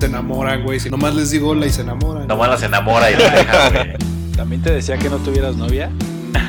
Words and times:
Se 0.00 0.06
enamoran, 0.06 0.62
güey. 0.62 0.80
Si 0.80 0.88
nomás 0.88 1.14
les 1.14 1.30
digo 1.30 1.50
hola 1.50 1.66
y 1.66 1.70
se 1.70 1.82
enamoran. 1.82 2.26
Nomás 2.26 2.48
las 2.48 2.62
enamora 2.62 3.10
y 3.10 3.16
la 3.16 3.30
deja, 3.30 3.68
güey. 3.84 3.92
¿También 4.34 4.62
te 4.62 4.72
decía 4.72 4.96
que 4.96 5.10
no 5.10 5.18
tuvieras 5.18 5.56
novia? 5.56 5.90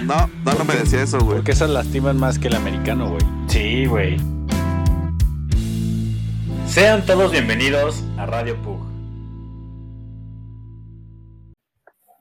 No, 0.05 0.29
no, 0.45 0.53
no 0.53 0.63
me 0.63 0.73
decía 0.73 1.03
eso, 1.03 1.19
güey. 1.19 1.37
Porque 1.37 1.51
esas 1.51 1.69
lastiman 1.69 2.17
más 2.17 2.39
que 2.39 2.47
el 2.47 2.55
americano, 2.55 3.09
güey. 3.09 3.21
Sí, 3.47 3.85
güey. 3.87 4.17
Sean 6.65 7.05
todos 7.05 7.33
bienvenidos 7.33 8.01
a 8.17 8.25
Radio 8.25 8.55
Pug. 8.61 8.85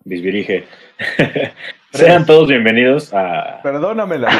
Bisbirige. 0.05 0.67
Sean 1.93 2.27
todos 2.27 2.49
bienvenidos 2.49 3.15
a. 3.15 3.61
Perdóname 3.63 4.19
la 4.19 4.31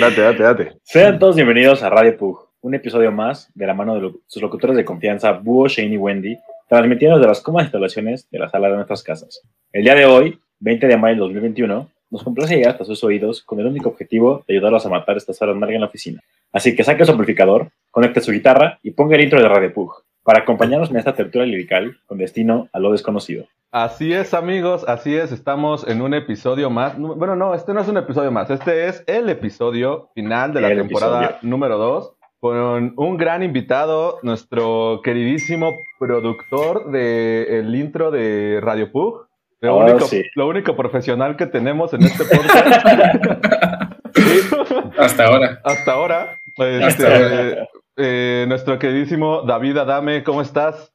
Date, 0.00 0.20
date, 0.22 0.42
date. 0.42 0.72
Sean 0.84 1.18
todos 1.18 1.36
bienvenidos 1.36 1.82
a 1.82 1.90
Radio 1.90 2.16
Pug, 2.16 2.48
un 2.62 2.74
episodio 2.74 3.10
más 3.12 3.50
de 3.54 3.66
la 3.66 3.74
mano 3.74 3.94
de 3.94 4.00
lo- 4.02 4.14
sus 4.26 4.42
locutores 4.42 4.76
de 4.76 4.84
confianza, 4.84 5.32
Búho, 5.32 5.68
Shane 5.68 5.94
y 5.94 5.96
Wendy, 5.96 6.38
transmitiendo 6.68 7.16
desde 7.16 7.28
las 7.28 7.40
cómodas 7.40 7.66
instalaciones 7.66 8.28
de 8.30 8.38
la 8.38 8.48
sala 8.50 8.68
de 8.68 8.76
nuestras 8.76 9.02
casas. 9.02 9.40
El 9.72 9.84
día 9.84 9.94
de 9.94 10.06
hoy, 10.06 10.38
20 10.60 10.86
de 10.86 10.96
mayo 10.96 11.14
de 11.14 11.20
2021, 11.20 11.88
nos 12.10 12.22
complace 12.24 12.56
llegar 12.56 12.72
hasta 12.72 12.84
sus 12.84 13.02
oídos 13.04 13.42
con 13.42 13.60
el 13.60 13.66
único 13.66 13.88
objetivo 13.88 14.44
de 14.46 14.54
ayudarlos 14.54 14.84
a 14.84 14.88
matar 14.88 15.16
estas 15.16 15.40
horas 15.42 15.56
largas 15.56 15.74
en 15.76 15.80
la 15.80 15.86
oficina. 15.86 16.20
Así 16.52 16.74
que 16.74 16.82
saque 16.84 17.04
su 17.04 17.12
amplificador, 17.12 17.70
conecte 17.90 18.20
su 18.20 18.32
guitarra 18.32 18.78
y 18.82 18.90
ponga 18.90 19.14
el 19.16 19.22
intro 19.22 19.40
de 19.40 19.48
Radio 19.48 19.72
Pug 19.72 19.92
para 20.24 20.40
acompañarnos 20.40 20.90
en 20.90 20.96
esta 20.96 21.14
tertulia 21.14 21.46
lirical 21.46 21.96
con 22.06 22.18
destino 22.18 22.68
a 22.72 22.78
lo 22.80 22.92
desconocido. 22.92 23.46
Así 23.72 24.12
es, 24.12 24.34
amigos, 24.34 24.84
así 24.88 25.14
es. 25.16 25.30
Estamos 25.30 25.86
en 25.88 26.02
un 26.02 26.12
episodio 26.12 26.68
más. 26.70 26.98
No, 26.98 27.14
Bueno, 27.14 27.36
no, 27.36 27.54
este 27.54 27.72
no 27.72 27.80
es 27.80 27.88
un 27.88 27.96
episodio 27.96 28.32
más. 28.32 28.50
Este 28.50 28.88
es 28.88 29.04
el 29.06 29.28
episodio 29.28 30.10
final 30.14 30.52
de 30.52 30.60
la 30.60 30.68
El 30.72 30.78
temporada 30.78 31.24
episodio. 31.24 31.48
número 31.48 31.78
2 31.78 32.12
con 32.40 32.94
un 32.96 33.16
gran 33.18 33.42
invitado, 33.42 34.18
nuestro 34.22 35.00
queridísimo 35.04 35.76
productor 35.98 36.90
del 36.90 37.74
intro 37.74 38.10
de 38.10 38.60
Radio 38.62 38.90
Pug. 38.90 39.26
Lo, 39.60 39.76
Oh, 39.76 39.84
único, 39.84 40.00
sí. 40.06 40.22
lo 40.36 40.48
único 40.48 40.74
profesional 40.74 41.36
que 41.36 41.46
tenemos 41.46 41.92
en 41.92 42.02
este 42.04 42.24
podcast 42.24 42.66
Hasta 44.98 45.24
ahora. 45.26 45.60
hasta 45.64 45.92
ahora. 45.92 46.38
Este, 46.56 46.84
Hasta 46.84 47.06
ahora. 47.06 47.68
eh, 47.98 48.44
nuestro 48.48 48.78
queridísimo 48.78 49.42
David 49.42 49.76
Adame, 49.76 50.24
¿cómo 50.24 50.40
estás? 50.42 50.92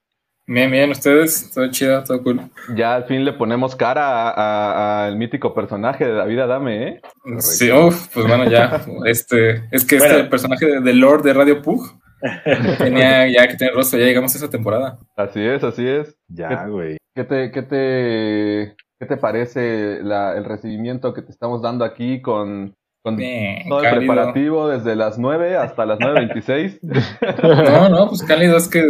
Bien, 0.48 0.70
bien, 0.70 0.92
ustedes. 0.92 1.52
Todo 1.54 1.70
chido, 1.72 2.04
todo 2.04 2.22
cool. 2.22 2.40
Ya 2.76 2.96
al 2.96 3.06
fin 3.06 3.26
le 3.26 3.34
ponemos 3.34 3.76
cara 3.76 5.06
al 5.08 5.16
mítico 5.18 5.54
personaje 5.56 6.06
de 6.06 6.14
David 6.14 6.40
Adame, 6.40 6.88
¿eh? 6.88 7.02
Sí, 7.40 7.72
uf, 7.72 8.08
pues 8.14 8.28
bueno, 8.28 8.50
ya. 8.50 8.82
Este, 9.06 9.64
es 9.72 9.84
que 9.86 9.98
Bueno. 9.98 10.16
este 10.18 10.30
personaje 10.30 10.66
de, 10.68 10.82
de 10.82 10.94
Lord 10.94 11.24
de 11.24 11.34
Radio 11.34 11.62
Pug 11.64 11.84
tenía 12.78 13.28
ya 13.28 13.48
que 13.48 13.56
tener 13.56 13.74
rostro. 13.74 14.00
Ya 14.00 14.06
llegamos 14.06 14.34
a 14.36 14.38
esa 14.38 14.50
temporada. 14.50 15.00
Así 15.16 15.42
es, 15.42 15.64
así 15.64 15.88
es. 15.88 16.16
Ya, 16.28 16.68
güey. 16.68 16.98
¿Qué 17.16 17.24
te, 17.24 17.52
qué 17.52 17.62
te, 17.64 18.76
qué 19.00 19.06
te 19.08 19.18
parece 19.18 20.00
la- 20.04 20.36
el 20.38 20.44
recibimiento 20.46 21.14
que 21.14 21.22
te 21.24 21.32
estamos 21.32 21.62
dando 21.62 21.86
aquí 21.86 22.22
con, 22.22 22.76
con 23.06 23.18
Bien, 23.18 23.70
todo 23.70 23.84
el 23.84 23.86
cálido. 23.86 24.14
preparativo 24.14 24.68
desde 24.68 24.96
las 24.96 25.20
9 25.20 25.58
hasta 25.58 25.86
las 25.86 26.00
9.26? 26.00 26.80
No, 27.72 27.88
no, 27.88 28.10
pues 28.10 28.24
cálido 28.24 28.58
es 28.58 28.68
que 28.68 28.82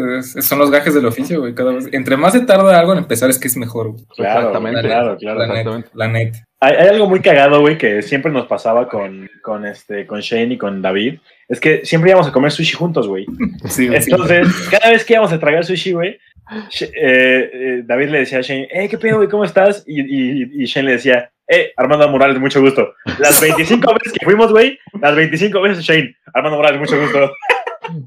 son 0.41 0.57
los 0.57 0.71
gajes 0.71 0.95
del 0.95 1.05
oficio, 1.05 1.41
güey. 1.41 1.53
Cada 1.53 1.73
vez. 1.73 1.89
Entre 1.91 2.15
más 2.15 2.31
se 2.31 2.39
tarda 2.39 2.79
algo 2.79 2.93
en 2.93 2.99
empezar, 2.99 3.29
es 3.29 3.37
que 3.37 3.49
es 3.49 3.57
mejor, 3.57 3.91
güey. 3.91 4.05
Claro, 4.15 4.39
Exactamente. 4.39 4.81
claro, 4.83 5.17
claro. 5.17 5.39
La 5.39 5.47
net, 5.47 5.53
exactamente. 5.57 5.89
la 5.95 6.07
net. 6.07 6.33
Hay, 6.61 6.75
hay 6.77 6.87
algo 6.87 7.09
muy 7.09 7.19
cagado, 7.19 7.59
güey, 7.59 7.77
que 7.77 8.01
siempre 8.03 8.31
nos 8.31 8.47
pasaba 8.47 8.87
con, 8.87 9.29
con, 9.43 9.65
este, 9.65 10.07
con 10.07 10.21
Shane 10.21 10.53
y 10.53 10.57
con 10.57 10.81
David. 10.81 11.19
Es 11.49 11.59
que 11.59 11.83
siempre 11.83 12.11
íbamos 12.11 12.29
a 12.29 12.31
comer 12.31 12.53
sushi 12.53 12.71
juntos, 12.71 13.09
güey. 13.09 13.25
Sí, 13.65 13.89
güey, 13.89 14.01
sí. 14.01 14.11
Entonces, 14.11 14.47
cada 14.71 14.91
vez 14.91 15.03
que 15.03 15.11
íbamos 15.11 15.33
a 15.33 15.39
tragar 15.41 15.65
sushi, 15.65 15.91
güey, 15.91 16.09
eh, 16.09 17.49
eh, 17.53 17.81
David 17.85 18.09
le 18.11 18.19
decía 18.19 18.37
a 18.37 18.41
Shane, 18.41 18.69
eh, 18.71 18.87
¿qué 18.87 18.97
pedo, 18.97 19.17
güey? 19.17 19.27
¿Cómo 19.27 19.43
estás? 19.43 19.83
Y, 19.85 19.99
y, 20.01 20.63
y 20.63 20.65
Shane 20.67 20.85
le 20.85 20.91
decía, 20.93 21.31
eh, 21.47 21.71
Armando 21.77 22.07
Morales, 22.09 22.39
mucho 22.39 22.61
gusto. 22.61 22.93
Las 23.19 23.39
25 23.41 23.93
veces 23.93 24.13
que 24.13 24.25
fuimos, 24.25 24.51
güey, 24.51 24.77
las 25.01 25.15
25 25.15 25.61
veces 25.61 25.83
Shane, 25.83 26.15
Armando 26.33 26.57
Morales, 26.57 26.79
mucho 26.79 26.99
gusto. 26.99 27.31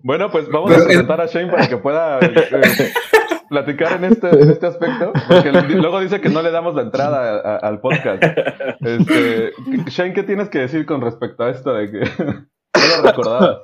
Bueno, 0.02 0.30
pues 0.30 0.48
vamos 0.48 0.72
a 0.72 0.76
es- 0.76 0.84
presentar 0.84 1.20
a 1.20 1.26
Shane 1.26 1.50
para 1.50 1.68
que 1.68 1.76
pueda 1.76 2.18
eh, 2.20 2.92
platicar 3.48 3.92
en 3.92 4.04
este, 4.12 4.28
en 4.28 4.50
este 4.50 4.66
aspecto, 4.66 5.12
porque 5.28 5.52
luego 5.52 6.00
dice 6.00 6.20
que 6.20 6.28
no 6.28 6.42
le 6.42 6.50
damos 6.50 6.74
la 6.74 6.82
entrada 6.82 7.36
a- 7.36 7.54
a- 7.54 7.56
al 7.58 7.80
podcast. 7.80 8.22
Este, 8.80 9.52
Shane, 9.86 10.12
¿qué 10.14 10.22
tienes 10.24 10.48
que 10.48 10.58
decir 10.58 10.84
con 10.84 11.00
respecto 11.00 11.44
a 11.44 11.50
esto 11.50 11.72
de 11.74 11.90
que 11.90 11.98
no 12.18 12.96
lo 12.96 13.02
recordabas? 13.08 13.58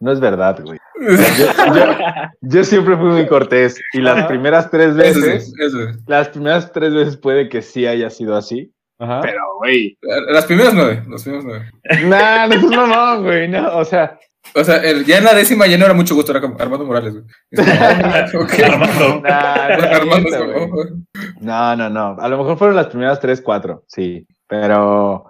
No 0.00 0.12
es 0.12 0.20
verdad, 0.20 0.58
güey. 0.62 0.78
Yo, 0.98 1.74
yo- 1.74 1.96
yo 2.40 2.64
siempre 2.64 2.96
fui 2.96 3.06
muy 3.08 3.26
cortés 3.26 3.78
y 3.92 4.00
las 4.00 4.18
Ajá. 4.18 4.28
primeras 4.28 4.70
tres 4.70 4.96
Eso 4.96 5.20
sí, 5.20 5.26
veces, 5.26 5.52
eso 5.60 5.78
sí. 5.92 5.98
las 6.06 6.28
primeras 6.30 6.72
tres 6.72 6.94
veces 6.94 7.16
puede 7.16 7.48
que 7.48 7.60
sí 7.62 7.86
haya 7.86 8.08
sido 8.10 8.36
así. 8.36 8.72
Ajá. 8.98 9.20
Pero, 9.20 9.40
güey, 9.58 9.98
Las 10.30 10.46
primeras 10.46 10.72
nueve, 10.72 11.02
las 11.08 11.22
primeras 11.22 11.44
nueve. 11.44 11.70
nah, 12.06 12.46
no 12.46 12.54
es 12.54 12.62
mamón, 12.64 13.24
güey, 13.24 13.46
no, 13.48 13.76
o 13.76 13.84
sea, 13.84 14.18
O 14.54 14.62
sea, 14.64 14.76
el- 14.76 15.04
ya 15.04 15.18
en 15.18 15.24
la 15.24 15.34
décima 15.34 15.66
ya 15.66 15.76
no 15.76 15.84
era 15.84 15.92
mucho 15.92 16.14
gusto, 16.14 16.30
era 16.32 16.40
como 16.40 16.56
Armando 16.58 16.86
Morales, 16.86 17.12
güey. 17.14 17.24
Es 17.50 17.60
como, 18.32 18.44
ok. 18.44 18.52
Armando. 18.64 19.20
nah, 19.20 19.76
no, 19.76 19.84
Armando 19.96 20.28
es 20.28 20.92
no, 21.40 21.76
no, 21.76 21.90
no, 21.90 22.16
a 22.18 22.28
lo 22.28 22.38
mejor 22.38 22.56
fueron 22.56 22.76
las 22.76 22.86
primeras 22.86 23.20
tres, 23.20 23.42
cuatro, 23.42 23.82
sí, 23.88 24.26
pero, 24.48 25.26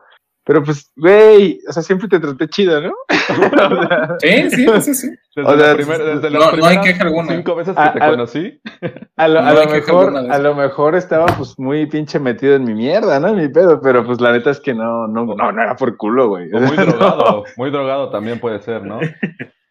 pero 0.47 0.62
pues, 0.62 0.93
güey, 0.95 1.59
o 1.69 1.73
sea, 1.73 1.83
siempre 1.83 2.07
te 2.09 2.21
traté 2.21 2.49
chido, 2.49 2.81
¿no? 2.81 2.93
O 3.29 3.87
sea, 3.89 4.17
Sí, 4.21 4.51
sí, 4.51 4.67
sí, 4.81 4.95
sí. 4.95 5.09
Desde, 5.34 5.51
O 5.53 5.59
sea, 5.59 5.67
la 5.69 5.75
primer- 5.75 6.03
desde 6.05 6.31
no- 6.31 6.53
no 6.53 6.65
hay 6.67 6.81
queja 6.81 7.03
alguna. 7.03 7.34
cinco 7.34 7.57
veces 7.57 7.75
que 7.77 7.99
te 7.99 8.05
A 8.05 8.11
conocí. 8.11 8.61
lo, 9.17 9.29
No 9.29 9.39
a 9.41 9.53
lo 9.53 9.67
mejor, 9.71 10.17
a 10.17 10.39
lo 10.39 10.55
mejor 10.55 10.95
estaba 10.95 11.27
pues 11.27 11.59
muy 11.59 11.87
pinche 11.87 12.19
metido 12.21 12.55
en 12.55 12.65
mi 12.65 12.73
mierda, 12.75 13.19
¿no? 13.21 13.29
En 13.29 13.37
mi 13.37 13.49
pedo, 13.49 13.81
pero 13.83 14.06
pues 14.06 14.21
la 14.21 14.31
neta 14.33 14.51
es 14.51 14.61
que 14.61 14.73
no, 14.73 15.09
no, 15.09 15.27
no, 15.27 15.53
no 15.53 15.62
era 15.62 15.75
por 15.77 15.97
culo, 15.97 16.29
güey. 16.29 16.49
O 16.55 16.61
muy 16.61 16.77
No. 16.77 16.85
drogado, 16.87 17.45
muy 17.56 17.71
drogado 17.71 18.11
también 18.11 18.39
puede 18.39 18.61
ser, 18.61 18.85
¿no? 18.85 19.01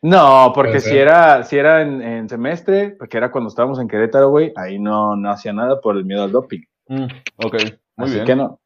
No, 0.02 0.52
porque 0.54 0.82
si 0.82 0.96
era, 0.96 1.44
si 1.44 1.58
era 1.58 1.82
en, 1.82 2.02
en 2.02 2.30
semestre, 2.30 2.96
porque 3.00 3.18
era 3.18 3.32
cuando 3.32 3.48
estábamos 3.48 3.80
en 3.80 3.88
Querétaro, 3.88 4.30
güey, 4.30 4.52
ahí 4.56 4.78
no, 4.78 5.16
no 5.16 5.32
hacía 5.32 5.52
nada 5.54 5.80
por 5.82 5.96
el 5.98 6.06
miedo 6.06 6.24
al 6.24 6.32
doping. 6.32 6.62
Mm, 6.90 7.06
ok, 7.44 7.54
muy 7.98 8.06
Así 8.06 8.14
bien. 8.16 8.26
que 8.26 8.36
no. 8.36 8.60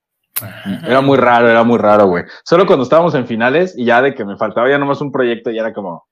Era 0.88 1.02
muy 1.02 1.18
raro, 1.18 1.50
era 1.50 1.64
muy 1.64 1.78
raro, 1.78 2.08
güey. 2.08 2.24
Solo 2.44 2.66
cuando 2.66 2.84
estábamos 2.84 3.16
en 3.16 3.28
finales 3.28 3.74
y 3.78 3.86
ya 3.86 4.02
de 4.02 4.14
que 4.16 4.26
me 4.26 4.38
faltaba 4.38 4.70
ya 4.70 4.78
nomás 4.78 5.02
un 5.02 5.12
proyecto, 5.12 5.52
ya 5.52 5.62
era 5.62 5.74
como, 5.74 6.06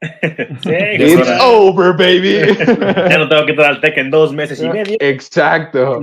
Sí, 0.00 0.70
It's 0.98 1.30
over, 1.42 1.96
baby. 1.96 2.38
Ya 3.10 3.18
no 3.18 3.28
tengo 3.28 3.44
que 3.46 3.52
entrar 3.52 3.70
al 3.70 3.80
TEC 3.80 3.96
en 3.98 4.10
dos 4.10 4.32
meses 4.32 4.62
y 4.62 4.68
medio. 4.68 4.96
Exacto. 5.00 6.02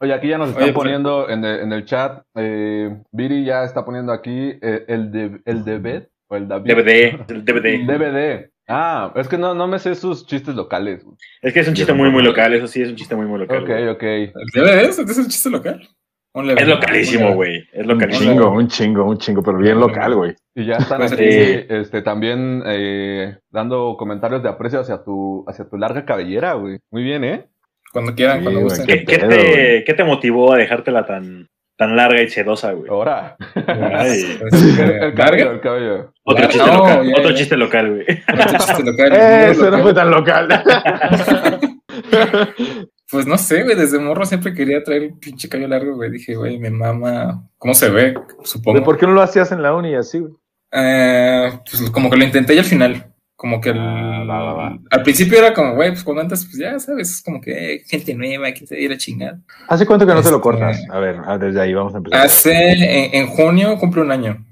Oye, 0.00 0.12
aquí 0.12 0.28
ya 0.28 0.38
nos 0.38 0.48
están 0.48 0.64
Oye, 0.64 0.72
pues- 0.72 0.84
poniendo 0.84 1.28
en 1.28 1.44
el, 1.44 1.60
en 1.60 1.72
el 1.72 1.84
chat, 1.84 2.22
eh, 2.34 2.96
Viri 3.12 3.44
ya 3.44 3.64
está 3.64 3.84
poniendo 3.84 4.12
aquí 4.12 4.58
eh, 4.60 4.84
el, 4.88 5.10
de, 5.12 5.40
el 5.44 5.64
David 5.64 6.02
o 6.28 6.36
el 6.36 6.48
David. 6.48 6.72
DVD, 6.74 7.20
el 7.30 7.44
DVD. 7.44 7.86
DVD. 7.86 8.50
Ah, 8.66 9.12
es 9.16 9.28
que 9.28 9.36
no, 9.36 9.54
no 9.54 9.66
me 9.68 9.78
sé 9.78 9.94
sus 9.94 10.26
chistes 10.26 10.54
locales. 10.54 11.04
güey. 11.04 11.16
Es 11.42 11.52
que 11.52 11.60
es 11.60 11.68
un 11.68 11.74
chiste 11.74 11.92
muy, 11.92 12.10
muy 12.10 12.22
local, 12.22 12.54
eso 12.54 12.66
sí, 12.66 12.80
es 12.80 12.88
un 12.88 12.96
chiste 12.96 13.14
muy, 13.14 13.26
muy 13.26 13.38
local. 13.38 13.58
Ok, 13.62 13.68
güey. 13.68 13.88
ok. 13.88 14.02
¿El 14.02 14.32
DVD 14.54 14.84
es? 14.88 14.98
¿Es 14.98 15.18
el 15.18 15.28
chiste 15.28 15.50
local? 15.50 15.86
Un 16.36 16.50
Es 16.50 16.66
localísimo, 16.66 17.28
un- 17.30 17.34
güey. 17.36 17.58
Es 17.72 17.82
Un 17.82 17.88
localísimo. 17.88 18.32
chingo, 18.32 18.50
un 18.50 18.66
chingo, 18.68 19.04
un 19.04 19.18
chingo, 19.18 19.42
pero 19.42 19.56
bien 19.58 19.78
local, 19.78 20.14
güey. 20.16 20.34
Y 20.56 20.66
ya 20.66 20.76
están 20.78 20.98
Pues, 20.98 21.12
aquí 21.12 21.30
sí. 21.30 21.66
este, 21.68 22.02
también 22.02 22.62
eh, 22.66 23.38
dando 23.50 23.96
comentarios 23.96 24.42
de 24.42 24.48
aprecio 24.48 24.80
hacia 24.80 25.02
tu, 25.04 25.44
hacia 25.48 25.68
tu 25.68 25.76
larga 25.78 26.04
cabellera, 26.04 26.54
güey. 26.54 26.78
Muy 26.90 27.04
bien, 27.04 27.22
¿eh? 27.24 27.46
Cuando 27.92 28.14
quieran, 28.16 28.38
Sí, 28.38 28.42
cuando 28.44 28.60
gusten. 28.62 28.86
¿Qué, 28.86 29.04
qué 29.04 29.18
te. 29.18 29.84
¿Qué 29.86 29.94
te 29.94 30.02
motivó 30.02 30.52
a 30.52 30.56
dejártela 30.58 31.06
tan, 31.06 31.46
tan 31.76 31.94
larga 31.94 32.20
y 32.20 32.28
sedosa, 32.28 32.72
güey? 32.72 32.90
Ahora. 32.90 33.36
Ay. 33.54 34.40
Este, 34.50 34.82
El, 34.82 34.90
el 35.04 35.14
cabello, 35.14 35.52
el 35.52 35.60
cabello. 35.60 36.12
Otro 36.24 36.48
Claro, 36.48 36.50
chiste 36.50 36.66
no, 36.72 36.76
local. 36.78 37.12
Otro 37.16 37.32
chiste 37.34 37.56
local, 37.56 37.90
güey. 37.90 38.06
Otro 38.32 38.58
chiste 38.58 38.82
local, 38.84 39.12
eso 39.52 39.70
no 39.70 39.78
fue 39.84 39.94
tan 39.94 40.10
local. 40.10 40.48
Pues 43.14 43.26
no 43.28 43.38
sé, 43.38 43.62
güey, 43.62 43.76
desde 43.76 44.00
morro 44.00 44.26
siempre 44.26 44.52
quería 44.52 44.82
traer 44.82 45.02
un 45.12 45.20
pinche 45.20 45.48
cabello 45.48 45.68
largo, 45.68 45.94
güey. 45.94 46.10
Dije, 46.10 46.34
güey, 46.34 46.58
mi 46.58 46.68
mamá, 46.68 47.48
¿cómo 47.58 47.72
se 47.72 47.88
ve? 47.88 48.14
Supongo. 48.42 48.82
¿Por 48.82 48.98
qué 48.98 49.06
no 49.06 49.12
lo 49.12 49.22
hacías 49.22 49.52
en 49.52 49.62
la 49.62 49.72
uni 49.72 49.94
así, 49.94 50.18
güey? 50.18 50.32
Eh, 50.72 51.52
pues 51.70 51.88
como 51.90 52.10
que 52.10 52.16
lo 52.16 52.24
intenté 52.24 52.54
y 52.54 52.58
al 52.58 52.64
final, 52.64 53.10
Como 53.36 53.60
que 53.60 53.70
el- 53.70 53.78
Ah, 53.78 54.24
va, 54.28 54.42
va, 54.44 54.52
va. 54.54 54.78
al 54.90 55.02
principio 55.02 55.36
era 55.38 55.52
como, 55.52 55.74
güey, 55.74 55.90
pues 55.90 56.02
cuando 56.04 56.22
entras, 56.22 56.44
pues 56.46 56.56
ya 56.56 56.78
sabes, 56.78 57.10
es 57.10 57.22
como 57.22 57.40
que 57.40 57.74
eh, 57.74 57.82
gente 57.86 58.14
nueva, 58.14 58.50
que 58.52 58.66
se 58.66 58.80
ir 58.80 58.90
a 58.92 58.96
chingar. 58.96 59.36
¿Hace 59.68 59.84
cuánto 59.86 60.06
que 60.06 60.14
no 60.14 60.22
te 60.22 60.30
lo 60.30 60.36
Este- 60.36 60.42
cortas? 60.42 60.82
A 60.90 60.98
ver, 61.00 61.16
ah, 61.24 61.36
desde 61.38 61.60
ahí 61.60 61.74
vamos 61.74 61.94
a 61.94 61.98
empezar. 61.98 62.20
Hace, 62.20 62.72
en, 62.72 63.14
en 63.14 63.26
junio 63.26 63.76
cumple 63.78 64.02
un 64.02 64.12
año. 64.12 64.44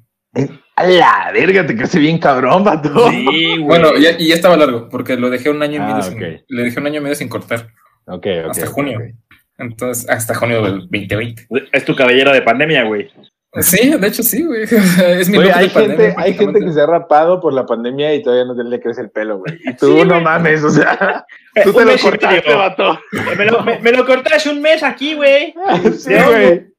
A 0.77 0.85
la 0.85 1.31
verga, 1.33 1.65
te 1.67 1.77
crece 1.77 1.99
bien 2.01 2.19
cabrón, 2.19 2.65
vato. 2.65 3.09
Sí, 3.11 3.25
güey. 3.25 3.59
Bueno, 3.63 3.97
ya, 3.99 4.11
y 4.19 4.29
ya 4.29 4.35
estaba 4.35 4.57
largo, 4.57 4.89
porque 4.89 5.17
lo 5.17 5.31
dejé 5.31 5.51
un 5.51 5.63
año 5.63 5.75
y 5.75 5.79
Ah, 5.79 5.87
medio 5.87 6.03
sin, 6.03 6.15
ok. 6.15 6.45
le 6.49 6.63
dejé 6.63 6.81
un 6.81 6.87
año 6.87 6.99
y 7.01 7.03
medio 7.03 7.15
sin 7.17 7.29
cortar. 7.29 7.69
Ok, 8.07 8.27
ok. 8.45 8.51
Hasta 8.51 8.67
junio. 8.67 8.99
ok. 8.99 9.05
Entonces, 9.59 10.09
hasta 10.09 10.35
junio 10.35 10.63
del 10.63 10.81
2020. 10.81 11.47
Es 11.73 11.85
tu 11.85 11.95
cabellera 11.95 12.33
de 12.33 12.43
pandemia, 12.43 12.85
güey. 12.85 13.11
Sí, 13.61 13.91
de 13.99 14.07
hecho 14.09 14.23
sí, 14.23 14.45
güey. 14.45 14.63
Es 15.19 15.29
mi 15.29 15.37
Güey, 15.37 15.49
look 15.49 15.57
de 15.57 15.61
hay, 15.61 15.69
pandemia, 15.69 16.07
gente, 16.07 16.15
hay 16.23 16.35
gente 16.35 16.61
que 16.61 16.73
se 16.73 16.81
ha 16.81 16.87
rapado 16.87 17.39
por 17.39 17.53
la 17.53 17.67
pandemia 17.67 18.15
y 18.15 18.23
todavía 18.23 18.47
no 18.47 18.55
le 18.63 18.81
crece 18.81 19.03
el 19.03 19.11
pelo, 19.11 19.39
güey. 19.41 19.59
Y 19.67 19.77
tú 19.77 19.89
Sí, 19.89 20.05
no 20.05 20.15
güey. 20.15 20.23
mames, 20.23 20.65
o 20.65 20.71
sea, 20.71 21.27
tú 21.63 21.71
te 21.75 21.85
lo 21.85 21.93
cortaste, 21.99 22.55
vato. 22.55 22.99
Me 23.37 23.45
lo, 23.45 23.63
me, 23.63 23.79
me 23.81 23.93
lo 23.93 24.07
corté 24.07 24.35
hace 24.35 24.49
un 24.51 24.63
mes 24.63 24.83
aquí, 24.83 25.15
güey. 25.15 25.55
Sí, 25.99 26.15
güey. 26.15 26.73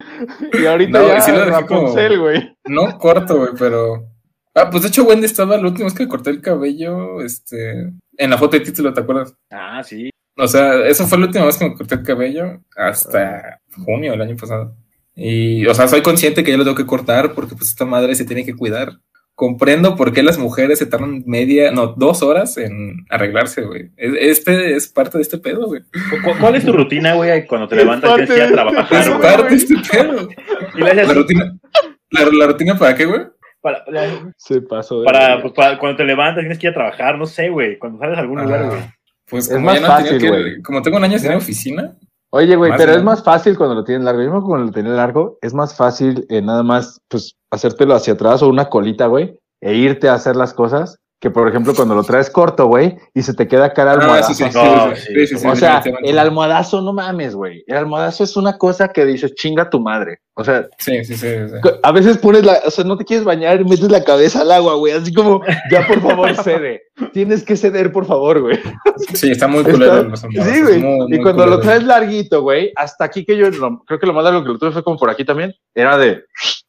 Y 0.59 0.65
ahorita 0.65 0.99
No, 0.99 1.07
ya 1.07 1.21
sí 1.21 1.31
lo 1.31 1.45
Rapunzel, 1.45 2.19
güey. 2.19 2.57
No 2.65 2.97
corto, 2.97 3.37
güey, 3.37 3.51
pero. 3.57 4.07
Ah, 4.55 4.69
pues 4.71 4.81
de 4.83 4.89
hecho, 4.89 5.03
Wendy 5.03 5.25
estaba 5.25 5.57
la 5.57 5.67
última 5.67 5.85
vez 5.85 5.93
que 5.93 6.07
corté 6.07 6.31
el 6.31 6.41
cabello, 6.41 7.21
este. 7.21 7.91
En 8.17 8.29
la 8.31 8.37
foto 8.39 8.57
de 8.57 8.65
título, 8.65 8.91
¿te 8.93 9.01
acuerdas? 9.01 9.35
Ah, 9.51 9.83
sí. 9.83 10.09
O 10.35 10.47
sea, 10.47 10.85
eso 10.87 11.05
fue 11.05 11.19
la 11.19 11.25
última 11.27 11.45
vez 11.45 11.57
que 11.57 11.65
me 11.69 11.75
corté 11.75 11.95
el 11.95 12.03
cabello 12.03 12.61
hasta 12.75 13.59
junio 13.85 14.11
del 14.11 14.21
año 14.21 14.35
pasado. 14.35 14.75
Y, 15.15 15.65
o 15.67 15.73
sea, 15.75 15.87
soy 15.87 16.01
consciente 16.01 16.43
que 16.43 16.51
ya 16.51 16.57
lo 16.57 16.63
tengo 16.63 16.75
que 16.77 16.85
cortar 16.87 17.33
porque, 17.33 17.55
pues, 17.55 17.69
esta 17.69 17.85
madre 17.85 18.15
se 18.15 18.25
tiene 18.25 18.43
que 18.45 18.55
cuidar. 18.55 18.93
Comprendo 19.35 19.95
por 19.95 20.13
qué 20.13 20.21
las 20.21 20.37
mujeres 20.37 20.77
se 20.79 20.85
tardan 20.85 21.23
media, 21.25 21.71
no, 21.71 21.87
dos 21.87 22.21
horas 22.21 22.55
en 22.57 23.05
arreglarse, 23.09 23.61
güey. 23.63 23.89
Es- 23.97 24.13
Este 24.19 24.75
es 24.75 24.87
parte 24.87 25.17
de 25.17 25.23
este 25.23 25.37
pedo, 25.39 25.65
güey. 25.67 25.81
¿Cu- 26.23 26.37
¿Cuál 26.39 26.55
es 26.55 26.65
tu 26.65 26.71
rutina, 26.73 27.13
güey, 27.15 27.45
cuando 27.47 27.67
te 27.67 27.75
levantas 27.75 28.11
y 28.11 28.13
tienes 28.25 28.29
que 28.29 28.35
ir 28.37 28.41
a 28.43 28.45
Es 28.45 28.51
trabajar, 28.51 29.09
güey? 29.09 29.21
parte 29.21 29.49
de 29.49 29.55
este 29.55 29.75
pedo. 29.91 30.29
Y 30.75 30.79
La 30.81 31.13
rutina, 31.13 31.57
la, 32.11 32.21
la 32.31 32.47
rutina 32.47 32.77
para 32.77 32.95
qué, 32.95 33.05
güey? 33.05 33.21
para, 33.61 33.83
Se 34.37 34.61
pasó. 34.61 34.99
de 35.01 35.05
para, 35.05 35.41
pues, 35.41 35.53
para- 35.53 35.79
cuando 35.79 35.97
te 35.97 36.03
levantas 36.05 36.41
tienes 36.41 36.59
que 36.59 36.67
ir 36.67 36.71
a 36.71 36.75
trabajar, 36.75 37.17
no 37.17 37.25
sé, 37.25 37.49
güey. 37.49 37.77
Cuando 37.79 37.97
sales 37.99 38.17
a 38.17 38.21
algún 38.21 38.41
lugar, 38.41 38.65
güey. 38.67 38.79
Pues 39.29 39.47
Es 39.47 39.53
como 39.53 39.65
más 39.65 39.75
ya 39.75 39.81
no 39.81 39.87
fácil, 39.87 40.21
que, 40.21 40.61
como 40.63 40.81
tengo 40.81 40.97
un 40.97 41.03
año 41.03 41.19
sin 41.19 41.33
oficina, 41.33 41.95
Oye, 42.35 42.55
güey, 42.55 42.71
pero 42.75 42.93
es 42.93 43.03
más 43.03 43.23
fácil 43.23 43.55
cuando 43.55 43.75
lo 43.75 43.83
tienes 43.83 44.05
largo. 44.05 44.21
Mismo 44.21 44.43
cuando 44.43 44.65
lo 44.65 44.71
tenía 44.71 44.93
largo, 44.93 45.37
es 45.43 45.53
más 45.53 45.75
fácil 45.75 46.25
eh, 46.29 46.41
nada 46.41 46.63
más, 46.63 46.99
pues, 47.07 47.35
hacértelo 47.51 47.93
hacia 47.93 48.13
atrás 48.13 48.41
o 48.41 48.49
una 48.49 48.69
colita, 48.69 49.05
güey, 49.05 49.39
e 49.61 49.75
irte 49.75 50.09
a 50.09 50.15
hacer 50.15 50.35
las 50.35 50.51
cosas. 50.51 50.97
Que, 51.23 51.29
por 51.31 51.47
ejemplo, 51.47 51.73
cuando 51.73 51.95
lo 51.95 52.03
traes 52.03 52.29
corto, 52.29 52.65
güey, 52.67 52.97
y 53.13 53.21
se 53.21 53.33
te 53.33 53.47
queda 53.47 53.71
cara 53.71 53.91
Ah, 53.91 53.93
almohadazo. 53.93 54.33
sí, 54.33 54.33
sí, 54.33 54.43
así, 54.43 54.57
No, 54.57 54.83
güey. 54.87 54.95
sí, 54.97 55.05
sí, 55.07 55.27
sí, 55.27 55.37
sí, 55.37 55.47
o 55.47 55.55
sea, 55.55 55.81
el 56.03 56.19
almohadazo, 56.19 56.81
no 56.81 56.91
mames, 56.91 57.33
güey. 57.33 57.63
El 57.65 57.77
almohadazo 57.77 58.25
es 58.25 58.35
una 58.35 58.57
cosa 58.57 58.89
que 58.89 59.05
dices, 59.05 59.33
chinga 59.33 59.69
tu 59.69 59.79
madre. 59.79 60.17
O 60.33 60.43
sea, 60.43 60.67
sí, 60.79 61.05
sí, 61.05 61.15
sí, 61.15 61.27
sí. 61.29 61.69
a 61.81 61.91
veces 61.93 62.17
pones 62.17 62.43
la, 62.43 62.59
o 62.65 62.69
sea, 62.69 62.83
no 62.83 62.97
te 62.97 63.05
quieres 63.05 63.23
bañar 63.23 63.61
y 63.61 63.63
metes 63.63 63.89
la 63.89 64.03
cabeza 64.03 64.41
al 64.41 64.51
agua, 64.51 64.73
güey. 64.75 64.91
Así 64.91 65.13
como, 65.13 65.41
ya 65.71 65.87
por 65.87 66.01
favor 66.01 66.35
cede. 66.43 66.81
Tienes 67.13 67.43
que 67.45 67.55
ceder, 67.55 67.93
por 67.93 68.05
favor, 68.05 68.41
güey. 68.41 68.59
Sí, 69.13 69.31
está 69.31 69.47
muy 69.47 69.59
Está- 69.59 69.71
culero. 69.71 69.93
almohadas, 69.93 70.19
Sí, 70.29 70.61
güey. 70.61 70.83
Y 71.07 71.21
cuando 71.21 71.45
lo 71.45 71.61
traes 71.61 71.83
larguito, 71.85 72.41
güey, 72.41 72.73
hasta 72.75 73.05
aquí 73.05 73.23
que 73.23 73.37
yo 73.37 73.49
lo- 73.49 73.81
creo 73.87 73.97
que 73.97 74.07
lo 74.07 74.13
más 74.13 74.25
largo 74.25 74.43
que 74.43 74.49
lo 74.49 74.57
tuve 74.57 74.71
fue 74.71 74.83
como 74.83 74.97
por 74.97 75.09
aquí 75.09 75.23
también, 75.23 75.53
era 75.73 75.97
de 75.97 76.21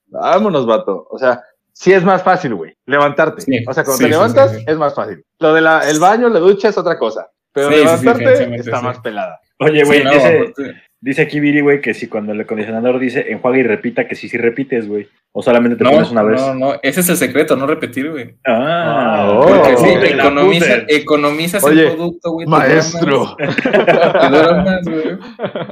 vámonos, 0.07 0.65
vato. 0.65 1.09
O 1.11 1.19
sea, 1.19 1.43
sí 1.75 1.93
es 1.93 2.03
más 2.05 2.23
fácil, 2.23 2.55
güey, 2.55 2.75
levantarte. 2.87 3.43
Sí, 3.43 3.63
o 3.67 3.75
sea, 3.75 3.85
cuando 3.85 3.99
sí, 3.99 4.05
te 4.05 4.11
levantas 4.11 4.53
sí, 4.53 4.59
sí. 4.59 4.65
es 4.67 4.77
más 4.79 4.95
fácil. 4.95 5.23
Lo 5.41 5.53
de 5.53 5.61
la, 5.61 5.81
el 5.91 5.99
baño, 6.01 6.29
la 6.31 6.39
ducha 6.41 6.69
es 6.71 6.79
otra 6.79 6.99
cosa. 6.99 7.29
Pero 7.53 7.69
Sí, 7.69 7.75
sí, 7.75 7.81
sí, 7.81 7.87
levantarte 7.87 8.57
está 8.57 8.79
sí. 8.79 8.85
más 8.85 8.99
pelada. 9.01 9.41
Oye, 9.61 9.85
güey, 9.85 9.99
Sí, 9.99 10.05
no, 10.05 10.11
aparte- 10.13 10.83
dice 11.05 11.23
aquí 11.23 11.39
Viri, 11.39 11.61
güey, 11.61 11.81
que 11.83 11.93
si 11.93 12.09
cuando 12.09 12.33
el 12.33 12.41
acondicionador 12.41 12.99
dice 12.99 13.27
enjuaga 13.31 13.59
y 13.59 13.63
repita, 13.63 14.09
que 14.09 14.15
sí, 14.15 14.29
sí 14.29 14.39
repites, 14.39 14.89
güey. 14.89 15.07
O 15.37 15.43
solamente 15.43 15.77
te 15.77 15.83
no, 15.83 15.91
pones 15.91 16.11
una 16.13 16.23
vez. 16.23 16.41
no, 16.41 16.55
no, 16.55 16.75
ese 16.81 17.01
es 17.01 17.09
el 17.09 17.17
secreto, 17.17 17.57
no 17.57 17.67
repetir, 17.67 18.11
güey. 18.11 18.37
Ah, 18.47 19.29
Oh. 19.29 19.47
Porque 19.47 19.77
sí, 19.77 19.97
ok. 19.97 20.05
economiza, 20.05 20.67
economizas 20.89 21.65
Oye, 21.65 21.83
el 21.83 21.97
producto, 21.97 22.31
güey. 22.31 22.47
Maestro. 22.47 23.37
Te 23.37 24.29
dura 24.29 24.65
más, 24.65 24.85
güey. 24.85 25.19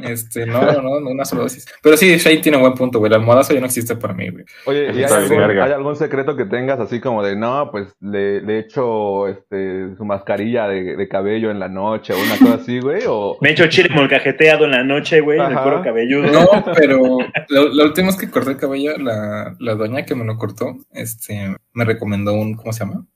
Este, 0.03 0.47
no, 0.47 0.63
no, 0.63 0.83
no, 0.83 1.01
no, 1.01 1.11
una 1.11 1.25
sola 1.25 1.43
dosis. 1.43 1.67
Pero 1.83 1.97
sí, 1.97 2.17
Shane 2.17 2.39
tiene 2.39 2.59
un 2.59 2.65
buen 2.65 2.75
punto, 2.75 2.99
güey. 2.99 3.09
El 3.11 3.21
almohadazo 3.21 3.55
ya 3.55 3.61
no 3.61 3.67
existe 3.67 3.97
para 3.97 4.15
mí, 4.15 4.29
güey. 4.31 4.45
Oye, 4.67 4.93
¿y 4.95 5.05
hay 5.05 5.05
algún, 5.05 5.41
hay 5.41 5.73
algún 5.73 5.97
secreto 5.97 6.37
que 6.37 6.45
tengas 6.45 6.81
así 6.81 7.01
como 7.01 7.23
de, 7.23 7.37
no, 7.37 7.71
pues 7.71 7.95
le, 8.01 8.41
le 8.43 8.59
echo 8.59 9.29
este, 9.29 9.95
su 9.97 10.05
mascarilla 10.05 10.67
de, 10.67 10.97
de 10.97 11.09
cabello 11.09 11.51
en 11.51 11.61
la 11.61 11.69
noche 11.69 12.13
o 12.13 12.17
una 12.17 12.37
cosa 12.37 12.55
así, 12.63 12.81
güey? 12.81 13.03
O... 13.07 13.39
Me 13.41 13.51
he 13.51 13.53
hecho 13.53 13.69
chile 13.69 13.91
molcajeteado 13.95 14.65
en 14.65 14.73
la 14.73 14.83
noche, 14.83 15.21
güey, 15.23 15.41
en 15.41 15.53
el 15.53 15.59
cuero 15.59 15.83
cabelludo. 15.83 16.31
No, 16.31 16.65
pero 16.75 17.19
la, 17.49 17.61
la 17.73 17.85
última 17.85 18.09
vez 18.09 18.17
que 18.17 18.31
corté 18.31 18.51
el 18.51 18.57
cabello, 18.59 18.97
la, 18.99 19.55
la 19.59 19.75
doña 19.75 20.05
que 20.05 20.15
me 20.15 20.25
lo 20.25 20.37
cortó, 20.37 20.77
este, 20.93 21.57
me 21.73 21.85
recomendó 21.85 22.35
un, 22.35 22.55
¿cómo 22.55 22.73
se 22.73 22.81
llama? 22.85 23.07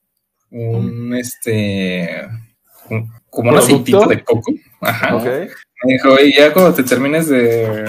Un, 0.49 1.13
este, 1.15 2.27
un- 2.89 3.11
como 3.29 3.51
un 3.51 3.57
aceitito 3.57 4.05
de 4.07 4.23
coco. 4.23 4.51
Ajá. 4.81 5.17
Me 5.83 5.93
dijo, 5.93 6.15
y 6.21 6.33
ya 6.35 6.51
cuando 6.53 6.73
te 6.73 6.83
termines 6.83 7.27
de, 7.29 7.85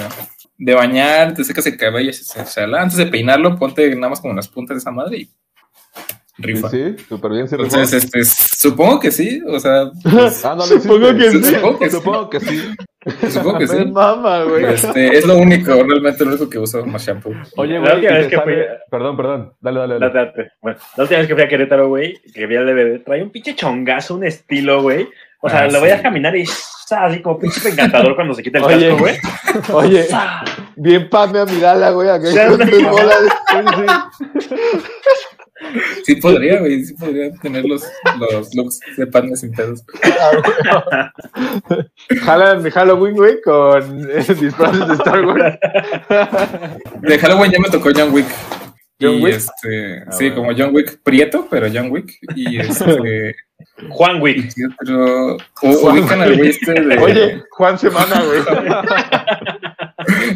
de 0.58 0.74
bañar, 0.74 1.32
te 1.34 1.44
secas 1.44 1.66
el 1.66 1.76
cabello, 1.78 2.12
se, 2.12 2.24
se, 2.24 2.44
se 2.44 2.60
ala, 2.60 2.82
antes 2.82 2.98
de 2.98 3.06
peinarlo, 3.06 3.56
ponte 3.58 3.94
nada 3.96 4.10
más 4.10 4.20
como 4.20 4.34
las 4.34 4.48
puntas 4.48 4.74
de 4.76 4.78
esa 4.80 4.90
madre 4.90 5.18
y 5.18 5.24
Sí, 6.36 6.42
rifa. 6.44 6.70
sí, 6.70 6.94
súper 7.08 7.32
bien. 7.32 7.48
Sí, 7.48 7.56
Entonces, 7.58 8.04
este, 8.04 8.24
supongo 8.24 9.00
que 9.00 9.10
sí, 9.10 9.40
o 9.44 9.58
sea, 9.58 9.90
pues, 10.04 10.44
Ah, 10.44 10.54
no 10.54 10.62
Supongo 10.62 11.12
que 11.16 11.30
sí. 11.32 11.42
Supongo 11.42 11.78
que 11.80 11.90
sí. 11.90 11.96
Supongo 11.96 12.30
que 12.30 12.40
sí. 12.40 12.62
supongo 13.30 13.58
que 13.58 13.68
sí. 13.68 13.84
mama, 13.86 14.42
güey. 14.44 14.64
Este, 14.64 15.18
es 15.18 15.24
lo 15.26 15.36
único, 15.38 15.72
realmente 15.72 16.24
lo 16.24 16.30
único 16.32 16.50
que 16.50 16.58
uso 16.58 16.84
más 16.84 17.06
shampoo. 17.06 17.32
Oye, 17.56 17.74
La 17.74 17.80
güey, 17.80 17.94
última 17.94 18.12
y 18.12 18.16
vez 18.18 18.26
que 18.26 18.36
sale- 18.36 18.54
fui- 18.54 18.64
Perdón, 18.90 19.16
perdón. 19.16 19.52
Dale, 19.60 19.80
dale, 19.80 19.98
La, 20.00 20.08
dale. 20.10 20.32
la- 20.36 20.52
bueno, 20.60 20.78
la 20.96 21.02
última 21.04 21.18
vez 21.18 21.28
que 21.28 21.34
fui 21.34 21.42
a 21.44 21.48
Querétaro, 21.48 21.88
güey, 21.88 22.20
que 22.34 22.46
vi 22.46 22.56
al 22.56 22.66
DVD, 22.66 22.98
traía 23.04 23.22
un 23.22 23.30
pinche 23.30 23.54
chongazo, 23.54 24.16
un 24.16 24.24
estilo, 24.24 24.82
güey. 24.82 25.08
O 25.40 25.48
sea, 25.48 25.60
Ah, 25.60 25.64
lo 25.66 25.70
sí. 25.78 25.82
veías 25.82 26.00
caminar 26.02 26.36
y 26.36 26.42
así 26.90 27.22
como 27.22 27.38
pinche 27.38 27.68
encantador 27.68 28.16
cuando 28.16 28.34
se 28.34 28.42
quita 28.42 28.58
el 28.58 28.64
Oye. 28.64 28.88
casco, 28.88 28.98
güey. 28.98 29.16
Oye, 29.72 30.06
bien 30.76 31.08
pame 31.08 31.38
a 31.38 31.44
mirala, 31.44 31.90
güey. 31.90 32.08
Acá 32.08 32.28
Ya, 32.30 32.48
Sí 36.04 36.16
podría, 36.16 36.60
güey, 36.60 36.84
sí 36.84 36.94
podría 36.94 37.32
tener 37.42 37.64
los, 37.64 37.82
los 38.30 38.54
looks 38.54 38.80
de 38.96 39.06
pan 39.06 39.36
sin 39.36 39.52
pedos. 39.52 39.84
Jalan 42.24 42.62
mi 42.62 42.70
Halloween, 42.70 43.16
güey, 43.16 43.40
con 43.42 44.06
disfraces 44.40 44.88
de 44.88 44.94
Star 44.94 45.24
Wars. 45.26 45.58
De 47.02 47.18
Halloween 47.18 47.52
ya 47.52 47.58
me 47.60 47.68
tocó 47.70 47.90
John 47.94 48.12
Wick. 48.12 48.26
John 49.00 49.14
y 49.14 49.24
Wick. 49.24 49.34
este, 49.34 49.98
Ah, 50.06 50.12
sí, 50.12 50.30
bueno. 50.30 50.34
como 50.36 50.52
John 50.58 50.74
Wick 50.74 51.00
Prieto, 51.02 51.46
pero 51.50 51.68
John 51.72 51.90
Wick. 51.90 52.10
Y 52.34 52.58
este, 52.60 53.36
Juan 53.90 54.20
Wick. 54.20 54.52
y 54.56 54.64
otro, 54.64 55.36
u- 55.62 55.88
ubican 55.90 56.20
al 56.22 56.36
güey 56.36 56.50
este 56.50 56.72
de. 56.72 56.98
Oye, 56.98 57.42
Juan 57.50 57.78
Semana, 57.78 58.22
güey. 58.24 58.40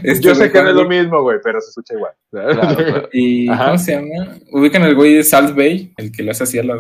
este 0.05 0.21
Yo 0.29 0.35
sé 0.35 0.51
que 0.51 0.63
no 0.63 0.69
es 0.69 0.75
Juan 0.75 0.85
lo 0.85 0.89
mismo, 0.89 1.23
güey, 1.23 1.39
pero 1.43 1.61
se 1.61 1.69
escucha 1.71 1.95
igual. 1.95 2.13
Claro, 2.31 2.77
claro. 2.77 3.09
Y 3.13 3.49
Ajá. 3.49 3.65
¿cómo 3.67 3.79
se 3.79 3.93
llama? 3.93 4.37
Ubican 4.53 4.83
al 4.83 4.95
güey 4.95 5.15
de 5.15 5.25
Salt 5.25 5.57
Bay, 5.57 5.93
el 5.97 6.13
que 6.13 6.23
le 6.23 6.31
hace 6.31 6.45
así 6.45 6.59
a 6.59 6.63
la, 6.65 6.75
a 6.75 6.79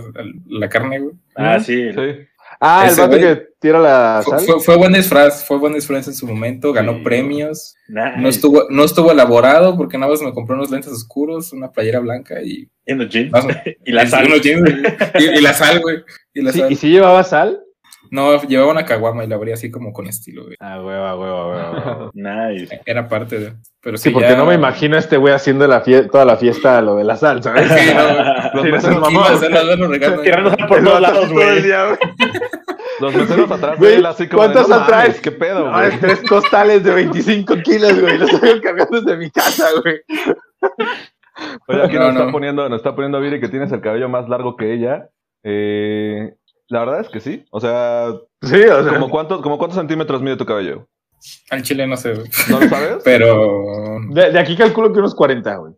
la 0.48 0.68
carne, 0.68 1.00
güey. 1.00 1.14
Ah, 1.36 1.58
sí. 1.60 1.92
Sí. 1.92 2.26
Ah, 2.64 2.86
el 2.88 2.94
vato 2.94 3.18
que 3.18 3.42
tira 3.58 3.80
la 3.80 4.20
Fue, 4.24 4.38
sal. 4.38 4.46
fue, 4.46 4.60
fue 4.60 4.76
buen 4.76 4.92
disfraz, 4.92 5.44
fue 5.44 5.58
buen 5.58 5.72
disfraz 5.74 6.06
en 6.06 6.14
su 6.14 6.26
momento, 6.28 6.72
ganó 6.72 6.94
Sí. 6.94 7.00
premios. 7.02 7.74
Nice. 7.88 8.18
No 8.18 8.28
estuvo, 8.28 8.66
no 8.70 8.84
estuvo 8.84 9.10
elaborado 9.10 9.76
porque 9.76 9.98
nada 9.98 10.12
más 10.12 10.22
me 10.22 10.32
compré 10.32 10.54
unos 10.54 10.70
lentes 10.70 10.92
oscuros, 10.92 11.52
una 11.52 11.72
playera 11.72 11.98
blanca 11.98 12.40
y, 12.40 12.68
Y 12.86 12.92
unos 12.92 13.08
jeans. 13.08 13.32
más- 13.32 13.46
Y 13.84 13.90
la 13.92 14.06
sal. 14.06 14.28
jeans, 14.40 14.70
y, 15.18 15.24
y 15.24 15.40
la 15.40 15.52
sal, 15.54 15.80
güey. 15.80 15.98
Y 16.34 16.42
la 16.42 16.52
Sí, 16.52 16.60
sal. 16.60 16.72
¿Y 16.72 16.76
si 16.76 16.88
llevaba 16.90 17.24
sal? 17.24 17.60
No, 18.12 18.42
llevaba 18.42 18.70
una 18.72 18.84
caguama 18.84 19.24
y 19.24 19.26
la 19.26 19.36
abría 19.36 19.54
así 19.54 19.70
como 19.70 19.90
con 19.92 20.06
estilo, 20.06 20.44
güey. 20.44 20.56
Ah, 20.60 20.82
hueva, 20.82 21.16
hueva, 21.16 21.48
hueva. 21.48 22.10
Nice. 22.14 22.80
Era 22.84 23.08
parte 23.08 23.38
de. 23.38 23.52
Pero 23.80 23.96
sí, 23.96 24.04
Sí, 24.04 24.10
porque 24.10 24.28
ya- 24.28 24.36
no 24.36 24.44
me 24.44 24.54
imagino 24.54 24.96
a 24.96 24.98
este 24.98 25.16
güey 25.16 25.32
haciendo 25.32 25.66
la 25.66 25.82
fie- 25.82 26.10
toda 26.10 26.26
la 26.26 26.36
fiesta 26.36 26.82
lo 26.82 26.96
de 26.96 27.04
la 27.04 27.16
sal, 27.16 27.42
¿sabes? 27.42 27.72
Sí, 27.72 27.90
no, 27.94 28.34
Los 28.54 28.64
Sí, 28.64 28.70
meseros, 28.70 28.98
a. 29.08 30.22
Tirando 30.22 30.50
por 30.68 30.84
todos 30.84 31.00
lados, 31.00 31.28
todo 31.28 31.40
el 31.40 31.48
güey. 31.48 31.62
día, 31.62 31.84
güey. 31.86 31.98
los 33.00 33.14
meseros 33.14 33.50
atrás 33.50 33.78
Güey, 33.78 33.90
de 33.92 33.96
él, 33.96 34.06
así 34.06 34.28
como. 34.28 34.42
de, 34.42 34.48
¿cuántas 34.52 34.68
no 34.68 34.76
sal 34.76 34.86
traes? 34.86 35.08
mames, 35.08 35.20
¿Qué 35.22 35.32
pedo, 35.32 35.70
güey? 35.70 35.88
es 35.88 36.00
tres 36.00 36.22
costales 36.28 36.84
de 36.84 36.94
25 36.94 37.56
kilos, 37.64 37.98
güey. 37.98 38.18
Los 38.18 38.30
estoy 38.32 38.60
cargando 38.60 39.00
desde 39.00 39.16
mi 39.16 39.30
casa, 39.30 39.68
güey. 39.82 40.00
Oye, 41.66 41.82
aquí 41.82 41.94
No, 41.96 42.00
nos, 42.04 42.14
no. 42.14 42.20
Está 42.20 42.32
poniendo, 42.32 42.68
nos 42.68 42.76
está 42.76 42.94
poniendo 42.94 43.20
Viri 43.20 43.40
que 43.40 43.48
tienes 43.48 43.72
el 43.72 43.80
cabello 43.80 44.08
más 44.10 44.28
largo 44.28 44.54
que 44.56 44.74
ella. 44.74 45.08
Eh, 45.44 46.34
la 46.72 46.80
verdad 46.80 47.00
es 47.00 47.08
que 47.08 47.20
sí. 47.20 47.44
O 47.50 47.60
sea, 47.60 48.08
Sí, 48.42 48.56
o 48.62 48.82
sea. 48.82 48.92
¿como 48.94 49.08
cuántos, 49.10 49.40
como 49.42 49.58
cuántos 49.58 49.78
centímetros 49.78 50.20
mide 50.22 50.36
tu 50.36 50.44
cabello? 50.46 50.88
Al 51.50 51.62
chile 51.62 51.86
no 51.86 51.96
sé. 51.96 52.14
¿No 52.50 52.58
lo 52.60 52.68
sabes? 52.68 52.96
Pero. 53.04 53.98
De, 54.10 54.32
de 54.32 54.38
aquí 54.38 54.56
calculo 54.56 54.92
que 54.92 54.98
unos 54.98 55.14
40, 55.14 55.54
güey. 55.56 55.72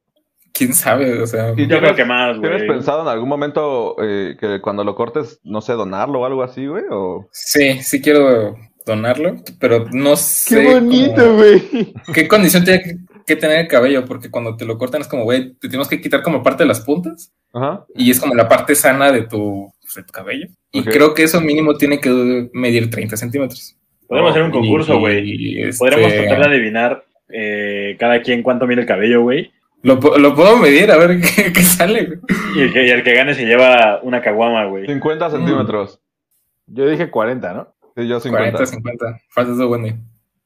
quién 0.53 0.73
sabe, 0.73 1.21
o 1.21 1.27
sea. 1.27 1.51
¿Y 1.57 1.63
Yo 1.67 1.79
creo 1.79 1.81
tienes- 1.81 1.97
que 1.97 2.05
más, 2.05 2.41
¿Tienes 2.41 2.63
güey. 2.63 2.69
pensado 2.69 3.03
en 3.03 3.09
algún 3.09 3.29
momento 3.29 3.97
eh, 4.03 4.37
que 4.41 4.61
cuando 4.63 4.85
lo 4.85 4.95
cortes, 4.95 5.41
no 5.43 5.61
sé, 5.61 5.75
donarlo 5.75 6.21
o 6.21 6.25
algo 6.25 6.43
así, 6.43 6.67
güey? 6.67 6.85
O... 6.91 7.29
Sí, 7.33 7.83
sí 7.83 8.01
quiero 8.01 8.57
donarlo, 8.87 9.37
pero 9.61 9.85
no 9.93 10.15
sé. 10.17 10.63
Qué 10.63 10.75
bonito, 10.75 11.35
güey. 11.35 11.93
¿Qué 12.15 12.29
condición 12.29 12.65
tiene 12.65 12.83
que, 12.83 12.97
que 13.27 13.37
tener 13.37 13.59
el 13.59 13.69
cabello? 13.69 14.05
Porque 14.07 14.31
cuando 14.31 14.57
te 14.57 14.65
lo 14.65 14.79
cortan 14.79 15.01
es 15.03 15.09
como, 15.09 15.25
güey, 15.25 15.55
te 15.57 15.69
tenemos 15.69 15.89
que 15.89 16.01
quitar 16.01 16.23
como 16.23 16.43
parte 16.43 16.63
de 16.63 16.69
las 16.69 16.81
puntas 16.81 17.33
Ajá. 17.53 17.85
y 17.95 18.11
es 18.11 18.21
como 18.21 18.35
la 18.35 18.49
parte 18.49 18.75
sana 18.75 19.11
de 19.13 19.23
tu, 19.23 19.73
de 20.01 20.07
tu 20.07 20.13
cabello. 20.13 20.47
Y 20.73 20.83
creo 20.83 21.15
que 21.15 21.23
eso 21.25 21.41
mínimo 21.41 21.77
tiene 21.77 22.01
que 22.01 22.49
medir 22.53 22.91
30 22.91 23.17
centímetros. 23.17 23.77
Podemos 24.09 24.31
hacer 24.31 24.43
un 24.43 24.51
concurso, 24.51 24.99
güey. 24.99 25.63
este, 25.63 25.79
Podríamos 25.79 26.13
tratar 26.13 26.39
de 26.41 26.45
adivinar 26.57 27.05
eh, 27.29 27.97
cada 27.99 28.21
quien 28.23 28.43
cuánto 28.43 28.67
mide 28.67 28.83
el 28.83 28.87
cabello, 28.87 29.23
güey. 29.23 29.51
Lo, 29.83 29.97
lo 29.97 30.35
puedo 30.35 30.57
medir, 30.57 30.91
a 30.91 30.97
ver 30.97 31.21
qué, 31.37 31.53
qué 31.53 31.63
sale. 31.63 32.05
güey. 32.07 32.19
Y 32.57 32.61
el, 32.63 32.73
que, 32.73 32.87
y 32.87 32.91
el 32.91 33.03
que 33.03 33.15
gane 33.15 33.35
se 33.35 33.45
lleva 33.47 34.01
una 34.03 34.21
caguama, 34.23 34.65
güey. 34.67 34.87
50 34.87 35.31
centímetros. 35.31 36.01
Yo 36.67 36.89
dije 36.89 37.11
40, 37.11 37.53
¿no? 37.53 37.75
Sí, 37.97 38.09
yo 38.09 38.21
50. 38.21 38.53
40, 38.53 38.67
50. 38.67 39.21
Falta 39.29 39.53
de 39.55 39.65
Wendy. 39.67 39.95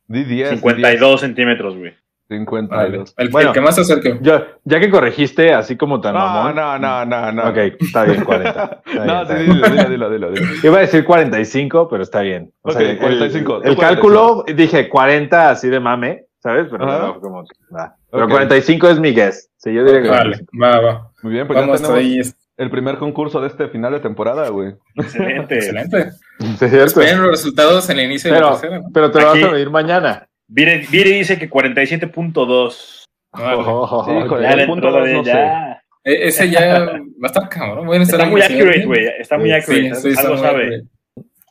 Di 0.09 0.25
10. 0.25 0.51
52 0.51 1.21
centímetros, 1.21 1.77
güey. 1.77 1.93
52. 2.29 3.15
El, 3.17 3.29
Bueno. 3.31 3.49
el 3.51 3.55
que 3.55 3.61
más 3.61 3.75
se 3.75 3.81
acerque. 3.81 4.19
Yo, 4.21 4.43
ya 4.65 4.81
que 4.81 4.91
corregiste 4.91 5.53
así 5.55 5.77
como 5.77 6.01
tan 6.01 6.15
No, 6.15 6.21
mamón. 6.21 6.55
no, 6.55 6.79
no, 6.79 7.05
no, 7.07 7.33
no. 7.33 7.49
Ok, 7.49 7.57
está 7.81 8.05
bien, 8.05 8.23
40. 8.25 8.83
Está 8.87 9.05
No, 9.05 9.27
sí, 9.27 9.35
bien, 9.35 9.47
bien. 9.47 9.63
dilo, 9.63 9.69
dilo, 9.71 10.11
dilo, 10.11 10.11
dilo, 10.11 10.31
dilo. 10.31 10.53
Iba 10.69 10.77
a 10.79 10.81
decir 10.81 11.05
45, 11.05 11.89
pero 11.89 12.03
está 12.03 12.21
bien. 12.21 12.53
O 12.63 12.71
sea, 12.71 12.83
Ok, 12.83 12.87
el- 12.89 12.99
45, 12.99 13.57
El, 13.57 13.71
tú 13.71 13.77
45. 13.77 13.81
cálculo, 13.81 14.45
dije 14.55 14.89
40 14.89 15.51
así 15.51 15.69
de 15.69 15.81
mame, 15.81 16.25
¿sabes? 16.39 16.69
Pero, 16.71 16.87
Ajá. 16.89 17.07
no, 17.07 17.21
como 17.21 17.43
que, 17.45 17.57
nah. 17.71 17.89
Pero 18.11 18.25
Ok. 18.25 18.31
45 18.31 18.89
es 18.91 19.01
mi 19.01 19.13
guess. 19.15 19.51
Sí, 19.57 19.73
yo 19.73 19.83
diría 19.85 20.03
que 20.03 20.09
Vale, 20.09 20.39
va, 20.63 20.81
va. 20.81 21.11
Muy 21.23 21.33
bien, 21.33 21.47
pues 21.47 21.57
ya 21.59 21.63
Vamos 21.67 21.81
tenemos 21.83 21.99
ahí. 21.99 22.21
el 22.59 22.71
primer 22.71 22.97
concurso 22.99 23.41
de 23.41 23.49
este 23.49 23.69
final 23.69 23.93
de 23.93 24.01
temporada, 24.01 24.49
güey. 24.51 24.75
Excelente. 24.97 25.55
Excelente. 25.55 26.11
Sí. 26.39 26.67
Esperen 26.67 27.21
los 27.21 27.31
resultados 27.33 27.91
en 27.91 27.99
el 27.99 28.05
inicio 28.05 28.33
de 28.33 28.39
la 28.41 28.47
Pero, 28.47 28.61
tercera. 28.61 28.79
¿no? 28.79 28.89
pero 28.95 29.11
te 29.11 29.21
lo 29.21 29.31
Aquí- 29.31 29.41
vas 29.41 29.49
a 29.49 29.53
medir 29.55 29.71
mañana. 29.71 30.28
Viri, 30.49 30.87
Viri 30.91 31.13
dice 31.13 31.39
que 31.39 31.49
47.2. 31.51 33.05
Vale. 33.33 33.63
Sí, 33.63 34.43
Ya 34.43 34.67
punto 34.67 34.89
entró 34.89 34.93
dos, 34.93 35.05
de- 35.07 35.13
no 35.13 35.25
sé. 35.25 35.31
ya. 35.31 35.83
E- 36.05 36.29
ese 36.29 36.49
ya 36.51 36.79
va 36.81 36.93
a 37.25 37.27
estar 37.27 37.49
cabrón. 37.49 37.93
Está 38.03 38.25
muy 38.27 38.41
accurate, 38.41 38.87
güey. 38.87 39.07
Está 39.19 39.37
muy 39.39 39.53
accurate. 39.53 39.95
sí, 39.97 40.15
Algo 40.19 40.37
sabe. 40.39 40.63
accurate. 40.65 40.85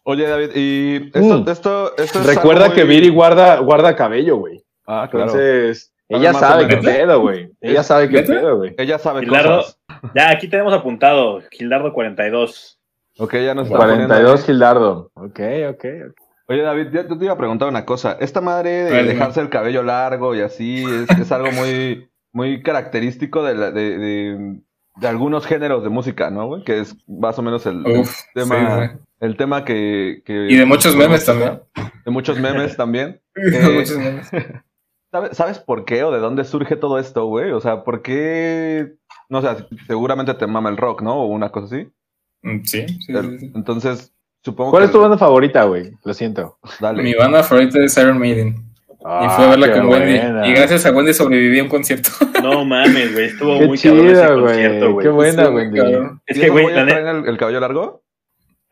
Oye, 0.04 0.25
David, 0.27 0.50
y 0.56 0.96
esto, 1.13 1.20
Mm. 1.44 1.50
esto, 1.50 1.98
esto 1.98 2.20
es 2.22 2.25
Recuerda 2.25 2.63
algo 2.66 2.75
que 2.75 2.86
muy- 2.86 2.96
Viri 2.96 3.10
guarda, 3.10 3.60
guarda 3.60 3.96
cabello, 3.96 4.38
güey. 4.38 4.63
Ah, 4.88 5.08
claro. 5.12 5.25
Entonces, 5.27 5.94
ella 6.08 6.34
sabe 6.34 6.68
qué 6.68 6.77
pedo, 6.77 7.20
güey. 7.22 7.51
Ella 7.62 7.84
sabe 7.84 8.10
qué 8.10 8.24
pedo, 8.24 8.58
güey. 8.58 8.74
Ella 8.77 8.98
sabe 9.00 9.20
Gildardo, 9.20 9.58
cosas. 9.58 9.80
ya 10.16 10.32
aquí 10.32 10.48
tenemos 10.48 10.74
apuntado. 10.74 11.42
Gildardo 11.51 11.92
42. 11.92 12.80
Ok, 13.20 13.34
ya 13.34 13.54
nos 13.54 13.66
está 13.68 13.77
42 13.77 14.18
poniendo. 14.18 14.46
Gildardo. 14.46 15.12
Ok, 15.16 15.39
ok. 15.70 15.86
ok. 16.10 16.22
Oye, 16.50 16.62
David, 16.62 16.88
ya 16.94 17.06
te 17.08 17.13
iba 17.25 17.34
a 17.34 17.38
preguntar 17.38 17.68
una 17.68 17.86
cosa. 17.86 18.18
Esta 18.20 18.39
madre 18.42 18.70
de 18.84 18.92
dejarse 19.08 19.42
el 19.42 19.50
cabello 19.50 19.84
largo 19.84 20.34
y 20.36 20.42
así 20.42 20.84
es, 20.86 21.10
es 21.20 21.32
algo 21.32 21.51
muy, 21.51 22.10
muy 22.32 22.62
característico 22.63 23.44
de, 23.44 23.56
la- 23.56 23.72
de, 23.72 23.98
de, 23.98 24.60
de 24.96 25.08
algunos 25.08 25.46
géneros 25.46 25.84
de 25.84 25.89
música, 25.89 26.30
¿no, 26.30 26.48
güey? 26.48 26.63
Que 26.63 26.80
es 26.80 26.96
más 27.08 27.38
o 27.38 27.42
menos 27.42 27.66
el, 27.66 27.84
tema, 28.34 28.88
sí, 28.88 28.98
el 29.20 29.36
tema 29.36 29.66
que, 29.66 30.22
que- 30.25 30.48
Y 30.50 30.56
de 30.56 30.66
muchos 30.66 30.96
memes 30.96 31.25
también. 31.25 31.60
De 32.06 32.12
muchos 32.12 32.39
memes 32.39 32.77
también. 32.77 33.20
De 33.36 33.58
Eh, 33.60 33.74
muchos 33.80 33.98
memes. 33.98 34.30
¿Sabes, 35.12 35.38
¿Sabes 35.38 35.60
por 35.60 35.86
qué 35.86 36.04
o 36.04 36.12
de 36.12 36.20
dónde 36.20 36.44
surge 36.44 36.75
todo 36.75 37.00
esto, 37.00 37.25
güey? 37.27 37.51
O 37.51 37.62
sea, 37.62 37.84
¿por 37.84 38.01
qué? 38.01 38.96
No 39.30 39.42
sé, 39.42 39.48
seguramente 39.88 40.34
te 40.34 40.48
mama 40.48 40.70
el 40.70 40.75
rock, 40.77 41.01
¿no? 41.01 41.16
O 41.22 41.25
una 41.27 41.50
cosa 41.50 41.75
así. 41.75 41.88
Mm, 42.44 42.63
sí, 42.63 42.86
sí. 42.88 43.13
Entonces, 43.56 44.13
supongo 44.48 44.72
¿Cuál 44.72 44.84
que... 44.84 44.86
es 44.88 44.92
tu 44.92 45.01
banda 45.01 45.18
favorita, 45.18 45.63
güey? 45.66 45.92
Lo 46.04 46.13
siento. 46.13 46.58
Dale. 46.80 47.04
Mi 47.04 47.13
banda 47.13 47.44
favorita 47.44 47.80
es 47.84 47.96
Iron 47.98 48.18
Maiden. 48.18 48.56
y 48.89 48.94
Ah, 49.06 49.30
fui 49.36 49.46
a 49.46 49.50
verla 49.50 49.68
qué 49.68 49.80
con 49.80 49.89
Wendy. 49.89 50.18
buena. 50.20 50.48
Y 50.48 50.54
gracias 50.54 50.86
a 50.86 50.92
Wendy 50.92 51.13
sobreviví 51.13 51.60
a 51.60 51.63
un 51.63 51.70
concierto. 51.70 52.10
No 52.42 52.63
mames, 52.63 53.13
güey. 53.13 53.25
Estuvo 53.25 53.58
Qué 53.60 53.66
muy 53.68 53.77
cabrón 53.77 54.06
ese 54.08 54.13
chida, 54.16 54.34
concierto, 54.36 54.80
güey. 54.80 54.94
güey. 54.94 55.04
Qué 55.04 55.10
buena, 55.10 55.44
cabrón. 55.44 56.22
Es 56.25 56.38
¿Y 56.38 56.42
que, 56.42 56.50
güey, 56.50 56.66
el, 56.68 57.27
el 57.27 57.38
cabello 57.38 57.60
largo? 57.60 58.04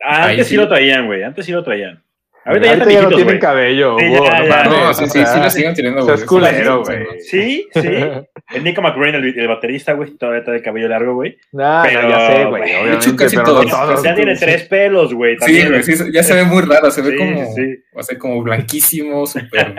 Ah, 0.00 0.28
antes 0.28 0.46
sí. 0.46 0.50
sí. 0.50 0.56
lo 0.56 0.68
traían, 0.68 1.06
güey. 1.06 1.22
Antes 1.24 1.44
sí 1.46 1.52
lo 1.52 1.62
traían. 1.64 2.02
Ahorita 2.46 2.66
ya 2.66 2.72
Ahorita 2.72 2.90
están 2.90 2.94
ya 2.94 3.02
no 3.02 3.08
tienen 3.08 3.24
güey. 3.26 3.38
cabello. 3.40 3.96
Sí, 3.98 4.08
güey, 4.08 4.22
ya, 4.22 4.64
no 4.64 4.70
ya. 4.86 4.94
sí, 4.94 5.04
sí, 5.06 5.10
sí 5.10 5.24
sea, 5.24 5.42
lo 5.44 5.50
siguen 5.50 5.74
teniendo, 5.74 6.04
güey. 6.04 6.26
culero, 6.26 6.84
Sí, 6.84 6.92
güey. 6.92 7.20
Sí, 7.20 7.68
sí. 7.74 7.80
El 8.54 8.62
Nico 8.64 8.80
McBrain, 8.82 9.14
el, 9.16 9.36
el 9.38 9.48
baterista, 9.48 9.94
güey, 9.94 10.10
todavía 10.16 10.38
está 10.38 10.52
de 10.52 10.62
cabello 10.62 10.88
largo, 10.88 11.14
güey. 11.14 11.36
Nah, 11.52 11.82
Pero, 11.82 12.02
no, 12.02 12.08
ya 12.10 12.26
sé, 12.28 12.44
güey. 12.44 12.48
güey, 12.62 12.76
Obviamente, 12.82 13.16
casi 13.16 13.36
pero 13.36 13.44
todos. 13.44 14.02
ya 14.04 14.14
tiene 14.14 14.36
tres 14.36 14.62
pelos, 14.64 15.12
güey. 15.12 15.36
Sí, 15.40 15.66
güey, 15.66 15.82
sí, 15.82 15.94
ya 16.12 16.22
se 16.22 16.34
ve 16.34 16.44
muy 16.44 16.62
raro, 16.62 16.90
se 16.92 17.02
ve 17.02 17.10
Sí, 17.10 17.16
como, 17.16 17.54
sí. 17.96 18.00
o 18.00 18.02
sea, 18.02 18.18
como 18.18 18.42
blanquísimo, 18.42 19.26
súper, 19.26 19.74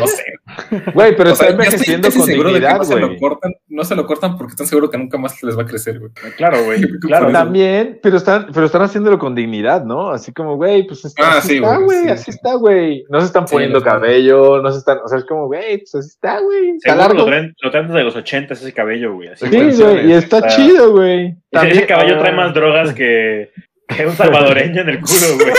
no 0.00 0.06
sé. 0.06 0.24
Güey, 0.94 1.14
pero 1.16 1.32
O 1.32 1.36
sea, 1.36 1.48
está 1.50 1.62
estoy 1.62 1.94
envejeciendo 1.94 2.10
con 2.10 2.22
seguro 2.26 2.48
de 2.52 2.60
que 2.60 2.66
dignidad, 2.66 2.78
no 2.78 2.84
se 2.84 2.98
lo 3.00 3.06
güey. 3.08 3.18
cortan, 3.20 3.54
no 3.68 3.84
se 3.84 3.94
lo 3.94 4.06
cortan 4.06 4.36
porque 4.38 4.52
están 4.52 4.66
seguros 4.66 4.90
que 4.90 4.98
nunca 4.98 5.18
más 5.18 5.42
les 5.42 5.56
va 5.58 5.62
a 5.62 5.66
crecer, 5.66 5.98
güey. 6.00 6.10
Claro, 6.36 6.64
güey. 6.64 6.80
Claro. 7.00 7.30
También, 7.32 7.98
pero 8.02 8.16
están, 8.16 8.48
pero 8.52 8.66
están 8.66 8.82
haciéndolo 8.82 9.18
con 9.18 9.34
dignidad, 9.34 9.84
¿no? 9.84 10.10
Así 10.10 10.32
como, 10.32 10.56
güey, 10.56 10.86
pues 10.86 11.04
está, 11.04 11.34
Ah, 11.34 11.38
así 11.38 11.48
sí, 11.48 11.54
está, 11.56 11.76
güey, 11.76 11.84
güey, 11.84 12.02
sí, 12.04 12.08
así 12.10 12.24
sí. 12.24 12.30
está, 12.30 12.54
güey. 12.54 13.04
No 13.08 13.20
se 13.20 13.26
están 13.26 13.44
poniendo 13.46 13.82
cabello, 13.82 14.60
no 14.62 14.70
se 14.72 14.78
están, 14.78 14.98
o 15.04 15.08
sea, 15.08 15.18
es 15.18 15.24
como, 15.24 15.46
güey, 15.46 15.78
pues 15.78 15.94
así 15.94 16.08
está, 16.08 16.40
güey. 16.40 16.70
Está 16.70 16.96
largo. 16.96 17.18
lo 17.18 17.24
traen, 17.26 17.54
lo 17.62 17.70
traen 17.70 17.86
desde 17.88 18.04
los 18.04 18.16
80 18.16 18.54
ese 18.54 18.72
cabello, 18.72 19.14
güey. 19.14 19.28
Sí, 19.36 19.46
güey, 19.48 20.08
y 20.08 20.12
está 20.12 20.38
Está- 20.38 20.48
chido, 20.48 20.92
güey. 20.92 21.36
Ese, 21.50 21.70
ese 21.70 21.86
caballo 21.86 22.16
ah, 22.16 22.18
trae 22.18 22.32
más 22.34 22.52
drogas 22.54 22.92
que, 22.94 23.50
que 23.96 24.06
un 24.06 24.12
salvadoreño 24.14 24.82
en 24.82 24.88
el 24.90 25.00
culo, 25.00 25.36
güey. 25.36 25.52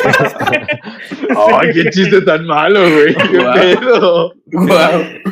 Ay, 1.61 1.69
qué 1.73 1.89
chiste 1.89 2.21
tan 2.21 2.45
malo, 2.45 2.79
güey. 2.81 3.15
Qué 3.15 3.37
Guau. 3.37 3.53
pedo. 3.55 4.33
Wow. 4.51 4.69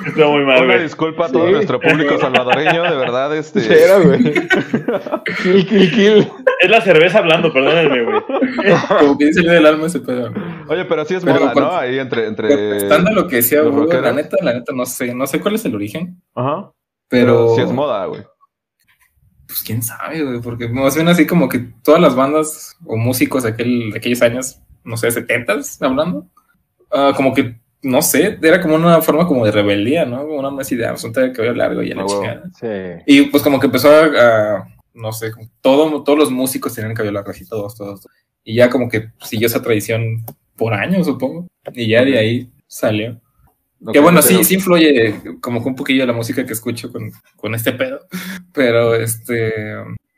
Estuvo 0.07 0.31
muy 0.31 0.45
mal, 0.45 0.57
Una 0.63 0.73
güey. 0.73 0.83
disculpa 0.83 1.25
a 1.25 1.31
todo 1.31 1.45
Sí. 1.47 1.53
nuestro 1.53 1.79
público 1.79 2.17
salvadoreño, 2.17 2.83
de 2.83 2.95
verdad, 2.95 3.35
este... 3.35 3.59
Cero, 3.61 4.01
güey. 4.03 4.23
Kill, 5.43 5.65
kill, 5.67 5.91
kill. 5.91 6.27
Es 6.61 6.69
la 6.71 6.81
cerveza 6.81 7.19
hablando, 7.19 7.51
perdónenme, 7.53 8.03
güey. 8.03 8.21
Como 8.99 9.17
que 9.17 9.25
dice 9.25 9.41
del 9.47 9.65
alma 9.65 9.87
ese 9.87 9.99
pedo. 9.99 10.31
Oye, 10.67 10.85
pero 10.85 11.05
sí 11.05 11.15
es 11.15 11.23
Pero 11.23 11.39
moda, 11.39 11.53
¿no? 11.55 11.75
Ahí 11.75 11.99
entre... 11.99 12.27
entre... 12.27 12.77
Estando 12.77 13.11
lo 13.11 13.27
que 13.27 13.37
decía 13.37 13.63
Hugo, 13.63 13.85
la 13.85 14.11
neta, 14.13 14.37
la 14.41 14.53
neta, 14.53 14.73
no 14.73 14.85
sé, 14.85 15.13
no 15.13 15.27
sé 15.27 15.39
cuál 15.39 15.55
es 15.55 15.65
el 15.65 15.75
origen, 15.75 16.21
Ajá. 16.35 16.71
pero, 17.09 17.55
sí 17.55 17.61
es 17.61 17.71
moda, 17.71 18.05
güey. 18.05 18.21
Pues 19.57 19.63
quién 19.65 19.81
sabe, 19.81 20.23
güey, 20.23 20.39
porque 20.41 20.67
más 20.67 20.95
bien 20.95 21.07
así 21.07 21.25
como 21.25 21.49
que 21.49 21.59
todas 21.83 21.99
las 22.01 22.15
bandas 22.15 22.77
o 22.85 22.95
músicos 22.97 23.43
de, 23.43 23.49
aquel, 23.49 23.91
de 23.91 23.97
aquellos 23.97 24.21
años, 24.21 24.59
no 24.83 24.97
sé, 24.97 25.09
setentas, 25.11 25.81
hablando, 25.81 26.27
ah, 26.91 27.13
como 27.15 27.33
que, 27.33 27.59
no 27.81 28.01
sé, 28.01 28.37
era 28.41 28.61
como 28.61 28.75
una 28.75 29.01
forma 29.01 29.25
como 29.27 29.45
de 29.45 29.51
rebeldía, 29.51 30.05
¿no? 30.05 30.23
Una 30.23 30.49
más 30.51 30.71
idea, 30.71 30.91
asunto 30.91 31.19
de 31.19 31.31
cabello 31.31 31.53
largo 31.55 31.81
y 31.83 31.91
a 31.91 31.95
la 31.95 32.01
Ah, 32.01 32.05
huevo. 32.05 32.21
chingada. 32.21 32.43
Sí. 32.59 33.03
Y 33.05 33.21
pues 33.23 33.43
como 33.43 33.59
que 33.59 33.65
empezó 33.67 33.89
a, 33.89 34.05
a, 34.57 34.67
no 34.93 35.11
sé, 35.11 35.31
como 35.31 35.47
todo, 35.61 36.03
todos 36.03 36.19
los 36.19 36.31
músicos 36.31 36.73
tenían 36.73 36.93
cabello 36.93 37.13
largo, 37.13 37.31
así 37.31 37.47
todos, 37.47 37.75
todos. 37.75 38.01
todos. 38.01 38.15
Y 38.43 38.55
ya 38.55 38.69
como 38.69 38.87
que 38.89 39.09
siguió 39.21 39.47
esa 39.47 39.61
tradición 39.61 40.23
por 40.55 40.73
años, 40.73 41.05
supongo. 41.05 41.47
Y 41.73 41.87
ya 41.89 42.03
de 42.05 42.17
ahí 42.17 42.51
salió. 42.67 43.19
Que 43.93 43.99
bueno, 43.99 44.19
pero- 44.21 44.37
sí, 44.39 44.43
sí 44.43 44.55
influye 44.55 45.21
como 45.41 45.61
que 45.61 45.69
un 45.69 45.75
poquillo 45.75 46.05
la 46.05 46.13
música 46.13 46.45
que 46.45 46.53
escucho 46.53 46.91
con, 46.91 47.11
con 47.35 47.53
este 47.55 47.73
pedo. 47.73 47.99
Pero 48.53 48.95
este, 48.95 49.53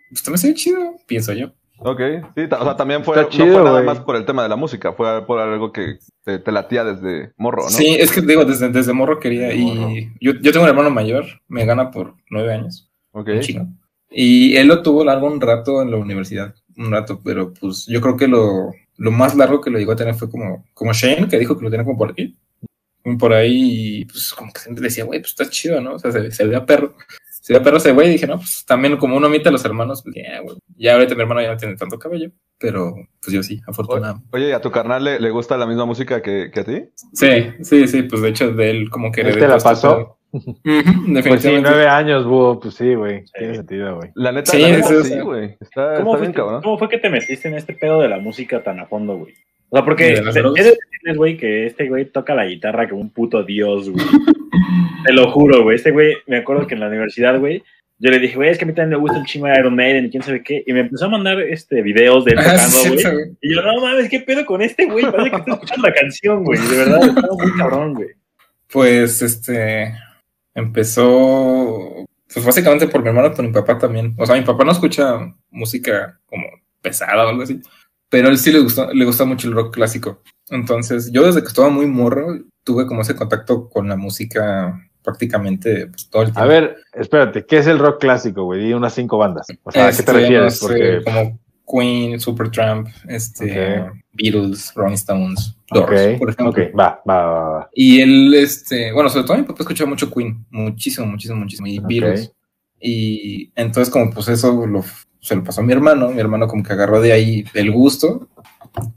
pues 0.10 0.24
también 0.24 0.38
se 0.40 0.48
ve 0.50 0.54
chido, 0.56 0.96
pienso 1.08 1.34
yo. 1.34 1.52
Ok, 1.82 2.02
sí, 2.36 2.42
o 2.52 2.64
sea, 2.66 2.76
también 2.76 3.06
fue, 3.06 3.16
Está 3.16 3.24
no 3.24 3.30
chido, 3.30 3.54
fue 3.54 3.64
nada 3.64 3.72
güey. 3.82 3.86
más 3.86 4.00
por 4.02 4.18
el 4.18 4.26
tema 4.26 4.44
de 4.44 4.50
la 4.50 4.58
música, 4.58 4.92
fue 4.92 5.26
por 5.26 5.40
algo 5.40 5.72
que 5.72 6.00
te, 6.26 6.38
te 6.40 6.52
latía 6.52 6.84
desde 6.84 7.32
morro, 7.38 7.64
¿no? 7.64 7.70
Sí, 7.70 7.96
es 7.98 8.12
que 8.12 8.20
digo, 8.20 8.44
desde, 8.44 8.68
desde 8.68 8.92
morro 8.92 9.18
quería. 9.20 9.48
Desde 9.48 9.60
y 9.62 9.66
morro. 9.76 9.94
yo, 10.20 10.34
yo 10.42 10.52
tengo 10.52 10.64
un 10.66 10.70
hermano 10.70 10.90
mayor, 10.90 11.26
me 11.48 11.64
gana 11.66 11.90
por 11.90 12.16
nueve 12.30 12.54
años. 12.54 12.90
Ok. 13.12 13.30
un 13.30 13.40
chingo. 13.40 13.68
Y 14.12 14.58
él 14.58 14.68
lo 14.68 14.82
tuvo 14.82 15.06
largo 15.06 15.28
un 15.28 15.40
rato 15.40 15.82
en 15.82 15.92
la 15.92 15.98
universidad, 15.98 16.54
un 16.76 16.92
rato, 16.92 17.22
pero 17.24 17.54
pues 17.54 17.86
yo 17.88 18.02
creo 18.02 18.18
que 18.18 18.28
lo, 18.28 18.72
lo 18.98 19.12
más 19.12 19.36
largo 19.36 19.62
que 19.62 19.70
lo 19.70 19.80
llegó 19.80 19.94
a 19.94 19.96
tener 19.96 20.16
fue 20.16 20.30
como, 20.30 20.66
como 20.74 20.92
Shane, 20.92 21.30
que 21.30 21.40
dijo 21.40 21.58
que 21.58 21.64
lo 21.64 21.70
tenía 21.72 21.86
como 21.86 21.98
por 21.98 22.12
aquí. 22.12 22.36
Por 23.18 23.34
ahí, 23.34 24.02
y, 24.02 24.06
pues 24.06 24.34
como 24.34 24.52
que 24.52 24.60
siempre 24.60 24.84
decía, 24.84 25.06
güey, 25.06 25.20
pues 25.20 25.32
está 25.32 25.50
chido, 25.50 25.80
¿no? 25.82 25.96
O 25.96 26.00
sea, 26.00 26.12
se, 26.12 26.32
se 26.32 26.46
veía 26.46 26.66
perro. 26.66 26.96
Se 27.42 27.54
veía 27.54 27.64
perro 27.64 27.78
ese 27.78 27.94
güey 27.94 28.10
y 28.10 28.12
dije, 28.12 28.28
no, 28.28 28.38
pues 28.38 28.66
también 28.66 28.98
como 28.98 29.16
uno 29.16 29.28
imita 29.28 29.50
a 29.50 29.52
los 29.52 29.66
hermanos, 29.66 30.04
pues 30.04 30.16
ya, 30.16 30.40
güey. 30.42 30.58
Ya 30.78 30.94
ahorita 30.94 31.16
mi 31.16 31.22
hermano 31.22 31.42
ya 31.42 31.52
no 31.52 31.58
tiene 31.58 31.76
tanto 31.76 31.98
cabello, 31.98 32.32
pero 32.58 32.94
pues 33.22 33.34
yo 33.34 33.42
sí, 33.42 33.62
afortunadamente. 33.66 34.28
Oye, 34.32 34.50
¿y 34.50 34.52
a 34.52 34.62
tu 34.62 34.70
carnal 34.70 35.04
le, 35.04 35.20
le 35.20 35.30
gusta 35.30 35.58
la 35.58 35.66
misma 35.66 35.86
música 35.86 36.22
que, 36.22 36.52
que 36.54 36.60
a 36.60 36.64
ti? 36.64 36.86
Sí, 37.14 37.52
sí, 37.62 37.88
sí, 37.88 38.04
pues 38.04 38.22
de 38.22 38.30
hecho 38.30 38.52
de 38.52 38.70
él 38.70 38.90
como 38.90 39.12
que 39.12 39.22
¿Él 39.22 39.28
heredé 39.28 39.42
te 39.42 39.48
la 39.48 39.58
este 39.58 39.70
pasó? 39.70 40.20
Pues 40.32 40.44
sí, 40.44 40.52
definitivamente. 41.08 41.70
nueve 41.70 41.88
años, 41.88 42.26
búho. 42.26 42.60
Pues 42.60 42.76
sí, 42.76 42.94
güey. 42.94 43.24
Tiene 43.38 43.56
sentido, 43.56 43.96
güey. 43.96 44.12
La 44.16 44.32
neta, 44.32 44.52
Sí, 44.52 44.60
la 44.60 44.70
neta, 44.70 45.04
sí, 45.04 45.20
güey. 45.20 45.58
Está, 45.60 45.96
¿Cómo, 45.96 46.16
está 46.16 46.28
bien. 46.28 46.62
¿Cómo 46.62 46.78
fue 46.78 46.90
que 46.90 47.00
te 47.00 47.10
metiste 47.10 47.48
en 47.48 47.56
este 47.56 47.74
pedo 47.74 48.00
de 48.02 48.10
la 48.10 48.20
música 48.20 48.64
tan 48.64 48.80
a 48.80 48.86
fondo, 48.86 49.18
güey? 49.18 49.34
O 49.70 49.78
sea, 49.78 49.86
porque 49.86 50.16
¿De 50.16 50.22
las 50.24 50.36
he 50.36 50.40
drogas? 50.40 50.66
de 51.04 51.14
güey, 51.14 51.38
que 51.38 51.66
este 51.66 51.88
güey 51.88 52.06
toca 52.06 52.36
la 52.36 52.46
guitarra 52.46 52.90
como 52.90 53.02
un 53.02 53.10
puto 53.10 53.44
dios, 53.44 53.90
güey. 53.90 54.06
Te 55.06 55.14
lo 55.14 55.32
juro, 55.32 55.64
güey. 55.64 55.76
Este 55.76 55.92
güey, 55.92 56.18
me 56.28 56.38
acuerdo 56.38 56.68
que 56.68 56.74
en 56.74 56.82
la 56.82 56.88
universidad, 56.88 57.40
güey, 57.40 57.64
yo 58.00 58.12
le 58.12 58.20
dije, 58.20 58.36
güey, 58.36 58.50
es 58.50 58.58
que 58.58 58.66
a 58.66 58.68
mí 58.68 58.74
también 58.74 58.98
me 58.98 59.02
gusta 59.02 59.20
un 59.20 59.26
chingo 59.26 59.48
de 59.48 59.60
Iron 59.60 59.76
Maiden 59.76 60.06
y 60.06 60.10
quién 60.10 60.24
sabe 60.24 60.44
qué. 60.44 60.64
Y 60.66 60.74
me 60.74 60.82
empezó 60.82 61.06
a 61.06 61.10
mandar 61.10 61.40
este, 61.42 61.82
videos 61.82 62.26
de 62.26 62.32
él 62.34 62.40
Ah, 62.40 62.56
tocando, 62.56 63.12
güey. 63.12 63.36
Y 63.42 63.56
yo, 63.56 63.62
no 63.62 63.82
mames, 63.82 64.10
¿qué 64.10 64.20
pedo 64.20 64.46
con 64.46 64.62
este, 64.62 64.86
güey? 64.86 65.06
Parece 65.06 65.32
que 65.32 65.38
estoy 65.38 65.54
escuchando 65.54 65.88
la 65.88 65.94
canción, 65.94 66.44
güey. 66.44 66.60
De 66.60 66.78
verdad, 66.78 67.08
estaba 67.08 67.36
muy 67.36 67.58
cabrón, 67.58 67.94
güey. 67.94 68.10
Pues 68.72 69.22
este 69.22 69.94
empezó 70.54 72.06
pues 72.32 72.46
básicamente 72.46 72.88
por 72.88 73.02
mi 73.02 73.10
hermano, 73.10 73.34
por 73.34 73.46
mi 73.46 73.52
papá 73.52 73.78
también. 73.78 74.14
O 74.18 74.26
sea, 74.26 74.36
mi 74.36 74.44
papá 74.44 74.64
no 74.64 74.72
escucha 74.72 75.34
música 75.50 76.20
como 76.26 76.46
pesada 76.82 77.26
o 77.26 77.30
algo 77.30 77.44
así, 77.44 77.60
pero 78.10 78.28
a 78.28 78.32
él 78.32 78.38
sí 78.38 78.52
le 78.52 78.60
gusta, 78.60 78.92
le 78.94 79.06
gusta 79.06 79.26
mucho 79.26 79.48
el 79.48 79.54
rock 79.54 79.74
clásico. 79.74 80.22
Entonces, 80.50 81.12
yo 81.12 81.26
desde 81.26 81.42
que 81.42 81.48
estaba 81.48 81.70
muy 81.70 81.86
morro 81.86 82.40
tuve 82.64 82.86
como 82.88 83.02
ese 83.02 83.16
contacto 83.16 83.70
con 83.70 83.88
la 83.88 83.96
música 83.96 84.80
prácticamente 85.04 85.88
pues, 85.88 86.10
todo 86.10 86.24
el 86.24 86.28
tiempo. 86.30 86.42
A 86.42 86.46
ver, 86.46 86.78
espérate, 86.94 87.46
¿qué 87.46 87.58
es 87.58 87.68
el 87.68 87.80
rock 87.80 88.00
clásico, 88.02 88.44
güey? 88.44 88.66
Di 88.66 88.74
unas 88.74 88.94
cinco 88.94 89.18
bandas. 89.18 89.48
O 89.64 89.72
sea, 89.72 89.88
¿a 89.88 89.90
qué 89.92 89.96
te 89.98 90.02
Este, 90.02 90.14
refieres? 90.14 90.44
no 90.44 90.50
sé, 90.52 90.60
Porque, 90.68 91.02
como 91.04 91.40
Queen, 91.68 92.20
Supertramp, 92.20 92.88
este. 93.08 93.86
Beatles, 94.14 94.74
Rolling 94.76 94.96
Stones, 94.96 95.56
Doors, 95.72 96.18
por 96.18 96.30
ejemplo. 96.30 96.50
ok, 96.50 96.78
va, 96.78 97.02
va, 97.08 97.24
va, 97.26 97.50
va. 97.52 97.70
Y 97.74 98.02
él, 98.02 98.34
este, 98.34 98.92
bueno, 98.92 99.10
sobre 99.10 99.26
todo 99.26 99.38
mi 99.38 99.44
papá 99.44 99.62
escuchaba 99.62 99.90
mucho 99.90 100.12
Queen, 100.12 100.46
muchísimo, 100.50 101.08
muchísimo, 101.08 101.40
muchísimo, 101.40 101.68
y. 101.68 101.80
Beatles. 101.80 102.32
Y 102.82 103.52
entonces 103.56 103.92
como 103.92 104.10
pues 104.12 104.30
eso 104.30 104.66
lo, 104.66 104.84
se 105.22 105.36
lo 105.36 105.44
pasó 105.44 105.62
a 105.62 105.64
mi 105.64 105.74
hermano, 105.74 106.10
mi 106.10 106.20
hermano 106.20 106.48
como 106.48 106.64
que 106.64 106.74
agarró 106.74 107.02
de 107.02 107.12
ahí 107.12 107.46
el 107.54 107.72
gusto. 107.72 108.30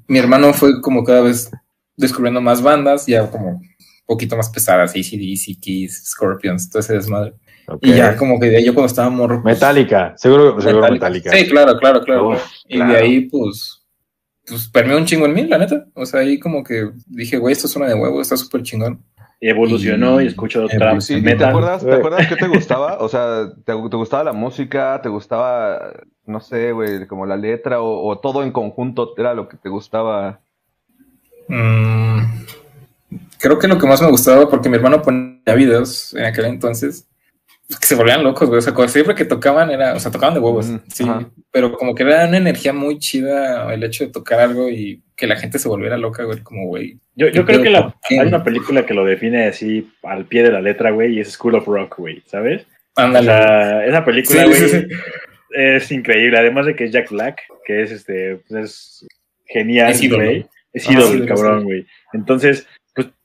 Mi 0.07 0.19
hermano 0.19 0.53
fue 0.53 0.81
como 0.81 1.05
cada 1.05 1.23
vez 1.23 1.51
descubriendo 1.97 2.41
más 2.41 2.63
bandas, 2.63 3.07
ya 3.07 3.31
como 3.31 3.49
un 3.49 3.77
poquito 4.07 4.37
más 4.37 4.51
pesadas, 4.51 4.91
ACDC, 4.91 5.61
Kiss, 5.61 6.03
Scorpions, 6.07 6.71
todo 6.71 6.81
ese 6.81 6.95
desmadre. 6.95 7.35
Y 7.81 7.95
ya 7.95 8.17
como 8.17 8.39
que 8.41 8.47
de 8.47 8.59
ahí 8.59 8.65
yo 8.65 8.75
cuando 8.75 8.89
estaba 8.89 9.09
morro... 9.09 9.43
pues, 9.43 9.55
Metallica, 9.55 10.15
seguro, 10.17 10.61
seguro 10.61 10.91
Metallica. 10.91 11.31
Sí, 11.31 11.49
claro, 11.49 11.77
claro, 11.79 12.03
claro. 12.03 12.31
Uf, 12.31 12.43
y 12.67 12.77
claro. 12.77 12.93
de 12.93 12.99
ahí, 12.99 13.21
pues, 13.23 13.83
pues 14.47 14.69
permeó 14.69 14.99
un 14.99 15.07
chingo 15.07 15.27
en 15.27 15.35
mí, 15.35 15.47
la 15.47 15.59
neta. 15.59 15.87
O 15.95 16.05
sea, 16.05 16.21
ahí 16.21 16.39
como 16.39 16.65
que 16.65 16.91
dije, 17.07 17.39
güey, 17.39 17.53
esto 17.53 17.69
suena 17.69 17.89
de 17.89 17.95
huevo, 17.95 18.21
está 18.21 18.37
súper 18.37 18.63
chingón. 18.63 19.03
Evolucionó 19.45 20.21
y, 20.21 20.25
Y- 20.25 20.27
escucho 20.29 20.65
y- 20.65 20.69
trap, 20.69 21.01
Sí, 21.01 21.15
¿y 21.15 21.17
¿te 21.17 21.23
metal. 21.23 21.49
acuerdas, 21.51 21.85
¿Te 21.85 21.93
acuerdas 21.93 22.27
qué 22.29 22.37
te 22.37 22.47
gustaba? 22.47 22.99
O 23.01 23.09
sea, 23.09 23.49
¿te, 23.65 23.73
te 23.75 23.97
gustaba 23.97 24.23
la 24.23 24.33
música? 24.33 25.01
¿Te 25.03 25.09
gustaba, 25.09 25.93
no 26.27 26.39
sé, 26.41 26.71
güey, 26.71 27.07
como 27.09 27.27
la 27.27 27.37
letra 27.37 27.81
o, 27.83 28.07
o 28.09 28.19
todo 28.21 28.45
en 28.45 28.53
conjunto 28.53 29.15
era 29.19 29.35
lo 29.35 29.49
que 29.49 29.57
te 29.57 29.69
gustaba? 29.69 30.39
Mm, 31.49 32.21
creo 33.41 33.59
que 33.59 33.67
lo 33.67 33.79
que 33.79 33.87
más 33.89 34.01
me 34.01 34.09
gustaba, 34.11 34.49
porque 34.49 34.69
mi 34.69 34.77
hermano 34.77 35.03
ponía 35.03 35.55
videos 35.57 36.15
en 36.15 36.25
aquel 36.25 36.45
entonces, 36.45 37.09
que 37.79 37.87
se 37.87 37.95
volvían 37.95 38.23
locos, 38.25 38.49
güey. 38.49 38.59
O 38.59 38.63
sea, 38.63 38.73
como 38.75 38.89
siempre 38.89 39.15
que 39.15 39.25
tocaban 39.25 39.71
era, 39.71 39.95
o 39.95 40.01
sea, 40.01 40.11
tocaban 40.11 40.35
de 40.35 40.41
huevos, 40.41 40.73
sí. 40.93 41.05
ajá. 41.05 41.29
Pero 41.51 41.73
como 41.75 41.95
que 41.95 42.03
era 42.03 42.27
una 42.27 42.37
energía 42.37 42.73
muy 42.73 42.99
chida 42.99 43.73
el 43.73 43.83
hecho 43.85 44.05
de 44.07 44.11
tocar 44.13 44.41
algo 44.41 44.69
y 44.69 45.03
que 45.17 45.27
la 45.27 45.37
gente 45.37 45.59
se 45.59 45.69
volviera 45.69 45.97
loca, 45.99 46.25
güey, 46.25 46.41
como, 46.41 46.67
güey. 46.67 46.99
Yo, 47.15 47.29
yo 47.29 47.45
¿Qué 47.45 47.53
creo 47.53 47.63
que 47.63 47.71
la- 47.71 47.95
hay 48.11 48.19
una 48.21 48.43
película 48.43 48.87
que 48.87 48.95
lo 48.95 49.05
define 49.05 49.47
así 49.47 49.91
al 50.03 50.25
pie 50.27 50.43
de 50.43 50.53
la 50.53 50.61
letra, 50.61 50.91
güey, 50.91 51.15
y 51.17 51.21
es 51.21 51.33
School 51.33 51.55
of 51.57 51.67
Rock, 51.67 51.99
güey, 51.99 52.23
¿sabes? 52.27 52.67
O 52.97 53.01
Ándale. 53.01 53.27
sea, 53.27 53.87
esa 53.87 54.05
película, 54.05 54.43
Sí, 54.43 54.49
güey, 54.49 54.61
sí, 54.61 54.69
sí. 54.69 54.87
es 55.51 55.93
increíble. 55.93 56.39
Además 56.39 56.67
de 56.67 56.75
que 56.77 56.85
es 56.85 56.91
Jack 56.93 57.11
Black, 57.11 57.41
que 57.65 57.83
es 57.83 57.91
este, 57.91 58.41
pues 58.49 58.65
es 58.65 59.07
genial, 59.47 59.93
Es 59.93 60.03
ídolo. 60.03 60.25
güey. 60.25 60.47
Es 60.73 60.89
Ah, 60.89 60.93
ídolo, 60.93 61.13
el 61.15 61.27
cabrón, 61.27 61.65
güey. 61.65 61.87
Entonces, 62.15 62.67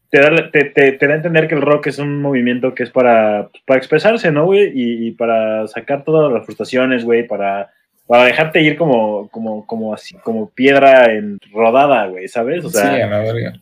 te 0.09 0.19
da, 0.21 0.51
te, 0.51 0.65
te- 0.65 0.91
te 0.93 1.07
da 1.07 1.13
a 1.13 1.17
entender 1.17 1.47
que 1.47 1.55
el 1.55 1.61
rock 1.61 1.87
es 1.87 1.99
un 1.99 2.21
movimiento 2.21 2.73
que 2.73 2.83
es 2.83 2.89
para, 2.91 3.49
para 3.65 3.77
expresarse, 3.77 4.31
¿no, 4.31 4.45
güey? 4.45 4.71
Y, 4.73 5.07
y 5.07 5.11
para 5.11 5.67
sacar 5.67 6.03
todas 6.03 6.31
las 6.31 6.45
frustraciones, 6.45 7.03
güey, 7.03 7.27
para, 7.27 7.69
para 8.07 8.23
dejarte 8.25 8.61
ir 8.61 8.77
como, 8.77 9.27
como, 9.29 9.65
como 9.67 9.93
así, 9.93 10.15
como 10.23 10.49
piedra 10.49 11.13
en 11.13 11.39
rodada, 11.51 12.07
güey, 12.07 12.27
¿sabes? 12.27 12.63
O 12.63 12.69
sea, 12.69 12.95
sí, 12.95 13.01
a 13.01 13.07
la 13.07 13.19
verga. 13.19 13.53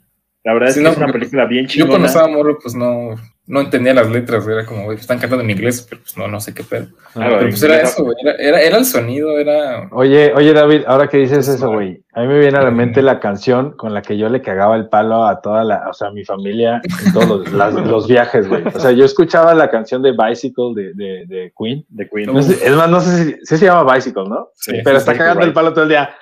la 0.43 0.53
verdad 0.53 0.69
es 0.69 0.75
que 0.75 0.81
no, 0.83 0.89
es 0.91 0.97
una 0.97 1.11
película 1.11 1.45
bien 1.45 1.65
Yo 1.65 1.69
chingona. 1.71 1.89
cuando 1.91 2.07
estaba 2.07 2.27
morro, 2.27 2.59
pues 2.61 2.75
no, 2.75 3.15
no 3.47 3.61
entendía 3.61 3.93
las 3.95 4.09
letras, 4.11 4.43
güey. 4.43 4.57
Era 4.57 4.65
como, 4.67 4.83
güey, 4.85 4.97
están 4.99 5.17
cantando 5.19 5.43
en 5.43 5.49
inglés, 5.49 5.85
pero 5.89 6.01
pues 6.01 6.15
no, 6.17 6.27
no 6.27 6.39
sé 6.39 6.53
qué 6.53 6.63
pedo. 6.63 6.87
Claro, 7.13 7.37
Pero 7.39 7.49
pues 7.49 7.63
era 7.63 7.81
eso, 7.81 8.03
güey. 8.03 8.15
Era, 8.23 8.35
era, 8.35 8.61
era 8.61 8.77
el 8.77 8.85
sonido, 8.85 9.39
era. 9.39 9.87
Oye, 9.91 10.31
oye, 10.35 10.53
David, 10.53 10.83
ahora 10.85 11.07
que 11.07 11.17
dices 11.17 11.47
eso, 11.47 11.71
güey, 11.71 12.01
a 12.15 12.21
mí 12.21 12.27
me 12.27 12.39
viene 12.39 12.57
a 12.57 12.61
la 12.63 12.71
mente 12.71 13.01
la 13.01 13.19
canción 13.19 13.71
con 13.73 13.93
la 13.93 14.01
que 14.01 14.17
yo 14.17 14.29
le 14.29 14.41
cagaba 14.41 14.75
el 14.77 14.87
palo 14.87 15.25
a 15.25 15.41
toda 15.41 15.63
la, 15.65 15.89
o 15.89 15.93
sea, 15.93 16.07
a 16.07 16.11
mi 16.11 16.23
familia 16.23 16.81
en 17.05 17.13
todos 17.13 17.27
los, 17.27 17.51
las- 17.53 17.73
los 17.87 18.07
viajes, 18.07 18.47
güey. 18.47 18.63
O 18.73 18.79
sea, 18.79 18.91
yo 18.91 19.03
escuchaba 19.05 19.53
la 19.53 19.69
canción 19.69 20.01
de 20.01 20.13
Bicycle 20.13 20.73
de, 20.75 20.93
de, 20.93 21.25
de 21.27 21.53
Queen. 21.57 21.85
de 21.89 22.07
Queen. 22.09 22.33
No 22.33 22.41
sé- 22.41 22.65
es 22.65 22.73
más, 22.75 22.89
no 22.89 23.01
sé 23.01 23.37
si, 23.43 23.57
se 23.57 23.65
llama 23.65 23.93
Bicycle, 23.93 24.23
¿no? 24.29 24.49
Sí, 24.55 24.73
Pero 24.83 24.97
está 24.97 25.13
cagando 25.13 25.41
right. 25.41 25.49
el 25.49 25.53
palo 25.53 25.73
todo 25.73 25.83
el 25.83 25.89
día. 25.89 26.15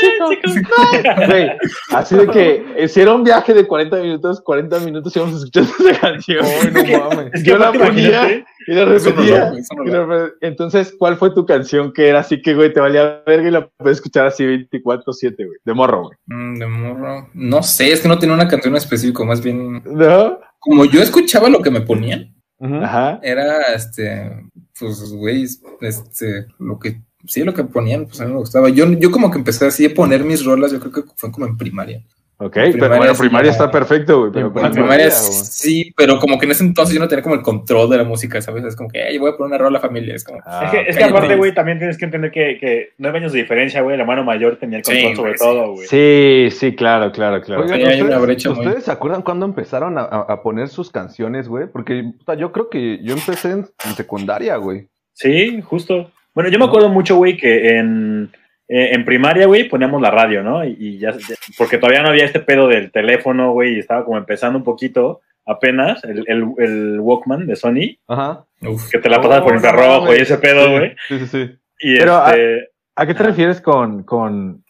Bicycle, 0.00 0.62
no. 0.62 1.26
Güey, 1.26 1.50
así 1.94 2.16
de 2.16 2.26
que 2.28 2.88
si 2.88 3.00
era 3.00 3.14
un 3.14 3.22
viaje 3.24 3.54
de 3.54 3.66
40 3.66 3.96
minutos, 3.98 4.40
40 4.42 4.78
minutos 4.80 5.14
íbamos 5.16 5.36
escuchando 5.36 5.70
esa 5.88 6.00
canción. 6.00 6.44
Ay, 6.44 6.70
no 6.92 7.08
mames. 7.16 7.42
Yo 7.44 7.58
la 7.58 7.72
ponía 7.72 8.44
y 8.66 8.74
lo- 8.74 8.84
repetía. 8.86 9.52
no 9.76 10.26
Entonces, 10.40 10.94
¿cuál 10.98 11.16
fue 11.16 11.34
tu 11.34 11.46
canción 11.46 11.92
que 11.92 12.08
era 12.08 12.20
así 12.20 12.40
que, 12.42 12.54
güey, 12.54 12.72
te 12.72 12.80
valía 12.80 13.22
verga 13.26 13.48
y 13.48 13.52
la 13.52 13.68
puedes 13.68 13.98
escuchar 13.98 14.26
así 14.26 14.44
24-7, 14.44 15.34
güey? 15.46 15.58
De 15.64 15.74
morro, 15.74 16.02
güey. 16.04 16.16
Mm, 16.26 16.54
de 16.58 16.66
morro. 16.66 17.28
No 17.34 17.62
sé, 17.62 17.92
es 17.92 18.00
que 18.00 18.08
no 18.08 18.18
tenía 18.18 18.34
una 18.34 18.48
canción 18.48 18.76
específica, 18.76 19.24
más 19.24 19.42
bien. 19.42 19.82
¿No? 19.84 20.38
Como 20.58 20.84
yo 20.84 21.00
escuchaba 21.02 21.48
lo 21.48 21.62
que 21.62 21.70
me 21.70 21.80
ponían. 21.80 22.34
Ajá. 22.60 23.18
era 23.22 23.72
este. 23.74 24.30
Pues, 24.78 25.12
güey, 25.12 25.46
este. 25.80 26.46
Lo 26.58 26.78
que. 26.78 27.00
Sí, 27.26 27.42
lo 27.42 27.52
que 27.54 27.64
ponían, 27.64 28.06
pues 28.06 28.20
a 28.20 28.24
mí 28.26 28.32
me 28.32 28.38
gustaba. 28.38 28.68
Yo, 28.70 28.90
yo 28.92 29.10
como 29.10 29.30
que 29.30 29.38
empecé 29.38 29.66
así 29.66 29.86
a 29.86 29.94
poner 29.94 30.24
mis 30.24 30.44
rolas, 30.44 30.72
yo 30.72 30.80
creo 30.80 30.92
que 30.92 31.02
fue 31.16 31.30
como 31.30 31.46
en 31.46 31.56
primaria. 31.58 32.02
Ok, 32.42 32.54
pero 32.54 32.72
primaria 32.72 32.96
bueno, 32.98 33.14
primaria 33.18 33.50
está 33.50 33.70
perfecto, 33.70 34.20
güey. 34.20 34.32
Pero 34.32 34.46
En 34.64 34.72
primaria 34.72 35.10
sí, 35.10 35.92
pero 35.94 36.18
como 36.18 36.38
que 36.38 36.46
en 36.46 36.52
ese 36.52 36.64
entonces 36.64 36.94
yo 36.94 37.00
no 37.00 37.06
tenía 37.06 37.22
como 37.22 37.34
el 37.34 37.42
control 37.42 37.90
de 37.90 37.98
la 37.98 38.04
música, 38.04 38.40
¿sabes? 38.40 38.64
Es 38.64 38.74
como 38.74 38.88
que, 38.88 38.98
"Ey, 38.98 39.18
voy 39.18 39.30
a 39.30 39.36
poner 39.36 39.50
una 39.56 39.58
rola 39.58 39.78
familia. 39.78 40.14
Es 40.14 40.24
como, 40.24 40.40
Ah, 40.46 40.62
es 40.64 40.70
que, 40.70 40.80
es 40.80 40.86
que 40.96 41.02
cállate. 41.02 41.16
aparte, 41.18 41.36
güey, 41.36 41.52
también 41.52 41.76
tienes 41.78 41.98
que 41.98 42.04
entender 42.06 42.30
que, 42.30 42.56
que 42.58 42.88
nueve 42.96 43.18
años 43.18 43.32
de 43.34 43.40
diferencia, 43.40 43.82
güey. 43.82 43.94
El 43.94 44.00
hermano 44.00 44.24
mayor 44.24 44.56
tenía 44.56 44.78
el 44.78 44.84
Sí, 44.84 44.92
control 45.02 45.16
sobre 45.16 45.32
sí. 45.34 45.44
todo, 45.44 45.72
güey. 45.74 45.86
Sí, 45.86 46.48
sí, 46.50 46.74
claro, 46.74 47.12
claro, 47.12 47.42
claro. 47.42 47.62
Oigan, 47.62 47.78
hay 47.78 48.00
una 48.00 48.16
¿ustedes, 48.16 48.22
brecha 48.22 48.50
muy- 48.50 48.66
¿ustedes 48.66 48.84
se 48.84 48.90
acuerdan 48.90 49.20
cuándo 49.20 49.44
empezaron 49.44 49.98
a, 49.98 50.02
a- 50.02 50.26
a 50.32 50.42
poner 50.42 50.68
sus 50.68 50.90
canciones, 50.90 51.46
güey? 51.46 51.66
Porque 51.70 52.02
puta, 52.18 52.34
yo 52.34 52.52
creo 52.52 52.70
que 52.70 53.00
yo 53.02 53.12
empecé 53.12 53.50
en, 53.50 53.66
en 53.86 53.94
secundaria, 53.94 54.56
güey. 54.56 54.88
Sí, 55.12 55.60
justo. 55.62 56.10
Bueno, 56.34 56.48
yo 56.48 56.58
me 56.58 56.64
acuerdo 56.64 56.88
mucho, 56.88 57.16
güey, 57.16 57.36
que 57.36 57.76
en, 57.76 58.30
eh, 58.72 58.94
en 58.94 59.04
primaria, 59.04 59.46
güey, 59.46 59.68
poníamos 59.68 60.00
la 60.00 60.10
radio, 60.12 60.42
¿no? 60.44 60.64
Y, 60.64 60.76
y 60.78 60.98
ya, 60.98 61.12
porque 61.58 61.76
todavía 61.78 62.02
no 62.02 62.08
había 62.10 62.24
este 62.24 62.38
pedo 62.40 62.68
del 62.68 62.92
teléfono, 62.92 63.52
güey, 63.52 63.74
y 63.74 63.78
estaba 63.80 64.04
como 64.04 64.16
empezando 64.16 64.58
un 64.58 64.64
poquito 64.64 65.20
apenas 65.44 66.04
el, 66.04 66.24
el, 66.28 66.44
el 66.58 67.00
Walkman 67.00 67.46
de 67.46 67.56
Sony, 67.56 67.98
Ajá. 68.06 68.44
uf. 68.62 68.88
que 68.90 68.98
te 68.98 69.08
la 69.08 69.20
pasas 69.20 69.40
Oh, 69.40 69.44
por 69.44 69.52
no 69.52 69.58
infrarrojo 69.58 70.02
mames. 70.04 70.18
y 70.18 70.22
ese 70.22 70.38
pedo, 70.38 70.70
güey. 70.70 70.94
Sí, 71.08 71.18
sí, 71.18 71.26
sí. 71.26 71.50
Y 71.80 71.98
Pero, 71.98 72.24
este, 72.26 72.68
¿A 72.94 73.06
qué 73.06 73.14
te 73.14 73.22
refieres 73.24 73.60
con, 73.60 74.02
con, 74.04 74.62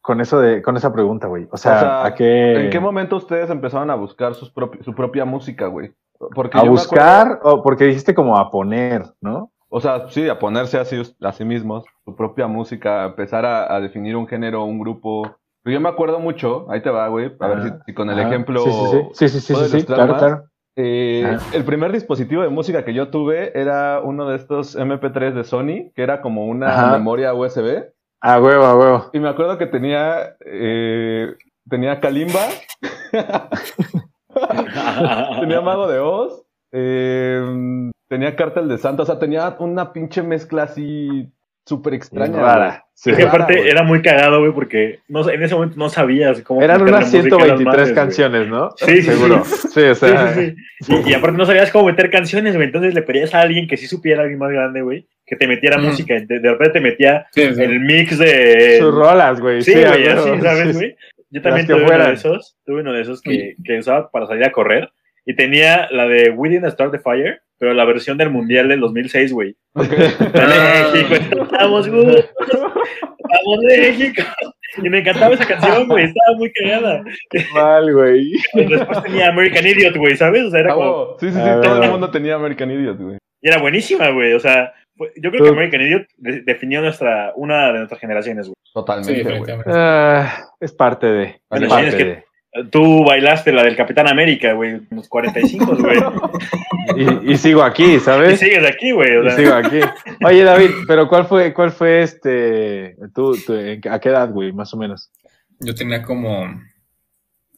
con 0.00 0.20
eso 0.20 0.40
de, 0.40 0.62
con 0.62 0.76
esa 0.76 0.92
pregunta, 0.92 1.26
güey? 1.28 1.46
O 1.52 1.56
sea, 1.56 1.76
O 1.76 1.80
sea, 1.80 2.04
¿a 2.06 2.14
qué? 2.14 2.64
¿En 2.64 2.70
qué 2.70 2.80
momento 2.80 3.16
ustedes 3.16 3.50
empezaron 3.50 3.90
a 3.90 3.94
buscar 3.94 4.34
sus 4.34 4.52
propi- 4.52 4.82
su 4.82 4.94
propia 4.94 5.24
música, 5.24 5.66
güey? 5.66 5.92
Porque 6.34 6.56
¿A 6.58 6.62
buscar 6.62 7.26
acuerdo- 7.32 7.58
o 7.58 7.62
porque 7.62 7.84
dijiste 7.84 8.14
como 8.14 8.36
a 8.38 8.50
poner, 8.50 9.02
¿no? 9.20 9.50
o 9.68 9.80
sea, 9.80 10.08
sí, 10.10 10.28
a 10.28 10.38
ponerse 10.38 10.78
así 10.78 11.00
a 11.20 11.32
sí 11.32 11.44
mismos, 11.44 11.84
su 12.04 12.14
propia 12.16 12.46
música, 12.46 13.06
empezar 13.06 13.44
a, 13.46 13.74
a 13.74 13.80
definir 13.80 14.16
un 14.16 14.26
género, 14.26 14.64
un 14.64 14.78
grupo. 14.78 15.22
Pero 15.62 15.74
yo 15.74 15.80
me 15.80 15.88
acuerdo 15.88 16.20
mucho, 16.20 16.66
ahí 16.70 16.82
te 16.82 16.90
va, 16.90 17.08
güey, 17.08 17.32
a 17.40 17.46
ver 17.48 17.58
Ah, 17.58 17.62
si, 17.62 17.70
si 17.86 17.94
con 17.94 18.10
el 18.10 18.18
ejemplo... 18.18 18.60
Sí, 18.60 18.70
sí, 18.70 18.86
sí. 18.90 19.00
Sí, 19.14 19.28
sí, 19.28 19.40
sí, 19.40 19.52
¿puedo 19.54 19.64
sí, 19.64 19.70
sí, 19.70 19.76
ilustrar 19.78 19.96
claro, 19.98 20.12
más? 20.12 20.22
claro. 20.22 20.44
Eh, 20.76 21.22
Ah. 21.24 21.38
El 21.54 21.64
primer 21.64 21.92
dispositivo 21.92 22.42
de 22.42 22.48
música 22.48 22.84
que 22.84 22.92
yo 22.92 23.08
tuve 23.08 23.58
era 23.58 24.00
uno 24.02 24.28
de 24.28 24.36
estos 24.36 24.76
MP3 24.76 25.32
de 25.32 25.44
Sony, 25.44 25.92
que 25.94 26.02
era 26.02 26.20
como 26.20 26.46
una 26.46 26.68
Ajá. 26.68 26.92
memoria 26.98 27.32
USB. 27.32 27.84
A 28.20 28.40
huevo, 28.40 28.64
a 28.64 28.76
huevo. 28.76 29.10
Y 29.12 29.20
me 29.20 29.28
acuerdo 29.28 29.56
que 29.56 29.66
tenía, 29.66 30.36
eh, 30.44 31.34
tenía 31.70 32.00
Kalimba, 32.00 32.40
tenía 35.40 35.60
Mago 35.60 35.86
de 35.88 35.98
Oz, 36.00 36.44
eh, 36.72 37.90
tenía 38.08 38.36
Cártel 38.36 38.68
de 38.68 38.78
Santa, 38.78 39.04
o 39.04 39.06
sea, 39.06 39.18
tenía 39.18 39.56
una 39.60 39.92
pinche 39.92 40.22
mezcla 40.22 40.64
así 40.64 41.32
súper 41.64 41.94
extraña. 41.94 42.40
Rara. 42.40 42.84
Sí. 42.94 43.10
es 43.10 43.16
que 43.16 43.24
rara, 43.24 43.34
aparte 43.34 43.56
güey. 43.58 43.68
era 43.70 43.82
muy 43.82 44.02
cagado, 44.02 44.40
güey, 44.40 44.52
porque 44.52 45.00
no, 45.08 45.28
en 45.28 45.42
ese 45.42 45.54
momento 45.54 45.76
no 45.78 45.88
sabías 45.88 46.40
cómo. 46.42 46.62
Eran 46.62 46.82
unas 46.82 47.12
música 47.12 47.18
a 47.36 47.38
las 47.46 47.58
123 47.58 47.64
madres, 47.66 47.84
güey. 47.84 47.94
canciones, 47.94 48.48
¿no? 48.48 48.70
Sí, 48.76 48.96
sí, 48.96 49.02
Seguro. 49.02 49.44
sí. 49.44 49.68
Sí, 49.74 49.80
o 49.82 49.94
sea. 49.94 50.34
sí, 50.34 50.54
sí. 50.80 50.94
Y, 51.06 51.10
y 51.10 51.14
aparte 51.14 51.36
no 51.38 51.46
sabías 51.46 51.70
cómo 51.72 51.86
meter 51.86 52.10
canciones, 52.10 52.54
güey. 52.54 52.66
Entonces 52.66 52.94
le 52.94 53.02
pedías 53.02 53.34
a 53.34 53.40
alguien 53.40 53.66
que 53.66 53.76
sí 53.76 53.86
supiera, 53.86 54.22
alguien 54.22 54.38
más 54.38 54.50
grande, 54.52 54.82
güey, 54.82 55.06
que 55.26 55.36
te 55.36 55.46
metiera 55.48 55.78
música. 55.78 56.14
De, 56.14 56.38
de 56.38 56.50
repente 56.50 56.74
te 56.74 56.80
metía 56.80 57.26
Sí, 57.32 57.54
sí. 57.54 57.62
el 57.62 57.80
mix 57.80 58.18
de. 58.18 58.76
Sus 58.78 58.94
rolas, 58.94 59.40
güey. 59.40 59.62
Sí, 59.62 59.72
güey, 59.74 60.06
así. 60.08 60.40
¿sabes, 60.40 60.68
Sí, 60.68 60.72
güey? 60.74 60.96
Yo 61.30 61.42
también 61.42 61.66
tuve 61.66 61.82
uno 61.84 61.98
de 62.06 62.12
esos. 62.12 62.56
Tuve 62.64 62.80
uno 62.82 62.92
de 62.92 63.00
esos 63.02 63.20
que, 63.20 63.56
que 63.64 63.78
usaba 63.78 64.08
para 64.10 64.26
salir 64.26 64.44
a 64.44 64.52
correr. 64.52 64.92
Y 65.26 65.34
tenía 65.34 65.88
la 65.90 66.06
de 66.06 66.30
We 66.30 66.48
Didn't 66.50 66.70
Start 66.70 66.92
the 66.92 66.98
Fire. 67.00 67.40
Pero 67.58 67.72
la 67.74 67.84
versión 67.84 68.16
del 68.18 68.30
Mundial 68.30 68.68
del 68.68 68.80
2006, 68.80 69.32
güey. 69.32 69.54
Ok. 69.74 69.86
Ah. 70.34 70.90
México, 70.92 71.42
estamos 71.44 71.88
juntos, 71.88 72.16
estamos 72.38 73.58
México. 73.64 74.22
Y 74.82 74.90
me 74.90 74.98
encantaba 74.98 75.34
esa 75.34 75.46
canción, 75.46 75.86
güey, 75.86 76.04
estaba 76.06 76.36
muy 76.36 76.52
cagada. 76.52 77.04
Mal, 77.54 77.92
güey. 77.94 78.32
Después 78.54 79.02
tenía 79.04 79.28
American 79.28 79.66
Idiot, 79.66 79.96
güey, 79.96 80.16
¿sabes? 80.16 80.44
O 80.46 80.50
sea, 80.50 80.60
era 80.60 80.72
Ah, 80.72 80.74
como. 80.74 81.16
Sí, 81.20 81.28
sí, 81.30 81.34
sí. 81.34 81.40
A 81.40 81.60
Todo 81.60 81.82
el 81.82 81.90
mundo 81.90 82.10
tenía 82.10 82.34
American 82.34 82.70
Idiot, 82.72 82.98
güey. 82.98 83.18
y 83.40 83.48
era 83.48 83.58
buenísima, 83.60 84.08
güey, 84.10 84.32
o 84.32 84.40
sea, 84.40 84.72
yo 85.16 85.30
creo 85.30 85.44
que 85.44 85.50
American 85.50 85.80
Idiot 85.80 86.06
de- 86.16 86.40
definió 86.42 86.80
nuestra, 86.80 87.32
una 87.36 87.68
de 87.72 87.78
nuestras 87.78 88.00
generaciones, 88.00 88.46
güey. 88.46 88.54
Sí, 88.64 88.72
Totalmente, 88.74 89.38
güey. 89.38 89.52
Ah, 89.66 90.44
es 90.58 90.72
parte 90.72 91.06
de. 91.06 91.22
Es 91.24 91.40
Bueno, 91.50 91.68
parte 91.68 91.84
sí, 91.84 91.88
es 91.90 91.94
que- 91.94 92.04
de. 92.04 92.23
Tú 92.70 93.04
bailaste 93.04 93.52
la 93.52 93.64
del 93.64 93.74
Capitán 93.76 94.08
América, 94.08 94.52
güey, 94.52 94.80
los 94.90 95.08
45, 95.08 95.76
güey. 95.76 95.98
Y, 96.96 97.32
y 97.32 97.36
sigo 97.36 97.62
aquí, 97.64 97.94
Y 97.94 98.00
¿sabes? 98.00 98.38
sigues 98.38 98.64
aquí, 98.64 98.92
güey. 98.92 99.16
O 99.16 99.22
Y 99.24 99.30
sea, 99.30 99.36
sigo 99.36 99.54
aquí. 99.54 99.80
Oye, 100.24 100.44
David, 100.44 100.70
pero 100.86 101.08
¿cuál 101.08 101.26
fue, 101.26 101.52
cuál 101.52 101.72
fue 101.72 102.02
este, 102.02 102.96
tú, 103.14 103.36
a 103.90 103.98
qué 103.98 104.08
edad, 104.08 104.30
güey, 104.30 104.52
más 104.52 104.72
o 104.72 104.76
menos? 104.76 105.10
Yo 105.58 105.74
tenía 105.74 106.02
como, 106.02 106.46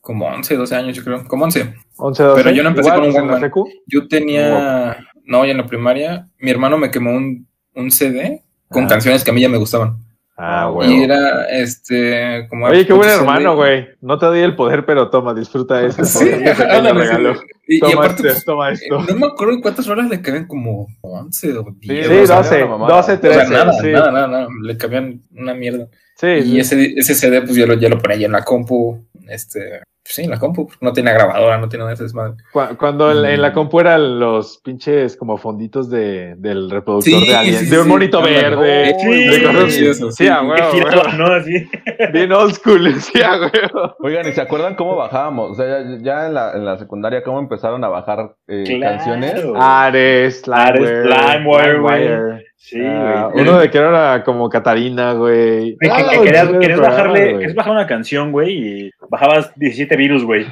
como 0.01 0.27
11, 0.29 0.57
12 0.57 0.75
años, 0.75 0.97
yo 0.97 1.05
creo. 1.05 1.25
Como 1.27 1.45
11. 1.45 1.75
11, 1.99 2.23
12. 2.23 2.43
Pero 2.43 2.55
yo 2.55 2.63
no 2.63 2.71
empecé 2.71 2.89
Igual, 2.89 3.01
con 3.13 3.23
un 3.25 3.31
Walkman. 3.31 3.53
Yo 3.87 4.09
tenía, 4.09 4.97
no, 5.25 5.45
ya 5.45 5.51
en 5.51 5.59
la 5.59 5.67
primaria, 5.67 6.29
mi 6.39 6.51
hermano 6.51 6.79
me 6.79 6.91
quemó 6.91 7.11
un, 7.15 7.47
un 7.75 7.91
CD 7.91 8.43
con 8.69 8.85
Ah. 8.85 8.89
canciones 8.89 9.23
que 9.25 9.31
a 9.31 9.35
mí 9.35 9.43
ya 9.43 9.49
me 9.51 9.59
gustaban. 9.59 9.99
Ah, 10.39 10.69
Y 10.71 10.75
güey. 10.75 11.03
era, 11.05 11.45
este, 11.51 12.47
como... 12.51 12.67
Oye, 12.67 12.87
qué 12.87 12.93
buen 12.93 13.09
hermano, 13.09 13.57
güey. 13.57 13.89
No 14.03 14.19
te 14.19 14.27
doy 14.27 14.41
el 14.41 14.55
poder, 14.55 14.85
pero 14.85 15.09
toma, 15.09 15.33
disfruta 15.33 15.83
ese 15.83 16.05
Sí, 16.05 16.25
regalo. 16.31 17.35
sí. 17.35 17.41
Y, 17.69 17.77
y 17.77 17.81
Toma 17.81 17.93
aparte, 17.95 18.15
este, 18.17 18.29
pues, 18.33 18.45
toma 18.45 18.71
esto. 18.71 19.01
no 19.03 19.17
me 19.19 19.27
acuerdo 19.27 19.55
en 19.55 19.61
cuántas 19.63 19.89
horas 19.89 20.09
le 20.11 20.21
cabían 20.21 20.47
como 20.47 20.87
11 21.01 21.53
o 21.59 21.65
10. 21.81 22.07
Sí, 22.07 22.27
sea, 22.27 22.37
12, 22.37 22.55
era 22.57 22.65
una 22.67 22.77
mamada. 22.77 22.97
12, 22.97 23.13
O 23.13 23.17
sea, 23.17 23.21
13. 23.21 23.51
nada, 23.51 23.73
sí. 23.73 23.87
nada, 23.93 24.13
nada, 24.13 24.29
nada, 24.29 24.49
le 24.63 24.77
cabían 24.77 25.23
una 25.33 25.55
mierda. 25.55 25.89
Sí, 26.17 26.27
Y 26.29 26.43
sí. 26.45 26.59
ese, 26.61 26.95
ese 26.97 27.15
CD, 27.15 27.41
pues 27.43 27.55
yo 27.57 27.67
lo, 27.67 27.75
ya 27.75 27.89
lo 27.89 27.99
ponía 27.99 28.17
ya 28.19 28.27
en 28.27 28.33
la 28.33 28.43
compu, 28.45 29.05
este, 29.29 29.81
sí, 30.09 30.23
en 30.25 30.31
la 30.31 30.39
compu, 30.39 30.69
no 30.81 30.93
tenía 30.93 31.13
grabadora, 31.13 31.59
no 31.59 31.69
tiene 31.69 31.81
nada 31.83 31.91
de 31.91 31.95
ese 31.95 32.05
desmadre. 32.05 32.35
Cu- 32.53 32.77
Cuando 32.79 33.11
en, 33.13 33.25
en 33.33 33.43
la 33.43 33.51
Mm. 33.51 33.55
compu 33.55 33.81
eran 33.81 34.19
los 34.21 34.59
pinches 34.59 35.17
como 35.17 35.37
fonditos 35.37 35.91
de, 35.91 36.35
del 36.37 36.71
reproductor 36.71 37.21
Sí, 37.21 37.27
de 37.29 37.35
alguien, 37.37 37.59
sí, 37.59 37.67
de 37.67 37.79
un 37.79 37.85
sí. 37.85 37.89
monito 37.91 38.23
verde, 38.23 38.95
Sí, 39.01 39.25
de 39.27 39.43
cosas 39.43 39.73
sí, 39.75 39.87
eso, 39.87 40.11
sí, 40.13 40.25
sí. 40.25 40.29
a 40.29 40.43
huevo, 40.43 40.71
giraba. 40.73 41.13
¿no? 41.13 41.27
Así. 41.27 41.69
bien 42.13 42.33
old 42.33 42.55
school, 42.55 42.93
sí, 43.01 43.21
a 43.23 43.33
huevo. 43.41 43.95
Oigan, 44.01 44.29
¿y 44.29 44.33
se 44.33 44.41
acuerdan 44.41 44.75
cómo 44.77 44.97
bajábamos? 44.97 45.51
O 45.53 45.55
sea, 45.55 45.67
ya, 45.83 45.99
ya 46.01 46.27
en, 46.27 46.35
la, 46.35 46.53
en 46.53 46.65
la 46.65 46.79
secundaria, 46.79 47.23
¿cómo 47.23 47.39
empezaron 47.39 47.83
a 47.85 47.89
bajar 47.89 48.35
eh, 48.49 48.65
Claro. 48.79 48.97
canciones? 48.97 49.35
Ares, 49.57 50.43
Ares, 50.53 51.05
LimeWire, 51.07 51.79
güey. 51.81 51.99
LimeWire. 52.05 52.47
Sí, 52.59 52.81
Ah, 52.83 53.29
güey. 53.33 53.45
uno 53.47 53.59
de 53.59 53.71
que 53.71 53.79
era 53.79 54.25
como 54.25 54.49
Catarina, 54.49 55.13
güey. 55.13 55.77
Que, 55.79 55.89
Ah, 55.91 56.03
que 56.11 56.23
querías, 56.23 56.47
sí, 56.49 56.53
querías 56.59 56.79
programa, 56.81 56.89
bajarle, 56.97 57.21
güey. 57.25 57.35
querías 57.39 57.55
bajar 57.55 57.73
una 57.73 57.87
canción, 57.87 58.33
güey, 58.33 58.51
y 58.87 58.91
bajabas 59.11 59.53
17 59.57 59.97
virus, 59.97 60.25
güey. 60.25 60.47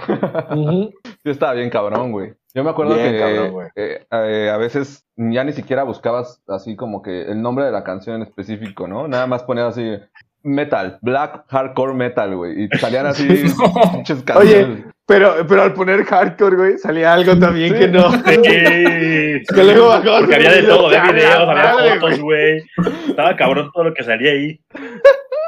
Ujú. 0.51 0.91
Sí, 1.25 1.31
estaba 1.31 1.55
bien 1.55 1.71
cabrón, 1.71 2.13
güey. 2.13 2.35
Yo 2.55 2.63
me 2.63 2.69
acuerdo 2.71 2.95
Bien 2.97 3.13
que 3.13 3.19
cabrón, 3.19 3.69
eh, 3.77 4.05
eh, 4.13 4.51
a 4.53 4.57
veces 4.59 5.07
ya 5.17 5.43
ni 5.43 5.53
siquiera 5.55 5.83
buscabas 5.85 6.43
así 6.47 6.77
como 6.77 7.01
que 7.01 7.23
el 7.23 7.41
nombre 7.41 7.65
de 7.65 7.73
la 7.73 7.83
canción 7.83 8.17
en 8.17 8.23
específico, 8.23 8.87
¿no? 8.87 9.09
Nada 9.09 9.27
más 9.27 9.43
ponías 9.43 9.69
así 9.69 9.97
metal, 10.45 10.99
black 11.03 11.45
hardcore 11.49 11.95
metal, 11.95 12.37
güey. 12.37 12.65
Y 12.65 12.79
salían 12.79 13.07
así 13.07 13.27
pinches 13.93 14.23
canciones. 14.23 14.69
Oye, 14.69 14.85
pero, 15.07 15.47
pero 15.47 15.63
al 15.63 15.75
poner 15.75 16.05
hardcore, 16.05 16.57
güey, 16.57 16.79
salía 16.79 17.13
algo 17.13 17.37
también 17.39 17.75
Sí. 17.75 17.79
que 17.79 17.89
no. 17.89 18.11
De 18.11 19.43
que... 19.49 19.63
Luego 19.65 19.89
bajabas 19.89 20.21
Porque 20.21 20.37
había 20.37 20.53
de 20.53 20.63
todo, 20.63 20.89
de 20.89 20.97
¡a 20.97 21.05
la 21.05 21.13
videos, 21.13 21.49
había 21.49 22.01
fotos, 22.01 22.21
güey. 22.21 22.63
Estaba 23.09 23.37
cabrón 23.37 23.71
todo 23.75 23.85
lo 23.85 23.95
que 23.95 24.05
salía 24.05 24.33
ahí. 24.33 24.61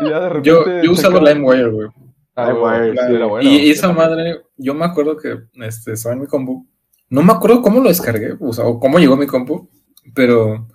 Y 0.01 0.09
ya 0.09 0.21
de 0.21 0.29
repente. 0.29 0.49
Yo, 0.49 0.83
yo 0.83 0.93
usaba 0.93 1.21
LimeWire, 1.21 1.69
güey. 1.69 1.89
Ah, 2.35 2.49
LimeWire, 2.53 2.93
güey, 2.93 3.07
sí. 3.07 3.15
era 3.15 3.27
bueno. 3.27 3.49
y, 3.49 3.71
esa 3.71 3.93
madre, 3.93 4.43
yo 4.59 4.75
me 4.75 4.85
acuerdo 4.85 5.17
que 5.17 5.39
este, 5.55 5.93
estaba 5.93 6.15
en 6.15 6.23
mi 6.23 6.27
compu. 6.27 6.67
No 7.09 7.23
me 7.23 7.33
acuerdo 7.33 7.63
cómo 7.63 7.81
lo 7.81 7.89
descargué, 7.89 8.35
o 8.41 8.53
sea, 8.53 8.67
o 8.67 8.79
cómo 8.79 8.99
llegó 8.99 9.17
mi 9.17 9.27
compu, 9.27 9.71
pero 10.15 10.67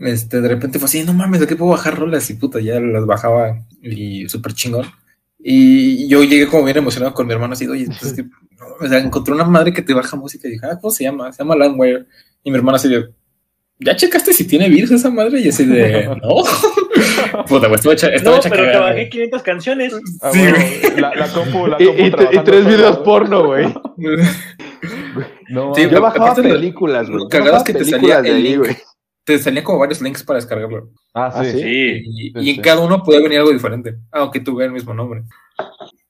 este, 0.00 0.40
de 0.40 0.48
repente 0.48 0.78
fue 0.78 0.86
así, 0.86 1.02
no 1.04 1.12
mames, 1.14 1.40
¿de 1.40 1.46
qué 1.46 1.56
puedo 1.56 1.72
bajar 1.72 1.98
rolas? 1.98 2.28
Y 2.30 2.34
puta, 2.34 2.60
ya 2.60 2.78
las 2.80 3.06
bajaba 3.06 3.58
y 3.82 4.28
súper 4.28 4.52
chingón. 4.54 4.86
Y 5.40 6.08
yo 6.08 6.24
llegué 6.24 6.46
como 6.48 6.64
bien 6.64 6.76
emocionado 6.78 7.14
con 7.14 7.26
mi 7.26 7.32
hermano, 7.32 7.52
así, 7.52 7.66
oye, 7.66 7.86
pues, 7.86 8.02
es 8.02 8.12
que, 8.14 8.22
no, 8.24 8.66
o 8.80 8.88
sea, 8.88 8.98
encontré 8.98 9.32
una 9.34 9.44
madre 9.44 9.72
que 9.72 9.82
te 9.82 9.94
baja 9.94 10.16
música 10.16 10.48
y 10.48 10.52
dije, 10.52 10.66
ah, 10.66 10.78
¿cómo 10.80 10.90
se 10.90 11.04
llama? 11.04 11.32
Se 11.32 11.42
llama 11.42 11.54
LimeWire. 11.56 12.06
Y 12.42 12.50
mi 12.50 12.56
hermano 12.56 12.76
así 12.76 12.88
de, 12.88 13.10
¿ya 13.78 13.94
checaste 13.94 14.32
si 14.32 14.46
tiene 14.46 14.68
virus 14.68 14.90
esa 14.90 15.10
madre? 15.10 15.40
Y 15.40 15.48
así 15.48 15.64
de, 15.64 16.06
no. 16.22 16.42
Puta, 17.46 17.68
pues 17.68 17.80
estaba 17.80 17.92
hecha, 17.94 18.08
estaba 18.08 18.36
No, 18.36 18.40
hecha 18.40 18.50
pero 18.50 18.62
te 18.64 18.68
cagada, 18.72 18.90
bajé 18.90 19.08
500 19.08 19.42
canciones. 19.42 19.94
Ah, 20.20 20.30
Sí, 20.32 20.40
güey, 20.40 21.00
la, 21.00 21.14
la 21.14 21.32
compu, 21.32 21.66
la 21.68 21.76
Y, 21.80 21.86
compu 21.86 22.02
y- 22.02 22.36
y 22.36 22.44
tres 22.44 22.66
videos 22.66 22.98
porno, 22.98 23.44
güey. 23.46 23.66
No, 25.50 25.74
Sí. 25.74 25.88
Yo 25.90 26.00
bajaba 26.00 26.34
películas, 26.34 27.08
güey. 27.08 27.24
es 27.30 27.62
que 27.62 27.72
te 27.74 27.84
salía 27.84 28.20
de 28.22 28.32
ahí, 28.32 28.56
güey. 28.56 28.76
Te 29.28 29.38
salían 29.38 29.62
como 29.62 29.78
varios 29.80 30.00
links 30.00 30.22
para 30.24 30.38
descargarlo. 30.38 30.88
Ah, 31.12 31.30
¿Ah, 31.34 31.44
sí. 31.44 31.50
sí? 31.52 31.58
Sí. 31.60 32.02
Y, 32.06 32.30
Sí, 32.30 32.32
y 32.34 32.48
en 32.50 32.56
sí. 32.56 32.62
cada 32.62 32.80
uno 32.80 33.02
podía 33.02 33.20
venir 33.20 33.40
algo 33.40 33.52
diferente, 33.52 33.96
aunque 34.10 34.40
tuviera 34.40 34.68
el 34.68 34.72
mismo 34.72 34.94
nombre. 34.94 35.22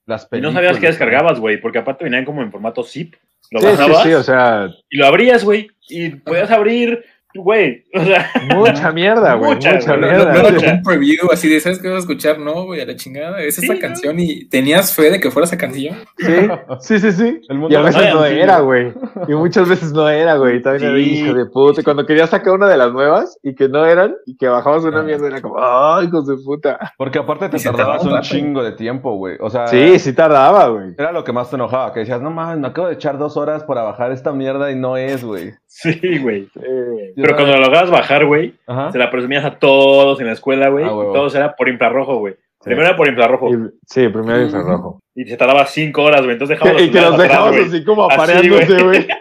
Las 0.07 0.28
Y 0.31 0.40
no 0.40 0.52
sabías 0.52 0.78
qué 0.78 0.87
descargabas, 0.87 1.40
güey, 1.40 1.61
porque 1.61 1.78
aparte 1.78 2.04
venían 2.04 2.24
como 2.24 2.42
en 2.42 2.52
formato 2.52 2.85
zip. 2.85 3.16
Lo 3.50 3.61
Sí, 3.61 3.66
sí, 3.66 3.72
bajabas 3.72 4.02
sí, 4.04 4.14
o 4.14 4.22
sea, 4.22 4.68
y 4.88 4.98
lo 4.98 5.07
abrías, 5.07 5.42
güey. 5.42 5.68
Y 5.88 6.11
podías 6.11 6.50
abrir, 6.52 7.04
güey. 7.34 7.84
O 7.94 8.04
sea, 8.04 8.30
mucha 8.54 8.92
mierda, 8.92 9.34
güey. 9.34 9.54
Mucha. 9.54 9.78
No, 9.78 9.96
mierda. 9.98 10.32
no, 10.32 10.50
no 10.50 10.56
como 10.56 10.70
un 10.72 10.82
preview 10.82 11.30
así 11.32 11.48
de, 11.48 11.60
¿sabes 11.60 11.78
qué 11.78 11.88
vas 11.88 11.96
a 11.96 12.00
escuchar? 12.00 12.38
No, 12.38 12.64
güey, 12.64 12.80
a 12.80 12.86
la 12.86 12.96
chingada. 12.96 13.40
Es 13.42 13.56
Sí, 13.56 13.64
esa 13.64 13.74
¿no? 13.74 13.80
canción 13.80 14.18
y 14.18 14.46
tenías 14.48 14.94
fe 14.94 15.10
de 15.10 15.20
que 15.20 15.30
fuera 15.30 15.46
esa 15.46 15.56
canción. 15.58 15.96
Sí, 16.18 16.34
sí, 16.80 16.98
sí, 17.00 17.12
sí. 17.12 17.40
El 17.48 17.58
mundo 17.58 17.74
Y 17.74 17.76
a 17.76 17.82
veces 17.82 18.14
no 18.14 18.24
era, 18.24 18.60
güey. 18.60 18.92
Y 19.28 19.32
muchas 19.34 19.68
veces 19.68 19.92
no 19.92 20.08
era, 20.08 20.36
güey. 20.36 20.62
También 20.62 20.90
era 20.90 20.96
Sí. 20.98 21.10
hijo 21.24 21.34
de 21.34 21.46
puta. 21.46 21.80
Y 21.80 21.84
Cuando 21.84 22.06
querías 22.06 22.30
sacar 22.30 22.54
una 22.54 22.68
de 22.68 22.76
las 22.76 22.92
nuevas 22.92 23.38
y 23.42 23.54
que 23.54 23.68
no 23.68 23.84
eran 23.86 24.14
y 24.26 24.36
que 24.36 24.48
bajabas 24.48 24.84
una 24.84 25.02
mierda, 25.02 25.26
era 25.28 25.40
como, 25.40 25.56
¡ay, 25.58 26.06
hijos 26.06 26.26
de 26.26 26.36
puta! 26.44 26.78
Porque 26.96 27.18
aparte 27.18 27.48
te 27.48 27.58
tardabas 27.58 27.98
tardaba 28.02 28.16
un 28.18 28.22
chingo 28.22 28.62
de 28.62 28.72
tiempo, 28.72 29.14
güey. 29.16 29.36
O 29.40 29.50
sea, 29.50 29.66
Sí, 29.68 29.98
sí 29.98 30.12
tardaba, 30.12 30.68
güey. 30.68 30.94
era 30.98 31.12
lo 31.12 31.24
que 31.24 31.32
más 31.32 31.50
te 31.50 31.56
enojaba. 31.56 31.92
Que 31.92 32.00
decías, 32.00 32.20
no 32.20 32.30
mames, 32.30 32.58
me 32.58 32.68
acabo 32.68 32.88
de 32.88 32.94
echar 32.94 33.18
dos 33.18 33.36
horas 33.36 33.64
para 33.64 33.82
bajar 33.82 34.12
esta 34.12 34.32
mierda 34.32 34.70
y 34.70 34.76
no 34.76 34.96
es, 34.96 35.24
güey. 35.24 35.54
Sí, 35.68 36.18
güey. 36.18 36.48
Eh, 36.61 37.12
Pero 37.14 37.37
cuando 37.37 37.54
lo 37.54 37.61
lograbas 37.62 37.90
bajar, 37.90 38.26
güey, 38.26 38.54
Ajá. 38.66 38.90
se 38.90 38.98
la 38.98 39.11
presumías 39.11 39.44
a 39.44 39.59
todos 39.59 40.18
en 40.20 40.26
la 40.26 40.33
escuela, 40.33 40.68
güey. 40.68 40.85
Ah, 40.85 40.88
y 40.88 41.12
todos 41.12 41.35
era 41.35 41.54
por 41.54 41.68
infrarrojo, 41.68 42.16
güey. 42.16 42.35
Sí. 42.35 42.64
Primero 42.70 42.88
era 42.88 42.96
por 42.96 43.07
infrarrojo. 43.07 43.54
y- 43.54 43.70
sí, 43.87 44.09
primero 44.09 44.42
infrarrojo. 44.42 44.98
Y 45.14 45.24
se 45.26 45.37
tardaba 45.37 45.64
cinco 45.66 46.02
horas, 46.02 46.22
güey. 46.22 46.33
Entonces 46.33 46.59
dejamos 46.59 46.83
Y 46.83 46.90
que 46.90 47.00
los 47.00 47.16
dejamos 47.18 47.57
así 47.57 47.85
como 47.85 48.04
apareándose, 48.11 48.83
güey. 48.83 49.07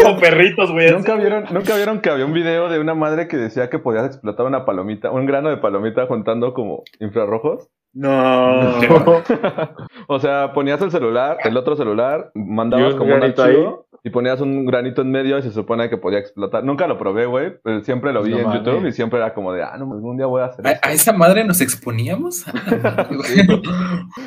Como 0.00 0.20
perritos, 0.20 0.70
güey. 0.70 0.92
¿Nunca 0.92 1.16
vieron, 1.16 1.44
¿Nunca 1.50 1.74
vieron 1.74 2.00
que 2.00 2.10
había 2.10 2.24
un 2.24 2.32
video 2.32 2.68
de 2.68 2.78
una 2.78 2.94
madre 2.94 3.26
que 3.26 3.36
decía 3.36 3.68
que 3.68 3.80
podías 3.80 4.06
explotar 4.06 4.46
una 4.46 4.64
palomita, 4.64 5.10
un 5.10 5.26
grano 5.26 5.48
de 5.50 5.56
palomita 5.56 6.06
juntando 6.06 6.54
como 6.54 6.84
infrarrojos? 7.00 7.68
No. 7.92 8.74
O 10.06 10.20
sea, 10.20 10.52
ponías 10.52 10.80
el 10.82 10.90
celular, 10.92 11.38
el 11.42 11.56
otro 11.56 11.74
celular, 11.74 12.30
mandabas 12.34 12.94
como 12.94 13.14
un 13.14 13.22
archivo 13.22 13.87
y 14.08 14.10
ponías 14.10 14.40
un 14.40 14.64
granito 14.64 15.02
en 15.02 15.10
medio 15.10 15.38
y 15.38 15.42
se 15.42 15.50
supone 15.52 15.90
que 15.90 15.98
podía 15.98 16.18
explotar. 16.18 16.64
Nunca 16.64 16.86
lo 16.86 16.96
probé, 16.98 17.26
güey, 17.26 17.52
pero 17.62 17.82
siempre 17.82 18.12
lo 18.12 18.22
vi 18.22 18.30
No 18.32 18.38
en. 18.38 18.52
YouTube 18.64 18.86
y 18.86 18.92
siempre 18.92 19.18
era 19.18 19.34
como 19.34 19.52
de, 19.52 19.62
ah, 19.62 19.76
no, 19.78 19.92
algún 19.92 20.16
día 20.16 20.26
voy 20.26 20.42
a 20.42 20.46
hacer 20.46 20.66
¿A, 20.66 20.70
eso. 20.72 20.80
a 20.82 20.92
esa 20.92 21.12
madre 21.12 21.44
nos 21.44 21.60
exponíamos? 21.60 22.44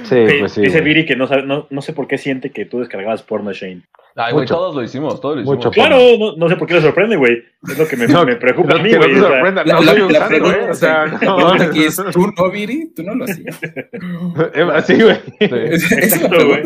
Sí, 0.03 0.25
pues 0.39 0.51
sí. 0.53 0.61
Dice. 0.61 0.81
Viri 0.81 1.05
que 1.05 1.15
no, 1.15 1.27
sabe, 1.27 1.43
no, 1.43 1.67
no 1.69 1.81
sé 1.81 1.93
por 1.93 2.07
qué 2.07 2.17
siente 2.17 2.51
que 2.51 2.65
tú 2.65 2.79
descargabas 2.79 3.23
porno, 3.23 3.51
Shane. 3.53 3.83
Ay, 4.15 4.33
güey, 4.33 4.45
todos 4.45 4.75
lo 4.75 4.83
hicimos, 4.83 5.21
todos 5.21 5.35
lo 5.37 5.41
hicimos. 5.41 5.57
Mucho. 5.57 5.71
Claro, 5.71 5.97
no, 6.19 6.35
no 6.35 6.49
sé 6.49 6.57
por 6.57 6.67
qué 6.67 6.73
le 6.75 6.81
sorprende, 6.81 7.15
güey. 7.15 7.43
Es 7.65 7.77
lo 7.77 7.87
que 7.87 7.95
me, 7.95 8.07
No, 8.09 8.25
me 8.25 8.35
preocupa 8.35 8.73
No, 8.73 8.79
a 8.79 8.83
mí, 8.83 8.89
que 8.89 8.95
no 8.99 9.03
güey. 9.05 9.13
te 9.13 9.19
o 9.19 9.23
sea, 9.23 9.29
sorprenda, 9.31 9.63
no 9.63 9.81
la- 9.81 9.93
la 10.19 10.27
pregunta. 10.27 10.67
O 10.69 10.73
sea, 10.73 11.05
no. 11.21 11.47
aquí 11.53 11.83
es, 11.85 11.95
¿tú 12.11 12.27
no, 12.37 12.51
Viri? 12.51 12.91
¿Tú 12.93 13.03
no 13.03 13.15
lo 13.15 13.23
hacías? 13.25 13.59
Sí, 14.85 15.01
güey. 15.01 15.15
Sí. 15.79 15.95
Exacto, 15.95 16.45
güey. 16.45 16.61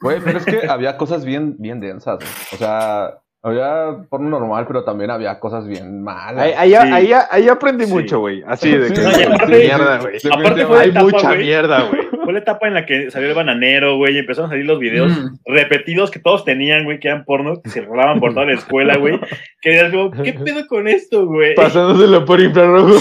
Güey, 0.00 0.18
pero 0.24 0.38
es 0.38 0.44
que 0.44 0.66
había 0.68 0.96
cosas 0.96 1.24
bien, 1.24 1.54
bien 1.58 1.78
densas. 1.80 2.18
güey. 2.18 2.57
O 2.58 2.64
sea, 2.64 3.14
había 3.42 3.96
porno 4.10 4.28
normal, 4.30 4.64
pero 4.66 4.82
también 4.82 5.10
había 5.12 5.38
cosas 5.38 5.66
bien 5.68 6.02
malas. 6.02 6.44
Ahí, 6.44 6.52
ahí, 6.56 6.70
Sí. 6.70 6.92
ahí, 6.92 7.12
ahí 7.30 7.48
aprendí 7.48 7.86
Sí. 7.86 7.92
mucho, 7.92 8.18
güey. 8.18 8.42
Así 8.46 8.70
de 8.76 8.92
que 8.92 9.00
no, 9.00 9.08
aparte- 9.34 9.58
mierda, 9.58 9.98
güey. 10.00 10.16
Aparte 10.32 10.66
fue 10.66 10.78
Hay 10.80 10.90
etapa, 10.90 11.04
mucha 11.04 11.34
mierda, 11.34 11.82
güey. 11.84 12.02
Fue 12.28 12.32
la 12.34 12.40
etapa 12.40 12.66
en 12.68 12.74
la 12.74 12.84
que 12.84 13.10
salió 13.10 13.30
el 13.30 13.34
bananero, 13.34 13.96
güey, 13.96 14.16
y 14.16 14.18
empezaron 14.18 14.50
a 14.50 14.52
salir 14.52 14.66
los 14.66 14.78
videos 14.78 15.10
Mm. 15.12 15.36
repetidos 15.46 16.10
que 16.10 16.18
todos 16.18 16.44
tenían, 16.44 16.84
güey, 16.84 17.00
que 17.00 17.08
eran 17.08 17.24
porno, 17.24 17.62
que 17.62 17.70
se 17.70 17.80
rolaban 17.80 18.20
por 18.20 18.34
toda 18.34 18.44
la 18.44 18.52
escuela, 18.52 18.98
güey. 18.98 19.18
Que 19.62 19.78
eras 19.78 19.90
como, 19.92 20.10
¿qué 20.10 20.34
pedo 20.34 20.66
con 20.66 20.88
esto, 20.88 21.24
güey? 21.24 21.54
Pasándoselo 21.54 22.26
por 22.26 22.38
infrarrojo. 22.40 22.98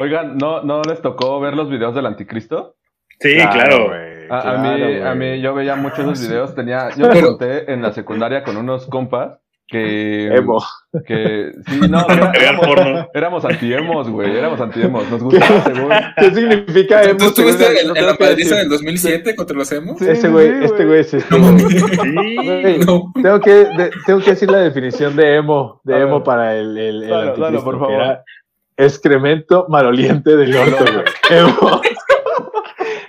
Oigan, 0.00 0.38
¿no, 0.38 0.62
¿no 0.64 0.82
les 0.82 1.00
tocó 1.00 1.38
ver 1.38 1.54
los 1.54 1.70
videos 1.70 1.94
del 1.94 2.06
anticristo? 2.06 2.74
Sí, 3.20 3.36
claro. 3.52 3.92
Güey, 4.28 4.30
A, 4.30 4.38
a 4.38 4.42
claro, 4.42 4.60
mí, 4.62 4.78
güey. 4.80 5.02
a 5.02 5.14
mí, 5.14 5.40
yo 5.40 5.54
veía 5.54 5.76
muchos 5.76 5.98
esos 6.00 6.28
videos. 6.28 6.54
Tenía, 6.54 6.88
yo 6.96 7.08
me 7.08 7.20
junté 7.22 7.72
en 7.72 7.82
la 7.82 7.92
secundaria 7.92 8.42
con 8.44 8.56
unos 8.56 8.86
compas 8.86 9.38
que. 9.68 10.26
Emo. 10.26 10.62
Que. 11.06 11.52
Sí, 11.66 11.80
no, 11.88 12.04
era- 12.08 12.32
éramos, 12.32 12.66
porno. 12.66 13.08
éramos 13.14 13.44
anti-emos, 13.46 14.08
güey. 14.10 14.36
Éramos 14.36 14.60
anti-emos. 14.60 15.08
Nos 15.10 15.22
gustaba, 15.22 15.60
según. 15.64 15.90
¿Qué 16.18 16.30
significa 16.34 17.02
emo? 17.04 17.16
¿Tú 17.18 17.24
estuviste 17.26 17.80
en, 17.80 17.88
no 17.88 17.96
en 17.96 18.06
la 18.06 18.12
decir. 18.12 18.54
del 18.54 18.68
2007 18.68 19.34
contra 19.34 19.56
los 19.56 19.72
emos? 19.72 19.98
Sí, 19.98 20.04
Ese 20.08 20.22
sí, 20.22 20.28
güey, 20.28 20.48
sí, 20.58 20.64
este 20.64 20.84
güey 20.84 21.00
es 21.00 21.14
este. 21.14 21.38
No 21.38 21.44
mames. 21.46 22.44
Güey, 22.44 22.78
No. 22.80 23.12
Tengo 23.22 23.40
que, 23.40 23.50
de- 23.50 23.90
tengo 24.04 24.20
que 24.20 24.30
decir 24.32 24.50
la 24.50 24.58
definición 24.58 25.16
de 25.16 25.36
emo, 25.36 25.80
de 25.84 25.94
A 25.94 25.98
ver. 25.98 26.08
emo 26.08 26.22
para 26.22 26.54
el, 26.56 26.76
el, 26.76 27.02
el 27.04 27.08
dalo, 27.08 27.28
anticristo, 27.30 27.64
por 27.64 27.78
favor. 27.78 27.94
era 27.94 28.24
excremento 28.76 29.66
maloliente 29.68 30.36
del 30.36 30.54
orto, 30.56 30.84
güey. 30.92 31.04
Emo. 31.30 31.80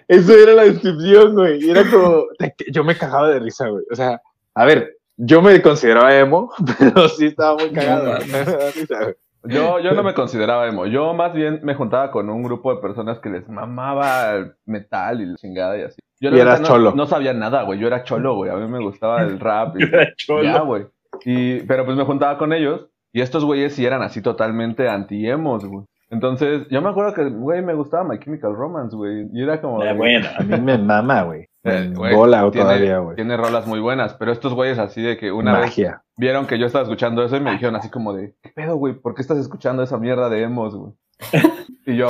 Eso 0.07 0.33
era 0.33 0.53
la 0.53 0.63
descripción, 0.63 1.33
güey. 1.33 1.63
Y 1.63 1.69
era 1.69 1.83
como, 1.91 2.25
yo 2.71 2.83
me 2.83 2.97
cagaba 2.97 3.29
de 3.29 3.39
risa, 3.39 3.67
güey. 3.67 3.83
O 3.91 3.95
sea, 3.95 4.21
a 4.55 4.65
ver, 4.65 4.97
yo 5.17 5.41
me 5.41 5.61
consideraba 5.61 6.15
emo, 6.17 6.51
pero 6.79 7.07
sí 7.09 7.27
estaba 7.27 7.55
muy 7.55 7.71
cagado. 7.71 8.17
Yo, 9.45 9.77
yo 9.81 9.91
no 9.91 10.03
me 10.03 10.13
consideraba 10.13 10.69
emo. 10.69 10.85
Yo 10.85 11.13
más 11.13 11.33
bien 11.33 11.59
me 11.63 11.75
juntaba 11.75 12.11
con 12.11 12.29
un 12.29 12.43
grupo 12.43 12.73
de 12.73 12.79
personas 12.79 13.19
que 13.19 13.29
les 13.29 13.49
mamaba 13.49 14.35
el 14.35 14.53
metal 14.65 15.19
y 15.19 15.25
la 15.25 15.35
chingada 15.35 15.77
y 15.77 15.81
así. 15.81 15.99
Yo 16.21 16.29
Y 16.29 16.39
eras 16.39 16.61
no, 16.61 16.67
cholo. 16.67 16.93
No 16.95 17.05
sabía 17.07 17.33
nada, 17.33 17.63
güey. 17.63 17.77
Yo 17.77 17.87
era 17.87 18.05
cholo, 18.05 18.35
güey. 18.35 18.49
A 18.49 18.55
mí 18.55 18.65
me 18.69 18.79
gustaba 18.79 19.21
el 19.21 19.41
rap. 19.41 19.75
Y, 19.77 19.83
Era 19.83 20.13
cholo. 20.15 20.43
Ya, 20.43 20.61
güey. 20.61 20.85
Y, 21.25 21.59
pero 21.63 21.83
pues 21.83 21.97
me 21.97 22.05
juntaba 22.05 22.37
con 22.37 22.53
ellos 22.53 22.87
y 23.11 23.21
estos 23.21 23.43
güeyes 23.45 23.75
sí 23.75 23.85
eran 23.85 24.01
así 24.01 24.21
totalmente 24.21 24.87
anti-emos, 24.87 25.65
güey. 25.65 25.85
Entonces, 26.13 26.67
yo 26.69 26.81
me 26.81 26.89
acuerdo 26.89 27.13
que, 27.13 27.25
güey, 27.25 27.63
me 27.63 27.73
gustaba 27.73 28.03
My 28.03 28.19
Chemical 28.19 28.55
Romance, 28.55 28.95
güey. 28.95 29.27
Y 29.33 29.41
era 29.41 29.59
como... 29.59 29.81
Ah, 29.81 29.93
bueno. 29.93 30.27
A 30.37 30.43
mí 30.43 30.59
me 30.61 30.77
mama, 30.77 31.23
güey. 31.23 31.47
eh, 31.63 31.91
Bola 31.95 32.49
tiene- 32.51 32.65
todavía, 32.67 32.99
güey. 32.99 33.15
Tiene 33.15 33.35
rolas 33.35 33.65
muy 33.65 33.79
buenas, 33.79 34.13
pero 34.13 34.31
estos 34.31 34.53
güeyes 34.53 34.77
así 34.77 35.01
de 35.01 35.17
que 35.17 35.31
una 35.31 35.53
vez 35.53 35.61
Magia. 35.61 36.03
vieron 36.15 36.45
que 36.45 36.59
yo 36.59 36.67
estaba 36.67 36.83
escuchando 36.83 37.25
eso 37.25 37.35
y 37.35 37.39
me 37.39 37.51
dijeron 37.51 37.75
así 37.75 37.89
como 37.89 38.13
de, 38.13 38.35
¿qué 38.43 38.51
pedo, 38.51 38.75
güey? 38.75 38.93
¿Por 38.93 39.15
qué 39.15 39.23
estás 39.23 39.39
escuchando 39.39 39.81
esa 39.81 39.97
mierda 39.97 40.29
de 40.29 40.43
emos, 40.43 40.75
güey? 40.75 40.93
Y 41.85 41.97
yo, 41.97 42.07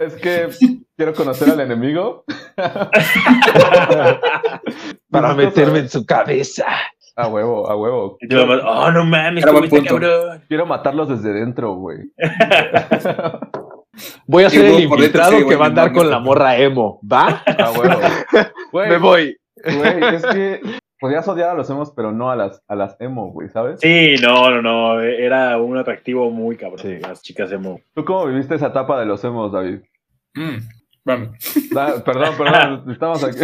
es 0.00 0.14
que 0.16 0.48
quiero 0.96 1.14
conocer 1.14 1.48
al 1.50 1.60
enemigo. 1.60 2.24
Para 5.10 5.34
meterme 5.34 5.80
en 5.80 5.88
su 5.88 6.04
cabeza. 6.04 6.66
A 7.16 7.28
huevo, 7.28 7.70
a 7.70 7.76
huevo. 7.76 8.16
Y 8.20 8.34
oh, 8.34 8.90
no 8.90 9.04
mames, 9.04 9.44
Era 9.44 9.52
¿cómo 9.52 9.60
buen 9.60 9.64
está 9.64 9.76
punto. 9.90 10.06
cabrón? 10.06 10.42
Quiero 10.48 10.66
matarlos 10.66 11.08
desde 11.08 11.32
dentro, 11.32 11.74
güey. 11.74 11.98
Voy 14.26 14.44
a 14.44 14.50
ser 14.50 14.64
el 14.64 14.80
infiltrado 14.80 15.32
sí, 15.32 15.38
que 15.38 15.44
güey, 15.44 15.56
va 15.56 15.66
a 15.66 15.68
andar 15.68 15.92
con 15.92 16.10
la 16.10 16.18
morra 16.18 16.56
emo. 16.56 16.98
¿Va? 17.10 17.42
A 17.46 17.70
huevo. 17.70 18.00
Güey, 18.72 18.90
Me 18.90 18.98
voy. 18.98 19.36
güey, 19.64 20.14
es 20.16 20.26
que 20.26 20.60
podías 20.98 21.28
odiar 21.28 21.50
a 21.50 21.54
los 21.54 21.70
emos, 21.70 21.92
pero 21.94 22.10
no 22.10 22.28
a 22.28 22.34
las, 22.34 22.60
a 22.66 22.74
las 22.74 23.00
emo, 23.00 23.30
güey, 23.30 23.48
¿sabes? 23.50 23.78
Sí, 23.80 24.16
no, 24.20 24.50
no, 24.50 24.60
no. 24.62 25.00
Era 25.00 25.56
un 25.58 25.78
atractivo 25.78 26.28
muy 26.30 26.56
cabrón. 26.56 26.80
Sí. 26.80 26.98
Las 26.98 27.22
chicas 27.22 27.52
emo. 27.52 27.78
¿Tú 27.94 28.04
cómo 28.04 28.26
viviste 28.26 28.56
esa 28.56 28.66
etapa 28.68 28.98
de 28.98 29.06
los 29.06 29.22
emos, 29.22 29.52
David? 29.52 29.78
Mm, 30.34 30.56
vamos. 31.04 31.28
Da- 31.70 32.02
perdón, 32.04 32.34
perdón, 32.38 32.84
estamos 32.92 33.24
aquí. 33.24 33.38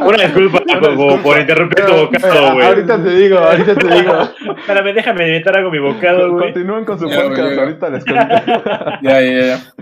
Una 0.00 0.24
disculpa, 0.24 0.58
Coco, 0.60 0.88
disculpa. 0.90 1.22
por 1.22 1.38
interrumpir 1.40 1.84
tu 1.84 1.92
bocado, 1.92 2.54
güey. 2.54 2.66
ahorita 2.66 3.02
te 3.02 3.10
digo, 3.16 3.38
ahorita 3.38 3.74
te 3.74 3.86
digo. 3.94 4.12
Espérame, 4.58 4.94
déjame 4.94 5.26
inventar 5.26 5.56
algo 5.58 5.70
mi 5.70 5.78
bocado, 5.78 6.32
güey. 6.32 6.52
Continúen 6.52 6.84
con 6.84 6.98
su 6.98 7.08
Ya, 7.08 7.22
podcast, 7.22 7.54
ya. 7.54 7.60
ahorita 7.62 7.90
les 7.90 8.04
cuento. 8.04 8.34
Ya, 9.02 9.20
ya, 9.22 9.40
ya. 9.46 9.72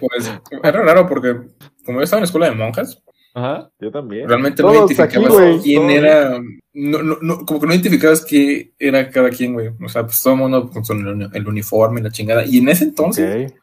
Pues 0.00 0.32
era 0.62 0.82
raro 0.82 1.06
porque 1.08 1.36
como 1.84 1.98
yo 1.98 2.04
estaba 2.04 2.18
en 2.18 2.22
la 2.22 2.26
escuela 2.26 2.48
de 2.50 2.54
monjas, 2.56 3.02
Ajá. 3.32 3.70
Yo 3.78 3.92
también. 3.92 4.28
realmente 4.28 4.60
no 4.60 4.72
Todos 4.72 4.98
aquí, 4.98 5.16
identificabas 5.16 5.32
güey, 5.32 5.60
quién 5.62 5.82
todos. 5.82 5.92
era. 5.92 6.40
No, 6.74 7.02
no, 7.02 7.16
no, 7.22 7.38
como 7.46 7.60
que 7.60 7.66
no 7.68 7.72
identificabas 7.74 8.24
quién 8.24 8.72
era 8.76 9.08
cada 9.08 9.30
quien, 9.30 9.52
güey. 9.54 9.68
O 9.80 9.88
sea, 9.88 10.02
pues 10.02 10.20
todo 10.20 10.32
el 10.34 10.40
mundo 10.40 10.68
con 10.68 10.84
su- 10.84 10.92
el 10.94 11.46
uniforme 11.48 12.00
y 12.00 12.02
la 12.02 12.10
chingada. 12.10 12.44
Y 12.44 12.58
en 12.58 12.68
ese 12.70 12.82
entonces, 12.84 13.52
Ok. 13.52 13.59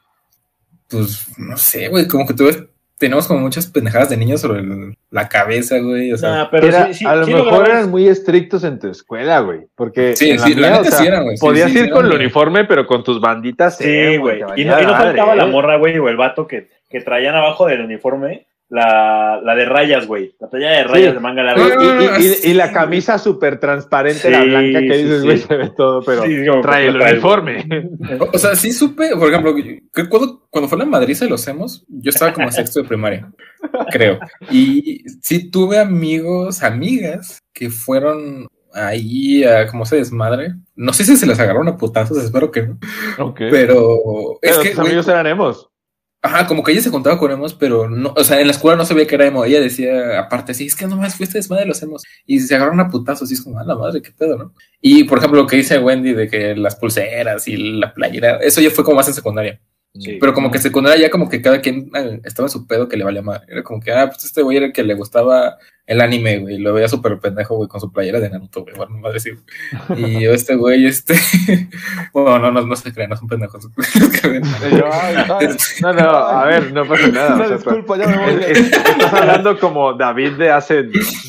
Pues 0.89 1.28
no 1.38 1.58
sé, 1.58 1.88
güey, 1.89 2.08
como 2.08 2.26
que 2.28 2.34
tú 2.34 2.45
ves, 2.45 2.63
tenemos 2.97 3.28
como 3.28 3.41
muchas 3.41 3.67
pendejadas 3.67 4.10
de 4.10 4.17
niños 4.17 4.41
sobre 4.41 4.62
el- 4.62 4.97
la 5.12 5.30
cabeza, 5.30 5.78
güey. 5.78 6.12
O 6.13 6.17
sea, 6.17 6.30
Nah, 6.32 6.50
pero 6.50 6.67
Era- 6.67 6.88
sí, 6.88 6.93
sí, 6.95 7.06
a 7.06 7.15
lo 7.15 7.26
sí 7.26 7.34
mejor 7.34 7.47
lograbas- 7.54 7.69
eran 7.69 7.91
muy 7.91 8.08
estrictos 8.08 8.63
en 8.63 8.80
tu 8.80 8.88
escuela, 8.89 9.39
güey. 9.41 9.67
Porque 9.76 10.15
Sí, 10.15 10.32
en 10.32 10.39
sí, 10.39 10.56
la 10.56 10.69
mía, 10.69 10.82
neta 10.82 10.91
sí 10.97 11.06
eran, 11.06 11.23
güey. 11.26 11.38
Sí, 11.38 11.41
podías 11.45 11.71
sí, 11.71 11.78
ir 11.78 11.86
sí 11.86 11.89
con 11.91 12.06
el 12.08 12.13
uniforme, 12.13 12.65
pero 12.65 12.88
con 12.88 13.04
tus 13.04 13.21
banditas. 13.21 13.78
Sí, 13.78 13.84
emo, 13.88 14.23
güey. 14.23 14.39
Y 14.39 14.41
no, 14.41 14.58
y 14.58 14.65
no 14.65 14.71
madre, 14.93 15.10
faltaba 15.10 15.36
la 15.36 15.43
¿eh? 15.43 15.47
morra, 15.52 15.78
güey, 15.78 15.97
o 16.00 16.10
el 16.10 16.17
vato 16.17 16.47
que, 16.47 16.69
que 16.89 17.02
traían 17.02 17.36
abajo 17.36 17.67
del 17.67 17.82
uniforme 17.82 18.47
la, 18.70 19.40
la 19.44 19.56
de 19.56 19.66
rayas, 19.66 20.08
güey. 20.08 20.36
La 20.40 20.50
playa 20.50 20.70
de 20.72 20.84
rayas 20.84 21.10
Sí. 21.10 21.14
de 21.14 21.20
manga 21.20 21.44
larga. 21.44 22.20
Y- 22.20 22.50
y- 22.50 22.54
la 22.54 22.72
camisa 22.74 23.18
súper 23.18 23.60
transparente, 23.60 24.30
la 24.30 24.44
blanca, 24.44 24.80
que 24.82 24.94
sí, 24.94 25.04
dices, 25.04 25.22
sí. 25.22 25.26
güey, 25.26 25.38
se 25.38 25.56
ve 25.56 25.70
todo, 25.76 26.02
pero 26.04 26.24
trae 26.62 26.88
el 26.88 26.96
uniforme. 27.02 27.66
O, 28.20 28.30
o 28.34 28.38
sea, 28.38 28.56
sí 28.56 28.74
supe, 28.74 29.16
por 29.16 29.30
ejemplo, 29.30 29.56
que 29.56 29.82
cuando, 30.10 30.48
cuando 30.50 30.68
fue 30.68 30.78
la 30.78 30.86
madriza 30.86 31.26
de 31.26 31.32
los 31.32 31.48
hemos, 31.48 31.86
yo 31.88 32.10
estaba 32.10 32.34
como 32.34 32.52
sexto 32.52 32.82
de 32.82 32.88
primaria, 32.88 33.32
creo. 33.92 34.20
Y 34.52 35.04
sí 35.22 35.50
tuve 35.50 35.80
amigos, 35.80 36.62
amigas 36.64 37.42
que 37.54 37.70
fueron 37.70 38.48
ahí 38.74 39.44
a 39.44 39.66
cómo 39.68 39.86
se 39.86 39.96
desmadre. 39.96 40.54
No 40.76 40.94
sé 40.94 41.06
si 41.06 41.16
se 41.16 41.26
les 41.26 41.40
agarraron 41.40 41.70
a 41.70 41.78
putazos, 41.78 42.18
espero 42.24 42.52
que 42.52 42.64
no. 42.64 43.34
Pero 43.36 44.40
es 44.42 44.52
Pero 44.52 44.62
que, 44.62 44.74
güey, 44.74 44.88
amigos 44.88 45.08
eran 45.08 45.26
emos. 45.26 45.70
Ajá, 46.28 46.46
como 46.48 46.63
que 46.63 46.72
ella 46.72 46.82
se 46.82 46.92
contaba 46.92 47.18
con 47.18 47.32
emos, 47.32 47.54
pero 47.54 47.90
no, 47.90 48.13
o 48.16 48.24
sea, 48.24 48.40
en 48.40 48.48
la 48.48 48.52
escuela 48.52 48.78
no 48.78 48.86
sabía 48.86 49.08
que 49.08 49.16
era 49.16 49.26
emo. 49.26 49.46
Ella 49.46 49.60
decía, 49.60 50.20
aparte, 50.20 50.54
sí, 50.54 50.68
es 50.68 50.76
que 50.76 50.86
nomás 50.86 51.16
fuiste 51.16 51.38
desmadre 51.38 51.63
de 51.63 51.70
los 51.70 51.82
emos. 51.82 52.04
Y 52.26 52.40
se 52.40 52.56
agarraron 52.56 52.80
a 52.80 52.90
putazos, 52.90 53.32
y 53.32 53.34
es 53.34 53.42
como, 53.42 53.60
a 53.60 53.63
la 53.63 53.76
madre, 53.76 54.02
qué 54.02 54.12
pedo, 54.12 54.38
¿no? 54.38 54.54
Y 54.82 55.06
por 55.06 55.18
ejemplo, 55.18 55.42
lo 55.42 55.48
que 55.48 55.58
dice 55.58 55.80
Wendy 55.80 56.13
de 56.13 56.30
que 56.30 56.56
las 56.56 56.76
pulseras 56.76 57.48
y 57.48 57.58
la 57.58 57.94
playera, 57.94 58.38
eso 58.38 58.62
ya 58.62 58.70
fue 58.70 58.84
como 58.84 58.98
más 58.98 59.08
en 59.08 59.13
secundaria. 59.13 59.60
Sí. 60.00 60.18
Pero 60.20 60.34
como 60.34 60.52
que 60.52 60.60
secundaria 60.60 61.02
ya 61.08 61.10
como 61.10 61.30
que 61.30 61.42
cada 61.42 61.62
quien 61.62 61.90
eh, 61.96 62.22
estaba 62.24 62.48
en 62.48 62.52
su 62.52 62.68
pedo 62.68 62.88
que 62.88 62.98
le 62.98 63.04
valía 63.04 63.22
madre. 63.22 63.46
Era 63.48 63.64
como 63.64 63.80
que, 63.82 63.92
ah, 63.92 64.08
pues 64.08 64.26
este 64.26 64.42
güey 64.42 64.58
era 64.58 64.66
el 64.68 64.74
que 64.74 64.84
le 64.84 64.94
gustaba 64.94 65.58
el 65.86 66.02
anime, 66.02 66.40
güey. 66.40 66.58
Lo 66.58 66.74
veía 66.74 66.88
súper 66.90 67.18
pendejo, 67.20 67.56
güey, 67.56 67.70
con 67.70 67.80
su 67.80 67.92
playera 67.92 68.20
de 68.20 68.30
Naruto, 68.30 68.64
güey. 68.64 68.76
Bueno, 68.76 68.98
madre 68.98 69.20
sí. 69.22 69.30
Y 69.96 70.22
yo, 70.24 70.32
este 70.34 70.56
güey, 70.56 70.86
este... 70.86 71.16
bueno, 72.14 72.40
no, 72.40 72.52
no, 72.52 72.66
no 72.68 72.76
se 72.76 72.94
crean, 72.94 73.10
no 73.10 73.16
son 73.18 73.28
pendejos. 73.28 73.68
ay, 74.24 75.48
No, 75.82 75.94
no, 75.94 76.10
a 76.10 76.46
ver, 76.46 76.72
no 76.74 76.86
pasa 76.86 77.08
nada. 77.08 77.36
una 77.36 77.44
o 77.44 77.48
sea, 77.48 77.56
disculpa, 77.58 77.98
ya 77.98 78.08
me 78.08 78.18
voy. 78.18 78.44
es- 78.44 78.50
es- 78.58 78.72
estás 78.72 79.14
hablando 79.14 79.60
como 79.60 79.94
David 79.94 80.34
de 80.34 80.52
hace 80.52 80.84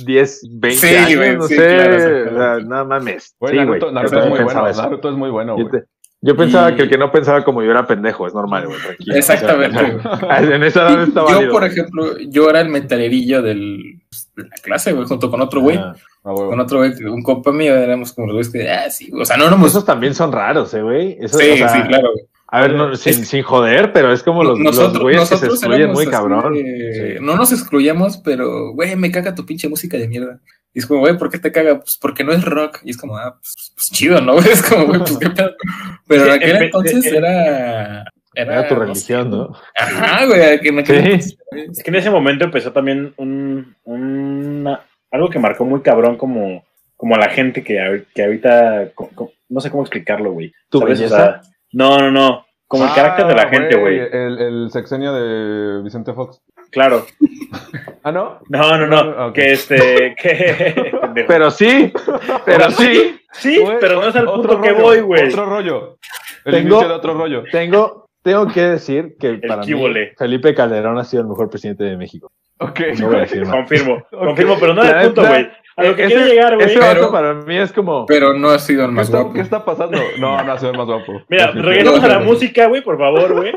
10, 0.05 0.41
20 0.51 0.77
Sí, 0.77 0.95
años, 0.97 1.17
güey, 1.17 1.37
no 1.37 1.43
sí, 1.47 1.55
sé. 1.55 1.67
claro, 1.67 1.97
o 1.97 2.39
sea, 2.39 2.59
no 2.67 2.85
mames. 2.85 3.35
Güey, 3.39 3.57
Naruto, 3.57 3.87
güey, 3.91 3.95
Naruto 3.95 4.19
es 4.21 4.29
muy 4.29 4.41
bueno. 4.41 4.73
Naruto 4.73 5.09
es 5.11 5.15
muy 5.17 5.31
bueno, 5.31 5.55
güey. 5.55 5.83
Yo 6.21 6.37
pensaba 6.37 6.71
Y- 6.73 6.77
que 6.77 6.83
el 6.83 6.89
que 6.89 6.99
no 6.99 7.11
pensaba 7.13 7.45
como 7.45 7.63
yo 7.63 7.71
era 7.71 7.87
pendejo, 7.87 8.27
es 8.27 8.35
normal, 8.35 8.67
güey, 8.67 8.79
tranquilo. 8.81 9.15
Exactamente, 9.17 9.97
O 10.05 10.17
sea, 10.19 10.39
en 10.55 10.63
esa 10.65 10.89
edad 10.89 11.03
está 11.03 11.21
yo, 11.21 11.27
válido. 11.27 11.53
por 11.53 11.65
ejemplo, 11.65 12.19
yo 12.19 12.51
era 12.51 12.61
el 12.61 12.69
metalerillo 12.69 13.41
del, 13.43 14.01
de 14.37 14.43
la 14.45 14.57
clase, 14.63 14.93
güey, 14.93 15.07
junto 15.07 15.31
con 15.31 15.41
otro 15.41 15.61
güey. 15.61 15.77
Ah. 15.77 15.95
Con 16.23 16.61
otro 16.61 16.79
güey, 16.79 16.93
un 17.05 17.23
compa 17.23 17.53
mío, 17.53 17.75
éramos 17.75 18.13
como 18.13 18.27
los 18.27 18.35
güeyes 18.35 18.53
que, 18.53 18.71
ah, 18.71 18.91
sí, 18.91 19.11
o 19.19 19.25
sea, 19.25 19.37
no 19.37 19.47
éramos... 19.47 19.71
Esos 19.71 19.85
también 19.87 20.15
son 20.15 20.31
raros, 20.33 20.75
eh, 20.75 20.83
güey. 20.83 21.17
Esos, 21.21 21.41
Sí, 21.41 21.51
o 21.53 21.57
sea, 21.57 21.69
sí, 21.71 21.83
claro, 21.89 22.11
güey. 22.13 22.27
A 22.51 22.63
ver, 22.63 22.75
no, 22.75 22.95
sin, 22.97 23.13
Es- 23.23 23.29
sin 23.29 23.43
joder, 23.43 23.93
pero 23.93 24.13
es 24.13 24.23
como 24.23 24.43
los, 24.43 24.59
los 24.59 24.99
güeyes 24.99 25.29
que 25.29 25.37
se 25.37 25.47
excluyen 25.47 25.93
muy 25.93 26.07
cabrón. 26.07 26.53
de- 26.55 27.17
Sí. 27.19 27.25
No 27.25 27.37
nos 27.37 27.53
excluyamos, 27.53 28.19
pero, 28.19 28.73
güey, 28.73 28.97
me 28.97 29.11
caga 29.11 29.35
tu 29.35 29.47
pinche 29.47 29.69
música 29.69 29.97
de 29.97 30.09
mierda. 30.09 30.41
Y 30.75 30.81
es 30.81 30.87
como, 30.87 31.01
güey, 31.01 31.17
¿por 31.17 31.31
qué 31.31 31.39
te 31.39 31.51
caga? 31.51 31.79
Pues 31.81 31.99
porque 32.01 32.25
no 32.25 32.33
es 32.33 32.45
rock. 32.45 32.81
Y 32.85 32.91
es 32.91 32.97
como, 32.99 33.17
ah, 33.17 33.37
pues, 33.41 33.73
pues 33.75 33.91
chido, 33.91 34.21
¿no? 34.21 34.37
Es 34.39 34.63
como, 34.63 34.87
güey, 34.87 35.01
pues 35.01 35.19
qué 35.19 35.31
pedo. 35.31 35.53
Pero 36.07 36.25
en 36.27 36.31
aquel 36.33 36.57
en- 36.57 36.63
entonces 36.65 37.07
en- 37.07 37.15
era... 37.17 38.05
Era 38.35 38.69
tu 38.69 38.75
no 38.75 38.81
religión, 38.83 39.25
sé. 39.25 39.29
¿no? 39.37 39.53
Ajá, 39.75 40.27
güey, 40.27 40.61
que 40.61 40.69
en 40.69 40.79
aquel 40.79 40.97
Sí. 41.23 41.37
entonces, 41.51 41.79
Es 41.79 41.83
que 41.83 41.91
en 41.91 41.97
ese 41.97 42.11
momento 42.11 42.45
empezó 42.45 42.71
también 42.73 43.13
un, 43.17 43.75
una- 43.85 44.81
algo 45.11 45.29
que 45.31 45.39
marcó 45.41 45.65
muy 45.65 45.81
cabrón 45.81 46.17
como, 46.17 46.65
como 46.97 47.15
a 47.17 47.19
la 47.19 47.31
gente 47.31 47.65
que, 47.65 48.05
que 48.15 48.23
ahorita, 48.25 48.93
no 49.49 49.61
sé 49.61 49.71
cómo 49.71 49.83
explicarlo, 49.83 50.33
güey. 50.33 50.53
¿Tu 50.69 50.79
¿Sabes? 50.79 50.99
O 50.99 51.03
belleza? 51.03 51.17
sea, 51.17 51.41
no, 51.73 51.99
no, 51.99 52.11
no. 52.13 52.47
Como 52.69 52.85
el 52.85 52.91
Ah, 52.91 52.95
carácter 52.95 53.27
de 53.27 53.35
la 53.35 53.49
gente, 53.49 53.77
güey. 53.77 53.99
El, 53.99 54.39
el 54.39 54.71
sexenio 54.71 55.13
de 55.15 55.83
Vicente 55.83 56.13
Fox. 56.13 56.41
Claro. 56.71 57.07
Ah, 58.03 58.13
¿no? 58.13 58.41
No, 58.49 58.77
no, 58.79 58.87
no. 58.87 59.33
Que 59.33 59.53
este, 59.53 60.15
que... 60.21 60.93
Pero 61.27 61.51
sí, 61.51 61.93
pero 62.45 62.71
sí. 62.71 63.19
sí, 63.33 63.63
pero 63.81 64.01
no 64.01 64.09
es 64.09 64.15
al 64.17 64.29
otro 64.29 64.43
punto 64.43 64.61
que 64.63 64.71
rollo, 64.71 64.83
voy, 64.85 65.01
güey. 65.01 65.29
Otro 65.29 65.47
rollo. 65.47 65.99
El 66.45 66.55
Tengo- 66.55 66.69
inicio 66.77 66.89
de 66.89 66.95
otro 66.95 67.15
rollo. 67.15 67.43
Tengo, 67.51 68.07
tengo 68.23 68.47
que 68.47 68.61
decir 68.63 69.17
que 69.19 69.35
para 69.47 69.63
mí. 69.63 69.73
Felipe 70.17 70.55
Calderón 70.55 70.97
ha 70.99 71.05
sido 71.05 71.23
el 71.23 71.29
mejor 71.29 71.51
presidente 71.51 71.85
de 71.85 71.97
México. 71.97 72.31
Ok. 72.61 72.81
No 73.01 73.07
voy 73.09 73.17
a 73.17 73.21
decir 73.21 73.41
más. 73.45 73.51
Confirmo, 73.57 74.03
confirmo, 74.11 74.57
pero 74.61 74.75
no 74.75 74.83
el 74.83 75.07
punto, 75.07 75.27
güey. 75.27 75.51
A 75.77 75.85
lo 75.85 75.95
que 75.97 76.05
ese- 76.07 76.15
quiero 76.15 76.29
llegar, 76.29 76.55
güey. 76.57 76.67
Ese 76.69 76.79
Pero- 76.81 77.11
para 77.13 77.35
mí 77.35 77.57
es 77.57 77.73
como... 77.73 78.05
Pero 78.07 78.35
no 78.35 78.51
ha 78.51 78.59
sido 78.59 78.83
el 78.85 78.91
¿Qué 78.91 78.95
más 78.97 79.07
está, 79.07 79.19
guapo. 79.21 79.35
qué 79.35 79.41
está 79.41 79.65
pasando? 79.65 79.99
No, 80.19 80.43
no 80.43 80.53
ha 80.53 80.59
sido 80.59 80.73
el 80.73 80.77
más 80.79 80.87
guapo. 80.87 81.23
Mira, 81.29 81.51
regresamos 81.53 82.03
a 82.03 82.09
la 82.09 82.19
música, 82.21 82.67
güey, 82.67 82.83
por 82.83 82.99
favor, 82.99 83.33
güey. 83.35 83.53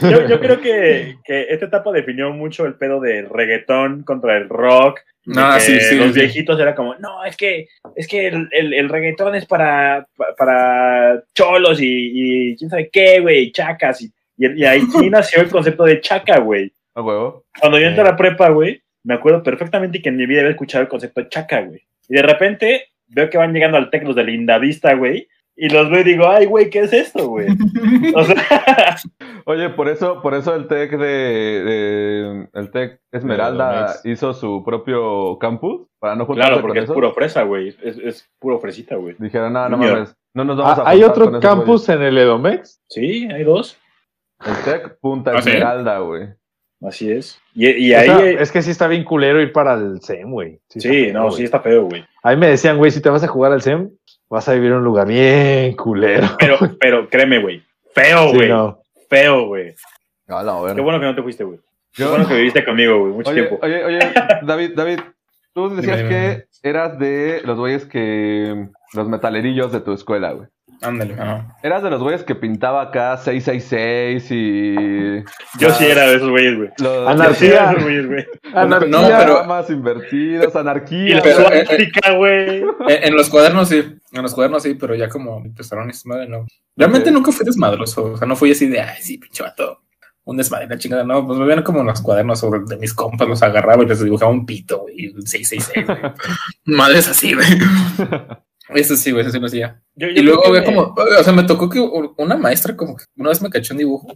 Yo, 0.00 0.28
yo 0.28 0.40
creo 0.40 0.60
que, 0.60 1.16
que 1.24 1.46
esta 1.50 1.66
etapa 1.66 1.92
definió 1.92 2.30
mucho 2.32 2.66
el 2.66 2.74
pedo 2.74 3.00
del 3.00 3.28
reggaetón 3.28 4.02
contra 4.02 4.36
el 4.36 4.48
rock. 4.48 5.00
No, 5.26 5.54
que 5.54 5.60
sí, 5.60 5.80
sí, 5.80 5.96
Los 5.96 6.14
sí. 6.14 6.20
viejitos 6.20 6.58
era 6.58 6.74
como, 6.74 6.94
no, 6.96 7.24
es 7.24 7.36
que, 7.36 7.68
es 7.94 8.08
que 8.08 8.28
el, 8.28 8.48
el, 8.52 8.72
el 8.72 8.88
reggaetón 8.88 9.34
es 9.34 9.46
para, 9.46 10.06
pa- 10.16 10.34
para 10.36 11.22
cholos 11.34 11.80
y, 11.80 12.50
y 12.52 12.56
quién 12.56 12.70
sabe 12.70 12.88
qué, 12.90 13.20
güey, 13.20 13.52
chacas. 13.52 14.02
Y, 14.02 14.10
y, 14.38 14.60
y 14.60 14.64
ahí 14.64 14.82
nació 15.10 15.42
el 15.42 15.50
concepto 15.50 15.84
de 15.84 16.00
chaca, 16.00 16.38
güey. 16.40 16.72
A 16.94 17.02
huevo. 17.02 17.44
Cuando 17.60 17.78
yo 17.78 17.86
entré 17.86 18.02
a 18.02 18.06
la 18.06 18.16
prepa, 18.16 18.48
güey, 18.48 18.82
me 19.04 19.14
acuerdo 19.14 19.42
perfectamente 19.42 20.00
que 20.02 20.08
en 20.08 20.16
mi 20.16 20.26
vida 20.26 20.40
había 20.40 20.50
escuchado 20.52 20.82
el 20.82 20.88
concepto 20.88 21.20
de 21.20 21.28
chaca, 21.28 21.60
güey. 21.60 21.80
Y 22.08 22.14
de 22.14 22.22
repente 22.22 22.86
veo 23.06 23.28
que 23.30 23.38
van 23.38 23.52
llegando 23.52 23.76
al 23.76 23.90
tec 23.90 24.02
los 24.04 24.16
de 24.16 24.24
Lindavista, 24.24 24.94
güey. 24.94 25.28
Y 25.62 25.68
los 25.68 25.90
veo 25.90 26.00
y 26.00 26.04
digo, 26.04 26.26
ay, 26.26 26.46
güey, 26.46 26.70
¿qué 26.70 26.80
es 26.80 26.92
esto, 26.94 27.28
güey? 27.28 27.48
O 28.14 28.24
sea, 28.24 28.96
Oye, 29.44 29.68
por 29.70 29.88
eso, 29.88 30.22
por 30.22 30.32
eso 30.34 30.54
el 30.54 30.66
Tec 30.68 30.90
de, 30.92 31.06
de- 31.06 32.48
el 32.54 32.70
Tec 32.70 33.00
Esmeralda 33.12 33.94
hizo 34.04 34.32
su 34.32 34.62
propio 34.64 35.38
campus 35.38 35.86
para 35.98 36.16
no 36.16 36.24
juntarse 36.24 36.48
claro, 36.48 36.62
con 36.62 36.68
porque 36.68 36.78
es 36.80 36.84
eso. 36.84 36.94
puro 36.94 37.12
fresa, 37.12 37.42
güey. 37.42 37.68
Es, 37.82 37.98
es 37.98 38.28
puro 38.38 38.58
fresita, 38.58 38.96
güey. 38.96 39.16
Dijeron, 39.18 39.52
no, 39.52 39.68
no 39.68 39.76
mames, 39.76 40.16
no 40.34 40.44
nos 40.44 40.56
vamos 40.56 40.78
Ah, 40.78 40.82
a 40.86 40.90
¿Hay 40.90 41.02
otro 41.02 41.26
con 41.26 41.34
esos 41.36 41.42
campus 41.42 41.88
en 41.90 42.02
el 42.02 42.16
Edomex? 42.18 42.80
Sí, 42.88 43.28
hay 43.30 43.44
dos. 43.44 43.78
El 44.44 44.56
Tec 44.64 44.98
Punta 45.00 45.32
¿Ah? 45.34 45.38
Esmeralda, 45.40 45.98
güey. 45.98 46.28
Así 46.82 47.12
es. 47.12 47.38
Y, 47.54 47.68
y 47.68 47.92
O 47.92 47.98
ahí. 47.98 48.06
sea, 48.06 48.24
eh, 48.24 48.36
es 48.40 48.50
que 48.50 48.62
sí 48.62 48.70
está 48.70 48.88
bien 48.88 49.04
culero 49.04 49.38
ir 49.42 49.52
para 49.52 49.74
el 49.74 50.00
SEM, 50.00 50.30
güey. 50.30 50.58
sí, 50.70 51.10
no, 51.12 51.30
sí 51.30 51.44
está 51.44 51.60
feo, 51.60 51.84
güey. 51.84 52.02
A 52.22 52.30
mí 52.30 52.36
me 52.38 52.48
decían, 52.48 52.78
güey, 52.78 52.90
si 52.90 53.02
te 53.02 53.10
vas 53.10 53.22
a 53.22 53.28
jugar 53.28 53.52
al 53.52 53.60
SEM, 53.60 53.90
vas 54.30 54.48
a 54.48 54.54
vivir 54.54 54.70
en 54.70 54.78
un 54.78 54.84
lugar 54.84 55.06
bien 55.08 55.74
culero. 55.76 56.28
Pero, 56.38 56.56
pero 56.80 57.08
créeme, 57.08 57.40
güey. 57.40 57.62
Feo, 57.92 58.30
Sí, 58.30 58.36
güey. 58.36 58.48
no. 58.48 58.78
Feo, 59.08 59.46
güey. 59.46 59.74
Qué 60.26 60.80
bueno 60.80 61.00
que 61.00 61.06
no 61.06 61.14
te 61.14 61.22
fuiste, 61.22 61.44
güey. 61.44 61.58
Qué 61.92 62.04
bueno 62.04 62.26
que 62.26 62.34
viviste 62.34 62.64
conmigo, 62.64 63.00
güey. 63.00 63.12
Mucho 63.12 63.30
Oye, 63.30 63.42
tiempo. 63.42 63.58
oye, 63.66 63.84
oye, 63.84 63.98
David, 64.42 64.70
David, 64.76 65.00
tú 65.52 65.74
decías 65.74 65.98
Dime, 65.98 66.08
dime, 66.08 66.44
que 66.62 66.68
eras 66.68 66.98
de 66.98 67.42
los 67.44 67.58
güeyes 67.58 67.84
que. 67.86 68.68
Los 68.92 69.08
metalerillos 69.08 69.70
de 69.72 69.80
tu 69.80 69.92
escuela, 69.92 70.32
güey. 70.32 70.48
Ándale, 70.82 71.14
ajá. 71.14 71.56
Eras 71.62 71.82
de 71.82 71.90
los 71.90 72.02
güeyes 72.02 72.22
que 72.24 72.34
pintaba 72.34 72.82
acá 72.82 73.16
666 73.18 74.30
y. 74.30 75.24
Yo 75.58 75.70
sí 75.74 75.84
era 75.84 76.06
de 76.06 76.16
esos 76.16 76.30
güeyes, 76.30 76.56
güey. 76.56 76.70
Los, 76.78 77.08
Anarquía. 77.08 77.28
Yo 77.28 77.34
sí 77.34 77.46
era 77.46 77.66
de 77.66 77.70
esos 77.72 77.82
güeyes, 77.84 78.06
güey. 78.08 78.26
Anarquía. 78.54 78.88
no, 78.88 79.06
pero- 79.06 79.66
invertidos, 79.74 80.54
Y 80.54 80.58
anarquía. 80.58 81.16
la 81.16 81.22
Pero, 81.22 81.52
eh, 81.52 81.66
suástica, 81.66 82.12
güey. 82.12 82.58
En, 82.88 83.04
en 83.08 83.14
los 83.14 83.28
cuadernos 83.28 83.68
sí, 83.68 83.84
en 84.12 84.22
los 84.22 84.34
cuadernos 84.34 84.62
sí, 84.62 84.74
pero 84.74 84.94
ya 84.94 85.08
como 85.08 85.38
empezaron 85.38 85.90
esta 85.90 86.08
madre, 86.08 86.28
no. 86.28 86.46
Realmente 86.76 87.10
nunca 87.10 87.30
fui 87.32 87.44
desmadroso, 87.44 88.12
o 88.12 88.16
sea, 88.16 88.26
no 88.26 88.34
fui 88.36 88.52
así 88.52 88.66
de, 88.66 88.80
ay, 88.80 89.02
sí, 89.02 89.18
pinche 89.18 89.42
vato, 89.42 89.82
un 90.24 90.36
desmadre, 90.38 90.66
la 90.66 90.78
chingada, 90.78 91.04
no, 91.04 91.26
pues 91.26 91.38
me 91.38 91.44
veían 91.44 91.62
como 91.62 91.80
en 91.80 91.86
los 91.88 92.00
cuadernos 92.00 92.42
o 92.42 92.50
de, 92.50 92.60
de 92.66 92.76
mis 92.78 92.94
compas, 92.94 93.28
los 93.28 93.42
agarraba 93.42 93.82
y 93.82 93.86
les 93.86 94.02
dibujaba 94.02 94.30
un 94.30 94.46
pito, 94.46 94.78
güey, 94.80 95.08
un 95.14 95.26
666, 95.26 95.86
güey. 95.86 96.12
Madres 96.78 97.08
así, 97.08 97.34
güey. 97.34 97.46
Eso 98.74 98.96
sí, 98.96 99.10
güey, 99.10 99.22
eso 99.22 99.32
sí 99.32 99.38
lo 99.40 99.46
hacía. 99.46 99.82
Yo- 99.94 100.08
yo 100.08 100.20
Y 100.20 100.22
luego 100.22 100.42
me- 100.50 100.64
como, 100.64 100.94
o 100.94 101.22
sea, 101.24 101.32
me 101.32 101.44
tocó 101.44 101.68
que 101.68 101.80
una 101.80 102.36
maestra 102.36 102.76
como 102.76 102.96
que 102.96 103.04
una 103.16 103.28
vez 103.30 103.42
me 103.42 103.50
cachó 103.50 103.74
un 103.74 103.78
dibujo 103.78 104.08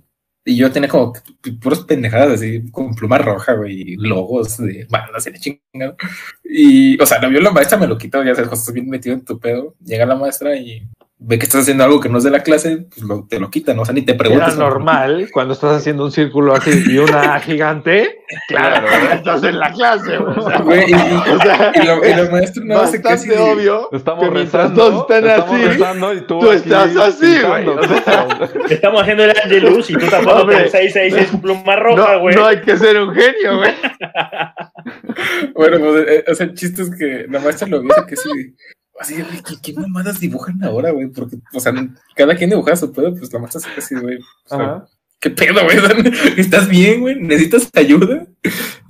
y 0.47 0.57
yo 0.57 0.71
tenía 0.71 0.89
como 0.89 1.13
puras 1.61 1.81
pendejadas 1.81 2.33
así, 2.35 2.71
con 2.71 2.95
pluma 2.95 3.17
roja, 3.19 3.55
güey, 3.55 3.93
y 3.93 3.97
logos 3.97 4.59
de 4.59 4.87
bandas 4.91 5.27
y 5.27 5.31
de 5.31 5.39
chingada. 5.41 5.97
Y, 6.45 7.01
o 7.01 7.07
sea, 7.07 7.21
lo 7.21 7.31
vio 7.31 7.41
la 7.41 7.51
maestra, 7.51 7.79
me 7.79 7.87
lo 7.87 7.97
quitó, 7.99 8.23
ya 8.23 8.35
sabes, 8.35 8.53
estás 8.53 8.73
bien 8.75 8.89
metido 8.89 9.15
en 9.15 9.25
tu 9.25 9.39
pedo, 9.39 9.75
llega 9.83 10.05
la 10.07 10.17
maestra 10.17 10.55
y 10.57 10.87
ve 11.19 11.39
que 11.39 11.45
estás 11.47 11.63
haciendo 11.63 11.85
algo 11.85 12.01
que 12.01 12.09
no 12.09 12.19
es 12.19 12.25
de 12.25 12.31
la 12.31 12.43
clase, 12.43 12.87
pues 12.91 13.03
lo- 13.03 13.27
te 13.27 13.39
lo 13.41 13.49
quitan, 13.51 13.77
¿no? 13.77 13.83
o 13.83 13.85
sea, 13.85 13.95
ni 13.95 14.03
te 14.03 14.13
Era 14.13 14.19
preguntas. 14.19 14.59
normal 14.59 15.29
cuando 15.33 15.55
estás 15.55 15.77
haciendo 15.79 16.05
un 16.05 16.13
círculo 16.13 16.55
así 16.55 16.83
y 16.87 16.99
una 16.99 17.39
gigante. 17.41 18.19
Claro, 18.49 18.87
estás 19.13 19.43
en 19.45 19.59
la 19.59 19.73
clase, 19.73 20.19
güey. 20.19 20.37
O 20.39 20.49
sea, 20.49 20.59
Güey, 20.61 20.91
y, 20.91 20.93
y- 20.93 21.31
o 21.33 21.39
sea, 21.41 21.73
y 21.75 21.87
lo- 21.87 22.05
y 22.05 22.11
la 22.15 22.31
maestra 22.31 22.63
no 22.65 22.81
hace 22.81 23.01
casi. 23.01 23.29
bastante 23.29 23.53
obvio 23.53 23.89
Estamos 23.93 24.25
que 24.25 24.31
mientras 24.33 24.63
rezando. 24.71 24.83
todos 24.91 25.01
están 25.03 25.25
estamos 25.31 25.55
así, 25.55 25.65
rezando 25.67 26.13
y 26.15 26.21
tú, 26.27 26.39
tú 26.41 26.51
estás 26.53 26.97
así, 26.97 27.39
güey. 27.47 27.69
O 27.69 27.83
sea, 28.05 28.27
Estamos 28.71 29.03
haciendo 29.03 29.25
el 29.25 29.31
Angelus 29.43 29.91
y 29.91 29.95
tú 29.95 30.07
tampoco 30.07 30.41
con 30.47 30.53
666 30.55 31.31
con 31.31 31.41
pluma 31.41 31.77
roja, 31.77 32.13
no, 32.15 32.21
güey. 32.21 32.35
no 32.37 32.47
hay 32.47 32.61
que 32.61 32.77
ser 32.77 32.99
un 33.01 33.15
genio, 33.15 33.59
güey. 33.59 33.73
Bueno, 35.55 35.79
pues, 35.79 36.07
eh, 36.09 36.25
o 36.31 36.35
sea, 36.35 36.47
el 36.47 36.55
chiste 36.55 36.83
es 36.83 36.91
que 36.99 37.27
la 37.29 37.39
maestra 37.41 37.67
lo 37.69 37.81
vio 37.81 37.95
que 38.07 38.17
sí. 38.17 38.29
Así, 39.01 39.15
güey, 39.15 39.43
¿qué, 39.43 39.55
qué 39.63 39.81
mamadas 39.81 40.21
dibujan 40.21 40.63
ahora, 40.63 40.91
güey? 40.93 41.09
Porque, 41.09 41.37
o 41.53 41.61
sea, 41.61 41.73
cada 42.15 42.35
quien 42.37 42.51
dibujaba 42.51 42.77
su 42.77 42.93
pedo, 42.93 43.15
pues 43.15 43.33
la 43.33 43.39
maestra 43.41 43.61
se 43.61 43.69
así, 43.79 43.95
güey. 43.97 44.19
o 44.19 44.49
sea, 44.49 44.59
Ajá. 44.59 44.87
¿Qué 45.21 45.31
pedo, 45.31 45.63
güey? 45.65 45.79
¿Estás 46.37 46.69
bien, 46.69 47.01
güey? 47.01 47.17
¿Necesitas 47.19 47.71
ayuda? 47.75 48.27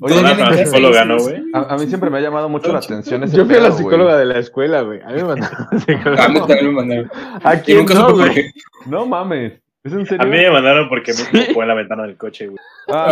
Oye, 0.01 0.21
casa, 0.23 0.65
psicóloga, 0.67 1.05
¿no, 1.05 1.17
güey? 1.19 1.43
A, 1.55 1.75
a 1.75 1.79
mí 1.79 1.87
siempre 1.87 2.11
me 2.11 2.19
ha 2.19 2.21
llamado 2.21 2.49
mucho 2.49 2.73
la 2.73 2.81
atención 2.81 3.23
ese 3.23 3.37
Yo 3.37 3.47
fui 3.47 3.55
a 3.55 3.61
la 3.61 3.69
güey. 3.69 3.79
psicóloga 3.83 4.17
de 4.19 4.25
la 4.25 4.39
escuela, 4.41 4.81
güey. 4.83 5.01
A 5.03 5.09
mí 5.09 5.15
me 5.15 5.25
mandaron 5.25 5.57
a 5.63 5.69
la 5.75 5.81
psicóloga. 5.81 6.25
A 6.25 6.29
mí 6.29 6.39
también 6.41 6.67
me 6.67 6.73
mandaron. 6.73 7.11
¿A 7.45 7.57
quién 7.61 7.87
no, 7.87 8.13
güey? 8.15 8.53
No 8.87 9.07
mames. 9.07 9.53
¿Es 9.85 9.93
en 9.93 10.07
serio? 10.07 10.23
A 10.23 10.27
mí 10.27 10.37
me 10.39 10.51
mandaron 10.51 10.89
porque 10.89 11.13
me 11.13 11.19
Sí. 11.19 11.29
empujó 11.33 11.63
en 11.63 11.69
la 11.69 11.75
ventana 11.75 12.03
del 12.05 12.17
coche, 12.17 12.47
güey. 12.47 12.59
Ah, 12.89 13.07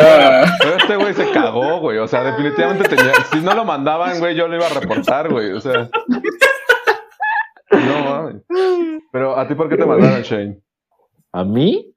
Ah. 0.44 0.56
pero 0.58 0.76
este 0.78 0.96
güey 0.96 1.14
se 1.14 1.30
cagó, 1.30 1.78
güey. 1.80 1.98
O 1.98 2.08
sea, 2.08 2.24
definitivamente 2.24 2.88
tenía. 2.88 3.12
Si 3.30 3.40
no 3.40 3.54
lo 3.54 3.64
mandaban, 3.64 4.18
güey, 4.18 4.34
yo 4.34 4.48
lo 4.48 4.56
iba 4.56 4.66
a 4.66 4.80
reportar, 4.80 5.30
güey. 5.30 5.52
O 5.52 5.60
sea. 5.60 5.88
No 7.72 8.04
mames. 8.10 8.42
Pero 9.12 9.36
a 9.38 9.46
ti, 9.48 9.54
¿por 9.54 9.68
qué 9.68 9.76
te 9.76 9.84
mandaron, 9.86 10.22
Shane? 10.22 10.60
¿A 11.32 11.44
mí? 11.44 11.94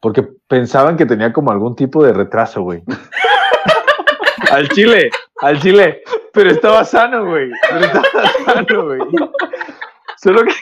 Porque 0.00 0.26
pensaban 0.48 0.96
que 0.96 1.06
tenía 1.06 1.32
como 1.32 1.50
algún 1.50 1.74
tipo 1.76 2.04
de 2.04 2.12
retraso, 2.12 2.62
güey. 2.62 2.82
al 4.50 4.68
chile, 4.70 5.10
al 5.40 5.60
chile. 5.60 6.02
Pero 6.32 6.50
estaba 6.50 6.84
sano, 6.84 7.24
güey. 7.26 7.50
Pero 7.70 7.84
estaba 7.86 8.04
sano, 8.44 8.84
güey. 8.84 9.00
Solo 10.22 10.42
que. 10.44 10.52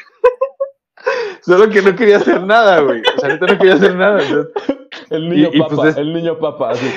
Solo 1.41 1.69
que 1.71 1.83
no 1.83 1.97
quería 1.97 2.19
hacer 2.19 2.41
nada, 2.43 2.81
güey. 2.81 3.03
O 3.17 3.21
sea, 3.21 3.31
neta 3.31 3.47
no 3.47 3.59
quería 3.59 3.75
hacer 3.75 3.95
nada. 3.97 4.23
Entonces, 4.23 4.53
El 5.11 5.29
niño 5.29 5.49
Y- 5.53 5.57
y 5.57 5.59
papa, 5.61 5.75
pues 5.77 5.88
es- 5.91 5.97
el 5.97 6.12
niño 6.15 6.38
papa, 6.38 6.71
así. 6.71 6.95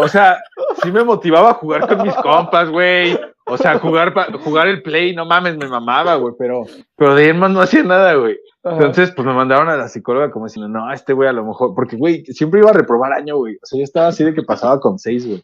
O 0.00 0.08
sea, 0.08 0.42
sí 0.82 0.90
me 0.92 1.04
motivaba 1.04 1.50
a 1.50 1.54
jugar 1.54 1.86
con 1.88 2.02
mis 2.02 2.14
compas, 2.16 2.68
güey. 2.70 3.18
O 3.46 3.56
sea, 3.56 3.78
jugar, 3.78 4.14
pa- 4.14 4.28
jugar 4.44 4.68
el 4.68 4.82
play, 4.82 5.14
no 5.14 5.26
mames, 5.26 5.56
me 5.56 5.66
mamaba, 5.66 6.14
güey. 6.16 6.34
Pero, 6.38 6.62
pero 6.96 7.14
de 7.14 7.24
ahí 7.26 7.32
más 7.32 7.50
no 7.50 7.60
hacía 7.60 7.82
nada, 7.82 8.14
güey. 8.14 8.38
Entonces, 8.62 9.10
pues 9.16 9.26
me 9.26 9.32
mandaron 9.32 9.68
a 9.68 9.76
la 9.76 9.88
psicóloga 9.88 10.30
como 10.30 10.46
diciendo, 10.46 10.68
no, 10.68 10.92
este 10.92 11.12
güey 11.14 11.28
a 11.28 11.32
lo 11.32 11.44
mejor, 11.44 11.74
porque, 11.74 11.96
güey, 11.96 12.24
siempre 12.26 12.60
iba 12.60 12.70
a 12.70 12.74
reprobar 12.74 13.12
año, 13.12 13.36
güey. 13.38 13.56
O 13.56 13.66
sea, 13.66 13.78
yo 13.78 13.84
estaba 13.84 14.08
así 14.08 14.22
de 14.22 14.34
que 14.34 14.42
pasaba 14.42 14.78
con 14.80 14.98
seis, 14.98 15.26
güey. 15.26 15.42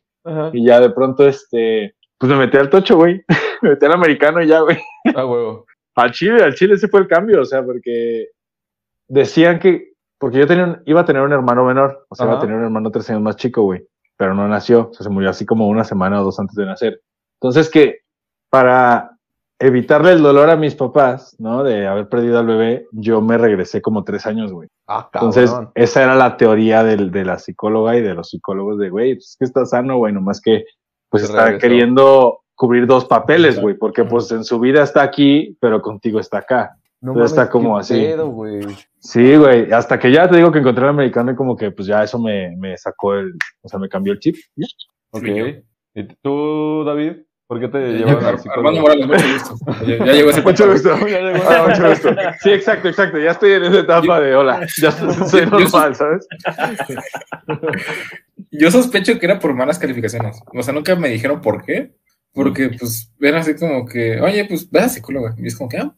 Y 0.53 0.65
ya 0.67 0.81
de 0.81 0.91
pronto, 0.91 1.27
este, 1.27 1.95
pues 2.19 2.31
me 2.31 2.39
metí 2.39 2.57
al 2.59 2.71
tocho, 2.71 2.97
güey. 2.97 3.25
me 3.63 3.71
metí 3.71 3.87
al 3.87 3.93
americano 3.93 4.43
y 4.43 4.47
ya, 4.49 4.61
güey. 4.61 4.79
Ah, 5.15 5.25
huevo. 5.27 5.65
Al 5.97 6.13
Chile, 6.13 6.45
al 6.45 6.55
Chile 6.55 6.75
ese 6.75 6.89
fue 6.89 7.01
el 7.01 7.09
cambio, 7.09 7.41
o 7.41 7.45
sea, 7.45 7.65
porque 7.65 8.29
decían 9.09 9.59
que, 9.59 9.93
porque 10.19 10.39
yo 10.39 10.47
tenía 10.47 10.65
un- 10.65 10.83
iba 10.85 11.01
a 11.01 11.05
tener 11.05 11.23
un 11.23 11.33
hermano 11.33 11.65
menor, 11.65 12.07
o 12.09 12.15
sea, 12.15 12.27
iba 12.27 12.35
a 12.35 12.41
tener 12.41 12.57
un 12.57 12.65
hermano 12.65 12.91
tres 12.91 13.09
años 13.11 13.23
más 13.23 13.37
chico, 13.37 13.63
güey, 13.63 13.83
pero 14.17 14.35
no 14.35 14.47
nació, 14.49 14.91
o 14.91 14.95
sea, 14.95 15.05
se 15.05 15.11
murió 15.11 15.31
así 15.31 15.45
como 15.47 15.69
una 15.69 15.85
semana 15.85 16.21
o 16.21 16.25
dos 16.25 16.39
antes 16.41 16.57
de 16.57 16.67
nacer. 16.67 17.01
Entonces 17.41 17.71
que 17.71 18.01
para 18.51 19.17
evitarle 19.59 20.13
el 20.13 20.23
dolor 20.23 20.51
a 20.51 20.57
mis 20.57 20.75
papás, 20.75 21.35
¿no? 21.39 21.63
De 21.63 21.87
haber 21.87 22.09
perdido 22.09 22.39
al 22.39 22.47
bebé, 22.47 22.87
yo 22.93 23.21
me 23.23 23.39
regresé 23.39 23.81
como 23.81 24.05
tres 24.05 24.27
años, 24.27 24.53
güey. 24.53 24.69
Ah. 24.87 25.09
Entonces, 25.15 25.53
esa 25.75 26.05
era 26.05 26.15
la 26.15 26.37
teoría 26.37 26.85
del, 26.85 27.11
de 27.11 27.25
la 27.25 27.39
psicóloga 27.39 27.97
y 27.97 28.03
de 28.03 28.15
los 28.15 28.29
psicólogos 28.29 28.79
de, 28.79 28.91
güey, 28.91 29.15
pues 29.15 29.31
es 29.31 29.37
que 29.39 29.45
está 29.47 29.65
sano, 29.65 29.97
güey, 29.97 30.13
nomás 30.13 30.41
que 30.41 30.65
pues 31.09 31.23
Se 31.23 31.29
está 31.29 31.47
regresó. 31.47 31.61
queriendo 31.63 32.41
cubrir 32.55 32.87
dos 32.87 33.05
papeles, 33.05 33.61
güey, 33.61 33.77
porque 33.77 34.05
pues 34.05 34.31
en 34.33 34.45
su 34.45 34.59
vida 34.59 34.83
está 34.83 35.03
aquí, 35.03 35.57
pero 35.61 35.81
contigo 35.81 36.21
está 36.21 36.39
acá. 36.39 36.77
No 37.01 37.13
entonces 37.13 37.33
está 37.33 37.47
qué 37.47 37.53
como 37.53 37.79
así. 37.79 37.95
pedo, 37.95 38.29
güey. 38.31 38.61
Sí, 38.99 39.37
güey, 39.37 39.71
hasta 39.73 39.99
que 39.99 40.11
ya 40.11 40.29
te 40.29 40.37
digo 40.37 40.51
que 40.51 40.59
encontré 40.59 40.85
al 40.85 40.91
americano 40.91 41.31
y 41.33 41.37
como 41.37 41.57
que 41.57 41.71
pues 41.71 41.87
ya 41.87 42.03
eso 42.03 42.19
me, 42.19 42.57
me 42.57 42.77
sacó 42.77 43.15
el, 43.15 43.33
o 43.63 43.69
sea, 43.69 43.79
me 43.79 43.89
cambió 43.89 44.13
el 44.13 44.19
chip. 44.21 44.37
Ok. 45.11 45.21
Fui 45.23 45.35
yo. 45.39 45.47
¿Y 45.95 46.09
tú, 46.23 46.85
David? 46.85 47.13
¿Por 47.47 47.61
qué 47.61 47.69
te 47.69 47.79
Ya, 48.01 48.07
llevaron 48.07 48.25
al 48.25 48.41
Armando? 48.51 48.81
Morales, 48.81 49.07
mucho 49.07 49.25
gusto. 49.33 49.85
Ya, 49.87 50.05
ya 50.05 50.13
llegó 50.13 50.31
ese 50.31 50.43
Mucho 50.43 50.65
punto. 50.67 50.91
gusto. 50.91 51.07
Ya 51.07 51.21
llegó. 51.21 51.45
Ah, 51.49 51.67
mucho 51.69 51.89
gusto. 51.91 52.09
Sí, 52.43 52.51
exacto, 52.51 52.89
exacto. 52.89 53.19
Ya 53.19 53.31
estoy 53.31 53.53
en 53.53 53.63
esa 53.65 53.79
etapa 53.81 54.21
de 54.21 54.35
hola. 54.35 54.67
Ya 54.83 54.91
soy 55.29 55.47
normal, 55.47 55.95
¿sabes? 55.95 56.27
Yo 58.51 58.71
sospecho 58.71 59.19
que 59.19 59.27
era 59.27 59.39
por 59.39 59.55
malas 59.55 59.79
calificaciones. 59.79 60.41
O 60.53 60.63
sea, 60.63 60.75
nunca 60.75 60.97
me 60.97 61.09
dijeron 61.09 61.41
por 61.41 61.65
qué. 61.65 61.95
Porque, 62.33 62.69
pues, 62.79 63.13
era 63.21 63.39
así 63.41 63.55
como 63.57 63.87
que, 63.87 64.21
oye, 64.21 64.45
pues, 64.45 64.71
ve 64.71 64.81
a 64.81 64.89
psicóloga. 64.89 65.35
Y 65.39 65.47
es 65.47 65.57
como 65.57 65.71
que, 65.71 65.79
ah, 65.79 65.95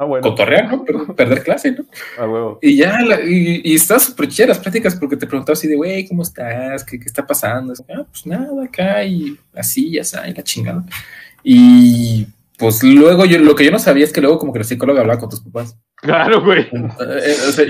Ah, 0.00 0.04
bueno. 0.04 0.22
cotorrear, 0.22 0.70
¿no? 0.70 0.84
Per- 0.84 1.14
perder 1.16 1.42
clase, 1.42 1.72
¿no? 1.72 1.84
A 2.18 2.28
huevo. 2.28 2.58
Y 2.62 2.76
ya, 2.76 3.00
la- 3.00 3.20
y, 3.20 3.62
y 3.64 3.74
estaba 3.74 3.98
súper 3.98 4.28
chida 4.28 4.46
las 4.46 4.60
pláticas 4.60 4.94
porque 4.94 5.16
te 5.16 5.26
preguntaba 5.26 5.54
así 5.54 5.66
de, 5.66 5.74
güey, 5.74 6.06
¿cómo 6.06 6.22
estás? 6.22 6.84
¿Qué, 6.84 7.00
qué 7.00 7.06
está 7.06 7.26
pasando? 7.26 7.74
Ah, 7.92 8.04
pues 8.08 8.24
nada, 8.24 8.62
acá 8.64 9.02
y 9.04 9.36
así, 9.54 9.90
ya 9.90 10.02
está, 10.02 10.28
y 10.28 10.34
la 10.34 10.42
chingada. 10.44 10.84
Y 11.42 12.26
pues 12.58 12.82
luego 12.82 13.24
yo, 13.24 13.38
lo 13.38 13.54
que 13.54 13.64
yo 13.64 13.70
no 13.70 13.78
sabía 13.78 14.04
es 14.04 14.12
que 14.12 14.20
luego 14.20 14.38
como 14.38 14.52
que 14.52 14.60
la 14.60 14.64
psicóloga 14.64 15.00
hablaba 15.00 15.18
con 15.20 15.30
tus 15.30 15.40
papás. 15.40 15.76
Claro, 16.00 16.42
güey. 16.44 16.60
Eh, 16.60 17.36
o 17.48 17.52
sea, 17.52 17.66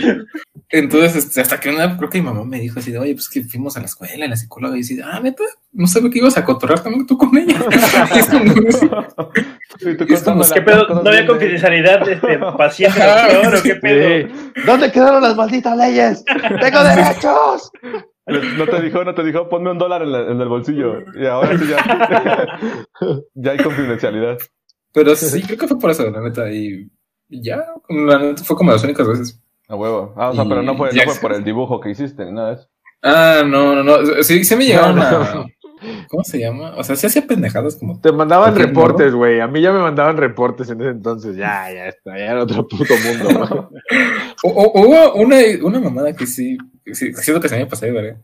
entonces, 0.68 1.16
este, 1.16 1.40
hasta 1.40 1.58
que 1.58 1.70
una, 1.70 1.96
creo 1.96 2.10
que 2.10 2.18
mi 2.20 2.26
mamá 2.26 2.44
me 2.44 2.60
dijo 2.60 2.78
así 2.78 2.92
de, 2.92 2.98
oye, 2.98 3.14
pues 3.14 3.28
que 3.28 3.42
fuimos 3.42 3.76
a 3.76 3.80
la 3.80 3.86
escuela, 3.86 4.24
en 4.24 4.30
la 4.30 4.36
psicóloga, 4.36 4.74
y 4.74 4.80
dice, 4.80 5.00
ah, 5.02 5.18
neta, 5.20 5.44
no 5.72 5.86
sabía 5.86 6.10
que 6.10 6.18
ibas 6.18 6.36
a 6.36 6.44
cotorrear 6.44 6.80
también 6.80 7.06
tú 7.06 7.16
con 7.16 7.36
ella. 7.36 7.56
Y 8.14 8.18
es 8.18 8.26
como, 8.28 8.44
Y 8.44 9.96
tú 9.96 10.04
Y 10.08 10.12
es 10.12 10.22
como, 10.22 10.40
contándole 10.40 10.52
¿Qué 10.52 10.60
acá 10.60 10.64
pedo? 10.64 11.02
¿No 11.02 11.10
había 11.10 11.26
confidencialidad 11.26 12.04
de 12.04 12.12
este 12.14 12.38
paciente 12.58 13.00
doctor 13.00 13.54
o 13.56 13.62
qué 13.62 13.74
pedo? 13.76 14.28
Sí. 14.28 14.62
¿Dónde 14.66 14.92
quedaron 14.92 15.22
las 15.22 15.34
malditas 15.36 15.76
leyes? 15.76 16.24
¡Tengo 16.60 16.84
derechos! 16.84 17.70
No 18.58 18.66
te 18.66 18.82
dijo, 18.82 19.04
no 19.04 19.14
te 19.14 19.24
dijo, 19.24 19.48
ponme 19.48 19.70
un 19.70 19.78
dólar 19.78 20.02
en, 20.02 20.12
la- 20.12 20.30
en 20.30 20.38
el 20.38 20.48
bolsillo. 20.48 20.98
Y 21.18 21.24
ahora 21.24 21.56
sí 21.58 21.64
ya, 21.66 22.58
ya 23.34 23.52
hay 23.52 23.58
confidencialidad. 23.58 24.36
Pero 24.92 25.16
sí, 25.16 25.42
creo 25.42 25.56
que 25.58 25.66
fue 25.68 25.78
por 25.78 25.90
eso, 25.90 26.10
la 26.10 26.20
neta, 26.20 26.50
y 26.50 26.66
y 26.66 26.90
ya, 27.28 27.64
la 27.88 28.18
neta, 28.18 28.42
fue 28.44 28.56
como 28.56 28.72
las 28.72 28.84
únicas 28.84 29.06
veces. 29.06 29.40
A 29.68 29.74
huevo. 29.76 30.14
Ah, 30.16 30.30
o 30.30 30.34
sea, 30.34 30.44
Y 30.44 30.48
pero 30.48 30.62
no 30.62 30.76
fue, 30.76 30.92
no 30.92 31.02
fue 31.02 31.14
por 31.20 31.32
el 31.34 31.44
dibujo 31.44 31.80
que 31.80 31.90
hiciste, 31.90 32.24
ni 32.24 32.32
nada 32.32 32.48
de 32.48 32.54
eso. 32.56 32.68
Ah, 33.02 33.42
no, 33.46 33.74
no, 33.74 33.82
no, 33.84 34.22
sí, 34.22 34.44
sí 34.44 34.56
me 34.56 34.64
llegaron 34.66 34.96
No, 34.96 35.02
a... 35.02 35.46
¿Cómo 36.08 36.24
se 36.24 36.40
llama? 36.40 36.74
O 36.76 36.82
sea, 36.82 36.96
sí 36.96 37.06
hacía 37.06 37.24
pendejadas 37.26 37.76
como... 37.76 38.00
Te 38.00 38.10
mandaban 38.10 38.50
¿Por 38.52 38.60
qué 38.60 38.66
reportes, 38.66 39.14
güey. 39.14 39.38
A 39.40 39.46
mí 39.46 39.60
ya 39.60 39.70
me 39.72 39.78
mandaban 39.78 40.16
reportes 40.16 40.68
en 40.70 40.80
ese 40.80 40.90
entonces. 40.90 41.36
Ya, 41.36 41.70
ya 41.72 41.86
está. 41.86 42.18
Ya 42.18 42.24
era 42.32 42.42
otro 42.42 42.66
puto 42.66 42.94
mundo. 43.04 43.70
O- 44.44 44.48
o- 44.50 44.80
Hubo 44.86 45.14
una, 45.14 45.36
una 45.62 45.80
mamada 45.80 46.12
que 46.14 46.26
sí, 46.26 46.56
sí, 46.86 47.12
siento 47.14 47.40
que 47.40 47.48
se 47.48 47.56
me 47.58 47.66
pasó 47.66 47.86
de 47.86 47.92
verga, 47.92 48.20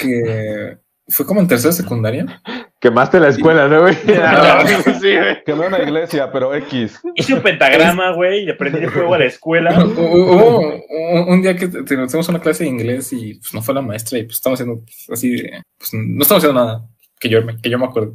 que 0.00 0.78
fue 1.08 1.24
como 1.26 1.40
en 1.40 1.48
tercera 1.48 1.72
secundaria. 1.72 2.42
Quemaste 2.80 3.20
la 3.20 3.28
escuela, 3.28 3.68
¿no, 3.68 3.82
güey? 3.82 3.94
Sí, 3.94 5.16
güey. 5.16 5.44
Quemé 5.44 5.66
una 5.66 5.78
iglesia, 5.82 6.32
pero 6.32 6.54
X. 6.54 6.98
Hice 7.14 7.34
un 7.34 7.42
pentagrama, 7.42 8.12
güey, 8.12 8.40
y 8.42 8.46
le 8.46 8.54
prendí 8.54 8.78
el 8.78 8.90
fuego 8.90 9.14
a 9.14 9.18
la 9.18 9.26
escuela. 9.26 9.84
Hubo 9.84 10.60
un, 10.60 11.28
un 11.28 11.42
día 11.42 11.54
que 11.56 11.68
te- 11.68 11.82
tenemos 11.82 12.28
una 12.28 12.40
clase 12.40 12.64
de 12.64 12.70
inglés 12.70 13.12
y 13.12 13.34
pues 13.34 13.52
no 13.52 13.60
fue 13.62 13.74
la 13.74 13.82
maestra 13.82 14.18
y 14.18 14.22
pues 14.24 14.36
estamos 14.36 14.58
haciendo 14.60 14.82
así 15.12 15.30
de, 15.42 15.62
pues 15.78 15.90
no 15.92 16.22
estamos 16.22 16.42
haciendo 16.42 16.64
nada, 16.64 16.86
que 17.18 17.28
yo, 17.28 17.42
me- 17.44 17.60
que 17.60 17.68
yo 17.70 17.78
me 17.78 17.84
acuerdo. 17.84 18.14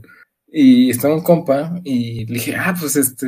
Y 0.52 0.90
estaba 0.90 1.14
un 1.14 1.22
compa 1.24 1.74
y 1.84 2.26
le 2.26 2.34
dije, 2.34 2.56
ah, 2.56 2.74
pues 2.80 2.96
este, 2.96 3.28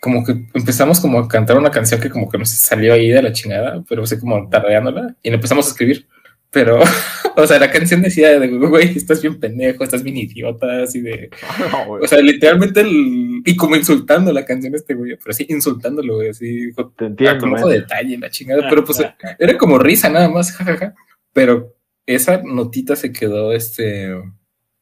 como 0.00 0.22
que 0.24 0.32
empezamos 0.54 1.00
como 1.00 1.18
a 1.20 1.28
cantar 1.28 1.56
una 1.56 1.70
canción 1.70 2.00
que 2.00 2.10
como 2.10 2.28
que 2.28 2.36
nos 2.36 2.50
salió 2.50 2.92
ahí 2.92 3.08
de 3.08 3.22
la 3.22 3.32
chingada, 3.32 3.82
pero 3.88 4.02
así 4.02 4.18
como 4.18 4.48
tardeándola 4.50 5.14
y 5.22 5.30
le 5.30 5.36
empezamos 5.36 5.66
a 5.66 5.70
escribir. 5.70 6.06
Pero, 6.50 6.78
o 7.36 7.46
sea, 7.46 7.58
la 7.58 7.70
canción 7.70 8.02
decía 8.02 8.38
de, 8.38 8.48
güey, 8.48 8.96
estás 8.96 9.20
bien 9.22 9.38
pendejo, 9.38 9.84
estás 9.84 10.02
bien 10.02 10.16
idiota, 10.16 10.82
así 10.82 11.00
de, 11.00 11.30
No, 11.72 11.92
o 12.02 12.06
sea, 12.06 12.18
literalmente, 12.20 12.80
el- 12.80 13.42
y 13.44 13.54
como 13.56 13.76
insultando 13.76 14.32
la 14.32 14.44
canción 14.44 14.74
este 14.74 14.94
güey, 14.94 15.16
pero 15.22 15.32
sí, 15.32 15.46
insultándolo, 15.48 16.16
güey, 16.16 16.30
así, 16.30 16.72
Te 16.72 16.82
ah, 16.82 17.06
entiendo, 17.06 17.38
con 17.40 17.54
ojo 17.54 17.68
detalle, 17.68 18.18
la 18.18 18.30
chingada, 18.30 18.68
pero 18.68 18.84
pues 18.84 19.02
era 19.38 19.56
como 19.58 19.78
risa 19.78 20.08
nada 20.08 20.28
más, 20.28 20.52
jajaja. 20.52 20.94
Pero 21.32 21.74
esa 22.06 22.40
notita 22.42 22.96
se 22.96 23.12
quedó, 23.12 23.52
este, 23.52 24.06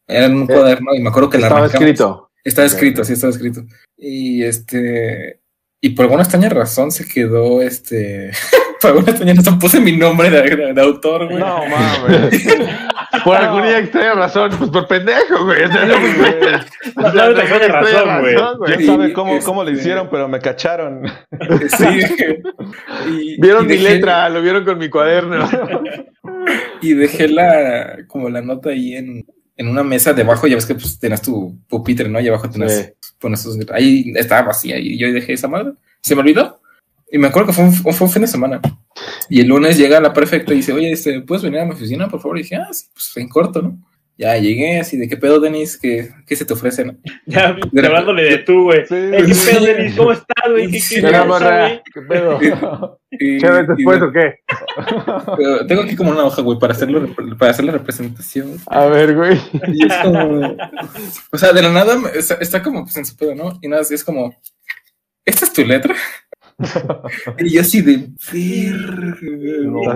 era 0.06 0.26
en 0.26 0.34
un 0.34 0.42
Eh, 0.44 0.46
cuaderno 0.54 0.94
y 0.94 1.00
me 1.00 1.08
acuerdo 1.08 1.30
que 1.30 1.38
la 1.38 1.46
Estaba 1.48 1.60
arrancamos. 1.64 1.82
escrito. 1.88 2.30
Estaba 2.44 2.66
escrito, 2.66 3.04
sí, 3.04 3.14
estaba 3.14 3.32
escrito. 3.32 3.64
Y 3.96 4.42
este, 4.44 5.40
y 5.80 5.90
por 5.90 6.04
alguna 6.04 6.22
extraña 6.22 6.48
razón 6.50 6.92
se 6.92 7.06
quedó, 7.08 7.62
este, 7.62 8.30
por 8.84 8.90
alguna 8.90 9.10
extraña 9.10 9.34
razón 9.34 9.58
puse 9.58 9.80
mi 9.80 9.96
nombre 9.96 10.30
de, 10.30 10.42
de- 10.42 10.72
de 10.74 10.80
autor, 10.82 11.26
güey. 11.26 11.38
No 11.38 11.58
mames. 11.68 12.46
Por 13.24 13.36
alguna 13.36 13.78
extraña 13.78 14.14
razón, 14.14 14.50
pues 14.58 14.70
por 14.70 14.86
pendejo, 14.86 15.44
güey. 15.44 15.62
No, 15.62 16.00
pues, 16.00 16.18
güey. 16.18 16.32
No, 16.96 17.12
no, 17.12 17.30
no, 17.30 17.68
razón, 17.68 18.20
güey. 18.20 18.36
¿Quién 18.66 18.80
Y, 18.82 18.86
sabe 18.86 19.12
cómo, 19.12 19.32
este- 19.34 19.44
cómo 19.46 19.64
le 19.64 19.72
hicieron, 19.72 20.08
pero 20.10 20.28
me 20.28 20.38
cacharon? 20.40 21.02
Sí. 21.78 22.00
Y- 23.10 23.40
Vieron 23.40 23.64
y 23.64 23.68
mi 23.68 23.78
letra, 23.78 24.28
lo 24.28 24.42
vieron 24.42 24.64
con 24.64 24.78
mi 24.78 24.88
cuaderno. 24.88 25.48
Y 26.82 26.92
dejé 26.92 27.28
la, 27.28 27.96
como 28.06 28.28
la 28.28 28.42
nota 28.42 28.68
ahí 28.68 28.94
en, 28.94 29.24
en 29.56 29.68
una 29.68 29.82
mesa 29.82 30.12
debajo, 30.12 30.46
ya 30.46 30.56
ves 30.56 30.66
que 30.66 30.74
pues 30.74 30.98
tenías 30.98 31.22
tu 31.22 31.56
pupitre, 31.68 32.08
¿no? 32.10 32.20
Y 32.20 32.28
abajo 32.28 32.50
tenías, 32.50 32.74
Sí. 33.00 33.08
pones 33.18 33.42
tus- 33.42 33.56
ahí 33.72 34.12
estaba 34.16 34.48
vacía 34.48 34.76
y 34.78 34.98
yo 34.98 35.10
dejé 35.10 35.32
esa 35.32 35.48
madre. 35.48 35.72
Se 36.02 36.14
me 36.14 36.20
olvidó. 36.20 36.60
Y 37.14 37.18
me 37.18 37.28
acuerdo 37.28 37.46
que 37.46 37.52
fue 37.52 37.64
un, 37.64 37.72
fue 37.72 38.06
un 38.08 38.12
fin 38.12 38.22
de 38.22 38.26
semana. 38.28 38.60
Y 39.30 39.40
el 39.40 39.46
lunes 39.46 39.78
llega 39.78 40.00
la 40.00 40.12
prefecta 40.12 40.52
y 40.52 40.56
dice, 40.56 40.72
oye, 40.72 40.90
este, 40.90 41.20
¿puedes 41.20 41.44
venir 41.44 41.60
a 41.60 41.64
mi 41.64 41.70
oficina, 41.70 42.08
por 42.08 42.20
favor? 42.20 42.38
Y 42.38 42.42
dije, 42.42 42.56
ah, 42.56 42.66
sí, 42.72 42.86
pues 42.92 43.16
en 43.18 43.28
corto, 43.28 43.62
¿no? 43.62 43.78
Ya 44.18 44.36
llegué 44.36 44.80
así 44.80 44.96
de 44.96 45.08
qué 45.08 45.16
pedo, 45.16 45.38
Denis, 45.38 45.78
¿qué, 45.80 46.10
qué 46.26 46.34
se 46.34 46.44
te 46.44 46.54
ofrece? 46.54 46.84
no?" 46.84 46.96
Ya, 47.26 47.56
hablándole 47.84 48.24
de 48.24 48.38
tú, 48.38 48.64
güey. 48.64 48.80
Sí, 48.80 48.94
¿Qué 48.96 49.32
sí, 49.32 49.48
pedo, 49.50 49.60
sí. 49.60 49.66
Denis? 49.66 49.94
¿Cómo 49.96 50.10
estás, 50.10 50.50
güey? 50.50 50.70
¿Qué 50.72 50.80
Sí, 50.80 50.94
qué 50.96 51.02
¿Qué? 51.02 51.82
¿Qué 51.94 52.00
pedo? 52.02 52.38
Y- 53.12 53.38
¿Chévere 53.38 53.62
y- 53.62 53.66
después 53.76 54.02
o 54.02 54.10
qué? 54.10 54.34
pero 55.36 55.66
tengo 55.68 55.82
aquí 55.82 55.94
como 55.94 56.10
una 56.10 56.24
hoja, 56.24 56.42
güey, 56.42 56.58
para, 56.58 56.72
hacerlo, 56.72 57.14
para 57.38 57.52
hacer 57.52 57.64
la 57.64 57.70
representación. 57.72 58.56
A 58.66 58.86
ver, 58.86 59.14
güey. 59.14 59.40
Y 59.72 59.86
es 59.86 59.94
como. 60.02 60.56
O 61.30 61.38
sea, 61.38 61.52
de 61.52 61.62
la 61.62 61.70
nada 61.70 61.96
me- 61.96 62.10
está, 62.10 62.34
está 62.40 62.60
como 62.60 62.82
pues, 62.82 62.96
en 62.96 63.06
su 63.06 63.16
pedo, 63.16 63.36
¿no? 63.36 63.56
Y 63.62 63.68
nada, 63.68 63.82
así 63.82 63.94
es 63.94 64.02
como. 64.02 64.34
¿Esta 65.24 65.46
es 65.46 65.52
tu 65.54 65.64
letra? 65.64 65.94
Y 67.38 67.50
yo 67.50 67.60
así 67.60 67.82
de. 67.82 68.08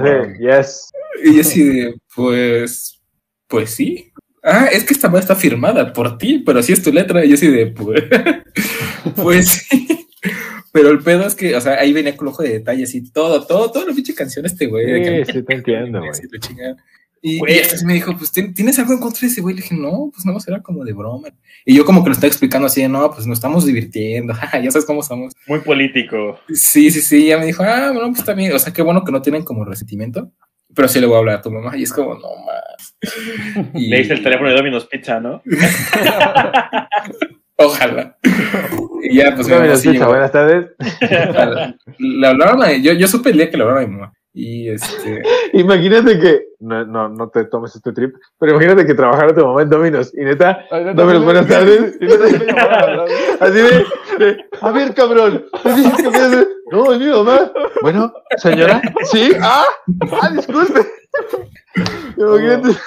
"Verga". 0.03 0.35
Yes. 0.39 0.91
Y 1.25 1.35
yo 1.35 1.41
así 1.41 1.63
de. 1.65 1.95
Pues. 2.15 3.01
Pues 3.47 3.71
sí. 3.71 4.13
Ah, 4.43 4.69
es 4.71 4.85
que 4.85 4.95
esta 4.95 5.09
madre 5.09 5.21
está 5.21 5.35
firmada 5.35 5.93
por 5.93 6.19
ti, 6.19 6.43
pero 6.45 6.61
así 6.61 6.73
es 6.73 6.83
tu 6.83 6.93
letra. 6.93 7.25
Y 7.25 7.31
yo 7.31 7.35
así 7.35 7.49
de. 7.49 7.67
Pues. 7.69 8.05
pues 9.17 9.49
sí. 9.49 10.07
Pero 10.73 10.91
el 10.91 10.99
pedo 11.01 11.27
es 11.27 11.35
que, 11.35 11.57
o 11.57 11.61
sea, 11.61 11.81
ahí 11.81 11.93
venía 11.93 12.17
con 12.17 12.29
ojo 12.29 12.43
de 12.43 12.51
detalles 12.51 12.95
y 12.95 13.11
todo, 13.11 13.47
todo, 13.47 13.71
toda 13.71 13.87
la 13.87 13.95
pinche 13.95 14.15
canción 14.15 14.45
este 14.47 14.67
güey. 14.67 15.25
sí 15.25 15.43
te 15.43 15.55
entiendo, 15.55 16.01
güey. 16.01 16.13
Y, 17.21 17.39
Güey. 17.41 17.55
y 17.55 17.57
entonces 17.59 17.83
me 17.85 17.95
dijo, 17.95 18.17
pues, 18.17 18.33
¿tien- 18.33 18.55
¿tienes 18.55 18.79
algo 18.79 18.93
en 18.93 19.01
contra 19.01 19.21
de 19.23 19.27
ese 19.27 19.41
güey? 19.41 19.57
Le 19.57 19.63
dije, 19.63 19.75
no, 19.75 20.11
pues 20.13 20.25
no, 20.25 20.37
era 20.47 20.63
como 20.63 20.85
de 20.85 20.93
broma. 20.93 21.29
Y 21.65 21.75
yo 21.75 21.85
como 21.85 22.03
que 22.05 22.11
lo 22.11 22.15
estaba 22.15 22.29
explicando 22.29 22.67
así, 22.67 22.87
no, 22.87 23.11
pues 23.11 23.27
nos 23.27 23.39
estamos 23.39 23.67
divirtiendo, 23.67 24.35
ya 24.63 24.71
sabes 24.71 24.85
cómo 24.87 25.01
estamos. 25.01 25.35
Muy 25.47 25.61
político. 25.61 26.39
Sí, 26.53 26.91
sí, 26.91 27.01
sí, 27.01 27.27
ya 27.27 27.39
me 27.39 27.47
dijo, 27.47 27.63
ah, 27.65 27.91
bueno, 27.93 28.13
pues 28.13 28.25
también, 28.25 28.53
o 28.53 28.59
sea, 28.59 28.73
qué 28.73 28.83
bueno 28.83 29.03
que 29.05 29.11
no 29.13 29.21
tienen 29.23 29.43
como 29.45 29.65
resentimiento, 29.65 30.31
pero 30.75 30.87
sí 30.87 31.01
le 31.01 31.07
voy 31.07 31.17
a 31.17 31.19
hablar 31.19 31.37
a 31.39 31.43
tu 31.43 31.51
mamá. 31.51 31.77
Y 31.77 31.83
es 31.83 31.93
como, 31.93 32.15
no 32.15 32.29
más. 32.47 32.95
Y- 33.75 33.89
Le 33.89 34.01
hice 34.01 34.13
el 34.15 34.23
teléfono 34.23 34.49
de 34.51 34.55
Domino's 34.57 34.87
Pizza, 34.87 35.19
¿no? 35.21 35.43
Ojalá. 37.61 38.17
Y 39.03 39.17
ya, 39.17 39.35
pues, 39.35 39.49
Domino's 39.49 39.83
Pizza, 39.83 40.07
buenas 40.07 40.31
tardes. 40.31 40.67
Le 41.99 42.27
hablaron 42.27 42.63
a, 42.63 42.73
yo, 42.75 42.93
yo 42.93 43.09
supe 43.09 43.31
el 43.31 43.37
día 43.39 43.51
que 43.51 43.57
le 43.57 43.65
hablaron 43.65 43.83
a 43.83 43.87
mi 43.87 43.95
mamá. 43.95 44.13
Y 44.39 44.69
este, 44.69 45.21
Imagínate 45.53 46.21
que, 46.21 46.45
no, 46.61 46.85
no, 46.85 47.09
no 47.09 47.29
te 47.29 47.45
tomes 47.47 47.75
este 47.75 47.93
trip, 47.93 48.15
pero 48.39 48.53
imagínate 48.53 48.87
que 48.87 48.95
trabajara 48.95 49.35
tu 49.35 49.45
mamá 49.45 49.63
en 49.63 49.71
Domino's 49.71 50.15
y 50.15 50.25
neta, 50.25 50.65
Domino's, 50.95 51.25
buenas 51.25 51.49
tardes. 51.49 51.99
Así 53.41 53.53
de, 53.53 53.85
de, 54.25 54.45
a 54.61 54.71
ver, 54.71 54.95
cabrón. 54.95 55.45
No, 56.71 56.93
es 56.93 57.01
mi 57.01 57.07
mamá. 57.07 57.51
Bueno, 57.83 58.13
señora, 58.37 58.81
sí, 59.11 59.33
ah, 59.41 59.65
ah, 60.23 60.31
disculpe. 60.31 60.87
Imagínate. 62.17 62.69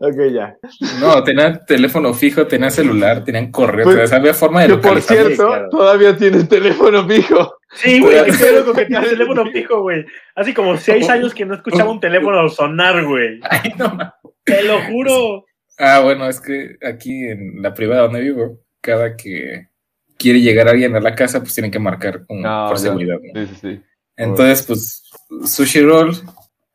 ok, 0.00 0.16
ya. 0.32 0.56
no, 1.00 1.22
tenía 1.24 1.64
teléfono 1.64 2.14
fijo, 2.14 2.46
tenía 2.46 2.70
celular, 2.70 3.24
tenían 3.24 3.50
correo, 3.50 3.84
Pues, 3.84 3.98
o 3.98 4.06
sea, 4.06 4.18
había 4.18 4.34
forma 4.34 4.62
de 4.62 4.68
Que 4.68 4.76
por 4.76 5.00
cierto, 5.00 5.46
claro. 5.46 5.68
todavía 5.70 6.16
tienes 6.16 6.48
teléfono 6.48 7.06
fijo. 7.08 7.56
Sí, 7.74 8.00
güey, 8.00 8.24
qué 8.26 8.32
pedo 8.32 8.64
con 8.64 8.76
que 8.76 8.86
tienes 8.86 9.10
teléfono 9.10 9.46
fijo, 9.50 9.80
güey. 9.82 10.04
Hace 10.36 10.54
como 10.54 10.76
seis 10.76 11.08
años 11.08 11.34
que 11.34 11.44
no 11.44 11.54
escuchaba 11.54 11.90
un 11.90 12.00
teléfono 12.00 12.48
sonar, 12.48 13.04
güey. 13.04 13.40
Ay, 13.42 13.72
no 13.76 13.98
Te 14.44 14.62
lo 14.62 14.80
juro. 14.82 15.44
Ah, 15.78 16.00
bueno, 16.00 16.28
es 16.28 16.40
que 16.40 16.76
aquí 16.86 17.24
en 17.24 17.60
la 17.60 17.74
privada 17.74 18.02
donde 18.02 18.20
vivo, 18.20 18.60
cada 18.80 19.16
que 19.16 19.66
quiere 20.16 20.40
llegar 20.40 20.68
alguien 20.68 20.94
a 20.94 21.00
la 21.00 21.14
casa, 21.16 21.40
pues 21.40 21.52
tienen 21.54 21.72
que 21.72 21.80
marcar 21.80 22.24
con- 22.26 22.40
No, 22.40 22.66
por 22.68 22.76
ya. 22.76 22.82
seguridad. 22.82 23.16
¿no? 23.34 23.40
Sí, 23.46 23.54
sí, 23.54 23.58
sí. 23.60 23.82
Entonces, 24.16 24.62
pues, 24.66 25.02
Sushi 25.50 25.82
Roll, 25.82 26.14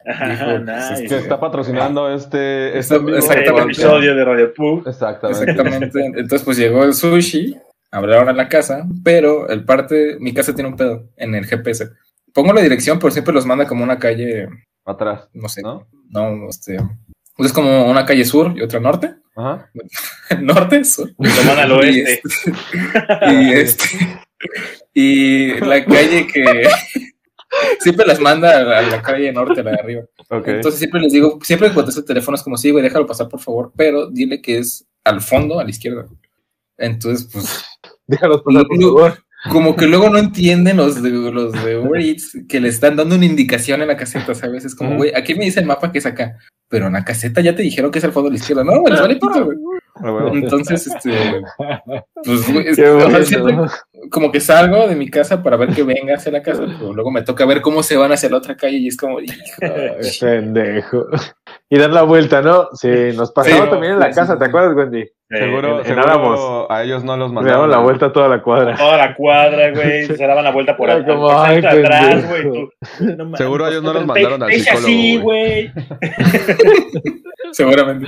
Ajá, 0.05 0.29
Dijo, 0.29 0.59
nice. 0.59 1.05
Que 1.07 1.17
está 1.17 1.39
patrocinando 1.39 2.11
este, 2.11 2.77
este. 2.79 2.95
Este 2.95 3.17
exactamente. 3.17 3.61
episodio 3.61 4.15
de 4.15 4.25
Radio 4.25 4.53
Pug. 4.53 4.87
Exactamente. 4.87 5.43
exactamente. 5.51 6.05
Entonces, 6.05 6.41
pues 6.43 6.57
llegó 6.57 6.83
el 6.83 6.93
sushi, 6.93 7.55
hablaron 7.91 8.29
a 8.29 8.33
la 8.33 8.47
casa, 8.47 8.87
pero 9.03 9.49
el 9.49 9.65
parte, 9.65 10.17
mi 10.19 10.33
casa 10.33 10.55
tiene 10.55 10.69
un 10.69 10.77
pedo 10.77 11.09
en 11.17 11.35
el 11.35 11.45
GPS. 11.45 11.89
Pongo 12.33 12.53
la 12.53 12.61
dirección, 12.61 12.97
pero 12.97 13.11
siempre 13.11 13.33
los 13.33 13.45
manda 13.45 13.67
como 13.67 13.83
una 13.83 13.99
calle, 13.99 14.47
Atrás, 14.85 15.29
no 15.33 15.47
sé, 15.49 15.61
¿no? 15.61 15.87
no, 16.09 16.49
este, 16.49 16.77
pues 17.35 17.47
es 17.47 17.53
como 17.53 17.85
una 17.85 18.05
calle 18.05 18.25
sur 18.25 18.53
y 18.55 18.61
otra 18.61 18.79
norte, 18.79 19.15
Ajá. 19.35 19.69
norte, 20.41 20.83
sur. 20.85 21.11
Lo 21.17 21.51
al 21.51 21.69
Y 21.69 22.01
oeste. 22.01 22.21
este, 22.23 22.51
y 23.31 23.53
este 23.53 23.85
y 24.93 25.53
la 25.59 25.85
calle 25.85 26.25
que 26.27 26.67
siempre 27.79 28.05
las 28.05 28.19
manda 28.19 28.57
a 28.57 28.63
la, 28.63 28.79
a 28.79 28.81
la 28.83 29.01
calle 29.01 29.31
norte, 29.31 29.63
la 29.63 29.71
de 29.71 29.79
arriba. 29.79 30.01
Entonces 30.29 30.79
siempre 30.79 31.01
les 31.01 31.11
digo, 31.13 31.39
siempre 31.43 31.73
contesto 31.73 32.01
el 32.01 32.07
teléfono 32.07 32.35
es 32.35 32.43
como, 32.43 32.57
sí, 32.57 32.69
güey, 32.71 32.83
déjalo 32.83 33.05
pasar, 33.07 33.27
por 33.29 33.39
favor, 33.39 33.71
pero 33.75 34.09
dile 34.09 34.41
que 34.41 34.57
es 34.59 34.85
al 35.03 35.21
fondo, 35.21 35.59
a 35.59 35.63
la 35.63 35.69
izquierda. 35.69 36.05
Entonces, 36.77 37.29
pues, 37.31 37.65
Déjalos 38.07 38.41
pasar, 38.43 38.65
por 38.67 38.81
favor. 38.81 39.23
como 39.51 39.75
que 39.75 39.85
luego 39.87 40.09
no 40.09 40.17
entienden 40.17 40.77
los 40.77 41.01
de, 41.01 41.09
los 41.11 41.51
de 41.63 41.77
Uber 41.77 42.01
Eats 42.01 42.37
que 42.47 42.59
le 42.59 42.69
están 42.69 42.95
dando 42.95 43.15
una 43.15 43.25
indicación 43.25 43.81
en 43.81 43.87
la 43.87 43.97
caseta, 43.97 44.33
¿sabes? 44.35 44.65
Es 44.65 44.75
como, 44.75 44.95
güey, 44.97 45.11
aquí 45.15 45.35
me 45.35 45.45
dice 45.45 45.59
el 45.59 45.65
mapa 45.65 45.91
que 45.91 45.99
es 45.99 46.05
acá, 46.05 46.37
pero 46.67 46.87
en 46.87 46.93
la 46.93 47.05
caseta 47.05 47.41
ya 47.41 47.55
te 47.55 47.61
dijeron 47.63 47.91
que 47.91 47.99
es 47.99 48.05
el 48.05 48.11
fondo 48.11 48.29
de 48.29 48.33
la 48.35 48.39
izquierda. 48.39 48.63
No, 48.63 48.79
güey, 48.81 48.93
les 48.93 49.01
vale 49.01 49.13
pito, 49.15 49.45
güey. 49.45 49.57
A 50.01 50.11
huevo. 50.13 50.33
Entonces, 50.33 50.87
este, 50.87 51.11
pues, 52.23 52.51
güey, 52.53 52.67
es- 52.67 52.75
Qué 52.77 52.87
o 52.89 52.99
sea, 52.99 53.09
bueno. 53.09 53.25
siempre 53.25 53.55
como 54.09 54.31
que 54.31 54.39
salgo 54.39 54.87
de 54.87 54.95
mi 54.95 55.09
casa 55.09 55.41
para 55.43 55.57
ver 55.57 55.73
que 55.73 55.83
venga 55.83 56.15
hacia 56.15 56.31
la 56.31 56.41
casa, 56.41 56.65
pero 56.65 56.93
luego 56.93 57.11
me 57.11 57.21
toca 57.21 57.45
ver 57.45 57.61
cómo 57.61 57.83
se 57.83 57.97
van 57.97 58.11
hacia 58.11 58.29
la 58.29 58.37
otra 58.37 58.55
calle 58.55 58.77
y 58.77 58.87
es 58.87 58.97
como, 58.97 59.19
hijo, 59.19 59.33
Pendejo. 60.19 61.07
Y 61.71 61.77
dar 61.77 61.91
la 61.91 62.01
vuelta, 62.01 62.41
¿no? 62.41 62.69
Sí, 62.73 62.89
nos 63.15 63.31
pasaba 63.31 63.65
Sí, 63.65 63.69
también 63.69 63.93
en 63.93 63.99
la 63.99 64.11
sí, 64.11 64.15
casa, 64.15 64.33
sí, 64.33 64.39
¿te 64.39 64.45
sí. 64.45 64.49
acuerdas, 64.49 64.75
Wendy? 64.75 65.05
Seguro, 65.29 65.73
en, 65.73 65.85
en 65.85 65.85
seguro 65.85 66.71
a 66.71 66.83
ellos 66.83 67.03
no 67.03 67.15
los 67.15 67.29
Le 67.29 67.35
mandaron. 67.35 67.57
daban 67.59 67.69
la 67.69 67.77
vuelta 67.77 68.05
a 68.07 68.11
toda 68.11 68.27
la 68.27 68.41
cuadra. 68.41 68.75
Toda 68.75 68.97
la 68.97 69.15
cuadra, 69.15 69.69
güey, 69.71 70.05
se 70.07 70.25
daban 70.27 70.43
la 70.43 70.51
vuelta 70.51 70.75
por 70.75 71.05
como, 71.05 71.29
ay, 71.39 71.59
atrás, 71.59 72.27
güey. 72.27 72.69
no 73.15 73.37
Seguro 73.37 73.67
ellos 73.67 73.83
no 73.83 73.93
los 73.93 74.05
mandaron 74.07 74.41
al 74.41 74.51
psicólogo, 74.51 74.87
así, 74.87 75.17
güey. 75.19 75.71
seguramente. 77.51 78.07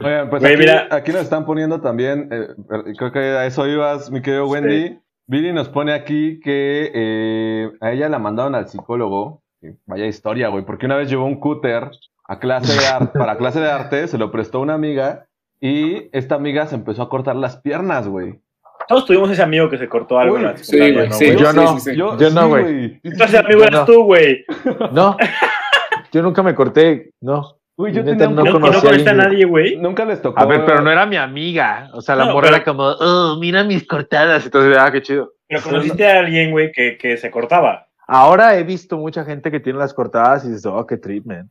Oigan, 0.00 0.30
pues 0.30 0.44
aquí, 0.44 0.56
mira. 0.56 0.86
aquí 0.90 1.12
nos 1.12 1.22
están 1.22 1.44
poniendo 1.46 1.80
también, 1.80 2.28
eh, 2.30 2.48
creo 2.96 3.12
que 3.12 3.18
a 3.18 3.46
eso 3.46 3.66
ibas, 3.66 4.10
mi 4.10 4.22
querido 4.22 4.46
Wendy. 4.46 4.98
Billy 5.26 5.52
nos 5.52 5.68
pone 5.68 5.92
aquí 5.92 6.40
que 6.40 6.90
eh, 6.92 7.70
a 7.80 7.92
ella 7.92 8.08
la 8.08 8.18
mandaron 8.18 8.54
al 8.54 8.68
psicólogo. 8.68 9.42
Vaya 9.86 10.06
historia, 10.06 10.48
güey, 10.48 10.64
porque 10.64 10.86
una 10.86 10.96
vez 10.96 11.10
llevó 11.10 11.26
un 11.26 11.38
cúter 11.38 11.90
a 12.30 12.38
clase 12.38 12.78
de 12.80 12.86
arte, 12.86 13.18
para 13.18 13.36
clase 13.36 13.60
de 13.60 13.70
arte, 13.70 14.06
se 14.08 14.18
lo 14.18 14.30
prestó 14.30 14.60
una 14.60 14.74
amiga 14.74 15.26
y 15.60 16.08
esta 16.16 16.36
amiga 16.36 16.66
se 16.66 16.76
empezó 16.76 17.02
a 17.02 17.08
cortar 17.08 17.36
las 17.36 17.56
piernas, 17.58 18.06
güey. 18.08 18.40
Todos 18.88 19.04
tuvimos 19.04 19.30
ese 19.30 19.42
amigo 19.42 19.68
que 19.68 19.78
se 19.78 19.88
cortó 19.88 20.18
algo 20.18 20.34
Uy, 20.36 20.40
en 20.40 20.46
la 20.46 20.56
Sí, 20.56 20.64
secundaria, 20.64 20.94
güey, 20.96 21.08
¿no, 21.08 21.14
sí, 21.14 21.24
güey? 21.26 21.38
Yo 21.38 21.52
no. 21.52 21.80
sí. 21.80 21.96
Yo, 21.96 22.18
Yo 22.18 22.30
no, 22.30 22.48
güey. 22.48 23.00
Entonces, 23.04 23.38
amigo 23.40 23.64
no. 23.70 23.84
tú, 23.84 24.04
güey. 24.04 24.44
No. 24.92 25.16
Yo 26.12 26.22
nunca 26.22 26.42
me 26.42 26.54
corté, 26.54 27.10
no. 27.20 27.56
Uy, 27.76 27.92
yo 27.92 28.02
Neta, 28.02 28.18
tenía 28.18 28.28
un 28.28 28.34
no 28.36 28.42
No, 28.44 28.50
y 28.50 28.52
no 28.54 28.60
conocí 28.60 28.78
a 28.78 28.80
conociste 28.82 29.08
a 29.08 29.12
alguien. 29.12 29.30
nadie, 29.30 29.44
güey. 29.46 29.76
Nunca 29.76 30.04
les 30.04 30.20
tocó. 30.20 30.38
A 30.40 30.44
ver, 30.44 30.64
pero 30.66 30.82
no 30.82 30.90
era 30.90 31.06
mi 31.06 31.16
amiga. 31.16 31.88
O 31.94 32.00
sea, 32.02 32.14
la 32.16 32.26
No, 32.26 32.32
morra 32.32 32.48
pero- 32.48 32.56
era 32.56 32.64
como, 32.64 32.82
oh, 32.84 33.36
mira 33.38 33.62
mis 33.64 33.86
cortadas. 33.86 34.44
Entonces, 34.44 34.76
ah, 34.78 34.90
qué 34.92 35.00
chido. 35.02 35.32
Pero 35.48 35.62
conociste 35.62 36.06
a 36.06 36.18
alguien, 36.18 36.50
güey, 36.50 36.72
que, 36.72 36.98
que 36.98 37.16
se 37.16 37.30
cortaba. 37.30 37.86
Ahora 38.06 38.58
he 38.58 38.64
visto 38.64 38.98
mucha 38.98 39.24
gente 39.24 39.50
que 39.50 39.60
tiene 39.60 39.78
las 39.78 39.94
cortadas 39.94 40.44
y 40.44 40.48
dices, 40.48 40.66
oh, 40.66 40.86
qué 40.86 40.96
trip, 40.96 41.24
man. 41.26 41.48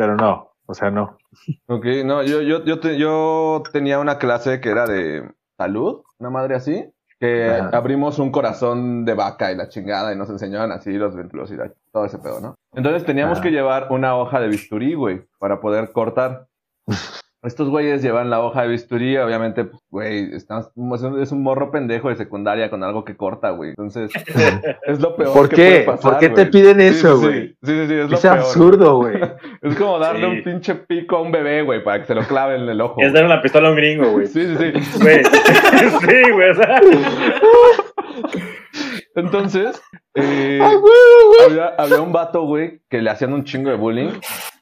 Pero 0.00 0.16
no, 0.16 0.50
o 0.64 0.72
sea, 0.72 0.90
no. 0.90 1.18
Ok, 1.66 1.84
no, 2.06 2.22
yo, 2.22 2.40
yo, 2.40 2.64
yo, 2.64 2.80
te- 2.80 2.96
yo 2.96 3.62
tenía 3.70 3.98
una 3.98 4.16
clase 4.16 4.58
que 4.58 4.70
era 4.70 4.86
de 4.86 5.30
salud, 5.58 6.00
una 6.18 6.30
madre 6.30 6.54
así, 6.54 6.90
que 7.18 7.50
Ajá. 7.50 7.76
abrimos 7.76 8.18
un 8.18 8.32
corazón 8.32 9.04
de 9.04 9.12
vaca 9.12 9.52
y 9.52 9.56
la 9.56 9.68
chingada 9.68 10.14
y 10.14 10.16
nos 10.16 10.30
enseñaban 10.30 10.72
así 10.72 10.94
los 10.94 11.14
ventrículos 11.14 11.52
y 11.52 11.56
todo 11.92 12.06
ese 12.06 12.16
pedo, 12.16 12.40
¿no? 12.40 12.54
Entonces 12.72 13.04
teníamos 13.04 13.40
Ajá. 13.40 13.42
que 13.42 13.50
llevar 13.52 13.88
una 13.90 14.16
hoja 14.16 14.40
de 14.40 14.48
bisturí, 14.48 14.94
güey, 14.94 15.20
para 15.38 15.60
poder 15.60 15.92
cortar. 15.92 16.46
Estos 17.42 17.70
güeyes 17.70 18.02
llevan 18.02 18.28
la 18.28 18.40
hoja 18.40 18.62
de 18.62 18.68
bisturí, 18.68 19.16
obviamente, 19.16 19.64
pues, 19.64 19.82
güey, 19.90 20.34
estamos- 20.34 20.66
es 20.76 21.02
un- 21.02 21.22
es 21.22 21.32
un 21.32 21.42
morro 21.42 21.70
pendejo 21.70 22.10
de 22.10 22.16
secundaria 22.16 22.68
con 22.68 22.84
algo 22.84 23.02
que 23.04 23.16
corta, 23.16 23.48
güey. 23.50 23.70
Entonces, 23.70 24.10
es 24.86 25.00
lo 25.00 25.16
peor 25.16 25.32
¿Por 25.32 25.48
que 25.48 25.56
qué? 25.56 25.62
puede 25.70 25.84
pasar, 25.84 26.10
¿Por 26.10 26.20
qué 26.20 26.28
te 26.28 26.34
güey. 26.42 26.50
piden 26.50 26.80
eso, 26.82 27.16
sí, 27.16 27.24
güey? 27.26 27.48
Sí, 27.48 27.56
sí, 27.62 27.86
sí, 27.86 27.94
es 27.94 28.10
lo 28.10 28.14
Es 28.16 28.20
peor, 28.20 28.38
absurdo, 28.38 28.96
güey. 28.96 29.14
Es 29.62 29.74
como 29.76 29.98
darle 29.98 30.20
Sí. 30.28 30.36
un 30.36 30.42
pinche 30.44 30.74
pico 30.74 31.16
a 31.16 31.22
un 31.22 31.32
bebé, 31.32 31.62
güey, 31.62 31.82
para 31.82 32.00
que 32.00 32.06
se 32.06 32.14
lo 32.14 32.22
clave 32.24 32.56
en 32.56 32.68
el 32.68 32.80
ojo. 32.80 32.96
Es 33.00 33.12
dar 33.14 33.24
una 33.24 33.40
pistola 33.40 33.68
a 33.68 33.70
un 33.70 33.76
gringo, 33.76 34.10
güey. 34.10 34.26
Sí, 34.26 34.44
sí, 34.44 34.56
sí. 34.58 34.98
Güey. 35.02 35.22
sí, 35.24 36.30
güey, 36.32 36.50
o 36.50 36.54
sea. 36.54 36.80
Entonces, 39.14 39.80
eh, 40.14 40.60
había, 41.44 41.68
había 41.76 42.00
un 42.00 42.12
vato, 42.12 42.42
güey, 42.44 42.80
que 42.88 43.02
le 43.02 43.10
hacían 43.10 43.32
un 43.32 43.44
chingo 43.44 43.70
de 43.70 43.76
bullying. 43.76 44.10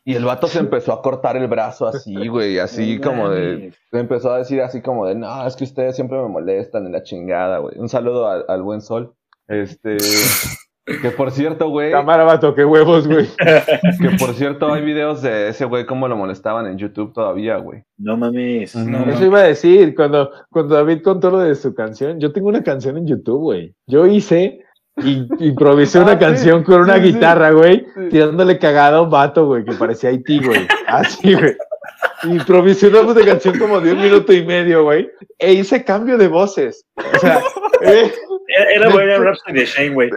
Y 0.04 0.14
el 0.14 0.24
vato 0.24 0.46
se 0.46 0.58
empezó 0.58 0.94
a 0.94 1.02
cortar 1.02 1.36
el 1.36 1.48
brazo 1.48 1.86
así, 1.86 2.28
güey, 2.28 2.58
así 2.58 2.98
como 2.98 3.28
de... 3.28 3.56
mames. 3.56 3.78
Empezó 3.92 4.32
a 4.32 4.38
decir 4.38 4.62
así 4.62 4.80
como 4.80 5.06
de, 5.06 5.14
no, 5.14 5.46
es 5.46 5.54
que 5.54 5.64
ustedes 5.64 5.96
siempre 5.96 6.16
me 6.18 6.28
molestan 6.28 6.86
en 6.86 6.92
la 6.92 7.02
chingada, 7.02 7.58
güey. 7.58 7.78
Un 7.78 7.90
saludo 7.90 8.26
al, 8.26 8.44
al 8.48 8.62
buen 8.62 8.80
sol. 8.80 9.14
Este... 9.48 9.98
Que 11.02 11.10
por 11.10 11.30
cierto, 11.30 11.68
güey, 11.68 11.92
Cámara, 11.92 12.24
vato, 12.24 12.54
qué 12.54 12.64
huevos, 12.64 13.06
güey. 13.06 13.28
que 13.38 14.10
por 14.18 14.34
cierto 14.34 14.72
hay 14.72 14.82
videos 14.82 15.22
de 15.22 15.48
ese 15.48 15.64
güey 15.64 15.86
cómo 15.86 16.08
lo 16.08 16.16
molestaban 16.16 16.66
en 16.66 16.78
YouTube 16.78 17.12
todavía, 17.12 17.56
güey. 17.58 17.82
No 17.98 18.16
mames. 18.16 18.74
No, 18.74 19.04
Eso 19.04 19.24
iba 19.24 19.40
a 19.40 19.44
decir, 19.44 19.94
cuando, 19.94 20.30
cuando 20.50 20.74
David 20.74 21.02
contó 21.02 21.30
lo 21.30 21.40
de 21.40 21.54
su 21.54 21.74
canción, 21.74 22.18
yo 22.20 22.32
tengo 22.32 22.48
una 22.48 22.62
canción 22.62 22.96
en 22.96 23.06
YouTube, 23.06 23.40
güey. 23.40 23.74
Yo 23.86 24.06
hice 24.06 24.60
y 24.96 25.26
improvisé 25.38 25.98
Ah, 26.00 26.02
una 26.02 26.12
sí, 26.12 26.18
canción 26.18 26.64
con 26.64 26.80
una 26.82 26.96
sí, 26.96 27.12
guitarra, 27.12 27.50
güey, 27.50 27.86
Sí. 27.94 28.08
tirándole 28.10 28.58
cagada 28.58 28.98
a 28.98 29.02
un 29.02 29.10
vato, 29.10 29.46
güey, 29.46 29.64
que 29.64 29.72
parecía 29.72 30.10
Haití, 30.10 30.40
güey. 30.44 30.66
Así, 30.86 31.34
güey. 31.34 31.56
Improvisé 32.24 32.88
una 32.88 33.02
voz 33.02 33.14
de 33.14 33.24
canción 33.24 33.58
como 33.58 33.80
de 33.80 33.92
un 33.92 34.00
minuto 34.00 34.32
y 34.32 34.44
medio, 34.44 34.84
güey. 34.84 35.08
E 35.38 35.52
hice 35.52 35.84
cambio 35.84 36.18
de 36.18 36.28
voces. 36.28 36.84
O 36.96 37.18
sea, 37.18 37.40
eh, 37.82 38.12
Era 38.74 38.88
Bohemian 38.88 39.22
Rhapsody 39.22 39.52
de 39.58 39.66
Shane, 39.66 39.94
güey. 39.94 40.10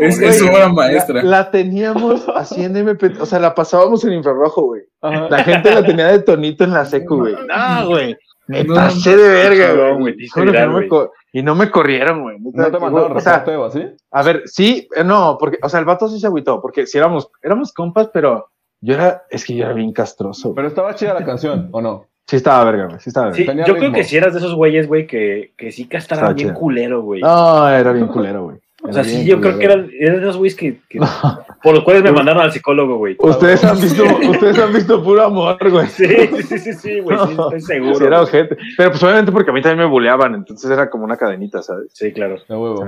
Es, 0.00 0.20
es 0.20 0.42
obra 0.42 0.68
maestra. 0.68 1.22
la 1.22 1.50
teníamos 1.50 2.28
así 2.34 2.64
en 2.64 2.76
MP, 2.76 3.12
o 3.20 3.26
sea, 3.26 3.38
la 3.38 3.54
pasábamos 3.54 4.04
en 4.04 4.12
infrarrojo, 4.12 4.62
güey. 4.62 4.82
La 5.02 5.44
gente 5.44 5.74
la 5.74 5.84
tenía 5.84 6.08
de 6.08 6.20
tonito 6.20 6.64
en 6.64 6.72
la 6.72 6.84
secu, 6.84 7.18
güey. 7.18 7.34
No, 7.34 7.88
güey. 7.88 8.16
Me 8.46 8.64
No, 8.64 8.74
pasé 8.74 9.16
de 9.16 9.28
verga, 9.28 9.92
güey. 9.92 10.16
no 10.34 11.10
Y 11.32 11.42
no 11.42 11.54
me 11.54 11.70
corrieron, 11.70 12.22
güey. 12.22 12.38
¿No 12.40 12.70
te 12.70 12.78
mandaron 12.78 13.16
O 13.16 13.20
sea, 13.20 13.44
así? 13.66 13.84
a 14.10 14.22
ver, 14.22 14.42
sí, 14.46 14.88
eh, 14.96 15.04
no, 15.04 15.36
porque, 15.38 15.58
o 15.62 15.68
sea, 15.68 15.80
el 15.80 15.86
vato 15.86 16.08
sí 16.08 16.18
se 16.18 16.26
agüitó, 16.26 16.60
porque 16.60 16.86
si 16.86 16.96
éramos, 16.96 17.30
éramos 17.42 17.72
compas, 17.72 18.08
pero 18.12 18.48
yo 18.80 18.94
era, 18.94 19.24
es 19.28 19.44
que 19.44 19.54
yo 19.54 19.64
era 19.64 19.74
bien 19.74 19.92
castroso. 19.92 20.54
Pero 20.54 20.68
estaba 20.68 20.94
chida 20.94 21.12
la 21.12 21.24
canción, 21.26 21.68
¿o 21.72 21.82
no? 21.82 22.06
Sí 22.28 22.36
estaba 22.36 22.62
verga, 22.64 22.86
güey. 22.86 23.00
Sí 23.00 23.08
estaba 23.08 23.26
verga. 23.28 23.36
Sí, 23.38 23.46
Tenía 23.46 23.64
yo 23.64 23.74
creo 23.76 23.90
que 23.90 24.04
si 24.04 24.16
eras 24.16 24.34
de 24.34 24.38
esos 24.40 24.54
güeyes, 24.54 24.86
güey, 24.86 25.06
que, 25.06 25.52
que 25.56 25.72
sí 25.72 25.86
castraban 25.88 26.34
bien 26.34 26.48
chido. 26.50 26.60
culero, 26.60 27.00
güey. 27.02 27.22
No, 27.22 27.68
era 27.68 27.90
bien 27.92 28.06
culero, 28.06 28.44
güey. 28.44 28.58
o 28.82 28.92
sea, 28.92 29.02
sí, 29.02 29.24
yo 29.24 29.40
creo 29.40 29.58
que 29.58 29.64
eran, 29.64 29.90
eran 29.98 30.16
de 30.16 30.22
esos 30.22 30.36
güeyes 30.36 30.54
que, 30.54 30.78
que- 30.90 31.00
por 31.62 31.74
los 31.74 31.82
cuales 31.84 32.02
me 32.02 32.12
mandaron 32.12 32.42
al 32.42 32.52
psicólogo, 32.52 32.98
güey. 32.98 33.16
Ustedes 33.18 33.64
han 33.64 33.80
visto, 33.80 34.04
ustedes 34.04 34.58
han 34.58 34.72
visto 34.74 35.02
puro 35.02 35.24
amor, 35.24 35.56
güey. 35.70 35.86
Sí, 35.88 36.06
sí, 36.06 36.42
sí, 36.42 36.58
sí, 36.58 36.72
sí, 36.74 37.00
güey, 37.00 37.18
sí, 37.26 37.30
estoy 37.32 37.60
seguro. 37.76 37.94
Sí, 37.96 38.04
era 38.04 38.20
ojete. 38.22 38.56
Pero 38.76 38.90
pues 38.90 39.02
obviamente 39.02 39.32
porque 39.32 39.50
a 39.50 39.54
mí 39.54 39.62
también 39.62 39.86
me 39.86 39.90
buleaban, 39.90 40.34
entonces 40.34 40.70
era 40.70 40.90
como 40.90 41.04
una 41.04 41.16
cadenita, 41.16 41.62
¿sabes? 41.62 41.88
Sí, 41.94 42.12
claro. 42.12 42.36
De 42.46 42.54
huevo. 42.56 42.84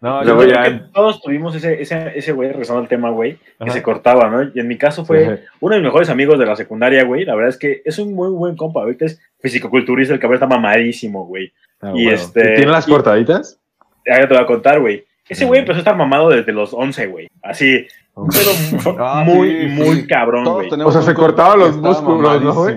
No, 0.00 0.24
yo, 0.24 0.38
creo 0.38 0.62
que 0.64 0.70
todos 0.94 1.20
tuvimos 1.20 1.54
ese, 1.54 1.82
ese, 1.82 2.12
ese 2.16 2.32
güey, 2.32 2.48
regresando 2.48 2.80
al 2.80 2.88
tema, 2.88 3.10
güey, 3.10 3.34
que 3.36 3.64
Ajá. 3.64 3.72
se 3.72 3.82
cortaba, 3.82 4.30
¿no? 4.30 4.42
Y 4.54 4.58
en 4.58 4.66
mi 4.66 4.78
caso 4.78 5.04
fue 5.04 5.26
Ajá. 5.26 5.38
uno 5.60 5.74
de 5.74 5.80
mis 5.82 5.88
mejores 5.88 6.08
amigos 6.08 6.38
de 6.38 6.46
la 6.46 6.56
secundaria, 6.56 7.04
güey. 7.04 7.26
La 7.26 7.34
verdad 7.34 7.50
es 7.50 7.58
que 7.58 7.82
es 7.84 7.98
un 7.98 8.14
muy 8.14 8.30
buen 8.30 8.56
compa. 8.56 8.80
Ahorita 8.80 9.04
es 9.04 9.20
fisicoculturista, 9.40 10.14
el 10.14 10.20
cabrón 10.20 10.36
está 10.42 10.46
mamadísimo, 10.46 11.26
güey. 11.26 11.52
Ah, 11.82 11.92
Y 11.94 12.08
este- 12.08 12.52
¿Y 12.52 12.56
¿Tiene 12.56 12.72
las 12.72 12.88
y- 12.88 12.90
cortaditas? 12.90 13.60
Ya 14.06 14.20
te 14.26 14.34
voy 14.34 14.42
a 14.42 14.46
contar, 14.46 14.80
güey. 14.80 15.04
Ese 15.28 15.44
güey 15.44 15.60
empezó 15.60 15.76
a 15.76 15.80
estar 15.80 15.96
mamado 15.96 16.30
desde 16.30 16.52
los 16.52 16.72
11, 16.74 17.06
güey. 17.06 17.28
Así, 17.42 17.86
pero 18.28 18.96
Ah, 18.98 19.22
muy, 19.24 19.50
sí, 19.50 19.66
muy 19.68 19.96
sí. 19.96 20.06
cabrón, 20.06 20.44
güey. 20.44 20.68
O 20.82 20.92
sea, 20.92 21.02
se 21.02 21.14
compa 21.14 21.20
cortaba 21.28 21.52
que 21.54 21.58
los 21.60 21.76
músculos, 21.76 22.42
¿no, 22.42 22.54
güey? 22.54 22.76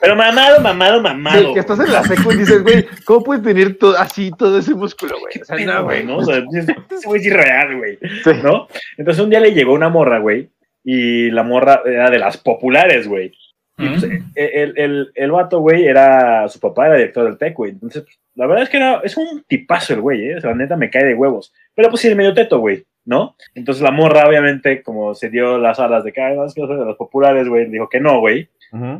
Pero 0.00 0.16
mamado, 0.16 0.60
mamado, 0.60 1.00
mamado. 1.00 1.38
Sí, 1.48 1.54
que 1.54 1.60
estás 1.60 1.80
en 1.80 1.92
la 1.92 2.02
secu 2.04 2.32
y 2.32 2.36
dices, 2.38 2.62
güey, 2.62 2.84
¿cómo 3.04 3.22
puedes 3.24 3.42
tener 3.42 3.76
todo, 3.76 3.96
así 3.98 4.30
todo 4.36 4.58
ese 4.58 4.74
músculo, 4.74 5.14
güey? 5.20 5.34
O 5.40 5.44
sea, 5.44 5.56
no, 5.64 5.84
güey. 5.84 6.04
¿no? 6.04 6.18
O 6.18 6.24
sea, 6.24 6.42
ese 6.52 6.74
güey 7.06 7.20
es 7.20 7.26
irreal, 7.26 7.76
güey. 7.78 7.98
Sí. 8.24 8.30
¿No? 8.42 8.66
Entonces 8.98 9.22
un 9.22 9.30
día 9.30 9.40
le 9.40 9.52
llegó 9.52 9.72
una 9.72 9.88
morra, 9.88 10.18
güey. 10.18 10.50
Y 10.84 11.30
la 11.30 11.42
morra 11.42 11.80
era 11.86 12.10
de 12.10 12.18
las 12.18 12.36
populares, 12.36 13.08
güey. 13.08 13.32
Y 13.78 13.88
pues, 13.88 14.04
Mm. 14.06 14.12
eh, 14.36 14.50
el, 14.54 14.74
el, 14.78 15.10
el 15.14 15.30
vato, 15.32 15.58
güey, 15.60 15.84
era. 15.86 16.48
Su 16.48 16.60
papá 16.60 16.86
era 16.86 16.96
director 16.96 17.24
del 17.24 17.38
TEC, 17.38 17.54
güey. 17.56 17.70
Entonces, 17.72 18.04
la 18.36 18.46
verdad 18.46 18.62
es 18.64 18.68
que 18.68 18.76
era, 18.76 19.00
es 19.02 19.16
un 19.16 19.42
tipazo 19.48 19.94
el 19.94 20.00
güey, 20.00 20.28
¿eh? 20.30 20.36
O 20.36 20.40
sea, 20.40 20.50
la 20.50 20.56
neta 20.56 20.76
me 20.76 20.90
cae 20.90 21.04
de 21.04 21.14
huevos. 21.14 21.52
Pero 21.74 21.88
pues 21.90 22.02
sí, 22.02 22.08
el 22.08 22.14
medio 22.16 22.34
teto, 22.34 22.58
güey, 22.58 22.84
¿no? 23.04 23.36
Entonces 23.54 23.82
la 23.82 23.90
morra, 23.90 24.26
obviamente, 24.28 24.82
como 24.82 25.14
se 25.14 25.30
dio 25.30 25.58
las 25.58 25.78
alas 25.80 26.04
de 26.04 26.12
que, 26.12 26.20
"Ay, 26.22 26.36
no, 26.36 26.44
es 26.46 26.54
que 26.54 26.60
yo 26.62 26.66
soy 26.66 26.78
de 26.78 26.84
los 26.84 26.96
populares, 26.96 27.48
güey, 27.48 27.70
dijo 27.70 27.88
que 27.88 28.00
no, 28.00 28.20
güey. 28.20 28.48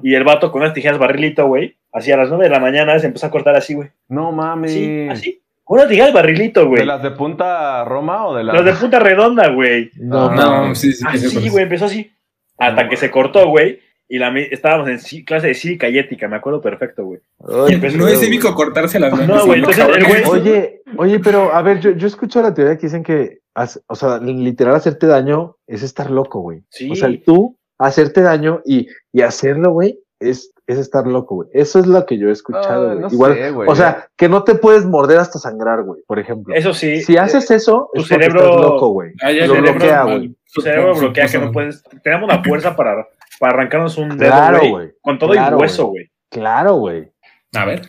Y 0.04 0.14
el 0.14 0.22
vato 0.22 0.52
con 0.52 0.62
unas 0.62 0.72
tijeras 0.72 0.98
barrilito, 0.98 1.46
güey, 1.48 1.74
así 1.92 2.12
a 2.12 2.16
las 2.16 2.28
9 2.28 2.44
de 2.44 2.50
la 2.50 2.60
mañana 2.60 2.96
se 3.00 3.06
empezó 3.06 3.26
a 3.26 3.30
cortar 3.32 3.56
así, 3.56 3.74
güey. 3.74 3.88
No 4.08 4.30
mames. 4.30 4.70
Así, 4.70 5.08
así. 5.10 5.40
Con 5.64 5.78
unas 5.78 5.88
tijeras 5.88 6.12
barrilito, 6.12 6.68
güey. 6.68 6.80
¿De 6.80 6.86
las 6.86 7.02
de 7.02 7.10
punta 7.10 7.84
Roma 7.84 8.26
o 8.26 8.36
de 8.36 8.44
las 8.44 8.54
Las 8.54 8.64
de 8.66 8.72
punta 8.74 8.98
redonda, 9.00 9.48
güey. 9.48 9.90
No, 9.96 10.26
Ah, 10.30 10.34
no. 10.36 10.68
No, 10.68 10.74
sí, 10.76 10.92
sí. 10.92 10.98
sí, 10.98 11.04
Así, 11.08 11.28
sí, 11.40 11.48
güey, 11.48 11.64
empezó 11.64 11.86
así. 11.86 12.12
Hasta 12.56 12.84
No, 12.84 12.88
que 12.88 12.96
se 12.96 13.10
cortó, 13.10 13.48
güey. 13.48 13.80
Y 14.08 14.18
la, 14.18 14.38
estábamos 14.38 14.88
en 14.88 15.24
clase 15.24 15.48
de 15.48 15.54
cívica 15.54 15.88
y 15.88 15.98
ética, 15.98 16.28
me 16.28 16.36
acuerdo 16.36 16.60
perfecto, 16.60 17.04
güey. 17.06 17.20
No 17.40 17.66
es 18.06 18.20
cívico 18.20 18.54
cortarse 18.54 19.00
las 19.00 19.10
manos. 19.12 19.26
No, 19.26 19.46
güey, 19.46 19.60
¿no, 19.60 19.70
entonces 19.70 19.96
el 19.96 20.04
güey- 20.04 20.28
Oye, 20.28 20.82
oye, 20.98 21.18
pero 21.20 21.52
a 21.52 21.62
ver, 21.62 21.80
yo, 21.80 21.90
yo 21.92 22.06
escucho 22.06 22.40
la 22.42 22.52
teoría 22.54 22.76
que 22.76 22.86
dicen 22.86 23.02
que, 23.02 23.38
o 23.86 23.94
sea, 23.94 24.18
literal 24.18 24.74
hacerte 24.74 25.06
daño 25.06 25.56
es 25.66 25.82
estar 25.82 26.10
loco, 26.10 26.40
güey. 26.40 26.62
Sí. 26.70 26.90
O 26.90 26.94
sea, 26.94 27.08
tú 27.24 27.56
hacerte 27.78 28.22
daño 28.22 28.62
y, 28.64 28.88
y 29.12 29.22
hacerlo, 29.22 29.72
güey, 29.72 30.00
es 30.20 30.50
es 30.66 30.78
estar 30.78 31.06
loco, 31.06 31.34
güey. 31.34 31.50
Eso 31.52 31.78
es 31.78 31.86
lo 31.86 32.06
que 32.06 32.16
yo 32.16 32.30
he 32.30 32.32
escuchado, 32.32 32.84
Ah, 32.88 32.94
güey. 32.94 32.98
no 33.00 33.08
Igual, 33.08 33.34
sé, 33.34 33.50
güey. 33.50 33.68
o 33.68 33.74
sea, 33.74 34.08
que 34.16 34.30
no 34.30 34.44
te 34.44 34.54
puedes 34.54 34.86
morder 34.86 35.18
hasta 35.18 35.38
sangrar, 35.38 35.82
güey, 35.82 36.00
por 36.06 36.18
ejemplo. 36.18 36.54
Eso 36.54 36.72
sí. 36.72 37.02
si 37.02 37.18
haces 37.18 37.50
eso, 37.50 37.90
tu 37.92 38.00
es 38.00 38.06
cerebro- 38.08 38.40
estás 38.44 38.60
loco, 38.62 38.88
güey. 38.88 39.12
Lo 39.46 39.54
bloquea, 39.60 40.04
güey. 40.04 40.34
Tu 40.54 40.62
cerebro 40.62 40.94
bloquea 40.94 41.26
que 41.28 41.38
no 41.38 41.52
puedes. 41.52 41.82
Tenemos 42.02 42.28
la 42.30 42.42
fuerza 42.42 42.74
para, 42.74 43.06
para 43.38 43.52
arrancarnos 43.52 43.98
un 43.98 44.16
dedo, 44.16 44.30
Claro, 44.30 44.58
güey. 44.60 44.70
güey. 44.70 44.92
Con 45.02 45.18
todo 45.18 45.32
Claro, 45.32 45.58
y 45.58 45.60
hueso, 45.60 45.86
güey. 45.88 46.10
Claro, 46.30 46.76
güey. 46.76 47.12
A 47.54 47.64
ver. 47.66 47.82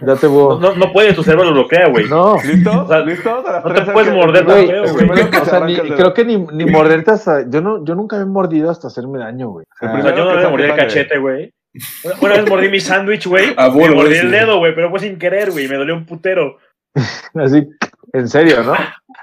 No, 0.00 0.58
no, 0.58 0.74
no 0.74 0.92
puedes, 0.92 1.14
tu 1.14 1.22
cerebro 1.22 1.44
lo 1.44 1.52
bloquea, 1.52 1.88
güey. 1.88 2.08
No. 2.08 2.36
¿Listos? 2.42 2.74
O 2.76 2.88
sea, 2.88 3.00
¿Listos? 3.00 3.44
A 3.46 3.52
las 3.52 3.64
no 3.64 3.74
te 3.74 3.92
puedes 3.92 4.08
que- 4.08 4.14
morder 4.16 4.46
tan 4.46 4.66
feo, 4.66 4.82
güey. 4.94 5.10
o 5.20 5.44
se 5.44 5.44
sea, 5.44 5.60
ni- 5.66 5.76
creo 5.76 6.14
que 6.14 6.24
ni, 6.24 6.38
ni 6.38 6.64
morderte 6.64 7.10
hasta. 7.10 7.48
Yo, 7.48 7.60
no, 7.60 7.84
yo 7.84 7.94
nunca 7.94 8.16
me 8.16 8.22
he 8.22 8.26
mordido 8.26 8.70
hasta 8.70 8.88
hacerme 8.88 9.18
daño, 9.18 9.48
güey. 9.50 9.64
O 9.70 9.76
sea, 9.78 9.92
El 9.92 10.00
O 10.00 10.02
sea, 10.02 10.16
yo 10.16 10.24
no 10.24 10.34
me 10.40 10.48
mordí 10.48 10.64
el 10.64 10.74
cachete, 10.76 11.18
güey. 11.18 11.52
Una- 12.04 12.14
Una 12.20 12.34
vez 12.36 12.48
mordí 12.50 12.68
mi 12.68 12.80
sándwich, 12.80 13.26
güey. 13.26 13.54
Me 13.54 13.90
mordí 13.94 14.14
sí. 14.14 14.20
el 14.20 14.30
dedo, 14.30 14.58
güey, 14.58 14.74
pero 14.74 14.90
fue 14.90 15.00
sin 15.00 15.18
querer, 15.18 15.50
güey. 15.50 15.68
Me 15.68 15.76
dolió 15.76 15.94
un 15.94 16.06
putero. 16.06 16.56
así, 17.34 17.68
en 18.12 18.28
serio, 18.28 18.62
¿no? 18.62 18.74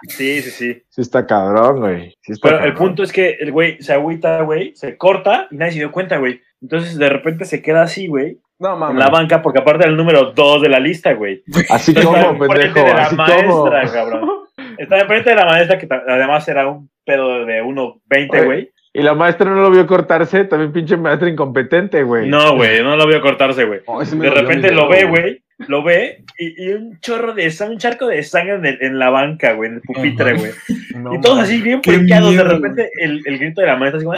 Sí, 0.07 0.41
sí, 0.41 0.49
sí. 0.51 0.83
Sí 0.89 1.01
está 1.01 1.25
cabrón, 1.25 1.79
güey. 1.81 2.15
Sí 2.21 2.31
está 2.33 2.49
Pero 2.49 2.63
el 2.63 2.73
punto 2.73 3.03
es 3.03 3.11
que 3.11 3.37
el 3.39 3.51
güey 3.51 3.81
se 3.81 3.93
agüita, 3.93 4.41
güey, 4.43 4.73
se 4.75 4.97
corta 4.97 5.47
y 5.51 5.57
nadie 5.57 5.73
se 5.73 5.79
dio 5.79 5.91
cuenta, 5.91 6.17
güey. 6.17 6.41
Entonces 6.61 6.97
de 6.97 7.09
repente 7.09 7.45
se 7.45 7.61
queda 7.61 7.83
así, 7.83 8.07
güey, 8.07 8.39
No, 8.59 8.73
en 8.73 8.79
mames. 8.79 8.97
la 9.03 9.09
banca, 9.09 9.41
porque 9.41 9.59
aparte 9.59 9.83
era 9.83 9.91
el 9.91 9.97
número 9.97 10.31
2 10.33 10.61
de 10.61 10.69
la 10.69 10.79
lista, 10.79 11.13
güey. 11.13 11.41
Así 11.69 11.91
Está 11.91 12.03
como, 12.03 12.17
enfrente 12.17 12.57
pendejo. 12.73 12.87
de 12.87 12.93
la 12.93 13.01
Así 13.03 13.15
como. 13.15 13.65
maestra, 13.65 13.93
cabrón. 13.93 14.29
Estaba 14.77 15.01
enfrente 15.01 15.29
de 15.29 15.35
la 15.35 15.45
maestra, 15.45 15.77
que 15.77 15.87
además 16.07 16.47
era 16.47 16.67
un 16.67 16.89
pedo 17.05 17.45
de 17.45 17.63
1.20, 17.63 18.29
Oye, 18.31 18.45
güey. 18.45 18.71
Y 18.91 19.01
la 19.03 19.13
maestra 19.13 19.49
no 19.49 19.61
lo 19.61 19.69
vio 19.69 19.85
cortarse, 19.85 20.45
también 20.45 20.73
pinche 20.73 20.97
maestra 20.97 21.29
incompetente, 21.29 22.01
güey. 22.03 22.27
No, 22.27 22.55
güey, 22.55 22.81
no 22.83 22.95
lo 22.97 23.05
vio 23.07 23.21
cortarse, 23.21 23.63
güey. 23.65 23.81
Me 24.15 24.25
De 24.25 24.31
repente 24.31 24.71
lo 24.71 24.89
ve, 24.89 25.05
güey. 25.05 25.43
Lo 25.67 25.83
ve 25.83 26.23
y, 26.37 26.65
y 26.65 26.69
un 26.73 26.99
chorro 27.01 27.33
de 27.33 27.51
sangre, 27.51 27.73
un 27.75 27.79
charco 27.79 28.07
de 28.07 28.23
sangre 28.23 28.55
en, 28.55 28.65
el- 28.65 28.77
en 28.81 28.97
la 28.99 29.09
banca, 29.09 29.53
güey, 29.53 29.69
en 29.69 29.75
el 29.75 29.81
pupitre, 29.81 30.33
güey. 30.37 30.51
No, 30.95 31.13
Y 31.13 31.21
todos 31.21 31.39
así 31.39 31.61
bien 31.61 31.83
friqueados. 31.83 32.33
De 32.35 32.43
repente 32.43 32.89
el, 32.99 33.21
el 33.25 33.37
grito 33.39 33.61
de 33.61 33.67
la 33.67 33.75
maestra 33.75 33.97
así 33.97 34.05
como, 34.05 34.17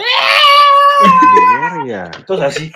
Verga. 1.86 2.12
Todos 2.28 2.42
así. 2.42 2.72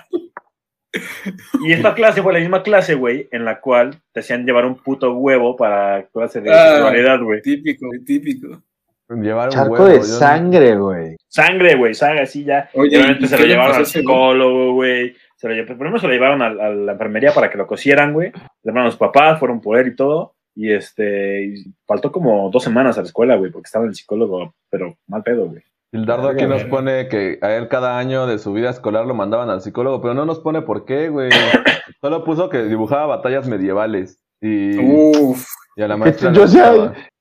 Y 1.64 1.72
esta 1.72 1.94
clase 1.94 2.22
fue 2.22 2.32
la 2.32 2.40
misma 2.40 2.62
clase, 2.62 2.94
güey, 2.94 3.28
en 3.30 3.44
la 3.44 3.60
cual 3.60 4.00
te 4.12 4.20
hacían 4.20 4.44
llevar 4.44 4.66
un 4.66 4.76
puto 4.76 5.12
huevo 5.14 5.56
para 5.56 6.06
clase 6.12 6.40
de 6.40 6.52
Ah. 6.52 6.72
sexualidad, 6.74 7.20
güey. 7.22 7.42
Típico, 7.42 7.86
típico. 8.04 8.62
Llevar 9.08 9.48
un 9.48 9.52
Charco 9.54 9.72
huevo, 9.74 9.86
de 9.86 10.02
sangre, 10.02 10.76
güey. 10.76 11.16
Sangre, 11.28 11.76
güey, 11.76 11.94
sangre 11.94 12.22
así 12.22 12.44
ya. 12.44 12.68
Oye, 12.74 12.96
obviamente 12.96 13.24
¿y 13.24 13.28
se 13.28 13.36
lo 13.36 13.42
le 13.42 13.48
llevaron 13.48 13.76
al 13.76 13.86
psicólogo, 13.86 14.72
güey. 14.74 15.14
Se 15.36 15.48
lo 15.48 15.66
Primero 15.66 15.98
se 15.98 16.06
lo 16.08 16.12
llevaron 16.12 16.42
a, 16.42 16.50
la 16.50 16.92
enfermería 16.92 17.32
para 17.32 17.48
que 17.50 17.58
lo 17.58 17.66
cosieran, 17.66 18.12
güey. 18.12 18.30
Le 18.32 18.40
llamaron 18.64 18.86
a 18.86 18.90
los 18.90 18.96
papás, 18.96 19.38
fueron 19.38 19.60
por 19.60 19.78
él 19.78 19.88
y 19.88 19.96
todo. 19.96 20.34
Y 20.56 20.72
este, 20.72 21.44
y 21.44 21.64
faltó 21.86 22.10
como 22.10 22.50
dos 22.50 22.64
semanas 22.64 22.96
a 22.96 23.02
la 23.02 23.06
escuela, 23.06 23.36
güey, 23.36 23.52
porque 23.52 23.66
estaba 23.66 23.84
el 23.84 23.94
psicólogo, 23.94 24.54
pero 24.70 24.96
mal 25.06 25.22
pedo, 25.22 25.46
güey. 25.46 25.62
Gildardo 25.96 26.28
aquí 26.28 26.44
Verga, 26.44 26.54
nos 26.56 26.64
pone 26.64 27.08
que 27.08 27.38
a 27.42 27.52
él 27.54 27.68
cada 27.68 27.98
año 27.98 28.26
de 28.26 28.38
su 28.38 28.52
vida 28.52 28.70
escolar 28.70 29.06
lo 29.06 29.14
mandaban 29.14 29.50
al 29.50 29.60
psicólogo, 29.62 30.00
pero 30.00 30.14
no 30.14 30.24
nos 30.24 30.40
pone 30.40 30.62
por 30.62 30.84
qué, 30.84 31.08
güey. 31.08 31.30
Solo 32.00 32.24
puso 32.24 32.48
que 32.48 32.62
dibujaba 32.64 33.06
batallas 33.06 33.48
medievales. 33.48 34.18
Y, 34.40 34.78
Uf. 34.78 35.44
y 35.76 35.82
a 35.82 35.88
la 35.88 35.96
maestra. 35.96 36.32
yo 36.32 36.46
sé. 36.46 36.58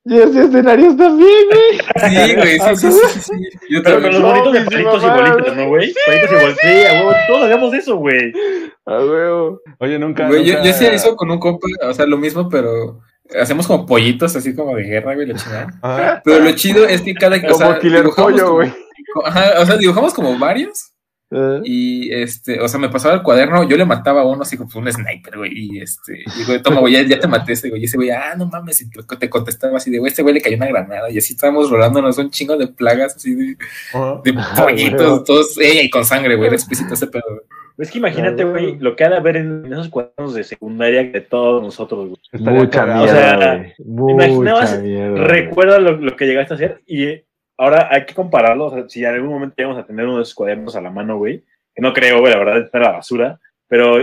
Yo 0.07 0.23
hacía 0.25 0.43
escenarios 0.43 0.95
también, 0.97 1.29
güey. 1.49 2.09
Sí, 2.11 2.35
güey, 2.35 2.59
sí, 2.59 2.75
sí, 2.75 2.91
sí, 2.91 3.19
sí. 3.21 3.33
Yo 3.71 3.81
Pero 3.83 4.01
con 4.01 4.11
los 4.11 4.21
bonitos 4.21 4.53
de 4.53 4.61
palitos 4.61 5.03
y 5.03 5.07
bolitas, 5.07 5.55
¿no, 5.57 5.67
güey? 5.67 5.93
Palitos 6.05 6.29
y 6.31 6.35
bolitas. 6.35 6.57
Sí, 6.61 6.85
a 6.85 6.91
huevo, 6.93 7.13
todos 7.27 7.43
hacíamos 7.45 7.73
eso, 7.73 7.95
güey. 7.95 8.33
A 8.85 8.97
huevo. 8.99 9.61
Oye, 9.79 9.97
nunca. 9.97 10.27
Güey, 10.27 10.43
yo, 10.45 10.53
nunca- 10.53 10.65
yo 10.65 10.71
hacía 10.71 10.91
eso 10.93 11.15
con 11.15 11.31
un 11.31 11.39
compa, 11.39 11.67
o 11.89 11.93
sea, 11.93 12.05
lo 12.05 12.17
mismo, 12.17 12.47
pero 12.49 12.99
hacemos 13.39 13.67
como 13.67 13.85
pollitos, 13.85 14.35
así 14.35 14.53
como 14.55 14.75
de 14.75 14.83
guerra, 14.83 15.15
güey, 15.15 15.27
la 15.27 15.35
chingada. 15.35 15.67
Ajá. 15.81 16.21
Pero 16.23 16.39
lo 16.43 16.51
chido 16.53 16.85
es 16.87 17.01
que 17.01 17.13
cada 17.13 17.37
o 17.37 17.41
Como 17.41 17.55
sea, 17.57 17.79
Killer 17.79 18.01
dibujamos 18.03 18.31
Pollo, 18.31 18.43
como- 18.45 18.55
güey. 18.57 18.73
Ajá, 19.25 19.61
o 19.61 19.65
sea, 19.65 19.77
dibujamos 19.77 20.13
como 20.13 20.37
varios 20.37 20.91
Eh, 21.31 21.59
y 21.63 22.13
este, 22.13 22.59
o 22.61 22.67
sea, 22.67 22.79
me 22.79 22.87
pasaba 22.89 23.15
el 23.15 23.23
cuaderno, 23.23 23.67
yo 23.67 23.75
le 23.77 23.83
mataba 23.83 24.21
a 24.21 24.25
uno 24.25 24.43
así 24.43 24.57
como 24.57 24.69
un 24.75 24.91
sniper, 24.91 25.37
güey, 25.37 25.51
y 25.55 25.81
este, 25.81 26.19
y 26.39 26.43
güey, 26.45 26.61
toma, 26.61 26.79
güey, 26.81 26.93
ya, 26.93 27.01
ya 27.01 27.19
te 27.19 27.27
maté 27.27 27.53
ese 27.53 27.69
güey, 27.69 27.81
y 27.81 27.85
ese 27.85 27.97
güey, 27.97 28.11
ah, 28.11 28.35
no 28.37 28.45
mames, 28.45 28.81
y 28.81 28.89
te, 28.91 29.01
te 29.17 29.27
contestaba 29.29 29.77
así 29.77 29.89
de, 29.89 29.97
güey, 29.97 30.11
este 30.11 30.21
güey 30.21 30.35
le 30.35 30.41
cayó 30.41 30.55
una 30.55 30.67
granada, 30.67 31.09
y 31.09 31.17
así 31.17 31.33
estábamos 31.33 31.71
rolándonos 31.71 32.17
un 32.19 32.29
chingo 32.29 32.55
de 32.57 32.67
plagas, 32.67 33.15
así 33.15 33.33
de, 33.33 33.57
de 34.23 34.33
pollitos, 34.57 35.23
todos, 35.23 35.57
eh, 35.57 35.81
y 35.83 35.89
con 35.89 36.05
sangre, 36.05 36.35
güey, 36.35 36.47
era 36.47 36.55
explícito 36.57 36.93
ese 36.93 37.07
pedo, 37.07 37.23
güey. 37.27 37.41
Es 37.77 37.91
que 37.91 37.97
imagínate, 37.97 38.43
Ah, 38.43 38.45
güey, 38.45 38.65
güey. 38.67 38.79
lo 38.79 38.95
que 38.95 39.03
ha 39.03 39.09
de 39.09 39.17
haber 39.17 39.37
en 39.37 39.65
esos 39.71 39.89
cuadernos 39.89 40.33
de 40.33 40.43
secundaria 40.43 41.03
de 41.03 41.21
todos 41.21 41.61
nosotros, 41.61 42.07
güey. 42.09 42.43
Mucha 42.55 42.69
cagado. 42.81 43.03
O 43.03 43.07
sea, 43.07 43.73
mierda, 43.85 44.27
imaginabas- 44.27 44.81
mierda. 44.81 45.27
Recuerda 45.27 45.79
lo, 45.79 45.91
lo 45.97 46.15
que 46.15 46.25
llegaste 46.25 46.53
a 46.53 46.55
hacer 46.55 46.81
y 46.85 47.03
eh, 47.03 47.25
ahora 47.57 47.89
hay 47.91 48.05
que 48.05 48.13
compararlo. 48.13 48.65
O 48.67 48.69
sea, 48.71 48.87
si 48.87 49.03
en 49.03 49.13
algún 49.13 49.29
momento 49.29 49.55
llegamos 49.57 49.77
a 49.77 49.85
tener 49.85 50.05
uno 50.05 50.17
de 50.17 50.23
esos 50.23 50.35
cuadernos 50.35 50.75
a 50.75 50.81
la 50.81 50.89
mano, 50.89 51.17
güey, 51.17 51.43
que 51.73 51.81
no 51.81 51.91
creo, 51.93 52.19
güey, 52.21 52.31
la 52.31 52.39
verdad, 52.39 52.57
está 52.59 52.77
en 52.77 52.83
la 52.85 52.91
basura, 52.93 53.39
pero 53.67 53.97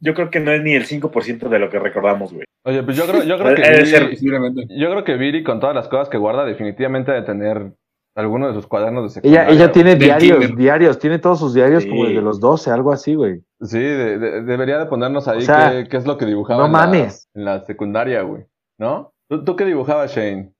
yo 0.00 0.14
creo 0.14 0.30
que 0.30 0.40
no 0.40 0.50
es 0.52 0.62
ni 0.62 0.74
el 0.74 0.84
5% 0.86 1.48
de 1.48 1.58
lo 1.58 1.70
que 1.70 1.78
recordamos, 1.78 2.32
güey. 2.32 2.44
Oye, 2.64 2.82
pues 2.82 2.96
yo 2.96 3.06
creo, 3.06 3.22
yo 3.22 3.38
creo 3.38 3.54
que. 3.54 3.62
Viri-. 3.62 4.66
Yo 4.80 4.90
creo 4.90 5.04
que 5.04 5.14
Viri, 5.16 5.44
con 5.44 5.60
todas 5.60 5.76
las 5.76 5.86
cosas 5.86 6.08
que 6.08 6.18
guarda, 6.18 6.44
definitivamente 6.44 7.12
ha 7.12 7.14
de 7.14 7.22
tener 7.22 7.70
alguno 8.16 8.48
de 8.48 8.54
sus 8.54 8.66
cuadernos 8.66 9.02
de 9.02 9.06
Ella, 9.28 9.40
secundaria. 9.44 9.50
ella 9.54 9.64
güey. 9.66 9.72
tiene 9.72 9.94
diarios, 9.96 10.38
kinder. 10.38 10.56
diarios, 10.56 10.98
tiene 10.98 11.18
todos 11.18 11.38
sus 11.38 11.54
diarios 11.54 11.82
Sí. 11.84 11.88
como 11.90 12.06
desde 12.06 12.22
los 12.22 12.40
12, 12.40 12.70
algo 12.70 12.90
así, 12.92 13.14
güey. 13.14 13.42
Sí, 13.60 13.78
de- 13.78 14.18
de- 14.18 14.42
debería 14.42 14.78
de 14.78 14.86
ponernos 14.86 15.28
ahí 15.28 15.38
O 15.38 15.40
sea, 15.42 15.70
qué, 15.70 15.88
qué 15.88 15.96
es 15.98 16.06
lo 16.06 16.16
que 16.16 16.24
dibujaba 16.26 16.60
no 16.60 16.66
en, 16.66 16.72
la, 16.72 16.78
mames. 16.78 17.28
en 17.34 17.44
la 17.44 17.64
secundaria, 17.64 18.22
güey. 18.22 18.44
¿No? 18.78 19.12
¿Tú, 19.28 19.44
tú 19.44 19.54
qué 19.56 19.64
dibujabas, 19.64 20.14
Shane? 20.14 20.52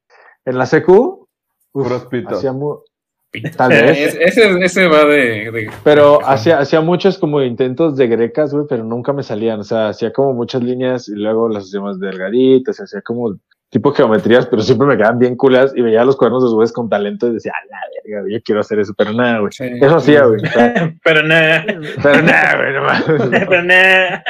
En 0.44 0.58
la 0.58 0.66
secu, 0.66 1.28
uf, 1.72 1.84
Puros 1.84 2.04
pitos. 2.06 2.34
hacía 2.38 2.52
mu- 2.52 2.78
Pito. 3.30 3.50
tal 3.56 3.70
vez, 3.70 4.16
ese, 4.20 4.58
ese 4.64 4.86
va 4.88 5.04
de, 5.04 5.50
de- 5.50 5.70
pero 5.82 6.18
de- 6.18 6.24
hacía, 6.26 6.58
hacía 6.58 6.80
muchos 6.80 7.18
como 7.18 7.42
intentos 7.42 7.96
de 7.96 8.06
grecas, 8.06 8.52
güey, 8.54 8.66
pero 8.68 8.84
nunca 8.84 9.12
me 9.12 9.22
salían. 9.22 9.60
O 9.60 9.64
sea, 9.64 9.88
hacía 9.88 10.12
como 10.12 10.32
muchas 10.32 10.62
líneas 10.62 11.08
y 11.08 11.14
luego 11.16 11.48
las 11.48 11.64
hacía 11.64 11.80
más 11.80 11.98
delgaditas, 12.00 12.80
hacía 12.80 13.00
como 13.02 13.34
tipo 13.70 13.92
geometrías, 13.92 14.46
pero 14.46 14.62
siempre 14.62 14.86
me 14.86 14.96
quedaban 14.96 15.18
bien 15.18 15.36
culas 15.36 15.72
y 15.76 15.82
veía 15.82 16.04
los 16.04 16.16
cuadernos 16.16 16.42
de 16.44 16.46
sus 16.46 16.54
güeyes 16.54 16.72
con 16.72 16.88
talento 16.88 17.26
y 17.26 17.34
decía, 17.34 17.52
a 17.52 17.66
la 17.66 17.78
verga, 18.04 18.20
güey, 18.22 18.34
yo 18.34 18.38
quiero 18.44 18.60
hacer 18.60 18.78
eso, 18.78 18.94
pero 18.96 19.12
nada, 19.12 19.40
güey. 19.40 19.52
Sí. 19.52 19.64
Eso 19.80 19.96
hacía, 19.96 20.24
güey. 20.24 20.40
Pero 21.04 21.22
nada, 21.24 21.64
Pero 22.02 22.22
nada, 22.22 22.56
güey, 22.56 22.72
no 22.72 22.82
mames. 22.82 23.44
pero 23.48 23.62
nada. 23.62 24.24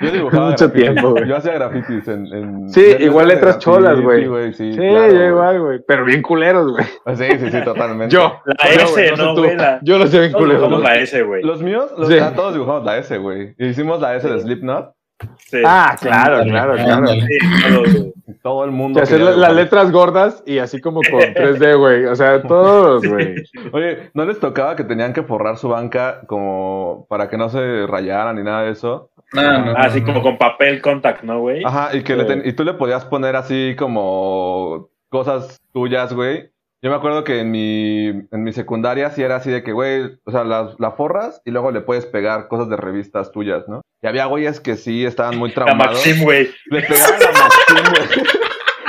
Yo 0.00 0.10
dibujaba 0.12 0.50
Mucho 0.50 0.66
grafitis. 0.68 0.82
tiempo, 0.92 1.10
güey. 1.10 1.28
Yo 1.28 1.36
hacía 1.36 1.52
grafitis 1.54 2.08
en... 2.08 2.26
en 2.26 2.68
Sí, 2.68 2.84
igual 3.00 3.28
letras 3.28 3.58
cholas, 3.58 4.00
güey. 4.00 4.24
Sí, 4.54 4.72
Sí, 4.72 4.78
claro, 4.78 5.12
yo 5.12 5.24
igual, 5.24 5.60
güey. 5.60 5.80
Pero 5.86 6.04
bien 6.04 6.22
culeros, 6.22 6.70
güey. 6.72 6.84
Sí, 7.16 7.38
sí, 7.40 7.50
sí, 7.50 7.64
totalmente. 7.64 8.14
Yo. 8.14 8.40
La 8.44 8.74
Yo, 8.74 8.80
S, 8.84 9.12
no, 9.16 9.34
güey, 9.34 9.56
la- 9.56 9.80
Yo 9.82 9.98
lo 9.98 10.06
sé 10.06 10.20
bien 10.20 10.32
Todos 10.32 10.44
culero. 10.44 10.60
dibujamos 10.60 10.82
la 10.84 10.96
S, 11.00 11.22
güey. 11.22 11.42
Los 11.42 11.62
míos, 11.62 11.90
los, 11.98 12.08
Sí. 12.08 12.18
ah, 12.20 12.32
todos 12.34 12.52
dibujamos 12.54 12.84
la 12.84 12.98
S, 12.98 13.18
güey. 13.18 13.54
Hicimos 13.58 14.00
la 14.00 14.14
S 14.16 14.28
de 14.28 14.40
Slipknot. 14.40 14.92
Sí. 15.38 15.58
Ah, 15.64 15.96
claro, 16.00 16.42
claro, 16.44 16.74
claro. 16.76 17.06
Sí. 17.08 18.12
Todo 18.42 18.64
el 18.64 18.70
mundo. 18.70 19.02
hacer 19.02 19.20
las 19.20 19.52
letras 19.54 19.90
gordas 19.90 20.42
y 20.46 20.58
así 20.58 20.80
como 20.80 21.00
con 21.10 21.20
3D, 21.34 21.76
güey. 21.78 22.04
O 22.04 22.14
sea, 22.14 22.40
todos, 22.42 23.04
güey. 23.06 23.34
Oye, 23.72 24.10
¿no 24.14 24.24
les 24.26 24.38
tocaba 24.38 24.76
que 24.76 24.84
tenían 24.84 25.12
que 25.12 25.22
forrar 25.22 25.56
su 25.56 25.68
banca 25.68 26.20
como 26.26 27.06
para 27.08 27.28
que 27.28 27.36
no 27.36 27.48
se 27.48 27.86
rayaran 27.86 28.36
ni 28.36 28.42
nada 28.44 28.62
de 28.62 28.72
eso? 28.72 29.10
No, 29.32 29.42
no, 29.42 29.70
Ah, 29.72 29.82
Así 29.82 30.00
no, 30.00 30.06
como 30.06 30.18
no. 30.18 30.22
con 30.24 30.38
papel 30.38 30.80
contact, 30.80 31.22
¿no, 31.22 31.40
güey? 31.40 31.62
Ajá, 31.64 31.94
y 31.96 32.02
que 32.02 32.14
le 32.16 32.24
ten- 32.24 32.42
y 32.44 32.52
tú 32.52 32.64
le 32.64 32.74
podías 32.74 33.04
poner 33.04 33.34
así 33.36 33.74
como 33.78 34.88
cosas 35.08 35.60
tuyas, 35.72 36.12
güey. 36.12 36.50
Yo 36.80 36.90
me 36.90 36.96
acuerdo 36.96 37.24
que 37.24 37.40
en 37.40 37.50
mi, 37.50 38.06
en 38.06 38.42
mi 38.44 38.52
secundaria 38.52 39.10
sí 39.10 39.22
era 39.22 39.36
así 39.36 39.50
de 39.50 39.64
que, 39.64 39.72
güey, 39.72 40.16
o 40.24 40.30
sea, 40.30 40.44
la, 40.44 40.74
la 40.78 40.92
forras 40.92 41.42
y 41.44 41.50
luego 41.50 41.72
le 41.72 41.80
puedes 41.80 42.06
pegar 42.06 42.46
cosas 42.46 42.68
de 42.68 42.76
revistas 42.76 43.32
tuyas, 43.32 43.64
¿no? 43.68 43.80
Y 44.00 44.06
había 44.06 44.26
güeyes 44.26 44.60
que 44.60 44.76
sí 44.76 45.04
estaban 45.04 45.36
muy 45.38 45.48
La 45.48 45.54
traumados. 45.56 45.94
Maxim, 45.96 46.22
güey. 46.22 46.48
Le 46.66 46.82
pegaban 46.82 47.18
la 47.20 47.32
Maxim, 47.32 47.92
güey. 47.92 48.26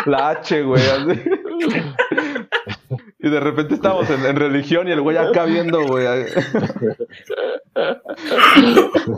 La 0.05 0.29
H, 0.29 0.61
güey, 0.63 0.81
así. 0.83 1.21
Y 3.19 3.29
de 3.29 3.39
repente 3.39 3.73
estábamos 3.73 4.09
en, 4.11 4.23
en 4.25 4.35
religión 4.35 4.87
y 4.87 4.91
el 4.91 5.01
güey 5.01 5.17
acá 5.17 5.45
viendo, 5.45 5.81
güey. 5.87 6.05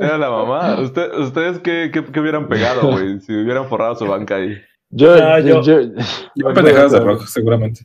Era 0.01 0.17
la 0.17 0.29
mamá. 0.29 0.79
¿Usted- 0.79 1.13
¿Ustedes 1.19 1.59
qué, 1.59 1.91
qué, 1.93 2.03
qué 2.05 2.19
hubieran 2.19 2.47
pegado, 2.47 2.89
güey? 2.91 3.19
Si 3.21 3.33
hubieran 3.33 3.67
forrado 3.67 3.95
su 3.95 4.05
banca 4.07 4.35
ahí. 4.35 4.57
Yo, 4.89 5.15
No, 5.17 5.39
yo, 5.39 5.61
yo- 5.61 5.81
yo, 5.81 5.91
Yo 6.35 6.53
pendejadas 6.53 6.91
de 6.93 6.99
rojo, 7.01 7.25
seguramente. 7.27 7.81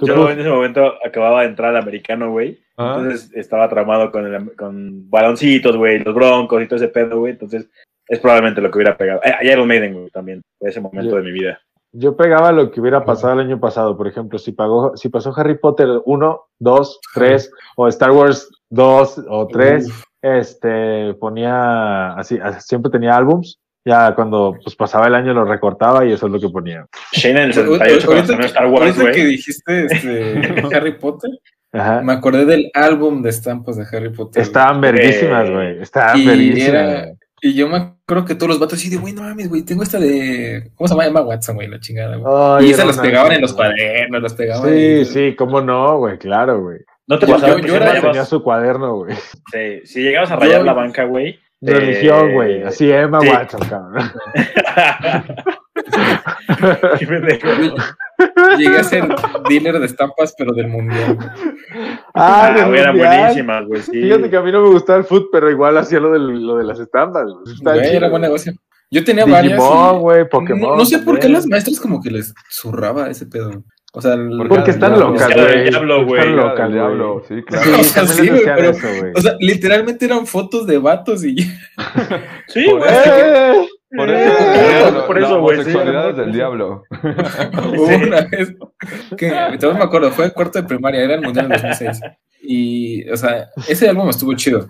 Yo 0.00 0.30
en 0.30 0.40
ese 0.40 0.48
momento 0.48 0.94
acababa 1.04 1.42
de 1.42 1.48
entrar 1.48 1.70
al 1.70 1.82
americano, 1.82 2.30
güey. 2.30 2.58
¿Ah? 2.76 2.94
Entonces 2.96 3.30
estaba 3.34 3.68
tramado 3.68 4.10
con, 4.10 4.26
el, 4.26 4.56
con 4.56 5.10
baloncitos, 5.10 5.76
güey, 5.76 5.98
los 5.98 6.14
broncos 6.14 6.62
y 6.62 6.66
todo 6.66 6.76
ese 6.76 6.88
pedo, 6.88 7.20
güey. 7.20 7.32
Entonces 7.32 7.68
es 8.08 8.18
probablemente 8.18 8.60
lo 8.60 8.70
que 8.70 8.78
hubiera 8.78 8.96
pegado. 8.96 9.20
Eh, 9.24 9.50
Iron 9.52 9.68
Maiden, 9.68 9.94
güey, 9.94 10.10
también, 10.10 10.42
en 10.60 10.68
ese 10.68 10.80
momento 10.80 11.10
Yo- 11.10 11.16
de 11.16 11.22
mi 11.22 11.32
vida. 11.32 11.60
yo 11.92 12.16
pegaba 12.16 12.52
lo 12.52 12.70
que 12.70 12.80
hubiera 12.80 13.04
pasado 13.04 13.34
el 13.34 13.46
año 13.46 13.60
pasado. 13.60 13.96
Por 13.96 14.06
ejemplo, 14.08 14.38
si, 14.38 14.52
pagó, 14.52 14.96
si 14.96 15.08
pasó 15.08 15.32
Harry 15.36 15.58
Potter 15.58 15.88
1, 16.04 16.42
2, 16.58 17.00
3, 17.14 17.52
o 17.76 17.88
Star 17.88 18.12
Wars 18.12 18.48
2 18.70 19.24
o 19.28 19.46
3, 19.48 19.88
este, 20.22 21.14
ponía 21.14 22.12
así, 22.12 22.38
así, 22.42 22.60
siempre 22.68 22.90
tenía 22.90 23.16
álbums. 23.16 23.58
Ya 23.84 24.14
cuando 24.14 24.56
pues 24.62 24.76
pasaba 24.76 25.06
el 25.06 25.14
año 25.14 25.32
lo 25.32 25.44
recortaba 25.44 26.04
y 26.04 26.12
eso 26.12 26.26
es 26.26 26.32
lo 26.32 26.38
que 26.40 26.48
ponía. 26.50 26.86
Shane 27.12 27.38
en 27.42 27.46
el 27.48 27.54
78 27.54 28.06
cuando 28.06 28.22
Ahorita 28.22 28.38
que, 28.38 28.46
Star 28.46 28.66
Wars, 28.66 28.98
ahorita 28.98 29.12
que 29.12 29.24
dijiste 29.24 29.86
este, 29.86 30.66
Harry 30.76 30.98
Potter, 30.98 31.30
Ajá. 31.72 32.02
me 32.02 32.12
acordé 32.12 32.44
del 32.44 32.70
álbum 32.74 33.22
de 33.22 33.30
estampas 33.30 33.76
de 33.76 33.84
Harry 33.96 34.10
Potter. 34.10 34.42
Estaban 34.42 34.80
verguísimas, 34.82 35.48
güey. 35.50 35.80
Estaban 35.80 36.18
y 36.18 36.26
verguísimas. 36.26 37.08
Y 37.42 37.54
yo 37.54 37.68
me 37.70 37.76
acuerdo 37.78 38.26
que 38.26 38.34
todos 38.34 38.48
los 38.50 38.60
vatos 38.60 38.78
así 38.78 38.90
de, 38.90 38.98
güey, 38.98 39.14
no 39.14 39.22
mames, 39.22 39.48
güey, 39.48 39.62
tengo 39.62 39.82
esta 39.82 39.98
de. 39.98 40.72
¿Cómo 40.74 40.86
se 40.86 40.92
llama? 40.94 41.06
Emma 41.06 41.22
Watson, 41.22 41.54
güey, 41.54 41.68
la 41.68 41.80
chingada, 41.80 42.16
güey. 42.16 42.66
Y 42.66 42.72
esas 42.72 42.86
las 42.86 42.98
pegaban 42.98 43.32
en 43.32 43.40
los 43.40 43.54
cuadernos, 43.54 44.22
las 44.22 44.34
pegaban. 44.34 44.68
Sí, 44.68 44.76
en- 44.98 45.06
sí, 45.06 45.34
cómo 45.38 45.62
no, 45.62 45.96
güey, 45.96 46.18
claro, 46.18 46.60
güey. 46.60 46.80
No 47.06 47.18
te 47.18 47.26
Yo- 47.26 47.32
pasaba 47.32 47.54
yo- 47.54 47.58
yo 47.60 47.68
si 47.68 47.74
era- 47.76 47.86
rayabas- 47.86 48.02
Tenía 48.12 48.24
su 48.26 48.42
cuaderno, 48.42 48.94
güey. 48.96 49.16
sí, 49.50 49.80
si 49.86 50.02
llegabas 50.02 50.30
a 50.32 50.36
rayar 50.36 50.58
Yo- 50.60 50.66
la 50.66 50.74
banca, 50.74 51.04
güey. 51.04 51.38
Eh, 51.62 51.74
Religión, 51.74 52.32
güey. 52.32 52.62
Así 52.62 52.90
Emma 52.90 53.20
sí. 53.20 53.28
Watson, 53.28 53.60
cabrón. 53.68 54.10
Qué 56.98 57.06
pendejo. 57.06 57.48
Llegué 58.58 58.78
a 58.78 58.84
ser 58.84 59.04
dealer 59.48 59.78
de 59.78 59.86
estampas, 59.86 60.34
pero 60.36 60.52
del 60.52 60.68
mundial. 60.68 61.16
Ah, 62.14 62.46
Ah, 62.46 62.50
eran 62.56 62.66
mundial. 62.70 62.96
buenísimas, 62.96 63.66
güey. 63.66 63.82
Sí. 63.82 63.92
Fíjate 64.02 64.30
que 64.30 64.36
a 64.36 64.42
mí 64.42 64.52
no 64.52 64.62
me 64.62 64.68
gustaba 64.70 64.98
el 64.98 65.04
foot, 65.04 65.28
pero 65.32 65.50
igual 65.50 65.76
hacía 65.78 66.00
lo, 66.00 66.12
del, 66.12 66.46
lo 66.46 66.56
de 66.56 66.64
las 66.64 66.78
estampas. 66.80 67.26
güey. 67.62 67.96
Era 67.96 68.08
buen 68.08 68.22
negocio. 68.22 68.52
Yo 68.90 69.04
tenía 69.04 69.24
varias. 69.24 69.56
Digimon, 69.58 69.96
y- 69.96 69.98
güey, 70.00 70.28
Pokémon. 70.28 70.70
No, 70.72 70.76
no 70.76 70.84
sé 70.84 70.98
por 70.98 71.18
qué 71.20 71.28
las 71.28 71.46
maestras 71.46 71.78
como 71.78 72.02
que 72.02 72.10
les 72.10 72.34
zurraba 72.50 73.08
ese 73.08 73.26
pedo. 73.26 73.62
O 73.92 74.00
sea, 74.00 74.14
el- 74.14 74.46
Porque 74.48 74.70
están 74.70 74.98
locas, 75.00 75.28
del 75.28 75.44
güey. 75.44 75.68
diablo, 75.70 76.06
güey. 76.06 76.20
Están 76.20 76.34
Era 76.34 76.42
locas, 76.44 76.56
del 76.56 76.66
güey. 76.66 76.74
diablo, 76.96 77.22
sí, 77.26 77.34
Sí, 77.38 77.42
claro. 77.42 77.70
O 77.70 77.82
sea, 77.84 78.04
también 78.04 78.16
sí, 78.16 78.22
les 78.22 78.30
güey, 78.30 78.40
hacían 78.40 78.56
pero- 78.56 78.70
eso, 78.70 79.00
güey. 79.00 79.12
O 79.16 79.20
sea, 79.20 79.36
literalmente 79.40 80.04
eran 80.04 80.26
fotos 80.26 80.66
de 80.66 80.78
vatos 80.78 81.24
y 81.24 81.36
Sí, 82.48 82.64
Por 82.68 82.78
güey. 82.78 82.90
eso- 82.90 83.02
¡Eh! 83.10 83.68
Por 83.96 84.08
Eh, 84.08 84.24
eso, 84.86 85.06
por 85.08 85.20
la 85.20 85.36
güey, 85.38 85.58
sí, 85.64 85.72
del 85.72 86.12
por 86.14 86.32
diablo. 86.32 86.84
Hubo 87.76 87.86
una 87.86 88.20
vez 88.20 88.54
que 89.16 89.28
todavía 89.58 89.80
me 89.80 89.84
acuerdo, 89.84 90.12
fue 90.12 90.26
en 90.26 90.30
cuarto 90.30 90.62
de 90.62 90.68
primaria, 90.68 91.02
era 91.02 91.14
el 91.16 91.22
mundial 91.22 91.46
en 91.46 91.52
2006. 91.52 92.00
Y, 92.40 93.10
o 93.10 93.16
sea, 93.16 93.48
ese 93.68 93.88
álbum 93.88 94.08
estuvo 94.08 94.32
chido. 94.34 94.68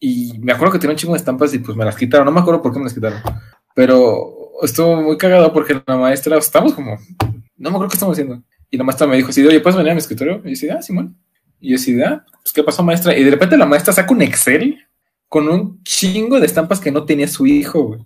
Y 0.00 0.36
me 0.40 0.50
acuerdo 0.52 0.72
que 0.72 0.78
tenía 0.80 0.94
un 0.94 0.98
chingo 0.98 1.12
de 1.12 1.18
estampas 1.18 1.54
y 1.54 1.60
pues 1.60 1.76
me 1.76 1.84
las 1.84 1.94
quitaron. 1.96 2.24
No 2.26 2.32
me 2.32 2.40
acuerdo 2.40 2.60
por 2.60 2.72
qué 2.72 2.78
me 2.80 2.86
las 2.86 2.94
quitaron. 2.94 3.20
Pero 3.72 4.50
estuvo 4.62 4.96
muy 5.00 5.16
cagado 5.16 5.52
porque 5.52 5.80
la 5.86 5.96
maestra, 5.96 6.36
estamos 6.36 6.74
como, 6.74 6.98
no 7.60 7.70
me 7.70 7.76
acuerdo 7.76 7.90
qué 7.90 7.96
estamos 7.96 8.14
haciendo. 8.14 8.42
Y 8.70 8.76
la 8.76 8.84
maestra 8.84 9.06
me 9.06 9.16
dijo, 9.16 9.32
sí, 9.32 9.46
oye, 9.46 9.60
¿puedes 9.60 9.76
venir 9.76 9.92
a 9.92 9.94
mi 9.94 9.98
escritorio? 9.98 10.36
Y 10.38 10.42
yo 10.44 10.50
decía, 10.50 10.76
ah, 10.78 10.82
Simón. 10.82 11.16
Y 11.60 11.70
yo 11.70 11.76
decía, 11.76 12.08
ah, 12.08 12.26
pues 12.42 12.52
¿qué 12.52 12.62
pasó, 12.64 12.82
maestra? 12.82 13.16
Y 13.16 13.22
de 13.24 13.30
repente 13.30 13.56
la 13.56 13.66
maestra 13.66 13.92
saca 13.92 14.12
un 14.12 14.22
Excel 14.22 14.78
con 15.28 15.48
un 15.48 15.82
chingo 15.84 16.40
de 16.40 16.46
estampas 16.46 16.80
que 16.80 16.90
no 16.90 17.04
tenía 17.04 17.28
su 17.28 17.46
hijo, 17.46 17.82
güey. 17.84 18.00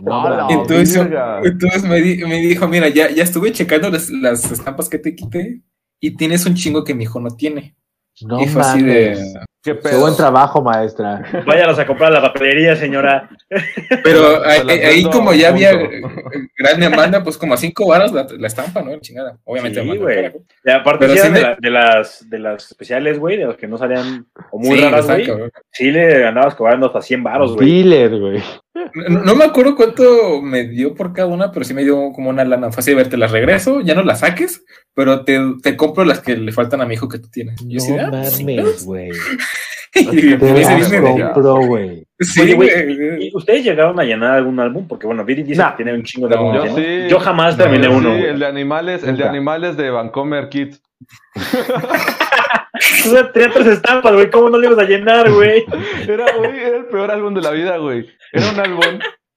No, 0.00 0.20
¡A 0.26 0.30
la 0.30 0.36
mames. 0.44 0.56
Entonces, 0.58 0.96
entonces 1.44 1.84
me, 1.84 2.00
di- 2.00 2.24
me 2.24 2.38
dijo, 2.40 2.68
mira, 2.68 2.88
ya, 2.88 3.10
ya 3.10 3.22
estuve 3.22 3.52
checando 3.52 3.90
las, 3.90 4.10
las 4.10 4.50
estampas 4.50 4.88
que 4.88 4.98
te 4.98 5.14
quité 5.14 5.62
y 6.00 6.10
tienes 6.16 6.44
un 6.46 6.54
chingo 6.54 6.84
que 6.84 6.94
mi 6.94 7.04
hijo 7.04 7.20
no 7.20 7.30
tiene. 7.30 7.74
No 8.26 8.40
y 8.42 8.46
fue 8.46 8.62
así 8.62 8.80
mames. 8.80 9.34
de... 9.34 9.40
¿Qué 9.60 9.74
Qué 9.74 9.74
pedo? 9.74 10.00
buen 10.00 10.16
trabajo, 10.16 10.62
maestra. 10.62 11.20
Váyanos 11.44 11.78
a 11.78 11.86
comprar 11.86 12.10
a 12.12 12.14
la 12.14 12.22
papelería, 12.22 12.76
señora. 12.76 13.28
Pero 14.04 14.42
ahí, 14.46 15.02
como 15.10 15.34
ya 15.34 15.48
había 15.48 15.72
eh, 15.72 16.00
gran 16.56 16.78
demanda, 16.80 17.22
pues 17.24 17.36
como 17.36 17.54
a 17.54 17.56
cinco 17.56 17.88
varas 17.88 18.12
la, 18.12 18.26
la 18.38 18.46
estampa, 18.46 18.82
¿no? 18.82 18.98
Chingada. 19.00 19.36
Obviamente. 19.44 19.82
Sí, 19.82 19.96
güey. 19.96 20.32
Y 20.64 20.70
aparte, 20.70 21.08
sí 21.08 21.28
me- 21.28 21.38
de, 21.38 21.42
la- 21.42 21.56
de 21.58 21.70
las, 21.70 22.30
de 22.30 22.38
las 22.38 22.66
especiales, 22.70 23.18
güey, 23.18 23.36
de 23.36 23.46
los 23.46 23.56
que 23.56 23.66
no 23.66 23.76
salían 23.76 24.26
o 24.52 24.58
muy 24.60 24.78
Sí, 24.78 24.84
raras, 24.84 25.06
güey. 25.06 25.26
Sí 25.72 25.90
le 25.90 26.24
andabas 26.26 26.54
cobrando 26.54 26.86
hasta 26.86 27.02
100 27.02 27.24
baros, 27.24 27.54
güey. 27.56 27.82
Dealer, 27.82 28.18
güey. 28.18 28.42
No, 28.94 29.20
no 29.24 29.34
me 29.34 29.44
acuerdo 29.44 29.74
cuánto 29.76 30.40
me 30.42 30.64
dio 30.64 30.94
por 30.94 31.12
cada 31.12 31.28
una, 31.28 31.50
pero 31.52 31.64
sí 31.64 31.74
me 31.74 31.82
dio 31.84 32.12
como 32.12 32.30
una 32.30 32.44
lana. 32.44 32.68
Así 32.76 32.90
de 32.90 32.96
ver, 32.96 33.08
te 33.08 33.16
las 33.16 33.30
regreso, 33.32 33.80
ya 33.80 33.94
no 33.94 34.02
las 34.02 34.20
saques, 34.20 34.64
pero 34.94 35.24
te, 35.24 35.40
te 35.62 35.76
compro 35.76 36.04
las 36.04 36.20
que 36.20 36.36
le 36.36 36.52
faltan 36.52 36.80
a 36.80 36.86
mi 36.86 36.94
hijo 36.94 37.08
que 37.08 37.18
tú 37.18 37.28
tienes. 37.30 37.56
Yo 37.66 37.80
ah, 38.00 38.08
pues, 38.10 38.40
mames, 38.40 38.84
güey. 38.84 39.10
compró, 41.02 41.56
güey. 41.66 42.06
Sí, 42.20 42.52
güey, 42.52 42.96
güey. 42.96 43.26
¿Y 43.28 43.30
ustedes 43.34 43.64
llegaron 43.64 43.98
a 43.98 44.04
llenar 44.04 44.32
algún 44.34 44.60
álbum? 44.60 44.86
Porque, 44.86 45.06
bueno, 45.06 45.24
Viri 45.24 45.42
dice 45.42 45.62
No. 45.62 45.70
que 45.70 45.76
tiene 45.82 45.94
un 45.94 46.02
chingo 46.04 46.28
de 46.28 46.36
No, 46.36 46.52
álbumes. 46.52 46.64
Yo 46.64 46.78
¿no? 46.78 46.84
sí. 46.84 47.08
Yo 47.10 47.20
jamás 47.20 47.56
No, 47.56 47.64
terminé 47.64 47.86
Sí, 47.88 47.92
uno. 47.92 48.10
güey. 48.10 48.24
el 48.26 48.38
de 48.38 48.46
animales, 48.46 49.02
el 49.04 49.16
de 49.16 49.24
animales 49.24 49.76
de 49.76 49.90
Vancomer 49.90 50.48
Kids. 50.48 50.82
Tú 53.02 53.10
tenía 53.32 53.50
tres 53.52 53.66
estampas, 53.66 54.12
güey. 54.14 54.30
¿Cómo 54.30 54.50
no 54.50 54.58
le 54.58 54.66
ibas 54.68 54.78
a 54.78 54.84
llenar, 54.88 55.30
güey? 55.30 55.64
Era, 56.08 56.26
güey, 56.36 56.58
era 56.58 56.76
el 56.78 56.84
peor 56.86 57.10
álbum 57.10 57.34
de 57.34 57.40
la 57.42 57.50
vida, 57.50 57.76
güey. 57.78 58.08
Era 58.32 58.50
un 58.50 58.60
álbum. 58.60 58.82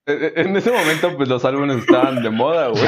eh, 0.08 0.18
eh, 0.22 0.34
En 0.38 0.56
ese 0.56 0.72
momento, 0.72 1.16
pues 1.18 1.30
los 1.30 1.44
álbumes 1.46 1.78
estaban 1.78 2.22
de 2.24 2.30
moda, 2.30 2.68
güey. 2.68 2.84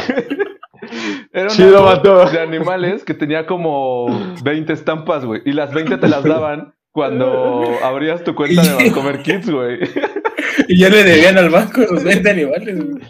Era 1.31 1.43
un 1.43 1.49
Chido, 1.49 1.87
álbum 1.87 2.31
de 2.31 2.39
animales 2.41 3.03
que 3.03 3.13
tenía 3.13 3.45
como 3.45 4.07
20 4.43 4.73
estampas, 4.73 5.25
güey. 5.25 5.41
Y 5.45 5.53
las 5.53 5.73
20 5.73 5.97
te 5.97 6.07
las 6.07 6.23
daban 6.23 6.73
cuando 6.91 7.63
abrías 7.83 8.23
tu 8.23 8.35
cuenta 8.35 8.61
de 8.61 8.73
Vancomer 8.75 9.21
Kids, 9.23 9.49
güey. 9.49 9.79
Y 10.67 10.77
ya 10.77 10.89
le 10.89 11.03
debían 11.03 11.37
al 11.37 11.49
banco 11.49 11.81
los 11.89 12.03
20 12.03 12.29
animales. 12.29 12.75
güey. 12.85 13.03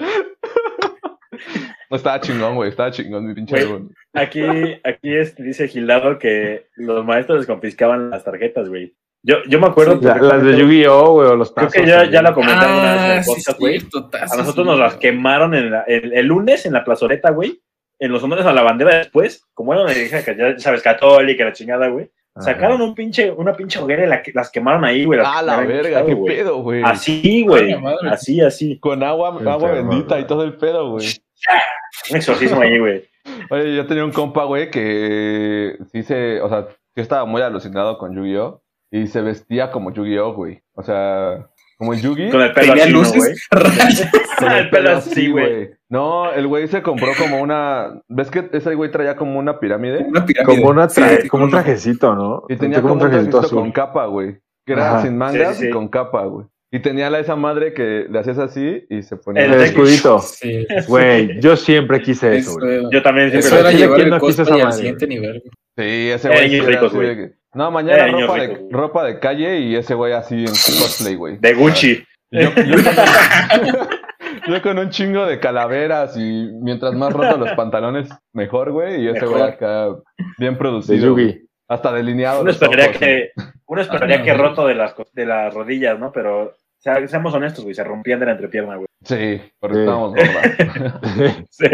Estaba 1.95 2.19
chingón, 2.21 2.55
güey. 2.55 2.69
Estaba 2.69 2.91
chingón 2.91 3.27
mi 3.27 3.33
pinche 3.33 3.55
Güey. 3.55 3.65
álbum. 3.65 3.89
Aquí, 4.13 4.41
aquí 4.83 5.15
es- 5.15 5.35
dice 5.35 5.67
Gildado 5.67 6.17
que 6.19 6.67
los 6.75 7.05
maestros 7.05 7.39
les 7.39 7.47
confiscaban 7.47 8.09
las 8.09 8.23
tarjetas, 8.23 8.69
güey. 8.69 8.95
Yo, 9.25 9.37
yo 9.47 9.59
me 9.59 9.67
acuerdo. 9.67 9.99
La- 10.01 10.17
las 10.17 10.43
de 10.43 10.57
Yu-Gi-Oh, 10.57 11.13
güey, 11.13 11.29
o 11.29 11.35
los 11.35 11.51
Creo 11.53 11.67
tazos. 11.67 11.81
que 11.81 11.87
ya, 12.11 12.21
la 12.21 12.33
comenté 12.33 12.65
alguna 12.65 12.93
vez 12.93 13.01
en 13.05 13.11
el 13.11 13.19
Ah, 13.19 13.23
podcast, 13.25 13.59
güey. 13.59 13.79
A 14.31 14.35
nosotros 14.35 14.65
nos 14.65 14.77
las 14.79 14.95
quemaron 14.95 15.55
en 15.55 15.71
la- 15.71 15.83
el, 15.83 16.11
el 16.13 16.25
lunes 16.25 16.65
en 16.65 16.73
la 16.73 16.83
plazoleta, 16.83 17.31
güey. 17.31 17.61
En 17.99 18.11
los 18.11 18.21
honores 18.23 18.45
a 18.45 18.51
la 18.51 18.63
bandera 18.63 18.97
después, 18.97 19.45
como 19.53 19.73
era 19.73 19.83
una 19.83 19.93
iglesia 19.93 20.25
que 20.25 20.35
ya 20.35 20.59
sabes, 20.59 20.81
católica, 20.81 21.45
la 21.45 21.53
chingada, 21.53 21.87
güey. 21.87 22.09
Sacaron 22.35 22.81
un 22.81 22.95
pinche, 22.95 23.31
una 23.31 23.53
pinche 23.53 23.77
hoguera 23.79 24.03
y 24.03 24.07
la, 24.09 24.21
las 24.33 24.49
quemaron 24.49 24.83
ahí, 24.83 25.05
güey. 25.05 25.19
Ah, 25.23 25.41
la 25.43 25.57
verga, 25.57 26.01
gustado, 26.01 26.07
qué 26.07 26.15
pedo, 26.35 26.57
güey. 26.63 26.81
Así, 26.83 27.43
güey. 27.43 27.79
Madre. 27.79 28.09
Así, 28.09 28.41
así. 28.41 28.79
Con 28.79 29.03
agua, 29.03 29.37
Qué 29.41 29.47
agua 29.47 29.71
bendita 29.71 30.19
y 30.19 30.25
todo 30.25 30.43
el 30.43 30.57
pedo, 30.57 30.89
güey. 30.89 31.05
Un 32.11 32.17
exorcismo 32.17 32.61
ahí, 32.61 32.79
güey. 32.79 33.03
Oye, 33.49 33.75
yo 33.75 33.85
tenía 33.87 34.03
un 34.05 34.11
compa, 34.11 34.43
güey, 34.45 34.69
que 34.71 35.77
sí 35.91 36.03
se, 36.03 36.41
o 36.41 36.49
sea, 36.49 36.67
que 36.95 37.01
estaba 37.01 37.25
muy 37.25 37.41
alucinado 37.41 37.97
con 37.97 38.15
Yu-Gi-Oh! 38.15 38.61
Y 38.91 39.07
se 39.07 39.21
vestía 39.21 39.71
como 39.71 39.91
Yu-Gi-Oh, 39.91 40.33
güey. 40.33 40.61
O 40.75 40.83
sea, 40.83 41.47
como 41.77 41.93
el 41.93 42.01
Yugi. 42.01 42.29
Con 42.29 42.41
el 42.41 42.53
pelo 42.53 42.67
Tenía 42.73 42.83
así, 42.83 42.93
¿no, 42.93 42.99
luces, 42.99 43.47
con 44.39 44.51
el 44.51 44.69
pelo 44.69 44.89
así, 44.91 45.31
güey. 45.31 45.71
No, 45.89 46.31
el 46.31 46.47
güey 46.47 46.67
se 46.67 46.81
compró 46.83 47.09
como 47.17 47.41
una. 47.41 48.01
¿Ves 48.07 48.29
que 48.29 48.49
ese 48.53 48.75
güey 48.75 48.91
traía 48.91 49.15
como 49.15 49.39
una 49.39 49.59
pirámide? 49.59 50.05
Una 50.07 50.25
pirámide. 50.25 50.55
Como, 50.61 50.69
una 50.69 50.87
tra- 50.87 51.21
Sí, 51.21 51.27
como 51.27 51.45
un 51.45 51.49
trajecito, 51.49 52.13
¿no? 52.15 52.43
Y 52.49 52.55
tenía 52.57 52.81
como 52.81 52.93
un 52.93 52.99
trajecito 52.99 53.37
con 53.37 53.45
azul. 53.45 53.73
capa, 53.73 54.05
güey. 54.05 54.37
Que 54.65 54.73
era 54.73 54.91
Ajá. 54.91 55.01
sin 55.01 55.17
mangas 55.17 55.49
Sí, 55.49 55.53
sí, 55.55 55.61
sí. 55.63 55.67
y 55.69 55.71
con 55.71 55.87
capa, 55.87 56.23
güey. 56.25 56.45
Y 56.75 56.79
tenía 56.79 57.09
la 57.11 57.19
esa 57.19 57.35
madre 57.35 57.73
que 57.73 58.07
le 58.09 58.17
hacías 58.19 58.39
así 58.39 58.83
y 58.89 59.03
se 59.03 59.15
ponía. 59.15 59.45
El 59.45 59.53
El 59.53 59.61
escudito. 59.61 60.17
Sí. 60.21 60.65
Güey, 60.87 61.39
yo 61.39 61.55
siempre 61.55 62.01
quise 62.01 62.35
eso, 62.35 62.55
güey. 62.59 62.79
Eso, 62.79 62.89
Yo 62.91 63.03
también 63.03 63.29
siempre 63.29 63.47
eso 63.47 63.55
lo 63.55 63.61
era 63.61 63.71
llevar 63.77 63.95
¿quién 63.97 64.07
el 64.07 64.19
no 64.19 64.19
quiso 64.19 64.41
esa 64.41 64.53
al 64.55 64.59
madre? 64.59 64.73
siguiente 64.77 65.07
nivel. 65.07 65.39
güey. 65.39 65.51
Sí, 65.77 66.09
ese 66.11 66.27
güey. 66.29 66.59
ricos, 66.61 66.91
de 66.93 67.15
que- 67.15 67.31
No, 67.53 67.69
mañana 67.69 68.07
niños 68.07 68.21
ropa 68.27 68.41
de, 68.41 68.67
ropa 68.71 69.03
de 69.05 69.19
calle 69.19 69.59
y 69.59 69.75
ese 69.75 69.93
güey 69.93 70.13
así 70.13 70.35
en 70.41 70.47
su 70.55 70.71
cosplay, 70.81 71.15
güey. 71.15 71.37
De 71.37 71.53
Gucci. 71.53 72.03
Yo, 72.31 72.49
yo 72.49 72.75
con, 72.83 72.93
yo 74.47 74.61
con 74.63 74.79
un 74.79 74.89
chingo 74.89 75.25
de 75.27 75.39
calaveras 75.39 76.17
y 76.17 76.49
mientras 76.61 76.93
más 76.95 77.13
rotos 77.13 77.39
los 77.39 77.51
pantalones, 77.51 78.09
mejor, 78.33 78.71
güey. 78.71 79.03
Y 79.03 79.09
ese 79.09 79.25
güey 79.27 79.43
acá 79.43 79.89
bien 80.39 80.53
De 80.53 80.57
producido. 80.57 81.13
güey. 81.13 81.27
Yugi. 81.27 81.39
Hasta 81.67 81.91
delineado. 81.93 82.41
Uno 82.41 82.51
esperaría 82.51 82.85
ojos, 82.87 82.97
que, 82.97 83.29
uno 83.67 83.81
esperaría 83.81 84.17
Ah, 84.19 84.23
que 84.23 84.33
roto 84.33 84.67
de 84.67 84.75
las, 84.75 84.95
de 85.13 85.25
las 85.25 85.53
rodillas, 85.53 85.97
¿no? 85.99 86.11
Pero, 86.11 86.53
sea, 86.83 87.07
seamos 87.07 87.33
honestos, 87.33 87.63
güey, 87.63 87.73
se 87.75 87.83
rompían 87.83 88.19
de 88.19 88.25
la 88.27 88.31
entrepierna, 88.33 88.75
güey. 88.75 88.87
Sí, 89.03 89.41
porque 89.59 89.75
Sí. 89.75 89.81
estábamos 89.81 90.09
gordas. 90.11 91.45
Sí. 91.49 91.67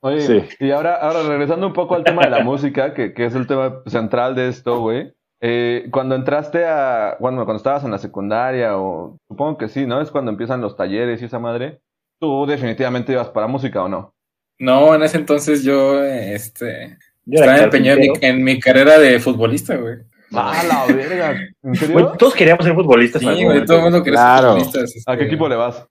Oye, 0.00 0.20
Sí. 0.20 0.42
y 0.60 0.70
ahora, 0.70 0.94
ahora 0.96 1.22
regresando 1.28 1.66
un 1.66 1.72
poco 1.72 1.94
al 1.96 2.04
tema 2.04 2.22
de 2.22 2.30
la 2.30 2.40
música, 2.44 2.94
que, 2.94 3.12
que 3.14 3.24
es 3.26 3.34
el 3.34 3.46
tema 3.46 3.82
central 3.86 4.34
de 4.34 4.48
esto, 4.48 4.80
güey. 4.80 5.12
Eh, 5.40 5.86
cuando 5.92 6.14
entraste 6.16 6.64
a, 6.66 7.16
bueno, 7.20 7.44
cuando 7.44 7.58
estabas 7.58 7.84
en 7.84 7.90
la 7.92 7.98
secundaria, 7.98 8.76
o 8.78 9.18
supongo 9.28 9.56
que 9.58 9.68
sí, 9.68 9.86
¿no? 9.86 10.00
Es 10.00 10.10
cuando 10.10 10.30
empiezan 10.30 10.60
los 10.60 10.76
talleres 10.76 11.20
y 11.22 11.24
esa 11.26 11.38
madre. 11.38 11.80
Tú 12.20 12.46
definitivamente 12.46 13.12
ibas 13.12 13.28
para 13.28 13.46
música 13.46 13.82
o 13.84 13.88
no. 13.88 14.14
No, 14.58 14.94
en 14.94 15.02
ese 15.04 15.18
entonces 15.18 15.62
yo 15.62 16.02
este, 16.02 16.98
Yo 17.24 17.40
estaba 17.40 17.58
empeñado 17.58 17.98
en 18.00 18.10
mi, 18.10 18.12
en 18.20 18.44
mi 18.44 18.58
carrera 18.58 18.98
de 18.98 19.20
futbolista, 19.20 19.76
güey. 19.76 19.98
¡Ah, 20.32 20.62
la 20.68 20.94
verga! 20.94 21.38
¿En 21.62 21.74
serio? 21.74 21.94
Güey, 21.94 22.16
todos 22.18 22.34
queríamos 22.34 22.64
ser 22.64 22.74
futbolistas. 22.74 23.22
Sí, 23.22 23.44
güey, 23.44 23.64
todo 23.64 23.78
el 23.78 23.82
mundo 23.84 24.02
quería 24.02 24.18
Claro. 24.20 24.54
ser 24.60 24.64
futbolista. 24.66 25.12
¿A 25.12 25.16
qué 25.16 25.24
equipo 25.24 25.48
le 25.48 25.56
vas? 25.56 25.86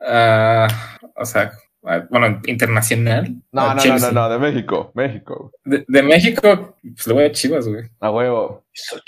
Ah, 0.00 0.68
o 1.16 1.24
sea, 1.24 1.52
bueno, 2.10 2.40
internacional. 2.46 3.28
No, 3.52 3.68
no, 3.68 3.74
no, 3.74 3.80
Chelsea. 3.80 4.10
no, 4.10 4.22
no, 4.22 4.28
de 4.28 4.38
México, 4.38 4.90
México. 4.94 5.52
De, 5.64 5.84
de 5.86 6.02
México, 6.02 6.76
pues 6.82 7.06
le 7.06 7.14
voy 7.14 7.24
a 7.24 7.32
Chivas, 7.32 7.68
güey. 7.68 7.84
A 8.00 8.10
huevo. 8.10 8.64
Eso. 8.72 9.00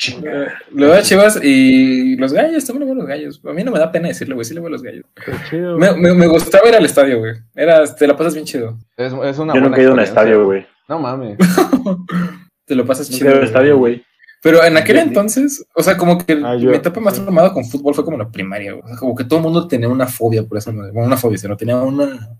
Le 0.72 0.86
voy 0.86 0.96
a 0.96 1.02
Chivas 1.02 1.40
y 1.42 2.16
los 2.16 2.32
gallos, 2.32 2.64
también 2.64 2.88
le 2.88 2.94
voy 2.94 3.00
a 3.00 3.04
los 3.04 3.08
gallos. 3.08 3.40
A 3.44 3.52
mí 3.52 3.64
no 3.64 3.72
me 3.72 3.78
da 3.80 3.90
pena 3.92 4.08
decirle, 4.08 4.34
güey, 4.34 4.44
sí 4.44 4.54
le 4.54 4.60
voy 4.60 4.68
a 4.68 4.72
los 4.72 4.82
gallos. 4.82 5.04
Chido. 5.50 5.76
Me, 5.76 5.92
me, 5.92 6.14
me 6.14 6.26
gustaba 6.26 6.68
ir 6.68 6.76
al 6.76 6.84
estadio, 6.84 7.18
güey. 7.18 7.34
Era, 7.54 7.84
te 7.94 8.06
la 8.06 8.16
pasas 8.16 8.34
bien 8.34 8.46
chido. 8.46 8.78
Es, 8.96 9.12
es 9.12 9.38
una 9.38 9.54
Yo 9.54 9.60
nunca 9.60 9.78
he 9.78 9.82
ido 9.82 9.90
a 9.90 9.94
un 9.94 10.00
estadio, 10.00 10.44
güey. 10.44 10.66
No 10.88 10.98
mames. 11.00 11.36
te 12.64 12.74
lo 12.74 12.86
pasas 12.86 13.10
chido. 13.10 13.26
he 13.26 13.30
ido 13.32 13.38
a 13.38 13.40
un 13.40 13.46
estadio, 13.46 13.76
güey. 13.76 14.04
Pero 14.42 14.62
en 14.64 14.76
aquel 14.76 14.96
Yo- 14.96 15.02
entonces, 15.02 15.66
o 15.74 15.82
sea, 15.82 15.96
como 15.96 16.18
que 16.18 16.32
Ah, 16.44 16.54
yo- 16.56 16.70
mi 16.70 16.76
etapa 16.76 17.00
más 17.00 17.14
traumada 17.14 17.52
con 17.52 17.64
fútbol 17.64 17.94
fue 17.94 18.04
como 18.04 18.16
la 18.18 18.30
primaria, 18.30 18.72
güey. 18.72 18.84
O 18.84 18.88
sea, 18.88 18.96
como 18.96 19.14
que 19.16 19.24
todo 19.24 19.38
el 19.38 19.44
mundo 19.44 19.66
tenía 19.66 19.88
una 19.88 20.06
fobia 20.06 20.42
por 20.44 20.58
madre. 20.72 20.92
Bueno, 20.92 21.06
una 21.08 21.16
fobia, 21.16 21.38
sino 21.38 21.56
tenía 21.56 21.76
una. 21.76 22.30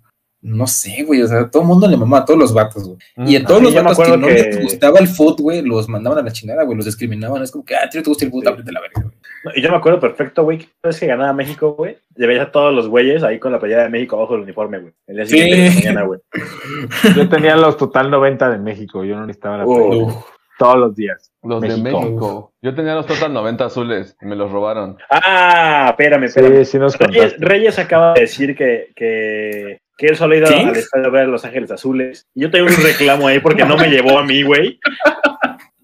No 0.41 0.69
sé, 0.69 1.03
güey. 1.05 1.21
O 1.23 1.27
sea, 1.27 1.51
todo 1.51 1.63
el 1.63 1.69
mundo 1.69 1.89
le 1.89 1.97
mamaba 1.97 2.23
a 2.23 2.25
todos 2.25 2.39
los 2.39 2.55
vatos, 2.55 2.85
güey. 2.87 2.99
Y 3.29 3.35
a 3.35 3.45
todos 3.45 3.59
Sí, 3.59 3.65
los 3.65 3.75
vatos 3.75 3.99
que 3.99 4.17
no 4.17 4.27
que- 4.29 4.35
les 4.35 4.63
gustaba 4.63 5.01
el 5.01 5.09
fútbol, 5.09 5.43
güey, 5.43 5.63
los 5.63 5.89
mandaban 5.89 6.21
a 6.21 6.23
la 6.23 6.31
chingada, 6.31 6.63
güey. 6.63 6.77
Los 6.77 6.87
discriminaban. 6.87 7.43
Es 7.43 7.51
como 7.51 7.65
que, 7.65 7.75
ah, 7.75 7.89
tío, 7.91 8.01
te 8.05 8.09
gusta 8.09 8.25
el 8.25 8.31
fútbol, 8.31 8.45
Sí. 8.65 8.73
la 8.73 8.81
verga, 8.81 9.03
güey. 9.03 9.15
No, 9.45 9.51
Y 9.57 9.63
yo 9.63 9.71
me 9.71 9.77
acuerdo 9.77 9.99
perfecto, 9.99 10.45
güey, 10.45 10.59
que 10.59 10.69
vez 10.85 11.01
que 11.01 11.07
ganaba 11.07 11.33
México, 11.33 11.75
güey, 11.75 11.99
le 12.15 12.27
veías 12.29 12.47
a 12.47 12.53
todos 12.53 12.73
los 12.73 12.87
güeyes 12.89 13.25
ahí 13.25 13.41
con 13.41 13.51
la 13.51 13.59
playera 13.59 13.83
de 13.83 13.89
México 13.89 14.15
abajo 14.17 14.35
del 14.35 14.43
uniforme, 14.43 14.79
güey. 14.79 14.93
El 15.09 15.17
día 15.17 15.27
Sí. 15.27 15.31
siguiente 15.33 15.57
de 15.57 15.69
la 15.71 15.75
mañana, 15.75 16.03
güey. 16.05 16.21
Yo 17.17 17.29
tenía 17.29 17.57
los 17.57 17.77
total 17.77 18.09
90 18.09 18.49
de 18.49 18.59
México. 18.59 19.05
Yo 19.05 19.17
no 19.17 19.27
necesitaba 19.27 19.59
la 19.59 19.65
playera. 19.65 20.15
Todos 20.59 20.77
los 20.77 20.95
días. 20.97 21.33
Los 21.43 21.61
de 21.61 21.77
México. 21.77 22.53
Yo 22.61 22.75
tenía 22.75 22.95
los 22.95 23.07
Total 23.07 23.33
90 23.33 23.65
azules 23.65 24.17
y 24.21 24.27
me 24.27 24.35
los 24.37 24.51
robaron. 24.51 24.97
Ah, 25.09 25.89
espérame, 25.91 26.25
espérame. 26.25 26.65
Sí, 26.65 26.73
sí 26.73 26.79
nos 26.79 26.99
Reyes. 26.99 27.37
Reyes 27.39 27.79
acaba 27.79 28.15
de 28.15 28.23
decir 28.23 28.57
que, 28.57 28.89
que, 28.97 29.79
que 29.97 30.07
él 30.07 30.17
solo 30.17 30.35
ha 30.35 30.39
ido 30.39 30.49
al 30.49 30.77
estadio 30.77 31.07
a 31.07 31.11
ver 31.11 31.23
a 31.23 31.27
Los 31.27 31.45
Ángeles 31.45 31.71
Azules. 31.71 32.27
Y 32.35 32.43
yo 32.43 32.51
tengo 32.51 32.67
un 32.67 32.83
reclamo 32.83 33.29
ahí 33.29 33.39
porque 33.39 33.65
no 33.65 33.77
me 33.77 33.89
llevó 33.89 34.19
a 34.19 34.25
mí, 34.25 34.43
güey. 34.43 34.81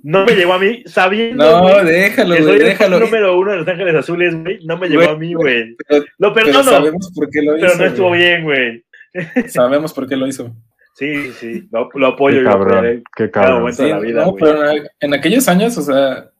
No 0.02 0.26
me 0.26 0.32
llevó 0.34 0.52
a 0.54 0.58
mí, 0.58 0.82
sabiendo 0.84 1.42
No, 1.42 1.62
güey, 1.62 1.84
déjalo, 1.86 2.34
que 2.34 2.42
güey, 2.42 2.52
soy 2.52 2.60
el 2.60 2.68
déjalo. 2.72 3.00
número 3.00 3.38
uno 3.38 3.52
de 3.52 3.56
Los 3.58 3.68
Ángeles 3.68 3.94
Azules, 3.94 4.34
güey. 4.42 4.58
No 4.66 4.76
me 4.76 4.88
llevó 4.88 5.08
a 5.10 5.16
mí, 5.16 5.32
güey. 5.32 5.76
Pero, 5.88 6.04
Lo 6.18 6.34
pero 6.34 6.46
perdono, 6.46 6.70
sabemos 6.70 7.10
por 7.14 7.30
qué 7.30 7.40
lo 7.40 7.56
hizo. 7.56 7.66
pero 7.66 7.78
no 7.78 7.84
estuvo 7.86 8.10
bien, 8.10 8.42
güey. 8.44 8.84
Sabemos 9.48 9.94
por 9.94 10.06
qué 10.08 10.16
lo 10.16 10.26
hizo. 10.26 10.52
Sí, 10.94 11.32
sí, 11.40 11.68
lo, 11.72 11.88
lo 11.94 12.06
apoyo. 12.06 12.38
Qué 12.38 12.44
yo 12.44 12.50
cabrón. 12.50 13.04
Qué 13.16 13.30
Cada 13.30 13.48
cabrón. 13.48 13.72
Sí, 13.74 13.82
de 13.82 13.90
la 13.90 13.98
vida, 13.98 14.24
no, 14.24 14.34
pero 14.36 14.70
en, 14.70 14.84
en 15.00 15.14
aquellos 15.14 15.48
años, 15.48 15.76
o 15.76 15.82
sea, 15.82 16.30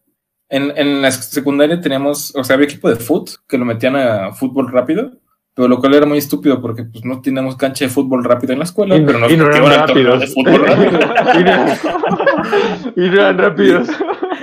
en, 0.49 0.73
en 0.77 1.03
la 1.03 1.11
secundaria 1.11 1.81
teníamos, 1.81 2.35
o 2.37 2.45
sea, 2.45 2.55
había 2.55 2.67
equipo 2.67 2.89
de 2.89 2.97
fútbol 2.97 3.35
que 3.49 3.59
lo 3.59 3.65
metían 3.65 3.97
a 3.97 4.33
fútbol 4.33 4.71
rápido, 4.71 5.11
pero 5.57 5.67
lo 5.69 5.79
cual 5.81 5.95
era 5.95 6.07
muy 6.07 6.19
estúpido 6.19 6.61
porque 6.61 6.85
pues 6.85 7.05
no 7.05 7.21
teníamos 7.21 7.57
cancha 7.57 7.85
de 7.85 7.91
fútbol 7.91 8.23
rápido 8.25 8.53
en 8.53 8.59
la 8.61 8.65
escuela, 8.65 8.97
Y- 8.97 9.05
pero 9.05 9.19
nos 9.19 9.33
y 9.33 9.37
no 9.37 9.47
eran 9.51 9.65
a 9.73 9.87
rápidos. 9.87 10.21
de 10.21 10.27
fútbol 10.29 10.67
rápido. 10.67 11.01
Y 11.35 11.45
no- 11.45 13.05
y 13.05 13.09
no 13.09 13.15
eran 13.15 13.39
rápidos. 13.39 13.89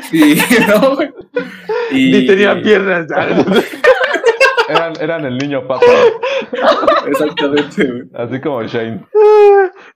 Sí, 0.10 0.38
¿no, 0.68 0.96
güey? 0.96 1.10
Y- 1.92 2.12
Ni 2.12 2.26
tenían 2.28 2.62
piernas. 2.62 3.08
Eran, 5.00 5.04
eran 5.04 5.26
el 5.26 5.38
niño 5.38 5.68
papa. 5.68 5.86
Exactamente, 7.08 7.86
güey. 7.86 8.04
Así 8.14 8.40
como 8.42 8.64
Shane. 8.64 9.06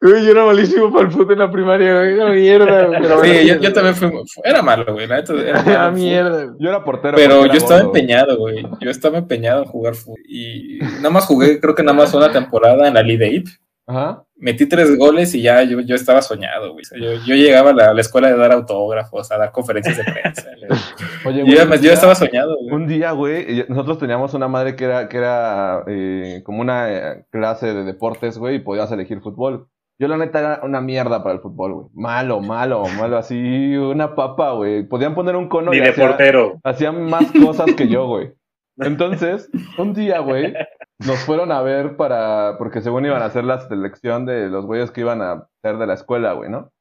Güey, 0.02 0.26
yo 0.26 0.32
era 0.32 0.46
malísimo 0.46 0.92
para 0.92 1.06
el 1.06 1.12
fútbol 1.12 1.34
en 1.34 1.40
la 1.40 1.52
primaria, 1.52 1.94
güey. 1.94 2.14
Era 2.14 2.30
mierda, 2.32 2.86
güey. 2.86 3.02
Pero 3.02 3.18
bueno, 3.18 3.34
Sí, 3.34 3.48
yo, 3.48 3.56
yo 3.56 3.74
también 3.74 3.96
fui, 3.96 4.12
era 4.44 4.62
malo, 4.62 4.94
güey, 4.94 5.08
la 5.08 5.20
era 5.20 5.34
malo 5.54 5.70
Era 5.72 5.92
mierda, 5.92 6.44
güey. 6.46 6.56
Yo 6.60 6.70
era 6.70 6.84
portero. 6.84 7.16
Pero 7.18 7.40
yo 7.42 7.46
era 7.46 7.54
estaba 7.56 7.82
gordo. 7.82 7.96
empeñado, 7.98 8.38
güey. 8.38 8.64
Yo 8.80 8.90
estaba 8.90 9.18
empeñado 9.18 9.64
en 9.64 9.70
jugar 9.70 9.96
fútbol. 9.96 10.20
Y 10.28 10.80
nada 10.98 11.10
más 11.10 11.26
jugué, 11.26 11.60
creo 11.60 11.76
que 11.76 11.84
nada 11.84 11.98
más 11.98 12.14
una 12.14 12.32
temporada 12.32 12.88
en 12.88 12.94
la 12.94 13.04
League 13.04 13.26
Eight. 13.26 13.48
Ajá. 13.88 14.24
Metí 14.38 14.66
tres 14.68 14.98
goles 14.98 15.34
y 15.36 15.42
ya 15.44 15.62
yo, 15.64 15.80
yo 15.82 15.96
estaba 15.96 16.22
soñado, 16.22 16.74
güey. 16.74 16.82
O 16.82 16.86
sea, 16.86 17.00
yo, 17.00 17.12
yo 17.26 17.36
llegaba 17.36 17.70
a 17.70 17.74
la, 17.74 17.90
a 17.90 17.94
la 17.94 18.02
escuela 18.02 18.30
de 18.30 18.38
dar 18.38 18.52
autógrafos, 18.52 19.32
a 19.32 19.38
dar 19.38 19.52
conferencias 19.52 19.98
de 19.98 20.04
prensa. 20.04 20.50
Oye, 21.26 21.44
yo, 21.46 21.68
güey, 21.68 21.82
yo 21.82 21.92
estaba 21.92 22.16
soñado, 22.16 22.56
güey. 22.60 22.74
Un 22.76 22.88
día, 22.88 23.12
güey, 23.12 23.66
nosotros 23.70 24.00
teníamos 24.00 24.34
una 24.34 24.48
madre 24.48 24.76
que 24.76 24.86
era, 24.86 25.08
que 25.08 25.18
era 25.18 25.84
eh, 25.88 26.42
como 26.46 26.62
una 26.62 26.92
eh, 26.92 27.26
clase 27.32 27.74
de 27.74 27.84
deportes, 27.84 28.38
güey, 28.38 28.56
y 28.56 28.60
podías 28.60 28.92
elegir 28.92 29.22
fútbol. 29.22 29.68
Yo 29.98 30.10
la 30.10 30.18
neta 30.18 30.40
era 30.40 30.60
una 30.64 30.82
mierda 30.82 31.24
para 31.24 31.36
el 31.36 31.42
fútbol, 31.42 31.74
güey. 31.74 31.88
Malo, 31.94 32.42
malo, 32.42 32.84
malo, 32.98 33.18
así, 33.18 33.78
una 33.78 34.14
papa, 34.16 34.52
güey. 34.52 34.84
Podían 34.84 35.16
poner 35.16 35.36
un 35.38 35.48
cono 35.48 35.72
Ni 35.72 35.78
y 35.78 35.80
de 35.80 35.90
hacía- 35.90 36.08
portero. 36.08 36.60
hacían 36.64 37.04
más 37.04 37.32
cosas 37.32 37.68
que 37.76 37.88
yo, 37.88 38.06
güey. 38.08 38.34
Entonces, 38.78 39.50
un 39.78 39.94
día, 39.94 40.20
güey, 40.20 40.54
nos 41.00 41.20
fueron 41.26 41.52
a 41.52 41.62
ver 41.62 41.98
para, 41.98 42.56
porque 42.58 42.82
según 42.82 43.06
iban 43.06 43.22
a 43.22 43.26
hacer 43.26 43.44
la 43.44 43.60
selección 43.68 44.26
de 44.26 44.50
los 44.50 44.66
güeyes 44.66 44.92
que 44.92 45.02
iban 45.02 45.22
a 45.22 45.48
ser 45.62 45.78
de 45.78 45.88
la 45.88 45.94
escuela, 45.96 46.34
güey, 46.34 46.50
¿no? 46.50 46.72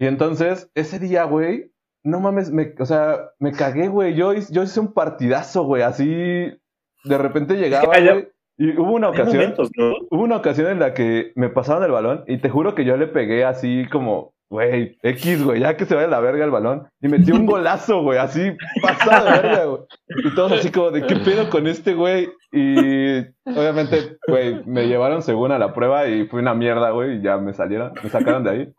Y 0.00 0.06
entonces, 0.06 0.70
ese 0.74 0.98
día, 0.98 1.24
güey, 1.24 1.70
no 2.04 2.18
mames, 2.18 2.50
me, 2.50 2.74
o 2.80 2.84
sea, 2.86 3.30
me 3.38 3.52
cagué, 3.52 3.86
güey. 3.88 4.14
Yo, 4.14 4.32
hice- 4.34 4.52
yo 4.52 4.64
hice 4.64 4.80
un 4.80 4.92
partidazo, 4.92 5.62
güey, 5.64 5.82
así, 5.82 6.04
de 6.06 7.18
repente 7.18 7.54
llegaba, 7.54 7.86
güey, 8.14 8.28
y 8.58 8.76
hubo 8.78 8.94
una 8.94 9.08
ocasión, 9.10 9.36
momentos, 9.36 9.70
¿no? 9.76 9.92
hubo 10.10 10.22
una 10.24 10.36
ocasión 10.36 10.68
en 10.70 10.80
la 10.80 10.92
que 10.94 11.32
me 11.36 11.48
pasaron 11.48 11.84
el 11.84 11.90
balón 11.92 12.24
y 12.26 12.38
te 12.38 12.50
juro 12.50 12.74
que 12.74 12.84
yo 12.84 12.96
le 12.96 13.06
pegué 13.06 13.44
así 13.44 13.86
como, 13.90 14.31
güey, 14.52 14.98
X, 15.02 15.42
güey, 15.42 15.60
ya 15.60 15.78
que 15.78 15.86
se 15.86 15.94
vaya 15.94 16.06
a 16.08 16.10
la 16.10 16.20
verga 16.20 16.44
el 16.44 16.50
balón. 16.50 16.86
Y 17.00 17.08
metí 17.08 17.32
un 17.32 17.46
golazo, 17.46 18.02
güey, 18.02 18.18
así 18.18 18.52
pasado 18.82 19.24
de 19.24 19.30
verga, 19.30 19.64
güey. 19.64 19.80
Y 20.26 20.34
todos 20.34 20.52
así 20.52 20.70
como 20.70 20.90
de, 20.90 21.06
¿qué 21.06 21.16
pedo 21.16 21.48
con 21.48 21.66
este, 21.66 21.94
güey? 21.94 22.28
Y 22.52 23.20
obviamente, 23.46 24.18
güey, 24.28 24.62
me 24.66 24.86
llevaron 24.86 25.22
según 25.22 25.52
a 25.52 25.58
la 25.58 25.72
prueba 25.72 26.06
y 26.06 26.26
fue 26.26 26.40
una 26.40 26.52
mierda, 26.52 26.90
güey, 26.90 27.16
y 27.16 27.22
ya 27.22 27.38
me 27.38 27.54
salieron, 27.54 27.94
me 28.02 28.10
sacaron 28.10 28.44
de 28.44 28.50
ahí. 28.50 28.72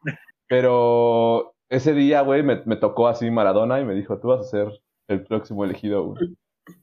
Pero 0.47 1.55
ese 1.69 1.95
día, 1.95 2.21
güey, 2.21 2.43
me, 2.43 2.61
me 2.65 2.75
tocó 2.75 3.07
así 3.07 3.31
Maradona 3.31 3.79
y 3.79 3.85
me 3.85 3.95
dijo, 3.95 4.19
tú 4.19 4.27
vas 4.27 4.41
a 4.41 4.43
ser 4.43 4.67
el 5.07 5.23
próximo 5.23 5.65
elegido, 5.65 6.03
güey. 6.03 6.35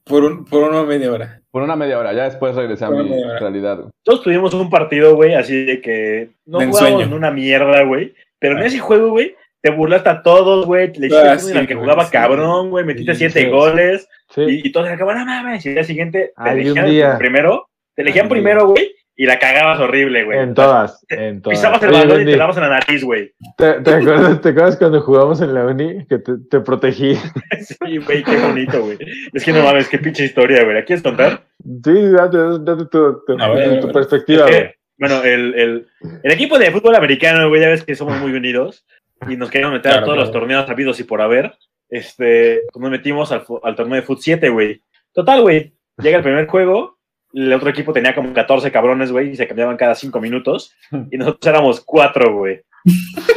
Por, 0.05 0.25
un, 0.25 0.45
por 0.45 0.65
una 0.65 0.83
media 0.83 1.13
hora. 1.13 1.43
Por 1.53 1.63
una 1.63 1.77
media 1.77 1.97
hora, 1.97 2.13
ya 2.13 2.25
después 2.25 2.57
regresé 2.57 2.85
a 2.87 2.91
mi 2.91 3.09
realidad, 3.39 3.79
güey. 3.79 3.91
Todos 4.03 4.23
tuvimos 4.23 4.53
un 4.53 4.69
partido, 4.69 5.15
güey, 5.15 5.35
así 5.35 5.65
de 5.65 5.81
que 5.81 6.31
no 6.45 6.59
De 6.59 6.65
ensueño. 6.65 7.03
en 7.03 7.13
una 7.13 7.31
mierda, 7.31 7.85
güey. 7.85 8.15
Pero 8.41 8.59
en 8.59 8.65
ese 8.65 8.79
juego, 8.81 9.11
güey, 9.11 9.37
te 9.63 9.71
burlaste 9.71 10.09
a 10.09 10.23
todos, 10.23 10.67
güey. 10.67 10.87
Le 10.95 11.07
dijiste 11.09 11.29
Ah, 11.29 11.33
a 11.33 11.39
sí, 11.39 11.57
al 11.57 11.67
que 11.69 11.75
güey, 11.75 11.85
jugaba 11.85 12.05
sí. 12.07 12.11
cabrón, 12.13 12.71
güey. 12.71 12.85
Metiste 12.85 13.13
Sí, 13.15 13.19
siete 13.19 13.43
sí. 13.45 13.51
goles. 13.51 14.09
Sí. 14.31 14.41
Y, 14.43 14.69
y 14.69 14.73
todos 14.73 14.87
eran 14.87 14.99
como, 14.99 15.13
no 15.13 15.25
mames. 15.25 15.65
Y 15.67 15.69
al 15.69 15.75
día 15.77 15.85
siguiente 15.85 16.33
te 16.37 16.43
un 16.43 16.79
elegían 16.79 17.19
primero. 17.19 17.69
Te 17.95 18.03
elegían 18.03 18.29
primero, 18.29 18.67
güey. 18.69 18.93
Y 19.17 19.27
la 19.27 19.39
cagabas 19.39 19.79
horrible, 19.81 20.25
güey. 20.25 20.39
En 20.39 20.55
todas, 20.55 21.05
en 21.11 21.43
todas. 21.43 21.59
Pisabas 21.59 21.83
el 21.83 21.91
balón 21.91 22.23
y 22.23 22.25
te 22.25 22.37
dabas 22.39 22.57
en 22.57 22.63
la 22.63 22.69
nariz, 22.71 23.05
güey. 23.05 23.31
¿te, 23.59 23.73
te 23.83 23.91
acuerdas, 23.97 24.41
¿Te 24.41 24.49
acuerdas 24.49 24.77
cuando 24.79 25.03
jugamos 25.03 25.43
en 25.43 25.53
la 25.53 25.67
uni? 25.67 26.07
Que 26.07 26.19
te, 26.21 26.33
te 26.51 26.61
protegí. 26.61 27.17
Sí, 27.61 27.99
güey, 27.99 28.23
qué 28.23 28.37
bonito, 28.39 28.81
güey. 28.83 28.97
Es 29.35 29.45
que 29.45 29.53
no 29.53 29.63
mames, 29.63 29.89
qué 29.91 29.99
pinche 29.99 30.25
historia, 30.25 30.63
güey. 30.65 30.75
¿La 30.77 30.85
quieres 30.87 31.03
contar? 31.03 31.43
Sí, 31.63 32.11
date, 32.13 32.39
date 32.63 32.85
tu, 32.91 33.23
tu- 33.27 33.37
A 33.39 33.49
ver, 33.51 33.75
a 33.75 33.81
tu 33.81 33.87
ver. 33.89 33.93
perspectiva, 33.93 34.47
Es 34.47 34.51
que, 34.51 34.57
güey. 34.63 34.75
Bueno, 35.01 35.25
el, 35.25 35.55
el, 35.55 35.87
el 36.23 36.31
equipo 36.33 36.59
de 36.59 36.71
fútbol 36.71 36.95
americano, 36.95 37.49
güey, 37.49 37.61
ya 37.61 37.69
ves 37.71 37.83
que 37.83 37.97
somos 37.97 38.21
muy 38.21 38.33
unidos 38.33 38.87
y 39.29 39.37
nos 39.37 39.51
queremos 39.51 39.73
meter 39.75 39.91
a 39.91 39.95
todos 39.97 40.07
claro. 40.15 40.21
los 40.21 40.31
torneos 40.31 40.69
habidos 40.71 41.01
y 41.01 41.05
por 41.05 41.21
haber. 41.21 41.53
Este, 41.89 42.61
pues 42.73 42.81
nos 42.81 42.91
metimos 42.93 43.33
al, 43.33 43.45
al 43.65 43.75
torneo 43.75 43.97
de 43.97 44.03
Foot 44.03 44.21
7, 44.21 44.49
güey. 44.51 44.83
Total, 45.13 45.41
güey. 45.43 45.75
Llega 45.99 46.19
el 46.19 46.23
primer 46.23 46.47
juego, 46.47 46.99
el 47.33 47.53
otro 47.53 47.69
equipo 47.71 47.93
tenía 47.93 48.15
como 48.15 48.33
14 48.33 48.71
cabrones, 48.71 49.11
güey, 49.11 49.31
y 49.31 49.37
se 49.37 49.49
cambiaban 49.49 49.77
cada 49.77 49.95
5 49.97 50.21
minutos. 50.21 50.75
Y 51.11 51.19
nosotros 51.19 51.47
éramos 51.53 51.81
cuatro, 51.85 52.33
güey. 52.37 52.61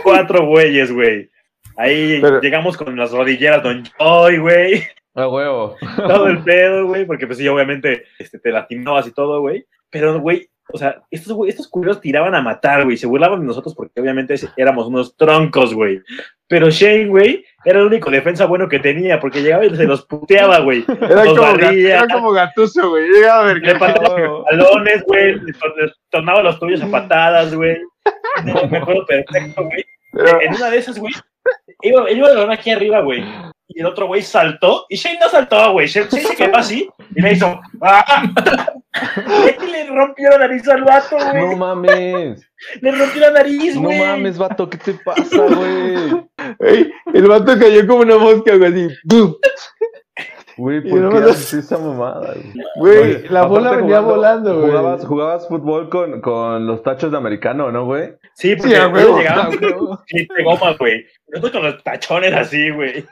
Cuatro 0.04 0.46
güeyes, 0.46 0.92
güey. 0.92 1.30
Ahí 1.78 2.20
Pero- 2.22 2.40
llegamos 2.42 2.78
con 2.78 2.96
las 2.96 3.12
rodilleras 3.12 3.64
Don 3.64 3.84
Joy, 3.98 4.38
güey 4.38 4.84
A 5.16 5.28
huevo. 5.28 5.76
todo 5.98 6.28
el 6.28 6.44
pedo, 6.44 6.86
güey, 6.88 7.06
porque 7.06 7.26
pues 7.26 7.40
sí, 7.40 7.48
obviamente 7.48 8.04
este, 8.20 8.40
te 8.40 8.52
lastimabas 8.52 9.08
y 9.08 9.12
todo, 9.12 9.42
güey. 9.42 9.66
Pero, 9.90 10.20
güey, 10.20 10.48
o 10.74 10.78
sea, 10.78 11.02
estos, 11.12 11.32
güey, 11.34 11.50
estos 11.50 11.68
culeros 11.68 12.02
tiraban 12.02 12.34
a 12.36 12.42
matar, 12.42 12.84
güey, 12.84 12.98
se 12.98 13.08
burlaban 13.08 13.40
de 13.42 13.46
nosotros 13.46 13.76
porque 13.76 14.02
obviamente 14.02 14.36
éramos 14.58 14.88
unos 14.88 15.16
troncos, 15.16 15.74
güey. 15.74 16.02
Pero 16.48 16.70
Shane, 16.70 17.08
güey, 17.08 17.46
era 17.64 17.80
el 17.80 17.86
único 17.86 18.10
defensa 18.12 18.46
bueno 18.46 18.68
que 18.68 18.80
tenía 18.80 19.20
porque 19.20 19.42
llegaba 19.42 19.66
y 19.66 19.76
se 19.76 19.86
los 19.86 20.06
puteaba, 20.06 20.60
güey. 20.60 20.84
Era 21.02 21.24
Los 21.26 21.30
como, 21.38 21.42
barría. 21.42 21.98
era 22.00 22.08
como 22.14 22.32
gatuso, 22.32 22.90
güey. 22.90 23.08
Llegaba 23.10 23.42
a 23.44 23.46
ver 23.54 23.58
Le 23.58 23.74
huevo. 23.74 24.44
balones, 24.44 25.04
güey, 25.08 25.40
le 25.40 25.54
to- 25.54 25.76
le 25.78 25.92
tornaba 26.10 26.44
los 26.44 26.60
tuyos 26.60 26.82
a 26.82 26.88
patadas, 26.92 27.54
güey. 27.56 27.78
No, 28.46 28.68
me 28.68 28.78
acuerdo 28.80 29.06
perfecto, 29.06 29.64
güey. 29.64 29.86
Pero- 30.12 30.42
En 30.42 30.56
una 30.56 30.70
de 30.70 30.78
esas, 30.78 31.00
güey, 31.00 31.14
iba, 31.82 32.10
iba 32.12 32.28
el 32.30 32.36
balón 32.36 32.52
aquí 32.52 32.72
arriba, 32.72 33.02
güey. 33.02 33.24
Y 33.68 33.80
el 33.80 33.86
otro 33.88 34.08
güey 34.08 34.22
saltó. 34.22 34.86
Y 34.90 34.96
Shane 34.98 35.20
no 35.20 35.30
saltó, 35.30 35.72
güey. 35.72 35.88
Shane, 35.88 36.08
Shane 36.10 36.24
se 36.28 36.36
quedó 36.36 36.58
así 36.58 36.88
y 37.16 37.22
le 37.22 37.34
hizo. 37.34 37.60
¡Ah! 37.82 38.24
Y 38.96 39.72
le 39.72 39.88
rompió 39.88 40.30
la 40.30 40.38
nariz 40.38 40.68
al 40.70 40.84
vato, 40.84 41.18
No 41.18 41.32
güey. 41.48 41.56
mames. 41.56 42.48
Le 42.80 42.92
rompió 42.92 43.22
la 43.22 43.32
nariz, 43.32 43.76
No 43.76 43.82
güey. 43.84 44.00
mames, 44.00 44.38
vato, 44.38 44.70
¿qué 44.70 44.78
te 44.78 44.94
pasa, 44.94 45.36
güey? 45.36 46.24
Ey, 46.60 46.92
el 47.12 47.28
vato 47.28 47.58
cayó 47.58 47.88
como 47.88 48.02
una 48.02 48.20
mosca, 48.20 48.56
güey, 48.56 48.72
así. 48.72 48.96
¡pum! 49.10 49.34
Güey, 50.58 50.82
¿por 50.88 51.00
no 51.00 51.10
qué 51.10 51.18
haces 51.32 51.54
esa 51.66 51.80
mamada, 51.80 52.36
güey? 52.36 52.54
Güey, 52.76 52.98
Oye, 53.16 53.30
la 53.32 53.46
bola 53.48 53.72
venía 53.72 54.02
jugando- 54.02 54.16
volando, 54.16 54.56
güey. 54.60 54.68
Jugabas, 54.70 55.06
jugabas 55.08 55.48
fútbol 55.48 55.90
con, 55.90 56.22
con 56.22 56.68
los 56.68 56.84
tachos 56.84 57.10
de 57.12 57.18
americano, 57.18 57.72
¿no, 57.72 57.86
güey? 57.86 58.14
Sí, 58.36 58.56
porque 58.56 58.72
Sí, 58.72 58.76
llegaban 58.76 59.52
de 59.60 60.44
goma, 60.44 60.76
güey. 60.80 61.06
Nosotros 61.28 61.52
con 61.52 61.64
los 61.64 61.84
tachones 61.84 62.34
así, 62.34 62.70
güey. 62.72 63.06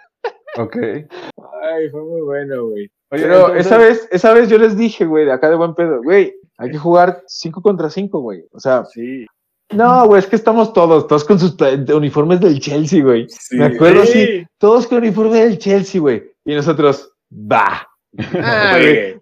Ok. 0.57 0.75
Ay, 0.77 1.89
fue 1.91 2.01
muy 2.03 2.21
bueno, 2.21 2.65
güey. 2.69 2.89
Oye, 3.11 3.23
Pero 3.23 3.35
entonces- 3.35 3.65
esa 3.65 3.77
vez, 3.77 4.07
esa 4.11 4.33
vez 4.33 4.49
yo 4.49 4.57
les 4.57 4.77
dije, 4.77 5.05
güey, 5.05 5.25
de 5.25 5.31
acá 5.33 5.49
de 5.49 5.55
buen 5.55 5.75
pedo, 5.75 6.01
güey, 6.03 6.33
hay 6.57 6.71
que 6.71 6.77
jugar 6.77 7.21
5 7.27 7.61
contra 7.61 7.89
5, 7.89 8.19
güey. 8.19 8.43
O 8.51 8.59
sea, 8.59 8.83
Sí. 8.85 9.25
no, 9.71 10.05
güey, 10.07 10.19
es 10.19 10.27
que 10.27 10.35
estamos 10.35 10.73
todos, 10.73 11.07
todos 11.07 11.23
con 11.23 11.39
sus 11.39 11.55
uniformes 11.93 12.39
del 12.39 12.59
Chelsea, 12.59 13.03
güey. 13.03 13.27
Me 13.51 13.65
acuerdo, 13.65 14.05
Sí. 14.05 14.11
sí, 14.25 14.45
todos 14.57 14.87
con 14.87 14.99
uniforme 14.99 15.39
del 15.43 15.57
Chelsea, 15.57 15.99
güey. 16.01 16.23
Y 16.45 16.55
nosotros, 16.55 17.11
va. 17.31 17.87
Ah, 18.35 18.77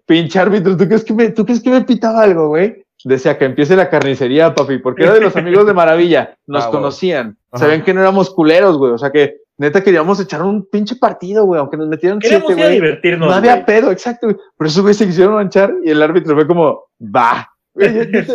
pinche 0.06 0.38
árbitro, 0.38 0.76
¿tú 0.76 0.86
crees 0.86 1.04
que 1.04 1.12
me, 1.14 1.28
tú 1.30 1.44
crees 1.44 1.62
que 1.62 1.70
me 1.70 1.82
pitaba 1.82 2.22
algo, 2.22 2.48
güey? 2.48 2.84
Decía 3.04 3.38
que 3.38 3.44
empiece 3.46 3.76
la 3.76 3.88
carnicería, 3.88 4.54
papi, 4.54 4.78
porque 4.78 5.04
era 5.04 5.14
de 5.14 5.20
los 5.20 5.34
amigos 5.36 5.66
de 5.66 5.72
Maravilla, 5.74 6.34
nos 6.46 6.64
Ah, 6.64 6.66
güey. 6.68 6.78
conocían, 6.80 7.38
Ajá. 7.50 7.64
sabían 7.64 7.82
que 7.84 7.94
no 7.94 8.00
éramos 8.00 8.30
culeros, 8.30 8.76
güey, 8.76 8.92
o 8.92 8.98
sea 8.98 9.10
que 9.10 9.36
neta 9.58 9.82
queríamos 9.82 10.18
echar 10.20 10.42
un 10.42 10.66
pinche 10.70 10.96
partido, 10.96 11.44
güey, 11.44 11.60
aunque 11.60 11.76
nos 11.76 11.88
metieran 11.88 12.18
Queremos 12.18 12.46
siete, 12.46 12.60
ir 12.60 12.66
güey. 12.66 12.74
divertirnos, 12.80 13.28
No 13.28 13.34
había 13.34 13.54
güey. 13.56 13.66
pedo, 13.66 13.90
exacto, 13.90 14.26
güey. 14.28 14.36
Pero 14.56 14.68
esos 14.68 14.82
güey 14.82 14.94
se 14.94 15.06
quisieron 15.06 15.34
manchar 15.34 15.72
y 15.84 15.90
el 15.90 16.02
árbitro 16.02 16.34
fue 16.34 16.46
como, 16.46 16.84
va. 17.00 17.48
Sí. 17.78 17.86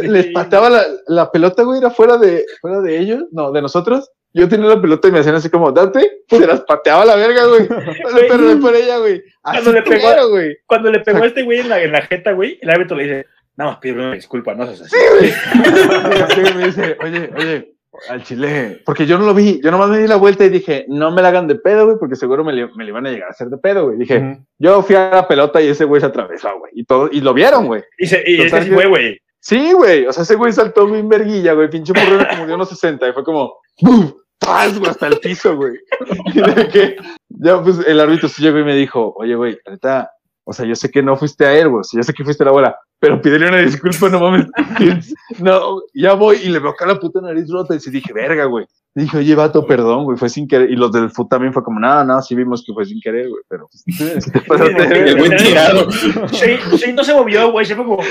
Les 0.08 0.28
pateaba 0.28 0.70
la, 0.70 0.84
la 1.08 1.30
pelota, 1.32 1.64
güey, 1.64 1.80
era 1.80 1.90
fuera 1.92 2.18
de, 2.18 2.46
fuera 2.62 2.80
de 2.82 2.98
ellos, 2.98 3.26
no, 3.32 3.52
de 3.52 3.62
nosotros. 3.62 4.10
Yo 4.34 4.48
tenía 4.50 4.68
la 4.68 4.82
pelota 4.82 5.08
y 5.08 5.12
me 5.12 5.20
hacían 5.20 5.36
así 5.36 5.50
como, 5.50 5.72
date, 5.72 6.22
se 6.28 6.46
las 6.48 6.62
pateaba 6.62 7.04
a 7.04 7.06
la 7.06 7.16
verga, 7.16 7.46
güey. 7.46 7.68
Perdí 8.30 8.56
por 8.56 8.76
ella, 8.76 8.98
güey. 8.98 9.22
Así 9.44 9.62
Cuando 9.64 9.72
le 9.74 9.82
pegó- 9.84 10.30
güey. 10.30 10.58
Cuando 10.66 10.92
le 10.92 11.00
pegó 11.02 11.24
a 11.24 11.28
este 11.28 11.44
güey 11.44 11.60
en 11.60 11.70
la, 11.70 11.82
en 11.82 11.92
la 11.92 12.02
jeta, 12.02 12.32
güey, 12.34 12.58
el 12.62 12.70
árbitro 12.70 12.98
le 12.98 13.04
dice, 13.04 13.26
nada 13.58 13.72
más 13.72 13.80
pide 13.80 13.94
una 13.94 14.14
disculpa, 14.14 14.54
no 14.56 14.66
seas 14.66 14.82
así. 14.82 14.96
Sí, 14.96 16.42
güey, 16.42 16.54
me 16.56 16.66
dice, 16.68 16.98
oye, 17.04 17.30
oye, 17.38 17.72
al 18.10 18.24
chile, 18.24 18.82
porque 18.86 19.06
yo 19.06 19.18
no 19.18 19.26
lo 19.26 19.34
vi, 19.34 19.62
yo 19.64 19.72
nomás 19.72 19.90
me 19.90 20.00
di 20.00 20.08
la 20.08 20.18
vuelta 20.18 20.44
y 20.46 20.50
dije, 20.50 20.86
no 20.90 21.12
me 21.12 21.22
la 21.22 21.30
hagan 21.30 21.48
de 21.48 21.56
pedo, 21.56 21.86
güey, 21.86 21.98
porque 21.98 22.16
seguro 22.16 22.44
me, 22.44 22.52
le- 22.54 22.68
me 22.76 22.84
le 22.84 22.90
iban 22.90 23.08
a 23.08 23.12
llegar 23.12 23.30
a 23.30 23.32
hacer 23.32 23.48
de 23.48 23.58
pedo, 23.58 23.86
güey. 23.86 23.98
Dije, 23.98 24.40
yo 24.60 24.82
fui 24.84 24.96
a 24.96 25.10
la 25.10 25.28
pelota 25.28 25.62
y 25.62 25.68
ese 25.70 25.86
güey 25.86 26.02
se 26.02 26.08
atravesó, 26.08 26.58
güey, 26.60 26.72
y 26.76 26.84
todo, 26.86 27.10
y 27.12 27.22
lo 27.22 27.34
vieron, 27.34 27.68
güey. 27.68 27.84
Y, 27.98 28.08
se, 28.08 28.22
y 28.26 28.38
Total 28.38 28.64
ese 28.64 28.74
fue, 28.74 28.86
güey. 28.88 29.18
Sí, 29.40 29.74
güey. 29.74 30.08
O 30.08 30.12
sea, 30.12 30.24
ese 30.24 30.36
güey 30.36 30.52
saltó 30.52 30.88
bien 30.88 31.08
verguilla, 31.08 31.54
güey. 31.54 31.70
Pinche 31.70 31.94
morro 31.94 32.20
era 32.20 32.30
como 32.30 32.48
de 32.48 32.56
unos 32.56 32.68
60 32.68 33.08
y 33.10 33.14
fue 33.14 33.24
como 33.24 33.54
¡buf! 33.80 34.14
¡Tras, 34.40 34.78
güey! 34.80 34.90
Hasta 34.90 35.06
el 35.08 35.20
piso, 35.20 35.56
güey. 35.56 35.74
Y 36.34 36.42
de 36.42 36.68
que 36.68 36.96
ya, 37.30 37.62
pues 37.62 37.78
el 37.86 38.00
árbitro 38.00 38.28
sí 38.28 38.42
llegó 38.42 38.58
y 38.58 38.64
me 38.64 38.76
dijo, 38.76 39.14
oye, 39.18 39.36
güey, 39.36 39.58
ahorita, 39.66 40.10
o 40.46 40.52
sea, 40.52 40.66
yo 40.66 40.76
sé 40.76 40.90
que 40.90 41.04
no 41.04 41.16
fuiste 41.16 41.46
a 41.46 41.56
él, 41.58 41.70
güey. 41.70 41.82
o 41.82 41.84
sea, 41.84 42.00
Yo 42.00 42.04
sé 42.04 42.14
que 42.14 42.24
fuiste 42.24 42.44
a 42.44 42.46
la 42.46 42.50
abuela, 42.52 42.80
pero 43.06 43.22
pídele 43.22 43.50
una 43.50 43.60
disculpa, 43.60 44.10
no 44.10 44.20
mames. 44.20 44.48
No, 45.40 45.82
ya 45.94 46.14
voy 46.14 46.38
y 46.44 46.50
le 46.50 46.58
veo 46.58 46.72
acá 46.72 46.88
la 46.88 47.00
puta 47.00 47.22
nariz 47.22 47.48
rota 47.52 47.76
y 47.76 47.80
sí 47.80 47.92
dije, 47.92 48.12
verga, 48.14 48.46
güey. 48.46 48.66
Dije, 48.96 49.18
oye, 49.18 49.36
vato, 49.36 49.68
perdón, 49.68 50.06
güey, 50.06 50.18
fue 50.18 50.28
sin 50.28 50.48
querer. 50.48 50.72
Y 50.72 50.76
los 50.76 50.92
del 50.92 51.12
FUT 51.12 51.30
también 51.30 51.54
fue 51.54 51.64
como, 51.64 51.80
no, 51.80 52.04
no, 52.04 52.20
sí 52.24 52.34
vimos 52.34 52.64
que 52.66 52.74
fue 52.74 52.86
sin 52.86 53.00
querer, 53.00 53.30
güey, 53.30 53.44
pero. 53.48 53.70
verga". 54.50 54.96
El 54.96 55.18
buen 55.18 55.36
tirado. 55.36 55.92
Sí, 55.92 56.58
sí, 56.78 56.94
no 56.94 57.04
se 57.04 57.14
movió, 57.14 57.52
güey, 57.52 57.66
se 57.66 57.76
fue 57.76 57.86
como... 57.86 58.02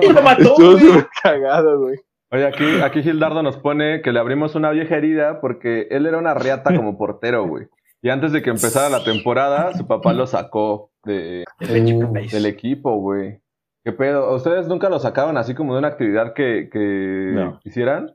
Y 0.00 0.12
lo 0.12 0.22
mató, 0.22 0.42
Estuvo 0.42 0.72
güey. 0.72 0.84
súper 0.86 1.08
cagado, 1.22 1.80
güey. 1.80 1.98
Oye, 2.30 2.46
aquí, 2.46 2.64
aquí 2.82 3.02
Gildardo 3.02 3.42
nos 3.42 3.58
pone 3.58 4.00
que 4.00 4.12
le 4.12 4.20
abrimos 4.20 4.54
una 4.54 4.70
vieja 4.70 4.96
herida 4.96 5.40
porque 5.42 5.88
él 5.90 6.06
era 6.06 6.16
una 6.16 6.32
riata 6.32 6.74
como 6.74 6.96
portero, 6.96 7.46
güey. 7.46 7.66
Y 8.00 8.08
antes 8.08 8.32
de 8.32 8.40
que 8.40 8.50
empezara 8.50 8.88
la 8.88 9.04
temporada, 9.04 9.76
su 9.76 9.86
papá 9.86 10.14
lo 10.14 10.26
sacó 10.26 10.91
de, 11.04 11.44
del 11.60 12.46
equipo, 12.46 12.96
güey. 12.96 13.40
¿Qué 13.84 13.92
pedo? 13.92 14.34
¿Ustedes 14.34 14.68
nunca 14.68 14.88
lo 14.88 14.98
sacaban 15.00 15.36
así 15.36 15.54
como 15.54 15.72
de 15.74 15.80
una 15.80 15.88
actividad 15.88 16.34
que, 16.34 16.68
que 16.72 17.30
No. 17.34 17.60
hicieran? 17.64 18.14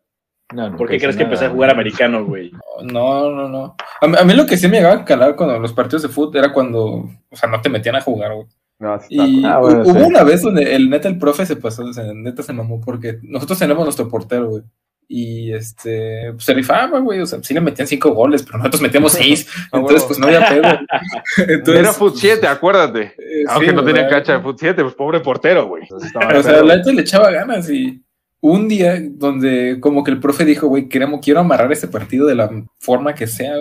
No, 0.53 0.69
no, 0.69 0.77
¿Por 0.77 0.87
qué 0.87 0.97
crees 0.97 1.17
que 1.17 1.23
empecé 1.23 1.45
a 1.45 1.49
jugar 1.49 1.69
americano, 1.71 2.23
güey? 2.25 2.53
No, 2.83 3.29
no, 3.31 3.49
no. 3.49 3.75
A 3.99 4.07
mí, 4.07 4.15
a 4.17 4.23
mí 4.23 4.33
lo 4.33 4.45
que 4.45 4.55
sí 4.55 4.69
me 4.69 4.77
llegaba 4.77 5.01
a 5.01 5.05
calar 5.05 5.35
cuando 5.35 5.59
los 5.59 5.73
partidos 5.73 6.03
de 6.03 6.07
fútbol 6.07 6.37
era 6.37 6.53
cuando, 6.53 6.83
o 7.29 7.35
sea, 7.35 7.49
no 7.49 7.59
te 7.59 7.69
metían 7.69 7.97
a 7.97 8.01
jugar, 8.01 8.33
güey. 8.33 8.47
No. 8.79 8.97
Y 9.09 9.43
Ah, 9.43 9.57
bueno, 9.59 9.83
hu- 9.83 9.91
hubo 9.91 9.99
sí. 9.99 10.05
una 10.05 10.23
vez 10.23 10.41
donde 10.43 10.73
el 10.75 10.89
neta, 10.89 11.09
el 11.09 11.17
profe 11.17 11.45
se 11.45 11.57
pasó, 11.57 11.83
o 11.83 11.91
sea, 11.91 12.05
neta 12.13 12.43
se 12.43 12.53
mamó 12.53 12.79
porque 12.79 13.17
nosotros 13.23 13.59
tenemos 13.59 13.83
nuestro 13.83 14.07
portero, 14.07 14.47
güey. 14.49 14.63
Y 15.09 15.53
este, 15.53 16.31
pues 16.33 16.43
se 16.43 16.53
rifaba, 16.53 16.99
güey. 16.99 17.21
O 17.21 17.25
sea, 17.25 17.39
sí 17.41 17.53
le 17.53 17.61
metían 17.61 17.87
cinco 17.87 18.11
goles, 18.13 18.43
pero 18.43 18.57
nosotros 18.57 18.81
metíamos 18.81 19.11
seis. 19.13 19.47
Ah, 19.71 19.77
entonces, 19.79 20.03
pues 20.03 20.19
no 20.19 20.27
había 20.27 20.47
pedo. 20.49 20.63
Entonces, 21.47 21.75
Era 21.83 21.93
Foot 21.93 22.15
7, 22.17 22.45
acuérdate. 22.47 23.13
eh, 23.17 23.43
Aunque 23.47 23.69
sí, 23.69 23.75
no 23.75 23.83
tenía 23.85 24.01
güey. 24.03 24.13
cancha 24.13 24.33
de 24.33 24.39
Foot 24.41 24.57
7, 24.59 24.83
pues 24.83 24.95
pobre 24.95 25.19
portero, 25.21 25.67
güey. 25.67 25.83
O 25.91 25.99
sea, 26.43 26.61
la 26.63 26.75
neta 26.77 26.91
le 26.91 27.01
echaba 27.01 27.31
ganas 27.31 27.69
y 27.69 28.01
un 28.41 28.67
día 28.67 28.99
donde 29.01 29.77
como 29.79 30.03
que 30.03 30.11
el 30.11 30.19
profe 30.19 30.43
dijo, 30.45 30.67
güey, 30.67 30.89
queremos, 30.89 31.21
quiero 31.23 31.39
amarrar 31.39 31.71
este 31.71 31.87
partido 31.87 32.27
de 32.27 32.35
la 32.35 32.49
forma 32.79 33.15
que 33.15 33.27
sea. 33.27 33.55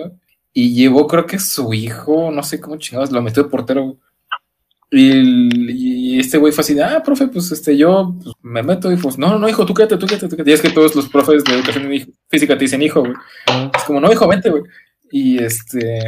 Y 0.53 0.73
llevó, 0.73 1.07
creo 1.07 1.25
que 1.27 1.39
su 1.39 1.73
hijo, 1.73 2.31
no 2.31 2.41
sé 2.43 2.59
cómo 2.59 2.77
chingados, 2.77 3.11
lo 3.11 3.21
metió 3.21 3.43
de 3.43 3.49
portero. 3.49 3.95
Y, 4.89 6.19
este 6.19 6.37
güey 6.37 6.53
fue 6.53 6.61
así, 6.61 6.73
de, 6.73 6.83
ah, 6.83 7.03
profe, 7.03 7.27
pues 7.27 7.51
este, 7.51 7.77
yo 7.77 8.15
pues, 8.23 8.35
me 8.41 8.63
meto 8.63 8.91
y 8.91 8.95
pues, 8.95 9.17
no, 9.17 9.37
no, 9.37 9.47
hijo, 9.49 9.65
tú 9.65 9.73
quédate, 9.73 9.97
tú 9.97 10.07
quédate, 10.07 10.27
tú 10.27 10.35
quédate. 10.35 10.51
Y 10.51 10.53
es 10.53 10.61
que 10.61 10.69
todos 10.69 10.95
los 10.95 11.09
profes 11.09 11.43
de 11.43 11.53
educación 11.53 11.89
física 12.29 12.57
te 12.57 12.63
dicen 12.63 12.81
hijo, 12.81 13.01
güey. 13.01 13.13
Es 13.75 13.83
como, 13.83 13.99
no, 13.99 14.11
hijo, 14.11 14.27
vente, 14.27 14.49
güey. 14.49 14.63
Y 15.11 15.43
este, 15.43 15.99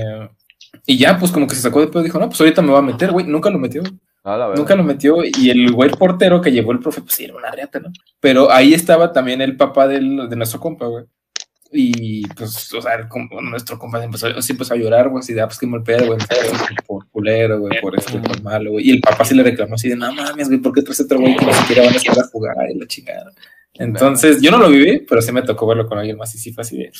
y 0.86 0.98
ya, 0.98 1.18
pues 1.18 1.32
como 1.32 1.48
que 1.48 1.56
se 1.56 1.62
sacó 1.62 1.82
de 1.82 1.88
pedo, 1.88 2.04
dijo, 2.04 2.20
no, 2.20 2.28
pues 2.28 2.40
ahorita 2.40 2.62
me 2.62 2.72
va 2.72 2.80
a 2.80 2.84
meter, 2.84 3.12
güey. 3.12 3.26
Nunca 3.26 3.50
lo 3.50 3.60
metió. 3.60 3.84
Ah. 4.24 4.54
Nunca 4.56 4.76
lo 4.76 4.84
metió 4.84 5.24
y 5.24 5.50
el 5.50 5.72
güey 5.72 5.90
portero 5.92 6.42
que 6.42 6.52
llevó 6.52 6.72
el 6.72 6.80
profe, 6.80 7.02
pues 7.02 7.14
sí, 7.14 7.26
era 7.26 7.36
una 7.36 7.52
reata, 7.52 7.80
¿no? 7.80 7.90
Pero 8.20 8.52
ahí 8.52 8.74
estaba 8.74 9.12
también 9.12 9.42
el 9.42 9.56
papá 9.56 9.88
del, 9.88 10.30
de 10.30 10.36
nuestro 10.36 10.60
compa, 10.60 10.86
güey. 10.88 11.06
Y 11.72 12.28
pues, 12.30 12.74
o 12.74 12.82
sea, 12.82 13.08
nuestro 13.42 13.78
compa 13.78 14.00
se 14.00 14.06
empezó, 14.06 14.42
se 14.42 14.54
empezó 14.54 14.74
a 14.74 14.78
llorar, 14.78 15.10
güey, 15.10 15.20
así 15.20 15.34
de, 15.34 15.42
ah, 15.42 15.48
pues 15.48 15.60
qué 15.60 15.68
mal 15.68 15.84
pedo, 15.84 16.08
güey, 16.08 16.20
por 16.88 17.08
culero, 17.10 17.60
güey, 17.60 17.80
por 17.80 17.98
este, 17.98 18.18
por 18.18 18.42
malo, 18.42 18.72
güey. 18.72 18.88
Y 18.88 18.92
el 18.92 19.02
papá 19.02 19.24
sí 19.24 19.36
le 19.36 19.44
reclamó 19.44 19.76
así 19.76 19.90
de, 19.90 19.96
no 19.96 20.12
mames, 20.12 20.48
güey, 20.48 20.60
¿por 20.60 20.74
qué 20.74 20.82
traes 20.82 21.00
otro 21.02 21.20
güey 21.20 21.36
que 21.36 21.46
ni 21.46 21.54
siquiera 21.54 21.84
van 21.84 21.94
a 21.94 21.98
estar 21.98 22.18
a 22.18 22.28
jugar 22.28 22.56
y 22.74 22.80
la 22.80 22.88
chingada? 22.88 23.32
Entonces, 23.76 24.42
yo 24.42 24.50
no 24.50 24.58
lo 24.58 24.70
viví, 24.70 25.06
pero 25.08 25.22
sí 25.22 25.32
me 25.32 25.44
tocó 25.44 25.68
verlo 25.68 25.88
con 25.88 26.00
alguien 26.00 26.18
más 26.18 26.34
y 26.34 26.40
sí 26.40 26.52
fue 26.52 26.64
así 26.64 26.78
de, 26.78 26.92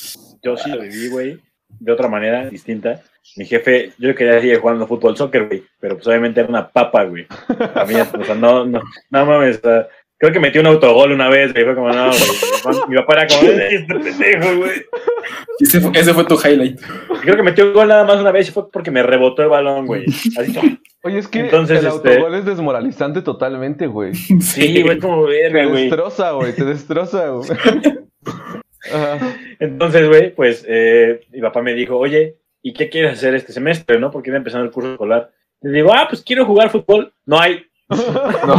Yo 0.42 0.56
sí 0.56 0.70
lo 0.70 0.80
viví, 0.80 1.08
güey, 1.08 1.40
de 1.68 1.92
otra 1.92 2.08
manera 2.08 2.48
distinta. 2.48 3.02
Mi 3.36 3.44
jefe, 3.44 3.92
yo 3.98 4.14
quería 4.14 4.40
seguir 4.40 4.58
jugando 4.60 4.86
fútbol, 4.86 5.16
soccer, 5.16 5.46
güey, 5.46 5.62
pero 5.78 5.96
pues 5.96 6.06
obviamente 6.06 6.40
era 6.40 6.48
una 6.48 6.68
papa, 6.68 7.04
güey. 7.04 7.26
A 7.74 7.84
mí, 7.84 7.94
o 7.94 8.24
sea, 8.24 8.34
no, 8.34 8.64
no, 8.64 8.80
no 9.10 9.26
mames, 9.26 9.58
o 9.58 9.60
sea, 9.60 9.88
creo 10.20 10.32
que 10.32 10.38
metió 10.38 10.60
un 10.60 10.66
autogol 10.66 11.12
una 11.12 11.28
vez, 11.30 11.52
güey, 11.52 11.64
fue 11.64 11.74
como, 11.74 11.88
no, 11.90 12.10
güey. 12.10 12.78
Mi 12.88 12.96
papá 12.96 13.14
era 13.14 13.26
como, 13.26 13.50
este 13.50 13.94
pendejo, 13.94 14.56
güey. 14.58 14.82
ese 15.60 15.80
fue, 15.80 15.90
ese 15.98 16.12
fue 16.14 16.24
tu 16.24 16.34
highlight. 16.38 16.78
Y 16.78 17.18
creo 17.22 17.36
que 17.36 17.42
metió 17.42 17.72
gol 17.72 17.88
nada 17.88 18.04
más 18.04 18.20
una 18.20 18.30
vez 18.30 18.48
y 18.48 18.52
fue 18.52 18.70
porque 18.70 18.90
me 18.90 19.02
rebotó 19.02 19.42
el 19.42 19.48
balón, 19.48 19.86
güey. 19.86 20.04
Así, 20.38 20.78
Oye, 21.02 21.18
es 21.18 21.28
que 21.28 21.40
Entonces, 21.40 21.80
el 21.80 21.86
este- 21.86 22.10
autogol 22.10 22.34
es 22.34 22.44
desmoralizante 22.44 23.22
totalmente, 23.22 23.86
güey. 23.86 24.14
sí, 24.14 24.82
güey, 24.82 24.98
como 24.98 25.22
verga, 25.24 25.60
Te 25.62 25.66
güey. 25.66 25.82
destroza, 25.84 26.32
güey, 26.32 26.54
te 26.54 26.64
destroza, 26.66 27.28
güey. 27.30 27.48
Ajá. 28.92 29.18
Entonces, 29.58 30.08
güey, 30.08 30.34
pues 30.34 30.64
eh, 30.68 31.20
mi 31.32 31.40
papá 31.40 31.62
me 31.62 31.72
dijo, 31.74 31.96
oye, 31.96 32.36
¿y 32.62 32.74
qué 32.74 32.88
quieres 32.90 33.12
hacer 33.12 33.34
este 33.34 33.52
semestre, 33.52 33.98
no? 33.98 34.10
Porque 34.10 34.28
iba 34.30 34.36
empezando 34.36 34.66
el 34.66 34.72
curso 34.72 34.92
escolar. 34.92 35.30
Le 35.62 35.70
digo, 35.72 35.92
ah, 35.94 36.06
pues 36.08 36.22
quiero 36.22 36.44
jugar 36.46 36.70
fútbol. 36.70 37.12
No 37.26 37.38
hay, 37.38 37.62
No, 38.46 38.56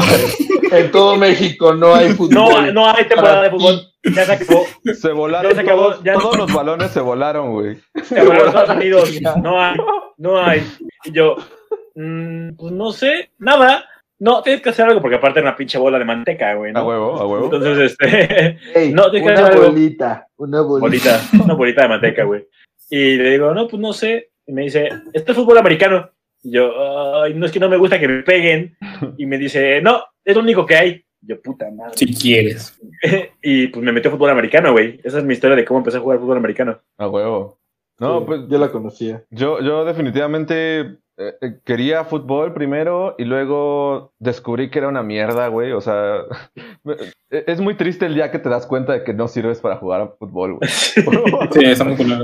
en 0.78 0.92
todo 0.92 1.16
México 1.18 1.74
no 1.74 1.94
hay 1.96 2.10
fútbol. 2.14 2.34
no, 2.34 2.72
no 2.74 2.88
hay 2.94 3.06
temporada 3.06 3.44
de 3.44 3.50
fútbol. 3.50 3.82
Ya 4.16 4.26
se 4.26 4.32
acabó. 4.34 4.66
Se 5.00 5.12
volaron 5.12 5.52
Ya 5.52 5.56
se 5.56 5.62
acabó, 5.62 5.82
todos, 5.92 6.04
ya. 6.04 6.14
todos 6.16 6.38
los 6.38 6.54
balones 6.54 6.92
se 6.92 7.00
volaron, 7.00 7.52
güey. 7.52 7.78
Se 8.04 8.20
acabaron 8.20 8.48
Estados 8.48 8.70
Unidos. 8.76 9.10
No 9.42 9.62
hay, 9.62 9.78
no 10.18 10.42
hay. 10.42 10.68
Y 11.06 11.12
yo, 11.12 11.36
mm, 11.96 12.56
pues 12.58 12.74
no 12.74 12.92
sé, 12.92 13.32
nada. 13.40 13.86
No, 14.20 14.44
tienes 14.44 14.62
que 14.62 14.70
hacer 14.70 14.86
algo 14.86 15.02
porque 15.02 15.16
aparte 15.16 15.40
era 15.40 15.50
una 15.50 15.58
pinche 15.58 15.80
bola 15.80 15.98
de 15.98 16.06
manteca, 16.06 16.54
güey, 16.54 16.70
A 16.70 16.74
¿no? 16.74 16.86
huevo, 16.88 17.20
a 17.20 17.26
huevo. 17.26 17.46
Entonces, 17.46 17.92
este, 17.92 18.58
Ey, 18.76 18.94
No, 18.94 19.10
tienes 19.10 19.28
que 19.30 19.34
una 19.34 19.48
hacer 19.48 19.54
algo. 19.60 19.72
bolita, 19.72 20.28
una 20.38 20.62
bolita. 20.62 21.20
bolita, 21.22 21.44
una 21.44 21.54
bolita 21.56 21.82
de 21.84 21.88
manteca, 21.88 22.24
güey. 22.24 22.48
Y 22.90 23.16
le 23.18 23.32
digo, 23.32 23.54
no, 23.54 23.68
pues 23.68 23.82
no 23.82 23.94
sé. 23.94 24.30
Y 24.46 24.54
me 24.54 24.64
dice, 24.64 24.90
esto 25.14 25.32
es 25.32 25.38
fútbol 25.38 25.58
americano. 25.58 26.10
Y 26.44 26.52
yo, 26.52 27.22
ay, 27.22 27.34
no 27.34 27.46
es 27.46 27.52
que 27.52 27.60
no 27.60 27.70
me 27.70 27.78
gusta 27.78 28.00
que 28.00 28.08
me 28.08 28.24
peguen. 28.24 28.78
Y 29.18 29.26
me 29.26 29.38
dice, 29.38 29.82
no, 29.82 30.04
es 30.24 30.36
lo 30.36 30.42
único 30.42 30.66
que 30.66 30.76
hay. 30.76 31.06
Yo, 31.22 31.40
puta 31.42 31.70
madre. 31.70 31.96
Si 31.96 32.14
quieres. 32.16 32.80
y 33.44 33.68
pues 33.68 33.86
me 33.86 33.92
metió 33.92 34.10
a 34.10 34.14
fútbol 34.14 34.32
americano, 34.32 34.72
güey. 34.72 35.00
Esa 35.04 35.20
es 35.20 35.24
mi 35.24 35.34
historia 35.34 35.56
de 35.56 35.66
cómo 35.66 35.80
empecé 35.80 35.98
a 35.98 36.02
jugar 36.02 36.20
fútbol 36.20 36.38
americano. 36.38 36.80
A 36.98 37.08
huevo. 37.08 37.60
No, 38.00 38.20
Sí, 38.20 38.26
pues 38.26 38.42
yo 38.50 38.58
la 38.58 38.72
conocía. 38.72 39.24
yo, 39.30 39.62
yo 39.62 39.86
definitivamente 39.86 40.98
eh, 41.18 41.34
eh, 41.42 41.60
quería 41.66 42.04
fútbol 42.06 42.54
primero 42.54 43.16
y 43.18 43.26
luego 43.26 44.14
descubrí 44.20 44.70
que 44.72 44.80
era 44.80 44.88
una 44.88 45.04
mierda, 45.04 45.48
güey. 45.50 45.72
O 45.74 45.82
sea, 45.82 46.22
e- 47.30 47.44
es 47.48 47.60
muy 47.62 47.76
triste 47.76 48.06
el 48.06 48.16
día 48.16 48.32
que 48.32 48.40
te 48.40 48.50
das 48.50 48.66
cuenta 48.66 48.94
de 48.94 49.04
que 49.04 49.14
no 49.14 49.28
sirves 49.28 49.60
para 49.60 49.78
jugar 49.78 50.02
a 50.02 50.08
fútbol, 50.08 50.56
güey. 50.58 50.70
Sí, 51.52 51.64
está 51.66 51.84
muy 51.84 51.96
culero. 51.96 52.24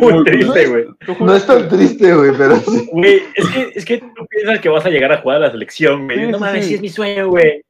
Muy 0.00 0.24
triste, 0.24 0.66
güey. 0.66 0.84
No 1.20 1.34
es 1.34 1.46
tan 1.46 1.68
triste, 1.68 2.14
güey, 2.14 2.32
pero 2.36 2.56
sí. 2.56 2.88
Güey, 2.92 3.22
es 3.34 3.48
que, 3.48 3.72
es 3.74 3.84
que 3.84 3.98
tú 3.98 4.26
piensas 4.28 4.60
que 4.60 4.68
vas 4.68 4.84
a 4.84 4.90
llegar 4.90 5.12
a 5.12 5.18
jugar 5.22 5.38
a 5.38 5.40
la 5.46 5.50
selección, 5.50 6.04
güey. 6.06 6.18
Sí, 6.18 6.26
no 6.26 6.38
sí, 6.38 6.44
mames, 6.44 6.66
sí. 6.66 6.74
es 6.74 6.80
mi 6.80 6.88
sueño, 6.88 7.28
güey. 7.28 7.62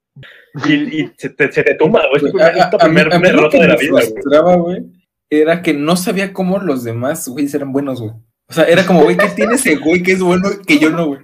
Y, 0.67 0.73
y 1.03 1.13
se, 1.17 1.31
te, 1.31 1.51
se 1.53 1.63
te 1.63 1.75
tumba, 1.75 2.03
güey. 2.11 2.25
Es 2.57 2.71
tu 2.71 2.77
A- 2.77 2.81
primer- 2.81 3.11
derrota 3.11 3.51
que 3.59 3.63
de 3.63 3.69
la 3.69 3.75
me 3.77 3.81
vida, 3.81 4.57
güey, 4.57 4.83
era 5.31 5.63
que 5.63 5.75
no 5.75 5.97
sabía 5.97 6.33
cómo 6.33 6.59
los 6.59 6.85
demás, 6.85 7.29
güey, 7.29 7.47
eran 7.53 7.73
buenos, 7.73 8.01
güey. 8.01 8.13
O 8.49 8.53
sea, 8.53 8.65
era 8.65 8.85
como, 8.85 9.03
güey, 9.03 9.17
¿qué 9.17 9.29
tiene 9.29 9.55
ese 9.55 9.77
güey 9.77 10.03
que 10.03 10.13
es 10.13 10.23
bueno 10.23 10.49
que 10.67 10.79
yo 10.79 10.91
no, 10.91 11.07
güey? 11.07 11.21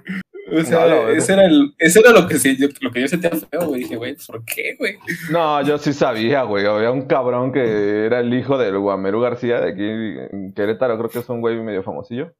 O 0.53 0.63
sea, 0.63 0.85
No, 0.85 1.09
ese 1.09 1.33
era, 1.33 1.45
el, 1.45 1.73
ese 1.77 1.99
era 1.99 2.11
lo 2.11 2.27
que, 2.27 2.37
sí, 2.37 2.57
yo, 2.57 2.67
lo 2.81 2.91
que 2.91 3.01
yo 3.01 3.07
sentía 3.07 3.29
feo, 3.29 3.67
güey. 3.67 3.81
Dije, 3.81 3.95
güey, 3.95 4.15
¿por 4.27 4.43
qué, 4.43 4.75
güey? 4.77 4.97
No, 5.31 5.61
yo 5.61 5.77
sí 5.77 5.93
sabía, 5.93 6.43
güey. 6.43 6.65
Había 6.65 6.91
un 6.91 7.03
cabrón 7.03 7.53
que 7.53 8.05
era 8.05 8.19
el 8.19 8.33
hijo 8.33 8.57
del 8.57 8.77
Guamerú 8.77 9.21
García 9.21 9.61
de 9.61 9.71
aquí 9.71 10.35
en 10.35 10.53
Querétaro. 10.53 10.97
Creo 10.97 11.09
que 11.09 11.19
es 11.19 11.29
un 11.29 11.39
güey 11.39 11.57
medio 11.61 11.83
famosillo. 11.83 12.33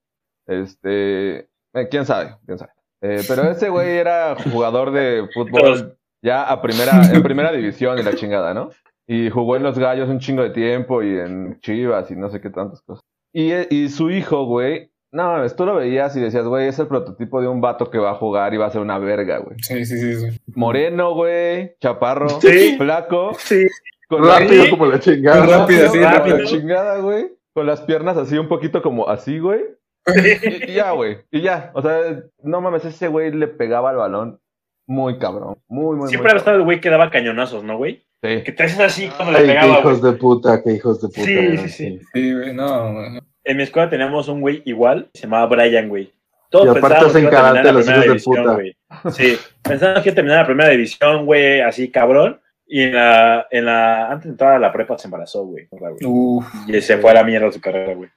Este, 0.46 1.40
eh, 1.74 1.88
quién 1.90 2.06
sabe, 2.06 2.36
quién 2.46 2.58
sabe. 2.58 2.72
Eh, 3.02 3.22
pero 3.28 3.50
ese 3.50 3.70
güey 3.70 3.98
era 3.98 4.36
jugador 4.52 4.92
de 4.92 5.28
fútbol 5.34 5.98
ya 6.22 6.44
a 6.44 6.62
primera, 6.62 7.02
en 7.14 7.24
primera 7.24 7.52
división 7.52 7.98
y 7.98 8.04
la 8.04 8.14
chingada, 8.14 8.54
¿no? 8.54 8.70
Y 9.08 9.30
jugó 9.30 9.56
en 9.56 9.64
los 9.64 9.78
Gallos 9.78 10.10
un 10.10 10.20
chingo 10.20 10.44
de 10.44 10.52
tiempo 10.52 11.02
y 11.02 11.18
en 11.18 11.60
Chivas 11.62 12.12
y 12.12 12.16
no 12.16 12.30
sé 12.30 12.40
qué 12.42 12.50
tantas 12.50 12.82
cosas. 12.82 13.04
Y, 13.34 13.52
eh, 13.52 13.68
y 13.70 13.90
su 13.90 14.10
hijo, 14.10 14.46
güey, 14.46 14.92
no, 15.12 15.24
mames, 15.24 15.56
tú 15.56 15.66
lo 15.66 15.76
veías 15.76 16.16
y 16.16 16.22
decías, 16.22 16.46
güey, 16.46 16.68
es 16.68 16.80
el 16.80 16.88
prototipo 16.88 17.42
de 17.42 17.48
un 17.48 17.60
vato 17.62 17.90
que 17.90 17.98
va 17.98 18.12
a 18.12 18.16
jugar 18.16 18.54
y 18.54 18.58
va 18.58 18.68
a 18.68 18.72
ser 18.72 18.82
una 18.82 18.98
verga, 18.98 19.40
güey. 19.40 19.58
Sí, 19.62 19.86
sí, 19.86 19.98
sí. 19.98 20.16
sí. 20.32 20.40
Moreno, 20.56 21.14
güey, 21.14 21.76
chaparro, 21.80 22.30
Sí. 22.42 22.76
flaco, 22.78 23.34
Sí. 23.38 23.68
con 24.08 24.26
Rápido 24.26 24.70
como 24.70 24.86
la 24.86 25.00
chingada. 25.00 25.42
Rápido, 25.46 25.60
rápido, 25.60 25.88
sí, 25.92 26.00
como 26.00 26.10
rápido. 26.12 26.38
la 26.38 26.44
chingada, 26.46 26.98
güey. 27.00 27.28
Con 27.54 27.66
las 27.68 27.82
piernas 27.82 28.16
así, 28.18 28.38
un 28.38 28.48
poquito 28.48 28.82
como 28.82 29.10
así, 29.10 29.40
güey. 29.40 29.62
Y, 30.08 30.72
y 30.72 30.74
ya, 30.76 30.92
güey. 30.92 31.18
Y 31.30 31.42
ya. 31.42 31.72
O 31.74 31.82
sea, 31.82 32.00
no 32.44 32.62
mames, 32.62 32.86
ese 32.86 33.08
güey 33.10 33.32
le 33.32 33.48
pegaba 33.48 33.90
al 33.90 33.98
balón 33.98 34.40
muy 34.88 35.20
cabrón. 35.20 35.58
Muy, 35.68 35.96
muy, 35.98 36.08
Siempre 36.10 36.32
muy 36.32 36.38
estaba 36.40 36.58
el 36.58 36.64
güey 36.64 36.80
que 36.80 36.90
daba 36.90 37.12
cañonazos, 37.12 37.64
¿no, 37.64 37.78
güey? 37.78 38.06
Que 38.22 38.52
te 38.52 38.64
haces 38.64 38.80
así 38.80 39.10
cuando 39.10 39.32
le 39.34 39.40
Ay, 39.40 39.44
qué 39.46 39.50
pegaba, 39.54 39.68
güey. 39.68 39.80
hijos 39.80 40.02
de 40.04 40.12
puta, 40.14 40.62
qué 40.64 40.74
hijos 40.74 41.02
de 41.02 41.08
puta. 41.08 41.24
Sí, 41.24 41.58
sí, 41.58 41.70
sí. 41.70 42.00
Sí, 42.14 42.34
güey, 42.34 42.54
no, 42.54 42.94
güey. 42.94 43.20
En 43.44 43.58
mi 43.58 43.64
escuela 43.64 43.90
teníamos 43.90 44.28
un 44.28 44.42
güey 44.42 44.62
igual, 44.66 45.10
se 45.14 45.24
llamaba 45.24 45.48
Brian, 45.48 45.90
güey. 45.90 46.14
Todos 46.50 46.66
Y 46.66 46.70
aparte 46.70 47.00
pensábamos 47.00 47.14
que 47.14 47.20
hacen 47.20 47.24
iba 47.24 47.32
a 47.32 47.32
terminar 47.32 47.54
karate 47.54 47.68
la 47.68 47.72
los 47.74 47.86
primera 47.86 48.06
hijos 48.06 48.06
de 48.06 48.12
división, 48.12 48.44
puta. 48.44 48.54
güey. 48.54 48.78
Sí, 49.14 49.38
pensábamos 49.64 50.04
que 50.04 50.10
iba 50.10 50.12
a 50.12 50.16
terminar 50.16 50.40
la 50.42 50.46
primera 50.46 50.70
división, 50.70 51.26
güey, 51.26 51.62
así 51.62 51.90
cabrón. 51.90 52.40
Y 52.68 52.84
en 52.84 52.94
la, 52.96 53.48
en 53.52 53.66
la, 53.66 54.12
antes 54.12 54.26
de 54.26 54.30
entrar 54.32 54.54
a 54.54 54.60
la 54.60 54.72
prepa 54.72 54.98
se 54.98 55.08
embarazó, 55.08 55.46
güey. 55.46 55.68
Uf, 56.06 56.46
Y 56.68 56.80
se 56.82 56.98
fue 57.00 57.12
a 57.12 57.16
la 57.16 57.24
mierda 57.24 57.52
su 57.52 57.60
carrera, 57.60 57.96
güey. 57.96 58.10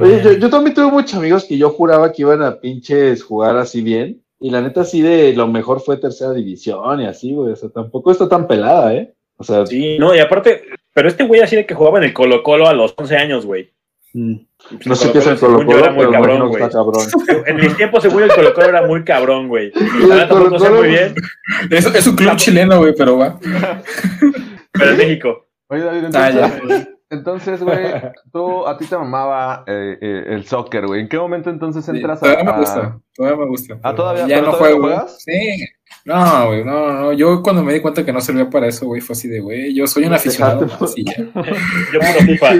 Oye, 0.00 0.22
yo, 0.22 0.32
yo 0.32 0.50
también 0.50 0.74
tuve 0.74 0.90
muchos 0.90 1.14
amigos 1.14 1.44
que 1.44 1.56
yo 1.56 1.70
juraba 1.70 2.12
que 2.12 2.22
iban 2.22 2.42
a 2.42 2.58
pinches 2.60 3.22
jugar 3.22 3.56
así 3.56 3.82
bien. 3.82 4.22
Y 4.38 4.50
la 4.50 4.60
neta, 4.60 4.82
así 4.82 5.00
de 5.02 5.32
lo 5.34 5.46
mejor 5.46 5.80
fue 5.80 5.96
tercera 5.96 6.32
división 6.32 7.00
y 7.00 7.06
así, 7.06 7.32
güey. 7.32 7.52
O 7.52 7.56
sea, 7.56 7.68
tampoco 7.70 8.10
está 8.10 8.28
tan 8.28 8.46
pelada, 8.46 8.92
¿eh? 8.94 9.14
O 9.38 9.44
sea, 9.44 9.66
Sí, 9.66 9.98
no, 9.98 10.14
y 10.14 10.18
aparte, 10.18 10.62
pero 10.94 11.08
este 11.08 11.24
güey 11.24 11.40
así 11.40 11.56
de 11.56 11.66
que 11.66 11.74
jugaba 11.74 11.98
en 11.98 12.04
el 12.04 12.12
Colo 12.12 12.42
Colo 12.42 12.66
a 12.68 12.72
los 12.74 12.94
11 12.96 13.16
años, 13.16 13.44
güey. 13.46 13.70
mm, 14.14 14.34
pues 14.70 14.86
no 14.86 14.94
sé 14.94 15.12
qué 15.12 15.18
es 15.18 15.26
el 15.26 15.38
Colo 15.38 15.62
yo, 15.62 15.78
era 15.78 15.88
Colo, 15.88 15.92
muy 15.92 15.98
pero 16.00 16.12
cabrón, 16.12 16.36
imagino 16.36 16.44
que 16.44 16.50
güey. 16.58 16.62
está 16.62 16.78
cabrón. 16.78 17.44
En 17.46 17.56
mis 17.56 17.76
tiempos, 17.76 18.02
según 18.02 18.18
yo, 18.20 18.24
el 18.26 18.32
Colo 18.34 18.54
Colo 18.54 18.66
era 18.68 18.86
muy 18.86 19.04
cabrón, 19.04 19.48
güey. 19.48 19.72
sé 19.72 20.28
Colo-Colo- 20.28 20.76
muy 20.78 20.88
bien, 20.88 21.14
es, 21.70 21.86
es 21.86 22.06
un 22.06 22.16
club 22.16 22.36
chileno, 22.36 22.78
güey, 22.78 22.94
pero 22.96 23.18
va. 23.18 23.38
pero 24.72 24.90
en 24.90 24.96
México. 24.96 25.46
Oye, 25.68 25.82
David, 25.82 26.04
Ah, 26.14 26.28
entonces, 26.30 26.88
entonces, 27.10 27.62
güey, 27.62 27.78
tú, 28.32 28.66
a 28.66 28.76
ti 28.78 28.86
te 28.86 28.96
mamaba 28.96 29.64
eh, 29.66 29.98
eh, 30.00 30.24
el 30.28 30.44
soccer, 30.46 30.86
güey. 30.86 31.00
¿En 31.02 31.08
qué 31.08 31.18
momento 31.18 31.50
entonces 31.50 31.88
entras 31.88 32.18
a, 32.18 32.26
todavía 32.26 32.44
me 32.44 32.50
a- 32.52 32.56
gusta, 32.58 32.98
todavía 33.14 33.38
me 33.38 33.46
gusta. 33.48 33.78
Ah, 33.82 33.94
¿todavía- 33.94 34.26
Ya 34.28 34.36
no 34.40 34.44
todavía 34.52 34.58
juego. 34.58 34.80
juegas? 34.82 35.22
Sí. 35.22 35.32
No, 36.06 36.46
güey, 36.46 36.64
no, 36.64 36.92
no. 36.92 37.12
Yo 37.14 37.42
cuando 37.42 37.64
me 37.64 37.72
di 37.74 37.80
cuenta 37.80 38.04
que 38.04 38.12
no 38.12 38.20
servía 38.20 38.48
para 38.48 38.68
eso, 38.68 38.86
güey, 38.86 39.00
fue 39.00 39.14
así 39.14 39.26
de, 39.28 39.40
güey, 39.40 39.74
yo 39.74 39.88
soy 39.88 40.04
un 40.04 40.14
aficionado. 40.14 40.60
Dejaste- 40.64 40.84
así 40.84 41.04
ya. 41.04 41.16
Yo 41.92 41.98
puro 42.00 42.20
FIFA. 42.26 42.52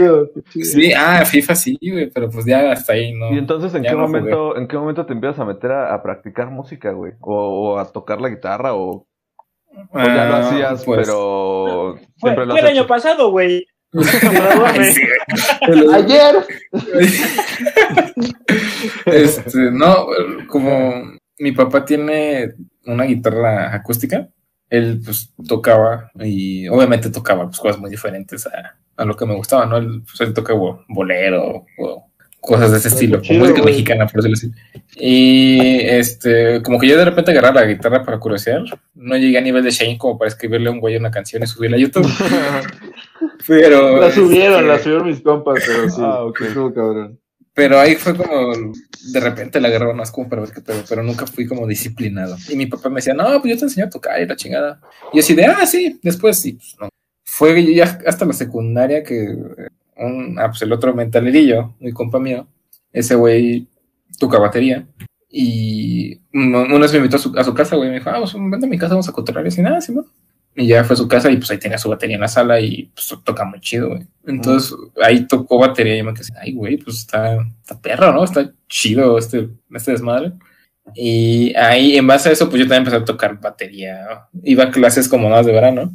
Sí, 0.65 0.93
ah, 0.93 1.25
FIFA 1.25 1.55
sí, 1.55 1.79
güey, 1.81 2.11
pero 2.11 2.29
pues 2.29 2.45
ya 2.45 2.73
hasta 2.73 2.95
ahí, 2.95 3.13
¿no? 3.13 3.33
Y 3.33 3.39
entonces, 3.39 3.73
¿en 3.75 3.85
qué 3.85 3.93
no 3.93 4.07
jugué. 4.07 4.19
momento, 4.19 4.57
en 4.57 4.67
qué 4.67 4.77
momento 4.77 5.07
te 5.07 5.13
empiezas 5.13 5.39
a 5.39 5.45
meter 5.45 5.71
a, 5.71 5.95
a 5.95 6.03
practicar 6.03 6.51
música, 6.51 6.91
güey? 6.91 7.13
O, 7.21 7.75
o 7.75 7.79
a 7.79 7.93
tocar 7.93 8.21
la 8.21 8.31
guitarra, 8.31 8.75
o, 8.75 9.07
o 9.91 9.95
ya 9.95 10.27
lo 10.29 10.35
Ah, 10.35 10.39
hacías, 10.49 10.85
pues, 10.85 11.07
pero 11.07 11.95
Fue, 12.19 12.31
siempre 12.31 12.47
lo 12.47 12.51
fue 12.53 12.61
el 12.63 12.67
año 12.67 12.87
pasado, 12.89 13.31
güey. 13.31 13.65
Ayer. 15.95 16.35
Este, 19.07 19.71
no, 19.71 20.07
como 20.49 21.13
mi 21.39 21.53
papá 21.53 21.85
tiene 21.85 22.55
una 22.85 23.05
guitarra 23.05 23.75
acústica, 23.75 24.29
él 24.69 25.01
pues 25.05 25.33
tocaba 25.47 26.11
y 26.15 26.69
obviamente 26.69 27.11
tocaba 27.11 27.47
pues, 27.47 27.59
cosas 27.59 27.79
muy 27.79 27.91
diferentes 27.91 28.47
a, 28.47 28.77
a 28.97 29.05
lo 29.05 29.17
que 29.17 29.27
me 29.27 29.35
gustaba, 29.35 29.67
¿no? 29.67 29.77
Él, 29.77 30.03
pues, 30.03 30.21
él 30.21 30.35
toca 30.35 30.55
bolero 30.89 31.67
o 31.79 32.07
cosas 32.41 32.71
de 32.71 32.79
ese 32.79 32.89
estilo, 32.89 33.21
chido, 33.21 33.41
música 33.41 33.63
mexicana, 33.63 34.07
por 34.07 34.23
decirlo 34.23 34.35
así. 34.35 34.51
Y 34.97 35.81
este, 35.81 36.63
como 36.63 36.79
que 36.79 36.89
yo 36.89 36.97
de 36.97 37.05
repente 37.05 37.33
agarraba 37.33 37.63
la 37.63 37.67
guitarra 37.67 38.05
para 38.05 38.19
curiosear, 38.19 38.63
no 38.95 39.17
llegué 39.17 39.39
a 39.39 39.43
nivel 39.43 39.65
de 39.65 39.71
Shane 39.71 39.99
como 39.99 40.17
para 40.19 40.29
escribirle 40.29 40.69
a 40.69 40.73
un 40.73 40.81
güey 40.81 40.97
una 40.97 41.11
canción 41.11 41.43
y 41.43 41.47
subirla 41.47 41.77
a 41.77 41.81
YouTube. 41.81 42.07
Pero 43.47 44.01
La 44.01 44.11
subieron, 44.11 44.61
este, 44.61 44.69
la 44.69 44.79
subieron 44.79 45.07
mis 45.07 45.21
compas, 45.21 45.63
pero 45.65 45.89
sí. 45.89 46.01
Ah, 46.03 46.25
ok. 46.25 46.41
Estuvo 46.41 46.75
cabrón. 46.75 47.21
Pero 47.55 47.79
ahí 47.79 47.95
fue 47.95 48.15
como, 48.15 48.73
de 49.13 49.21
repente 49.21 49.61
la 49.61 49.69
agarraba 49.69 49.95
más 49.95 50.11
como 50.11 50.29
para 50.29 50.43
ver 50.43 50.53
qué 50.53 50.61
pedo, 50.61 50.83
pero 50.89 51.03
nunca 51.03 51.27
fui 51.27 51.47
como 51.47 51.67
disciplinado. 51.67 52.37
Y 52.49 52.57
mi 52.57 52.67
papá 52.67 52.89
me 52.89 52.97
decía, 52.97 53.15
no, 53.15 53.25
pues 53.41 53.55
yo 53.55 53.59
te 53.59 53.65
enseño 53.67 53.87
a 53.87 53.91
tocar 53.91 54.21
y 54.21 54.27
la 54.27 54.37
chingada. 54.37 54.81
Y 55.13 55.17
yo 55.17 55.21
así 55.21 55.35
de, 55.35 55.45
ah, 55.47 55.67
sí, 55.67 55.99
después 56.03 56.39
sí, 56.39 56.55
pues 56.55 56.77
no. 56.81 56.89
Fue 57.25 57.75
ya 57.75 57.99
hasta 58.07 58.25
la 58.25 58.33
secundaria 58.33 59.03
que 59.03 59.25
eh, 59.25 59.69
un, 59.99 60.39
ah, 60.39 60.49
pues 60.49 60.63
el 60.63 60.73
otro 60.73 60.95
mentalerillo, 60.95 61.75
mi 61.81 61.93
compa 61.93 62.19
mío, 62.19 62.47
ese 62.93 63.15
güey 63.15 63.69
toca 64.19 64.39
batería. 64.39 64.87
Y 65.31 66.21
uno- 66.33 66.63
una 66.63 66.79
vez 66.79 66.93
me 66.93 66.99
invitó 66.99 67.17
a 67.17 67.19
su, 67.19 67.33
a 67.37 67.45
su 67.45 67.53
casa, 67.53 67.77
güey, 67.77 67.89
me 67.91 67.97
dijo, 67.97 68.09
ah, 68.11 68.19
pues 68.21 68.33
vente 68.35 68.67
a 68.67 68.69
mi 68.69 68.79
casa, 68.79 68.95
vamos 68.95 69.09
a 69.09 69.13
controlar. 69.13 69.45
Y 69.45 69.49
así, 69.49 69.61
nada, 69.63 69.81
sí, 69.81 69.93
¿no? 69.95 70.05
Y 70.59 70.69
ya 70.69 70.85
fue 70.85 70.95
a 70.95 70.97
su 70.97 71.07
casa 71.07 71.31
y 71.31 71.37
pues 71.37 71.51
ahí 71.51 71.59
tenía 71.59 71.77
su 71.77 71.91
batería 71.91 72.15
en 72.15 72.23
la 72.23 72.29
sala 72.29 72.59
y 72.61 72.91
pues 72.95 73.15
toca 73.23 73.45
muy 73.45 73.61
chido, 73.61 73.89
güey. 73.89 74.07
Entonces 74.27 74.75
ahí 75.03 75.27
tocó 75.27 75.59
batería 75.59 75.95
y 75.95 75.99
yo 75.99 76.05
me 76.05 76.15
quedé, 76.15 76.29
ay, 76.41 76.53
güey, 76.55 76.79
pues 76.79 76.97
está, 76.99 77.37
está 77.61 77.79
perro, 77.81 78.13
¿no? 78.13 78.25
Está 78.25 78.51
chido 78.69 79.19
este, 79.19 79.51
este 79.75 79.93
desmadre. 79.93 80.33
Y 80.95 81.55
ahí, 81.57 81.97
en 81.97 82.07
base 82.07 82.29
a 82.29 82.33
eso, 82.33 82.49
pues 82.49 82.61
yo 82.61 82.65
también 82.69 82.83
empecé 82.83 82.97
a 82.97 83.05
tocar 83.05 83.39
batería. 83.41 84.29
Iba 84.45 84.65
a 84.65 84.71
clases 84.71 85.09
como 85.09 85.29
más 85.29 85.45
de 85.45 85.53
verano, 85.53 85.93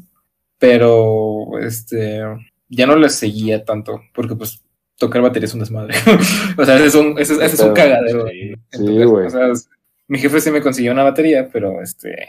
pero 0.60 1.58
este, 1.60 2.22
ya 2.70 2.86
no 2.86 2.96
les 2.96 3.16
seguía 3.16 3.66
tanto, 3.66 4.02
porque 4.14 4.36
pues 4.36 4.62
tocar 4.98 5.22
batería 5.22 5.48
es 5.48 5.54
un 5.54 5.62
desmadre. 5.62 5.96
o 6.58 6.66
sea, 6.66 6.76
ese 6.76 6.86
es 6.86 6.96
un, 6.96 7.18
ese, 7.18 7.34
es- 7.34 7.40
ese 7.42 7.56
es 7.56 7.62
un 7.62 7.74
cagadero. 7.74 8.28
Sí, 8.28 8.54
Entonces, 8.74 9.06
güey. 9.08 9.26
o 9.26 9.30
sea, 9.30 9.48
mi 10.08 10.20
jefe 10.20 10.40
sí 10.40 10.52
me 10.52 10.62
consiguió 10.62 10.92
una 10.92 11.04
batería, 11.04 11.50
pero 11.52 11.82
este, 11.82 12.28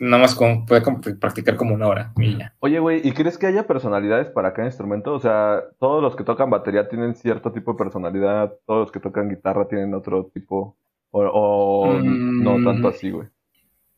nada 0.00 0.22
más 0.22 0.34
con, 0.34 0.66
puede 0.66 0.82
practicar 1.20 1.56
como 1.56 1.74
una 1.74 1.86
hora 1.86 2.12
y 2.16 2.36
ya. 2.38 2.54
Oye, 2.60 2.78
güey, 2.80 3.00
¿y 3.06 3.12
crees 3.12 3.38
que 3.38 3.46
haya 3.46 3.66
personalidades 3.66 4.28
para 4.28 4.52
cada 4.52 4.66
instrumento? 4.68 5.14
O 5.14 5.20
sea, 5.20 5.62
todos 5.78 6.02
los 6.02 6.16
que 6.16 6.24
tocan 6.24 6.50
batería 6.50 6.88
tienen 6.88 7.14
cierto 7.14 7.52
tipo 7.52 7.72
de 7.72 7.78
personalidad, 7.78 8.52
todos 8.66 8.80
los 8.80 8.92
que 8.92 9.00
tocan 9.00 9.28
guitarra 9.28 9.68
tienen 9.68 9.94
otro 9.94 10.30
tipo, 10.34 10.76
o, 11.10 11.22
o 11.22 11.92
Mm. 11.94 12.42
no 12.42 12.62
tanto 12.64 12.88
así, 12.88 13.10
güey. 13.10 13.28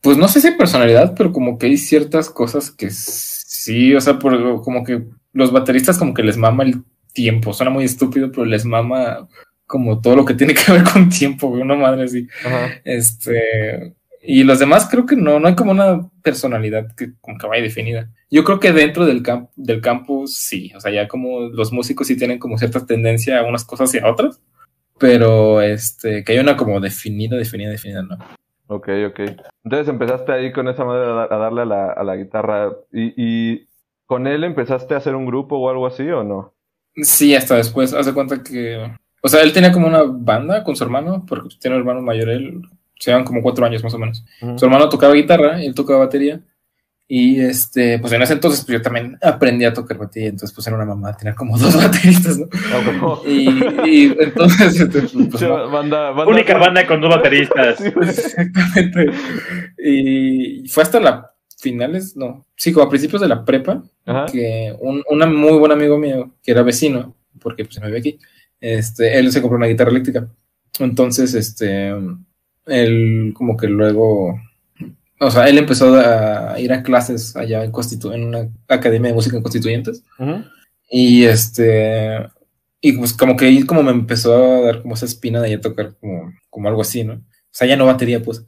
Pues 0.01 0.16
no 0.16 0.29
sé 0.29 0.41
si 0.41 0.53
personalidad, 0.53 1.15
pero 1.16 1.33
como 1.33 1.59
que 1.59 1.66
hay 1.66 1.77
ciertas 1.77 2.31
cosas 2.31 2.70
que 2.70 2.89
sí, 2.91 3.95
o 3.95 4.01
sea, 4.01 4.19
por, 4.19 4.62
como 4.62 4.85
que 4.85 5.05
los 5.33 5.51
bateristas 5.51 5.99
como 5.99 6.15
que 6.15 6.23
les 6.23 6.37
mama 6.37 6.62
el 6.65 6.85
tiempo, 7.12 7.53
suena 7.53 7.70
muy 7.70 7.85
estúpido, 7.85 8.31
pero 8.31 8.45
les 8.45 8.65
mama 8.65 9.27
como 9.66 10.01
todo 10.01 10.15
lo 10.16 10.25
que 10.25 10.35
tiene 10.35 10.55
que 10.55 10.73
ver 10.73 10.85
con 10.85 11.09
tiempo, 11.09 11.49
güey, 11.49 11.62
una 11.62 11.75
madre 11.75 12.05
así. 12.05 12.29
Ajá. 12.45 12.69
Este, 12.85 13.95
y 14.31 14.45
los 14.45 14.59
demás 14.59 14.87
creo 14.91 15.07
que 15.07 15.17
no, 15.17 15.41
no 15.41 15.49
hay 15.49 15.55
como 15.55 15.71
una 15.71 16.07
personalidad 16.23 16.95
que 16.95 17.15
como 17.19 17.39
que 17.39 17.47
vaya 17.47 17.63
definida. 17.63 18.11
Yo 18.31 18.45
creo 18.45 18.61
que 18.61 18.75
dentro 18.75 19.07
del, 19.07 19.23
camp 19.23 19.49
del 19.57 19.81
campus 19.81 20.37
sí, 20.37 20.71
o 20.77 20.81
sea, 20.81 20.93
ya 20.93 21.09
como 21.09 21.49
los 21.49 21.73
músicos 21.73 22.09
sí 22.09 22.15
tienen 22.15 22.39
como 22.39 22.59
cierta 22.59 22.85
tendencia 22.85 23.39
a 23.39 23.47
unas 23.47 23.65
cosas 23.65 23.95
y 23.95 23.99
a 23.99 24.07
otras, 24.07 24.43
pero 24.99 25.63
este, 25.63 26.25
que 26.25 26.33
hay 26.33 26.39
una 26.41 26.59
como 26.59 26.79
definida, 26.79 27.39
definida, 27.39 27.71
definida, 27.71 28.03
¿no? 28.03 28.19
Ok, 28.67 28.91
ok. 29.09 29.21
Entonces 29.65 29.89
empezaste 29.89 30.31
ahí 30.31 30.53
con 30.53 30.69
esa 30.69 30.85
manera 30.85 31.23
a, 31.23 31.35
a 31.35 31.39
darle 31.39 31.63
a 31.63 31.65
la, 31.65 31.93
a 31.93 32.05
la 32.05 32.17
guitarra. 32.17 32.71
¿Y, 32.93 33.15
¿Y 33.17 33.67
con 34.05 34.27
él 34.27 34.45
empezaste 34.45 34.93
a 34.93 34.99
hacer 34.99 35.15
un 35.15 35.25
grupo 35.25 35.57
o 35.57 35.71
algo 35.71 35.87
así 35.87 36.03
o 36.03 36.23
no? 36.23 36.53
Sí, 36.97 37.35
hasta 37.35 37.55
después, 37.55 37.95
hace 37.95 38.13
cuenta 38.13 38.43
que, 38.43 38.93
o 39.23 39.29
sea, 39.29 39.41
él 39.41 39.55
tenía 39.55 39.73
como 39.73 39.87
una 39.87 40.03
banda 40.03 40.65
con 40.65 40.77
su 40.77 40.85
hermano, 40.85 41.25
porque 41.27 41.57
tiene 41.59 41.77
un 41.77 41.81
hermano 41.81 42.03
mayor, 42.03 42.29
él, 42.29 42.61
se 42.99 43.11
llevan 43.11 43.25
como 43.25 43.43
cuatro 43.43 43.65
años 43.66 43.83
más 43.83 43.95
o 43.95 43.99
menos. 43.99 44.25
Ujú. 44.43 44.59
Su 44.59 44.65
hermano 44.66 44.89
tocaba 44.89 45.15
guitarra 45.15 45.62
y 45.62 45.66
él 45.66 45.75
tocaba 45.75 46.01
batería. 46.01 46.41
Y 47.11 47.41
este, 47.41 47.99
pues 48.01 48.12
en 48.12 48.20
ese 48.20 48.35
entonces 48.35 48.62
pues 48.66 48.77
yo 48.79 48.83
también 48.83 49.16
aprendí 49.23 49.65
a 49.65 49.73
tocar 49.73 49.97
batería, 49.97 50.29
entonces 50.29 50.55
pues 50.55 50.66
era 50.66 50.77
una 50.77 50.85
mamá 50.85 51.16
tener 51.16 51.35
como 51.35 51.57
dos 51.59 51.75
bateristas, 51.75 52.39
¿no? 52.39 52.49
Y, 53.27 53.49
y 53.87 54.15
entonces, 54.20 54.79
este, 54.81 55.01
pues, 55.27 55.41
no. 55.43 55.70
Banda- 55.70 56.11
banda- 56.11 56.27
Única 56.27 56.59
banda 56.59 56.87
con 56.87 57.01
dos 57.01 57.09
bateristas. 57.09 57.81
Exactamente. 57.83 59.07
Y 59.83 60.69
fue 60.69 60.83
hasta 60.83 61.01
la 61.01 61.33
finales, 61.57 62.16
no, 62.16 62.47
sí, 62.57 62.73
como 62.73 62.87
a 62.87 62.91
principios 62.91 63.20
de 63.23 63.29
la 63.29 63.45
prepa, 63.45 63.83
Ajá. 64.07 64.27
que 64.27 64.77
un, 64.79 65.03
un 65.11 65.35
muy 65.35 65.59
buen 65.59 65.73
amigo 65.73 65.99
mío, 65.99 66.35
que 66.43 66.53
era 66.53 66.62
vecino, 66.62 67.16
porque 67.41 67.65
pues 67.65 67.75
se 67.77 67.81
me 67.81 67.91
ve 67.91 67.99
aquí, 67.99 68.19
este, 68.61 69.19
él 69.19 69.33
se 69.33 69.41
compró 69.41 69.57
una 69.57 69.66
guitarra 69.66 69.91
eléctrica. 69.91 70.29
Entonces, 70.79 71.35
este, 71.35 71.93
él 72.69 73.32
como 73.35 73.57
que 73.57 73.66
luego, 73.66 74.39
o 75.20 75.31
sea, 75.31 75.49
él 75.49 75.59
empezó 75.59 75.95
a 75.97 76.59
ir 76.61 76.73
a 76.73 76.82
clases 76.82 77.35
allá 77.36 77.65
en, 77.65 77.70
Constitu 77.73 78.12
en 78.12 78.24
una 78.24 78.49
academia 78.69 79.09
de 79.11 79.15
música 79.15 79.36
en 79.36 79.43
Constituyentes. 79.43 80.05
Y 80.90 81.24
este, 81.24 82.27
y 82.81 82.93
pues 82.93 83.12
como 83.12 83.36
que 83.36 83.47
ahí 83.47 83.65
como 83.65 83.82
me 83.82 83.90
empezó 83.90 84.35
a 84.35 84.61
dar 84.62 84.82
como 84.82 84.95
esa 84.95 85.07
espina 85.07 85.40
de 85.43 85.51
ya 85.51 85.61
tocar 85.61 85.95
como, 86.01 86.32
como 86.51 86.69
algo 86.69 86.81
así, 86.82 87.05
¿no? 87.05 87.15
O 87.15 87.20
sea, 87.51 87.66
ya 87.66 87.77
no 87.77 87.86
batería, 87.86 88.23
pues. 88.23 88.45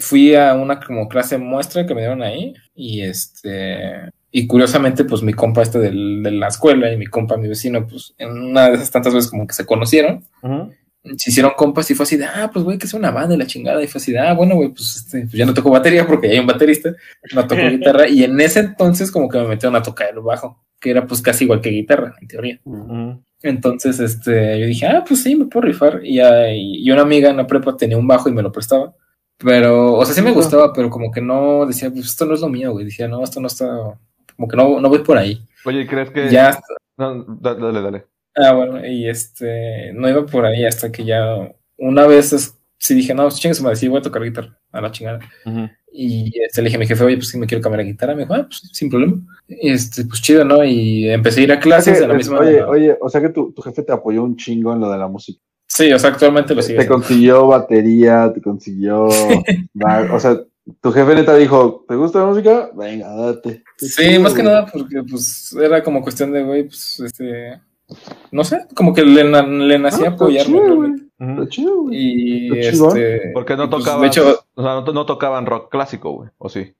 Fui 0.00 0.34
a 0.36 0.54
una 0.54 0.78
como 0.78 1.08
clase 1.08 1.38
muestra 1.38 1.84
que 1.86 1.94
me 1.94 2.02
dieron 2.02 2.22
ahí 2.22 2.54
y 2.74 3.00
este, 3.02 4.10
y 4.30 4.46
curiosamente 4.46 5.04
pues 5.04 5.22
mi 5.22 5.32
compa 5.32 5.62
este 5.62 5.80
del- 5.80 6.22
de 6.22 6.30
la 6.30 6.46
escuela 6.48 6.92
y 6.92 6.96
mi 6.96 7.06
compa, 7.06 7.36
mi 7.36 7.48
vecino, 7.48 7.84
pues 7.84 8.14
en 8.16 8.30
una 8.30 8.68
de 8.68 8.74
esas 8.76 8.92
tantas 8.92 9.12
veces 9.14 9.28
como 9.30 9.46
que 9.46 9.54
se 9.54 9.66
conocieron, 9.66 10.24
Ujú. 10.42 10.72
Se 11.16 11.30
hicieron 11.30 11.52
compas 11.56 11.90
y 11.90 11.94
fue 11.94 12.04
así 12.04 12.16
de, 12.16 12.24
ah, 12.26 12.50
pues 12.52 12.64
güey, 12.64 12.76
que 12.78 12.86
es 12.86 12.94
una 12.94 13.10
banda 13.10 13.34
y 13.34 13.38
la 13.38 13.46
chingada. 13.46 13.82
Y 13.82 13.86
fue 13.86 13.98
así 14.00 14.12
de, 14.12 14.18
ah, 14.18 14.34
bueno, 14.34 14.56
güey, 14.56 14.68
pues, 14.70 14.96
este, 14.96 15.20
pues 15.22 15.32
ya 15.32 15.46
no 15.46 15.54
toco 15.54 15.70
batería 15.70 16.06
porque 16.06 16.28
ya 16.28 16.34
hay 16.34 16.40
un 16.40 16.46
baterista, 16.46 16.90
no 17.34 17.46
toco 17.46 17.60
guitarra. 17.70 18.08
Y 18.08 18.24
en 18.24 18.40
ese 18.40 18.60
entonces 18.60 19.10
como 19.10 19.28
que 19.28 19.38
me 19.38 19.48
metieron 19.48 19.76
a 19.76 19.82
tocar 19.82 20.10
el 20.12 20.20
bajo, 20.20 20.62
que 20.80 20.90
era 20.90 21.06
pues 21.06 21.22
casi 21.22 21.44
igual 21.44 21.60
que 21.60 21.70
guitarra, 21.70 22.14
en 22.20 22.28
teoría. 22.28 22.60
Entonces, 23.42 24.00
este, 24.00 24.58
yo 24.60 24.66
dije, 24.66 24.86
ah, 24.86 25.04
pues 25.06 25.22
sí, 25.22 25.36
me 25.36 25.46
puedo 25.46 25.66
rifar. 25.66 26.00
Y, 26.04 26.18
ah, 26.20 26.52
y- 26.52 26.82
y 26.86 26.90
una 26.90 27.02
amiga 27.02 27.30
en 27.30 27.36
la 27.36 27.46
prepa 27.46 27.76
tenía 27.76 27.96
un 27.96 28.06
bajo 28.08 28.28
y 28.28 28.32
me 28.32 28.42
lo 28.42 28.50
prestaba. 28.50 28.92
Pero, 29.38 29.94
o 29.94 30.04
sea, 30.04 30.12
sí 30.14 30.20
me 30.22 30.32
gustaba, 30.32 30.72
pero 30.72 30.90
como 30.90 31.12
que 31.12 31.20
no 31.20 31.64
decía, 31.64 31.90
pues 31.90 32.06
esto 32.06 32.26
no 32.26 32.34
es 32.34 32.40
lo 32.40 32.48
mío, 32.48 32.72
güey. 32.72 32.84
Decía, 32.84 33.06
no, 33.06 33.22
esto 33.22 33.40
no 33.40 33.46
está, 33.46 33.66
como 34.34 34.48
que 34.48 34.56
no, 34.56 34.80
no 34.80 34.88
voy 34.88 34.98
por 34.98 35.16
ahí. 35.16 35.40
Oye, 35.64 35.82
¿y 35.82 35.86
¿crees 35.86 36.10
que...? 36.10 36.28
Ya, 36.30 36.58
No, 36.96 37.24
dale, 37.40 37.80
dale. 37.80 38.04
Ah, 38.38 38.52
bueno, 38.52 38.86
y 38.86 39.08
este, 39.08 39.92
no 39.94 40.08
iba 40.08 40.24
por 40.26 40.46
ahí 40.46 40.64
hasta 40.64 40.90
que 40.92 41.04
ya 41.04 41.52
una 41.76 42.06
vez 42.06 42.32
es- 42.32 42.54
sí 42.78 42.94
dije, 42.94 43.14
no, 43.14 43.28
chingue 43.30 43.54
su 43.54 43.62
madre, 43.62 43.76
sí 43.76 43.88
voy 43.88 43.98
a 43.98 44.02
tocar 44.02 44.22
guitarra, 44.22 44.58
a 44.72 44.80
la 44.80 44.90
chingada. 44.92 45.20
Y 45.90 46.32
este, 46.42 46.60
le 46.60 46.66
dije 46.66 46.76
a 46.76 46.80
mi 46.80 46.86
jefe, 46.86 47.02
oye, 47.02 47.16
pues 47.16 47.28
sí 47.28 47.38
me 47.38 47.46
quiero 47.46 47.62
cambiar 47.62 47.82
la 47.84 47.90
guitarra. 47.90 48.14
Me 48.14 48.22
dijo, 48.22 48.34
ah, 48.34 48.46
pues 48.46 48.62
sin 48.72 48.90
problema. 48.90 49.16
Y 49.48 49.70
este, 49.70 50.04
pues 50.04 50.20
chido, 50.20 50.44
¿no? 50.44 50.62
Y 50.64 51.08
empecé 51.08 51.40
a 51.40 51.44
ir 51.44 51.52
a 51.52 51.58
clases 51.58 51.98
de 51.98 52.06
la 52.06 52.14
misma. 52.14 52.38
Oye, 52.40 52.62
oye, 52.62 52.96
o 53.00 53.08
sea 53.08 53.20
que 53.20 53.30
tu, 53.30 53.52
tu 53.52 53.62
jefe 53.62 53.82
te 53.82 53.92
apoyó 53.92 54.22
un 54.22 54.36
chingo 54.36 54.72
en 54.72 54.80
lo 54.80 54.90
de 54.90 54.98
la 54.98 55.08
música. 55.08 55.40
Sí, 55.66 55.92
o 55.92 55.98
sea, 55.98 56.10
actualmente 56.10 56.54
lo 56.54 56.62
sigue. 56.62 56.76
Te 56.76 56.80
haciendo. 56.82 56.94
consiguió 56.94 57.46
batería, 57.48 58.30
te 58.34 58.40
consiguió. 58.40 59.04
o 60.12 60.20
sea, 60.20 60.40
tu 60.80 60.92
jefe 60.92 61.14
neta 61.14 61.34
dijo: 61.36 61.84
¿Te 61.88 61.94
gusta 61.94 62.20
la 62.20 62.26
música? 62.26 62.70
Venga, 62.74 63.08
date. 63.14 63.64
Sí, 63.78 64.08
chido, 64.08 64.20
más 64.20 64.34
que 64.34 64.42
nada 64.42 64.66
porque 64.66 65.02
pues 65.08 65.56
era 65.60 65.82
como 65.82 66.02
cuestión 66.02 66.32
de, 66.32 66.42
güey, 66.42 66.64
pues 66.64 67.00
este, 67.00 67.60
no 68.30 68.44
sé, 68.44 68.66
como 68.74 68.94
que 68.94 69.02
le, 69.04 69.24
le 69.24 69.74
Ah, 69.74 69.78
nacía 69.78 70.08
está 70.08 70.24
apoyarme. 70.24 70.96
chido. 71.48 71.86
Y 71.90 72.58
este, 72.58 73.30
¿Por 73.32 73.44
qué 73.44 73.56
no 73.56 73.68
pues, 73.68 73.82
tocaban? 73.84 74.02
de 74.02 74.06
hecho, 74.08 74.40
o 74.54 74.62
sea, 74.62 74.74
no, 74.74 74.92
no 74.92 75.06
tocaban 75.06 75.46
rock 75.46 75.70
clásico, 75.70 76.12
güey, 76.12 76.30
¿o 76.38 76.48
sí? 76.48 76.74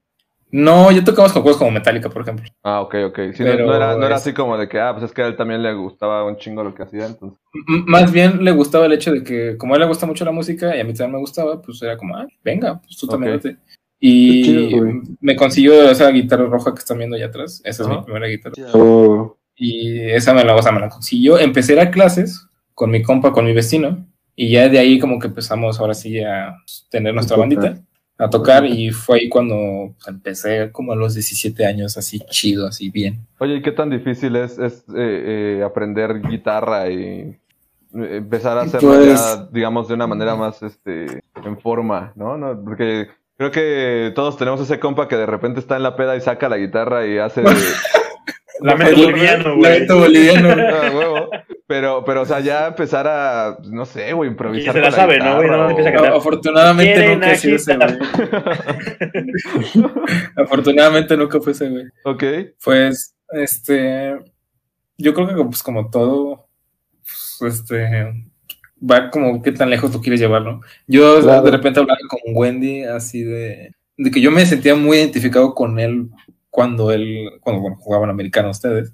no, 0.51 0.91
yo 0.91 1.03
tocamos 1.03 1.31
con 1.31 1.43
juegos 1.43 1.59
como 1.59 1.69
Metallica, 1.69 2.09
por 2.09 2.23
ejemplo. 2.23 2.49
Ah, 2.63 2.81
ok, 2.81 2.95
ok. 3.09 3.19
Sí, 3.35 3.43
no- 3.43 3.55
no, 3.55 3.75
era, 3.75 3.95
no 3.95 4.05
era 4.07 4.15
es- 4.15 4.21
así 4.23 4.33
como 4.33 4.57
de 4.57 4.67
que, 4.67 4.79
ah, 4.79 4.93
pues 4.93 5.05
es 5.05 5.11
que 5.13 5.21
a 5.21 5.27
él 5.27 5.35
también 5.35 5.61
le 5.61 5.73
gustaba 5.75 6.23
un 6.25 6.37
chingo 6.37 6.63
lo 6.63 6.73
que 6.73 6.81
hacía, 6.81 7.05
entonces. 7.05 7.39
Más 7.85 8.11
bien 8.11 8.43
le 8.43 8.51
gustaba 8.51 8.87
el 8.87 8.93
hecho 8.93 9.11
de 9.11 9.23
que, 9.23 9.57
como 9.57 9.73
a 9.73 9.77
él 9.77 9.81
le 9.81 9.87
gusta 9.87 10.07
mucho 10.07 10.25
la 10.25 10.31
música 10.31 10.75
y 10.75 10.79
a 10.79 10.83
mí 10.83 10.93
también 10.93 11.11
me 11.13 11.19
gustaba, 11.19 11.61
pues 11.61 11.79
era 11.83 11.97
como, 11.97 12.15
ah, 12.17 12.25
venga, 12.43 12.79
pues 12.81 12.97
tú 12.97 13.05
también 13.07 13.35
Ok. 13.35 13.43
date. 13.43 13.57
Y 13.99 14.43
chido, 14.71 14.93
me 15.19 15.35
consiguió 15.35 15.87
esa 15.91 16.09
guitarra 16.09 16.45
roja 16.45 16.73
que 16.73 16.79
están 16.79 16.97
viendo 16.97 17.15
allá 17.15 17.27
atrás. 17.27 17.61
Esa 17.63 17.83
es 17.83 17.89
mi 17.89 18.01
primera 18.01 18.25
guitarra. 18.27 18.55
Oh, 18.73 19.37
Y 19.59 19.99
esa 19.99 20.33
me 20.33 20.43
la, 20.45 20.55
o 20.55 20.61
sea, 20.61 20.71
me 20.71 20.79
la 20.79 20.89
consiguió. 20.89 21.37
Empecé 21.37 21.73
a 21.73 21.75
ir 21.75 21.81
a 21.81 21.91
clases 21.91 22.47
con 22.73 22.89
mi 22.89 23.03
compa, 23.03 23.33
con 23.33 23.43
mi 23.45 23.53
vecino. 23.53 24.07
Y 24.35 24.51
ya 24.51 24.69
de 24.69 24.79
ahí 24.79 24.99
como 24.99 25.19
que 25.19 25.27
empezamos 25.27 25.79
ahora 25.81 25.93
sí 25.93 26.21
a 26.21 26.55
tener 26.89 27.13
nuestra 27.13 27.35
bandita, 27.35 27.77
a 28.17 28.29
tocar. 28.29 28.65
Y 28.65 28.91
fue 28.91 29.19
ahí 29.19 29.29
cuando 29.29 29.93
pues, 29.95 30.07
empecé 30.07 30.71
como 30.71 30.93
a 30.93 30.95
los 30.95 31.13
17 31.13 31.65
años, 31.65 31.97
así 31.97 32.19
chido, 32.29 32.67
así 32.67 32.89
bien. 32.89 33.27
Oye, 33.39 33.55
¿y 33.55 33.61
qué 33.61 33.73
tan 33.73 33.89
difícil 33.89 34.37
es, 34.37 34.57
es 34.57 34.85
eh, 34.95 35.57
eh, 35.59 35.63
aprender 35.65 36.21
guitarra 36.21 36.89
y 36.89 36.95
eh, 36.95 37.37
empezar 37.93 38.57
a 38.57 38.61
hacerlo 38.61 38.93
Pues- 38.95 39.19
ya, 39.19 39.49
digamos, 39.51 39.89
de 39.89 39.95
una 39.95 40.07
manera 40.07 40.37
más 40.37 40.63
este, 40.63 41.21
en 41.43 41.59
forma, 41.59 42.13
¿no? 42.15 42.37
¿no? 42.37 42.63
Porque 42.63 43.09
creo 43.35 43.51
que 43.51 44.13
todos 44.15 44.37
tenemos 44.37 44.61
ese 44.61 44.79
compa 44.79 45.09
que 45.09 45.17
de 45.17 45.25
repente 45.25 45.59
está 45.59 45.75
en 45.75 45.83
la 45.83 45.97
peda 45.97 46.15
y 46.15 46.21
saca 46.21 46.47
la 46.47 46.57
guitarra 46.57 47.05
y 47.05 47.17
hace... 47.17 47.43
Lamento 48.61 48.95
boliviano, 49.01 49.55
güey. 49.55 49.71
Lamento 49.71 49.99
boliviano. 49.99 50.49
Ah, 50.69 50.91
huevo. 50.93 51.29
Pero, 51.67 52.03
pero, 52.03 52.21
o 52.23 52.25
sea, 52.25 52.39
ya 52.39 52.67
empezar 52.67 53.05
a, 53.07 53.57
no 53.69 53.85
sé, 53.85 54.11
güey, 54.13 54.29
improvisar. 54.31 54.73
se 54.73 54.81
la 54.81 54.91
sabe, 54.91 55.19
¿no, 55.19 55.35
güey? 55.35 55.43
guitarra 55.47 55.57
No, 55.57 55.67
o- 55.67 55.69
empieza 55.69 55.89
a 55.89 55.93
cantar. 55.93 56.13
Afortunadamente 56.13 57.07
nunca 57.15 57.35
sido 57.35 57.55
ese, 57.57 57.75
güey. 57.75 57.89
Afortunadamente 60.35 61.17
nunca 61.17 61.39
fue 61.39 61.51
ese, 61.53 61.69
güey. 61.69 61.85
Ok. 62.03 62.23
Pues, 62.63 63.15
este, 63.31 64.17
yo 64.97 65.13
creo 65.13 65.27
que 65.27 65.43
pues 65.45 65.63
como 65.63 65.89
todo, 65.89 66.47
pues, 67.39 67.55
este, 67.55 68.13
va 68.81 69.09
como 69.09 69.41
qué 69.41 69.51
tan 69.51 69.69
lejos 69.69 69.91
tú 69.91 70.01
quieres 70.01 70.19
llevarlo. 70.19 70.61
Yo 70.87 71.21
Claro. 71.21 71.43
de 71.43 71.51
repente 71.51 71.79
hablaba 71.79 71.99
con 72.09 72.19
Wendy 72.35 72.83
así 72.83 73.23
de, 73.23 73.71
de 73.97 74.11
que 74.11 74.21
yo 74.21 74.31
me 74.31 74.45
sentía 74.45 74.75
muy 74.75 74.97
identificado 74.97 75.53
con 75.53 75.79
él 75.79 76.09
cuando 76.49 76.91
él, 76.91 77.29
cuando 77.41 77.61
bueno, 77.61 77.77
jugaban 77.77 78.09
americano 78.09 78.49
ustedes, 78.49 78.93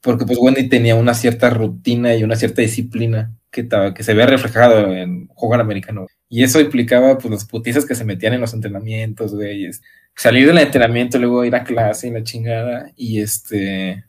porque 0.00 0.24
pues 0.24 0.38
Wendy 0.38 0.68
tenía 0.68 0.94
una 0.94 1.14
cierta 1.14 1.50
rutina 1.50 2.14
y 2.14 2.22
una 2.22 2.36
cierta 2.36 2.62
disciplina 2.62 3.34
que, 3.50 3.68
que 3.94 4.02
se 4.02 4.14
veía 4.14 4.26
reflejado 4.26 4.92
en 4.92 5.28
jugar 5.28 5.60
americano. 5.60 6.06
Y 6.28 6.42
eso 6.42 6.60
implicaba 6.60 7.18
pues 7.18 7.30
las 7.30 7.44
putizas 7.44 7.86
que 7.86 7.94
se 7.94 8.04
metían 8.04 8.34
en 8.34 8.40
los 8.40 8.54
entrenamientos, 8.54 9.34
güey. 9.34 9.70
Salir 10.14 10.46
del 10.46 10.58
entrenamiento, 10.58 11.18
luego 11.18 11.44
ir 11.44 11.54
a 11.54 11.64
clase 11.64 12.08
y 12.08 12.10
la 12.10 12.22
chingada. 12.22 12.90
Y 12.96 13.20
este... 13.20 14.04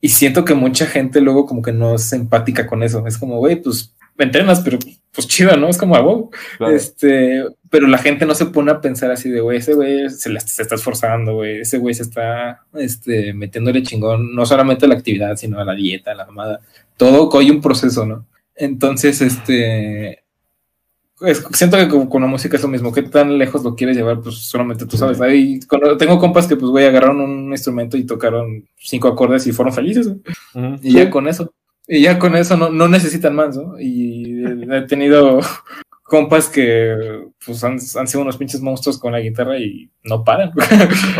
Y 0.00 0.08
siento 0.08 0.44
que 0.44 0.54
mucha 0.54 0.86
gente 0.86 1.20
luego 1.20 1.44
como 1.44 1.60
que 1.60 1.72
no 1.72 1.94
es 1.94 2.12
empática 2.12 2.66
con 2.66 2.82
eso. 2.82 3.06
Es 3.06 3.18
como, 3.18 3.38
güey, 3.38 3.56
pues 3.56 3.94
entrenas, 4.24 4.60
pero 4.60 4.78
pues 5.12 5.26
chido, 5.26 5.56
¿no? 5.56 5.68
Es 5.68 5.76
como, 5.78 5.96
ah, 5.96 6.00
wow. 6.00 6.30
Claro. 6.58 6.74
Este, 6.74 7.44
pero 7.68 7.86
la 7.86 7.98
gente 7.98 8.26
no 8.26 8.34
se 8.34 8.46
pone 8.46 8.70
a 8.70 8.80
pensar 8.80 9.10
así 9.10 9.28
de, 9.30 9.40
güey, 9.40 9.58
ese 9.58 9.74
güey 9.74 10.08
se, 10.10 10.30
la- 10.30 10.40
se 10.40 10.62
está 10.62 10.74
esforzando, 10.76 11.34
güey, 11.34 11.60
ese 11.60 11.78
güey 11.78 11.94
se 11.94 12.02
está 12.02 12.62
este, 12.74 13.32
metiéndole 13.32 13.82
chingón, 13.82 14.34
no 14.34 14.46
solamente 14.46 14.84
a 14.86 14.88
la 14.88 14.94
actividad, 14.94 15.36
sino 15.36 15.58
a 15.60 15.64
la 15.64 15.74
dieta, 15.74 16.12
a 16.12 16.14
la 16.14 16.26
mamada. 16.26 16.60
Todo 16.96 17.30
hay 17.38 17.50
un 17.50 17.60
proceso, 17.60 18.04
¿no? 18.06 18.26
Entonces, 18.54 19.20
este, 19.22 20.22
es- 21.22 21.44
siento 21.52 21.76
que 21.76 21.88
con, 21.88 22.06
con 22.08 22.22
la 22.22 22.28
música 22.28 22.56
es 22.56 22.62
lo 22.62 22.68
mismo. 22.68 22.92
¿Qué 22.92 23.02
tan 23.02 23.36
lejos 23.38 23.62
lo 23.64 23.74
quieres 23.74 23.96
llevar? 23.96 24.20
Pues 24.20 24.36
solamente 24.36 24.86
tú 24.86 24.96
sabes. 24.96 25.20
Ahí, 25.20 25.60
tengo 25.98 26.18
compas 26.18 26.46
que, 26.46 26.56
pues, 26.56 26.70
güey, 26.70 26.86
agarraron 26.86 27.20
un 27.20 27.50
instrumento 27.50 27.96
y 27.96 28.04
tocaron 28.04 28.64
cinco 28.78 29.08
acordes 29.08 29.46
y 29.46 29.52
fueron 29.52 29.74
felices. 29.74 30.10
Y 30.82 30.92
ya 30.94 31.10
con 31.10 31.28
eso. 31.28 31.52
Y 31.92 32.02
ya 32.02 32.18
con 32.20 32.36
eso 32.36 32.56
no, 32.56 32.70
no 32.70 32.86
necesitan 32.86 33.34
más, 33.34 33.56
¿no? 33.56 33.74
Y 33.80 34.44
he 34.72 34.82
tenido 34.82 35.40
compas 36.04 36.48
que 36.48 37.26
pues 37.44 37.64
han, 37.64 37.72
han 37.98 38.06
sido 38.08 38.22
unos 38.22 38.36
pinches 38.36 38.60
monstruos 38.60 38.98
con 38.98 39.10
la 39.12 39.20
guitarra 39.20 39.58
y 39.58 39.90
no 40.04 40.22
paran. 40.22 40.52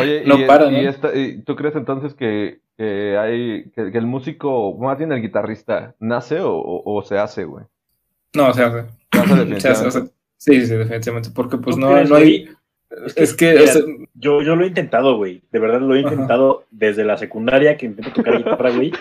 Oye, 0.00 0.22
No 0.26 0.38
y, 0.38 0.44
para, 0.44 0.66
y 0.70 0.82
¿no? 0.84 0.88
esta- 0.90 1.12
y 1.16 1.42
tú 1.42 1.56
crees 1.56 1.74
entonces 1.74 2.14
que, 2.14 2.60
que 2.76 3.16
hay 3.18 3.70
que, 3.74 3.90
que 3.90 3.98
el 3.98 4.06
músico, 4.06 4.76
más 4.78 4.96
bien 4.96 5.10
el 5.10 5.20
guitarrista, 5.22 5.94
nace 5.98 6.40
o, 6.40 6.54
o- 6.54 6.94
o 6.98 7.02
se 7.02 7.18
hace, 7.18 7.44
güey? 7.44 7.64
no, 8.34 8.52
sea, 8.54 8.86
Nace 9.12 9.60
se 9.60 9.68
hace, 9.68 9.86
o 9.86 9.90
sea, 9.90 10.02
sí, 10.36 10.66
sí, 10.66 10.74
definitivamente, 10.76 11.30
porque 11.34 11.56
pues 11.58 11.74
¿Tú 11.74 11.82
no, 11.82 11.92
crees, 11.94 12.08
no 12.08 12.14
hay... 12.16 12.44
güey? 12.44 12.56
Es 13.16 13.34
que, 13.34 13.54
mira, 13.54 13.72
Yo, 14.14 14.42
yo 14.42 14.56
lo 14.56 14.64
he 14.64 14.68
intentado, 14.68 15.16
güey. 15.16 15.42
De 15.52 15.58
verdad 15.60 15.80
lo 15.80 15.94
he 15.94 16.00
Ajá. 16.00 16.12
intentado 16.12 16.64
desde 16.72 17.04
la 17.04 17.16
secundaria 17.16 17.76
que 17.76 17.86
intento 17.86 18.12
tocar 18.12 18.36
guitarra, 18.38 18.70
güey. 18.70 18.92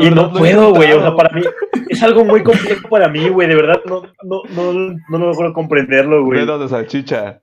Y 0.00 0.10
no 0.10 0.32
puedo, 0.32 0.74
güey. 0.74 0.92
O 0.92 1.00
sea, 1.00 1.14
para 1.14 1.34
mí 1.34 1.42
es 1.88 2.02
algo 2.02 2.24
muy 2.24 2.42
complejo 2.42 2.88
para 2.88 3.08
mí, 3.08 3.28
güey. 3.28 3.48
De 3.48 3.54
verdad 3.54 3.80
no, 3.86 4.02
no, 4.22 4.42
no, 4.50 4.96
no 5.08 5.18
logro 5.18 5.52
comprenderlo, 5.52 6.24
güey. 6.24 6.40
Dedos 6.40 6.60
de 6.60 6.68
salchicha. 6.68 7.40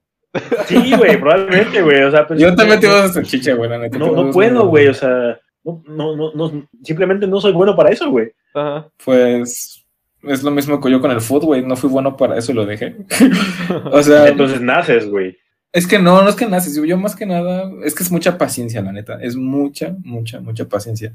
Sí, 0.66 0.94
güey, 0.98 1.20
probablemente, 1.20 1.82
güey. 1.82 2.04
O 2.04 2.12
sea, 2.12 2.28
pero 2.28 2.40
yo 2.40 2.56
también 2.56 2.80
te 2.80 2.88
no, 2.88 2.94
vas 2.94 3.04
a 3.04 3.06
hacer 3.06 3.24
chicha, 3.24 3.54
güey, 3.54 3.70
la 3.70 3.78
neta. 3.78 3.98
no, 3.98 4.12
no 4.12 4.32
puedo, 4.32 4.68
güey. 4.68 4.88
O 4.88 4.94
sea, 4.94 5.40
no, 5.64 5.82
no, 5.88 6.16
no, 6.16 6.32
no, 6.34 6.68
simplemente 6.84 7.26
no 7.28 7.40
soy 7.40 7.54
bueno 7.54 7.76
para 7.76 7.90
eso, 7.90 8.10
güey. 8.10 8.32
Ajá. 8.54 8.88
Pues 9.04 9.86
es 10.24 10.44
lo 10.44 10.52
mismo 10.52 10.80
que 10.80 10.92
yo 10.92 11.02
con 11.02 11.12
el 11.12 11.22
foot, 11.22 11.44
güey, 11.44 11.66
no 11.66 11.76
fui 11.76 11.90
bueno 11.90 12.18
para 12.18 12.38
eso 12.38 12.52
y 12.52 12.56
lo 12.56 12.66
dejé. 12.66 12.96
o 13.92 14.02
sea, 14.04 14.28
Entonces 14.28 14.62
naces, 14.62 15.10
güey. 15.10 15.38
Es 15.72 15.88
que 15.88 16.00
no, 16.00 16.22
no 16.22 16.30
es 16.30 16.36
que 16.36 16.48
naces. 16.48 16.76
Yo 16.76 16.98
más 16.98 17.16
que 17.16 17.26
nada, 17.26 17.70
es 17.84 17.94
que 17.94 18.04
es 18.04 18.12
mucha 18.12 18.38
paciencia, 18.38 18.82
la 18.82 18.92
neta. 18.92 19.20
Es 19.22 19.36
mucha, 19.36 19.94
mucha, 20.04 20.40
mucha 20.40 20.66
paciencia. 20.66 21.14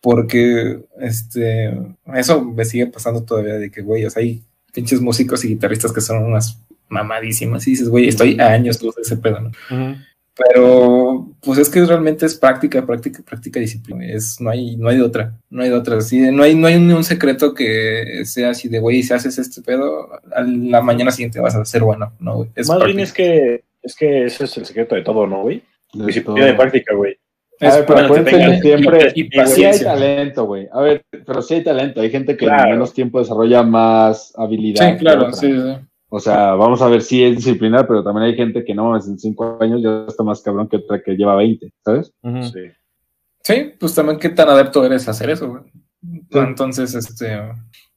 Porque, 0.00 0.80
este, 1.00 1.76
eso 2.14 2.44
me 2.44 2.64
sigue 2.64 2.86
pasando 2.86 3.24
todavía 3.24 3.54
de 3.54 3.70
que, 3.70 3.82
güey, 3.82 4.04
o 4.04 4.10
sea, 4.10 4.22
hay 4.22 4.42
pinches 4.72 5.00
músicos 5.00 5.44
y 5.44 5.48
guitarristas 5.48 5.92
que 5.92 6.00
son 6.00 6.22
unas 6.22 6.60
mamadísimas 6.88 7.66
y 7.66 7.72
dices, 7.72 7.88
güey, 7.88 8.08
estoy 8.08 8.38
a 8.40 8.48
años 8.48 8.82
luz 8.82 8.94
de 8.96 9.02
ese 9.02 9.16
pedo, 9.16 9.40
¿no? 9.40 9.50
Pero, 10.38 11.26
pues 11.40 11.58
es 11.58 11.68
que 11.68 11.84
realmente 11.84 12.24
es 12.24 12.36
práctica, 12.36 12.86
práctica, 12.86 13.22
práctica 13.24 13.58
disciplina. 13.58 14.06
Es, 14.06 14.40
no 14.40 14.50
hay, 14.50 14.76
no 14.76 14.88
hay 14.88 14.96
de 14.96 15.02
otra, 15.02 15.36
no 15.50 15.62
hay 15.62 15.68
de 15.68 15.74
otra. 15.74 15.96
Así, 15.96 16.20
no 16.30 16.44
hay, 16.44 16.54
no 16.54 16.68
hay 16.68 16.78
ni 16.78 16.92
un 16.92 17.02
secreto 17.02 17.52
que 17.54 18.22
sea 18.24 18.50
así 18.50 18.68
de, 18.68 18.78
güey, 18.78 19.02
si 19.02 19.12
haces 19.12 19.36
este 19.38 19.62
pedo, 19.62 20.08
a 20.32 20.42
la 20.42 20.80
mañana 20.80 21.10
siguiente 21.10 21.40
vas 21.40 21.56
a 21.56 21.64
ser 21.64 21.82
bueno, 21.82 22.12
¿no, 22.20 22.36
güey? 22.36 22.50
Es 22.54 22.68
Más 22.68 22.84
bien 22.84 23.00
es 23.00 23.12
que, 23.12 23.64
es 23.82 23.96
que 23.96 24.26
ese 24.26 24.44
es 24.44 24.56
el 24.56 24.64
secreto 24.64 24.94
de 24.94 25.02
todo, 25.02 25.26
¿no, 25.26 25.42
güey? 25.42 25.62
Disciplina 25.92 26.46
de 26.46 26.54
práctica, 26.54 26.94
güey. 26.94 27.18
A 27.60 27.74
ver, 27.76 27.86
pero 27.86 27.98
acuérdense 28.00 28.38
que 28.38 28.60
siempre 28.60 29.12
y 29.14 29.30
sí 29.46 29.64
hay 29.64 29.80
talento, 29.80 30.44
güey. 30.44 30.68
A 30.72 30.80
ver, 30.80 31.02
pero 31.10 31.42
sí 31.42 31.54
hay 31.54 31.64
talento. 31.64 32.00
Hay 32.00 32.10
gente 32.10 32.36
que 32.36 32.46
Claro. 32.46 32.64
en 32.64 32.70
menos 32.70 32.94
tiempo 32.94 33.18
desarrolla 33.18 33.62
más 33.62 34.32
habilidad. 34.36 34.92
Sí, 34.92 34.98
claro, 34.98 35.32
sí, 35.32 35.52
sí. 35.52 35.76
O 36.10 36.20
sea, 36.20 36.54
vamos 36.54 36.80
a 36.80 36.88
ver 36.88 37.02
si 37.02 37.22
es 37.22 37.36
disciplinar, 37.36 37.86
pero 37.86 38.02
también 38.02 38.26
hay 38.26 38.34
gente 38.34 38.64
que 38.64 38.74
no, 38.74 38.94
en 38.96 39.18
cinco 39.18 39.58
años 39.60 39.82
ya 39.82 40.06
está 40.08 40.22
más 40.22 40.40
cabrón 40.40 40.68
que 40.68 40.76
otra 40.76 41.02
que 41.02 41.16
lleva 41.16 41.34
20, 41.36 41.72
¿sabes? 41.84 42.12
Sí. 42.22 42.60
Sí, 43.42 43.72
pues 43.78 43.94
también 43.94 44.18
qué 44.18 44.28
tan 44.30 44.48
adepto 44.48 44.84
eres 44.84 45.06
a 45.08 45.10
hacer 45.10 45.30
eso, 45.30 45.48
güey. 45.48 45.62
Entonces, 46.30 46.94
este, 46.94 47.38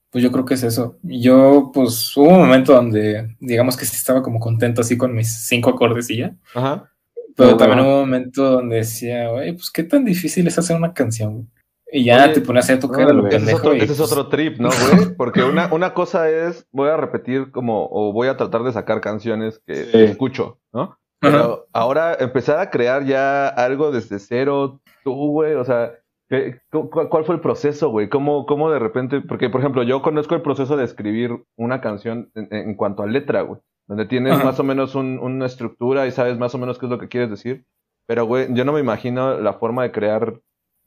pues 0.09 0.23
yo 0.23 0.31
creo 0.31 0.43
que 0.43 0.55
es 0.55 0.63
eso. 0.63 0.97
Yo, 1.03 1.71
pues, 1.73 2.15
hubo 2.17 2.27
un 2.29 2.39
momento 2.39 2.73
donde, 2.73 3.35
digamos 3.39 3.77
que 3.77 3.85
sí 3.85 3.95
estaba 3.95 4.21
como 4.21 4.39
contento 4.39 4.81
así 4.81 4.97
con 4.97 5.13
mis 5.15 5.45
cinco 5.47 5.69
acordes 5.69 6.09
y 6.09 6.17
ya. 6.17 6.35
Ajá. 6.53 6.90
Pero 7.35 7.57
también 7.57 7.79
hubo 7.81 7.93
un 7.95 7.99
momento 8.01 8.51
donde 8.51 8.77
decía, 8.77 9.29
güey, 9.29 9.53
pues 9.53 9.71
qué 9.71 9.83
tan 9.83 10.05
difícil 10.05 10.47
es 10.47 10.57
hacer 10.57 10.75
una 10.77 10.93
canción, 10.93 11.33
güey? 11.33 11.47
Y 11.93 12.05
ya 12.05 12.23
Oye, 12.25 12.33
te 12.35 12.41
pones 12.41 12.63
a 12.63 12.65
hacer 12.67 12.79
tu 12.79 12.89
cara 12.89 13.11
lo 13.11 13.19
órale. 13.23 13.35
Ese 13.35 13.51
es, 13.51 13.59
otro, 13.59 13.73
y, 13.75 13.79
ese 13.79 13.91
es 13.91 13.97
pues, 13.97 14.11
otro 14.13 14.29
trip, 14.29 14.59
¿no, 14.59 14.69
güey? 14.69 15.13
Porque 15.17 15.43
una, 15.43 15.67
una 15.73 15.93
cosa 15.93 16.29
es, 16.29 16.65
voy 16.71 16.87
a 16.89 16.95
repetir 16.95 17.51
como, 17.51 17.85
o 17.91 18.13
voy 18.13 18.29
a 18.29 18.37
tratar 18.37 18.63
de 18.63 18.71
sacar 18.71 19.01
canciones 19.01 19.61
que 19.67 19.75
Sí. 19.85 19.97
escucho, 20.03 20.59
¿no? 20.73 20.81
ajá. 20.83 20.97
Pero 21.19 21.67
ahora 21.73 22.15
empezar 22.19 22.59
a 22.59 22.69
crear 22.69 23.03
ya 23.05 23.47
algo 23.49 23.91
desde 23.91 24.19
cero, 24.19 24.79
tú, 25.03 25.13
güey, 25.31 25.53
o 25.55 25.65
sea, 25.65 25.91
¿qué- 26.29 26.61
cu- 26.71 26.89
cu- 26.89 27.09
¿cuál 27.09 27.25
fue 27.25 27.35
el 27.35 27.41
proceso, 27.41 27.89
güey? 27.89 28.07
¿Cómo, 28.07 28.45
¿Cómo 28.45 28.71
de 28.71 28.79
repente? 28.79 29.19
Porque, 29.19 29.49
por 29.49 29.59
ejemplo, 29.59 29.83
yo 29.83 30.01
conozco 30.01 30.33
el 30.35 30.41
proceso 30.41 30.77
de 30.77 30.85
escribir 30.85 31.43
una 31.57 31.81
canción 31.81 32.31
en, 32.35 32.47
en 32.51 32.75
cuanto 32.75 33.03
a 33.03 33.07
letra, 33.07 33.41
güey, 33.41 33.59
donde 33.91 34.05
tienes 34.05 34.31
Ajá. 34.35 34.45
más 34.45 34.57
o 34.59 34.63
menos 34.63 34.95
un- 34.95 35.19
una 35.19 35.45
estructura 35.45 36.07
y 36.07 36.11
sabes 36.11 36.37
más 36.37 36.55
o 36.55 36.57
menos 36.57 36.79
qué 36.79 36.85
es 36.85 36.89
lo 36.89 36.97
que 36.97 37.09
quieres 37.09 37.29
decir. 37.29 37.65
Pero, 38.07 38.23
güey, 38.25 38.47
yo 38.51 38.63
no 38.63 38.71
me 38.71 38.79
imagino 38.79 39.37
la 39.37 39.51
forma 39.53 39.83
de 39.83 39.91
crear 39.91 40.35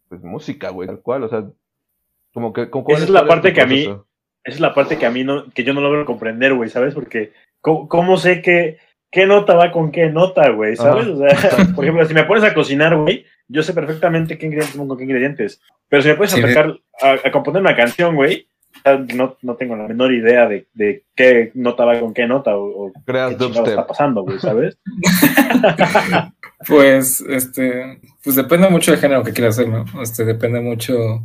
pues, 0.09 0.23
música, 0.23 0.71
güey, 0.71 0.87
tal 0.89 1.01
cual, 1.01 1.25
o 1.25 1.29
sea, 1.29 1.45
como 2.33 2.55
que... 2.55 2.71
¿cuál 2.71 2.85
Esa 2.89 3.05
es 3.05 3.11
la 3.11 3.27
parte 3.27 3.53
que 3.53 3.61
a 3.61 3.67
mí-? 3.67 3.83
Esa 4.43 4.57
es 4.57 4.61
la 4.61 4.73
parte 4.73 4.97
que 4.97 5.05
a 5.05 5.11
mí 5.11 5.23
no, 5.23 5.51
que 5.51 5.65
yo 5.65 5.75
no 5.75 5.83
logro 5.83 6.07
comprender, 6.07 6.55
güey, 6.55 6.71
¿sabes? 6.71 6.95
Porque, 6.95 7.33
¿cómo, 7.61 7.89
cómo 7.89 8.17
sé 8.17 8.41
que 8.41 8.79
qué 9.11 9.27
nota 9.27 9.55
va 9.55 9.71
con 9.71 9.93
qué 9.93 10.09
nota, 10.09 10.49
güey? 10.49 10.75
¿Sabes? 10.75 11.07
Ajá. 11.07 11.13
O 11.13 11.17
sea, 11.19 11.67
por 11.77 11.85
ejemplo, 11.85 12.07
si 12.07 12.15
me 12.15 12.25
pones 12.25 12.45
a 12.45 12.55
cocinar, 12.55 12.97
güey, 12.97 13.27
yo 13.49 13.63
sé 13.63 13.75
perfectamente 13.75 14.39
qué 14.39 14.47
ingredientes 14.47 14.77
con 14.79 14.97
qué 14.97 15.05
ingredientes. 15.05 15.61
Pero 15.89 16.03
si 16.03 16.09
me 16.09 16.15
a 16.15 16.27
Sí, 16.27 16.41
tocar, 16.41 16.75
a, 17.03 17.17
a 17.29 17.31
componer 17.31 17.61
una 17.61 17.77
canción, 17.77 18.15
güey, 18.17 18.49
no, 19.15 19.37
no 19.43 19.57
tengo 19.57 19.77
la 19.77 19.89
menor 19.89 20.13
idea 20.13 20.47
de, 20.49 20.67
de 20.75 21.05
qué 21.15 21.51
nota 21.55 21.85
va 21.85 21.99
con 22.01 22.13
qué 22.13 22.27
nota 22.27 22.57
o, 22.57 22.87
o 22.87 22.93
Creas 23.05 23.35
qué 23.37 23.47
está 23.47 23.87
pasando, 23.87 24.23
güey, 24.23 24.39
¿sabes? 24.39 24.79
Pues, 26.67 27.21
este, 27.29 28.01
pues 28.23 28.37
depende 28.37 28.71
mucho 28.71 28.91
del 28.91 29.01
género 29.01 29.23
que 29.23 29.35
quieras 29.35 29.59
hacer, 29.59 29.69
¿no? 29.69 29.85
Este, 30.03 30.25
depende 30.25 30.61
mucho, 30.61 31.23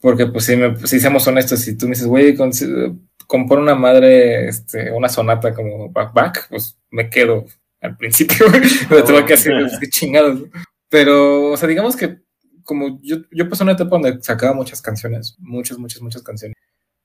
porque 0.00 0.26
pues 0.26 0.44
si, 0.44 0.56
me, 0.56 0.76
si 0.86 0.98
seamos 0.98 1.24
honestos, 1.28 1.60
si 1.60 1.78
tú 1.78 1.86
me 1.86 1.90
dices, 1.90 2.08
güey, 2.08 2.36
compone 3.28 3.62
una 3.62 3.76
madre, 3.76 4.48
este, 4.48 4.90
una 4.90 5.08
sonata 5.08 5.54
como 5.54 5.88
Back 5.90 6.12
Back, 6.12 6.48
pues 6.48 6.76
me 6.90 7.08
quedo 7.08 7.44
al 7.80 7.96
principio, 7.96 8.46
pero 8.88 9.04
tengo 9.04 9.24
que 9.24 9.34
hacer 9.34 9.70
qué 9.78 9.88
chingados. 9.88 10.40
¿no? 10.40 10.46
Pero, 10.88 11.52
o 11.52 11.56
sea, 11.56 11.68
digamos 11.68 11.94
que 11.94 12.18
como 12.64 13.00
yo, 13.02 13.16
yo 13.30 13.48
pasé 13.48 13.62
una 13.62 13.72
etapa 13.72 13.90
donde 13.90 14.22
sacaba 14.22 14.54
muchas 14.54 14.82
canciones, 14.82 15.36
muchas, 15.38 15.78
muchas, 15.78 16.02
muchas 16.02 16.22
canciones. 16.22 16.56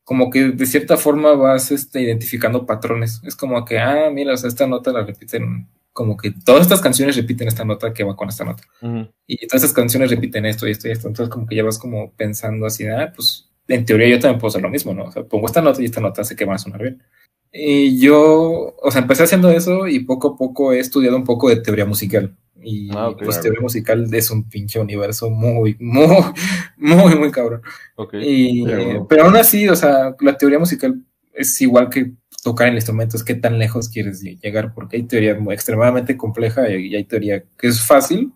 Como 0.08 0.30
que 0.30 0.52
de 0.52 0.66
cierta 0.66 0.96
forma 0.96 1.34
vas 1.34 1.70
este, 1.70 2.00
identificando 2.00 2.66
patrones. 2.66 3.20
Es 3.26 3.36
como 3.36 3.66
que, 3.66 3.78
ah, 3.78 4.10
mira, 4.10 4.34
o 4.34 4.38
sea, 4.38 4.48
esta 4.48 4.66
nota 4.66 4.94
la 4.94 5.04
repiten 5.04 5.68
como 5.92 6.16
que 6.16 6.32
todas 6.46 6.62
estas 6.62 6.80
canciones 6.80 7.18
repiten 7.18 7.50
esta 7.50 7.66
nota 7.66 7.92
que 7.92 8.06
va 8.06 8.16
con 8.16 8.30
esta 8.30 8.46
nota. 8.46 8.64
Ujú. 8.82 9.10
Y 9.26 9.48
todas 9.48 9.64
estas 9.64 9.74
canciones 9.74 10.10
repiten 10.10 10.46
esto 10.46 10.66
y 10.66 10.72
esto 10.72 10.88
y 10.88 10.92
esto. 10.92 11.10
Entonces, 11.10 11.30
como 11.30 11.46
que 11.46 11.58
ya 11.58 11.64
vas 11.66 11.78
como 11.78 12.14
pensando 12.14 12.66
así, 12.66 12.88
ah, 12.88 13.12
pues 13.14 13.50
en 13.68 13.84
teoría 13.84 14.08
yo 14.08 14.18
también 14.18 14.40
puedo 14.40 14.48
hacer 14.48 14.62
lo 14.62 14.70
mismo, 14.70 14.94
¿no? 14.94 15.04
O 15.04 15.12
sea, 15.12 15.24
pongo 15.24 15.48
esta 15.48 15.62
nota 15.62 15.82
y 15.82 15.86
esta 15.86 16.00
nota 16.00 16.24
sé 16.24 16.38
que 16.38 16.46
van 16.46 16.56
a 16.56 16.60
sonar 16.60 16.82
bien. 16.82 17.04
Y 17.52 18.00
yo, 18.00 18.78
o 18.82 18.92
sea, 18.92 19.02
empecé 19.02 19.24
haciendo 19.24 19.52
eso 19.52 19.88
y 19.88 20.00
poco 20.06 20.30
a 20.30 20.38
poco 20.38 20.72
he 20.72 20.80
estudiado 20.80 21.18
un 21.18 21.26
poco 21.26 21.50
de 21.50 21.58
teoría 21.58 21.86
musical. 21.86 22.34
Y 22.70 22.90
Ah, 22.92 23.12
pues 23.18 23.40
teoría 23.42 23.62
musical 23.62 24.08
es 24.14 24.30
un 24.32 24.44
pinche 24.50 24.80
universo 24.80 25.30
muy, 25.30 25.76
muy, 25.80 26.08
muy, 26.78 27.16
muy 27.16 27.32
cabrón. 27.32 27.62
Y, 28.22 28.66
Pero- 28.66 29.08
pero 29.08 29.24
aún 29.26 29.36
así, 29.38 29.68
o 29.70 29.76
sea, 29.76 30.16
la 30.20 30.38
teoría 30.38 30.60
musical 30.60 31.02
es 31.34 31.60
igual 31.62 31.90
que 31.90 32.12
tocar 32.44 32.68
el 32.68 32.76
instrumento, 32.76 33.16
es 33.18 33.24
qué 33.24 33.36
tan 33.36 33.58
lejos 33.60 33.90
quieres 33.90 34.22
llegar, 34.22 34.74
porque 34.74 34.98
hay 34.98 35.04
teoría 35.04 35.36
muy 35.40 35.54
extremadamente 35.54 36.18
compleja 36.18 36.70
y 36.70 36.96
hay 36.96 37.04
teoría 37.06 37.44
que 37.58 37.68
es 37.68 37.82
fácil, 37.86 38.32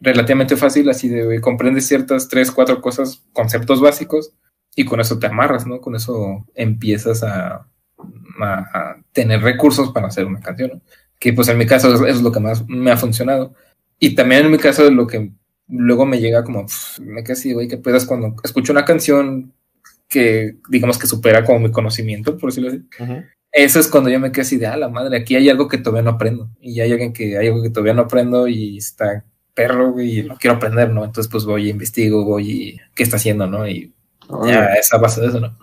relativamente 0.00 0.56
fácil, 0.56 0.88
así 0.88 1.08
de 1.08 1.40
comprendes 1.40 1.86
ciertas 1.86 2.28
tres, 2.28 2.50
cuatro 2.50 2.80
cosas, 2.80 3.22
conceptos 3.32 3.80
básicos, 3.80 4.32
y 4.76 4.84
con 4.84 5.00
eso 5.00 5.18
te 5.18 5.26
amarras, 5.26 5.66
¿no? 5.66 5.80
Con 5.80 5.94
eso 5.96 6.46
empiezas 6.54 7.22
a, 7.22 7.66
a, 8.40 8.54
a 8.72 8.96
tener 9.12 9.42
recursos 9.42 9.90
para 9.92 10.06
hacer 10.06 10.24
una 10.26 10.40
canción, 10.40 10.70
¿no? 10.74 10.80
Que 11.18 11.32
pues 11.34 11.48
en 11.48 11.58
mi 11.58 11.66
caso 11.66 12.06
es 12.06 12.22
lo 12.22 12.32
que 12.32 12.40
más 12.40 12.66
me 12.66 12.90
ha 12.90 12.96
funcionado. 12.96 13.54
Y 14.00 14.14
también 14.14 14.46
en 14.46 14.50
mi 14.50 14.58
caso 14.58 14.90
lo 14.90 15.06
que 15.06 15.30
luego 15.68 16.06
me 16.06 16.18
llega 16.18 16.42
como, 16.42 16.66
pff, 16.66 16.98
me 17.00 17.22
quedé 17.22 17.34
así, 17.34 17.52
güey, 17.52 17.68
que 17.68 17.76
puedas 17.76 18.06
cuando 18.06 18.34
escucho 18.42 18.72
una 18.72 18.84
canción 18.84 19.52
que 20.08 20.56
digamos 20.68 20.98
que 20.98 21.06
supera 21.06 21.44
como 21.44 21.60
mi 21.60 21.70
conocimiento, 21.70 22.36
por 22.36 22.50
decirlo 22.50 22.70
así. 22.70 22.82
Eso 23.52 23.78
es 23.78 23.88
cuando 23.88 24.10
yo 24.10 24.18
me 24.18 24.32
quedé 24.32 24.42
así 24.42 24.56
de, 24.56 24.66
ah, 24.66 24.76
la 24.76 24.88
madre, 24.88 25.16
aquí 25.16 25.36
hay 25.36 25.48
algo 25.48 25.68
que 25.68 25.78
todavía 25.78 26.02
no 26.02 26.10
aprendo. 26.10 26.50
Y 26.60 26.80
hay 26.80 26.90
alguien 26.90 27.12
que 27.12 27.36
hay 27.36 27.48
algo 27.48 27.62
que 27.62 27.70
todavía 27.70 27.94
no 27.94 28.02
aprendo 28.02 28.48
y 28.48 28.78
está 28.78 29.24
perro 29.54 30.00
y 30.00 30.22
lo 30.22 30.36
quiero 30.36 30.56
aprender, 30.56 30.90
¿no? 30.90 31.04
Entonces 31.04 31.30
pues 31.30 31.44
voy 31.44 31.66
y 31.66 31.70
investigo, 31.70 32.24
voy 32.24 32.50
y 32.50 32.80
qué 32.94 33.02
está 33.02 33.16
haciendo, 33.16 33.46
¿no? 33.46 33.68
Y 33.68 33.92
ya 34.46 34.66
es 34.74 34.92
a 34.94 34.98
base 34.98 35.20
de 35.20 35.26
eso, 35.26 35.40
¿no? 35.40 35.58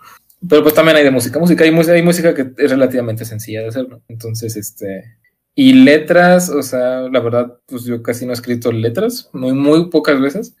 Pero 0.48 0.62
pues 0.62 0.74
también 0.74 0.96
hay 0.96 1.04
de 1.04 1.10
música, 1.10 1.38
música, 1.38 1.64
hay 1.64 1.72
música, 1.72 1.94
hay 1.94 2.02
música 2.02 2.34
que 2.34 2.52
es 2.56 2.70
relativamente 2.70 3.24
sencilla 3.24 3.62
de 3.62 3.68
hacer, 3.68 3.88
¿no? 3.88 4.02
Entonces, 4.08 4.56
este... 4.56 5.17
Y 5.60 5.72
letras, 5.72 6.50
o 6.50 6.62
sea, 6.62 7.00
la 7.08 7.18
verdad, 7.18 7.58
pues 7.66 7.82
yo 7.82 8.00
casi 8.00 8.24
no 8.24 8.30
he 8.30 8.34
escrito 8.34 8.70
letras, 8.70 9.28
muy, 9.32 9.54
muy 9.54 9.90
pocas 9.90 10.20
veces, 10.20 10.56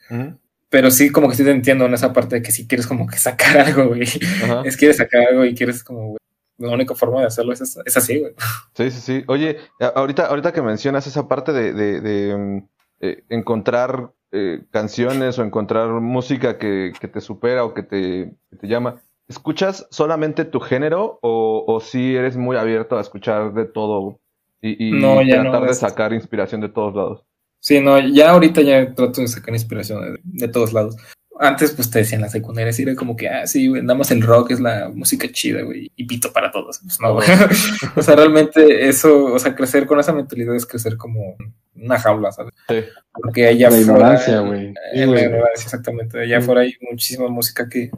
pero 0.70 0.90
sí 0.90 1.10
como 1.10 1.28
que 1.28 1.36
sí 1.36 1.44
te 1.44 1.52
entiendo 1.52 1.86
en 1.86 1.94
esa 1.94 2.12
parte 2.12 2.34
de 2.34 2.42
que 2.42 2.50
si 2.50 2.66
quieres 2.66 2.84
como 2.88 3.06
que 3.06 3.16
sacar 3.16 3.58
algo, 3.68 3.86
güey. 3.90 4.02
Ajá. 4.42 4.62
Es 4.64 4.76
quieres 4.76 4.96
sacar 4.96 5.28
algo 5.28 5.44
y 5.44 5.54
quieres 5.54 5.84
como, 5.84 6.00
güey, 6.08 6.18
la 6.58 6.72
única 6.72 6.96
forma 6.96 7.20
de 7.20 7.26
hacerlo 7.28 7.52
es, 7.52 7.60
es 7.60 7.96
así, 7.96 8.18
güey. 8.18 8.32
Sí, 8.74 8.90
sí, 8.90 9.00
sí. 9.00 9.24
Oye, 9.28 9.58
ahorita, 9.94 10.26
ahorita 10.26 10.52
que 10.52 10.62
mencionas 10.62 11.06
esa 11.06 11.28
parte 11.28 11.52
de, 11.52 11.72
de- 11.72 12.00
de, 12.00 12.36
mm, 12.36 12.68
eh, 13.00 13.22
encontrar 13.28 14.10
eh, 14.32 14.64
canciones 14.72 15.38
o 15.38 15.44
encontrar 15.44 15.90
música 15.90 16.58
que, 16.58 16.92
que 17.00 17.06
te 17.06 17.20
supera 17.20 17.64
o 17.64 17.72
que 17.72 17.84
te, 17.84 18.32
que 18.50 18.56
te 18.56 18.66
llama, 18.66 19.00
¿escuchas 19.28 19.86
solamente 19.92 20.44
tu 20.44 20.58
género 20.58 21.20
o, 21.22 21.64
o 21.68 21.78
si 21.78 22.16
eres 22.16 22.36
muy 22.36 22.56
abierto 22.56 22.98
a 22.98 23.00
escuchar 23.00 23.54
de 23.54 23.64
todo 23.64 24.18
y, 24.60 24.88
y 24.88 24.92
No, 24.92 25.22
ya 25.22 25.42
tratar 25.42 25.60
no, 25.60 25.66
de 25.66 25.72
es- 25.72 25.78
sacar 25.78 26.12
inspiración 26.12 26.60
de 26.60 26.68
todos 26.68 26.94
lados? 26.94 27.24
Sí, 27.60 27.80
no, 27.80 27.98
ya 27.98 28.30
ahorita 28.30 28.62
ya 28.62 28.94
trato 28.94 29.20
de 29.20 29.28
sacar 29.28 29.52
inspiración 29.54 30.00
de, 30.14 30.20
de 30.22 30.48
todos 30.48 30.72
lados. 30.72 30.96
Antes, 31.40 31.70
pues 31.72 31.88
te 31.90 32.00
decían 32.00 32.20
la 32.20 32.28
secundaria, 32.28 32.72
sí, 32.72 32.82
era 32.82 32.96
como 32.96 33.14
que, 33.16 33.28
ah, 33.28 33.46
sí, 33.46 33.68
güey, 33.68 33.80
nada 33.82 33.96
más 33.96 34.10
el 34.10 34.22
rock 34.22 34.50
es 34.50 34.60
la 34.60 34.88
música 34.92 35.28
chida, 35.30 35.62
güey, 35.62 35.90
y 35.94 36.04
pito 36.04 36.32
para 36.32 36.50
todos. 36.50 36.80
Pues 36.82 36.98
no, 37.00 37.14
güey. 37.14 37.28
o 37.96 38.02
sea, 38.02 38.16
realmente 38.16 38.88
eso, 38.88 39.24
o 39.26 39.38
sea, 39.38 39.54
crecer 39.54 39.86
con 39.86 40.00
esa 40.00 40.12
mentalidad 40.12 40.54
es 40.56 40.66
crecer 40.66 40.96
como 40.96 41.36
una 41.76 41.98
jaula, 41.98 42.32
¿sabes? 42.32 42.54
Sí. 42.68 42.76
Porque 43.12 43.46
allá 43.46 43.70
La 43.70 43.76
afuera- 43.76 43.82
ignorancia, 43.92 44.40
güey. 44.40 44.66
Sí, 44.68 44.74
En 44.94 45.00
la 45.00 45.06
güey. 45.06 45.24
ignorancia, 45.26 45.64
exactamente. 45.64 46.18
Allá 46.20 46.38
Sí. 46.38 46.42
afuera 46.42 46.60
hay 46.62 46.72
muchísima 46.90 47.28
música 47.28 47.68
que 47.68 47.90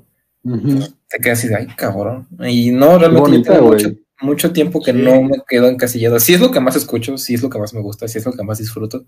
te 1.09 1.19
quedas 1.21 1.39
así 1.39 1.49
de, 1.49 1.57
ay, 1.57 1.67
cabrón. 1.77 2.27
Y 2.47 2.71
no, 2.73 2.99
realmente 2.99 3.21
bonita, 3.21 3.59
güey. 3.59 3.99
Mucho, 4.21 4.53
tiempo 4.53 4.83
que 4.83 4.93
Sí. 4.93 4.99
no 4.99 5.23
me 5.23 5.37
quedo 5.49 5.69
encasillado. 5.69 6.19
Sí 6.21 6.35
es 6.35 6.41
lo 6.41 6.51
que 6.51 6.61
más 6.61 6.77
escucho, 6.77 7.17
sí 7.19 7.35
es 7.35 7.43
lo 7.43 7.51
que 7.51 7.59
más 7.59 7.73
me 7.75 7.81
gusta, 7.81 8.07
sí 8.09 8.19
es 8.19 8.27
lo 8.27 8.33
que 8.33 8.43
más 8.43 8.59
disfruto. 8.59 9.05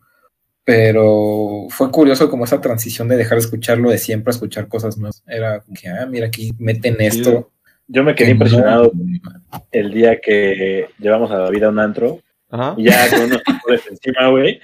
Pero 0.64 1.66
fue 1.70 1.90
curioso 1.90 2.30
como 2.30 2.44
esa 2.44 2.60
transición 2.60 3.09
de 3.09 3.16
dejar 3.16 3.39
de 3.39 3.44
escucharlo 3.44 3.90
de 3.90 3.98
siempre 3.98 4.30
a 4.30 4.34
escuchar 4.34 4.68
cosas 4.68 4.97
nuevas. 4.97 5.22
Era 5.26 5.60
como 5.60 5.74
que, 5.74 5.89
ah, 5.89 6.06
mira, 6.06 6.26
aquí 6.28 6.52
meten 6.59 6.97
esto. 7.01 7.51
Yo 7.89 8.05
me 8.05 8.14
quedé 8.14 8.26
que 8.28 8.32
impresionado 8.32 8.93
no- 8.94 9.64
el 9.72 9.93
día 9.93 10.20
que 10.20 10.86
llevamos 10.98 11.32
a 11.32 11.39
David 11.39 11.64
a 11.64 11.68
un 11.68 11.80
antro 11.80 12.20
Ajá. 12.53 12.74
y 12.77 12.85
ya 12.85 13.11
con 13.11 13.23
unos 13.23 13.43
tacones 13.43 13.87
encima, 13.89 14.29
güey. 14.29 14.61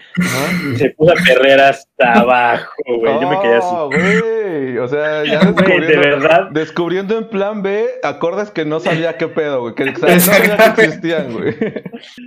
Se 0.77 0.91
puso 0.91 1.13
a 1.13 1.15
perrer 1.27 1.59
hasta 1.61 2.13
abajo, 2.21 2.71
güey. 2.87 3.21
Yo 3.21 3.29
me 3.31 3.41
quedé 3.41 3.55
así. 3.57 3.75
Güey. 3.87 4.79
O 4.79 4.87
sea, 4.89 5.25
ya 5.25 5.41
Güey, 5.41 5.55
de 5.55 5.87
descubriendo, 5.87 6.01
verdad. 6.21 6.51
descubriendo 6.51 7.19
en 7.19 7.29
plan 7.29 7.63
B 7.63 7.87
acordes 8.03 8.51
que 8.51 8.65
no 8.65 8.79
sabía 8.81 9.17
qué 9.17 9.29
pedo, 9.29 9.63
güey. 9.63 9.75
Que 9.75 9.85
no 9.93 9.99
sabía 10.21 10.75
que 10.75 10.83
existían, 10.83 11.33
güey. 11.33 11.55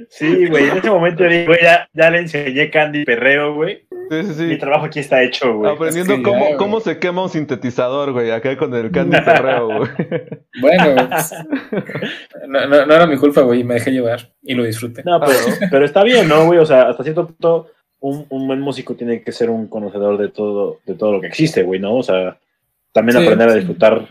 Sí, 0.10 0.48
güey. 0.48 0.70
En 0.70 0.78
ese 0.78 0.90
momento 0.90 1.24
dije, 1.24 1.46
güey, 1.46 1.60
ya, 1.62 1.88
ya 1.94 2.10
le 2.10 2.20
enseñé 2.20 2.70
Candy 2.72 3.06
Perreo, 3.06 3.54
güey. 3.56 3.86
Sí, 4.10 4.24
sí, 4.34 4.44
Mi 4.44 4.54
sí. 4.56 4.58
trabajo 4.60 4.86
aquí 4.88 5.00
está 5.00 5.24
hecho, 5.24 5.54
güey. 5.54 5.72
Aprendiendo 5.72 6.14
Es 6.16 6.20
que 6.20 6.26
ya, 6.26 6.30
cómo, 6.30 6.58
cómo 6.58 6.80
se 6.82 7.00
quema 7.00 7.24
un 7.24 7.30
sintetizador, 7.30 8.12
güey, 8.12 8.30
acá 8.32 8.58
con 8.58 8.74
el 8.76 8.92
Candy 8.92 9.18
Perreo, 9.26 9.68
güey. 9.68 9.90
Bueno, 10.60 11.08
pues, 11.10 11.34
no, 12.48 12.68
no, 12.68 12.86
no 12.86 12.94
era 12.94 13.06
mi 13.08 13.16
culpa, 13.16 13.42
güey, 13.42 13.64
me 13.64 13.76
dejé 13.76 13.92
llevar 13.92 14.30
y 14.44 14.54
lo 14.54 14.64
disfruté. 14.66 15.02
No, 15.06 15.18
pero, 15.22 15.32
pero 15.72 15.86
está 15.86 16.04
bien, 16.04 16.28
¿no, 16.28 16.46
güey? 16.46 16.60
O 16.60 16.66
sea, 16.66 16.90
hasta 16.90 17.04
cierto 17.04 17.28
punto, 17.28 17.68
un, 18.00 18.26
un 18.30 18.48
buen 18.48 18.60
músico 18.62 18.96
tiene 18.96 19.22
que 19.22 19.32
ser 19.32 19.50
un 19.50 19.68
conocedor 19.68 20.18
de 20.18 20.30
todo, 20.30 20.80
de 20.86 20.96
todo 20.96 21.14
lo 21.14 21.22
que 21.22 21.28
existe, 21.28 21.64
güey, 21.64 21.80
¿no? 21.80 21.96
O 21.96 22.04
sea, 22.04 22.38
también 22.94 23.18
Sí, 23.18 23.24
aprender 23.24 23.50
a 23.50 23.52
sí. 23.54 23.60
disfrutar 23.60 24.08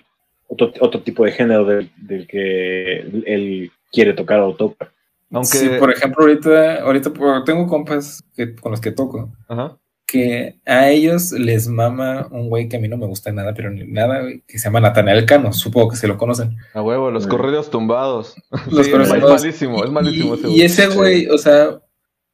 otro, 0.48 0.72
otro 0.80 1.00
tipo 1.02 1.24
de 1.24 1.32
género 1.32 1.64
del, 1.64 1.90
del 1.96 2.26
que 2.26 2.98
él 3.26 3.70
quiere 3.92 4.12
tocar 4.14 4.40
o 4.40 4.54
toca. 4.54 4.92
Aunque. 5.32 5.48
Sí, 5.58 5.68
por 5.78 5.92
ejemplo, 5.92 6.22
ahorita, 6.24 6.82
ahorita 6.82 7.10
por- 7.12 7.44
tengo 7.44 7.66
compas 7.66 8.22
que, 8.34 8.54
con 8.56 8.72
los 8.72 8.80
que 8.80 8.90
toco, 8.92 9.30
Ajá. 9.48 9.76
Que 10.10 10.56
a 10.66 10.88
ellos 10.90 11.30
les 11.32 11.68
mama 11.68 12.26
un 12.32 12.48
güey 12.48 12.68
que 12.68 12.76
a 12.76 12.80
mí 12.80 12.88
no 12.88 12.96
me 12.96 13.06
gusta 13.06 13.30
nada, 13.30 13.54
pero 13.54 13.70
ni 13.70 13.84
nada, 13.84 14.22
güey, 14.22 14.42
que 14.46 14.58
se 14.58 14.64
llama 14.64 14.80
Natanael 14.80 15.24
Cano, 15.24 15.52
supongo 15.52 15.90
que 15.90 15.96
se 15.96 16.08
lo 16.08 16.18
conocen. 16.18 16.56
A 16.74 16.82
huevo, 16.82 17.10
los 17.12 17.26
Mm. 17.26 17.30
corridos 17.30 17.70
tumbados. 17.70 18.34
Los 18.70 18.86
Sí, 18.86 18.92
corridos 18.92 19.14
es 19.16 19.22
malísimo, 19.42 19.84
es 19.84 19.90
malísimo 19.90 20.34
y, 20.34 20.38
ese 20.38 20.48
y 20.50 20.62
ese 20.62 20.86
güey, 20.88 21.26
o 21.28 21.38
sea, 21.38 21.78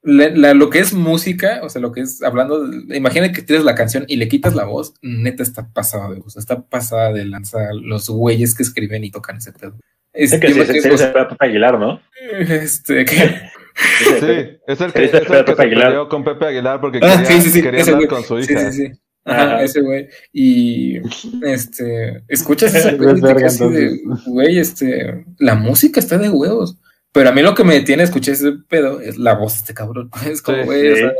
la- 0.02 0.30
la- 0.30 0.54
lo 0.54 0.70
que 0.70 0.78
es 0.78 0.94
música, 0.94 1.60
o 1.64 1.68
sea, 1.68 1.82
lo 1.82 1.92
que 1.92 2.00
es 2.00 2.22
hablando, 2.22 2.66
de- 2.66 2.96
imagina 2.96 3.30
que 3.32 3.42
tienes 3.42 3.64
la 3.64 3.74
canción 3.74 4.04
y 4.08 4.16
le 4.16 4.28
quitas 4.28 4.54
la 4.54 4.64
voz, 4.64 4.94
neta 5.02 5.42
está 5.42 5.68
pasada 5.72 6.08
de 6.08 6.20
voz, 6.20 6.36
está 6.38 6.62
pasada 6.62 7.12
de 7.12 7.24
lanza 7.26 7.58
los 7.74 8.08
güeyes 8.08 8.54
que 8.54 8.62
escriben 8.62 9.04
y 9.04 9.10
tocan 9.10 9.36
ese 9.36 9.52
pedo. 9.52 9.74
Es 10.14 10.30
que 10.40 10.48
se, 10.50 10.64
se, 10.64 10.80
se, 10.80 10.96
se 10.98 11.12
Aguilar, 11.40 11.78
¿no? 11.78 12.00
este, 12.48 13.04
que- 13.04 13.40
Sí, 13.76 14.58
es 14.66 14.80
el 14.80 14.92
que, 14.92 15.00
Dice 15.02 15.16
es 15.18 15.22
el 15.22 15.26
Pepe 15.28 15.44
que 15.44 15.54
se 15.56 15.62
Aguilar. 15.62 15.86
peleó 15.88 16.08
con 16.08 16.24
Pepe 16.24 16.46
Aguilar 16.46 16.80
porque 16.80 16.98
Ah, 17.02 17.22
quería, 17.22 17.26
sí, 17.26 17.40
sí, 17.42 17.50
sí, 17.50 17.62
quería 17.62 17.80
ese 17.80 17.90
andar 17.92 18.06
güey. 18.08 18.22
con 18.22 18.24
su 18.26 18.42
Sí, 18.42 18.52
hija. 18.52 18.72
sí, 18.72 18.86
sí. 18.86 18.92
Ajá, 19.24 19.42
Ajá. 19.42 19.62
ese 19.64 19.80
güey. 19.80 20.08
Y 20.32 20.98
este, 21.44 22.22
escuchas 22.28 22.74
ese 22.74 22.88
Es 22.90 22.94
pedo 22.96 23.10
y 23.12 23.20
te 23.20 23.26
verga, 23.26 23.38
quedas 23.40 23.60
así 23.60 23.68
de, 23.72 24.00
güey, 24.26 24.58
este, 24.58 25.24
la 25.38 25.54
música 25.56 26.00
está 26.00 26.16
de 26.18 26.30
huevos. 26.30 26.78
Pero 27.12 27.30
a 27.30 27.32
mí 27.32 27.40
lo 27.40 27.54
que 27.54 27.64
me 27.64 27.72
detiene 27.72 28.02
a 28.02 28.04
escuchar 28.04 28.34
ese 28.34 28.52
pedo 28.68 29.00
es 29.00 29.16
la 29.16 29.34
voz 29.34 29.54
de 29.54 29.58
este 29.60 29.74
cabrón. 29.74 30.10
Es 30.30 30.42
como, 30.42 30.58
Sí, 30.58 30.64
güey, 30.64 30.92
o 30.92 30.96
sí. 30.96 31.00
sea, 31.02 31.12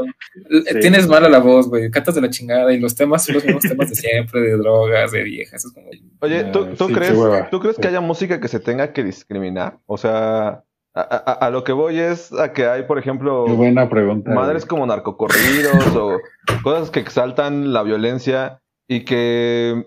Sí. 0.72 0.78
tienes 0.80 1.06
mala 1.08 1.28
la 1.30 1.38
voz, 1.38 1.68
güey, 1.68 1.90
cantas 1.90 2.14
de 2.14 2.20
la 2.20 2.28
chingada 2.28 2.70
y 2.72 2.78
los 2.78 2.94
temas 2.94 3.24
son 3.24 3.36
los 3.36 3.44
mismos 3.46 3.62
temas 3.62 3.88
de 3.88 3.94
siempre, 3.96 4.40
de 4.42 4.56
drogas, 4.58 5.10
de 5.12 5.22
viejas. 5.22 5.64
Es 5.64 5.72
como, 5.72 5.88
Oye, 6.20 6.44
¿tú, 6.52 6.68
Ah, 6.70 6.74
tú 6.76 6.88
sí, 6.88 6.92
crees. 6.94 7.14
¿tú 7.50 7.60
crees 7.60 7.76
Sí. 7.76 7.82
que 7.82 7.88
haya 7.88 8.00
música 8.02 8.40
que 8.40 8.48
se 8.48 8.60
tenga 8.60 8.92
que 8.92 9.02
discriminar? 9.04 9.78
O 9.86 9.96
sea, 9.96 10.62
a, 10.96 11.00
a- 11.26 11.46
a 11.46 11.50
lo 11.50 11.62
que 11.62 11.72
voy 11.72 11.98
es 12.00 12.32
a 12.32 12.52
que 12.52 12.66
hay, 12.66 12.82
por 12.84 12.98
ejemplo, 12.98 13.44
Qué 13.46 13.52
buena 13.52 13.88
pregunta. 13.88 14.30
madres 14.32 14.64
como 14.66 14.86
narcocorridos 14.86 15.94
o 15.94 16.18
cosas 16.62 16.90
que 16.90 17.00
exaltan 17.00 17.72
la 17.72 17.82
violencia 17.82 18.60
y 18.88 19.04
que 19.04 19.86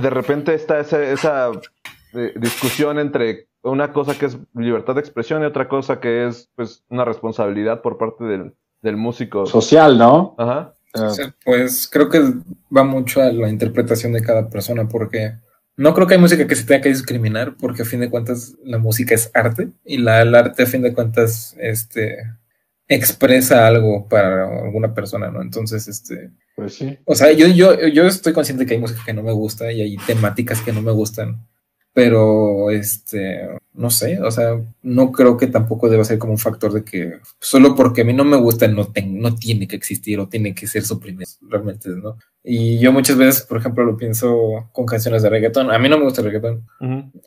de 0.00 0.10
repente 0.10 0.54
está 0.54 0.80
esa, 0.80 1.02
esa 1.02 1.50
eh, 2.14 2.32
discusión 2.36 2.98
entre 2.98 3.46
una 3.62 3.92
cosa 3.92 4.18
que 4.18 4.26
es 4.26 4.38
libertad 4.54 4.94
de 4.94 5.00
expresión 5.00 5.42
y 5.42 5.46
otra 5.46 5.68
cosa 5.68 6.00
que 6.00 6.26
es 6.26 6.48
pues 6.56 6.84
una 6.88 7.04
responsabilidad 7.04 7.82
por 7.82 7.98
parte 7.98 8.24
del, 8.24 8.54
del 8.82 8.96
músico. 8.96 9.44
Social, 9.46 9.98
¿no? 9.98 10.34
Ajá. 10.38 10.72
O 10.94 11.10
sea, 11.10 11.34
Pues 11.44 11.88
creo 11.92 12.08
que 12.08 12.22
va 12.74 12.82
mucho 12.84 13.20
a 13.20 13.26
la 13.26 13.50
interpretación 13.50 14.12
de 14.14 14.22
cada 14.22 14.48
persona, 14.48 14.88
porque 14.88 15.34
no 15.76 15.94
creo 15.94 16.06
que 16.06 16.14
hay 16.14 16.20
música 16.20 16.46
que 16.46 16.54
se 16.54 16.64
tenga 16.64 16.80
que 16.80 16.88
discriminar, 16.88 17.56
porque 17.58 17.82
a 17.82 17.84
fin 17.84 18.00
de 18.00 18.10
cuentas 18.10 18.54
la 18.64 18.78
música 18.78 19.14
es 19.14 19.30
arte 19.34 19.68
y 19.84 19.98
la, 19.98 20.22
el 20.22 20.34
arte 20.34 20.62
a 20.62 20.66
fin 20.66 20.82
de 20.82 20.94
cuentas 20.94 21.54
este, 21.58 22.16
expresa 22.88 23.66
algo 23.66 24.08
para 24.08 24.62
alguna 24.64 24.94
persona, 24.94 25.30
¿no? 25.30 25.42
Entonces, 25.42 25.86
este, 25.86 26.30
pues 26.54 26.74
sí. 26.74 26.98
o 27.04 27.14
sea, 27.14 27.32
yo, 27.32 27.46
yo, 27.48 27.86
yo 27.88 28.06
estoy 28.06 28.32
consciente 28.32 28.64
que 28.64 28.74
hay 28.74 28.80
música 28.80 29.02
que 29.04 29.12
no 29.12 29.22
me 29.22 29.32
gusta 29.32 29.70
y 29.70 29.82
hay 29.82 29.96
temáticas 30.06 30.62
que 30.62 30.72
no 30.72 30.80
me 30.80 30.92
gustan, 30.92 31.46
pero 31.92 32.70
este, 32.70 33.46
no 33.76 33.90
sé, 33.90 34.20
o 34.22 34.30
sea, 34.30 34.60
no 34.82 35.12
creo 35.12 35.36
que 35.36 35.46
tampoco 35.48 35.88
deba 35.88 36.04
ser 36.04 36.18
como 36.18 36.32
un 36.32 36.38
factor 36.38 36.72
de 36.72 36.82
que 36.84 37.18
solo 37.40 37.74
porque 37.74 38.00
a 38.00 38.04
mí 38.04 38.12
no 38.12 38.24
me 38.24 38.36
gusta 38.36 38.66
no, 38.68 38.86
ten- 38.86 39.20
no 39.20 39.34
tiene 39.34 39.68
que 39.68 39.76
existir 39.76 40.18
o 40.18 40.28
tiene 40.28 40.54
que 40.54 40.66
ser 40.66 40.82
suprimido, 40.82 41.30
realmente, 41.42 41.90
¿no? 41.90 42.16
Y 42.42 42.78
yo 42.78 42.92
muchas 42.92 43.16
veces, 43.16 43.42
por 43.42 43.58
ejemplo, 43.58 43.84
lo 43.84 43.96
pienso 43.96 44.68
con 44.72 44.86
canciones 44.86 45.22
de 45.22 45.30
reggaetón. 45.30 45.70
A 45.70 45.78
mí 45.78 45.88
no 45.88 45.98
me 45.98 46.04
gusta 46.04 46.20
el 46.22 46.26
reggaetón. 46.28 46.66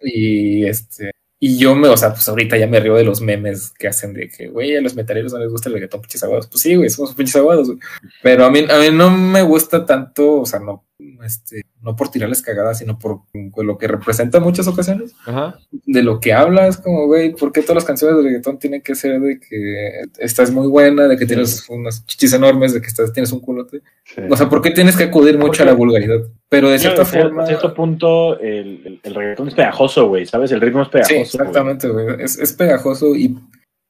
Y 0.02 0.66
este, 0.66 1.12
y 1.42 1.58
yo 1.58 1.74
me, 1.74 1.88
o 1.88 1.96
sea, 1.96 2.10
pues 2.10 2.28
ahorita 2.28 2.58
ya 2.58 2.68
me 2.68 2.82
río 2.82 2.96
de 2.96 3.06
los 3.06 3.22
memes 3.22 3.72
que 3.72 3.88
hacen 3.88 4.14
de 4.14 4.28
que, 4.28 4.50
güey, 4.50 4.76
a 4.76 4.82
los 4.82 4.96
metaleros 4.96 5.32
no 5.32 5.40
les 5.40 5.50
gusta 5.50 5.70
el 5.70 5.76
reggaetón, 5.76 6.02
pinches 6.02 6.22
aguados. 6.24 6.48
Pues 6.48 6.62
sí, 6.62 6.76
güey, 6.76 6.90
somos 6.90 7.16
pinches 7.16 7.38
aguados, 7.38 7.68
güey. 7.68 7.80
Pero 8.22 8.44
a 8.44 8.52
mí, 8.52 8.66
a 8.70 8.78
mí 8.78 8.90
no 8.92 9.10
me 9.10 9.42
gusta 9.42 9.86
tanto, 9.86 10.42
o 10.42 10.46
sea, 10.46 10.60
no, 10.60 10.84
este, 11.24 11.62
no 11.82 11.96
por 11.96 12.12
tirarles 12.12 12.42
cagadas, 12.42 12.80
sino 12.80 13.00
por, 13.00 13.22
lo 13.64 13.78
que 13.78 13.88
representa 13.88 14.40
en 14.40 14.44
muchas 14.44 14.68
ocasiones, 14.68 15.14
Ajá. 15.26 15.58
de 15.72 16.04
lo 16.04 16.20
que 16.20 16.34
habla, 16.34 16.68
es 16.68 16.76
como, 16.76 17.06
güey, 17.06 17.34
¿por 17.34 17.54
qué 17.54 17.62
todas 17.62 17.76
las 17.76 17.86
canciones 17.86 18.18
de 18.18 18.24
reggaetón 18.24 18.60
tienen 18.60 18.82
que 18.82 18.96
ser 18.96 19.22
de 19.22 19.40
que 19.40 20.02
estás 20.18 20.52
muy 20.52 20.68
buena, 20.68 21.08
de 21.08 21.16
que 21.16 21.26
tienes 21.26 21.70
unas 21.70 22.06
chichis 22.06 22.34
enormes, 22.34 22.74
de 22.74 22.82
que 22.82 22.88
estás, 22.88 23.14
tienes 23.14 23.32
un 23.32 23.40
culote? 23.40 23.82
sí. 24.04 24.24
O 24.30 24.36
sea, 24.36 24.50
¿por 24.50 24.62
qué 24.62 24.72
tienes 24.72 24.98
que 24.98 25.06
acudir 25.06 25.38
mucho 25.38 25.64
a 25.64 25.68
la 25.68 25.74
vulgaridad? 25.74 26.20
Pero 26.50 26.70
de 26.70 26.80
cierta 26.80 27.04
Yo, 27.04 27.20
a 27.20 27.22
forma... 27.24 27.46
cierto 27.46 27.74
punto, 27.74 28.40
el, 28.40 28.82
el, 28.86 29.00
el 29.04 29.16
reggaetón 29.16 29.48
es 29.50 29.54
pegajoso, 29.54 30.08
güey, 30.08 30.26
¿sabes? 30.26 30.52
El 30.52 30.62
ritmo 30.62 30.82
es 30.82 30.90
pegajoso. 30.90 31.14
Sí, 31.16 31.22
exactamente, 31.22 31.88
güey. 31.88 32.08
Es, 32.20 32.40
es 32.40 32.54
pegajoso 32.54 33.16
y, 33.16 33.38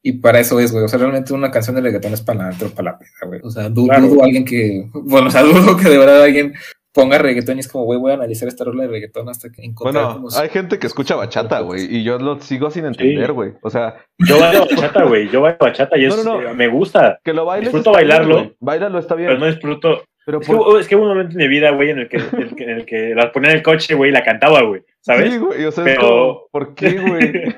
y 0.03 0.13
para 0.13 0.39
eso 0.41 0.59
es, 0.59 0.71
güey. 0.73 0.83
O 0.83 0.87
sea, 0.89 0.99
realmente 0.99 1.33
una 1.33 1.51
canción 1.51 1.75
de 1.77 1.81
reggaetón 1.81 2.13
es 2.13 2.21
para 2.21 2.49
la 2.51 2.57
para 2.75 2.91
la 2.91 2.97
peda, 2.99 3.09
güey. 3.27 3.39
O 3.43 3.49
sea, 3.49 3.69
du- 3.69 3.85
Claro. 3.87 4.07
dudo 4.07 4.23
alguien 4.23 4.43
que, 4.43 4.89
bueno, 4.93 5.27
o 5.27 5.31
sea, 5.31 5.41
dudo 5.43 5.77
que 5.77 5.87
de 5.89 5.97
verdad 5.97 6.23
alguien 6.23 6.53
ponga 6.91 7.17
reggaetón 7.19 7.55
y 7.55 7.59
es 7.61 7.67
como, 7.69 7.85
güey, 7.85 7.97
voy 7.99 8.11
a 8.11 8.15
analizar 8.15 8.47
esta 8.49 8.65
rola 8.65 8.83
de 8.83 8.89
reggaetón 8.89 9.29
hasta 9.29 9.49
que 9.51 9.63
encontrar 9.63 10.03
Bueno, 10.05 10.15
como 10.27 10.37
hay 10.37 10.49
gente 10.49 10.79
que 10.79 10.87
escucha 10.87 11.15
bachata, 11.15 11.61
güey, 11.61 11.85
y 11.95 12.03
yo 12.03 12.17
lo 12.19 12.41
sigo 12.41 12.71
sin 12.71 12.83
entender, 12.85 13.31
güey. 13.31 13.53
O 13.61 13.69
sea, 13.69 14.03
Yo 14.27 14.37
bailo 14.37 14.61
bachata, 14.61 15.03
güey. 15.05 15.29
Yo 15.29 15.39
bailo 15.39 15.57
bachata 15.61 15.97
y 15.97 16.05
es, 16.07 16.17
No, 16.17 16.23
no, 16.23 16.41
no. 16.41 16.49
eh, 16.49 16.53
me 16.55 16.67
gusta. 16.67 17.19
que 17.23 17.31
lo 17.31 17.45
bailes. 17.45 17.71
Disfruto 17.71 17.91
bien, 17.91 18.09
bailarlo. 18.09 18.51
Báilalo, 18.59 18.99
está 18.99 19.15
bien. 19.15 19.29
Pero 19.29 19.39
no 19.39 19.45
disfruto. 19.45 20.03
Pero 20.29 20.41
Es 20.41 20.47
que, 20.47 20.53
por- 20.55 20.79
es 20.79 20.87
que 20.87 20.95
hubo 20.95 21.03
un 21.03 21.09
momento 21.09 21.31
en 21.31 21.37
mi 21.37 21.47
vida, 21.47 21.71
güey, 21.71 21.89
en 21.89 21.99
el 21.99 22.07
que, 22.09 22.17
en 22.17 22.41
el 22.41 22.55
que, 22.55 22.63
en 22.63 22.69
el 22.69 22.85
que 22.85 23.15
la 23.15 23.31
ponía 23.31 23.49
en 23.49 23.57
el 23.57 23.63
coche, 23.63 23.95
güey, 23.95 24.11
y 24.11 24.13
la 24.13 24.23
cantaba, 24.23 24.61
güey. 24.61 24.81
¿Sabes? 25.01 25.31
Sí, 25.33 25.39
güey, 25.39 25.65
o 25.65 25.71
sea, 25.71 25.83
Pero- 25.83 26.47
¿por 26.51 26.75
qué, 26.75 26.89
güey? 26.99 27.55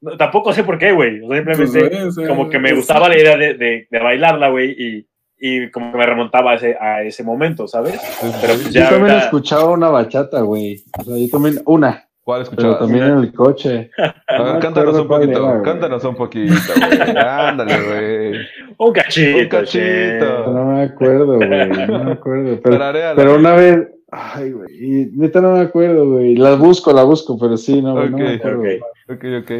No, 0.00 0.16
tampoco 0.16 0.52
sé 0.52 0.62
por 0.62 0.78
qué, 0.78 0.92
güey. 0.92 1.20
O 1.22 1.28
sea, 1.28 1.44
Pues, 1.44 1.56
simplemente 1.70 1.98
güey, 1.98 2.12
sea, 2.12 2.28
como 2.28 2.48
que 2.48 2.58
me 2.60 2.72
gustaba 2.74 3.08
la 3.08 3.18
idea 3.18 3.36
de, 3.36 3.54
de, 3.54 3.86
de 3.90 3.98
bailarla, 3.98 4.50
güey, 4.50 4.70
y, 4.78 5.06
y 5.44 5.70
como 5.72 5.90
que 5.90 5.98
me 5.98 6.06
remontaba 6.06 6.52
a 6.52 6.54
ese, 6.54 6.76
a 6.80 7.02
ese 7.02 7.24
momento, 7.24 7.66
¿sabes? 7.66 7.98
Pero 8.20 8.54
pues 8.54 8.72
Yo 8.72 8.82
también 8.82 9.02
ahorita- 9.10 9.24
escuchaba 9.24 9.70
una 9.72 9.88
bachata, 9.90 10.40
güey. 10.42 10.84
O 11.00 11.02
sea, 11.04 11.16
yo 11.16 11.28
también, 11.30 11.60
una, 11.66 12.04
¿Cuál 12.24 12.42
pero 12.42 12.50
escuchabas? 12.50 12.78
también 12.78 13.04
en 13.04 13.18
el 13.18 13.32
coche. 13.32 13.90
A 14.28 14.42
ver, 14.44 14.54
No 14.54 14.60
cántanos 14.60 14.96
un 14.96 15.08
poquito, 15.08 15.50
era, 15.54 15.62
cántanos 15.62 16.04
un 16.04 16.14
poquito, 16.14 16.54
güey. 16.76 17.16
Ándale, 17.16 17.80
güey. 17.80 18.31
Un 18.78 18.92
cachito. 18.92 19.38
Un 19.38 19.48
cachito. 19.48 20.52
No 20.52 20.64
me 20.72 20.82
acuerdo, 20.82 21.36
güey. 21.36 21.68
No 21.68 22.04
me 22.04 22.12
acuerdo. 22.12 22.60
Pero, 22.62 22.78
pero 23.16 23.36
una 23.36 23.54
vez, 23.54 23.88
ay, 24.10 24.52
güey. 24.52 24.68
y 24.78 25.06
Neta 25.14 25.40
no 25.40 25.52
me 25.52 25.60
acuerdo, 25.60 26.10
güey. 26.10 26.36
La 26.36 26.54
busco, 26.54 26.92
la 26.92 27.02
busco, 27.04 27.38
pero 27.38 27.56
sí, 27.56 27.80
no, 27.82 27.92
güey, 27.92 28.10
no 28.10 28.18
me 28.18 28.34
acuerdo. 28.34 28.60
ok. 28.60 28.66
Ok, 29.10 29.24
ok. 29.42 29.52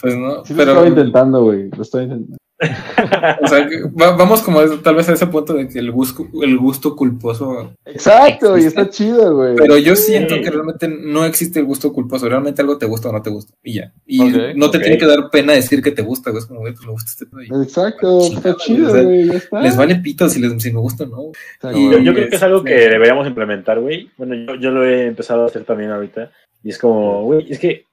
Pues 0.00 0.16
no, 0.16 0.44
Sí 0.44 0.54
lo 0.54 0.62
estaba 0.62 0.86
intentando, 0.86 1.42
güey. 1.44 1.70
Lo 1.74 1.82
estaba 1.82 2.04
intentando. 2.04 2.36
o 3.42 3.46
sea, 3.48 3.68
que 3.68 3.82
va- 3.82 4.16
vamos 4.16 4.40
como 4.42 4.60
a- 4.60 4.82
tal 4.82 4.94
vez 4.94 5.08
a 5.08 5.12
ese 5.12 5.26
punto 5.26 5.52
de 5.54 5.68
que 5.68 5.78
el 5.78 5.92
gusto, 5.92 6.26
el 6.42 6.56
gusto 6.56 6.96
culposo 6.96 7.72
Exacto, 7.84 8.56
y 8.56 8.64
está 8.64 8.88
chido, 8.88 9.36
güey. 9.36 9.56
Pero 9.56 9.76
yo 9.76 9.94
siento 9.94 10.34
que 10.36 10.50
realmente 10.50 10.88
no 10.88 11.24
existe 11.26 11.60
el 11.60 11.66
gusto 11.66 11.92
culposo. 11.92 12.28
Realmente 12.28 12.62
algo 12.62 12.78
te 12.78 12.86
gusta 12.86 13.10
o 13.10 13.12
no 13.12 13.20
te 13.22 13.30
gusta. 13.30 13.52
Y 13.62 13.74
ya. 13.74 13.92
Y 14.06 14.20
no 14.54 14.70
te 14.70 14.78
tiene 14.78 14.96
que 14.98 15.06
dar 15.06 15.28
pena 15.30 15.52
decir 15.52 15.82
que 15.82 15.90
te 15.92 16.02
gusta, 16.02 16.30
güey. 16.30 16.40
Es 16.40 16.46
como, 16.46 16.60
güey, 16.60 16.72
pues 16.72 16.86
me 16.86 16.92
gusta 16.92 17.10
este 17.10 17.26
pedo. 17.26 17.62
Exacto, 17.62 18.20
está 18.26 18.56
chido, 18.56 18.90
güey. 19.04 19.24
Les 19.62 19.76
vale 19.76 19.96
pito 19.96 20.28
si, 20.28 20.40
les, 20.40 20.62
si 20.62 20.72
me 20.72 20.80
gusta 20.80 21.04
o 21.04 21.08
no. 21.08 21.22
Exacto. 21.56 21.78
y- 21.78 21.90
Yo, 21.90 21.98
yo 21.98 22.14
creo 22.14 22.28
que 22.30 22.36
es 22.36 22.42
algo 22.42 22.64
que 22.64 22.74
Este- 22.76 22.90
deberíamos 22.90 23.26
implementar, 23.26 23.80
güey. 23.80 24.10
Bueno, 24.16 24.34
yo, 24.34 24.54
yo 24.60 24.70
lo 24.70 24.84
he 24.84 25.06
empezado 25.06 25.42
a 25.42 25.46
hacer 25.46 25.64
también 25.64 25.90
ahorita. 25.90 26.30
Y 26.62 26.70
es 26.70 26.78
como, 26.78 27.22
güey, 27.24 27.46
es 27.52 27.58
que 27.58 27.84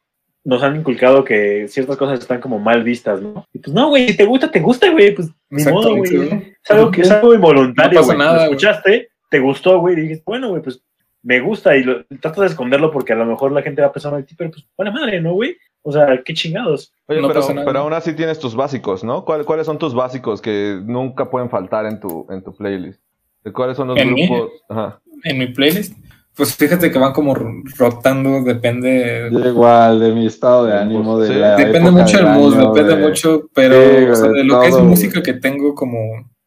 nos 0.45 0.61
han 0.63 0.75
inculcado 0.75 1.23
que 1.23 1.67
ciertas 1.69 1.95
cosas 1.97 2.19
están 2.19 2.41
como 2.41 2.59
mal 2.59 2.83
vistas, 2.83 3.21
¿no? 3.21 3.45
Y 3.53 3.59
pues 3.59 3.73
no, 3.73 3.89
güey, 3.89 4.09
si 4.09 4.17
te 4.17 4.25
gusta, 4.25 4.51
te 4.51 4.59
gusta, 4.59 4.89
güey. 4.91 5.15
Pues 5.15 5.29
ni 5.49 5.63
modo, 5.65 5.95
güey. 5.95 6.55
Es 6.63 6.71
algo 6.71 6.91
que 6.91 7.01
es 7.01 7.11
algo 7.11 7.33
involuntario, 7.33 7.99
No 8.01 8.05
pasa 8.07 8.13
güey. 8.15 8.27
nada, 8.27 8.37
Lo 8.37 8.43
escuchaste, 8.43 9.09
te 9.29 9.39
gustó, 9.39 9.79
güey, 9.79 9.95
y 9.97 10.01
dijiste, 10.01 10.23
bueno, 10.25 10.49
güey, 10.49 10.61
pues 10.61 10.81
me 11.21 11.39
gusta 11.39 11.77
y 11.77 11.83
lo, 11.85 12.03
tratas 12.19 12.39
de 12.41 12.45
esconderlo 12.47 12.91
porque 12.91 13.13
a 13.13 13.15
lo 13.15 13.25
mejor 13.25 13.53
la 13.53 13.61
gente 13.61 13.81
va 13.81 13.87
a 13.87 13.91
pensar 13.93 14.13
en 14.15 14.25
ti, 14.25 14.35
pero 14.37 14.51
pues 14.51 14.65
buena 14.75 14.91
madre, 14.91 15.21
¿no, 15.21 15.33
güey? 15.33 15.55
O 15.81 15.91
sea, 15.91 16.21
qué 16.23 16.33
chingados. 16.33 16.93
Oye, 17.07 17.21
No 17.21 17.29
pero, 17.29 17.39
pasa 17.39 17.53
nada. 17.53 17.65
pero 17.65 17.79
aún 17.79 17.93
así 17.93 18.13
tienes 18.13 18.39
tus 18.39 18.55
básicos, 18.55 19.03
¿no? 19.03 19.23
¿Cuál- 19.23 19.45
¿Cuáles 19.45 19.65
son 19.65 19.77
tus 19.77 19.93
básicos 19.93 20.41
que 20.41 20.79
nunca 20.83 21.29
pueden 21.29 21.49
faltar 21.49 21.85
en 21.85 21.99
tu, 22.01 22.25
en 22.29 22.43
tu 22.43 22.53
playlist? 22.55 23.01
¿De 23.43 23.51
¿Cuáles 23.53 23.77
son 23.77 23.89
los 23.89 23.97
grupos? 23.97 24.51
Ajá. 24.69 24.99
En 25.23 25.37
mi 25.37 25.47
playlist, 25.47 25.97
pues 26.35 26.55
fíjate 26.55 26.91
que 26.91 26.99
van 26.99 27.14
como 27.14 27.35
rotando, 27.35 28.43
depende. 28.43 29.30
Igual, 29.31 29.99
de 29.99 30.11
mi 30.14 30.26
estado 30.27 30.65
de 30.65 30.73
ánimo, 30.73 31.19
de 31.19 31.27
Sí, 31.27 31.34
la 31.35 31.55
Depende 31.55 31.89
época 31.89 31.91
mucho 32.03 32.18
del 32.18 32.26
mood, 32.27 32.53
año, 32.55 32.73
depende 32.73 32.95
de- 32.95 33.01
mucho, 33.07 33.49
pero 33.53 33.76
Sí, 33.76 34.05
o 34.05 34.15
sea, 34.15 34.30
de 34.30 34.43
lo 34.43 34.61
que 34.61 34.68
es 34.68 34.77
música 34.80 35.14
güey. 35.14 35.23
que 35.23 35.34
tengo 35.34 35.76
como 35.76 35.97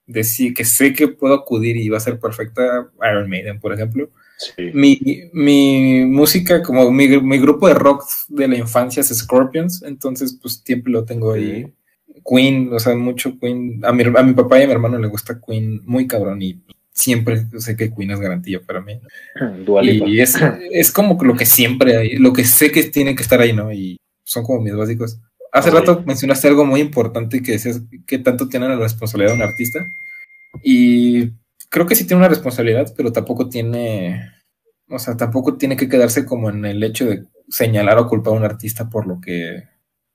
de 0.07 0.23
sí, 0.25 0.55
que 0.55 0.65
sé 0.65 0.93
que 0.93 1.09
puedo 1.09 1.35
acudir 1.35 1.77
y 1.77 1.89
va 1.89 1.97
a 1.97 2.01
ser 2.01 2.19
perfecta, 2.21 2.89
Iron 3.11 3.29
Maiden, 3.29 3.59
por 3.61 3.73
ejemplo. 3.73 4.09
Sí. 4.39 4.71
Mi, 4.75 5.01
mi 5.33 6.05
música, 6.05 6.63
como 6.63 6.91
mi, 6.91 7.09
mi 7.21 7.39
grupo 7.39 7.67
de 7.69 7.75
rock 7.75 8.05
de 8.29 8.47
la 8.49 8.57
infancia 8.57 9.01
es 9.01 9.09
Scorpions, 9.09 9.83
entonces 9.83 10.39
pues 10.41 10.63
siempre 10.65 10.93
lo 10.93 11.05
tengo 11.05 11.33
ahí. 11.33 11.73
Queen, 12.29 12.71
o 12.73 12.79
sea, 12.79 12.95
mucho 12.97 13.39
Queen. 13.41 13.81
A 13.85 13.93
mi, 13.93 14.03
a 14.05 14.23
mi 14.23 14.35
papá 14.35 14.59
y 14.59 14.63
a 14.65 14.67
mi 14.67 14.73
hermano 14.73 14.99
le 14.99 15.07
gusta 15.09 15.41
Queen 15.41 15.81
muy 15.85 16.07
cabrón 16.07 16.43
y 16.43 16.61
siempre 16.97 17.45
sé 17.59 17.77
que 17.77 17.93
Queen 17.93 18.11
es 18.11 18.21
garantía 18.21 18.61
para 18.61 18.81
mí. 18.81 18.99
Lipa. 19.83 20.09
Y 20.09 20.21
es, 20.21 20.37
es 20.73 20.91
como 20.91 21.23
lo 21.23 21.37
que 21.37 21.47
siempre 21.47 21.97
hay, 21.97 22.17
lo 22.17 22.33
que 22.33 22.45
sé 22.45 22.73
que 22.73 22.85
tiene 22.85 23.15
que 23.15 23.23
estar 23.23 23.41
ahí, 23.41 23.53
¿no? 23.53 23.71
Y 23.71 23.99
son 24.25 24.43
como 24.43 24.63
mis 24.63 24.75
básicos. 24.75 25.21
Hace 25.53 25.71
rato 25.71 26.03
mencionaste 26.05 26.49
algo 26.49 26.65
muy 26.65 26.81
importante 26.81 27.43
que 27.43 27.53
decías 27.53 27.83
que 28.07 28.19
tanto 28.19 28.49
tiene 28.49 28.69
la 28.69 28.77
responsabilidad 28.77 29.33
de 29.33 29.43
un 29.43 29.49
artista. 29.49 29.87
Y 30.63 31.33
creo 31.69 31.87
que 31.87 31.95
sí 31.95 32.07
tiene 32.07 32.21
una 32.21 32.29
responsabilidad, 32.29 32.93
pero 32.97 33.13
tampoco 33.13 33.49
tiene, 33.49 34.33
o 34.89 34.99
sea, 34.99 35.17
tampoco 35.17 35.57
tiene 35.57 35.77
que 35.77 35.89
quedarse 35.89 36.25
como 36.25 36.51
en 36.51 36.65
el 36.65 36.83
hecho 36.83 37.07
de 37.07 37.27
señalar 37.49 37.99
o 37.99 38.09
culpar 38.09 38.35
a 38.35 38.37
un 38.37 38.45
artista 38.45 38.89
por 38.89 39.07
lo 39.07 39.21
que, 39.21 39.65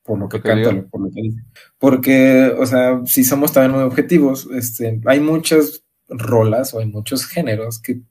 por 0.04 0.20
lo 0.20 0.28
que 0.28 0.42
canta, 0.42 0.84
por 0.90 1.02
lo 1.02 1.12
que 1.12 1.22
dice. 1.22 1.42
Porque, 1.78 2.54
o 2.58 2.66
sea, 2.66 3.02
si 3.06 3.24
somos 3.24 3.54
también 3.54 3.72
muy 3.72 3.84
objetivos, 3.84 4.48
este, 4.52 5.00
hay 5.06 5.20
muchas 5.20 5.81
rolas 6.12 6.74
o 6.74 6.80
hay 6.80 6.86
muchos 6.86 7.26
géneros 7.26 7.80
que 7.80 8.02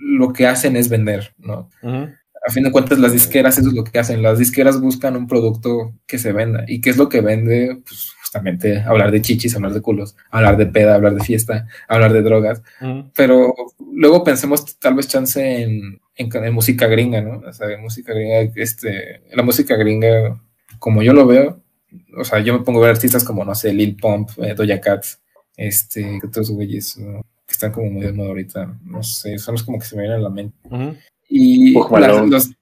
lo 0.00 0.32
que 0.32 0.46
hacen 0.46 0.76
es 0.76 0.88
vender, 0.88 1.34
¿no? 1.38 1.68
A 1.82 2.50
fin 2.52 2.62
de 2.62 2.72
cuentas 2.72 2.98
las 2.98 3.12
disqueras 3.12 3.58
eso 3.58 3.68
es 3.68 3.74
lo 3.74 3.84
que 3.84 3.98
hacen. 3.98 4.22
Las 4.22 4.38
disqueras 4.38 4.80
buscan 4.80 5.16
un 5.16 5.26
producto 5.26 5.92
que 6.06 6.18
se 6.18 6.32
venda. 6.32 6.64
¿Y 6.66 6.80
qué 6.80 6.90
es 6.90 6.96
lo 6.96 7.08
que 7.08 7.20
vende? 7.20 7.82
Pues 7.84 8.12
justamente 8.22 8.80
hablar 8.80 9.10
de 9.10 9.20
chichis, 9.20 9.54
hablar 9.56 9.72
de 9.72 9.82
culos, 9.82 10.16
hablar 10.30 10.56
de 10.56 10.66
peda, 10.66 10.94
hablar 10.94 11.14
de 11.14 11.24
fiesta, 11.24 11.66
hablar 11.88 12.12
de 12.12 12.22
drogas. 12.22 12.62
Pero 13.14 13.54
luego 13.92 14.22
pensemos 14.22 14.78
tal 14.78 14.94
vez 14.94 15.08
chance 15.08 15.62
en, 15.62 16.00
en, 16.14 16.44
en 16.44 16.54
música 16.54 16.86
gringa, 16.86 17.20
¿no? 17.20 17.38
O 17.46 17.52
sea, 17.52 17.70
en 17.70 17.82
música 17.82 18.12
gringa, 18.12 18.52
este, 18.54 19.22
la 19.32 19.42
música 19.42 19.76
gringa, 19.76 20.40
como 20.78 21.02
yo 21.02 21.12
lo 21.12 21.26
veo, 21.26 21.60
o 22.16 22.24
sea, 22.24 22.40
yo 22.40 22.52
me 22.52 22.64
pongo 22.64 22.80
a 22.80 22.82
ver 22.82 22.96
artistas 22.96 23.24
como, 23.24 23.44
no 23.44 23.54
sé, 23.54 23.72
Lil 23.72 23.96
Pump, 23.96 24.30
eh, 24.38 24.54
Doja 24.54 24.80
Cat, 24.80 25.04
este, 25.56 26.20
otros 26.24 26.50
güeyes 26.50 26.98
¿no? 26.98 27.22
Que 27.48 27.52
están 27.52 27.72
como 27.72 27.90
muy 27.90 28.02
de 28.04 28.12
moda 28.12 28.28
ahorita, 28.28 28.78
no 28.84 29.02
sé, 29.02 29.38
son 29.38 29.54
los 29.54 29.62
como 29.64 29.78
que 29.78 29.86
se 29.86 29.96
me 29.96 30.02
vienen 30.02 30.20
a 30.20 30.22
la 30.22 30.30
mente. 30.30 30.54
Ujú. 30.64 30.94
Y 31.30 31.72
Post 31.72 31.90
las- 31.92 32.28
los- 32.30 32.52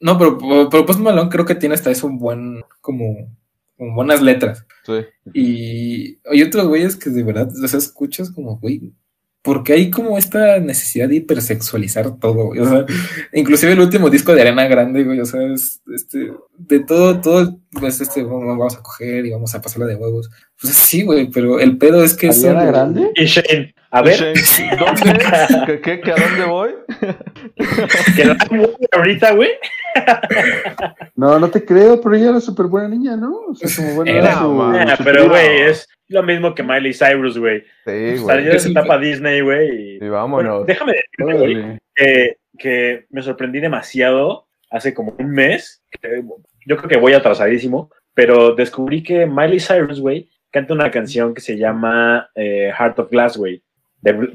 no, 0.00 0.18
pero, 0.18 0.38
pero 0.70 0.86
Post 0.86 0.98
Malone 1.00 1.28
creo 1.28 1.44
que 1.44 1.54
tiene 1.54 1.74
hasta 1.74 1.90
eso 1.90 2.06
un 2.06 2.18
buen, 2.18 2.62
como, 2.80 3.36
como 3.76 3.94
buenas 3.94 4.22
letras. 4.22 4.66
Sí. 4.86 4.94
Y 5.34 6.18
hay 6.26 6.42
otros 6.42 6.66
güeyes 6.68 6.96
que 6.96 7.10
de 7.10 7.22
verdad, 7.22 7.50
sea, 7.68 7.78
escuchas 7.78 8.30
como, 8.30 8.58
güey, 8.58 8.94
porque 9.42 9.72
hay 9.72 9.90
como 9.90 10.18
esta 10.18 10.58
necesidad 10.58 11.08
de 11.08 11.16
hipersexualizar 11.16 12.18
todo, 12.18 12.46
güey? 12.46 12.60
O 12.60 12.68
sea, 12.68 12.84
inclusive 13.32 13.72
el 13.72 13.80
último 13.80 14.10
disco 14.10 14.34
de 14.34 14.42
Arena 14.42 14.66
Grande, 14.68 15.02
güey, 15.04 15.18
o 15.20 15.24
sea, 15.24 15.40
es, 15.52 15.80
este, 15.94 16.30
de 16.58 16.80
todo, 16.80 17.20
todo, 17.20 17.58
pues, 17.72 18.00
este, 18.02 18.22
vamos 18.22 18.44
vamos 18.46 18.76
a 18.76 18.82
coger 18.82 19.24
y 19.24 19.30
vamos 19.30 19.54
a 19.54 19.60
pasarla 19.62 19.86
de 19.86 19.94
huevos. 19.96 20.28
Pues 20.60 20.74
sí, 20.74 21.02
güey, 21.04 21.30
pero 21.30 21.58
el 21.58 21.78
pedo 21.78 22.04
es 22.04 22.14
que 22.14 22.28
eso- 22.28 22.48
¿Ariana 22.50 22.66
Grande? 22.66 23.10
Y 23.16 23.24
Shane, 23.24 23.74
a 23.90 24.02
ver, 24.02 24.34
Shane, 24.36 24.76
¿Dónde? 24.76 25.18
¿Qué, 25.66 25.80
qué, 25.80 26.00
qué, 26.00 26.12
¿A 26.12 26.16
dónde 26.16 26.44
voy? 26.44 26.70
que 28.16 28.24
la 28.24 28.36
mueve 28.50 28.76
ahorita, 28.92 29.32
güey. 29.32 29.50
No, 31.16 31.38
no 31.38 31.48
te 31.50 31.64
creo, 31.64 32.00
pero 32.00 32.14
ella 32.14 32.30
era 32.30 32.40
súper 32.40 32.66
buena 32.66 32.88
niña, 32.88 33.16
¿no? 33.16 33.32
O 33.50 33.54
sea, 33.54 33.68
como 33.76 33.94
buena 33.96 34.10
Era, 34.10 34.38
su- 34.38 34.48
man. 34.52 34.88
Ah, 34.90 34.96
su 34.96 35.04
pero, 35.04 35.28
güey, 35.28 35.62
es 35.62 35.88
lo 36.10 36.22
mismo 36.22 36.54
que 36.54 36.62
Miley 36.62 36.92
Cyrus, 36.92 37.38
güey. 37.38 37.60
Sí, 37.86 38.16
Salió 38.18 38.22
güey. 38.24 38.44
de 38.44 38.56
Es 38.56 38.62
su 38.62 38.68
el- 38.68 38.76
etapa 38.76 38.98
Disney, 38.98 39.40
güey. 39.40 39.68
Y... 39.94 39.98
Bueno, 39.98 40.12
vámonos. 40.14 40.66
déjame 40.66 40.92
decirte, 40.92 41.38
güey, 41.38 41.78
que, 41.94 42.36
que 42.58 43.06
me 43.10 43.22
sorprendí 43.22 43.60
demasiado 43.60 44.48
hace 44.70 44.92
como 44.94 45.14
un 45.18 45.30
mes. 45.30 45.82
que 45.90 46.22
yo 46.66 46.76
creo 46.76 46.88
que 46.88 46.98
voy 46.98 47.12
atrasadísimo, 47.14 47.90
pero 48.14 48.54
descubrí 48.54 49.02
que 49.02 49.26
Miley 49.26 49.60
Cyrus, 49.60 50.00
güey, 50.00 50.28
canta 50.50 50.74
una 50.74 50.90
canción 50.90 51.32
que 51.34 51.40
se 51.40 51.56
llama 51.56 52.28
eh, 52.34 52.70
Heart 52.78 52.98
of 52.98 53.10
Glass, 53.10 53.36
güey, 53.36 53.62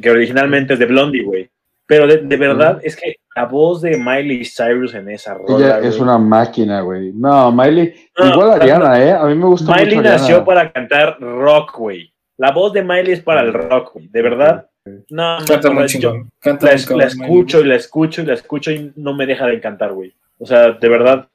que 0.02 0.10
originalmente 0.10 0.74
es 0.74 0.80
de 0.80 0.86
Blondie, 0.86 1.24
güey. 1.24 1.50
Pero 1.88 2.08
de, 2.08 2.18
de 2.18 2.38
verdad 2.38 2.80
es 2.84 2.96
que 2.96 3.18
la 3.36 3.46
voz 3.46 3.82
de 3.82 3.98
Miley 3.98 4.44
Cyrus 4.46 4.96
en 4.96 5.10
esa 5.10 5.36
rola, 5.36 5.78
Ella 5.78 5.88
es 5.88 6.00
una 6.00 6.18
máquina, 6.18 6.82
güey. 6.82 7.12
No, 7.14 7.52
Miley, 7.52 7.94
No, 8.18 8.30
igual 8.30 8.48
no, 8.48 8.54
Ariana, 8.54 9.04
¿eh? 9.04 9.12
A 9.12 9.26
mí 9.26 9.36
me 9.36 9.46
gusta 9.46 9.72
Miley 9.76 9.98
mucho 9.98 10.10
nació 10.10 10.26
Ariana. 10.26 10.46
para 10.46 10.72
cantar 10.72 11.20
rock, 11.20 11.78
güey. 11.78 12.12
La 12.38 12.52
voz 12.52 12.74
de 12.74 12.84
Miley 12.84 13.14
es 13.14 13.22
para 13.22 13.42
el 13.42 13.54
rock, 13.54 13.94
güey. 13.94 14.08
De 14.08 14.22
verdad. 14.22 14.68
No, 15.10 15.38
Canta 15.48 15.70
no, 15.70 15.76
muy 15.76 15.88
yo. 15.88 16.14
Canta 16.40 16.68
la, 16.68 16.78
muy 16.90 17.00
la 17.00 17.06
escucho 17.06 17.62
y 17.62 17.64
la 17.66 17.76
escucho 17.76 18.22
y 18.22 18.26
la 18.26 18.34
escucho 18.34 18.72
y 18.72 18.92
no 18.96 19.14
me 19.14 19.26
deja 19.26 19.46
de 19.46 19.56
encantar, 19.56 19.94
güey. 19.94 20.14
O 20.40 20.46
sea, 20.46 20.72
de 20.72 20.90
verdad, 20.90 21.28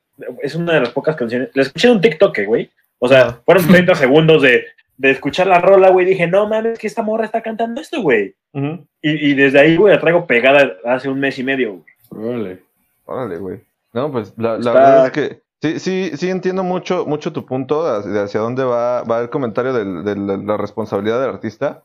es 0.43 0.55
una 0.55 0.75
de 0.75 0.81
las 0.81 0.91
pocas 0.91 1.17
canciones. 1.17 1.51
La 1.55 1.63
escuché 1.63 1.89
en 1.89 1.95
un 1.95 2.01
TikTok, 2.01 2.39
güey. 2.47 2.71
O 2.99 3.09
sea, 3.09 3.41
fueron 3.45 3.67
30 3.67 3.95
segundos 3.97 4.43
de, 4.43 4.65
de 5.01 5.11
escuchar 5.13 5.47
la 5.47 5.59
rola, 5.61 5.91
güey. 5.91 6.05
Dije, 6.05 6.27
no 6.27 6.47
mames, 6.47 6.79
que 6.79 6.87
esta 6.87 7.03
morra 7.03 7.25
está 7.25 7.41
cantando 7.43 7.81
esto, 7.81 8.03
güey. 8.03 8.35
Y, 8.53 9.31
y 9.31 9.35
desde 9.35 9.59
ahí, 9.61 9.77
güey, 9.77 9.95
la 9.95 10.01
traigo 10.01 10.27
pegada 10.27 10.73
hace 10.85 11.09
un 11.09 11.19
mes 11.19 11.39
y 11.39 11.43
medio, 11.45 11.83
güey. 12.11 12.29
Órale. 12.29 12.63
Órale, 13.07 13.39
güey. 13.39 13.61
No, 13.95 14.13
pues 14.13 14.35
la, 14.37 14.53
la 14.53 14.59
Está- 14.59 14.73
verdad 14.73 15.07
es 15.07 15.13
que 15.13 15.43
sí, 15.63 15.79
sí, 15.79 16.17
sí 16.17 16.29
entiendo 16.29 16.63
mucho, 16.65 17.07
mucho 17.07 17.33
tu 17.33 17.47
punto 17.47 18.03
de 18.03 18.21
hacia 18.21 18.41
dónde 18.41 18.63
va, 18.63 19.03
va 19.05 19.21
el 19.21 19.31
comentario 19.31 19.73
de 19.73 20.17
la, 20.17 20.37
la 20.37 20.57
responsabilidad 20.59 21.21
del 21.21 21.31
artista. 21.31 21.83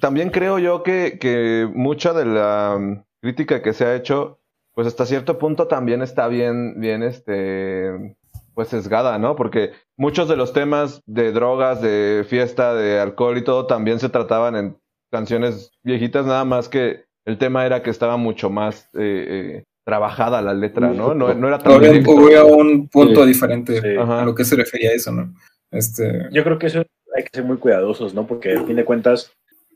También 0.00 0.30
creo 0.30 0.58
yo 0.58 0.82
que, 0.82 1.18
que 1.20 1.68
mucha 1.72 2.12
de 2.12 2.24
la 2.26 2.76
mm, 2.78 3.02
crítica 3.22 3.62
que 3.62 3.72
se 3.72 3.84
ha 3.86 3.94
hecho, 3.94 4.38
pues 4.74 4.86
hasta 4.88 5.06
cierto 5.06 5.38
punto 5.38 5.68
también 5.68 6.02
está 6.02 6.26
bien, 6.28 6.80
bien, 6.80 7.02
este, 7.04 8.16
pues 8.58 8.70
sesgada, 8.70 9.18
¿no? 9.18 9.36
Porque 9.36 9.70
muchos 9.96 10.28
de 10.28 10.34
los 10.34 10.52
temas 10.52 11.00
de 11.06 11.30
drogas, 11.30 11.80
de 11.80 12.24
fiesta, 12.28 12.74
de 12.74 12.98
alcohol 12.98 13.38
y 13.38 13.44
todo 13.44 13.66
también 13.68 14.00
se 14.00 14.08
trataban 14.08 14.56
en 14.56 14.76
canciones 15.12 15.70
viejitas, 15.84 16.26
nada 16.26 16.44
más 16.44 16.68
que 16.68 17.04
el 17.24 17.38
tema 17.38 17.64
era 17.64 17.84
que 17.84 17.90
estaba 17.90 18.16
mucho 18.16 18.50
más 18.50 18.90
eh, 18.98 19.60
eh, 19.60 19.64
trabajada 19.84 20.42
la 20.42 20.54
letra, 20.54 20.88
¿no? 20.88 21.14
No, 21.14 21.32
no 21.34 21.46
era 21.46 21.60
tan 21.60 21.72
Había, 21.72 22.00
hubo 22.44 22.56
un 22.56 22.88
punto 22.88 23.22
Sí. 23.22 23.28
diferente 23.28 23.80
Sí. 23.80 23.94
A 23.96 24.24
lo 24.24 24.34
que 24.34 24.44
se 24.44 24.56
refería 24.56 24.90
a 24.90 24.94
eso, 24.94 25.12
¿no? 25.12 25.32
Este, 25.70 26.26
Yo 26.32 26.42
creo 26.42 26.58
que 26.58 26.66
eso 26.66 26.82
hay 27.16 27.22
que 27.22 27.30
ser 27.32 27.44
muy 27.44 27.58
cuidadosos, 27.58 28.12
¿no? 28.12 28.26
Porque 28.26 28.54
al 28.54 28.66
fin 28.66 28.74
de 28.74 28.84
cuentas, 28.84 29.30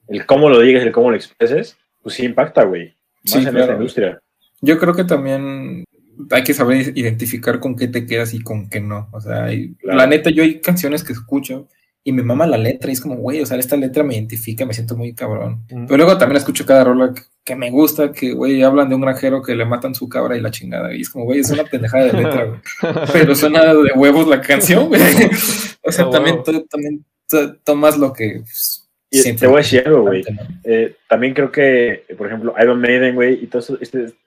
el 0.08 0.26
cómo 0.26 0.50
lo 0.50 0.58
digas, 0.58 0.82
el 0.82 0.90
cómo 0.90 1.08
lo 1.10 1.14
expreses, 1.16 1.78
pues 2.02 2.16
sí 2.16 2.24
impacta, 2.24 2.64
güey. 2.64 2.86
Más 2.86 2.96
Sí, 3.32 3.38
en 3.38 3.44
claro. 3.44 3.58
esta 3.60 3.72
industria. 3.74 4.18
yo 4.60 4.76
creo 4.76 4.92
que 4.92 5.04
también 5.04 5.84
hay 6.30 6.42
que 6.44 6.54
saber 6.54 6.92
identificar 6.96 7.60
con 7.60 7.76
qué 7.76 7.88
te 7.88 8.06
quedas 8.06 8.34
y 8.34 8.42
con 8.42 8.68
qué 8.68 8.80
no. 8.80 9.08
O 9.12 9.20
sea, 9.20 9.46
Claro. 9.78 9.98
la 9.98 10.06
neta, 10.06 10.30
yo 10.30 10.42
hay 10.42 10.60
canciones 10.60 11.04
que 11.04 11.12
escucho 11.12 11.68
y 12.04 12.12
me 12.12 12.22
mama 12.24 12.46
la 12.46 12.58
letra 12.58 12.90
y 12.90 12.94
es 12.94 13.00
como, 13.00 13.14
güey, 13.16 13.40
o 13.40 13.46
sea, 13.46 13.56
esta 13.58 13.76
letra 13.76 14.02
me 14.02 14.14
identifica, 14.14 14.66
me 14.66 14.74
siento 14.74 14.96
muy 14.96 15.14
cabrón. 15.14 15.64
Pero 15.68 15.96
luego 15.96 16.18
también 16.18 16.38
escucho 16.38 16.66
cada 16.66 16.82
rola 16.84 17.12
que, 17.14 17.22
que 17.44 17.54
me 17.54 17.70
gusta, 17.70 18.10
que, 18.12 18.32
güey, 18.32 18.60
hablan 18.62 18.88
de 18.88 18.96
un 18.96 19.02
granjero 19.02 19.40
que 19.40 19.54
le 19.54 19.64
matan 19.64 19.94
su 19.94 20.08
cabra 20.08 20.36
y 20.36 20.40
la 20.40 20.50
chingada. 20.50 20.94
Y 20.94 21.02
es 21.02 21.10
como, 21.10 21.26
güey, 21.26 21.38
es 21.40 21.50
una 21.50 21.64
pendejada 21.64 22.06
de 22.06 22.12
letra, 22.12 22.44
güey. 22.44 22.60
Pero 23.12 23.34
suena 23.36 23.64
de 23.72 23.92
huevos 23.94 24.26
la 24.26 24.40
canción, 24.40 24.88
güey. 24.88 25.00
O 25.84 25.90
sea, 25.90 26.08
también, 26.10 26.36
huevo. 26.36 26.44
tú- 26.44 26.66
también 26.70 27.04
to- 27.28 27.56
tomas 27.64 27.98
lo 27.98 28.12
que... 28.12 28.40
pues, 28.40 28.81
Y 29.14 29.36
te 29.36 29.46
voy 29.46 29.56
a 29.56 29.58
decir 29.58 29.82
algo, 29.86 30.02
güey. 30.02 30.24
Eh, 30.64 30.96
también 31.06 31.34
creo 31.34 31.52
que, 31.52 32.04
por 32.16 32.26
ejemplo, 32.26 32.54
Iron 32.58 32.80
Maiden, 32.80 33.14
güey, 33.14 33.44
y 33.44 33.46
toda 33.46 33.62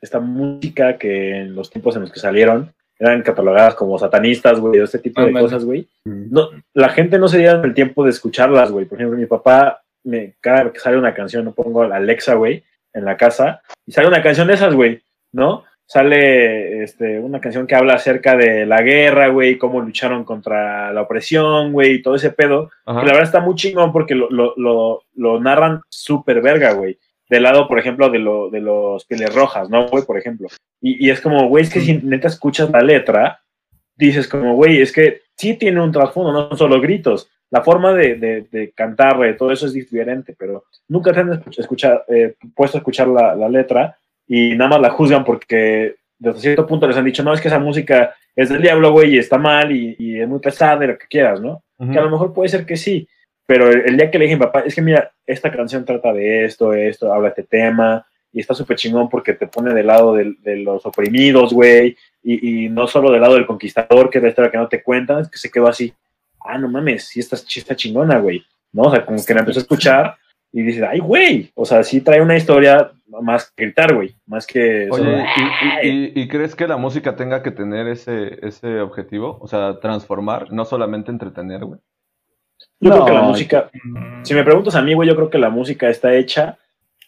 esta 0.01 0.19
música 0.19 0.97
que 0.97 1.37
en 1.37 1.55
los 1.55 1.71
tiempos 1.71 1.95
en 1.95 2.03
los 2.03 2.11
que 2.11 2.19
salieron 2.19 2.71
eran 2.99 3.23
catalogadas 3.23 3.73
como 3.73 3.97
satanistas, 3.97 4.59
güey, 4.59 4.79
este 4.79 4.99
tipo 4.99 5.21
de 5.21 5.27
Ándale. 5.27 5.45
cosas, 5.45 5.65
güey. 5.65 5.87
No, 6.05 6.49
la 6.73 6.89
gente 6.89 7.17
no 7.17 7.27
se 7.27 7.39
dio 7.39 7.63
el 7.63 7.73
tiempo 7.73 8.03
de 8.03 8.11
escucharlas, 8.11 8.71
güey. 8.71 8.85
Por 8.85 8.99
ejemplo, 8.99 9.17
mi 9.17 9.25
papá, 9.25 9.81
me, 10.03 10.35
cada 10.39 10.65
vez 10.65 10.73
que 10.73 10.79
sale 10.79 10.97
una 10.97 11.15
canción, 11.15 11.45
no 11.45 11.51
pongo 11.51 11.81
a 11.81 11.87
la 11.87 11.95
Alexa, 11.95 12.35
güey, 12.35 12.63
en 12.93 13.05
la 13.05 13.17
casa, 13.17 13.61
y 13.87 13.91
sale 13.91 14.07
una 14.07 14.21
canción 14.21 14.47
de 14.47 14.53
esas, 14.53 14.75
güey, 14.75 15.01
¿no? 15.33 15.63
Sale 15.87 16.83
este, 16.83 17.19
una 17.19 17.39
canción 17.39 17.67
que 17.67 17.75
habla 17.75 17.93
acerca 17.93 18.35
de 18.35 18.65
la 18.65 18.81
guerra, 18.81 19.27
güey, 19.27 19.57
cómo 19.57 19.81
lucharon 19.81 20.23
contra 20.23 20.91
la 20.91 21.03
opresión, 21.03 21.71
güey, 21.73 21.93
y 21.93 22.01
todo 22.01 22.15
ese 22.15 22.31
pedo. 22.31 22.71
Ajá. 22.85 23.01
Que 23.01 23.05
la 23.05 23.11
verdad 23.13 23.27
está 23.27 23.39
muy 23.39 23.55
chingón 23.55 23.91
porque 23.91 24.15
lo, 24.15 24.29
lo, 24.31 24.53
lo, 24.57 25.03
lo 25.15 25.39
narran 25.39 25.81
súper 25.89 26.41
verga, 26.41 26.73
güey. 26.73 26.97
Del 27.29 27.43
lado, 27.43 27.67
por 27.67 27.79
ejemplo, 27.79 28.09
de, 28.09 28.19
lo, 28.19 28.49
de 28.49 28.61
los 28.61 29.05
pieles 29.05 29.33
rojas, 29.33 29.69
¿no, 29.69 29.87
güey? 29.87 30.03
Por 30.05 30.17
ejemplo. 30.17 30.47
Y, 30.81 31.05
y 31.05 31.09
es 31.09 31.21
como, 31.21 31.47
güey, 31.49 31.63
es 31.63 31.73
que 31.73 31.81
si 31.81 31.93
neta 31.97 32.27
escuchas 32.27 32.69
la 32.71 32.81
letra, 32.81 33.41
dices 33.95 34.27
como, 34.27 34.55
güey, 34.55 34.81
es 34.81 34.91
que 34.91 35.21
sí 35.35 35.55
tiene 35.55 35.81
un 35.81 35.91
trasfondo, 35.91 36.31
no 36.31 36.49
son 36.49 36.57
solo 36.57 36.81
gritos. 36.81 37.29
La 37.51 37.61
forma 37.63 37.93
de, 37.93 38.15
de, 38.15 38.47
de 38.51 38.71
cantar, 38.71 39.19
de 39.19 39.33
todo 39.33 39.51
eso 39.51 39.67
es 39.67 39.73
diferente, 39.73 40.35
pero 40.37 40.65
nunca 40.87 41.13
te 41.13 41.19
han 41.19 41.29
escuch- 41.29 41.59
escuchar, 41.59 42.03
eh, 42.07 42.35
puesto 42.55 42.77
a 42.77 42.79
escuchar 42.79 43.07
la, 43.07 43.35
la 43.35 43.47
letra 43.49 43.97
y 44.27 44.55
nada 44.55 44.71
más 44.71 44.81
la 44.81 44.89
juzgan 44.89 45.23
porque 45.23 45.95
desde 46.17 46.39
cierto 46.39 46.65
punto 46.65 46.87
les 46.87 46.97
han 46.97 47.05
dicho, 47.05 47.23
no, 47.23 47.33
es 47.33 47.41
que 47.41 47.47
esa 47.49 47.59
música 47.59 48.15
es 48.35 48.49
del 48.49 48.61
diablo, 48.61 48.91
güey, 48.91 49.15
y 49.15 49.17
está 49.17 49.37
mal 49.37 49.71
y, 49.71 49.95
y 49.99 50.19
es 50.19 50.27
muy 50.27 50.39
pesada 50.39 50.83
y 50.83 50.87
lo 50.87 50.97
que 50.97 51.07
quieras, 51.07 51.39
¿no? 51.41 51.63
Ujú. 51.77 51.91
Que 51.91 51.99
a 51.99 52.03
lo 52.03 52.09
mejor 52.09 52.33
puede 52.33 52.49
ser 52.49 52.65
que 52.65 52.77
sí, 52.77 53.07
pero 53.45 53.69
el, 53.69 53.81
el 53.85 53.97
día 53.97 54.09
que 54.09 54.17
le 54.17 54.25
dije, 54.25 54.37
papá, 54.37 54.61
es 54.61 54.73
que 54.73 54.81
mira, 54.81 55.11
esta 55.25 55.51
canción 55.51 55.85
trata 55.85 56.11
de 56.13 56.45
esto, 56.45 56.73
esto, 56.73 57.13
habla 57.13 57.29
de 57.29 57.41
este 57.41 57.43
tema, 57.43 58.05
y 58.33 58.39
está 58.41 58.53
súper 58.53 58.75
chingón 58.77 59.07
porque 59.09 59.33
te 59.33 59.47
pone 59.47 59.73
del 59.73 59.87
lado 59.87 60.13
del- 60.15 60.37
de, 60.41 60.57
los 60.57 60.85
oprimidos, 60.85 61.53
güey, 61.53 61.95
y, 62.23 62.65
y 62.65 62.69
no 62.69 62.87
solo 62.87 63.11
del 63.11 63.21
lado 63.21 63.35
del 63.35 63.45
conquistador, 63.45 64.09
que 64.09 64.17
es 64.17 64.23
la 64.23 64.29
historia 64.29 64.51
que 64.51 64.57
no 64.57 64.67
te 64.67 64.83
cuentan, 64.83 65.19
es 65.21 65.29
que 65.29 65.37
se 65.37 65.51
quedó 65.51 65.67
así, 65.67 65.93
ah, 66.45 66.57
no 66.57 66.67
mames, 66.67 67.05
sí 67.07 67.19
está, 67.19 67.37
sí 67.37 67.59
está 67.59 67.75
chingona, 67.75 68.19
güey, 68.19 68.43
¿no? 68.73 68.83
O 68.83 68.91
sea, 68.91 69.05
como 69.05 69.23
que 69.23 69.33
la 69.33 69.41
empezó 69.41 69.59
a 69.59 69.61
escuchar 69.61 70.15
y 70.57 70.61
dices, 70.63 70.83
ay, 70.89 70.99
güey, 70.99 71.51
o 71.53 71.65
sea, 71.65 71.83
sí 71.83 71.99
trae 71.99 72.21
una 72.21 72.37
historia 72.37 72.91
más 73.21 73.51
que 73.51 73.65
gritar, 73.65 73.93
güey, 73.93 74.15
más 74.25 74.47
que... 74.47 74.87
solo, 74.89 75.03
Oye, 75.11 75.17
¿y, 75.21 75.23
"Ay". 75.61 75.89
y- 75.89 76.19
y- 76.19 76.23
y 76.23 76.27
crees 76.29 76.55
que 76.55 76.65
la 76.67 76.77
música 76.77 77.15
tenga 77.17 77.43
que 77.43 77.51
tener 77.51 77.87
ese, 77.89 78.39
ese 78.41 78.79
objetivo? 78.79 79.37
O 79.41 79.47
sea, 79.47 79.79
transformar, 79.81 80.51
no 80.53 80.63
solamente 80.63 81.11
entretener, 81.11 81.65
güey. 81.65 81.79
Yo 82.79 82.91
creo 82.91 83.05
que 83.05 83.11
la 83.13 83.21
No, 83.21 83.27
música, 83.29 83.69
si 84.23 84.33
me 84.33 84.43
preguntas 84.45 84.75
a 84.75 84.81
mí, 84.81 84.93
güey, 84.93 85.09
yo 85.09 85.15
creo 85.15 85.29
que 85.29 85.37
la 85.37 85.49
música 85.49 85.89
está 85.89 86.13
hecha 86.15 86.57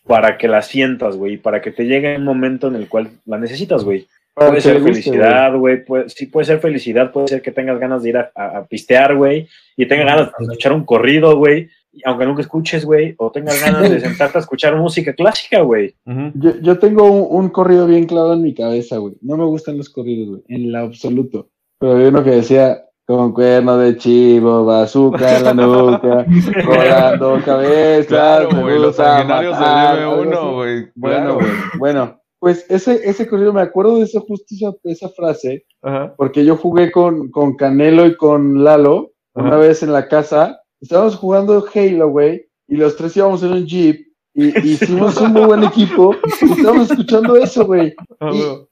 para 0.05 0.37
que 0.37 0.47
la 0.49 0.61
sientas, 0.61 1.15
güey, 1.15 1.37
para 1.37 1.61
que 1.61 1.71
te 1.71 1.85
llegue 1.85 2.17
un 2.17 2.23
momento 2.25 2.67
en 2.67 2.75
el 2.75 2.87
cual 2.89 3.09
la 3.25 3.37
necesitas, 3.37 3.83
güey. 3.83 4.07
Puede 4.33 4.61
ser 4.61 4.81
felicidad, 4.81 5.55
güey, 5.55 5.83
puede, 5.83 6.09
sí 6.09 6.27
puede 6.27 6.45
ser 6.45 6.59
felicidad, 6.59 7.11
puede 7.11 7.27
ser 7.27 7.41
que 7.41 7.51
tengas 7.51 7.79
ganas 7.79 8.03
de 8.03 8.09
ir 8.09 8.17
a, 8.17 8.31
a- 8.35 8.57
a 8.59 8.65
pistear, 8.65 9.15
güey, 9.15 9.47
y 9.75 9.85
tengas 9.87 10.05
ganas 10.05 10.31
de 10.37 10.43
escuchar 10.45 10.73
un 10.73 10.85
corrido, 10.85 11.35
güey, 11.37 11.69
aunque 12.05 12.25
nunca 12.25 12.41
escuches, 12.41 12.85
güey, 12.85 13.15
o 13.17 13.31
tengas 13.31 13.61
ganas 13.61 13.81
de 13.89 13.99
sentarte 13.99 14.37
a 14.37 14.41
escuchar 14.41 14.75
música 14.75 15.13
clásica, 15.13 15.61
güey. 15.61 15.95
Yo, 16.35 16.51
yo 16.61 16.79
tengo 16.79 17.03
un, 17.05 17.43
un 17.43 17.49
corrido 17.49 17.87
bien 17.87 18.05
claro 18.05 18.33
en 18.33 18.41
mi 18.41 18.53
cabeza, 18.53 18.97
güey. 18.97 19.15
No 19.21 19.37
me 19.37 19.45
gustan 19.45 19.77
los 19.77 19.89
corridos, 19.89 20.27
güey, 20.29 20.41
en 20.47 20.71
lo 20.71 20.79
absoluto. 20.79 21.49
Pero 21.79 21.93
había 21.93 22.09
uno 22.09 22.23
que 22.23 22.31
decía, 22.31 22.83
con 23.05 23.31
cuerno 23.33 23.77
de 23.77 23.95
chivo, 23.97 24.65
bazooka 24.65 25.37
en 25.37 25.43
la 25.43 25.53
nuca, 25.53 26.25
volando 26.65 27.39
cabezas, 27.45 28.07
Claro, 28.07 28.51
me 28.51 28.61
güey, 28.61 28.75
los 28.75 28.87
gusta 28.87 29.17
del 29.19 29.27
matar. 29.27 29.99
M1, 29.99 30.53
güey. 30.55 30.87
Bueno, 30.95 31.15
Claro, 31.17 31.33
güey, 31.35 31.47
bueno. 31.79 32.21
Pues 32.39 32.65
ese, 32.69 32.99
ese 33.03 33.27
corrido, 33.27 33.51
me 33.51 33.61
acuerdo 33.61 33.97
de 33.97 34.03
eso, 34.03 34.21
justo 34.21 34.45
esa, 34.53 34.71
esa 34.83 35.09
frase, 35.09 35.65
Ajá. 35.81 36.13
porque 36.17 36.45
yo 36.45 36.55
jugué 36.55 36.91
con, 36.91 37.31
con 37.31 37.55
Canelo 37.55 38.05
y 38.05 38.15
con 38.15 38.63
Lalo 38.63 39.11
una 39.33 39.57
vez 39.57 39.81
en 39.81 39.91
la 39.91 40.07
casa. 40.07 40.61
Estábamos 40.81 41.15
jugando 41.15 41.65
Halo, 41.73 42.09
güey, 42.09 42.45
y 42.67 42.75
los 42.75 42.95
tres 42.95 43.15
íbamos 43.17 43.41
en 43.43 43.53
un 43.53 43.65
jeep 43.65 44.05
y, 44.33 44.45
y 44.67 44.71
hicimos 44.73 45.17
un 45.19 45.33
muy 45.33 45.45
buen 45.45 45.63
equipo 45.63 46.15
y 46.41 46.51
estábamos 46.51 46.91
escuchando 46.91 47.35
eso, 47.37 47.65
güey. 47.65 47.95
Ah, 48.19 48.29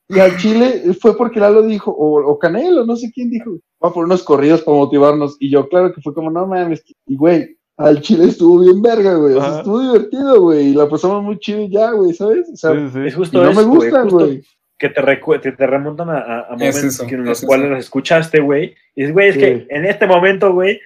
Y, 0.10 0.16
y 0.16 0.20
al 0.20 0.38
Chile 0.38 0.84
fue 1.02 1.18
porque 1.18 1.40
Lalo 1.40 1.64
dijo, 1.64 1.92
o, 1.92 2.24
o 2.24 2.38
Canelo, 2.38 2.86
no 2.86 2.96
sé 2.96 3.12
quién 3.14 3.32
dijo, 3.32 3.58
va 3.84 3.92
por 3.92 4.06
unos 4.06 4.22
corridos 4.24 4.62
para 4.62 4.78
motivarnos. 4.78 5.38
Y 5.40 5.50
yo, 5.50 5.68
claro 5.68 5.92
que 5.94 6.02
fue 6.02 6.14
como, 6.14 6.30
no 6.30 6.46
mames. 6.46 6.84
Y 7.08 7.16
güey, 7.18 7.58
al 7.78 8.00
Chile 8.02 8.26
estuvo 8.26 8.60
bien 8.60 8.80
verga, 8.84 9.16
güey. 9.16 9.34
O 9.34 9.42
sea, 9.42 9.58
estuvo 9.58 9.82
divertido, 9.82 10.42
güey. 10.42 10.68
Y 10.68 10.74
la 10.76 10.88
pasamos 10.88 11.24
muy 11.24 11.40
chido 11.40 11.66
ya, 11.68 11.90
güey, 11.92 12.14
¿sabes? 12.14 12.48
O 12.54 12.56
sea, 12.56 12.72
Sí, 12.74 12.78
sí, 12.78 12.86
Es 12.86 12.94
sí. 12.94 13.00
y 13.08 13.12
justo 13.12 13.38
no 13.40 13.46
me 13.46 13.52
eso, 13.54 13.68
güey, 13.68 13.80
gustan, 13.90 14.04
justo 14.04 14.18
güey. 14.28 14.44
que 14.78 14.90
te, 14.90 15.02
recu- 15.02 15.42
te, 15.42 15.52
te 15.54 15.66
remontan 15.66 16.10
a, 16.12 16.20
a- 16.20 16.52
momentos 16.52 16.84
eso, 16.84 17.08
que 17.08 17.16
en 17.16 17.26
los 17.26 17.40
es 17.42 17.46
cuales 17.48 17.66
eso. 17.66 17.74
los 17.76 17.84
escuchaste, 17.86 18.40
güey. 18.40 18.76
Y 18.96 19.02
dices, 19.02 19.14
güey, 19.14 19.30
es 19.30 19.34
Sí. 19.36 19.40
que 19.42 19.66
en 19.70 19.86
este 19.86 20.06
momento, 20.06 20.54
güey, 20.54 20.80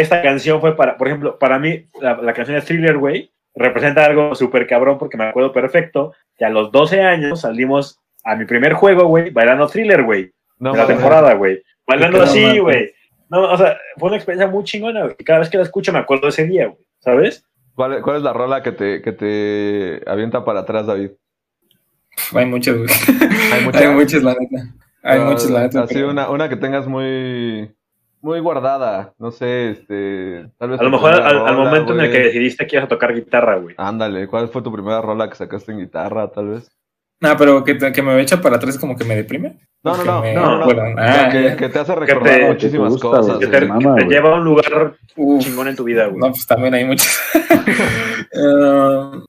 esta 0.00 0.22
canción 0.22 0.60
fue 0.60 0.76
para, 0.76 0.96
por 0.96 1.08
ejemplo, 1.08 1.38
para 1.38 1.58
mí, 1.58 1.86
la, 2.00 2.16
la 2.16 2.32
canción 2.32 2.58
de 2.58 2.64
Thriller, 2.64 2.96
güey, 2.98 3.30
representa 3.54 4.04
algo 4.04 4.34
súper 4.34 4.66
cabrón 4.66 4.98
porque 4.98 5.16
me 5.16 5.24
acuerdo 5.24 5.52
perfecto 5.52 6.14
que 6.36 6.44
a 6.44 6.50
los 6.50 6.70
12 6.70 7.02
años 7.02 7.40
salimos 7.40 7.98
a 8.24 8.36
mi 8.36 8.44
primer 8.44 8.72
juego, 8.74 9.06
güey, 9.06 9.30
bailando 9.30 9.66
Thriller, 9.68 10.02
güey, 10.04 10.30
No, 10.58 10.72
de 10.72 10.78
la 10.78 10.86
temporada, 10.86 11.34
güey. 11.34 11.62
Bailando 11.86 12.22
así, 12.22 12.58
güey. 12.58 12.92
No, 13.30 13.50
o 13.52 13.56
sea, 13.56 13.76
fue 13.96 14.08
una 14.08 14.16
experiencia 14.16 14.48
muy 14.50 14.64
chingona, 14.64 15.02
güey. 15.02 15.14
Y 15.18 15.24
Cada 15.24 15.40
vez 15.40 15.48
que 15.50 15.56
la 15.58 15.62
escucho 15.64 15.92
me 15.92 15.98
acuerdo 15.98 16.22
de 16.26 16.30
ese 16.30 16.46
día, 16.46 16.66
güey, 16.66 16.78
¿sabes? 16.98 17.44
¿Cuál, 17.74 18.00
cuál 18.02 18.16
es 18.16 18.22
la 18.22 18.32
rola 18.32 18.62
que 18.62 18.72
te, 18.72 19.02
que 19.02 19.12
te 19.12 20.02
avienta 20.10 20.44
para 20.44 20.60
atrás, 20.60 20.86
David? 20.86 21.10
Hay 22.34 22.46
muchas, 22.46 22.76
güey. 22.76 22.88
Hay 23.52 23.60
muchas. 23.64 23.82
Hay 23.82 23.88
muchas, 23.94 24.22
la 24.22 24.34
neta. 24.34 24.74
Hay 25.02 25.20
Ah, 25.20 25.24
muchas, 25.24 25.50
la 25.50 25.60
neta. 25.62 25.82
Así 25.82 25.94
pero- 25.94 26.10
una, 26.10 26.28
una 26.30 26.48
que 26.48 26.56
tengas 26.56 26.86
muy, 26.86 27.70
muy 28.20 28.40
guardada. 28.40 29.12
No 29.18 29.30
sé, 29.30 29.70
este. 29.70 30.46
Tal 30.58 30.70
vez 30.70 30.80
A 30.80 30.84
lo 30.84 30.90
mejor 30.90 31.12
al, 31.14 31.56
momento 31.56 31.92
en 31.94 32.00
el 32.00 32.10
que 32.12 32.18
decidiste 32.18 32.66
que 32.66 32.76
ibas 32.76 32.86
a 32.86 32.88
tocar 32.88 33.14
guitarra, 33.14 33.56
güey. 33.56 33.74
Ándale, 33.78 34.26
¿cuál 34.26 34.48
fue 34.48 34.62
tu 34.62 34.72
primera 34.72 35.00
rola 35.00 35.28
que 35.28 35.36
sacaste 35.36 35.72
en 35.72 35.78
guitarra, 35.80 36.28
tal 36.30 36.48
vez? 36.48 36.70
No, 37.20 37.36
pero 37.36 37.64
que, 37.64 37.76
que 37.76 38.02
me 38.02 38.20
echa 38.20 38.40
para 38.40 38.56
atrás 38.56 38.78
como 38.78 38.96
que 38.96 39.04
me 39.04 39.16
deprime. 39.16 39.58
No, 39.82 39.96
no, 39.96 40.04
no, 40.04 40.20
me- 40.22 40.34
no, 40.34 40.58
no, 40.58 40.64
bueno, 40.64 40.82
no. 40.90 40.94
ah, 41.02 41.28
que, 41.30 41.56
que 41.56 41.68
te 41.68 41.78
hace 41.80 41.94
recordar 41.94 42.38
te 42.40 42.46
muchísimas 42.46 42.90
gusta, 42.92 43.08
cosas. 43.08 43.38
Que 43.38 43.46
te, 43.48 43.60
mama, 43.66 43.94
que 43.96 44.00
te 44.00 44.04
güey. 44.06 44.16
lleva 44.16 44.32
a 44.32 44.38
un 44.38 44.44
lugar 44.44 44.94
Uf. 45.16 45.44
chingón 45.44 45.68
en 45.68 45.76
tu 45.76 45.84
vida, 45.84 46.06
güey. 46.06 46.18
No, 46.18 46.28
pues 46.30 46.46
también 46.46 46.74
hay 46.74 46.84
muchas. 46.84 47.18
Eh, 48.30 49.20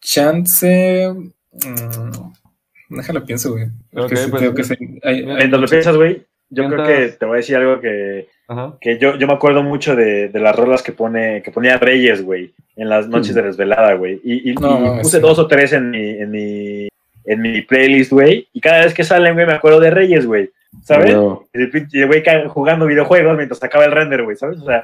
chance. 0.00 1.12
mm, 1.52 2.94
déjalo 2.96 3.24
pienso, 3.24 3.52
güey. 3.52 3.66
Porque 3.92 4.14
Ok, 4.14 4.20
sí 4.20 4.30
pues, 4.30 4.68
que 4.68 5.00
hay- 5.02 5.18
hay 5.20 5.26
Mientras 5.26 5.60
lo 5.60 5.68
piensas, 5.68 5.96
güey, 5.96 6.24
yo 6.50 6.68
creo 6.68 6.84
que 6.86 7.08
te 7.08 7.24
voy 7.26 7.34
a 7.34 7.36
decir 7.38 7.56
algo 7.56 7.80
que, 7.80 8.28
Ajá. 8.48 8.74
que 8.80 8.98
yo, 8.98 9.16
yo 9.16 9.26
me 9.26 9.32
acuerdo 9.34 9.62
mucho 9.62 9.94
de, 9.96 10.28
de 10.28 10.40
las 10.40 10.54
rolas 10.56 10.82
que 10.82 10.92
pone 10.92 11.42
que 11.42 11.50
ponía 11.50 11.78
Reyes, 11.78 12.22
güey, 12.22 12.52
en 12.76 12.88
las 12.88 13.08
noches 13.08 13.34
de 13.34 13.42
desvelada, 13.42 13.94
güey. 13.94 14.20
Y, 14.24 14.50
y- 14.50 14.54
No, 14.54 14.78
y 14.78 14.82
mames, 14.82 15.02
puse 15.02 15.16
sí. 15.18 15.22
dos 15.22 15.38
o 15.38 15.46
tres 15.46 15.72
en 15.72 15.90
mi, 15.90 16.10
en 16.10 16.30
mi, 16.30 16.88
en 17.24 17.40
mi 17.42 17.62
playlist, 17.62 18.12
güey. 18.12 18.48
Y 18.52 18.60
cada 18.60 18.84
vez 18.84 18.94
que 18.94 19.04
salen, 19.04 19.34
güey, 19.34 19.46
me 19.46 19.54
acuerdo 19.54 19.80
de 19.80 19.90
Reyes, 19.90 20.26
güey. 20.26 20.50
¿Sabes? 20.84 21.06
Pero- 21.06 21.44
Y 21.54 21.62
el 21.62 21.70
pinche 21.70 22.04
güey 22.06 22.22
jugando 22.48 22.86
videojuegos 22.86 23.36
mientras 23.36 23.62
acaba 23.62 23.84
el 23.86 23.92
render, 23.92 24.22
güey, 24.24 24.36
¿sabes? 24.36 24.58
O 24.60 24.64
sea, 24.66 24.82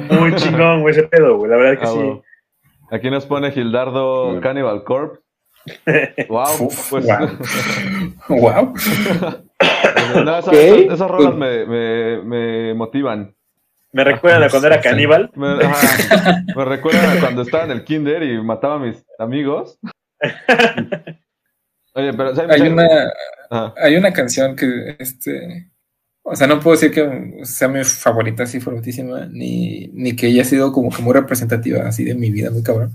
muy 0.10 0.34
chingón, 0.36 0.80
güey, 0.80 0.92
ese 0.92 1.02
pedo, 1.04 1.36
güey. 1.36 1.50
La 1.50 1.56
verdad 1.58 1.78
que 1.80 1.84
Ah, 1.86 1.90
sí. 1.90 1.96
bueno. 1.96 2.22
Aquí 2.90 3.10
nos 3.10 3.24
pone 3.26 3.52
Gildardo 3.52 4.34
Sí. 4.34 4.40
Cannibal 4.40 4.82
Corp. 4.84 5.20
Wow, 6.28 6.70
pues. 6.90 7.06
Wow. 7.06 7.28
wow. 8.28 8.74
No, 10.24 10.38
esas, 10.38 10.52
esas- 10.54 10.94
esas 10.94 11.10
rolas 11.10 11.34
me, 11.34 11.66
me, 11.66 12.22
me 12.22 12.74
motivan. 12.74 13.34
Me 13.92 14.04
recuerdan 14.04 14.44
a 14.44 14.48
cuando 14.48 14.68
era 14.68 14.80
caníbal. 14.80 15.30
Me, 15.34 15.48
ajá, 15.64 16.42
me 16.56 16.64
recuerdan 16.64 17.16
a 17.16 17.20
cuando 17.20 17.42
estaba 17.42 17.64
en 17.64 17.72
el 17.72 17.84
kinder 17.84 18.22
y 18.22 18.40
mataba 18.42 18.76
a 18.76 18.78
mis 18.78 19.04
amigos. 19.18 19.78
Oye, 21.94 22.12
pero 22.14 22.34
¿sabes? 22.34 22.50
Hay 22.58 22.68
una, 22.68 22.86
Ajá. 23.50 23.74
hay 23.76 23.96
una 23.96 24.12
canción 24.12 24.56
que, 24.56 24.96
este, 24.98 25.70
o 26.22 26.34
sea, 26.34 26.46
no 26.46 26.58
puedo 26.60 26.74
decir 26.76 26.90
que 26.90 27.44
sea 27.44 27.68
mi 27.68 27.84
favorita 27.84 28.44
así 28.44 28.60
favoritísima, 28.60 29.26
ni, 29.26 29.88
ni 29.88 30.16
que 30.16 30.26
haya 30.28 30.44
sido 30.44 30.72
como 30.72 30.90
que 30.90 31.02
muy 31.02 31.12
representativa 31.12 31.86
así 31.86 32.04
de 32.04 32.14
mi 32.14 32.30
vida, 32.30 32.50
muy 32.50 32.62
cabrón. 32.62 32.92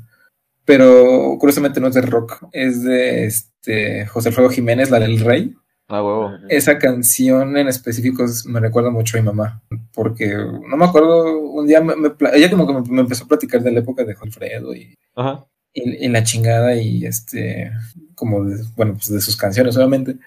Pero 0.65 1.38
curiosamente 1.39 1.80
no 1.80 1.88
es 1.88 1.93
de 1.93 2.01
rock, 2.01 2.43
es 2.51 2.84
de 2.84 3.26
este 3.26 4.05
José 4.07 4.30
Alfredo 4.30 4.49
Jiménez, 4.49 4.89
la 4.89 4.99
del 4.99 5.19
Rey. 5.19 5.53
Ah, 5.89 6.03
huevo. 6.03 6.31
Esa 6.49 6.77
canción 6.77 7.55
en 7.57 7.68
específico 7.68 8.26
es- 8.26 8.45
me 8.45 8.59
recuerda 8.59 8.89
mucho 8.89 9.18
a 9.18 9.22
mi 9.22 9.26
mamá, 9.26 9.61
porque 9.93 10.35
no 10.35 10.76
me 10.77 10.85
acuerdo, 10.85 11.39
un 11.39 11.65
día 11.65 11.80
me- 11.81 11.95
me 11.95 12.09
pla- 12.09 12.31
ella 12.34 12.49
como 12.49 12.68
que 12.68 12.73
me, 12.73 12.81
me 12.95 13.01
empezó 13.01 13.23
a 13.23 13.27
platicar 13.27 13.64
de 13.64 13.72
la 13.72 13.80
época 13.80 14.03
de 14.03 14.15
Alfredo 14.22 14.76
y, 14.76 14.93
Ajá. 15.15 15.45
y, 15.73 16.05
y 16.05 16.09
la 16.09 16.23
chingada 16.23 16.76
y 16.76 17.05
este, 17.05 17.72
como, 18.15 18.43
de- 18.43 18.64
bueno, 18.76 18.93
pues 18.95 19.09
de 19.09 19.22
sus 19.22 19.38
canciones 19.38 19.77
obviamente, 19.77 20.18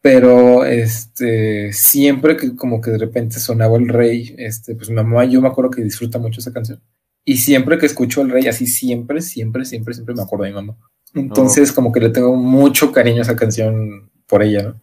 pero 0.00 0.64
este, 0.64 1.72
siempre 1.72 2.36
que 2.36 2.54
como 2.54 2.80
que 2.80 2.92
de 2.92 2.98
repente 2.98 3.40
sonaba 3.40 3.76
el 3.76 3.88
rey, 3.88 4.34
este, 4.38 4.76
pues 4.76 4.88
mi 4.88 4.94
mamá, 4.96 5.24
yo 5.24 5.40
me 5.40 5.48
acuerdo 5.48 5.70
que 5.72 5.82
disfruta 5.82 6.18
mucho 6.20 6.38
esa 6.40 6.52
canción. 6.52 6.80
Y 7.24 7.38
siempre 7.38 7.76
que 7.76 7.86
escucho 7.86 8.22
el 8.22 8.30
rey, 8.30 8.46
así 8.46 8.66
siempre, 8.66 9.20
siempre, 9.20 9.64
siempre, 9.64 9.94
siempre 9.94 10.14
me 10.14 10.22
acuerdo 10.22 10.44
de 10.44 10.50
mi 10.50 10.54
mamá. 10.56 10.76
Entonces, 11.14 11.72
como 11.72 11.90
que 11.90 12.00
le 12.00 12.10
tengo 12.10 12.36
mucho 12.36 12.92
cariño 12.92 13.18
a 13.18 13.22
esa 13.22 13.34
canción 13.36 14.08
por 14.26 14.42
ella, 14.42 14.62
¿no? 14.62 14.80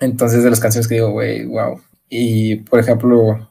Entonces, 0.00 0.42
de 0.42 0.50
las 0.50 0.60
canciones 0.60 0.88
que 0.88 0.94
digo, 0.96 1.10
güey, 1.12 1.44
wow. 1.46 1.80
Y, 2.08 2.56
por 2.56 2.80
ejemplo, 2.80 3.50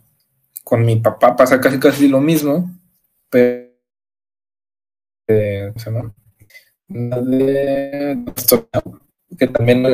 con 0.64 0.84
mi 0.86 0.98
papá 0.98 1.36
pasa 1.36 1.62
casi 1.62 1.80
casi 1.80 2.08
lo 2.08 2.20
mismo, 2.20 2.70
pero... 3.30 3.70
eh, 5.28 5.72
¿Cómo 5.74 5.80
se 5.80 5.92
llama? 5.92 6.14
La 6.90 7.22
de... 7.22 8.26
Que 9.38 9.48
también 9.48 9.86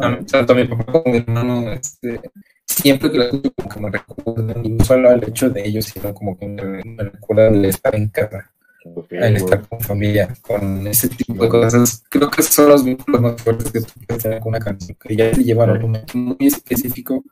Ah, 0.00 0.18
tanto 0.30 0.54
mi 0.54 0.64
papá 0.66 0.84
como 0.92 1.04
mi 1.12 1.18
hermano, 1.18 1.72
este, 1.72 2.20
siempre 2.66 3.10
que 3.10 3.18
la 3.18 3.24
escucho 3.26 3.52
como 3.56 3.68
que 3.68 3.80
me 3.80 3.90
recuerdan, 3.90 4.66
y 4.66 4.68
no 4.70 4.84
solo 4.84 5.10
el 5.12 5.24
hecho 5.24 5.48
de 5.48 5.66
ellos, 5.66 5.84
sino 5.86 6.12
como 6.12 6.36
que 6.36 6.46
me, 6.48 6.82
me 6.84 7.04
recuerda 7.04 7.48
el 7.48 7.64
estar 7.64 7.94
en 7.94 8.08
casa. 8.08 8.52
Ok, 8.94 9.06
el 9.12 9.36
estar 9.36 9.66
con 9.68 9.80
familia, 9.80 10.28
con 10.42 10.86
ese 10.86 11.08
tipo 11.08 11.42
de 11.42 11.48
cosas. 11.48 12.04
Creo 12.08 12.30
que 12.30 12.42
son 12.42 12.68
los 12.68 12.84
vínculos 12.84 13.20
más 13.20 13.42
fuertes 13.42 13.72
que 13.72 13.80
tú 13.80 13.86
puedes 14.06 14.22
tener 14.22 14.40
con 14.40 14.50
una 14.50 14.60
canción, 14.60 14.96
que 15.00 15.16
ya 15.16 15.30
te 15.32 15.42
llevan 15.44 15.70
a 15.70 15.72
un 15.74 15.80
momento 15.82 16.16
muy 16.18 16.36
específico. 16.40 17.22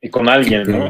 Y 0.00 0.08
con 0.08 0.28
alguien, 0.28 0.64
que- 0.64 0.72
¿no? 0.72 0.88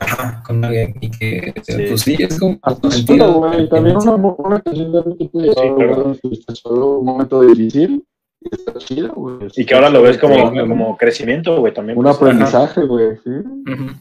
Ajá, 0.00 0.42
con 0.44 0.64
alguien. 0.64 0.94
Y 1.00 1.10
que, 1.10 1.52
Sí. 1.62 1.74
pues 1.88 2.00
sí, 2.00 2.16
es 2.18 2.38
como 2.40 2.58
Hasta 2.62 2.90
sentido. 2.90 3.26
solo, 3.34 3.48
güey. 3.50 3.68
También 3.68 3.96
una, 3.96 4.14
una 4.14 4.60
canción 4.60 4.92
también 4.92 5.18
te 5.18 5.24
puede 5.28 5.48
llevar 5.48 5.64
a 5.66 6.14
Sí, 6.14 6.30
claro. 6.44 6.56
solo 6.56 6.98
un 6.98 7.06
momento 7.06 7.40
difícil. 7.42 8.04
Y 8.40 8.54
está 8.54 8.72
chido, 8.78 9.12
güey. 9.14 9.36
Y 9.56 9.64
que 9.66 9.74
ahora 9.74 9.90
lo 9.90 10.00
ves 10.02 10.16
como, 10.18 10.34
Sí, 10.52 10.58
como 10.60 10.96
crecimiento, 10.96 11.58
güey, 11.60 11.74
también. 11.74 11.98
Un 11.98 12.04
pues, 12.04 12.16
aprendizaje, 12.16 12.82
güey. 12.84 13.16
Sí. 13.24 13.30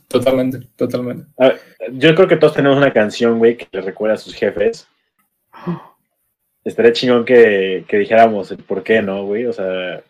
Totalmente, 0.07 0.59
totalmente. 0.75 1.25
ajá. 1.37 1.53
Yo 1.93 2.13
creo 2.15 2.27
que 2.27 2.35
todos 2.37 2.53
tenemos 2.53 2.77
una 2.77 2.93
canción, 2.93 3.37
güey, 3.39 3.57
que 3.57 3.67
le 3.71 3.81
recuerda 3.81 4.15
a 4.15 4.17
sus 4.17 4.33
jefes. 4.35 4.87
Estaría 6.63 6.91
chingón 6.91 7.23
que, 7.23 7.85
que 7.87 7.97
dijéramos 7.97 8.51
el 8.51 8.57
por 8.57 8.83
qué, 8.83 9.01
¿no, 9.01 9.23
güey? 9.25 9.45
O 9.45 9.53
sea, 9.53 10.01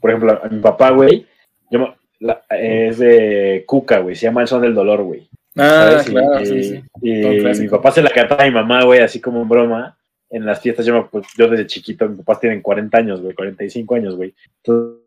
por 0.00 0.10
ejemplo, 0.10 0.40
a 0.42 0.48
mi 0.48 0.60
papá, 0.60 0.90
güey, 0.90 1.26
yo 1.70 1.94
la- 2.20 2.42
es 2.50 2.98
de 2.98 3.64
Cuca, 3.66 3.98
güey, 3.98 4.14
se 4.14 4.26
llama 4.26 4.42
El 4.42 4.48
Son 4.48 4.62
del 4.62 4.74
Dolor, 4.74 5.02
güey. 5.02 5.28
Ah, 5.56 6.00
claro, 6.06 6.40
y, 6.40 6.46
sí, 6.46 6.62
sí. 6.62 6.84
y 7.02 7.22
mi 7.60 7.68
papá 7.68 7.90
se 7.90 8.02
la 8.02 8.10
cantaba 8.10 8.44
a 8.44 8.46
mi 8.46 8.52
mamá, 8.52 8.84
güey, 8.84 9.00
así 9.00 9.20
como 9.20 9.42
en 9.42 9.48
broma. 9.48 9.96
En 10.30 10.44
las 10.44 10.60
fiestas, 10.60 10.84
yo, 10.86 10.94
me- 10.94 11.08
pues, 11.08 11.26
yo 11.36 11.48
desde 11.48 11.66
chiquito, 11.66 12.06
mis 12.08 12.18
papás 12.18 12.40
tienen 12.40 12.60
40 12.62 12.98
años, 12.98 13.20
güey, 13.20 13.34
45 13.34 13.94
años, 13.96 14.14
güey. 14.14 14.34
Entonces, 14.62 15.00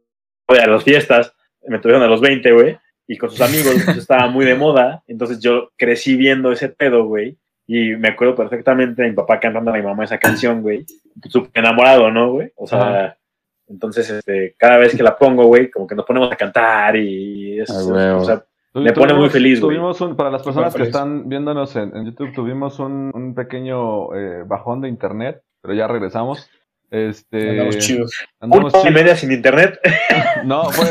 voy 0.47 0.57
a 0.57 0.67
las 0.67 0.83
fiestas, 0.83 1.33
me 1.67 1.79
tuvieron 1.79 2.03
a 2.03 2.07
los 2.07 2.19
20, 2.19 2.51
güey, 2.51 2.77
y 3.07 3.17
con 3.17 3.29
sus 3.29 3.39
amigos 3.41 3.75
pues, 3.85 3.97
estaba 3.97 4.27
muy 4.27 4.43
de 4.45 4.55
moda. 4.55 5.03
Entonces 5.07 5.39
yo 5.39 5.69
crecí 5.77 6.17
viendo 6.17 6.51
ese 6.51 6.67
pedo, 6.69 7.05
güey. 7.05 7.37
Y 7.73 7.95
me 7.95 8.09
acuerdo 8.09 8.35
perfectamente 8.35 9.01
de 9.01 9.09
mi 9.11 9.15
papá 9.15 9.39
cantando 9.39 9.71
a 9.71 9.75
mi 9.75 9.81
mamá 9.81 10.03
esa 10.03 10.17
canción, 10.17 10.61
güey. 10.61 10.85
Súper 11.29 11.63
enamorado, 11.63 12.11
¿no, 12.11 12.33
güey? 12.33 12.51
O 12.57 12.67
sea, 12.67 13.15
entonces, 13.69 14.09
este, 14.09 14.55
cada 14.57 14.77
vez 14.77 14.93
que 14.93 15.01
la 15.03 15.17
pongo, 15.17 15.45
güey, 15.45 15.71
como 15.71 15.87
que 15.87 15.95
nos 15.95 16.05
ponemos 16.05 16.29
a 16.29 16.35
cantar 16.35 16.97
y 16.97 17.61
es, 17.61 17.69
Ah, 17.69 17.81
güey. 17.83 18.09
o 18.09 18.25
sea, 18.25 18.43
Me 18.73 18.91
pone 18.91 19.13
muy 19.13 19.29
feliz, 19.29 19.61
güey. 19.61 19.77
Tuvimos 19.77 20.01
un, 20.01 20.17
para 20.17 20.29
las 20.29 20.43
personas 20.43 20.75
que 20.75 20.83
están 20.83 21.29
viéndonos 21.29 21.73
en, 21.77 21.95
en 21.95 22.07
YouTube, 22.07 22.33
tuvimos 22.33 22.77
un, 22.79 23.09
un 23.13 23.33
pequeño 23.33 24.13
eh, 24.15 24.43
bajón 24.45 24.81
de 24.81 24.89
internet, 24.89 25.41
pero 25.61 25.73
ya 25.73 25.87
regresamos. 25.87 26.49
Este, 26.89 27.51
Andamos 27.51 27.77
chidos. 27.77 28.11
andamos 28.41 28.73
una 28.73 28.79
hora 28.81 28.89
y 28.89 28.91
chidos. 28.91 29.01
media 29.01 29.15
sin 29.15 29.31
internet. 29.31 29.79
No, 30.43 30.63
fue, 30.71 30.85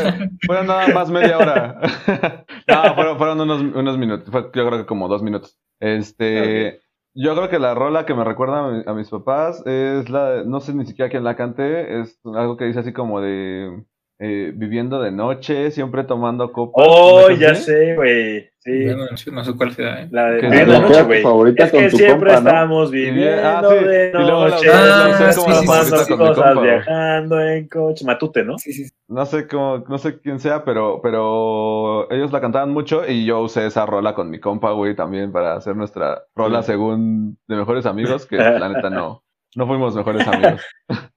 fueron 0.47 0.65
nada 0.67 0.87
más 0.87 1.11
media 1.11 1.37
hora. 1.37 1.79
no, 2.67 2.95
fueron, 2.95 3.17
fueron 3.17 3.41
unos, 3.41 3.61
unos 3.61 3.97
minutos. 3.99 4.29
Fue, 4.31 4.43
yo 4.53 4.65
creo 4.67 4.79
que 4.79 4.85
como 4.87 5.07
dos 5.09 5.21
minutos. 5.21 5.59
Este, 5.81 6.81
yo 7.15 7.35
creo 7.35 7.49
que 7.49 7.59
la 7.59 7.75
rola 7.75 8.05
que 8.07 8.15
me 8.15 8.23
recuerda 8.25 8.65
a, 8.67 8.71
mi- 8.71 8.83
a 8.87 8.93
mis 8.95 9.09
papás 9.09 9.63
es 9.67 10.09
la, 10.09 10.31
de- 10.31 10.45
no 10.47 10.61
sé 10.61 10.73
ni 10.75 10.85
siquiera 10.87 11.11
quién 11.11 11.25
la 11.25 11.35
cante, 11.37 12.01
es 12.01 12.19
algo 12.25 12.57
que 12.57 12.65
dice 12.65 12.81
así 12.81 12.93
como 12.93 13.21
de 13.21 13.85
eh, 14.23 14.51
viviendo 14.53 15.01
de 15.01 15.11
noche, 15.11 15.71
siempre 15.71 16.03
tomando 16.03 16.51
copas. 16.51 16.85
Oh, 16.87 17.25
¿no 17.27 17.35
ya 17.35 17.55
sé, 17.55 17.95
güey. 17.95 18.51
Sí. 18.59 18.85
Bueno, 18.85 19.05
no 19.31 19.43
sé 19.43 19.53
cuál 19.57 19.71
sea, 19.71 20.03
¿eh? 20.03 20.09
La 20.11 20.29
de 20.29 20.65
la 20.67 20.79
noche, 20.79 21.01
güey. 21.01 21.23
favorita 21.23 21.65
Es 21.65 21.71
con 21.71 21.79
que 21.79 21.89
tu 21.89 21.97
siempre 21.97 22.35
compa, 22.35 22.41
¿no? 22.41 22.49
estamos 22.49 22.91
viviendo 22.91 23.47
ah, 23.47 23.65
sí. 23.67 23.83
de 23.83 24.11
noche, 24.11 24.67
la 24.67 25.09
usé 25.09 25.39
como 25.39 25.55
tomando 25.55 25.97
favorita 25.97 26.05
con 26.05 26.19
mi 26.19 26.27
cosas, 26.27 26.45
compa. 26.45 26.61
viajando 26.61 27.41
en 27.41 27.67
coche. 27.67 28.05
Matute, 28.05 28.43
¿no? 28.43 28.59
Sí, 28.59 28.73
sí. 28.73 28.91
No 29.07 29.25
sé 29.25 29.47
cómo, 29.47 29.83
no 29.89 29.97
sé 29.97 30.19
quién 30.21 30.39
sea, 30.39 30.63
pero, 30.63 30.99
pero 31.01 32.11
ellos 32.11 32.31
la 32.31 32.41
cantaban 32.41 32.69
mucho 32.69 33.01
y 33.09 33.25
yo 33.25 33.39
usé 33.41 33.65
esa 33.65 33.87
rola 33.87 34.13
con 34.13 34.29
mi 34.29 34.39
compa, 34.39 34.71
güey, 34.73 34.95
también 34.95 35.31
para 35.31 35.55
hacer 35.55 35.75
nuestra 35.75 36.25
rola 36.35 36.61
según 36.61 37.39
de 37.47 37.55
mejores 37.55 37.87
amigos, 37.87 38.27
que 38.27 38.35
la 38.35 38.69
neta 38.69 38.91
no, 38.91 39.23
no 39.55 39.65
fuimos 39.65 39.95
mejores 39.95 40.27
amigos. 40.27 40.61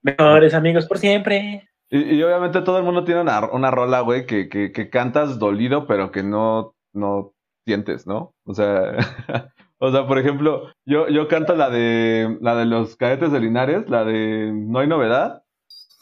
Mejores 0.01 0.55
amigos 0.55 0.87
por 0.87 0.97
siempre. 0.97 1.69
Y, 1.95 2.15
y 2.15 2.23
obviamente 2.23 2.61
todo 2.61 2.77
el 2.77 2.83
mundo 2.83 3.05
tiene 3.05 3.21
una, 3.21 3.39
una 3.49 3.71
rola, 3.71 4.01
güey, 4.01 4.25
que, 4.25 4.49
que, 4.49 4.73
que 4.73 4.89
cantas 4.89 5.39
dolido, 5.39 5.87
pero 5.87 6.11
que 6.11 6.23
no, 6.23 6.75
no 6.93 7.31
sientes, 7.65 8.05
¿no? 8.05 8.33
O 8.45 8.53
sea, 8.53 8.97
o 9.79 9.91
sea, 9.91 10.05
por 10.05 10.19
ejemplo, 10.19 10.73
yo, 10.85 11.07
yo 11.07 11.29
canto 11.29 11.55
la 11.55 11.69
de, 11.69 12.37
la 12.41 12.55
de 12.55 12.65
los 12.65 12.97
cadetes 12.97 13.31
de 13.31 13.39
Linares, 13.39 13.89
la 13.89 14.03
de 14.03 14.51
No 14.53 14.79
hay 14.79 14.87
novedad. 14.87 15.43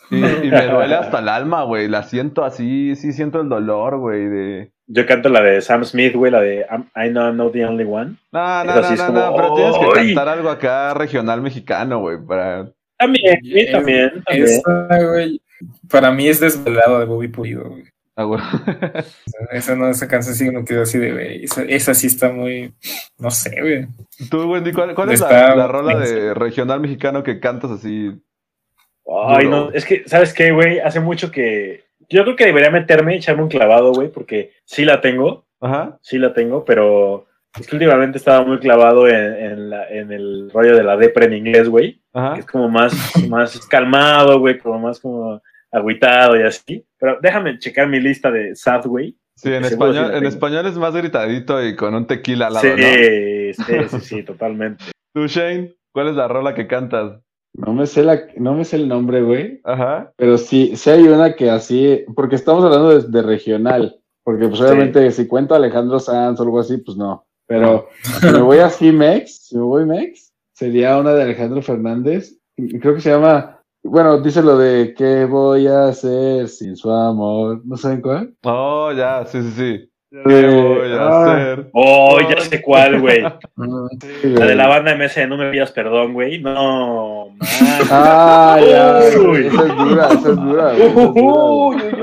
Y, 0.10 0.18
y 0.18 0.50
me 0.50 0.66
duele 0.66 0.96
hasta 0.96 1.20
el 1.20 1.30
alma, 1.30 1.64
güey. 1.64 1.88
La 1.88 2.02
siento 2.02 2.44
así, 2.44 2.96
sí 2.96 3.14
siento 3.14 3.40
el 3.42 3.50
dolor, 3.50 4.00
güey, 4.00 4.28
de... 4.28 4.72
Yo 4.88 5.06
canto 5.06 5.30
la 5.30 5.42
de 5.42 5.62
Sam 5.62 5.86
Smith, 5.86 6.16
güey, 6.16 6.32
la 6.32 6.42
de 6.42 6.66
I'm- 6.72 6.90
I 6.96 7.10
know 7.10 7.24
I'm 7.24 7.38
not 7.38 7.54
the 7.54 7.66
only 7.66 7.86
one. 7.86 8.16
No, 8.32 8.64
no, 8.64 8.82
no, 8.82 8.82
no, 8.82 9.06
como, 9.06 9.20
no, 9.20 9.36
pero 9.36 9.54
tienes 9.54 9.78
que 9.78 10.00
¡ay! 10.00 10.08
cantar 10.08 10.30
algo 10.30 10.50
acá 10.50 10.96
regional 10.96 11.42
mexicano, 11.42 12.00
güey, 12.00 12.18
para... 12.18 12.68
También, 12.98 13.40
también, 13.72 14.24
también. 14.26 14.48
Esa, 14.48 15.04
güey, 15.10 15.42
para 15.90 16.12
mí 16.12 16.28
es 16.28 16.40
desvelado 16.40 17.00
de 17.00 17.06
Bobby 17.06 17.28
Pulido, 17.28 17.70
güey. 17.70 17.84
Ah, 18.16 18.24
güey. 18.26 18.40
Esa 19.52 19.76
no, 19.76 19.90
esa 19.90 20.08
canción 20.08 20.36
sí 20.36 20.50
me 20.52 20.64
quedó 20.64 20.84
así 20.84 21.00
de, 21.00 21.12
güey, 21.14 21.44
esa, 21.46 21.64
esa 21.64 21.94
sí 21.94 22.08
está 22.08 22.32
muy, 22.32 22.74
no 23.18 23.32
sé, 23.32 23.60
güey. 23.60 23.88
Tú, 24.30 24.52
Wendy, 24.52 24.72
¿cuál, 24.72 24.94
cuál 24.94 25.12
es 25.12 25.20
la, 25.22 25.56
la 25.56 25.68
rola 25.68 25.98
de 26.00 26.34
regional 26.36 26.80
mexicano 26.80 27.24
que 27.24 27.40
cantas 27.40 27.72
así? 27.72 28.12
Ay, 29.28 29.46
Duro, 29.46 29.66
no, 29.66 29.72
es 29.72 29.84
que, 29.86 30.04
¿sabes 30.08 30.34
qué, 30.34 30.52
güey? 30.52 30.80
Hace 30.80 31.00
mucho 31.00 31.32
que. 31.32 31.84
Yo 32.10 32.24
creo 32.24 32.36
que 32.36 32.46
debería 32.46 32.70
meterme, 32.70 33.16
echarme 33.16 33.44
un 33.44 33.50
clavado, 33.50 33.92
güey, 33.94 34.10
porque 34.10 34.52
sí 34.66 34.86
la 34.86 35.02
tengo, 35.02 35.46
Ajá. 35.60 35.98
sí 36.02 36.20
la 36.20 36.34
tengo, 36.34 36.64
pero 36.66 37.26
es 37.60 37.66
que 37.66 37.76
últimamente 37.76 38.18
estaba 38.18 38.46
muy 38.46 38.60
clavado 38.60 39.08
en, 39.08 39.16
en, 39.16 39.70
la- 39.70 39.90
en 39.90 40.12
el 40.12 40.52
rollo 40.52 40.76
de 40.76 40.84
la 40.84 40.98
depre 40.98 41.26
en 41.26 41.34
inglés, 41.34 41.68
güey, 41.70 41.94
que 41.94 42.02
Ajá. 42.14 42.36
es 42.38 42.46
como 42.46 42.70
más, 42.70 42.94
más 43.28 43.58
calmado, 43.68 44.40
güey, 44.40 44.60
como 44.60 44.80
más 44.80 45.00
como 45.00 45.42
agüitado 45.74 46.40
y 46.40 46.44
así. 46.44 46.86
Pero 46.98 47.20
déjame 47.22 47.60
checar 47.60 47.88
mi 47.88 48.00
lista 48.00 48.32
de 48.32 48.56
sad, 48.56 48.86
güey. 48.86 49.18
Sí, 49.36 49.52
en 49.52 49.64
sí 49.64 49.74
español, 49.74 50.12
la 50.12 50.18
en 50.20 50.26
español 50.26 50.66
es 50.68 50.78
más 50.78 50.94
gritadito 50.94 51.66
y 51.66 51.76
con 51.76 51.96
un 51.96 52.06
tequila 52.06 52.48
al 52.48 52.54
lado, 52.54 52.66
Sí, 52.66 52.72
¿no? 52.72 53.66
sí, 53.66 53.90
sí, 53.90 54.00
sí, 54.00 54.24
totalmente. 54.26 54.86
Tú, 55.14 55.28
Shane, 55.28 55.76
¿cuál 55.92 56.10
es 56.10 56.16
la 56.16 56.28
rola 56.28 56.54
que 56.54 56.68
cantas? 56.68 57.20
No 57.56 57.74
me 57.74 57.86
sé 57.86 58.04
la, 58.04 58.22
no 58.38 58.54
me 58.54 58.66
sé 58.66 58.78
el 58.78 58.88
nombre, 58.88 59.22
güey. 59.22 59.62
Ajá. 59.64 60.12
Pero 60.16 60.38
sí, 60.38 60.76
sí 60.76 60.90
hay 60.90 61.08
una 61.08 61.36
que 61.36 61.50
así, 61.50 62.04
porque 62.16 62.36
estamos 62.36 62.64
hablando 62.64 63.00
de, 63.00 63.08
de 63.08 63.22
regional, 63.22 64.00
porque 64.24 64.48
pues 64.48 64.62
obviamente 64.62 65.12
si 65.12 65.28
cuento 65.28 65.54
a 65.54 65.58
Alejandro 65.58 66.00
Sanz 66.00 66.40
o 66.40 66.44
algo 66.44 66.60
así, 66.60 66.78
pues 66.78 66.98
no. 66.98 67.26
Pero 67.48 67.90
si 68.22 68.28
me 68.28 68.42
voy 68.42 68.60
así 68.60 68.92
Mex, 68.92 69.48
si 69.48 69.58
me 69.58 69.64
voy 69.64 69.86
Mex, 69.86 70.32
sería 70.56 70.98
una 70.98 71.14
de 71.14 71.24
Alejandro 71.24 71.62
Fernández, 71.62 72.40
creo 72.56 72.96
que 72.96 73.02
se 73.02 73.12
llama, 73.12 73.60
bueno, 73.84 74.20
dice 74.20 74.42
lo 74.42 74.58
de 74.58 74.94
¿qué 74.98 75.26
voy 75.26 75.68
a 75.68 75.86
hacer 75.86 76.48
sin 76.48 76.76
su 76.76 76.92
amor? 76.92 77.62
¿No 77.66 77.78
saben 77.78 78.02
cuál? 78.02 78.34
Oh, 78.44 78.92
ya, 78.92 79.26
sí, 79.26 79.42
sí, 79.42 79.52
sí. 79.52 79.90
¿Qué 80.26 80.46
voy 80.48 80.92
a 80.92 81.02
ah, 81.02 81.24
hacer? 81.24 81.70
Oh, 81.74 82.20
ya 82.22 82.40
sé 82.40 82.62
cuál, 82.62 83.02
güey. 83.02 83.24
sí, 84.22 84.30
La 84.30 84.46
de 84.46 84.56
la 84.56 84.68
banda 84.68 84.96
MS 84.96 85.16
de 85.16 85.28
No 85.28 85.38
me 85.38 85.50
pidas 85.50 85.72
perdón, 85.72 86.14
güey. 86.14 86.40
No, 86.40 87.30
man. 87.40 87.40
Ah, 87.90 88.60
ya, 88.62 89.20
Uy. 89.20 89.48
esa 89.48 89.68
es 89.68 89.76
dura, 89.76 90.08
esa 90.08 90.30
es 90.30 90.36
dura. 90.36 90.74
Uy, 90.76 91.22
uy, 91.22 92.02
uy. 92.02 92.03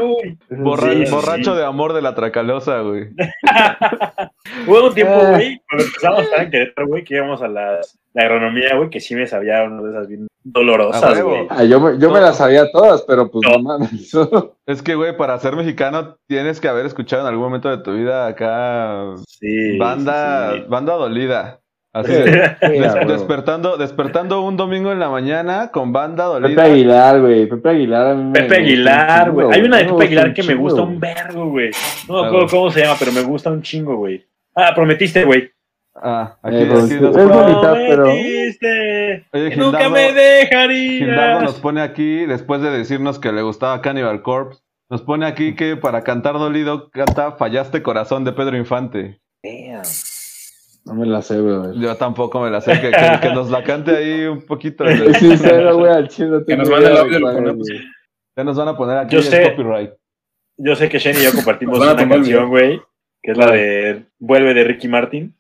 Borra- 0.51 0.93
Sí, 0.93 1.11
borracho 1.11 1.53
sí. 1.53 1.59
de 1.59 1.65
amor 1.65 1.93
de 1.93 2.03
la 2.03 2.15
tracalosa, 2.15 2.81
güey. 2.81 3.09
Hubo 4.67 4.87
un 4.89 4.95
tiempo, 4.95 5.15
Ah. 5.15 5.31
güey, 5.31 5.61
cuando 5.69 5.85
empezamos 5.87 6.19
a 6.19 6.23
estar 6.23 6.43
en 6.43 6.51
Querétaro, 6.51 6.87
güey, 6.89 7.05
que 7.05 7.15
íbamos 7.17 7.43
a 7.43 7.49
las, 7.49 7.99
la 8.15 8.23
agronomía, 8.23 8.77
güey, 8.77 8.91
que 8.91 9.01
sí 9.01 9.15
me 9.15 9.27
sabía 9.27 9.63
una 9.65 9.83
de 9.83 9.91
esas 9.91 10.09
bien 10.09 10.27
dolorosas, 10.43 11.23
güey. 11.23 11.47
Ah, 11.51 11.65
yo 11.65 11.81
me, 11.81 11.99
yo 11.99 12.11
me 12.11 12.21
las 12.21 12.39
sabía 12.39 12.71
todas, 12.73 13.03
pero 13.03 13.31
pues 13.31 13.47
No. 13.49 13.57
no 13.59 13.63
mames. 13.63 14.11
Es 14.67 14.83
que, 14.83 14.95
güey, 14.95 15.17
para 15.17 15.39
ser 15.39 15.57
mexicano 15.57 16.17
tienes 16.27 16.61
que 16.61 16.69
haber 16.69 16.87
escuchado 16.87 17.23
en 17.23 17.29
algún 17.29 17.45
momento 17.45 17.69
de 17.69 17.79
tu 17.83 17.93
vida 17.93 18.27
acá 18.27 19.15
Sí. 19.27 19.77
banda, 19.79 20.53
sí, 20.55 20.59
sí. 20.61 20.65
banda 20.69 20.95
dolida. 20.95 21.60
Así, 21.93 22.13
des- 22.13 22.95
huevo. 22.95 23.13
despertando, 23.13 23.77
despertando 23.77 24.43
un 24.43 24.57
domingo 24.57 24.93
en 24.93 25.01
la 25.01 25.09
mañana 25.09 25.71
con 25.73 25.93
banda 25.93 26.27
Pepe 26.33 26.43
dolida. 26.43 26.63
Aguilar, 26.65 27.21
güey. 27.21 27.47
Pepe 27.49 27.69
Aguilar. 27.71 28.07
a 28.07 28.15
mí 28.15 28.25
me 28.25 28.33
Pepe 28.33 28.57
Aguilar, 28.59 29.31
güey. 29.33 29.49
Hay 29.53 29.63
una 29.63 29.79
de 29.79 29.85
Pepe 29.87 30.05
Aguilar 30.05 30.33
que 30.35 30.43
me 30.45 30.55
gusta 30.55 30.83
un 30.83 31.01
vergo, 31.01 31.51
güey. 31.51 31.71
No 32.09 32.23
me 32.23 32.29
acuerdo 32.29 32.47
cómo 32.49 32.71
se 32.71 32.81
llama, 32.83 32.95
pero 32.99 33.11
me 33.13 33.23
gusta 33.23 33.51
un 33.51 33.63
chingo, 33.63 33.97
güey. 33.97 34.25
Ah, 34.55 34.73
prometiste, 34.75 35.25
güey. 35.25 35.51
Ah, 36.03 36.37
aquí, 36.43 36.57
Eh, 36.57 36.69
pues, 36.71 36.91
es 36.93 37.01
bonita, 37.01 37.73
pero-. 37.75 38.05
Oye, 38.05 39.57
nunca 39.57 39.79
Gildardo- 39.81 39.91
me 39.91 40.01
Gildardo 40.09 40.21
dejarías. 40.41 41.43
nos 41.43 41.55
pone 41.61 41.81
aquí, 41.83 42.25
después 42.27 42.63
de 42.63 42.71
decirnos 42.71 43.19
que 43.19 43.33
le 43.33 43.43
gustaba 43.43 43.81
Cannibal 43.83 44.23
Corpse, 44.23 44.63
nos 44.89 45.03
pone 45.03 45.27
aquí 45.27 45.57
que 45.57 45.77
para 45.77 46.03
cantar 46.03 46.35
dolido 46.35 46.89
canta 46.91 47.33
Fallaste 47.33 47.83
Corazón 47.83 48.25
de 48.25 48.33
Pedro 48.33 48.57
Infante. 48.57 49.21
No 50.85 50.95
me 50.95 51.07
la 51.07 51.23
sé, 51.23 51.41
güey. 51.41 51.79
Yo 51.81 51.95
tampoco 51.97 52.41
me 52.41 52.51
la 52.51 52.61
sé, 52.61 52.73
que, 52.81 52.91
que- 52.91 53.19
que 53.29 53.35
nos 53.35 53.51
la 53.51 53.63
cante 53.63 53.97
ahí 53.97 54.25
un 54.25 54.43
poquito. 54.43 54.85
Sincero, 55.19 55.77
güey, 55.79 55.93
al 55.93 56.09
chino. 56.09 56.45
Que 56.45 56.57
nos 56.57 56.69
de 56.69 56.75
cuál 56.75 56.85
es, 56.85 57.21
ponemos. 57.21 57.69
güey. 57.69 57.81
Ya 58.37 58.45
nos 58.45 58.57
van 58.57 58.69
a 58.69 58.77
poner 58.77 58.99
aquí 58.99 59.13
Yo 59.15 59.19
el 59.19 59.25
sé. 59.25 59.43
copyright. 59.51 59.91
Yo 60.57 60.75
sé 60.77 60.89
que 60.89 60.99
Shane 60.99 61.19
y 61.21 61.25
yo 61.25 61.33
compartimos 61.33 61.79
van 61.79 61.89
a 61.91 61.93
una 61.95 62.09
canción, 62.09 62.49
güey, 62.49 62.81
que 63.23 63.33
es 63.33 63.37
la 63.39 63.51
de 63.51 64.05
Vuelve 64.19 64.55
de 64.55 64.65
Ricky 64.65 64.89
Martin. 64.89 65.35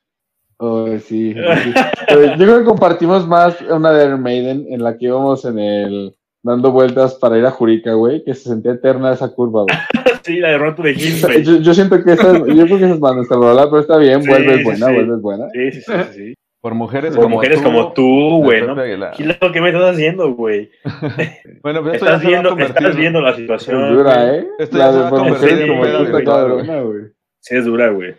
Oh, 0.58 0.86
sí, 0.98 1.32
sí. 1.32 1.34
Eh, 2.08 2.34
Yo 2.38 2.44
creo 2.44 2.58
que 2.58 2.64
compartimos 2.64 3.26
más 3.26 3.60
una 3.62 3.92
de 3.92 4.06
Iron 4.06 4.22
Maiden 4.22 4.66
en 4.70 4.82
la 4.82 4.96
que 4.98 5.06
íbamos 5.06 5.44
en 5.46 5.58
el 5.58 6.14
dando 6.42 6.70
vueltas 6.72 7.14
para 7.14 7.38
ir 7.38 7.46
a 7.46 7.50
Jurica, 7.50 7.92
güey, 7.94 8.24
que 8.24 8.34
se 8.34 8.48
sentía 8.50 8.72
eterna 8.72 9.12
esa 9.12 9.28
curva, 9.32 9.62
güey. 9.62 9.78
Sí, 10.24 10.36
la 10.38 10.50
de 10.50 10.58
Roto 10.58 10.82
de 10.82 10.92
Hill, 10.92 11.20
güey. 11.22 11.42
Yo, 11.42 11.56
yo 11.58 11.74
siento 11.74 12.02
que 12.02 12.12
esa, 12.12 12.32
yo 12.38 12.44
creo 12.44 12.78
que 12.78 12.84
esa 12.84 12.94
es 12.94 13.00
más 13.00 13.14
nuestra 13.16 13.36
rola, 13.36 13.64
pero 13.70 13.80
está 13.80 13.96
bien, 13.98 14.22
Sí, 14.22 14.28
vuelve 14.28 14.58
sí, 14.58 14.64
buena, 14.64 14.86
sí. 14.86 14.92
vuelve 14.94 15.16
buena. 15.16 15.44
Sí, 15.52 15.72
sí, 15.72 15.80
sí, 15.82 15.92
sí, 15.92 16.12
sí. 16.14 16.34
Por 16.60 16.74
mujeres 16.74 17.14
Por 17.14 17.22
como 17.24 17.36
mujeres 17.36 17.58
tú. 17.58 17.64
como 17.64 17.92
tú, 17.94 18.42
güey. 18.42 18.60
¿Qué 19.16 19.22
es 19.22 19.38
lo 19.40 19.50
que 19.50 19.60
me 19.62 19.68
estás 19.70 19.94
haciendo, 19.94 20.34
güey? 20.34 20.70
Bueno, 21.62 21.80
pero 21.82 21.92
ya 21.92 21.92
Estás 21.94 22.20
se 22.20 22.26
viendo, 22.28 22.58
estás 22.58 22.96
viendo 22.96 23.20
la 23.22 23.30
Es 23.30 23.36
situación. 23.36 23.94
dura, 23.96 24.24
güey. 24.26 24.38
¿eh? 24.40 24.46
Esto 24.58 24.76
La 24.78 24.84
ya 24.86 24.90
se 24.92 24.96
de 24.96 25.02
va 25.02 25.06
a 25.06 25.10
por 25.10 25.18
convertir 25.20 25.48
en 25.62 26.84
güey. 26.86 27.02
Sí, 27.40 27.56
es 27.56 27.64
dura, 27.64 27.88
güey. 27.88 28.14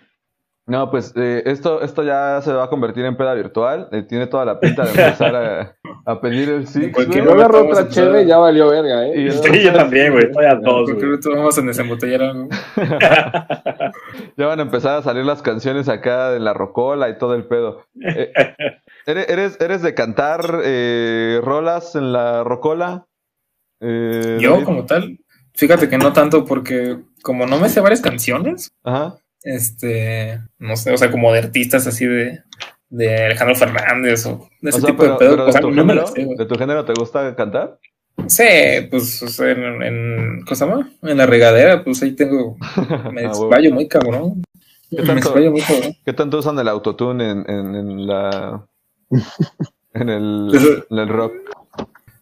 No, 0.67 0.89
pues 0.91 1.11
eh, 1.15 1.41
esto, 1.47 1.81
esto 1.81 2.03
ya 2.03 2.39
se 2.41 2.53
va 2.53 2.65
a 2.65 2.69
convertir 2.69 3.03
en 3.05 3.17
peda 3.17 3.33
virtual. 3.33 3.89
eh, 3.91 4.03
tiene 4.03 4.27
toda 4.27 4.45
la 4.45 4.59
pinta 4.59 4.83
de 4.83 4.89
empezar 4.91 5.35
a, 5.35 5.75
a 6.05 6.21
pedir 6.21 6.49
el 6.49 6.67
Six. 6.67 6.93
güey. 6.93 7.07
no 7.23 7.31
agarró 7.31 7.67
otra 7.67 7.89
chere, 7.89 8.25
ya 8.25 8.37
valió 8.37 8.69
verga, 8.69 9.07
¿eh? 9.07 9.21
Y 9.21 9.31
Sí, 9.31 9.63
yo 9.63 9.73
también, 9.73 10.11
güey. 10.13 10.25
Estoy 10.25 10.45
a 10.45 10.55
dos, 10.55 10.89
Porque 10.91 11.19
vamos 11.35 11.57
a 11.57 11.61
desembotellar 11.61 12.21
algo. 12.23 12.47
Ya 14.37 14.47
van 14.47 14.59
a 14.59 14.63
empezar 14.63 14.97
a 14.97 15.01
salir 15.01 15.25
las 15.25 15.41
canciones 15.41 15.89
acá 15.89 16.31
de 16.31 16.39
la 16.39 16.53
rocola 16.53 17.09
y 17.09 17.17
todo 17.17 17.35
el 17.35 17.45
pedo. 17.45 17.85
Eh, 18.01 18.31
¿eres, 19.05 19.29
eres, 19.29 19.61
eres 19.61 19.81
de 19.81 19.93
cantar 19.93 20.61
eh, 20.63 21.39
rolas 21.43 21.95
en 21.95 22.13
la 22.13 22.43
rocola? 22.43 23.07
Eh, 23.81 24.37
Yo, 24.39 24.51
David? 24.51 24.65
como 24.65 24.85
tal, 24.85 25.19
fíjate 25.53 25.89
que 25.89 25.97
no 25.97 26.13
tanto 26.13 26.45
porque 26.45 26.99
como 27.23 27.45
no 27.45 27.57
me 27.59 27.69
sé 27.69 27.81
varias 27.81 28.01
canciones, 28.01 28.71
Ajá. 28.83 29.15
Este, 29.43 30.39
no 30.59 30.75
sé, 30.77 30.91
o 30.91 30.97
sea, 30.97 31.11
como 31.11 31.31
de 31.33 31.39
artistas 31.39 31.87
así 31.87 32.05
de, 32.05 32.41
de 32.89 33.25
Alejandro 33.25 33.55
Fernández 33.55 34.25
o 34.25 34.47
de 34.61 34.69
ese 34.69 34.79
O 34.79 34.81
sea, 34.81 34.89
tipo 34.91 35.03
pero, 35.03 35.13
de 35.13 35.17
pedo, 35.19 35.45
de, 35.45 35.51
tu 35.59 35.71
no 35.71 35.83
me 35.85 35.93
género, 35.93 36.01
las 36.01 36.13
sé, 36.13 36.23
güey. 36.25 36.37
¿de 36.37 36.45
tu 36.45 36.55
género 36.55 36.85
te 36.85 36.93
gusta 36.93 37.35
cantar? 37.35 37.79
Sí, 38.27 38.43
pues, 38.91 39.21
o 39.23 39.27
sea, 39.27 39.51
en, 39.51 39.81
en, 39.83 40.41
¿cómo 40.45 40.55
se 40.55 40.65
llama? 40.65 40.91
En 41.01 41.17
la 41.17 41.25
regadera, 41.25 41.83
pues 41.83 42.01
ahí 42.03 42.11
tengo, 42.11 42.57
me 43.11 43.25
Ah, 43.25 43.31
huevo. 43.31 43.45
explayo 43.47 43.73
muy 43.73 43.87
cabrón. 43.87 44.43
¿Qué 44.89 44.97
Me 44.97 45.03
tanto? 45.07 45.13
explayo 45.19 45.51
muy 45.51 45.61
cabrón. 45.61 45.93
¿Qué 46.05 46.13
tanto 46.13 46.37
usan 46.39 46.59
el 46.59 46.67
autotune 46.67 47.31
en, 47.31 47.49
en, 47.49 47.75
en 47.75 48.07
la... 48.07 48.65
en 49.93 50.09
el, 50.09 50.51
Eso- 50.53 50.85
en 50.89 50.97
el 50.99 51.07
rock? 51.09 51.33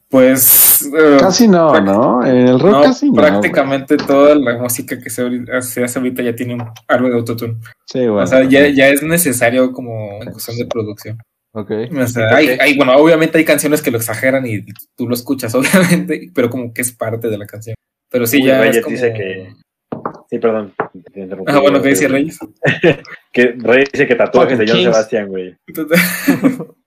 Pues, 0.09 0.89
eh, 0.97 1.17
Casi 1.19 1.47
no, 1.47 1.79
¿no? 1.81 2.25
En 2.25 2.35
el 2.47 2.59
rock 2.59 2.71
no, 2.71 2.81
casi 2.81 3.07
no. 3.09 3.13
prácticamente 3.13 3.95
toda 3.95 4.33
la 4.35 4.57
música 4.57 4.99
que 4.99 5.09
se, 5.09 5.21
ahorita- 5.21 5.61
se 5.61 5.83
hace 5.83 5.99
ahorita 5.99 6.23
ya 6.23 6.35
tiene 6.35 6.55
un, 6.55 6.63
algo 6.87 7.09
de 7.09 7.15
autotune. 7.15 7.57
Sí, 7.85 7.99
bueno. 8.07 8.23
o 8.23 8.27
sea, 8.27 8.43
ya, 8.43 8.67
ya 8.69 8.87
es 8.87 9.03
necesario 9.03 9.71
como 9.71 10.19
en 10.23 10.31
cuestión 10.31 10.57
de 10.57 10.65
producción. 10.65 11.17
Ok. 11.53 11.71
O 11.95 12.07
sea, 12.07 12.35
hay, 12.35 12.49
hay- 12.59 12.75
bueno, 12.75 12.95
obviamente 12.95 13.37
hay 13.37 13.45
canciones 13.45 13.81
que 13.83 13.91
lo 13.91 13.97
exageran 13.97 14.47
y 14.47 14.61
tú 14.97 15.07
lo 15.07 15.13
escuchas, 15.13 15.53
obviamente, 15.55 16.31
pero 16.33 16.49
como 16.49 16.73
que 16.73 16.81
es 16.81 16.91
parte 16.91 17.29
de 17.29 17.37
la 17.37 17.45
canción. 17.45 17.75
Pero 18.11 18.25
sí, 18.25 18.37
Uy, 18.37 18.45
ya 18.47 18.59
Reyes 18.61 18.77
es 18.77 18.83
como... 18.83 18.95
dice 18.95 19.13
que. 19.13 19.53
Sí, 20.31 20.39
perdón. 20.39 20.73
Ah, 21.45 21.59
bueno. 21.59 21.81
¿qué 21.83 21.89
dice 21.89 22.07
Reyes? 22.07 22.39
Que 23.31 23.53
Reyes 23.57 23.91
dice 23.91 24.07
que 24.07 24.15
tatuajes 24.15 24.57
de 24.57 24.67
John. 24.67 24.81
Sebastián, 24.81 25.27
güey. 25.27 25.55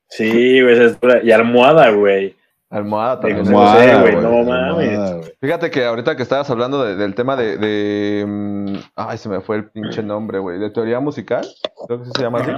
Sí, 0.09 0.61
güey, 0.61 0.75
esa 0.75 0.85
es 0.85 1.01
dura. 1.01 1.21
Y 1.25 1.31
almohada, 1.31 1.89
güey. 1.91 2.37
Almohada 2.73 3.21
también. 3.21 3.45
No 3.53 4.43
mames. 4.45 5.33
Fíjate 5.41 5.71
que 5.71 5.85
ahorita 5.85 6.17
que 6.17 6.23
estabas 6.23 6.49
hablando 6.51 6.83
de- 6.83 6.97
del 6.97 7.15
tema 7.15 7.37
de, 7.37 7.59
de, 7.59 8.25
mm, 8.27 8.75
Ay, 8.97 9.19
se 9.19 9.29
me 9.29 9.41
fue 9.41 9.57
el 9.57 9.71
pinche 9.71 10.03
nombre, 10.03 10.39
güey. 10.39 10.59
De 10.59 10.71
teoría 10.71 10.99
musical. 10.99 11.47
Creo 11.87 11.99
que 12.01 12.07
sí 12.07 12.11
se 12.17 12.23
llama 12.23 12.41
así. 12.41 12.51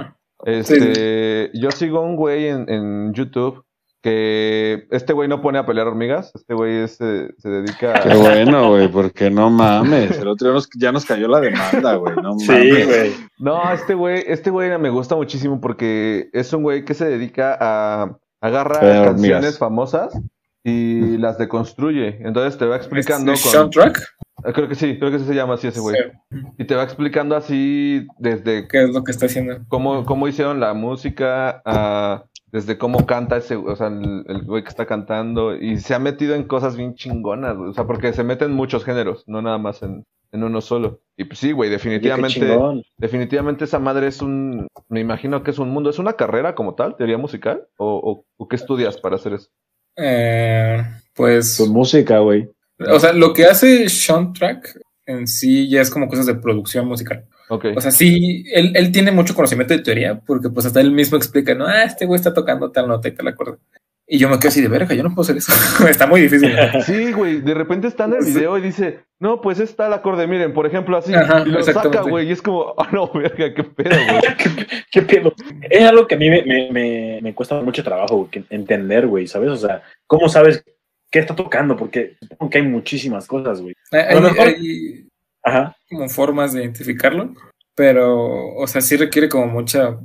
Este, 0.45 1.51
yo 1.53 1.69
sigo 1.71 2.01
un 2.01 2.15
güey 2.15 2.47
en, 2.47 2.69
en 2.69 3.13
YouTube 3.13 3.63
que 4.01 4.85
este 4.91 5.13
güey 5.13 5.27
no 5.27 5.41
pone 5.41 5.57
a 5.57 5.65
pelear 5.65 5.87
hormigas. 5.87 6.31
Este 6.35 6.53
güey 6.53 6.77
es, 6.83 7.01
eh, 7.01 7.29
se 7.39 7.49
dedica 7.49 7.93
Qué 8.01 8.11
a... 8.11 8.15
bueno, 8.15 8.69
güey, 8.69 8.87
porque 8.87 9.29
no 9.31 9.49
mames. 9.49 10.19
El 10.19 10.27
otro 10.27 10.47
día 10.47 10.53
nos- 10.53 10.69
ya 10.77 10.91
nos 10.91 11.05
cayó 11.05 11.27
la 11.27 11.39
demanda, 11.41 11.95
güey. 11.95 12.15
No 12.21 12.37
Sí, 12.37 12.47
mames. 12.51 12.85
güey. 12.87 13.11
No, 13.39 13.71
este 13.73 13.95
güey, 13.95 14.23
este 14.27 14.49
güey 14.51 14.77
me 14.77 14.89
gusta 14.91 15.15
muchísimo 15.15 15.59
porque 15.59 16.29
es 16.33 16.53
un 16.53 16.61
güey 16.63 16.85
que 16.85 16.93
se 16.93 17.05
dedica 17.05 17.57
a 17.59 18.17
Pelear 18.41 18.69
canciones 18.69 19.07
hormigas. 19.07 19.57
famosas 19.57 20.19
y 20.63 21.17
las 21.17 21.37
deconstruye. 21.37 22.17
Entonces 22.25 22.57
te 22.57 22.65
va 22.65 22.75
explicando 22.75 23.31
¿Es 23.33 23.43
con... 23.43 23.51
Soundtrack? 23.51 23.99
Eh, 24.45 24.53
Creo 24.53 24.67
que 24.67 24.75
sí, 24.75 24.99
creo 24.99 25.11
que 25.11 25.19
sí 25.19 25.25
se 25.25 25.33
llama 25.35 25.53
así 25.55 25.67
ese 25.67 25.79
güey. 25.79 25.95
Sí. 25.95 26.37
Y 26.57 26.65
te 26.65 26.75
va 26.75 26.83
explicando 26.83 27.35
así 27.35 28.07
desde 28.19 28.67
¿Qué 28.67 28.83
es 28.83 28.89
lo 28.89 29.03
que 29.03 29.11
está 29.11 29.27
haciendo? 29.27 29.59
cómo, 29.69 30.05
cómo 30.05 30.27
hicieron 30.27 30.59
la 30.59 30.73
música, 30.73 31.61
desde 32.51 32.77
cómo 32.77 33.05
canta 33.05 33.37
ese, 33.37 33.55
o 33.55 33.75
sea, 33.75 33.87
el, 33.87 34.23
el 34.27 34.43
güey 34.43 34.63
que 34.63 34.69
está 34.69 34.85
cantando. 34.85 35.55
Y 35.55 35.77
se 35.79 35.93
ha 35.95 35.99
metido 35.99 36.35
en 36.35 36.43
cosas 36.43 36.75
bien 36.75 36.95
chingonas, 36.95 37.55
güey. 37.57 37.69
O 37.69 37.73
sea, 37.73 37.85
porque 37.85 38.13
se 38.13 38.23
meten 38.23 38.51
muchos 38.51 38.83
géneros, 38.83 39.23
no 39.27 39.41
nada 39.41 39.57
más 39.57 39.81
en, 39.83 40.05
en 40.35 40.43
uno 40.43 40.61
solo. 40.61 41.01
Y 41.17 41.23
pues 41.23 41.39
sí, 41.39 41.51
güey, 41.51 41.69
definitivamente, 41.69 42.57
definitivamente 42.97 43.63
esa 43.63 43.79
madre 43.79 44.07
es 44.07 44.21
un, 44.21 44.67
me 44.89 44.99
imagino 44.99 45.43
que 45.43 45.51
es 45.51 45.59
un 45.59 45.69
mundo, 45.69 45.89
es 45.89 45.97
una 45.97 46.13
carrera 46.13 46.53
como 46.53 46.75
tal, 46.75 46.95
teoría 46.95 47.17
musical, 47.17 47.67
o, 47.77 47.95
o, 48.03 48.25
o 48.37 48.47
qué 48.47 48.55
estudias 48.55 48.97
para 48.97 49.15
hacer 49.15 49.33
eso. 49.33 49.49
Eh, 49.95 50.77
pues, 51.13 51.55
Su 51.55 51.71
música, 51.71 52.19
güey. 52.19 52.49
o 52.79 52.99
sea, 52.99 53.13
lo 53.13 53.33
que 53.33 53.45
hace 53.45 53.89
Soundtrack 53.89 54.79
en 55.05 55.27
sí 55.27 55.69
ya 55.69 55.81
es 55.81 55.89
como 55.89 56.07
cosas 56.07 56.25
de 56.25 56.35
producción 56.35 56.87
musical. 56.87 57.25
Ok. 57.49 57.65
O 57.75 57.81
sea, 57.81 57.91
sí, 57.91 58.43
él, 58.53 58.71
él 58.75 58.91
tiene 58.91 59.11
mucho 59.11 59.35
conocimiento 59.35 59.73
de 59.73 59.83
teoría, 59.83 60.19
porque 60.19 60.49
pues 60.49 60.65
hasta 60.65 60.81
él 60.81 60.91
mismo 60.91 61.17
explica, 61.17 61.53
no, 61.53 61.65
ah, 61.65 61.83
este 61.83 62.05
güey 62.05 62.17
está 62.17 62.33
tocando 62.33 62.71
tal 62.71 62.87
nota 62.87 63.07
y 63.07 63.11
tal 63.13 63.27
acorde. 63.27 63.57
Y 64.07 64.19
yo 64.19 64.29
me 64.29 64.37
quedo 64.37 64.49
así 64.49 64.61
de 64.61 64.67
verga, 64.67 64.93
yo 64.93 65.01
no 65.01 65.09
puedo 65.09 65.21
hacer 65.23 65.37
eso. 65.37 65.51
está 65.89 66.05
muy 66.05 66.21
difícil. 66.21 66.55
Sí, 66.85 67.11
güey, 67.11 67.41
de 67.41 67.53
repente 67.55 67.87
está 67.87 68.05
en 68.05 68.13
el 68.13 68.25
video 68.25 68.57
y 68.57 68.61
dice, 68.61 68.99
no, 69.19 69.41
pues 69.41 69.59
está 69.59 69.87
el 69.87 69.93
acorde, 69.93 70.27
miren, 70.27 70.53
por 70.53 70.67
ejemplo, 70.67 70.95
así, 70.95 71.13
Ajá, 71.13 71.43
y 71.45 71.49
lo 71.49 71.63
saca, 71.63 72.01
güey, 72.01 72.27
y 72.27 72.31
es 72.31 72.41
como, 72.41 72.59
oh, 72.77 72.87
no, 72.91 73.11
verga, 73.13 73.53
qué 73.53 73.63
pedo, 73.63 73.89
güey. 73.95 74.21
¿Qué, 74.37 74.51
qué 74.91 75.01
pedo? 75.01 75.33
Es 75.69 75.83
algo 75.89 76.05
que 76.05 76.15
a 76.15 76.17
mí 76.19 76.29
me, 76.29 76.43
me, 76.43 76.71
me, 76.71 77.19
me 77.21 77.33
cuesta 77.33 77.59
mucho 77.61 77.83
trabajo 77.83 78.29
entender, 78.51 79.07
güey, 79.07 79.25
¿sabes? 79.25 79.49
O 79.49 79.57
sea, 79.57 79.81
¿cómo 80.05 80.29
sabes 80.29 80.63
qué 81.09 81.19
está 81.19 81.35
tocando? 81.35 81.75
Porque 81.75 82.17
supongo 82.21 82.49
que 82.51 82.57
hay 82.59 82.67
muchísimas 82.67 83.25
cosas, 83.25 83.59
güey. 83.61 83.73
Hay, 83.91 84.15
lo 84.15 84.21
mejor- 84.21 84.47
hay 84.47 85.07
Ajá. 85.43 85.75
como 85.89 86.07
formas 86.09 86.53
de 86.53 86.61
identificarlo, 86.61 87.33
pero, 87.73 88.53
o 88.55 88.67
sea, 88.67 88.81
sí 88.81 88.97
requiere 88.97 89.29
como 89.29 89.47
mucha. 89.47 89.97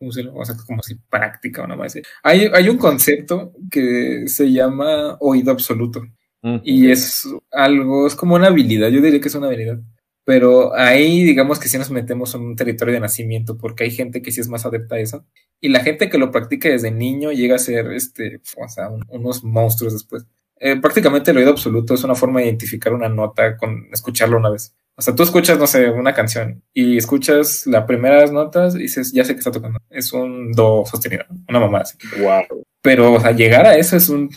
O 0.00 0.44
sea, 0.44 0.54
como 0.66 0.82
si 0.82 0.96
práctica 1.08 1.62
o 1.62 1.66
nada 1.66 1.78
más. 1.78 1.96
Hay, 2.22 2.50
hay 2.52 2.68
un 2.68 2.76
concepto 2.78 3.52
que 3.70 4.28
se 4.28 4.52
llama 4.52 5.16
oído 5.20 5.50
absoluto. 5.52 6.02
Mm. 6.42 6.56
Y 6.62 6.90
es 6.90 7.26
algo, 7.50 8.06
es 8.06 8.14
como 8.14 8.34
una 8.34 8.48
habilidad, 8.48 8.88
yo 8.88 9.00
diría 9.00 9.20
que 9.20 9.28
es 9.28 9.34
una 9.34 9.46
habilidad. 9.48 9.78
Pero 10.24 10.74
ahí 10.74 11.22
digamos 11.22 11.58
que 11.60 11.68
sí 11.68 11.78
nos 11.78 11.90
metemos 11.90 12.34
en 12.34 12.40
un 12.42 12.56
territorio 12.56 12.92
de 12.94 13.00
nacimiento, 13.00 13.56
porque 13.56 13.84
hay 13.84 13.90
gente 13.92 14.22
que 14.22 14.32
sí 14.32 14.40
es 14.40 14.48
más 14.48 14.66
adepta 14.66 14.96
a 14.96 15.00
eso. 15.00 15.24
Y 15.60 15.68
la 15.68 15.80
gente 15.80 16.10
que 16.10 16.18
lo 16.18 16.30
practica 16.32 16.68
desde 16.68 16.90
niño 16.90 17.30
llega 17.32 17.54
a 17.54 17.58
ser 17.58 17.92
este, 17.92 18.40
o 18.56 18.68
sea, 18.68 18.90
un- 18.90 19.04
unos 19.08 19.44
monstruos 19.44 19.92
después. 19.92 20.26
Eh, 20.58 20.80
prácticamente 20.80 21.30
el 21.30 21.36
oído 21.36 21.50
absoluto 21.50 21.94
es 21.94 22.02
una 22.02 22.14
forma 22.16 22.40
de 22.40 22.46
identificar 22.46 22.92
una 22.92 23.08
nota 23.08 23.56
con 23.56 23.86
escucharla 23.92 24.36
una 24.36 24.50
vez. 24.50 24.74
O 24.98 25.02
sea, 25.02 25.14
tú 25.14 25.22
escuchas, 25.22 25.58
no 25.58 25.66
sé, 25.66 25.90
una 25.90 26.14
canción 26.14 26.62
y 26.72 26.96
escuchas 26.96 27.66
las 27.66 27.84
primeras 27.84 28.32
notas 28.32 28.74
y 28.74 28.78
dices, 28.78 29.12
ya 29.12 29.24
sé 29.24 29.34
que 29.34 29.40
está 29.40 29.50
tocando. 29.50 29.78
Es 29.90 30.12
un 30.12 30.52
do 30.52 30.84
sostenido, 30.86 31.24
una 31.48 31.60
mamá 31.60 31.80
así. 31.80 31.98
Wow. 32.18 32.64
Pero, 32.80 33.12
o 33.12 33.20
sea, 33.20 33.32
llegar 33.32 33.66
a 33.66 33.76
eso 33.76 33.96
es 33.96 34.08
un. 34.08 34.30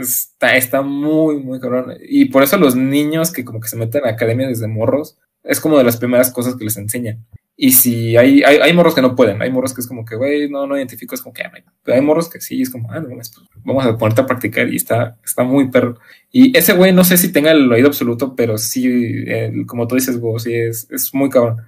Está, 0.00 0.56
está 0.56 0.82
muy, 0.82 1.38
muy 1.38 1.58
cabrón. 1.58 1.96
Y 2.06 2.26
por 2.26 2.44
eso 2.44 2.56
los 2.58 2.76
niños 2.76 3.32
que 3.32 3.44
como 3.44 3.60
que 3.60 3.68
se 3.68 3.76
meten 3.76 4.04
a 4.04 4.10
academia 4.10 4.46
desde 4.46 4.68
morros, 4.68 5.18
es 5.42 5.58
como 5.58 5.78
de 5.78 5.84
las 5.84 5.96
primeras 5.96 6.30
cosas 6.32 6.54
que 6.54 6.64
les 6.64 6.76
enseñan. 6.76 7.24
Y 7.56 7.70
si 7.72 8.16
hay, 8.16 8.42
hay, 8.42 8.56
hay 8.56 8.72
morros 8.72 8.94
que 8.96 9.00
no 9.02 9.14
pueden, 9.14 9.40
hay 9.40 9.50
morros 9.50 9.72
que 9.72 9.80
es 9.80 9.86
como 9.86 10.04
que, 10.04 10.16
güey, 10.16 10.50
no, 10.50 10.66
no 10.66 10.76
identifico, 10.76 11.14
es 11.14 11.22
como 11.22 11.32
que, 11.32 11.42
ah, 11.44 11.52
hay. 11.54 11.62
Pero 11.84 11.94
hay 11.96 12.02
morros 12.02 12.28
que 12.28 12.40
sí, 12.40 12.60
es 12.62 12.68
como, 12.70 12.90
ah, 12.90 12.98
no, 12.98 13.08
pues, 13.10 13.32
vamos 13.62 13.86
a 13.86 13.96
ponerte 13.96 14.22
a 14.22 14.26
practicar 14.26 14.68
y 14.72 14.76
está, 14.76 15.16
está 15.24 15.44
muy 15.44 15.70
perro. 15.70 15.98
Y 16.32 16.56
ese 16.58 16.72
güey, 16.72 16.92
no 16.92 17.04
sé 17.04 17.16
si 17.16 17.30
tenga 17.30 17.52
el 17.52 17.70
oído 17.70 17.86
absoluto, 17.86 18.34
pero 18.34 18.58
sí, 18.58 19.24
como 19.66 19.86
tú 19.86 19.94
dices, 19.94 20.18
güey, 20.18 20.40
sí, 20.40 20.52
es, 20.54 20.88
es 20.90 21.14
muy 21.14 21.30
cabrón. 21.30 21.58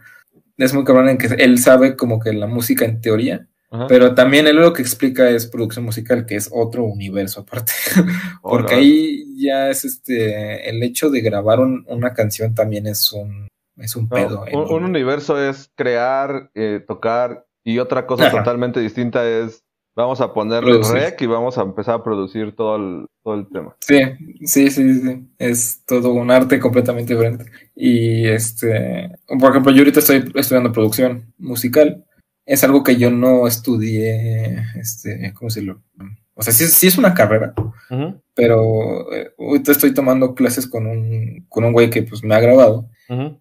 Es 0.57 0.75
muy 0.75 0.85
cabrón 0.85 1.09
en 1.11 1.19
que 1.19 1.27
él 1.39 1.59
sabe 1.59 1.95
como 1.97 2.19
que 2.19 2.33
la 2.33 2.47
música 2.49 2.85
en 2.85 3.01
teoría, 3.01 3.47
Ajá. 3.71 3.87
pero 3.89 4.15
también 4.15 4.47
él 4.49 4.57
lo 4.57 4.73
que 4.73 4.83
explica 4.83 5.29
es 5.31 5.47
producción 5.47 5.85
musical, 5.85 6.27
que 6.27 6.35
es 6.35 6.49
otro 6.53 6.83
universo 6.85 7.43
aparte. 7.43 7.73
Porque 8.43 8.75
Hola. 8.75 8.83
ahí 8.83 9.25
ya 9.37 9.69
es 9.71 9.85
este, 9.85 10.69
el 10.69 10.83
hecho 10.83 11.11
de 11.11 11.21
grabar 11.21 11.61
un- 11.61 11.85
una 11.89 12.13
canción 12.15 12.55
también 12.55 12.87
es 12.87 13.13
un, 13.13 13.49
es 13.79 13.97
un 13.97 14.05
No, 14.05 14.09
pedo. 14.11 14.45
un, 14.53 14.73
un 14.73 14.85
universo 14.85 15.41
es 15.41 15.71
crear, 15.75 16.51
eh, 16.55 16.83
tocar, 16.87 17.47
y 17.65 17.79
otra 17.79 18.07
cosa 18.07 18.29
Ajá. 18.29 18.39
totalmente 18.39 18.81
distinta 18.81 19.29
es, 19.29 19.65
vamos 19.97 20.21
a 20.21 20.33
ponerle 20.33 20.71
Producir. 20.73 20.95
rec 20.95 21.21
y 21.23 21.27
vamos 21.27 21.59
a 21.59 21.63
empezar 21.63 21.97
a 21.97 22.05
producir 22.05 22.55
todo 22.55 22.77
el, 22.77 23.07
todo 23.25 23.35
el 23.35 23.49
tema. 23.49 23.75
Sí, 23.81 23.99
sí, 24.45 24.71
sí, 24.71 25.01
sí. 25.01 25.29
Es 25.39 25.83
todo 25.85 26.13
un 26.13 26.31
arte 26.31 26.61
completamente 26.61 27.15
diferente. 27.15 27.47
Y 27.75 28.27
este, 28.27 29.11
por 29.41 29.51
ejemplo, 29.51 29.73
yo 29.73 29.79
ahorita 29.81 30.01
estoy 30.01 30.31
estudiando 30.35 30.73
producción 30.73 31.33
musical 31.39 32.05
es 32.45 32.63
algo 32.63 32.85
que 32.85 32.95
yo 32.97 33.11
no 33.11 33.49
estudié, 33.49 34.59
este, 34.77 35.33
¿cómo 35.35 35.49
decirlo? 35.49 35.83
O 36.35 36.43
sea, 36.43 36.53
sí, 36.53 36.67
sí 36.67 36.87
es 36.87 36.97
una 36.99 37.13
carrera, 37.15 37.55
pero 38.35 39.13
eh, 39.13 39.33
ahorita 39.39 39.73
estoy 39.73 39.93
tomando 39.95 40.35
clases 40.35 40.67
con 40.69 40.87
un, 40.87 41.45
con 41.49 41.65
un 41.65 41.73
güey 41.73 41.91
que 41.91 42.03
pues 42.05 42.23
me 42.23 42.35
ha 42.37 42.41
grabado 42.41 42.89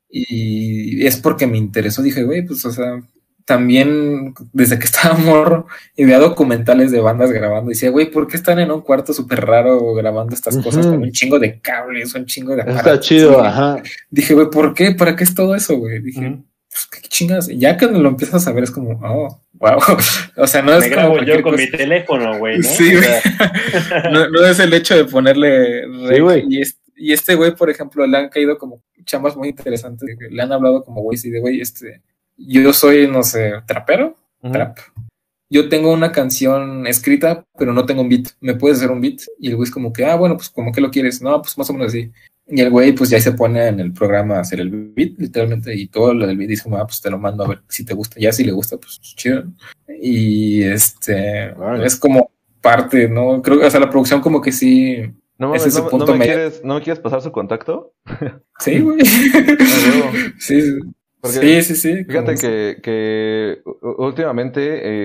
y 0.09 1.05
es 1.05 1.17
porque 1.17 1.47
me 1.47 1.57
interesó. 1.57 2.01
Dije, 2.01 2.23
güey, 2.23 2.45
pues, 2.45 2.63
o 2.65 2.71
sea, 2.71 3.01
también 3.45 4.33
desde 4.53 4.79
que 4.79 4.85
estaba 4.85 5.15
morro 5.17 5.67
y 5.95 6.05
veía 6.05 6.19
documentales 6.19 6.91
de 6.91 6.99
bandas 6.99 7.31
grabando, 7.31 7.69
decía, 7.69 7.89
güey, 7.91 8.09
¿por 8.09 8.27
qué 8.27 8.37
están 8.37 8.59
en 8.59 8.71
un 8.71 8.81
cuarto 8.81 9.13
súper 9.13 9.45
raro 9.45 9.93
grabando 9.93 10.33
estas 10.33 10.57
cosas 10.57 10.87
con 10.87 11.01
un 11.01 11.11
chingo 11.11 11.37
de 11.39 11.59
cables, 11.59 12.13
un 12.15 12.25
chingo 12.25 12.55
de 12.55 12.61
Está 12.61 12.73
aparatos? 12.79 13.05
chido, 13.07 13.39
Sí. 13.39 13.45
ajá. 13.45 13.83
Dije, 14.09 14.33
güey, 14.33 14.49
¿por 14.49 14.73
qué? 14.73 14.91
¿Para 14.91 15.15
qué 15.15 15.23
es 15.23 15.35
todo 15.35 15.53
eso, 15.55 15.77
güey? 15.77 16.01
Dije, 16.01 16.39
pues, 16.69 17.01
qué 17.03 17.07
chingas. 17.07 17.47
Ya 17.47 17.77
que 17.77 17.85
lo 17.85 18.09
empiezas 18.09 18.45
a 18.47 18.51
ver 18.51 18.63
es 18.65 18.71
como, 18.71 18.99
oh, 19.03 19.41
wow. 19.53 19.77
O 20.37 20.47
sea, 20.47 20.61
no 20.61 20.73
es 20.73 20.79
Me 20.89 20.95
como 20.95 21.13
grabo 21.13 21.23
yo 21.23 21.41
con 21.41 21.55
mi 21.55 21.69
teléfono, 21.69 22.37
güey, 22.39 22.57
¿no? 22.57 22.63
Sí, 22.63 22.95
O 22.95 22.97
güey. 22.97 23.03
sea, 23.03 24.09
no, 24.11 24.27
no 24.29 24.45
es 24.45 24.59
el 24.59 24.73
hecho 24.73 24.95
de 24.95 25.05
ponerle. 25.05 25.83
Sí, 26.13 26.19
güey. 26.19 26.45
y, 26.49 26.61
es- 26.61 26.77
y 26.95 27.13
este 27.13 27.35
güey, 27.35 27.55
por 27.55 27.69
ejemplo, 27.69 28.05
le 28.07 28.17
han 28.17 28.29
caído 28.29 28.57
como 28.57 28.81
chambas 29.03 29.35
muy 29.35 29.49
interesantes. 29.49 30.17
Le 30.29 30.41
han 30.41 30.51
hablado 30.51 30.83
como 30.83 31.01
güey, 31.01 31.17
sí, 31.17 31.29
de 31.29 31.39
güey, 31.39 31.61
este, 31.61 32.01
yo 32.37 32.73
soy, 32.73 33.07
no 33.07 33.23
sé, 33.23 33.53
trapero, 33.65 34.15
trap. 34.41 34.77
Yo 35.49 35.69
tengo 35.69 35.93
una 35.93 36.11
canción 36.11 36.87
escrita, 36.87 37.45
pero 37.57 37.71
no 37.71 37.85
tengo 37.85 38.01
un 38.01 38.09
beat. 38.09 38.29
¿Me 38.41 38.55
puedes 38.55 38.79
hacer 38.79 38.91
un 38.91 39.01
beat? 39.01 39.21
Y 39.39 39.49
el 39.49 39.55
güey 39.55 39.67
es 39.67 39.73
como 39.73 39.93
que, 39.93 40.05
ah, 40.05 40.15
bueno, 40.15 40.35
pues 40.35 40.49
como 40.49 40.71
que 40.71 40.81
lo 40.81 40.89
quieres. 40.89 41.21
No, 41.21 41.41
pues 41.41 41.57
más 41.57 41.69
o 41.69 41.73
menos 41.73 41.89
así. 41.89 42.11
Y 42.47 42.61
el 42.61 42.69
güey, 42.69 42.93
pues 42.93 43.09
ya 43.09 43.19
se 43.19 43.31
pone 43.31 43.67
en 43.67 43.79
el 43.79 43.93
programa 43.93 44.37
a 44.37 44.41
hacer 44.41 44.59
el 44.59 44.69
beat, 44.69 45.17
literalmente, 45.17 45.73
y 45.75 45.87
todo 45.87 46.13
lo 46.13 46.27
del 46.27 46.37
beat 46.37 46.49
dice, 46.49 46.69
ah, 46.73 46.85
pues 46.85 47.01
te 47.01 47.09
lo 47.09 47.19
mando 47.19 47.43
a 47.43 47.47
ver 47.49 47.61
si 47.69 47.85
te 47.85 47.93
gusta. 47.93 48.19
Ya 48.19 48.31
si 48.31 48.43
le 48.43 48.51
gusta, 48.51 48.77
pues 48.77 48.99
chido. 49.01 49.43
Y 50.01 50.63
este, 50.63 51.51
Vale. 51.51 51.85
es 51.85 51.95
como 51.95 52.31
parte, 52.61 53.07
¿no? 53.07 53.41
Creo 53.41 53.59
que, 53.59 53.65
o 53.65 53.71
sea, 53.71 53.79
la 53.79 53.89
producción 53.89 54.21
como 54.21 54.41
que 54.41 54.51
sí, 54.51 55.11
No, 55.37 55.47
mames, 55.47 55.61
Ese 55.65 55.69
es 55.69 55.73
su 55.75 55.79
no- 55.81 55.85
no 55.85 55.91
punto 55.91 56.11
me 56.13 56.19
medio. 56.19 56.33
quieres, 56.33 56.63
¿No 56.63 56.75
me 56.75 56.81
quieres 56.81 56.99
pasar 57.01 57.21
su 57.21 57.31
contacto? 57.31 57.93
sí, 58.59 58.79
güey. 58.81 58.97
huevo. 58.99 60.11
sí, 60.39 60.61
sí. 60.61 60.79
Porque 61.21 61.61
sí, 61.61 61.61
sí, 61.63 61.75
sí. 61.75 62.03
Fíjate 62.05 62.35
que, 62.35 62.77
que 62.83 63.61
últimamente 63.81 64.61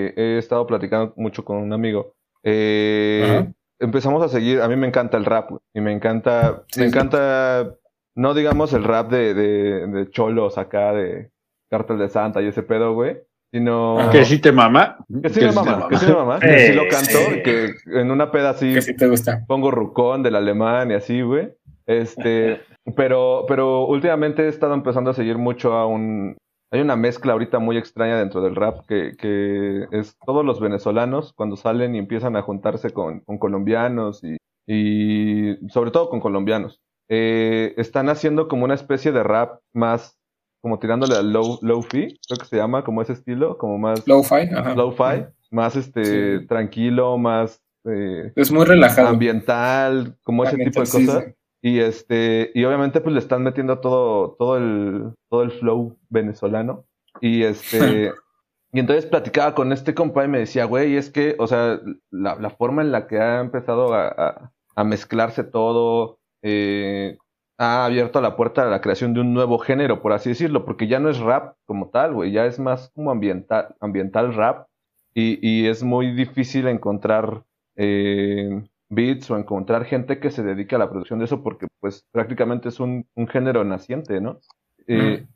eh, 0.09 0.15
he 0.17 0.39
estado 0.39 0.67
platicando 0.67 1.15
mucho 1.17 1.45
con 1.45 1.57
un 1.57 1.73
amigo. 1.73 2.15
Eh, 2.43 3.51
empezamos 3.79 4.23
a 4.23 4.29
seguir, 4.29 4.61
a 4.61 4.69
mí 4.69 4.77
me 4.77 4.87
encanta 4.87 5.17
el 5.17 5.25
rap, 5.25 5.49
güey, 5.51 5.61
y 5.75 5.81
me 5.81 5.93
encanta, 5.93 6.65
Sí, 6.71 6.81
me 6.81 6.87
sí. 6.87 6.91
encanta, 6.91 7.75
no 8.15 8.35
digamos 8.35 8.73
el 8.75 8.85
rap 8.85 9.11
de, 9.11 9.33
de, 9.35 9.87
de 9.87 10.11
cholos 10.11 10.59
acá, 10.59 10.93
de 10.93 11.31
Cártel 11.71 11.99
de 11.99 12.09
Santa 12.11 12.43
y 12.43 12.49
ese 12.49 12.63
pedo, 12.63 12.93
güey, 12.93 13.23
sino... 13.53 13.99
Ajá. 13.99 14.11
Que 14.11 14.25
sí 14.25 14.41
te 14.41 14.53
mama. 14.53 14.99
Que 15.23 15.29
sí 15.31 15.41
me 15.41 15.49
te 15.49 15.53
mama, 15.53 15.87
que 15.89 15.97
sí 15.97 16.07
me 16.07 16.15
mama, 16.15 16.39
que 16.47 16.59
sí 16.59 16.73
lo 16.73 16.89
canto, 16.89 17.19
sí. 17.29 17.35
y 17.37 17.43
que 17.43 17.75
en 17.87 18.11
una 18.11 18.31
peda 18.31 18.51
así 18.51 18.75
Que 18.75 18.83
sí 18.83 18.95
te 18.97 19.09
gusta. 19.09 19.45
pongo 19.47 19.71
Rucón 19.71 20.23
del 20.23 20.37
alemán 20.37 20.91
y 20.91 20.95
así, 20.95 21.23
güey. 21.23 21.53
Este, 21.87 22.61
pero, 22.97 23.45
pero 23.49 23.87
últimamente 23.87 24.45
he 24.45 24.49
estado 24.49 24.75
empezando 24.75 25.11
a 25.11 25.15
seguir 25.15 25.39
mucho 25.39 25.75
a 25.75 25.87
un. 25.87 26.37
Hay 26.73 26.81
una 26.81 26.95
mezcla 26.97 27.33
ahorita 27.33 27.59
muy 27.59 27.77
extraña 27.77 28.19
dentro 28.19 28.43
del 28.43 28.55
rap 28.55 28.87
que, 28.87 29.13
que 29.19 29.87
es 29.91 30.17
todos 30.25 30.45
los 30.45 30.61
venezolanos 30.61 31.33
cuando 31.35 31.57
salen 31.57 31.97
y 31.97 31.99
empiezan 31.99 32.37
a 32.37 32.43
juntarse 32.43 32.91
con, 32.93 33.21
con 33.21 33.39
colombianos 33.39 34.23
y, 34.23 34.37
y 34.69 35.57
sobre 35.69 35.91
todo 35.91 36.09
con 36.11 36.21
colombianos. 36.21 36.81
eh, 37.11 37.75
están 37.77 38.09
haciendo 38.09 38.47
como 38.47 38.65
una 38.65 38.75
especie 38.75 39.11
de 39.11 39.25
rap 39.25 39.59
más 39.75 40.20
como 40.61 40.79
tirándole 40.79 41.17
al 41.17 41.33
low, 41.33 41.59
low 41.63 41.83
fi, 41.83 42.19
creo 42.29 42.39
que 42.39 42.45
se 42.47 42.57
llama, 42.57 42.85
como 42.85 43.03
ese 43.03 43.13
estilo, 43.15 43.57
como 43.59 43.79
más 43.79 44.07
Lo-fi, 44.07 44.49
ajá. 44.55 44.75
low-fi, 44.75 45.25
más 45.51 45.75
este 45.77 46.41
Sí. 46.41 46.47
tranquilo, 46.47 47.17
más 47.19 47.63
eh, 47.85 48.33
Es 48.37 48.53
muy 48.53 48.65
relajado. 48.67 49.09
ambiental, 49.09 50.17
como 50.23 50.45
ese 50.45 50.57
tipo 50.59 50.81
de 50.81 50.87
Sí, 50.87 51.07
cosas. 51.07 51.25
sí. 51.25 51.35
Y 51.63 51.79
este, 51.81 52.51
y 52.55 52.65
obviamente 52.65 53.01
pues 53.01 53.13
le 53.15 53.19
están 53.21 53.43
metiendo 53.43 53.79
todo, 53.81 54.37
todo 54.39 54.57
el, 54.59 55.13
todo 55.31 55.43
el 55.43 55.51
flow 55.53 55.97
venezolano. 56.11 56.85
Y 57.23 57.43
este, 57.43 58.13
y 58.73 58.81
entonces 58.81 59.07
platicaba 59.07 59.55
con 59.55 59.73
este 59.73 59.95
compa 59.95 60.25
y 60.25 60.29
me 60.29 60.39
decía, 60.41 60.65
güey, 60.67 60.97
es 60.97 61.11
que, 61.11 61.37
o 61.39 61.47
sea, 61.47 61.81
la, 62.11 62.37
la 62.37 62.51
forma 62.51 62.83
en 62.83 62.93
la 62.93 63.07
que 63.07 63.19
ha 63.19 63.41
empezado 63.41 63.95
a, 63.95 64.09
a- 64.09 64.53
a 64.77 64.85
mezclarse 64.85 65.43
todo, 65.45 66.19
eh, 66.43 67.17
ha 67.61 67.85
abierto 67.85 68.21
la 68.23 68.37
puerta 68.37 68.63
a 68.63 68.67
la 68.71 68.81
creación 68.81 69.13
de 69.15 69.21
un 69.21 69.35
nuevo 69.35 69.59
género, 69.59 70.01
por 70.01 70.13
así 70.15 70.31
decirlo, 70.31 70.65
porque 70.65 70.89
ya 70.89 70.99
no 70.99 71.11
es 71.11 71.19
rap 71.19 71.57
como 71.67 71.91
tal, 71.91 72.15
güey, 72.15 72.33
ya 72.33 72.47
es 72.47 72.59
más 72.59 72.91
como 72.95 73.11
ambiental, 73.11 73.75
ambiental 73.81 74.35
rap. 74.35 74.67
Y, 75.15 75.39
y 75.47 75.67
es 75.67 75.83
muy 75.83 76.13
difícil 76.13 76.69
encontrar 76.69 77.43
eh, 77.77 78.63
beats 78.89 79.31
o 79.31 79.37
encontrar 79.37 79.85
gente 79.85 80.21
que 80.21 80.31
se 80.31 80.43
dedique 80.43 80.75
a 80.75 80.79
la 80.79 80.89
producción 80.91 81.19
de 81.19 81.27
eso 81.27 81.43
porque 81.43 81.67
pues 81.81 82.07
prácticamente 82.13 82.69
es 82.71 82.81
un, 82.81 83.07
un 83.15 83.29
género 83.29 83.65
naciente, 83.65 84.21
¿no? 84.21 84.39
Eh, 84.87 85.27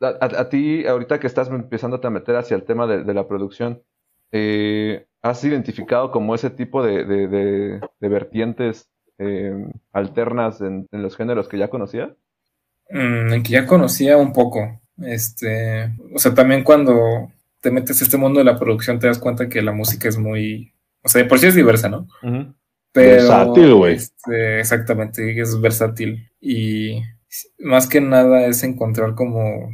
a, 0.00 0.06
a- 0.08 0.40
a 0.42 0.48
ti, 0.50 0.86
ahorita 0.86 1.18
que 1.20 1.26
estás 1.28 1.48
empezando 1.48 2.00
a 2.02 2.10
meter 2.10 2.36
hacia 2.36 2.56
el 2.56 2.64
tema 2.64 2.86
de, 2.86 3.04
de 3.04 3.14
la 3.14 3.26
producción, 3.28 3.82
eh, 4.32 5.06
¿has 5.22 5.42
identificado 5.44 6.10
como 6.10 6.34
ese 6.34 6.50
tipo 6.50 6.82
de, 6.84 7.04
de- 7.04 7.28
de- 7.28 7.80
de 8.00 8.08
vertientes 8.08 8.90
eh, 9.20 9.54
alternas 9.92 10.60
en, 10.62 10.88
en 10.90 11.02
los 11.02 11.16
géneros 11.16 11.46
que 11.46 11.58
ya 11.58 11.68
conocías? 11.68 12.10
Mm, 12.90 13.34
en 13.34 13.42
que 13.42 13.52
ya 13.52 13.66
conocía 13.66 14.16
un 14.16 14.32
poco. 14.32 14.80
Este, 14.98 15.92
o 16.14 16.18
sea, 16.18 16.34
también 16.34 16.64
cuando 16.64 17.30
te 17.60 17.70
metes 17.70 18.00
a 18.00 18.04
este 18.04 18.16
mundo 18.16 18.38
de 18.38 18.44
la 18.44 18.58
producción 18.58 18.98
te 18.98 19.06
das 19.06 19.18
cuenta 19.18 19.48
que 19.48 19.62
la 19.62 19.72
música 19.72 20.08
es 20.08 20.18
muy, 20.18 20.72
o 21.02 21.08
sea, 21.08 21.22
de 21.22 21.28
por 21.28 21.38
sí 21.38 21.46
es 21.46 21.54
diversa, 21.54 21.88
¿no? 21.88 22.08
Pero, 22.92 23.12
Versátil, 23.12 23.74
güey. 23.74 23.94
este, 23.94 24.60
exactamente, 24.60 25.40
es 25.40 25.60
versátil. 25.60 26.30
Y 26.40 27.02
más 27.58 27.86
que 27.86 28.00
nada 28.00 28.46
es 28.46 28.62
encontrar 28.64 29.14
como, 29.14 29.70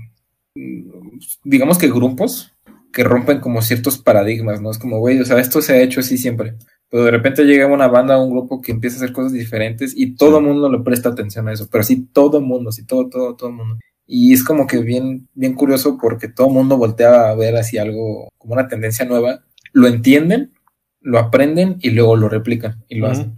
mm, 0.55 1.19
digamos 1.45 1.79
que 1.79 1.89
grupos 1.89 2.53
que 2.93 3.05
rompen 3.05 3.41
como 3.41 3.63
ciertos 3.63 3.99
paradigmas, 3.99 4.61
¿no? 4.61 4.71
Es 4.71 4.79
como, 4.79 4.99
güey, 4.99 5.21
o 5.21 5.25
sea, 5.25 5.39
esto 5.39 5.63
se 5.63 5.75
ha 5.75 5.83
hecho 5.83 6.01
así 6.01 6.19
siempre. 6.19 6.55
Pero 6.91 7.05
de 7.05 7.11
repente 7.11 7.45
llega 7.45 7.67
una 7.67 7.89
banda, 7.89 8.23
un 8.23 8.31
grupo 8.31 8.61
que 8.61 8.73
empieza 8.73 8.97
a 8.97 8.99
hacer 8.99 9.13
cosas 9.13 9.33
diferentes 9.33 9.93
y 9.97 10.15
todo 10.15 10.39
el 10.39 10.45
mundo 10.45 10.71
le 10.71 10.79
presta 10.81 11.09
atención 11.09 11.49
a 11.49 11.53
eso, 11.53 11.69
pero 11.71 11.83
sí 11.83 12.09
todo 12.13 12.39
el 12.39 12.45
mundo, 12.45 12.71
sí 12.71 12.85
todo, 12.85 13.09
todo, 13.09 13.35
todo 13.35 13.49
el 13.51 13.57
mundo. 13.57 13.79
Y 14.07 14.33
es 14.33 14.45
como 14.45 14.67
que 14.67 14.79
bien, 14.79 15.29
bien 15.35 15.55
curioso 15.55 15.99
porque 16.01 16.29
todo 16.29 16.47
el 16.47 16.55
mundo 16.55 16.77
voltea 16.77 17.31
a 17.31 17.35
ver 17.35 17.57
así 17.57 17.77
algo 17.77 18.29
como 18.39 18.55
una 18.55 18.69
tendencia 18.69 19.05
nueva, 19.05 19.43
lo 19.73 19.89
entienden, 19.89 20.53
lo 21.01 21.19
aprenden 21.19 21.77
y 21.81 21.91
luego 21.91 22.17
lo 22.17 22.29
replican 22.29 22.85
y 22.89 22.97
lo 22.99 23.09
hacen. 23.09 23.37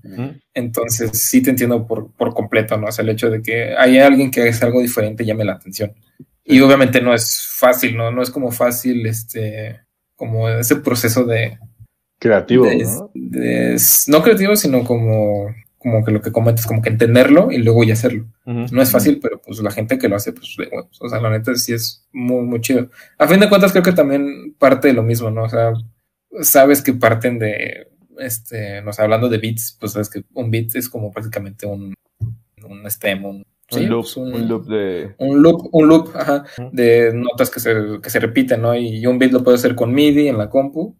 Entonces 0.52 1.10
sí 1.12 1.42
te 1.42 1.50
entiendo 1.50 1.86
por, 1.86 2.12
por 2.12 2.34
completo, 2.34 2.76
¿no? 2.76 2.88
O 2.88 2.92
sea, 2.92 3.02
el 3.02 3.10
hecho 3.10 3.30
de 3.30 3.42
que 3.42 3.74
hay 3.76 3.98
alguien 3.98 4.30
que 4.30 4.46
hace 4.46 4.64
algo 4.64 4.80
diferente 4.80 5.24
llame 5.24 5.44
la 5.44 5.54
atención. 5.54 5.94
Y 6.44 6.60
obviamente 6.60 7.00
no 7.00 7.14
es 7.14 7.46
fácil, 7.46 7.96
¿no? 7.96 8.10
No 8.10 8.22
es 8.22 8.30
como 8.30 8.50
fácil 8.50 9.06
este, 9.06 9.80
como 10.16 10.48
ese 10.48 10.76
proceso 10.76 11.24
de, 11.24 11.58
Creativo, 12.18 12.64
de- 12.66 12.84
¿no? 12.84 13.10
de- 13.14 13.76
no 14.08 14.22
creativo, 14.22 14.56
sino 14.56 14.84
como, 14.84 15.54
como 15.78 16.04
que 16.04 16.10
lo 16.10 16.20
que 16.20 16.32
comentas, 16.32 16.66
como 16.66 16.82
que 16.82 16.88
entenderlo 16.88 17.50
y 17.52 17.58
luego 17.58 17.84
ya 17.84 17.92
hacerlo. 17.94 18.26
No 18.72 18.82
es 18.82 18.90
fácil, 18.90 19.18
pero 19.22 19.40
pues 19.40 19.60
la 19.60 19.70
gente 19.70 19.98
que 19.98 20.08
lo 20.08 20.16
hace, 20.16 20.32
pues 20.32 20.54
de 20.58 20.68
huevos. 20.68 20.98
O 21.00 21.08
sea, 21.08 21.20
la 21.20 21.30
neta 21.30 21.54
sí 21.54 21.72
es 21.72 22.06
muy, 22.12 22.42
muy 22.44 22.60
chido. 22.60 22.88
A 23.18 23.28
fin 23.28 23.38
de 23.40 23.48
cuentas, 23.48 23.72
creo 23.72 23.84
que 23.84 23.92
también 23.92 24.54
parte 24.58 24.88
de 24.88 24.94
lo 24.94 25.02
mismo, 25.02 25.30
¿no? 25.30 25.44
O 25.44 25.48
sea, 25.48 25.72
sabes 26.40 26.82
que 26.82 26.92
parten 26.94 27.38
de, 27.38 27.88
este, 28.18 28.82
no 28.82 28.92
sé, 28.92 29.02
hablando 29.02 29.28
de 29.28 29.38
beats, 29.38 29.76
pues 29.78 29.92
sabes 29.92 30.10
que 30.10 30.24
un 30.34 30.50
beat 30.50 30.74
es 30.74 30.88
como 30.88 31.12
prácticamente 31.12 31.66
un, 31.66 31.94
un 32.68 32.86
stem, 32.90 33.24
un, 33.24 33.44
sí, 33.70 33.84
un, 33.84 33.88
loop, 33.90 34.02
pues, 34.02 34.16
un 34.16 34.48
loop 34.48 34.66
de... 34.66 35.14
un 35.18 35.42
loop, 35.42 35.68
un 35.72 35.88
loop, 35.88 36.10
ajá, 36.16 36.44
de 36.72 37.12
notas 37.14 37.50
que 37.50 37.60
se, 37.60 37.74
que 38.02 38.10
se 38.10 38.18
repiten, 38.20 38.62
¿no? 38.62 38.74
Y 38.74 39.06
un 39.06 39.18
beat 39.18 39.30
lo 39.32 39.44
puedes 39.44 39.60
hacer 39.60 39.76
con 39.76 39.92
MIDI 39.94 40.28
en 40.28 40.38
la 40.38 40.50
compu. 40.50 40.96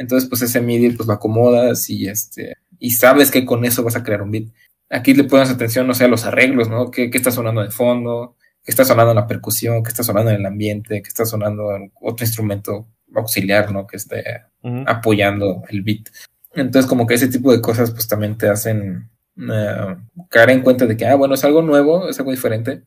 Entonces, 0.00 0.30
pues 0.30 0.40
ese 0.40 0.62
MIDI 0.62 0.92
pues 0.92 1.06
lo 1.06 1.12
acomodas 1.12 1.90
y 1.90 2.08
este, 2.08 2.56
y 2.78 2.92
sabes 2.92 3.30
que 3.30 3.44
con 3.44 3.66
eso 3.66 3.84
vas 3.84 3.96
a 3.96 4.02
crear 4.02 4.22
un 4.22 4.30
beat. 4.30 4.48
Aquí 4.88 5.12
le 5.12 5.24
pones 5.24 5.50
atención, 5.50 5.86
no 5.86 5.92
sé, 5.92 6.04
a 6.04 6.08
los 6.08 6.24
arreglos, 6.24 6.70
¿no? 6.70 6.90
¿Qué, 6.90 7.10
qué 7.10 7.18
está 7.18 7.30
sonando 7.30 7.60
de 7.60 7.70
fondo? 7.70 8.34
¿Qué 8.64 8.70
está 8.70 8.82
sonando 8.82 9.10
en 9.10 9.16
la 9.16 9.26
percusión? 9.26 9.82
¿Qué 9.82 9.90
está 9.90 10.02
sonando 10.02 10.30
en 10.30 10.38
el 10.38 10.46
ambiente? 10.46 11.02
¿Qué 11.02 11.08
está 11.08 11.26
sonando 11.26 11.76
en 11.76 11.92
otro 12.00 12.24
instrumento 12.24 12.88
auxiliar, 13.14 13.72
¿no? 13.72 13.86
Que 13.86 13.98
esté 13.98 14.24
apoyando 14.86 15.64
el 15.68 15.82
beat. 15.82 16.08
Entonces, 16.54 16.88
como 16.88 17.06
que 17.06 17.14
ese 17.14 17.28
tipo 17.28 17.52
de 17.52 17.60
cosas, 17.60 17.90
pues 17.90 18.08
también 18.08 18.38
te 18.38 18.48
hacen 18.48 19.10
eh, 19.36 19.96
caer 20.30 20.48
en 20.48 20.62
cuenta 20.62 20.86
de 20.86 20.96
que, 20.96 21.06
ah, 21.06 21.14
bueno, 21.14 21.34
es 21.34 21.44
algo 21.44 21.60
nuevo, 21.60 22.08
es 22.08 22.18
algo 22.18 22.30
diferente, 22.30 22.84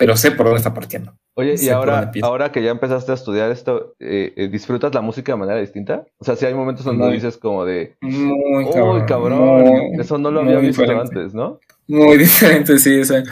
pero 0.00 0.16
sé 0.16 0.30
por 0.32 0.46
dónde 0.46 0.56
está 0.58 0.72
partiendo. 0.72 1.14
Oye, 1.34 1.52
y 1.54 1.58
sé 1.58 1.70
ahora, 1.72 2.10
ahora 2.22 2.50
que 2.50 2.62
ya 2.62 2.70
empezaste 2.70 3.12
a 3.12 3.14
estudiar 3.14 3.50
esto, 3.50 3.94
eh, 4.00 4.32
eh, 4.34 4.48
¿disfrutas 4.48 4.94
la 4.94 5.02
música 5.02 5.32
de 5.32 5.38
manera 5.38 5.60
distinta? 5.60 6.04
O 6.18 6.24
sea, 6.24 6.36
si 6.36 6.46
hay 6.46 6.54
momentos 6.54 6.84
donde 6.86 7.04
Muy. 7.04 7.12
dices 7.14 7.36
como 7.36 7.64
de, 7.66 7.94
Muy 8.00 8.64
uy, 8.64 8.72
cabrón. 8.72 9.04
cabrón, 9.06 9.60
muy- 9.62 10.00
eso 10.00 10.16
no 10.16 10.30
lo 10.30 10.40
había 10.40 10.58
visto 10.58 10.82
diferente. 10.82 11.18
antes, 11.18 11.34
¿no? 11.34 11.60
Muy 11.86 12.16
diferente, 12.18 12.78
sí. 12.78 12.98
O 13.00 13.04
sea, 13.04 13.22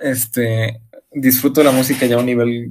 este, 0.00 0.80
disfruto 1.12 1.62
la 1.64 1.72
música 1.72 2.06
ya 2.06 2.16
a 2.16 2.20
un 2.20 2.26
nivel 2.26 2.70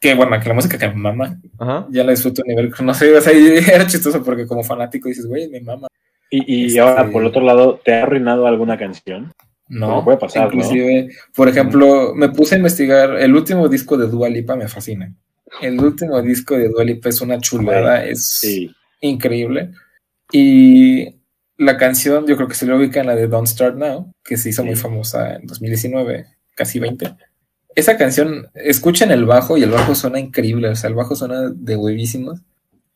que 0.00 0.14
bueno, 0.14 0.38
que 0.38 0.48
la 0.48 0.54
música 0.54 0.76
que 0.76 0.88
me 0.88 0.94
mama, 0.94 1.40
Ajá. 1.58 1.86
ya 1.90 2.04
la 2.04 2.10
disfruto 2.10 2.42
a 2.42 2.48
nivel, 2.48 2.72
no 2.82 2.92
sé, 2.94 3.16
o 3.16 3.20
sea, 3.20 3.32
era 3.74 3.86
chistoso 3.86 4.22
porque 4.22 4.46
como 4.46 4.62
fanático 4.62 5.08
dices, 5.08 5.26
güey, 5.26 5.48
me 5.48 5.60
mama. 5.62 5.88
Y, 6.30 6.44
y 6.54 6.66
Este- 6.66 6.80
ahora, 6.80 7.08
por 7.10 7.22
el 7.22 7.28
otro 7.28 7.40
lado, 7.42 7.80
¿te 7.82 7.94
ha 7.94 8.02
arruinado 8.02 8.46
alguna 8.46 8.76
canción? 8.76 9.32
No, 9.68 9.88
Como 9.88 10.04
puede 10.04 10.18
pasar, 10.18 10.42
¿no? 10.48 10.54
inclusive, 10.54 11.08
por 11.34 11.48
ejemplo, 11.48 12.14
me 12.14 12.28
puse 12.28 12.54
a 12.54 12.58
investigar, 12.58 13.16
el 13.16 13.34
último 13.34 13.68
disco 13.68 13.96
de 13.96 14.06
Dua 14.08 14.28
Lipa 14.28 14.54
me 14.56 14.68
fascina. 14.68 15.12
El 15.60 15.80
último 15.80 16.20
disco 16.22 16.56
de 16.56 16.68
Dua 16.68 16.84
Lipa 16.84 17.08
es 17.08 17.20
una 17.20 17.38
chulada, 17.38 18.04
es 18.04 18.26
Sí. 18.40 18.70
increíble. 19.00 19.70
Y 20.32 21.16
la 21.56 21.76
canción, 21.76 22.26
yo 22.26 22.36
creo 22.36 22.48
que 22.48 22.54
se 22.54 22.66
le 22.66 22.74
ubica 22.74 23.00
en 23.00 23.06
la 23.06 23.14
de 23.16 23.28
Don't 23.28 23.46
Start 23.48 23.76
Now, 23.76 24.12
que 24.24 24.36
se 24.36 24.50
hizo 24.50 24.64
muy 24.64 24.76
famosa 24.76 25.36
en 25.36 25.46
2019, 25.46 26.26
casi 26.54 26.78
20. 26.78 27.14
Esa 27.74 27.96
canción, 27.96 28.46
escuchen 28.54 29.10
el 29.10 29.24
bajo 29.24 29.56
y 29.56 29.62
el 29.62 29.70
bajo 29.70 29.94
suena 29.94 30.18
increíble, 30.18 30.68
o 30.68 30.76
sea, 30.76 30.88
el 30.88 30.94
bajo 30.96 31.14
suena 31.14 31.50
de 31.54 31.76
huevísimos. 31.76 32.40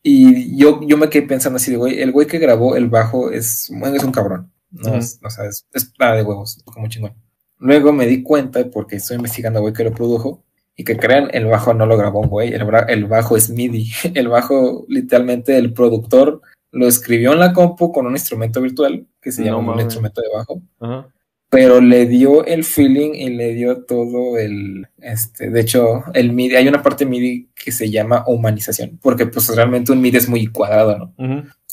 Y 0.03 0.57
yo, 0.57 0.81
yo 0.87 0.97
me 0.97 1.09
quedé 1.09 1.27
pensando 1.27 1.57
así 1.57 1.69
de, 1.71 1.77
güey, 1.77 2.01
el 2.01 2.11
güey 2.11 2.25
que 2.27 2.39
grabó 2.39 2.75
el 2.75 2.87
bajo 2.87 3.29
es, 3.31 3.69
es 3.93 4.03
un 4.03 4.11
cabrón. 4.11 4.51
No, 4.71 4.89
Ujú. 4.89 4.97
es, 4.97 5.19
o 5.23 5.29
sea, 5.29 5.45
es, 5.45 5.65
es 5.73 5.93
nada 5.99 6.15
de 6.15 6.23
huevos, 6.23 6.61
como 6.65 6.87
chingón. 6.87 7.13
Luego 7.59 7.93
me 7.93 8.07
di 8.07 8.23
cuenta, 8.23 8.63
porque 8.71 8.95
estoy 8.95 9.17
investigando 9.17 9.59
a 9.59 9.61
güey 9.61 9.73
que 9.73 9.83
lo 9.83 9.93
produjo, 9.93 10.43
y 10.75 10.83
que 10.83 10.97
crean, 10.97 11.29
el 11.33 11.45
bajo 11.45 11.73
no 11.73 11.85
lo 11.85 11.97
grabó 11.97 12.21
un 12.21 12.29
güey, 12.29 12.53
el, 12.53 12.65
el 12.87 13.05
bajo 13.05 13.37
es 13.37 13.49
MIDI. 13.49 13.91
El 14.15 14.29
bajo, 14.29 14.85
literalmente, 14.87 15.57
el 15.57 15.73
productor 15.73 16.41
lo 16.71 16.87
escribió 16.87 17.33
en 17.33 17.39
la 17.39 17.53
compu 17.53 17.91
con 17.91 18.05
un 18.07 18.13
instrumento 18.13 18.61
virtual, 18.61 19.05
que 19.21 19.31
se 19.31 19.41
No 19.43 19.57
llama 19.57 19.73
un 19.73 19.81
instrumento 19.81 20.21
de 20.21 20.27
bajo, 20.33 20.61
Ajá. 20.79 21.07
Pero 21.51 21.81
le 21.81 22.05
dio 22.05 22.45
el 22.45 22.63
feeling 22.63 23.11
y 23.13 23.29
le 23.31 23.53
dio 23.53 23.83
todo 23.83 24.37
el, 24.37 24.87
este, 25.01 25.49
de 25.49 25.59
hecho, 25.59 26.01
el 26.13 26.31
MIDI, 26.31 26.55
hay 26.55 26.67
una 26.69 26.81
parte 26.81 27.05
MIDI 27.05 27.49
que 27.53 27.73
se 27.73 27.89
llama 27.91 28.23
humanización, 28.25 28.97
porque 29.01 29.25
pues 29.25 29.53
realmente 29.53 29.91
un 29.91 29.99
MIDI 29.99 30.17
es 30.17 30.29
muy 30.29 30.47
cuadrado, 30.47 30.97
¿no? 30.97 31.13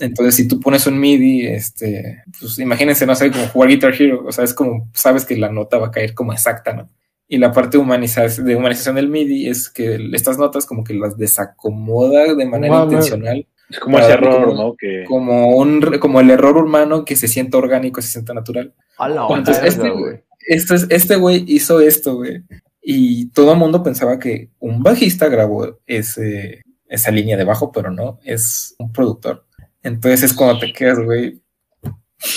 Entonces, 0.01 0.35
si 0.35 0.49
tú 0.49 0.59
pones 0.59 0.85
un 0.89 0.99
MIDI, 0.99 1.47
este, 1.47 2.25
pues 2.41 2.59
imagínense, 2.59 3.07
no 3.07 3.15
sé, 3.15 3.31
como 3.31 3.47
jugar 3.47 3.69
Guitar 3.71 3.95
Hero, 3.97 4.25
o 4.27 4.33
sea, 4.33 4.43
es 4.43 4.53
como, 4.53 4.91
sabes 4.95 5.25
que 5.25 5.37
la 5.37 5.53
nota 5.53 5.79
va 5.79 5.87
a 5.87 5.91
caer 5.93 6.13
como 6.13 6.33
exacta, 6.33 6.73
¿no? 6.73 6.91
Y 7.29 7.39
la 7.39 7.53
parte 7.53 7.79
humaniza- 7.79 8.27
de 8.43 8.57
humanización 8.57 8.97
del 8.97 9.09
MIDI 9.09 9.47
es 9.49 9.69
que 9.71 9.97
estas 10.13 10.39
notas 10.39 10.67
como 10.67 10.83
que 10.83 10.95
las 10.95 11.17
desacomoda 11.17 12.35
de 12.35 12.47
manera 12.47 12.75
intencional, 12.85 13.47
Es 13.71 13.79
como 13.81 13.99
ese 13.99 14.13
error, 14.13 14.47
como- 14.49 14.63
¿no? 14.63 14.75
Que 14.77 15.05
como 15.05 15.57
un, 15.57 15.81
como 16.01 16.21
el 16.21 16.31
error 16.31 16.57
humano 16.57 17.05
que 17.05 17.17
se 17.17 17.29
sienta 17.29 17.59
orgánico, 17.59 18.01
se 18.03 18.09
sienta 18.09 18.33
natural. 18.35 18.75
A 18.99 19.09
la 19.09 19.23
Entonces, 19.29 19.55
verga, 19.63 19.69
este, 19.69 19.91
güey. 19.91 20.25
Esto 20.41 20.75
es, 20.75 20.87
este 20.91 21.17
güey 21.17 21.45
hizo 21.49 21.81
esto, 21.81 22.17
güey. 22.17 22.43
Y 22.83 23.31
todo 23.33 23.53
el 23.53 23.59
mundo 23.59 23.83
pensaba 23.83 24.19
que 24.19 24.51
un 24.61 24.83
bajista 24.83 25.29
grabó 25.29 25.79
ese, 25.87 26.63
esa 26.87 27.11
línea 27.11 27.37
de 27.37 27.45
bajo, 27.45 27.71
pero 27.71 27.91
no, 27.91 28.19
es 28.25 28.75
un 28.79 28.91
productor. 28.93 29.45
Entonces 29.83 30.23
es 30.23 30.33
cuando 30.35 30.59
te 30.59 30.73
quedas, 30.73 30.99
güey. 30.99 31.43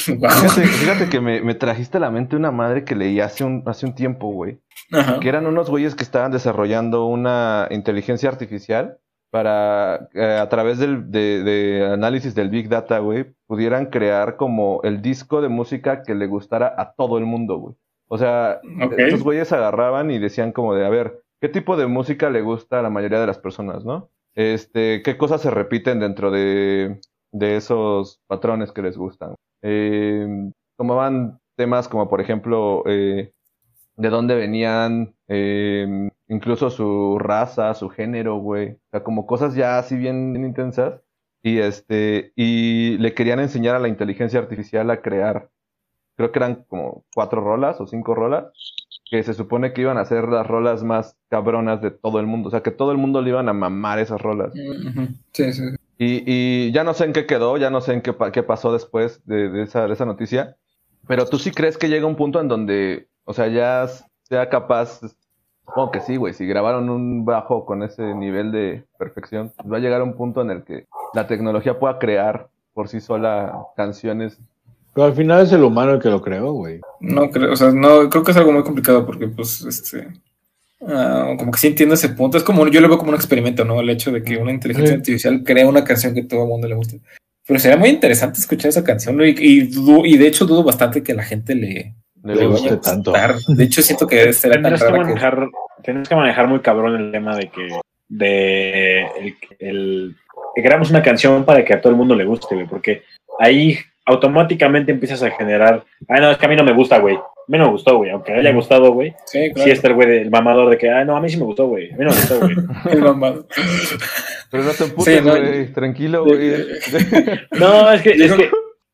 Wow. 0.08 0.30
Fíjate, 0.30 0.68
fíjate 0.68 1.10
que 1.10 1.20
me, 1.20 1.42
me 1.42 1.56
trajiste 1.56 1.98
a 1.98 2.02
la 2.02 2.12
mente 2.12 2.36
una 2.36 2.52
madre 2.52 2.84
que 2.86 2.96
leí 2.96 3.20
hace 3.20 3.44
un, 3.44 3.64
hace 3.66 3.88
un 3.88 3.96
tiempo, 3.96 4.28
güey. 4.32 4.60
Que 5.20 5.28
eran 5.28 5.48
unos 5.48 5.72
güeyes 5.72 5.96
que 5.96 6.04
estaban 6.04 6.32
desarrollando 6.32 7.06
una 7.08 7.68
inteligencia 7.72 8.30
artificial 8.30 9.00
para, 9.32 10.10
eh, 10.14 10.38
a 10.42 10.48
través 10.50 10.78
del, 10.78 11.10
de, 11.10 11.44
de 11.44 11.86
análisis 11.92 12.36
del 12.36 12.50
Big 12.50 12.70
Data, 12.70 13.00
güey, 13.00 13.34
pudieran 13.48 13.88
crear 13.88 14.36
como 14.36 14.82
el 14.84 15.02
disco 15.02 15.42
de 15.42 15.50
música 15.50 16.04
que 16.04 16.14
le 16.16 16.28
gustara 16.28 16.76
a 16.78 16.94
todo 16.94 17.18
el 17.18 17.26
mundo, 17.26 17.58
güey. 17.58 17.76
O 18.10 18.18
sea, 18.18 18.60
Ok. 18.86 18.94
estos 18.98 19.24
güeyes 19.24 19.52
agarraban 19.54 20.12
y 20.12 20.20
decían 20.20 20.52
como 20.52 20.76
de, 20.76 20.86
a 20.86 20.90
ver, 20.90 21.22
¿qué 21.40 21.48
tipo 21.50 21.78
de 21.78 21.88
música 21.88 22.30
le 22.30 22.42
gusta 22.42 22.80
a 22.80 22.84
la 22.84 22.90
mayoría 22.90 23.22
de 23.22 23.28
las 23.28 23.40
personas, 23.40 23.86
no? 23.86 24.10
Este, 24.36 25.02
¿qué 25.02 25.18
cosas 25.18 25.42
se 25.42 25.50
repiten 25.50 26.00
dentro 26.02 26.30
de, 26.30 27.00
de 27.32 27.56
esos 27.56 28.20
patrones 28.28 28.72
que 28.74 28.82
les 28.82 28.98
gustan? 28.98 29.36
Eh, 29.62 30.28
tomaban 30.78 31.40
temas 31.56 31.88
como, 31.88 32.10
por 32.10 32.20
ejemplo, 32.20 32.84
eh, 32.86 33.32
de 33.96 34.10
dónde 34.10 34.36
venían, 34.36 35.14
eh, 35.34 36.10
incluso 36.28 36.70
su 36.70 37.18
raza, 37.18 37.74
su 37.74 37.88
género, 37.88 38.36
güey. 38.36 38.72
O 38.72 38.90
sea, 38.92 39.04
como 39.04 39.26
cosas 39.26 39.56
ya 39.56 39.80
así 39.80 39.96
bien, 39.96 40.34
bien 40.34 40.46
intensas. 40.46 41.00
Y 41.42 41.60
este, 41.60 42.34
y 42.36 42.98
le 42.98 43.14
querían 43.14 43.40
enseñar 43.40 43.76
a 43.76 43.80
la 43.80 43.88
inteligencia 43.88 44.40
artificial 44.40 44.92
a 44.92 45.02
crear, 45.02 45.50
creo 46.18 46.32
que 46.32 46.40
eran 46.40 46.66
como 46.68 47.06
cuatro 47.16 47.42
rolas 47.42 47.80
o 47.80 47.88
cinco 47.88 48.14
rolas, 48.14 48.52
que 49.10 49.24
se 49.24 49.34
supone 49.34 49.72
que 49.72 49.82
iban 49.82 49.98
a 49.98 50.06
ser 50.06 50.28
las 50.28 50.46
rolas 50.46 50.84
más 50.84 51.18
cabronas 51.30 51.82
de 51.82 51.92
todo 51.92 52.20
el 52.20 52.28
mundo. 52.28 52.50
O 52.50 52.52
sea, 52.52 52.62
que 52.62 52.72
todo 52.72 52.92
el 52.92 52.98
mundo 52.98 53.22
le 53.22 53.30
iban 53.30 53.48
a 53.48 53.54
mamar 53.54 54.00
esas 54.00 54.22
rolas. 54.22 54.54
Sí, 55.32 55.54
sí. 55.54 55.64
Y, 55.98 56.24
y 56.26 56.72
ya 56.74 56.84
no 56.84 56.94
sé 56.94 57.06
en 57.06 57.14
qué 57.14 57.26
quedó, 57.26 57.56
ya 57.58 57.70
no 57.70 57.80
sé 57.80 57.94
en 57.94 58.02
qué, 58.02 58.14
qué 58.34 58.44
pasó 58.44 58.74
después 58.74 59.26
de, 59.26 59.50
de 59.50 59.64
esa, 59.64 59.88
de 59.88 59.94
esa 59.94 60.06
noticia. 60.06 60.58
Pero 61.08 61.26
tú 61.26 61.40
sí 61.40 61.52
crees 61.52 61.78
que 61.78 61.90
llega 61.90 62.06
un 62.06 62.18
punto 62.18 62.42
en 62.42 62.50
donde, 62.50 63.08
o 63.24 63.34
sea, 63.34 63.48
ya 63.48 63.88
sea 64.32 64.50
capaz, 64.50 65.02
supongo 65.66 65.92
que 65.92 66.02
sí, 66.02 66.16
güey, 66.18 66.34
si 66.34 66.46
grabaron 66.46 66.90
un 66.90 67.24
bajo 67.26 67.66
con 67.66 67.84
ese 67.84 68.14
nivel 68.16 68.52
de 68.52 68.84
perfección, 68.98 69.52
va 69.72 69.78
a 69.78 69.80
llegar 69.80 70.02
un 70.02 70.16
punto 70.16 70.42
en 70.42 70.52
el 70.52 70.64
que 70.64 70.86
la 71.14 71.28
tecnología 71.28 71.80
pueda 71.80 72.00
crear 72.00 72.48
por 72.74 72.88
sí 72.88 73.00
sola 73.02 73.54
canciones. 73.76 74.38
Pero 74.94 75.06
al 75.08 75.14
final 75.14 75.42
es 75.44 75.52
el 75.54 75.64
humano 75.64 75.94
el 75.94 76.02
que 76.02 76.10
lo 76.10 76.22
creó, 76.22 76.52
güey. 76.54 76.82
No 77.00 77.30
creo, 77.30 77.54
o 77.54 77.56
sea, 77.56 77.72
no, 77.72 78.10
creo 78.10 78.24
que 78.24 78.32
es 78.32 78.38
algo 78.38 78.52
muy 78.52 78.64
complicado 78.64 79.06
porque, 79.06 79.28
pues, 79.28 79.62
este, 79.64 80.08
ah, 80.86 81.36
como 81.38 81.52
que 81.52 81.60
sí 81.60 81.68
entiendo 81.68 81.96
ese 81.96 82.10
punto. 82.10 82.38
Es 82.38 82.44
como, 82.44 82.68
yo 82.68 82.82
lo 82.82 82.90
veo 82.90 82.98
como 82.98 83.10
un 83.12 83.16
experimento, 83.16 83.64
¿no? 83.64 83.80
El 83.80 83.90
hecho 83.90 84.12
de 84.12 84.24
que 84.24 84.38
una 84.38 84.52
inteligencia 84.52 84.94
Sí. 84.96 85.00
artificial 85.00 85.44
crea 85.44 85.68
una 85.68 85.84
canción 85.84 86.14
que 86.14 86.24
todo 86.24 86.44
el 86.44 86.50
mundo 86.50 86.68
le 86.68 86.76
guste. 86.76 87.00
Pero 87.48 87.60
sería 87.60 87.78
muy 87.78 87.90
interesante 87.90 88.40
escuchar 88.40 88.70
esa 88.70 88.84
canción 88.84 89.18
¿no? 89.18 89.26
y, 89.26 89.36
y, 89.38 89.62
dudo- 89.68 90.06
y 90.06 90.18
de 90.18 90.28
hecho 90.28 90.46
dudo 90.46 90.64
bastante 90.64 91.04
que 91.04 91.14
la 91.14 91.24
gente 91.24 91.56
le, 91.56 91.96
Le 92.24 92.36
Le 92.36 92.46
gusta. 92.48 92.80
tanto. 92.82 93.14
De 93.48 93.64
hecho, 93.64 93.82
siento 93.82 94.06
que 94.08 94.32
será 94.34 94.54
tan 94.56 94.64
tendrás 94.64 94.82
que 94.84 94.88
rara 94.90 94.98
que... 95.00 95.10
manejar, 95.10 95.48
tendrás 95.84 96.10
que 96.10 96.16
manejar 96.16 96.48
muy 96.48 96.60
cabrón 96.60 96.96
el 96.96 97.12
tema 97.12 97.36
de 97.36 97.50
que 97.50 97.68
de 98.10 99.02
el, 99.20 99.36
el- 99.60 100.16
que 100.56 100.62
creamos 100.64 100.90
una 100.90 101.02
canción 101.02 101.46
para 101.46 101.64
que 101.64 101.74
a 101.74 101.80
todo 101.82 101.92
el 101.92 101.98
mundo 101.98 102.14
le 102.14 102.26
guste, 102.26 102.56
güey, 102.56 102.68
porque 102.68 103.04
ahí 103.40 103.78
automáticamente 104.06 104.92
empiezas 104.92 105.24
a 105.24 105.32
generar, 105.32 105.84
ay 106.10 106.20
no, 106.22 106.30
es 106.32 106.38
que 106.38 106.46
a 106.46 106.50
mí 106.50 106.56
no 106.56 106.64
me 106.64 106.74
gusta, 106.74 107.00
güey. 107.00 107.16
A 107.16 107.22
mí 107.48 107.58
no 107.58 107.66
me 107.66 107.72
gustó, 107.72 107.98
güey, 107.98 108.12
aunque 108.12 108.34
haya 108.34 108.52
gustado, 108.52 108.92
güey. 108.92 109.14
Sí, 109.26 109.50
claro. 109.54 109.64
Sí 109.66 109.72
está 109.72 109.88
el 109.88 109.94
güey, 109.96 110.10
del 110.10 110.30
mamador 110.30 110.70
de 110.70 110.78
que, 110.78 110.90
ay 110.90 111.06
no, 111.06 111.16
a 111.16 111.22
mí 111.22 111.30
sí 111.30 111.38
me 111.38 111.46
gustó, 111.46 111.68
güey. 111.68 111.92
A 111.92 111.96
mí 111.98 112.04
no 112.06 112.12
me 112.12 112.16
gustó, 112.18 112.40
güey. 112.40 112.56
El 112.92 113.02
mamado. 113.02 113.48
Pero 114.52 114.64
no 114.64 114.72
te 114.72 114.84
emputes, 114.84 115.16
Sí, 115.18 115.22
no, 115.26 115.32
güey, 115.32 115.68
tranquilo, 115.74 116.26
güey. 116.26 116.52
No, 117.60 117.92
es 117.92 118.02
que, 118.02 118.10
es 118.12 118.34
que, 118.34 118.50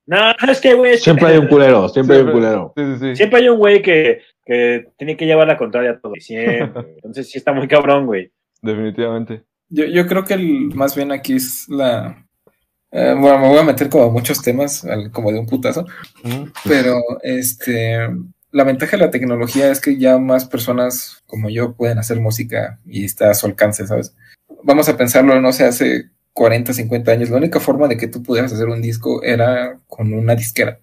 no, 0.08 0.18
es 0.52 0.60
que, 0.62 0.74
güey, 0.74 0.98
Siempre 0.98 1.28
hay 1.28 1.38
un 1.38 1.48
culero, 1.48 1.88
siempre 1.90 2.16
hay 2.18 2.24
un 2.24 2.32
culero. 2.32 2.74
Sí, 2.76 2.84
sí, 2.84 3.00
sí. 3.00 3.16
Siempre 3.18 3.40
hay 3.42 3.50
un 3.50 3.58
güey 3.60 3.82
que, 3.82 4.22
que 4.46 4.88
tiene 4.98 5.16
que 5.16 5.26
llevar 5.26 5.48
la 5.48 5.58
contraria 5.58 5.92
a 5.92 6.00
todo. 6.00 6.14
Siempre. 6.20 6.94
Entonces 6.96 7.30
sí 7.30 7.38
está 7.38 7.54
muy 7.54 7.68
cabrón, 7.68 8.06
güey. 8.06 8.32
Definitivamente. 8.62 9.44
Yo, 9.70 9.86
yo 9.86 10.08
creo 10.08 10.24
que 10.24 10.34
el, 10.36 10.74
más 10.74 10.96
bien 10.96 11.12
aquí 11.12 11.34
es 11.36 11.68
la... 11.70 12.26
eh, 12.92 13.14
bueno, 13.20 13.40
me 13.40 13.50
voy 13.50 13.58
a 13.60 13.64
meter 13.64 13.90
como 13.90 14.06
a 14.06 14.10
muchos 14.12 14.42
temas, 14.42 14.84
al- 14.86 15.12
como 15.12 15.32
de 15.32 15.40
un 15.40 15.46
putazo. 15.46 15.86
Pero 16.64 17.00
este, 17.22 17.98
la 18.52 18.64
ventaja 18.64 18.98
de 18.98 19.04
la 19.06 19.12
tecnología 19.12 19.70
es 19.70 19.82
que 19.82 19.98
ya 19.98 20.18
más 20.18 20.46
personas 20.46 21.22
como 21.26 21.50
yo 21.50 21.74
pueden 21.76 21.98
hacer 22.00 22.20
música 22.20 22.80
y 22.86 23.04
está 23.06 23.30
a 23.30 23.34
su 23.34 23.46
alcance, 23.46 23.86
¿sabes? 23.86 24.16
Vamos 24.64 24.88
a 24.90 24.96
pensarlo, 24.98 25.40
no 25.42 25.52
sé, 25.52 25.66
hace 25.66 26.10
40, 26.38 26.72
50 26.72 27.12
años, 27.12 27.30
la 27.32 27.38
única 27.38 27.60
forma 27.60 27.88
de 27.88 27.98
que 27.98 28.08
tú 28.08 28.22
pudieras 28.22 28.54
hacer 28.54 28.68
un 28.68 28.80
disco 28.80 29.24
era 29.24 29.80
con 29.88 30.14
una 30.14 30.36
disquera. 30.36 30.80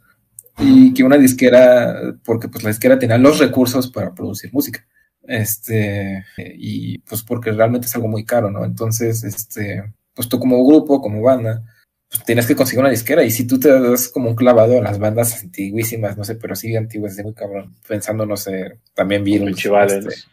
Y 0.58 0.92
que 0.92 1.04
una 1.04 1.16
disquera, 1.16 2.16
porque 2.24 2.48
pues 2.48 2.64
la 2.64 2.70
disquera 2.70 2.98
tenía 2.98 3.18
los 3.18 3.38
recursos 3.38 3.88
para 3.88 4.12
producir 4.12 4.52
música. 4.52 4.84
Este, 5.22 6.24
y 6.36 6.98
pues 6.98 7.22
porque 7.22 7.52
realmente 7.52 7.86
es 7.86 7.94
algo 7.94 8.08
muy 8.08 8.24
caro, 8.24 8.50
¿no? 8.50 8.64
Entonces, 8.64 9.22
este, 9.22 9.84
pues 10.12 10.28
tú 10.28 10.40
como 10.40 10.66
grupo, 10.66 11.00
como 11.00 11.22
banda, 11.22 11.62
pues 12.10 12.24
tienes 12.24 12.48
que 12.48 12.56
conseguir 12.56 12.80
una 12.80 12.90
disquera 12.90 13.22
y 13.22 13.30
si 13.30 13.46
tú 13.46 13.60
te 13.60 13.68
das 13.68 14.08
como 14.08 14.30
un 14.30 14.34
clavado 14.34 14.78
a 14.78 14.82
las 14.82 14.98
bandas 14.98 15.40
antiguísimas, 15.40 16.16
no 16.16 16.24
sé, 16.24 16.34
pero 16.34 16.56
sí 16.56 16.74
antiguas, 16.74 17.14
de 17.14 17.22
muy 17.22 17.34
cabrón, 17.34 17.76
pensando, 17.86 18.26
no 18.26 18.36
sé, 18.36 18.80
también. 18.92 19.24
Richie 19.24 19.70
Valens. 19.70 20.26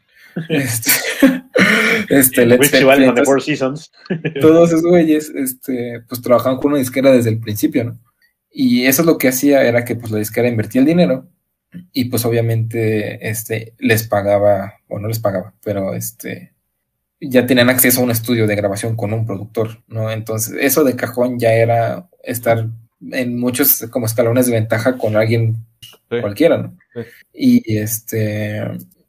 Este, 0.50 0.90
este, 2.10 2.46
the 2.46 3.24
Four 3.26 3.42
Seasons. 3.42 3.92
todos 4.42 4.70
esos 4.70 4.84
güeyes, 4.84 5.30
este, 5.30 6.02
pues 6.08 6.22
trabajaban 6.22 6.60
con 6.60 6.72
una 6.72 6.80
disquera 6.80 7.12
desde 7.12 7.30
el 7.30 7.40
principio, 7.40 7.84
¿no? 7.84 8.00
Y 8.52 8.86
eso 8.86 9.02
es 9.02 9.06
lo 9.06 9.18
que 9.18 9.30
hacía, 9.30 9.64
era 9.64 9.86
que 9.86 9.96
pues 9.96 10.12
la 10.12 10.20
disquera 10.20 10.50
invertía 10.50 10.82
el 10.82 10.88
dinero 10.88 11.28
y 11.94 12.06
pues 12.06 12.26
obviamente, 12.26 13.30
este, 13.30 13.74
les 13.80 14.08
pagaba, 14.08 14.74
o 14.90 15.00
no 15.00 15.08
les 15.08 15.20
pagaba, 15.20 15.54
pero 15.64 15.94
este, 15.94 16.54
ya 17.22 17.46
tenían 17.46 17.70
acceso 17.70 18.02
a 18.02 18.04
un 18.04 18.12
estudio 18.12 18.48
de 18.48 18.56
grabación 18.56 18.98
con 18.98 19.14
un 19.14 19.26
productor, 19.26 19.82
¿no? 19.88 20.12
Entonces, 20.12 20.56
eso 20.60 20.84
de 20.84 20.98
cajón 20.98 21.40
ya 21.40 21.54
era 21.54 22.10
estar 22.24 22.68
en 23.12 23.40
muchos 23.40 23.88
como 23.90 24.06
escalones 24.06 24.48
de 24.48 24.54
ventaja 24.54 24.98
con 24.98 25.16
alguien 25.16 25.56
Sí. 26.10 26.20
cualquiera, 26.20 26.58
¿no? 26.58 26.78
Sí. 26.94 27.02
Y 27.34 27.78
este, 27.78 28.62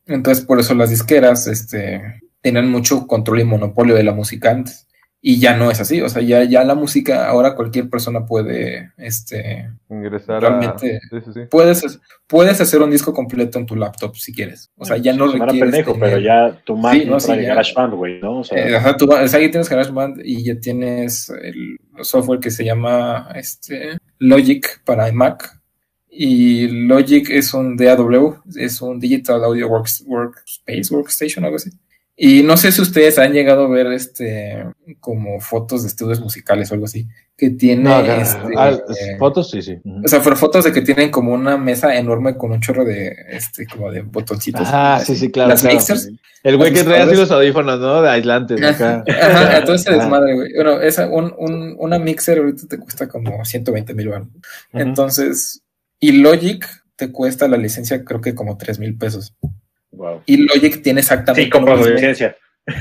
entonces 0.06 0.44
por 0.44 0.60
eso 0.60 0.74
las 0.74 0.90
disqueras, 0.90 1.46
este, 1.48 2.21
tenían 2.42 2.70
mucho 2.70 3.06
control 3.06 3.40
y 3.40 3.44
monopolio 3.44 3.94
de 3.94 4.02
la 4.04 4.12
música 4.12 4.50
antes. 4.50 4.86
Y 5.24 5.38
ya 5.38 5.56
no 5.56 5.70
es 5.70 5.78
así, 5.80 6.00
o 6.02 6.08
sea, 6.08 6.20
ya, 6.20 6.42
ya 6.42 6.64
la 6.64 6.74
música, 6.74 7.28
ahora 7.28 7.54
cualquier 7.54 7.88
persona 7.88 8.26
puede, 8.26 8.90
este, 8.98 9.70
Ingresar 9.88 10.42
Realmente- 10.42 10.96
a... 10.96 11.00
Sí, 11.10 11.24
sí, 11.24 11.30
sí. 11.32 11.40
puedes, 11.48 12.00
puedes 12.26 12.60
hacer 12.60 12.82
un 12.82 12.90
disco 12.90 13.14
completo 13.14 13.60
en 13.60 13.66
tu 13.66 13.76
laptop 13.76 14.16
si 14.16 14.34
quieres. 14.34 14.72
O 14.76 14.84
sea, 14.84 14.96
ya 14.96 15.12
no 15.12 15.28
requieres 15.30 15.60
pendejo, 15.60 15.92
tener- 15.92 16.08
pero 16.10 16.18
ya 16.20 16.60
tu 16.64 16.76
máquina 16.76 17.12
no, 17.12 17.18
trae 17.18 17.40
ya. 17.40 17.48
GarageBand, 17.50 17.94
güey, 17.94 18.20
¿no? 18.20 18.40
O 18.40 18.42
sea, 18.44 18.68
Eh, 18.68 18.74
ajá, 18.74 18.96
tú, 18.96 19.08
o 19.12 19.28
sea, 19.28 19.38
ahí 19.38 19.48
tienes 19.48 19.68
GarageBand 19.68 20.22
y 20.24 20.42
ya 20.42 20.58
tienes 20.58 21.30
el 21.30 21.78
software 22.00 22.40
que 22.40 22.50
se 22.50 22.64
llama 22.64 23.28
este, 23.36 23.98
Logic 24.18 24.82
para 24.84 25.12
Mac. 25.12 25.56
Y 26.10 26.66
Logic 26.66 27.30
es 27.30 27.54
un 27.54 27.76
DAW, 27.76 28.42
es 28.56 28.82
un 28.82 28.98
Digital 28.98 29.44
Audio 29.44 29.68
Works- 29.68 30.02
Workspace, 30.04 30.92
Workstation, 30.92 31.44
algo 31.44 31.58
así. 31.58 31.70
Y 32.14 32.42
no 32.42 32.58
sé 32.58 32.70
si 32.72 32.82
ustedes 32.82 33.18
han 33.18 33.32
llegado 33.32 33.64
a 33.64 33.68
ver 33.68 33.86
este 33.86 34.64
como 35.00 35.40
fotos 35.40 35.82
de 35.82 35.88
estudios 35.88 36.20
musicales 36.20 36.70
o 36.70 36.74
algo 36.74 36.84
así, 36.84 37.08
que 37.36 37.50
tiene 37.50 37.84
No, 37.84 38.00
este, 38.00 38.38
ah, 38.56 38.70
eh, 38.72 39.16
fotos, 39.18 39.50
sí, 39.50 39.62
sí. 39.62 39.78
O 40.04 40.06
sea, 40.06 40.20
pero 40.22 40.36
fotos 40.36 40.64
de 40.64 40.72
que 40.72 40.82
tienen 40.82 41.10
como 41.10 41.32
una 41.32 41.56
mesa 41.56 41.96
enorme 41.96 42.36
con 42.36 42.52
un 42.52 42.60
chorro 42.60 42.84
de 42.84 43.16
este 43.30 43.66
como 43.66 43.90
de 43.90 44.02
botoncitos. 44.02 44.68
Ah, 44.70 44.96
así. 44.96 45.14
sí, 45.14 45.20
sí, 45.20 45.30
claro. 45.32 45.50
Las 45.50 45.62
claro. 45.62 45.76
mixers. 45.76 46.10
El 46.42 46.56
güey 46.58 46.72
que 46.72 46.84
trae 46.84 47.00
así 47.00 47.16
los 47.16 47.30
audífonos, 47.30 47.80
¿no? 47.80 48.02
De 48.02 48.10
aislantes 48.10 48.62
acá. 48.62 49.02
Ajá, 49.08 49.58
entonces 49.58 49.86
Ah. 49.88 49.96
desmadre, 49.96 50.34
güey. 50.34 50.52
Bueno, 50.54 50.80
esa, 50.82 51.08
un, 51.08 51.32
un- 51.38 51.76
una 51.78 51.98
mixer 51.98 52.38
ahorita 52.38 52.66
te 52.68 52.78
cuesta 52.78 53.08
como 53.08 53.42
120 53.44 53.94
mil 53.94 54.08
baros. 54.10 54.28
Entonces, 54.72 55.62
y 55.98 56.12
Logic 56.12 56.66
te 56.96 57.10
cuesta 57.10 57.48
la 57.48 57.56
licencia 57.56 58.04
creo 58.04 58.20
que 58.20 58.34
como 58.34 58.56
3 58.58 58.78
mil 58.78 58.98
pesos. 58.98 59.34
Wow. 59.92 60.22
Y 60.26 60.38
Logic 60.38 60.82
tiene 60.82 61.00
exactamente 61.00 61.44
Sí, 61.44 61.50
compras 61.50 61.78
lo 61.78 61.84
mismo 61.86 62.00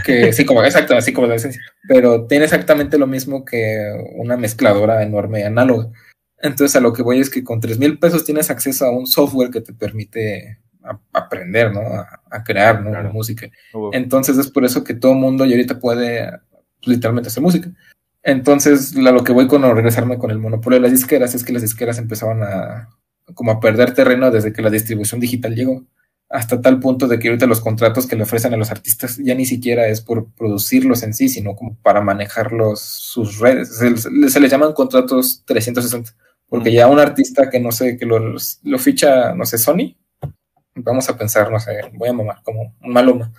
que, 0.05 0.33
sí, 0.33 0.45
como, 0.45 0.63
exacto, 0.63 0.95
así 0.95 1.13
como 1.13 1.27
la 1.27 1.35
licencia. 1.35 1.61
Pero 1.87 2.25
tiene 2.27 2.45
exactamente 2.45 2.97
lo 2.97 3.07
mismo 3.07 3.45
que 3.45 3.91
una 4.15 4.37
mezcladora 4.37 5.01
enorme 5.03 5.43
análoga. 5.43 5.89
Entonces, 6.37 6.75
a 6.75 6.79
lo 6.79 6.91
que 6.93 7.03
voy 7.03 7.19
es 7.19 7.29
que 7.29 7.43
con 7.43 7.59
3 7.59 7.77
mil 7.77 7.99
pesos 7.99 8.25
tienes 8.25 8.49
acceso 8.49 8.85
a 8.85 8.91
un 8.91 9.05
software 9.07 9.51
que 9.51 9.61
te 9.61 9.73
permite 9.73 10.59
a- 10.83 10.99
aprender, 11.13 11.71
¿no? 11.71 11.81
A, 11.81 12.21
a 12.31 12.43
crear, 12.43 12.81
¿no? 12.81 12.89
Claro. 12.91 13.11
Música. 13.13 13.47
Huevo. 13.73 13.91
Entonces 13.93 14.37
es 14.37 14.49
por 14.49 14.65
eso 14.65 14.83
que 14.83 14.93
todo 14.95 15.13
mundo 15.13 15.45
y 15.45 15.51
ahorita 15.51 15.79
puede 15.79 16.31
pues, 16.49 16.87
literalmente 16.87 17.27
hacer 17.29 17.43
música. 17.43 17.69
Entonces, 18.23 18.95
la- 18.95 19.11
lo 19.11 19.23
que 19.23 19.31
voy 19.33 19.47
con 19.47 19.63
regresarme 19.63 20.17
con 20.17 20.31
el 20.31 20.39
monopolio 20.39 20.77
de 20.77 20.83
las 20.83 20.91
disqueras 20.91 21.33
es 21.35 21.43
que 21.43 21.53
las 21.53 21.61
disqueras 21.61 21.97
empezaban 21.97 22.41
a 22.43 22.89
como 23.33 23.51
a 23.51 23.59
perder 23.59 23.93
terreno 23.93 24.29
desde 24.31 24.51
que 24.51 24.61
la 24.61 24.69
distribución 24.69 25.19
digital 25.21 25.55
llegó. 25.55 25.83
Hasta 26.31 26.61
tal 26.61 26.79
punto 26.79 27.07
de 27.07 27.19
que 27.19 27.27
ahorita 27.27 27.45
los 27.45 27.59
contratos 27.59 28.07
que 28.07 28.15
le 28.15 28.23
ofrecen 28.23 28.53
a 28.53 28.57
los 28.57 28.71
artistas 28.71 29.17
ya 29.17 29.35
ni 29.35 29.45
siquiera 29.45 29.87
es 29.87 29.99
por 29.99 30.31
producirlos 30.31 31.03
en 31.03 31.13
sí, 31.13 31.27
sino 31.27 31.55
como 31.55 31.75
para 31.83 31.99
manejar 32.01 32.53
los, 32.53 32.79
sus 32.79 33.39
redes. 33.39 33.77
Se, 33.77 33.97
se 33.97 34.39
les 34.39 34.51
llaman 34.51 34.73
contratos 34.73 35.43
360. 35.45 36.13
Porque 36.47 36.69
Mm. 36.69 36.73
ya 36.73 36.87
un 36.87 36.99
artista 36.99 37.49
que 37.49 37.59
no 37.59 37.71
sé, 37.71 37.97
que 37.97 38.05
lo, 38.05 38.19
lo 38.19 38.77
ficha, 38.79 39.33
no 39.33 39.45
sé, 39.45 39.57
Sony, 39.57 39.95
vamos 40.75 41.09
a 41.09 41.17
pensar, 41.17 41.51
no 41.51 41.59
sé, 41.59 41.79
voy 41.93 42.09
a 42.09 42.13
mamar, 42.13 42.41
como 42.43 42.75
un 42.81 42.93
Maluma. 42.93 43.31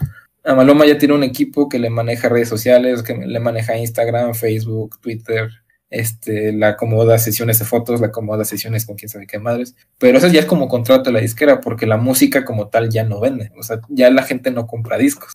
A 0.45 0.55
Maluma 0.55 0.87
ya 0.87 0.99
tiene 0.99 1.15
un 1.15 1.23
equipo 1.23 1.69
que 1.69 1.79
le 1.79 1.89
maneja 1.91 2.29
redes 2.29 2.49
sociales, 2.49 3.03
que 3.03 3.15
le 3.15 3.39
maneja 3.39 3.77
Instagram, 3.77 4.35
Facebook, 4.35 4.99
Twitter, 5.01 5.51
este, 5.93 6.53
la 6.53 6.69
acomoda 6.71 7.19
sesiones 7.19 7.59
de 7.61 7.65
fotos, 7.65 8.01
la 8.01 8.09
acomoda 8.09 8.45
sesiones 8.45 8.87
con 8.87 8.97
quién 8.97 9.09
sabe 9.09 9.27
qué 9.27 9.39
madres. 9.39 9.77
Pero 9.99 10.19
eso 10.19 10.27
ya 10.29 10.41
es 10.41 10.47
como 10.47 10.67
contrato 10.69 11.05
de 11.05 11.13
la 11.13 11.21
disquera, 11.21 11.61
porque 11.61 11.87
la 11.87 11.99
música 11.99 12.45
como 12.45 12.69
tal 12.69 12.89
ya 12.91 13.05
no 13.05 13.21
vende. 13.21 13.53
O 13.57 13.63
sea, 13.63 13.81
ya 13.89 14.11
la 14.11 14.23
gente 14.25 14.51
no 14.51 14.67
compra 14.67 14.99
discos. 14.99 15.33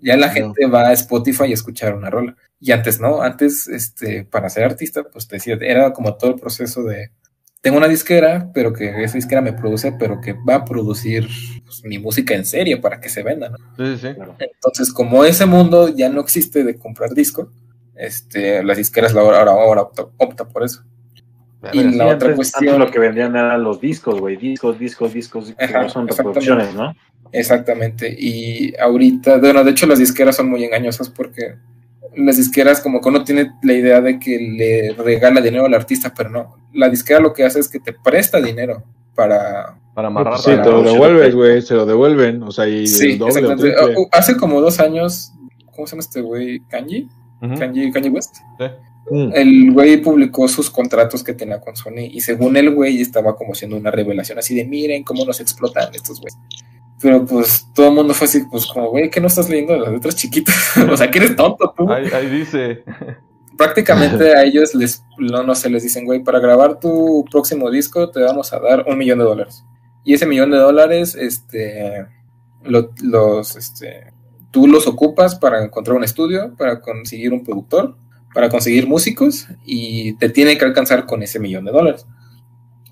Ya 0.00 0.16
la 0.16 0.26
No. 0.28 0.32
gente 0.32 0.66
va 0.66 0.88
a 0.88 0.92
Spotify 0.94 1.44
a 1.44 1.54
escuchar 1.54 1.94
una 1.94 2.10
rola. 2.10 2.36
Y 2.60 2.72
antes 2.72 2.98
no, 3.00 3.22
antes, 3.22 3.68
este, 3.68 4.24
para 4.24 4.48
ser 4.50 4.64
artista, 4.64 5.04
pues 5.04 5.28
te 5.28 5.36
decía, 5.36 5.56
era 5.60 5.92
como 5.92 6.14
todo 6.16 6.32
el 6.32 6.40
proceso 6.40 6.82
de, 6.82 7.10
tengo 7.60 7.76
una 7.76 7.86
disquera, 7.88 8.50
pero 8.54 8.72
que 8.72 9.04
esa 9.04 9.14
disquera 9.14 9.40
me 9.40 9.52
produce, 9.52 9.92
pero 9.92 10.20
que 10.20 10.32
va 10.32 10.54
a 10.56 10.64
producir 10.64 11.28
pues, 11.64 11.84
mi 11.84 11.98
música 11.98 12.34
en 12.34 12.44
serie 12.44 12.78
para 12.78 12.98
que 13.00 13.08
se 13.08 13.22
venda, 13.22 13.50
¿no? 13.50 13.58
Sí, 13.76 13.96
sí, 14.00 14.08
sí. 14.08 14.14
Claro. 14.14 14.36
Entonces, 14.38 14.92
como 14.92 15.24
ese 15.24 15.44
mundo 15.44 15.88
ya 15.88 16.08
no 16.08 16.20
existe 16.20 16.64
de 16.64 16.76
comprar 16.78 17.10
discos, 17.14 17.48
este, 17.98 18.62
las 18.62 18.76
disqueras 18.76 19.12
la- 19.14 19.20
ahora, 19.22 19.50
ahora 19.50 19.82
opta, 19.82 20.06
opta 20.16 20.48
por 20.48 20.62
eso. 20.64 20.82
Y 21.72 21.80
Sí, 21.80 21.84
la 21.96 22.04
otra 22.06 22.12
antes- 22.28 22.36
cuestión- 22.36 22.74
antes 22.74 22.86
lo 22.86 22.92
que 22.92 22.98
vendían 23.00 23.34
eran 23.34 23.62
los 23.64 23.80
discos, 23.80 24.20
güey. 24.20 24.36
Discos, 24.36 24.78
discos, 24.78 25.12
discos. 25.12 25.52
que 25.58 25.64
Ajá, 25.64 25.82
no 25.82 25.88
son 25.88 26.08
exactamente. 26.08 26.40
reproducciones, 26.40 26.74
¿no? 26.74 26.94
Exactamente. 27.32 28.14
Y 28.18 28.74
ahorita, 28.78 29.38
bueno, 29.38 29.64
de 29.64 29.72
hecho 29.72 29.86
las 29.86 29.98
disqueras 29.98 30.36
son 30.36 30.48
muy 30.48 30.64
engañosas 30.64 31.10
porque 31.10 31.56
las 32.16 32.36
disqueras 32.36 32.80
como 32.80 33.00
que 33.00 33.08
uno 33.08 33.24
tiene 33.24 33.52
la 33.62 33.72
idea 33.74 34.00
de 34.00 34.18
que 34.18 34.38
le 34.38 34.94
regala 35.02 35.40
dinero 35.40 35.66
al 35.66 35.74
artista, 35.74 36.12
pero 36.16 36.30
no. 36.30 36.56
La 36.72 36.88
disquera 36.88 37.20
lo 37.20 37.32
que 37.32 37.44
hace 37.44 37.60
es 37.60 37.68
que 37.68 37.80
te 37.80 37.92
presta 37.92 38.40
dinero 38.40 38.82
para... 39.14 39.76
Para 39.94 40.08
amarrar. 40.08 40.38
Sí, 40.38 40.50
para- 40.52 40.62
te 40.62 40.70
lo 40.70 40.82
devuelves, 40.84 41.34
güey. 41.34 41.60
Se 41.60 41.74
lo 41.74 41.84
devuelven. 41.86 42.42
O 42.44 42.52
sea, 42.52 42.68
y 42.68 42.86
Sí, 42.86 43.12
el 43.12 43.18
doble 43.18 43.32
o 43.34 43.38
exactamente. 43.38 43.82
triple. 43.84 44.08
Hace 44.12 44.36
como 44.36 44.60
dos 44.60 44.78
años, 44.78 45.32
¿cómo 45.74 45.86
se 45.88 45.92
llama 45.96 46.00
este 46.00 46.20
güey? 46.20 46.60
Kanji, 46.70 47.08
Kanye 47.40 48.10
West. 48.10 48.36
Mm. 49.10 49.30
El 49.34 49.72
güey 49.72 49.96
publicó 50.02 50.46
sus 50.48 50.70
contratos 50.70 51.24
que 51.24 51.32
tenía 51.32 51.60
con 51.60 51.74
Sony 51.76 52.04
y 52.10 52.20
según 52.20 52.56
el 52.56 52.74
güey 52.74 53.00
estaba 53.00 53.36
como 53.36 53.52
haciendo 53.52 53.76
una 53.76 53.90
revelación 53.90 54.38
así 54.38 54.54
de 54.54 54.64
miren 54.64 55.02
cómo 55.02 55.24
nos 55.24 55.40
explotan 55.40 55.94
estos 55.94 56.20
güeyes. 56.20 56.38
Pero 57.00 57.24
pues 57.24 57.66
todo 57.74 57.88
el 57.88 57.94
mundo 57.94 58.12
fue 58.12 58.26
así, 58.26 58.42
pues 58.50 58.66
como, 58.66 58.90
güey, 58.90 59.08
¿qué 59.08 59.20
no 59.20 59.28
estás 59.28 59.48
leyendo 59.48 59.76
las 59.78 59.92
letras 59.92 60.16
chiquitas? 60.16 60.76
o 60.90 60.96
sea, 60.96 61.10
que 61.10 61.18
eres 61.18 61.36
tonto 61.36 61.72
tú. 61.76 61.90
Ahí, 61.90 62.06
ahí 62.12 62.26
dice. 62.28 62.82
Prácticamente 63.56 64.34
a 64.36 64.42
ellos 64.44 64.74
les, 64.74 65.02
no, 65.18 65.42
no 65.42 65.54
sé, 65.54 65.70
les 65.70 65.82
dicen, 65.84 66.04
güey, 66.04 66.22
para 66.22 66.38
grabar 66.40 66.78
tu 66.80 67.24
próximo 67.30 67.70
disco 67.70 68.10
te 68.10 68.20
vamos 68.20 68.52
a 68.52 68.60
dar 68.60 68.84
un 68.88 68.98
millón 68.98 69.18
de 69.18 69.24
dólares. 69.24 69.64
Y 70.04 70.14
ese 70.14 70.26
millón 70.26 70.50
de 70.50 70.58
dólares, 70.58 71.14
este, 71.14 72.06
lo- 72.64 72.90
los, 73.02 73.56
este, 73.56 74.12
tú 74.50 74.66
los 74.66 74.86
ocupas 74.86 75.34
para 75.36 75.62
encontrar 75.64 75.96
un 75.96 76.04
estudio, 76.04 76.54
para 76.56 76.80
conseguir 76.80 77.32
un 77.32 77.44
productor, 77.44 77.96
para 78.34 78.48
conseguir 78.48 78.86
músicos 78.86 79.46
y 79.64 80.14
te 80.18 80.28
tiene 80.30 80.56
que 80.58 80.64
alcanzar 80.64 81.06
con 81.06 81.22
ese 81.22 81.38
millón 81.40 81.64
de 81.64 81.72
dólares. 81.72 82.06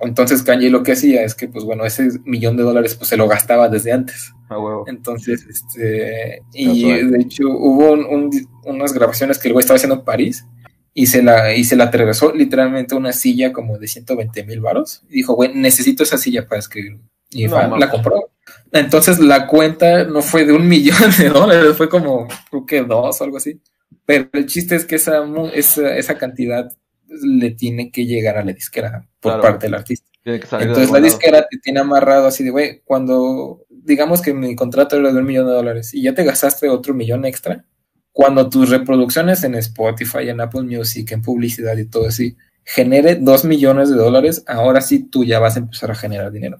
Entonces 0.00 0.42
Kanye 0.42 0.68
lo 0.68 0.82
que 0.82 0.92
hacía 0.92 1.22
es 1.22 1.34
que, 1.34 1.48
pues 1.48 1.64
bueno, 1.64 1.84
ese 1.86 2.08
millón 2.24 2.56
de 2.58 2.62
dólares 2.62 2.94
pues 2.94 3.08
se 3.08 3.16
lo 3.16 3.28
gastaba 3.28 3.68
desde 3.70 3.92
antes. 3.92 4.32
A 4.50 4.58
huevo. 4.58 4.84
Entonces, 4.86 5.46
este, 5.48 6.42
y 6.52 6.82
Casual. 6.90 7.10
de 7.12 7.18
hecho 7.20 7.48
hubo 7.48 7.92
un- 7.92 8.04
un- 8.04 8.48
unas 8.64 8.92
grabaciones 8.92 9.38
que 9.38 9.48
el 9.48 9.54
güey 9.54 9.62
estaba 9.62 9.76
haciendo 9.76 9.96
en 9.96 10.04
París 10.04 10.46
y 10.92 11.06
se 11.06 11.22
la, 11.22 11.54
y 11.54 11.64
se 11.64 11.76
la 11.76 11.84
atravesó 11.84 12.32
literalmente 12.32 12.94
una 12.94 13.12
silla 13.12 13.52
como 13.52 13.78
de 13.78 13.88
120 13.88 14.44
mil 14.44 14.60
varos. 14.60 15.02
Y 15.08 15.14
dijo, 15.16 15.34
güey, 15.34 15.54
necesito 15.54 16.02
esa 16.02 16.18
silla 16.18 16.46
para 16.46 16.58
escribir. 16.58 16.98
Y 17.30 17.46
No 17.46 17.76
la 17.78 17.90
compró. 17.90 18.30
Entonces 18.78 19.18
la 19.18 19.46
cuenta 19.46 20.04
no 20.04 20.22
fue 20.22 20.44
de 20.44 20.52
un 20.52 20.66
millón 20.68 21.10
de 21.18 21.28
dólares, 21.28 21.76
fue 21.76 21.88
como, 21.88 22.26
creo 22.50 22.66
que 22.66 22.82
dos 22.82 23.20
o 23.20 23.24
algo 23.24 23.36
así. 23.38 23.60
Pero 24.04 24.28
el 24.32 24.46
chiste 24.46 24.76
es 24.76 24.84
que 24.84 24.96
esa, 24.96 25.22
esa, 25.54 25.96
esa 25.96 26.16
cantidad 26.18 26.72
le 27.08 27.50
tiene 27.52 27.90
que 27.90 28.04
llegar 28.06 28.36
a 28.38 28.44
la 28.44 28.52
disquera 28.52 29.06
por 29.20 29.36
Claro. 29.36 29.42
parte 29.42 29.66
del 29.66 29.74
artista. 29.74 30.06
Tiene 30.22 30.40
que 30.40 30.46
salir 30.46 30.72
de 30.72 30.72
Entonces 30.72 30.90
la 30.90 30.98
algún 30.98 31.08
lado. 31.10 31.18
disquera 31.18 31.46
te 31.48 31.58
tiene 31.58 31.80
amarrado 31.80 32.26
así 32.26 32.42
de, 32.44 32.50
güey, 32.50 32.82
cuando 32.84 33.64
digamos 33.70 34.20
que 34.22 34.34
mi 34.34 34.56
contrato 34.56 34.96
era 34.96 35.12
de 35.12 35.18
un 35.20 35.24
millón 35.26 35.46
de 35.46 35.52
dólares 35.52 35.94
y 35.94 36.02
ya 36.02 36.14
te 36.14 36.24
gastaste 36.24 36.68
otro 36.68 36.94
millón 36.94 37.24
extra, 37.24 37.64
cuando 38.12 38.48
tus 38.48 38.70
reproducciones 38.70 39.44
en 39.44 39.54
Spotify, 39.56 40.28
en 40.30 40.40
Apple 40.40 40.62
Music, 40.62 41.12
en 41.12 41.22
publicidad 41.22 41.76
y 41.76 41.84
todo 41.86 42.06
así, 42.08 42.36
genere 42.64 43.16
dos 43.16 43.44
millones 43.44 43.90
de 43.90 43.96
dólares, 43.96 44.42
ahora 44.48 44.80
sí 44.80 45.04
tú 45.04 45.22
ya 45.24 45.38
vas 45.38 45.56
a 45.56 45.60
empezar 45.60 45.90
a 45.90 45.94
generar 45.94 46.32
dinero. 46.32 46.58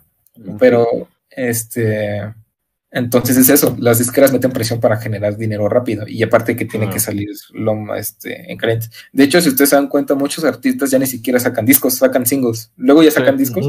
Pero, 0.59 1.09
este, 1.37 2.35
entonces 2.91 3.37
es 3.37 3.49
eso, 3.51 3.77
las 3.79 3.99
disqueras 3.99 4.33
meten 4.33 4.51
presión 4.53 4.81
para 4.81 4.97
generar 4.97 5.37
dinero 5.37 5.69
rápido 5.69 6.09
y 6.09 6.23
aparte 6.23 6.57
que 6.57 6.65
tiene 6.65 6.87
Ah. 6.87 6.91
que 6.91 6.99
salir 7.01 7.29
lo 7.53 7.75
más, 7.75 8.01
este, 8.01 8.51
en 8.51 8.57
caliente. 8.59 8.87
De 9.13 9.25
hecho, 9.25 9.41
si 9.41 9.51
ustedes 9.51 9.71
se 9.71 9.77
dan 9.77 9.89
cuenta, 9.89 10.15
muchos 10.15 10.45
artistas 10.45 10.91
ya 10.91 10.99
ni 10.99 11.07
siquiera 11.07 11.39
sacan 11.39 11.67
discos, 11.67 11.95
sacan 11.97 12.25
singles. 12.27 12.73
Luego 12.77 13.03
ya 13.03 13.11
sacan 13.11 13.35
Sí. 13.37 13.45
discos. 13.45 13.67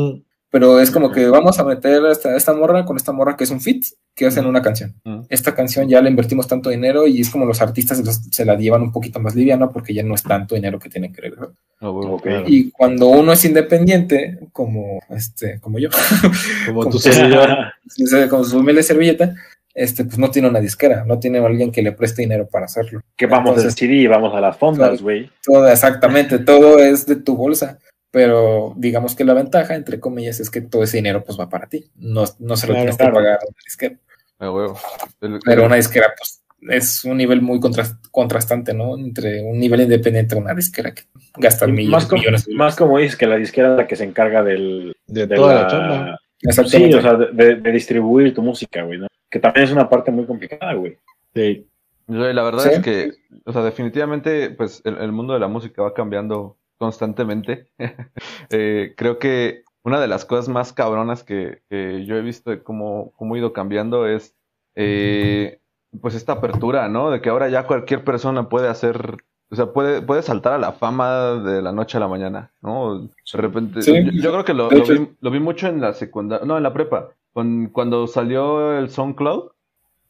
Pero 0.50 0.80
es 0.80 0.92
como 0.92 1.12
que 1.12 1.28
vamos 1.28 1.60
a 1.60 1.64
meter 1.64 2.06
esta, 2.06 2.36
esta 2.36 2.54
morra 2.54 2.86
con 2.86 2.96
esta 2.98 3.12
morra 3.12 3.36
que 3.36 3.44
es 3.44 3.52
un 3.52 3.60
fit, 3.60 3.84
que 4.16 4.26
hacen 4.28 4.46
una 4.46 4.62
canción. 4.62 4.96
Esta 5.30 5.54
canción 5.54 5.88
ya 5.90 6.02
le 6.02 6.10
invertimos 6.10 6.48
tanto 6.48 6.70
dinero 6.70 7.06
y 7.06 7.20
es 7.22 7.30
como 7.30 7.46
los 7.46 7.62
artistas 7.62 7.98
se, 7.98 8.04
los- 8.06 8.22
se 8.32 8.46
la 8.46 8.56
llevan 8.56 8.82
un 8.82 8.92
poquito 8.92 9.20
más 9.20 9.36
liviana 9.36 9.70
porque 9.70 9.94
ya 9.94 10.04
no 10.04 10.16
es 10.16 10.24
tanto 10.24 10.56
dinero 10.56 10.80
que 10.80 10.90
tienen 10.90 11.12
que 11.14 11.22
regresar. 11.22 11.50
A 11.80 11.92
claro. 12.22 12.44
Y 12.48 12.72
cuando 12.72 13.08
uno 13.08 13.34
es 13.34 13.44
independiente, 13.46 14.40
como 14.54 15.00
este, 15.10 15.60
como 15.60 15.80
yo, 15.80 15.90
Como 16.66 16.80
Como 16.82 16.92
tu 16.92 17.00
servidor. 17.00 17.50
como 18.30 18.44
su 18.44 18.58
humilde 18.60 18.84
servilleta, 18.84 19.36
este, 19.76 20.06
pues 20.06 20.18
no 20.18 20.32
tiene 20.32 20.48
una 20.50 20.60
disquera, 20.60 21.04
no 21.06 21.20
tiene 21.20 21.38
alguien 21.38 21.72
que 21.72 21.84
le 21.84 21.92
preste 21.92 22.24
dinero 22.24 22.48
para 22.48 22.66
hacerlo. 22.66 23.02
que 23.16 23.28
vamos 23.28 23.50
Entonces, 23.50 23.76
del 23.76 23.90
CD 23.90 23.94
y 24.02 24.08
vamos 24.08 24.34
a 24.34 24.42
las 24.42 24.58
fondas, 24.58 25.02
güey. 25.04 25.30
todo, 25.46 25.68
exactamente, 25.70 26.40
todo 26.40 26.80
es 26.80 27.06
de 27.06 27.18
tu 27.18 27.36
bolsa. 27.36 27.78
Pero 28.12 28.74
digamos 28.78 29.16
que 29.16 29.26
la 29.26 29.34
ventaja, 29.34 29.76
entre 29.76 30.00
comillas, 30.00 30.40
es 30.40 30.50
que 30.50 30.62
todo 30.62 30.84
ese 30.84 30.98
dinero 30.98 31.24
pues 31.24 31.40
va 31.40 31.50
para 31.50 31.68
ti. 31.68 31.90
No, 31.96 32.24
no 32.40 32.56
se 32.56 32.68
lo 32.68 32.74
Claro, 32.74 32.80
tienes 32.82 32.98
claro. 32.98 33.12
que 33.12 33.16
pagar 33.16 33.34
a 33.42 33.46
una 33.46 33.58
disquera. 33.66 33.96
A 34.40 34.52
huevo. 34.52 34.78
El- 35.22 35.40
Pero 35.44 35.66
una 35.66 35.76
disquera, 35.76 36.14
pues 36.18 36.44
es 36.70 37.04
un 37.06 37.18
nivel 37.18 37.42
muy 37.42 37.60
contrast- 37.60 38.00
contrastante, 38.12 38.74
¿no? 38.74 38.98
Entre 38.98 39.42
un 39.42 39.60
nivel 39.60 39.82
independiente 39.82 40.36
y 40.36 40.40
una 40.40 40.54
disquera 40.56 40.94
que 40.94 41.04
gasta 41.38 41.68
millones, 41.68 41.92
Más 41.92 42.06
como, 42.06 42.20
millones 42.22 42.46
de 42.46 42.56
más 42.56 42.76
como 42.76 42.98
dices 42.98 43.16
que 43.18 43.28
la 43.28 43.36
disquera 43.38 43.72
es 43.72 43.78
la 43.78 43.88
que 43.88 43.96
se 43.96 44.04
encarga 44.06 44.44
del, 44.44 44.96
De 45.06 45.28
de 45.28 45.36
toda 45.36 45.64
la 45.64 45.68
chamba. 45.68 46.20
Sí, 46.68 46.94
o 46.94 47.02
sea, 47.02 47.16
de, 47.16 47.56
distribuir 47.72 48.34
tu 48.34 48.42
música, 48.42 48.84
güey, 48.84 49.00
¿no? 49.00 49.08
Que 49.30 49.40
también 49.40 49.66
es 49.66 49.72
una 49.72 49.90
parte 49.90 50.12
muy 50.12 50.26
complicada, 50.26 50.74
güey. 50.74 50.98
Sí. 51.36 51.68
La 52.08 52.44
verdad 52.44 52.64
Sí. 52.64 52.70
es 52.74 52.80
que, 52.80 53.12
o 53.44 53.52
sea, 53.52 53.64
definitivamente, 53.64 54.52
pues 54.52 54.82
el, 54.86 54.98
el 54.98 55.12
mundo 55.12 55.34
de 55.34 55.40
la 55.40 55.48
música 55.48 55.82
va 55.82 55.94
cambiando 55.94 56.56
constantemente. 56.78 57.68
Eh, 58.50 58.94
creo 58.96 59.20
que 59.20 59.64
una 59.84 60.00
de 60.00 60.08
las 60.08 60.26
cosas 60.26 60.48
más 60.48 60.72
cabronas 60.74 61.24
que, 61.24 61.62
que 61.70 62.06
yo 62.06 62.16
he 62.16 62.22
visto 62.22 62.50
de 62.50 62.64
cómo, 62.64 63.12
cómo 63.18 63.36
ha 63.36 63.38
ido 63.38 63.52
cambiando 63.54 64.08
es, 64.08 64.36
eh, 64.76 65.60
pues 66.02 66.16
esta 66.16 66.34
apertura, 66.34 66.88
¿no? 66.88 67.10
De 67.12 67.22
que 67.22 67.30
ahora 67.30 67.50
ya 67.50 67.68
cualquier 67.68 68.04
persona 68.04 68.48
puede 68.50 68.68
hacer, 68.68 69.18
o 69.50 69.56
sea, 69.56 69.68
puede, 69.74 70.02
puede 70.02 70.22
saltar 70.22 70.54
a 70.54 70.58
la 70.58 70.74
fama 70.74 71.36
de 71.36 71.62
la 71.62 71.72
noche 71.72 71.98
a 71.98 72.02
la 72.02 72.08
mañana, 72.08 72.52
¿no? 72.62 73.00
De 73.02 73.10
repente, 73.34 73.82
Sí. 73.82 73.94
yo, 73.94 74.12
yo 74.12 74.32
creo 74.32 74.46
que 74.46 74.54
lo, 74.54 74.70
vi, 74.70 75.10
lo 75.20 75.32
vi 75.32 75.40
mucho 75.40 75.68
en 75.68 75.82
la 75.82 75.94
secundaria, 75.94 76.46
no, 76.46 76.58
en 76.58 76.64
la 76.64 76.74
prepa, 76.74 77.10
con, 77.34 77.68
cuando 77.68 78.08
salió 78.08 78.78
el 78.78 78.90
SoundCloud, 78.90 79.52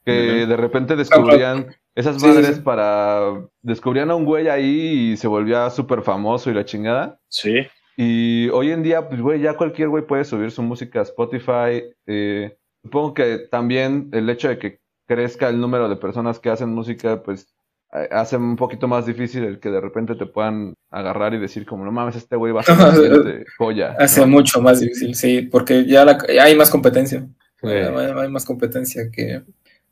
que 0.05 0.45
de 0.45 0.57
repente 0.57 0.95
descubrían 0.95 1.75
esas 1.97 2.21
Sí, 2.21 2.27
madres 2.27 2.55
sí. 2.57 2.61
para, 2.61 3.21
descubrían 3.61 4.11
a 4.11 4.15
un 4.15 4.23
güey 4.25 4.47
ahí 4.47 5.11
y 5.13 5.17
se 5.17 5.27
volvía 5.27 5.69
súper 5.69 6.01
famoso 6.03 6.49
y 6.49 6.53
la 6.53 6.63
chingada. 6.65 7.19
Sí. 7.27 7.55
Y 7.97 8.47
hoy 8.49 8.71
en 8.71 8.83
día, 8.83 9.09
pues, 9.09 9.19
güey, 9.21 9.41
ya 9.41 9.55
cualquier 9.55 9.89
güey 9.89 10.05
puede 10.05 10.23
subir 10.23 10.51
su 10.51 10.61
música 10.61 10.99
a 10.99 11.03
Spotify. 11.03 11.83
eh, 12.05 12.55
supongo 12.83 13.13
que 13.15 13.39
también 13.51 14.09
el 14.13 14.29
hecho 14.29 14.47
de 14.47 14.57
que 14.59 14.79
crezca 15.07 15.49
el 15.49 15.59
número 15.59 15.89
de 15.89 15.95
personas 15.95 16.39
que 16.39 16.49
hacen 16.49 16.69
música, 16.69 17.23
pues, 17.23 17.53
eh, 17.93 18.07
hace 18.11 18.37
un 18.37 18.55
poquito 18.55 18.87
más 18.87 19.05
difícil 19.05 19.43
el 19.45 19.59
que 19.59 19.69
de 19.71 19.81
repente 19.81 20.13
te 20.15 20.25
puedan 20.27 20.73
agarrar 20.91 21.33
y 21.33 21.39
decir 21.39 21.65
como, 21.65 21.83
no 21.85 21.91
mames, 21.91 22.15
este 22.15 22.35
güey 22.35 22.53
va 22.53 22.61
a 22.61 22.63
ser 22.63 22.75
siguiente 22.93 23.45
joya. 23.57 23.95
Hace 23.99 24.21
¿no? 24.21 24.27
mucho 24.27 24.61
más 24.61 24.79
difícil, 24.81 25.15
sí, 25.15 25.41
porque 25.41 25.85
ya, 25.85 26.05
la- 26.05 26.17
ya 26.33 26.43
hay 26.43 26.55
más 26.55 26.69
competencia. 26.69 27.27
Sí. 27.59 27.67
Hay 27.69 28.29
más 28.29 28.45
competencia 28.45 29.09
que, 29.11 29.41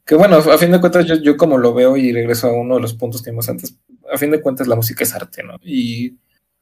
que 0.06 0.16
bueno, 0.16 0.38
a 0.38 0.58
fin 0.58 0.72
de 0.72 0.80
cuentas 0.80 1.06
yo, 1.06 1.16
yo 1.16 1.36
como 1.36 1.58
lo 1.58 1.74
veo 1.74 1.98
y 1.98 2.12
regreso 2.12 2.48
a 2.48 2.54
uno 2.54 2.76
de 2.76 2.82
los 2.82 2.94
puntos 2.94 3.22
que 3.22 3.32
vimos 3.32 3.50
antes, 3.50 3.78
a 4.12 4.18
fin 4.18 4.32
de 4.32 4.42
cuentas 4.42 4.68
la 4.68 4.76
música 4.76 5.04
es 5.04 5.16
arte, 5.16 5.44
¿no? 5.44 5.56
Y 5.64 6.18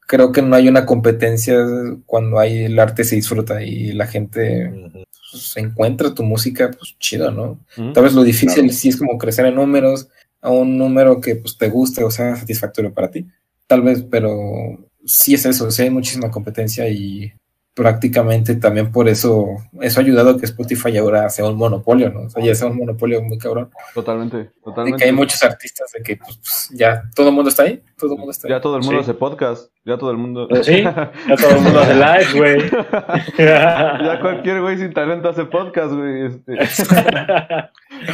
creo 0.06 0.32
que 0.32 0.42
no 0.42 0.56
hay 0.56 0.68
una 0.68 0.86
competencia 0.86 1.58
cuando 2.06 2.38
hay 2.38 2.64
el 2.64 2.78
arte 2.78 3.04
se 3.04 3.16
disfruta 3.16 3.62
y 3.62 3.92
la 3.92 4.06
gente 4.06 4.72
pues, 5.30 5.56
encuentra 5.56 6.14
tu 6.14 6.22
música, 6.22 6.70
pues 6.70 6.96
chido, 6.98 7.30
¿no? 7.30 7.60
Tal 7.92 8.04
vez 8.04 8.14
lo 8.14 8.22
difícil 8.22 8.62
Claro. 8.62 8.72
sí 8.72 8.88
es 8.88 8.96
como 8.96 9.18
crecer 9.18 9.46
en 9.46 9.56
números 9.56 10.08
a 10.40 10.50
un 10.50 10.76
número 10.76 11.20
que 11.20 11.36
pues 11.36 11.56
te 11.56 11.68
guste 11.68 12.04
o 12.04 12.10
sea 12.10 12.36
satisfactorio 12.36 12.92
para 12.92 13.10
ti. 13.10 13.26
Tal 13.66 13.82
vez, 13.82 14.04
pero 14.10 14.88
sí 15.04 15.34
es 15.34 15.44
eso, 15.46 15.70
sí 15.70 15.82
hay 15.82 15.90
muchísima 15.90 16.30
competencia 16.30 16.88
y 16.88 17.32
prácticamente 17.74 18.54
también 18.54 18.92
por 18.92 19.08
eso, 19.08 19.46
eso 19.80 19.98
ha 20.00 20.02
ayudado 20.02 20.30
a 20.30 20.38
que 20.38 20.44
Spotify 20.46 20.96
ahora 20.96 21.28
sea 21.28 21.44
un 21.46 21.56
monopolio, 21.56 22.08
¿no? 22.10 22.22
O 22.22 22.30
sea, 22.30 22.42
ya 22.42 22.54
sea 22.54 22.68
un 22.68 22.76
monopolio 22.78 23.20
muy 23.22 23.36
cabrón. 23.36 23.70
Totalmente, 23.94 24.36
De 24.36 24.50
totalmente. 24.62 24.98
que 24.98 25.04
hay 25.08 25.12
muchos 25.12 25.42
artistas 25.42 25.90
de 25.92 26.02
que 26.02 26.16
pues, 26.16 26.36
pues, 26.36 26.70
ya 26.72 27.02
todo 27.16 27.28
el 27.28 27.34
mundo 27.34 27.50
está 27.50 27.64
ahí, 27.64 27.82
todo 27.98 28.12
el 28.12 28.18
mundo 28.18 28.30
está 28.30 28.46
ahí. 28.46 28.52
Ya 28.54 28.60
todo 28.60 28.76
el 28.76 28.82
mundo 28.82 28.98
Sí. 28.98 29.02
hace 29.02 29.14
podcast, 29.14 29.72
ya 29.84 29.98
todo 29.98 30.10
el 30.12 30.16
mundo... 30.18 30.46
Pues 30.48 30.66
sí, 30.66 30.82
ya 30.82 31.12
todo 31.36 31.50
el 31.50 31.60
mundo 31.62 31.80
hace 31.80 31.94
live, 31.94 32.38
güey. 32.38 32.70
ya 33.38 34.18
cualquier 34.20 34.60
güey 34.60 34.78
sin 34.78 34.92
talento 34.92 35.28
hace 35.28 35.44
podcast, 35.44 35.92
güey. 35.92 36.26
este. 36.26 36.56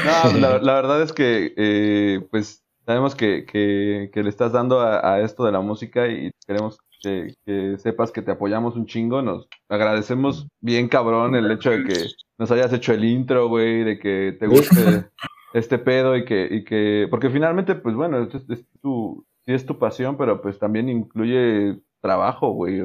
No, 0.04 0.38
la, 0.38 0.58
la 0.58 0.74
verdad 0.74 1.02
es 1.02 1.12
que, 1.12 1.52
eh, 1.56 2.20
pues, 2.30 2.62
sabemos 2.86 3.14
que, 3.14 3.44
que, 3.44 4.10
que 4.12 4.22
le 4.22 4.28
estás 4.30 4.52
dando 4.52 4.80
a, 4.80 5.14
a 5.14 5.20
esto 5.20 5.44
de 5.44 5.52
la 5.52 5.60
música 5.60 6.06
y 6.06 6.30
queremos 6.46 6.78
que, 7.00 7.34
que 7.44 7.78
sepas 7.78 8.12
que 8.12 8.22
te 8.22 8.30
apoyamos 8.30 8.76
un 8.76 8.86
chingo. 8.86 9.22
Nos 9.22 9.48
agradecemos 9.68 10.46
bien 10.60 10.88
cabrón 10.88 11.34
el 11.34 11.50
hecho 11.50 11.70
de 11.70 11.84
que 11.84 12.06
nos 12.38 12.50
hayas 12.50 12.72
hecho 12.72 12.92
el 12.92 13.04
intro, 13.04 13.48
güey, 13.48 13.84
de 13.84 13.98
que 13.98 14.36
te 14.38 14.46
guste 14.46 15.06
este 15.54 15.78
pedo 15.78 16.16
y 16.16 16.24
que, 16.24 16.48
y 16.50 16.64
que, 16.64 17.06
porque 17.10 17.30
finalmente, 17.30 17.74
pues 17.74 17.94
bueno, 17.94 18.22
es, 18.22 18.34
es 18.48 18.64
tu, 18.80 19.24
sí 19.44 19.52
es 19.52 19.66
tu 19.66 19.78
pasión, 19.78 20.16
pero 20.16 20.40
pues 20.40 20.58
también 20.58 20.88
incluye 20.88 21.78
trabajo, 22.00 22.50
güey, 22.52 22.80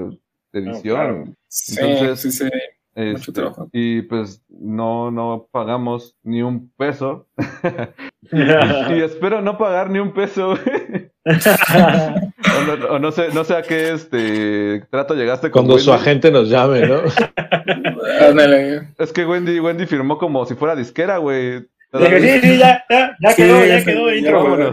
edición. 0.52 0.82
claro. 0.82 1.24
Sí, 1.48 1.78
Entonces, 1.80 2.20
sí, 2.20 2.32
sí. 2.32 2.50
Este, 2.96 3.12
Mucho 3.12 3.34
trabajo. 3.34 3.70
Y 3.74 4.04
pues 4.04 4.42
no, 4.48 5.12
no 5.12 5.48
pagamos 5.52 6.16
ni 6.24 6.42
un 6.42 6.72
peso. 6.78 7.28
y 8.32 9.02
espero 9.02 9.42
no 9.42 9.58
pagar 9.58 9.90
ni 9.90 10.00
un 10.00 10.14
peso. 10.14 10.56
güey. 10.56 11.12
O, 11.26 12.78
no, 12.78 12.86
o 12.88 13.00
no 13.00 13.12
sé, 13.12 13.30
no 13.34 13.44
sé 13.44 13.56
a 13.56 13.62
qué 13.64 13.94
este 13.94 14.84
trato 14.92 15.16
llegaste 15.16 15.50
con 15.52 15.66
Cuando 15.66 15.80
su 15.84 15.92
agente 15.94 16.32
nos 16.32 16.50
llame, 16.50 16.88
¿no? 16.88 17.02
Ándale. 18.30 18.90
Es 18.98 19.12
que 19.12 19.26
Wendy, 19.26 19.60
Wendy 19.60 19.86
firmó 19.86 20.18
como 20.18 20.46
si 20.46 20.56
fuera 20.56 20.76
disquera, 20.76 21.18
güey. 21.18 21.66
Dije, 21.94 22.20
sí, 22.42 22.48
sí, 22.48 22.58
ya, 22.58 22.84
ya, 22.90 23.16
ya 23.22 23.30
Sí, 23.32 23.36
quedó, 23.44 23.60
ya 23.60 23.68
ya 23.68 23.80
se- 23.80 23.86
quedó 23.86 24.10
el 24.10 24.18
intro, 24.20 24.56
güey. 24.56 24.70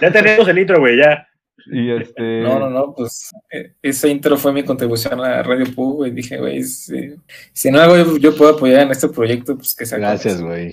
Ya 0.00 0.10
tenemos 0.12 0.48
el 0.48 0.58
intro, 0.58 0.78
güey, 0.80 0.96
ya. 0.98 1.26
Y 1.68 1.90
este. 1.90 2.42
No, 2.42 2.60
no, 2.60 2.70
no, 2.70 2.94
pues 2.94 3.30
eh, 3.50 3.72
ese 3.82 4.08
intro 4.08 4.36
fue 4.36 4.52
mi 4.52 4.62
contribución 4.62 5.20
a 5.20 5.42
Radio 5.42 5.64
Pug, 5.74 6.06
y 6.06 6.10
dije, 6.12 6.36
güey, 6.36 6.62
si, 6.62 7.14
si 7.52 7.70
no 7.72 7.80
algo 7.80 7.96
yo, 7.96 8.16
yo 8.18 8.36
puedo 8.36 8.52
apoyar 8.52 8.82
en 8.82 8.90
este 8.92 9.08
proyecto, 9.08 9.56
pues 9.56 9.74
que 9.74 9.84
sea. 9.86 9.98
con 9.98 10.02
Gracias, 10.06 10.40
güey. 10.40 10.72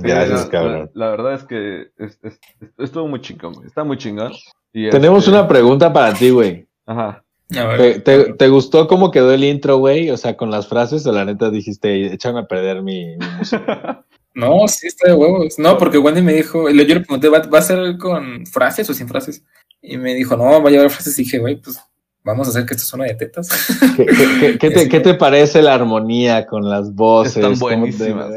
Gracias, 0.00 0.44
la, 0.44 0.50
cabrón. 0.50 0.90
La, 0.94 1.04
la 1.06 1.10
verdad 1.10 1.34
es 1.34 1.42
que 1.44 1.82
es- 1.98 2.18
es- 2.22 2.40
es- 2.60 2.70
estuvo 2.78 3.06
muy 3.08 3.20
chingón, 3.20 3.52
güey. 3.54 3.66
Está 3.66 3.84
muy 3.84 3.98
chingón. 3.98 4.32
Y 4.72 4.90
Tenemos 4.90 5.24
este- 5.24 5.30
una 5.30 5.46
pregunta 5.48 5.92
para 5.92 6.14
ti, 6.14 6.30
güey. 6.30 6.66
Ajá. 6.86 7.24
A 7.56 7.64
ver. 7.64 8.02
¿Te, 8.02 8.24
te, 8.24 8.32
te 8.32 8.48
gustó 8.48 8.88
cómo 8.88 9.10
quedó 9.10 9.32
el 9.32 9.44
intro, 9.44 9.76
güey? 9.76 10.10
O 10.10 10.16
sea, 10.16 10.36
con 10.36 10.50
las 10.50 10.66
frases, 10.66 11.06
o 11.06 11.12
la 11.12 11.24
neta 11.26 11.50
dijiste, 11.50 12.06
échame 12.12 12.40
a 12.40 12.46
perder 12.46 12.82
mi, 12.82 13.16
mi 13.16 13.26
música. 13.38 14.04
No, 14.34 14.66
sí, 14.66 14.86
está 14.86 15.10
de 15.10 15.14
huevos. 15.14 15.58
No, 15.58 15.76
porque 15.76 15.98
Wendy 15.98 16.22
me 16.22 16.32
dijo, 16.32 16.70
yo 16.70 16.74
le 16.74 17.00
pregunté, 17.00 17.28
¿va, 17.28 17.40
va 17.40 17.58
a 17.58 17.62
ser 17.62 17.98
con 17.98 18.46
frases 18.46 18.88
o 18.88 18.94
sin 18.94 19.06
frases? 19.06 19.44
Y 19.82 19.98
me 19.98 20.14
dijo, 20.14 20.38
no, 20.38 20.44
va 20.62 20.70
a 20.70 20.72
llevar 20.72 20.88
frases. 20.88 21.18
Y 21.18 21.24
dije, 21.24 21.38
güey, 21.38 21.56
pues 21.56 21.78
vamos 22.24 22.46
a 22.46 22.50
hacer 22.50 22.64
que 22.64 22.72
esto 22.72 22.86
suene 22.86 23.08
de 23.08 23.14
tetas. 23.16 23.50
¿Qué, 23.98 24.06
qué- 24.06 24.38
qué- 24.40 24.58
qué 24.58 24.70
te, 24.70 24.88
qué 24.88 25.00
te 25.00 25.12
parece 25.12 25.60
la 25.60 25.74
armonía 25.74 26.46
con 26.46 26.66
las 26.70 26.94
voces? 26.94 27.36
Están 27.36 27.56
¿Cómo 27.58 27.68
te- 27.68 27.76
buenísimas. 27.76 28.30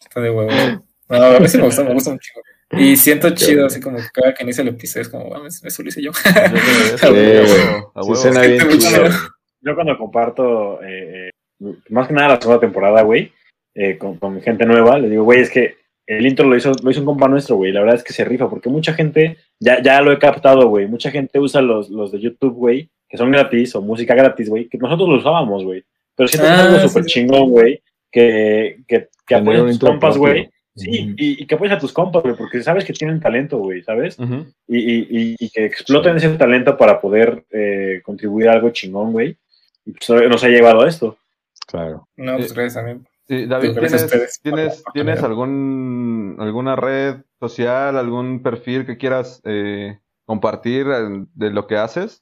Está 0.00 0.20
de 0.20 0.30
huevos. 0.32 0.52
No, 1.08 1.16
a 1.22 1.46
sí 1.48 1.58
me 1.58 1.64
gusta, 1.66 1.84
me 1.84 1.94
gusta 1.94 2.10
un 2.10 2.18
chico. 2.18 2.40
Y 2.72 2.96
siento 2.96 3.30
chido, 3.30 3.66
así 3.66 3.80
como 3.80 3.96
que 3.98 4.04
cada 4.12 4.34
que 4.34 4.42
inicia 4.44 4.62
el 4.62 4.68
episodio 4.68 5.02
es 5.02 5.08
como, 5.08 5.28
mames, 5.28 5.62
eso 5.64 5.82
lo 5.82 5.88
hice 5.88 6.02
yo. 6.02 6.12
Yo 6.12 7.08
Sí, 8.16 8.26
Sí, 9.62 9.70
cuando 9.74 9.98
comparto, 9.98 10.82
eh, 10.82 11.28
eh, 11.28 11.74
más 11.90 12.08
que 12.08 12.14
nada 12.14 12.28
la 12.34 12.40
segunda 12.40 12.60
temporada, 12.60 13.02
güey, 13.02 13.32
eh, 13.74 13.98
con, 13.98 14.16
con 14.16 14.40
gente 14.40 14.64
nueva, 14.66 14.98
le 14.98 15.08
digo, 15.10 15.24
güey, 15.24 15.40
es 15.40 15.50
que 15.50 15.76
el 16.06 16.26
intro 16.26 16.46
lo 16.48 16.56
hizo, 16.56 16.72
lo 16.82 16.90
hizo 16.90 17.00
un 17.00 17.06
compa 17.06 17.28
nuestro, 17.28 17.56
güey, 17.56 17.70
la 17.72 17.80
verdad 17.80 17.96
es 17.96 18.02
que 18.04 18.12
se 18.12 18.24
rifa, 18.24 18.48
porque 18.48 18.68
mucha 18.68 18.94
gente, 18.94 19.36
ya, 19.60 19.80
ya 19.82 20.00
lo 20.00 20.12
he 20.12 20.18
captado, 20.18 20.68
güey, 20.68 20.86
mucha 20.86 21.10
gente 21.10 21.38
usa 21.38 21.60
los, 21.62 21.88
los 21.90 22.10
de 22.10 22.20
YouTube, 22.20 22.54
güey, 22.54 22.88
que 23.08 23.16
son 23.16 23.30
gratis, 23.30 23.74
o 23.76 23.82
música 23.82 24.14
gratis, 24.14 24.48
güey, 24.48 24.68
que 24.68 24.78
nosotros 24.78 25.08
lo 25.08 25.16
usábamos, 25.16 25.62
güey, 25.64 25.84
pero 26.16 26.26
siento 26.28 26.48
que 26.48 26.54
es 26.54 26.58
Ah, 26.60 26.64
algo 26.64 26.80
sí, 26.80 26.88
súper 26.88 27.04
sí. 27.04 27.10
chingón, 27.10 27.50
güey, 27.50 27.82
que, 28.10 28.78
que, 28.88 29.08
que 29.26 29.34
Tener 29.36 29.42
apoyas 29.42 29.60
a 29.60 29.64
un 29.64 29.70
tus 29.78 29.88
compas, 29.88 30.16
güey, 30.16 30.50
sí, 30.76 31.14
y, 31.16 31.42
y 31.42 31.46
que 31.46 31.54
apoyas 31.54 31.76
a 31.76 31.80
tus 31.80 31.92
compas, 31.92 32.22
güey, 32.22 32.34
porque 32.36 32.62
sabes 32.62 32.84
que 32.84 32.92
tienen 32.92 33.20
talento, 33.20 33.58
güey, 33.58 33.82
¿sabes? 33.82 34.16
Y, 34.66 34.78
y, 34.78 35.06
y- 35.10 35.36
y 35.38 35.50
que 35.50 35.64
exploten 35.66 36.16
ese 36.16 36.28
talento 36.36 36.76
para 36.76 37.00
poder 37.00 37.44
eh, 37.50 38.00
contribuir 38.04 38.48
a 38.48 38.52
algo 38.52 38.70
chingón, 38.70 39.12
güey. 39.12 39.36
Y 39.84 39.92
pues 39.92 40.08
nos 40.28 40.44
ha 40.44 40.48
llevado 40.48 40.82
a 40.82 40.88
esto. 40.88 41.16
Claro. 41.66 42.08
No, 42.16 42.36
pues 42.36 42.52
gracias 42.52 42.76
a 42.76 42.86
mí. 42.86 43.00
Sí, 43.28 43.46
David, 43.46 43.72
¿tienes, 43.78 44.40
¿tienes. 44.42 44.82
¿tienes 44.92 45.22
algún, 45.22 46.36
alguna 46.40 46.74
red 46.76 47.16
social, 47.38 47.96
algún 47.96 48.42
perfil 48.42 48.84
que 48.84 48.96
quieras 48.96 49.40
eh, 49.44 49.98
compartir 50.24 50.86
eh, 50.88 51.24
de 51.34 51.50
lo 51.50 51.66
que 51.68 51.76
haces? 51.76 52.20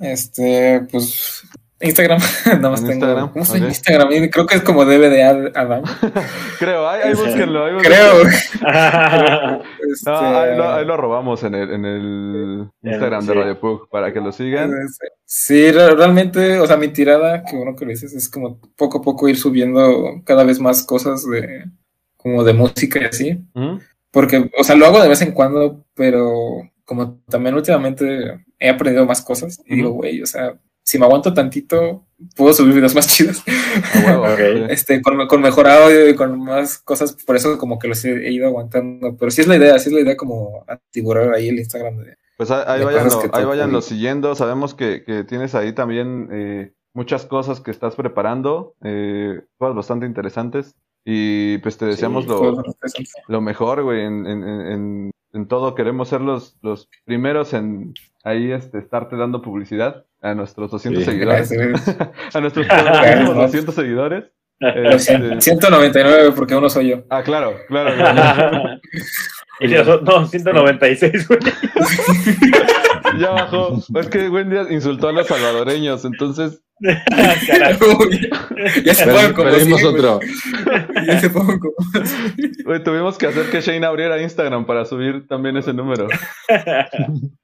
Este, 0.00 0.86
pues, 0.90 1.44
Instagram, 1.80 2.20
nada 2.46 2.70
más 2.70 2.80
En 2.82 2.86
tengo. 3.00 3.28
Instagram, 3.68 4.30
Creo 4.30 4.46
que 4.46 4.54
es 4.56 4.62
como 4.62 4.84
debe 4.84 5.10
de 5.10 5.22
Ad- 5.24 5.52
Adam. 5.56 5.82
Creo, 6.58 6.88
ahí, 6.88 7.02
ahí 7.04 7.14
búsquenlo. 7.14 7.64
Ahí 7.66 7.74
búsquenlo. 7.74 7.96
Creo. 7.96 9.60
Este, 9.92 10.10
No, 10.10 10.16
ahí, 10.18 10.56
lo, 10.56 10.72
ahí 10.72 10.84
lo 10.84 10.96
robamos 10.96 11.42
en 11.44 11.54
el, 11.54 11.70
en 11.70 11.84
el 11.84 12.68
Instagram 12.82 13.26
de. 13.26 13.34
Radio 13.34 13.60
Pug 13.60 13.88
para 13.90 14.12
que 14.12 14.20
lo 14.20 14.32
sigan. 14.32 14.72
Sí, 15.24 15.70
re- 15.70 15.94
realmente, 15.94 16.58
o 16.58 16.66
sea, 16.66 16.76
mi 16.76 16.88
tirada, 16.88 17.44
que 17.44 17.56
bueno 17.56 17.76
que 17.76 17.84
lo 17.84 17.90
dices, 17.90 18.14
es 18.14 18.28
como 18.28 18.58
poco 18.76 18.98
a 18.98 19.02
poco 19.02 19.28
ir 19.28 19.36
subiendo 19.36 20.22
cada 20.24 20.44
vez 20.44 20.60
más 20.60 20.82
cosas 20.84 21.24
de, 21.28 21.64
como 22.16 22.44
de 22.44 22.54
música 22.54 23.00
y 23.00 23.04
así. 23.04 23.44
Ujú. 23.54 23.80
Porque, 24.10 24.50
o 24.58 24.64
sea, 24.64 24.74
lo 24.76 24.86
hago 24.86 25.02
de 25.02 25.08
vez 25.08 25.20
en 25.22 25.32
cuando, 25.32 25.84
pero 25.94 26.32
como 26.84 27.18
también 27.28 27.54
últimamente 27.54 28.40
he 28.58 28.68
aprendido 28.68 29.04
más 29.06 29.22
cosas 29.22 29.60
y 29.66 29.76
digo, 29.76 29.90
güey, 29.90 30.22
o 30.22 30.26
sea, 30.26 30.54
si 30.84 30.98
me 30.98 31.06
aguanto 31.06 31.32
tantito, 31.34 32.04
puedo 32.36 32.52
subir 32.52 32.74
videos 32.74 32.94
más 32.94 33.08
chidos. 33.16 33.42
Este, 34.68 35.02
con, 35.02 35.26
con 35.26 35.40
mejor 35.40 35.66
audio 35.66 36.08
y 36.08 36.14
con 36.14 36.38
más 36.38 36.78
cosas, 36.78 37.16
por 37.26 37.36
eso 37.36 37.58
como 37.58 37.78
que 37.78 37.88
los 37.88 38.04
he, 38.04 38.28
he 38.28 38.32
ido 38.32 38.46
aguantando. 38.46 39.16
Pero 39.16 39.30
sí 39.30 39.40
es 39.40 39.46
la 39.46 39.56
idea, 39.56 39.78
sí 39.78 39.88
es 39.88 39.94
la 39.94 40.00
idea 40.00 40.16
como 40.16 40.64
atiburar 40.68 41.32
ahí 41.34 41.48
el 41.48 41.58
Instagram 41.58 41.96
de, 41.98 42.16
Pues 42.36 42.50
ahí, 42.50 42.80
de 42.80 42.84
cosas 42.84 43.16
que 43.16 43.24
ahí 43.32 43.42
te 43.42 43.46
váyanlo 43.46 43.78
ocurren. 43.78 43.82
siguiendo. 43.82 44.34
Sabemos 44.34 44.74
que, 44.74 45.04
que 45.04 45.24
tienes 45.24 45.54
ahí 45.54 45.72
también 45.72 46.28
eh, 46.32 46.72
muchas 46.92 47.26
cosas 47.26 47.60
que 47.60 47.70
estás 47.70 47.94
preparando, 47.96 48.74
eh, 48.82 49.40
cosas 49.58 49.74
bastante 49.76 50.06
interesantes. 50.06 50.74
Y 51.06 51.58
pues 51.58 51.76
te 51.76 51.84
deseamos 51.84 52.26
lo, 52.26 52.62
lo 53.28 53.40
mejor, 53.42 53.82
güey, 53.82 54.02
en, 54.04 54.26
en, 54.26 54.42
en, 54.42 54.60
en- 54.72 55.10
en 55.34 55.48
todo. 55.48 55.74
Queremos 55.74 56.08
ser 56.08 56.20
los, 56.20 56.56
los 56.62 56.88
primeros 57.04 57.52
en 57.54 57.92
ahí 58.22 58.52
este, 58.52 58.78
estarte 58.78 59.16
dando 59.16 59.42
publicidad 59.42 60.06
a 60.24 60.34
nuestros 60.34 60.70
200 60.70 61.04
Sí. 61.04 61.10
seguidores. 61.10 61.50
Gracias. 61.50 61.96
a 62.34 62.40
nuestros 62.40 62.66
Gracias. 62.66 63.34
200 63.34 63.74
seguidores. 63.74 64.24
Los 64.60 65.08
Este, 65.08 65.40
199 65.40 66.32
porque 66.34 66.54
uno 66.54 66.68
soy 66.70 66.88
yo. 66.90 67.02
ah, 67.10 67.22
claro, 67.22 67.54
claro. 67.68 67.94
claro. 67.96 68.80
y 69.60 69.68
nosotros- 69.68 70.02
no, 70.02 70.26
196, 70.26 71.28
güey. 71.28 71.40
Ya 73.18 73.30
bajó. 73.30 73.78
Es 73.94 74.08
que 74.08 74.28
Wendy 74.28 74.56
insultó 74.74 75.08
a 75.08 75.12
los 75.12 75.26
salvadoreños, 75.26 76.04
entonces 76.04 76.62
ya 78.84 78.94
se 78.94 79.04
fueron 79.04 79.32
como 79.32 79.50
Perdimos 79.50 79.80
100, 79.80 79.92
güey. 79.92 80.04
otro. 80.04 80.20
Ya 81.06 81.20
se 81.20 81.30
fueron 81.30 81.60
como 81.60 81.74
tuvimos 82.82 83.16
que 83.18 83.26
hacer 83.26 83.50
que 83.50 83.60
Shane 83.60 83.86
abriera 83.86 84.20
Instagram 84.20 84.66
para 84.66 84.84
subir 84.84 85.26
también 85.28 85.56
ese 85.56 85.72
número. 85.72 86.08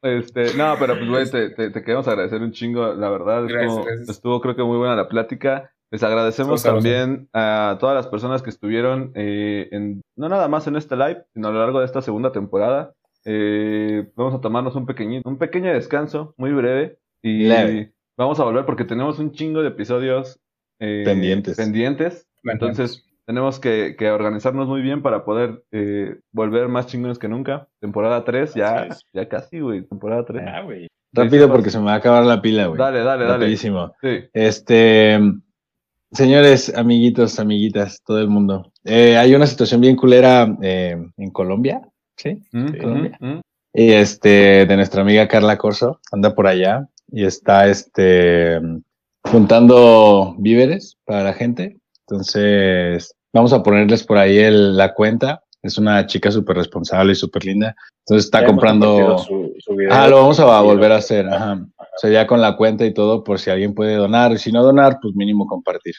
Este, 0.02 0.54
no, 0.54 0.76
pero 0.78 0.96
pues, 0.96 1.08
güey, 1.08 1.30
te, 1.30 1.50
te, 1.50 1.70
te 1.70 1.82
queremos 1.82 2.08
agradecer 2.08 2.40
un 2.42 2.52
chingo, 2.52 2.94
la 2.94 3.10
verdad. 3.10 3.42
Gracias, 3.42 3.70
estuvo, 3.70 3.84
gracias. 3.84 4.08
estuvo, 4.08 4.40
creo 4.40 4.56
que 4.56 4.62
muy 4.62 4.78
buena 4.78 4.96
la 4.96 5.08
plática. 5.08 5.70
Les 5.92 6.02
agradecemos 6.04 6.62
también 6.62 7.28
a 7.32 7.76
todas 7.80 7.96
las 7.96 8.06
personas 8.06 8.42
que 8.42 8.50
estuvieron 8.50 9.10
eh, 9.14 9.68
en, 9.72 10.02
no 10.16 10.28
nada 10.28 10.46
más 10.46 10.66
en 10.68 10.76
este 10.76 10.96
live, 10.96 11.24
sino 11.34 11.48
a 11.48 11.50
lo 11.50 11.58
largo 11.58 11.80
de 11.80 11.86
esta 11.86 12.00
segunda 12.00 12.30
temporada. 12.30 12.92
Eh, 13.24 14.10
vamos 14.16 14.34
a 14.34 14.40
tomarnos 14.40 14.74
un 14.76 14.86
pequeñito, 14.86 15.28
un 15.28 15.38
pequeño 15.38 15.72
descanso, 15.72 16.34
muy 16.36 16.52
breve. 16.52 16.98
Y 17.22 17.44
Leve. 17.44 17.92
vamos 18.16 18.40
a 18.40 18.44
volver 18.44 18.64
porque 18.64 18.84
tenemos 18.84 19.18
un 19.18 19.32
chingo 19.32 19.62
de 19.62 19.68
episodios 19.68 20.40
eh, 20.78 21.02
Pendientes. 21.04 21.56
pendientes. 21.56 22.26
Entonces, 22.44 23.04
tenemos 23.26 23.60
que, 23.60 23.94
que 23.98 24.10
organizarnos 24.10 24.66
muy 24.66 24.80
bien 24.80 25.02
para 25.02 25.24
poder 25.24 25.62
eh, 25.70 26.16
volver 26.32 26.68
más 26.68 26.86
chingones 26.86 27.18
que 27.18 27.28
nunca. 27.28 27.68
Temporada 27.80 28.24
3, 28.24 28.54
ya, 28.54 28.88
ya 29.12 29.28
casi, 29.28 29.60
güey. 29.60 29.82
Temporada 29.82 30.24
3. 30.24 30.42
Ah, 30.46 30.62
güey. 30.62 30.88
Rápido 31.12 31.48
porque 31.50 31.70
se 31.70 31.78
me 31.78 31.86
va 31.86 31.94
a 31.94 31.96
acabar 31.96 32.24
la 32.24 32.40
pila, 32.40 32.66
güey. 32.66 32.78
Dale, 32.78 33.00
dale, 33.00 33.24
dale. 33.24 33.34
Rapidísimo. 33.38 33.92
Sí. 34.00 34.20
Este, 34.32 35.18
señores, 36.12 36.74
amiguitos, 36.74 37.38
amiguitas, 37.38 38.00
todo 38.04 38.20
el 38.20 38.28
mundo. 38.28 38.72
Eh, 38.84 39.16
hay 39.16 39.34
una 39.34 39.46
situación 39.46 39.80
bien 39.80 39.96
culera 39.96 40.56
eh, 40.62 40.96
en 41.16 41.30
Colombia, 41.30 41.82
¿sí? 42.22 42.42
Mm, 42.52 42.68
Sí. 42.68 42.86
mm, 42.86 43.26
mm. 43.26 43.40
Y 43.74 43.92
este, 43.92 44.66
de 44.66 44.76
nuestra 44.76 45.02
amiga 45.02 45.28
Carla 45.28 45.56
Corso, 45.56 46.00
anda 46.12 46.34
por 46.34 46.46
allá 46.46 46.88
y 47.12 47.24
está 47.24 47.68
este 47.68 48.60
juntando 49.24 50.34
víveres 50.38 50.96
para 51.04 51.22
la 51.24 51.32
gente. 51.34 51.78
Entonces, 52.08 53.14
vamos 53.32 53.52
a 53.52 53.62
ponerles 53.62 54.02
por 54.04 54.18
ahí 54.18 54.38
el- 54.38 54.76
la 54.76 54.92
cuenta. 54.94 55.42
Es 55.62 55.78
una 55.78 56.06
chica 56.06 56.30
súper 56.30 56.56
responsable 56.56 57.12
y 57.12 57.14
súper 57.16 57.44
linda. 57.44 57.76
Entonces 58.06 58.24
está 58.24 58.40
Ya 58.40 58.46
comprando. 58.46 59.18
Su, 59.18 59.52
su 59.58 59.76
video. 59.76 59.92
Ah, 59.92 60.08
lo 60.08 60.16
vamos 60.16 60.40
a 60.40 60.60
volver 60.62 60.90
a 60.90 60.96
hacer. 60.96 61.28
Ajá. 61.28 61.64
O 61.78 61.98
sea, 61.98 62.10
ya 62.10 62.26
con 62.26 62.40
la 62.40 62.56
cuenta 62.56 62.84
y 62.86 62.94
todo, 62.94 63.22
por 63.22 63.38
si 63.38 63.50
alguien 63.50 63.74
puede 63.74 63.94
donar. 63.94 64.32
Y 64.32 64.38
si 64.38 64.50
no 64.50 64.62
donar, 64.64 64.98
pues 65.02 65.14
mínimo 65.14 65.46
compartir. 65.46 65.94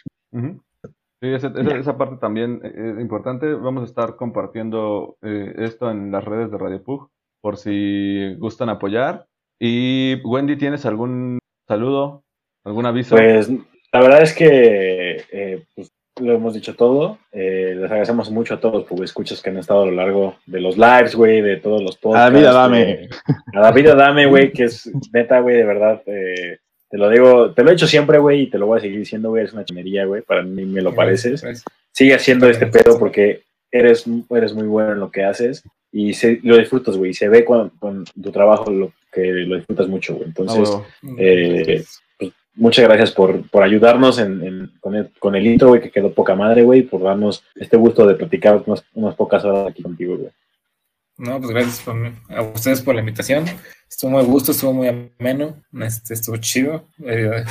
Sí, 1.21 1.29
esa, 1.33 1.47
esa- 1.47 1.77
esa 1.77 1.97
parte 1.97 2.17
también 2.17 2.61
eh, 2.63 2.93
es 2.95 2.99
importante. 3.01 3.53
Vamos 3.53 3.83
a 3.83 3.85
estar 3.85 4.15
compartiendo 4.15 5.17
eh, 5.21 5.53
esto 5.59 5.91
en 5.91 6.11
las 6.11 6.25
redes 6.25 6.49
de 6.51 6.57
Radio 6.57 6.83
Pug 6.83 7.09
por 7.41 7.57
si 7.57 8.35
gustan 8.39 8.69
apoyar. 8.69 9.25
Y 9.59 10.15
Wendy, 10.23 10.55
¿tienes 10.57 10.85
algún 10.85 11.37
saludo? 11.67 12.23
¿Algún 12.65 12.85
aviso? 12.87 13.15
Pues 13.15 13.49
la 13.93 14.01
verdad 14.01 14.23
es 14.23 14.33
que 14.33 15.17
eh, 15.31 15.63
pues, 15.75 15.91
lo 16.19 16.33
hemos 16.33 16.55
dicho 16.55 16.75
todo. 16.75 17.19
Eh, 17.31 17.73
les 17.75 17.83
agradecemos 17.85 18.31
mucho 18.31 18.55
a 18.55 18.59
todos 18.59 18.89
los 18.89 19.01
escuchas 19.01 19.41
que 19.41 19.51
han 19.51 19.57
estado 19.57 19.83
a 19.83 19.85
lo 19.85 19.91
largo 19.91 20.35
de 20.47 20.59
los 20.61 20.77
lives, 20.77 21.15
güey, 21.15 21.41
de 21.41 21.57
todos 21.57 21.83
los 21.83 21.97
A 21.97 21.99
podcasts. 21.99 22.33
la 22.33 22.39
vida, 22.39 22.51
dame. 22.53 23.09
A 23.53 23.67
Adame, 23.93 24.25
güey, 24.25 24.51
que 24.51 24.63
es 24.63 24.91
neta, 25.13 25.39
güey, 25.39 25.57
de 25.57 25.63
verdad. 25.65 26.01
eh, 26.07 26.57
te 26.91 26.97
lo 26.97 27.09
digo, 27.09 27.51
te 27.51 27.63
lo 27.63 27.69
he 27.69 27.73
dicho 27.73 27.87
siempre, 27.87 28.19
güey, 28.19 28.41
y 28.41 28.47
te 28.49 28.57
lo 28.57 28.67
voy 28.67 28.77
a 28.77 28.81
seguir 28.81 28.99
diciendo, 28.99 29.29
güey, 29.29 29.45
es 29.45 29.53
una 29.53 29.63
chinería, 29.65 30.05
güey, 30.05 30.21
para 30.21 30.43
mí 30.43 30.65
me 30.65 30.81
lo 30.81 30.93
pareces. 30.93 31.41
Gracias. 31.41 31.63
Sigue 31.91 32.13
haciendo 32.13 32.49
este 32.49 32.67
pedo 32.67 32.99
porque 32.99 33.41
eres, 33.71 34.05
eres 34.29 34.53
muy 34.53 34.67
bueno 34.67 34.91
en 34.93 34.99
lo 34.99 35.09
que 35.09 35.23
haces 35.23 35.63
y 35.91 36.13
se, 36.13 36.39
lo 36.43 36.57
disfrutas, 36.57 36.97
güey, 36.97 37.11
y 37.11 37.13
se 37.13 37.29
ve 37.29 37.43
con, 37.45 37.69
con 37.79 38.03
tu 38.05 38.31
trabajo 38.31 38.69
lo, 38.69 38.91
que 39.11 39.25
lo 39.25 39.55
disfrutas 39.55 39.87
mucho, 39.87 40.13
güey. 40.15 40.25
Ah, 40.25 40.27
Entonces, 40.27 40.69
huevo. 40.69 40.85
eh, 41.17 41.83
pues, 42.19 42.31
muchas 42.55 42.85
gracias 42.85 43.11
por, 43.11 43.49
por 43.49 43.63
ayudarnos 43.63 44.19
en, 44.19 44.43
en- 44.43 44.71
con, 44.79 44.95
el, 44.95 45.09
con 45.19 45.35
el 45.35 45.47
intro, 45.47 45.69
güey, 45.69 45.81
que 45.81 45.91
quedó 45.91 46.11
poca 46.13 46.35
madre, 46.35 46.63
güey, 46.63 46.81
por 46.83 47.01
darnos 47.01 47.43
este 47.55 47.77
gusto 47.77 48.05
de 48.05 48.15
platicar 48.15 48.61
unas, 48.65 48.83
unas 48.93 49.15
pocas 49.15 49.43
horas 49.45 49.67
aquí 49.69 49.81
contigo, 49.83 50.17
güey. 50.17 50.29
No, 51.21 51.37
pues 51.39 51.51
gracias 51.51 51.87
a 52.29 52.41
ustedes 52.41 52.81
por 52.81 52.95
la 52.95 53.01
invitación. 53.01 53.45
Estuvo 53.87 54.09
muy 54.11 54.23
gusto, 54.23 54.53
estuvo 54.53 54.73
muy 54.73 54.87
ameno, 54.87 55.61
este, 55.79 56.15
estuvo 56.15 56.35
chido. 56.37 56.87
Eh, 57.05 57.43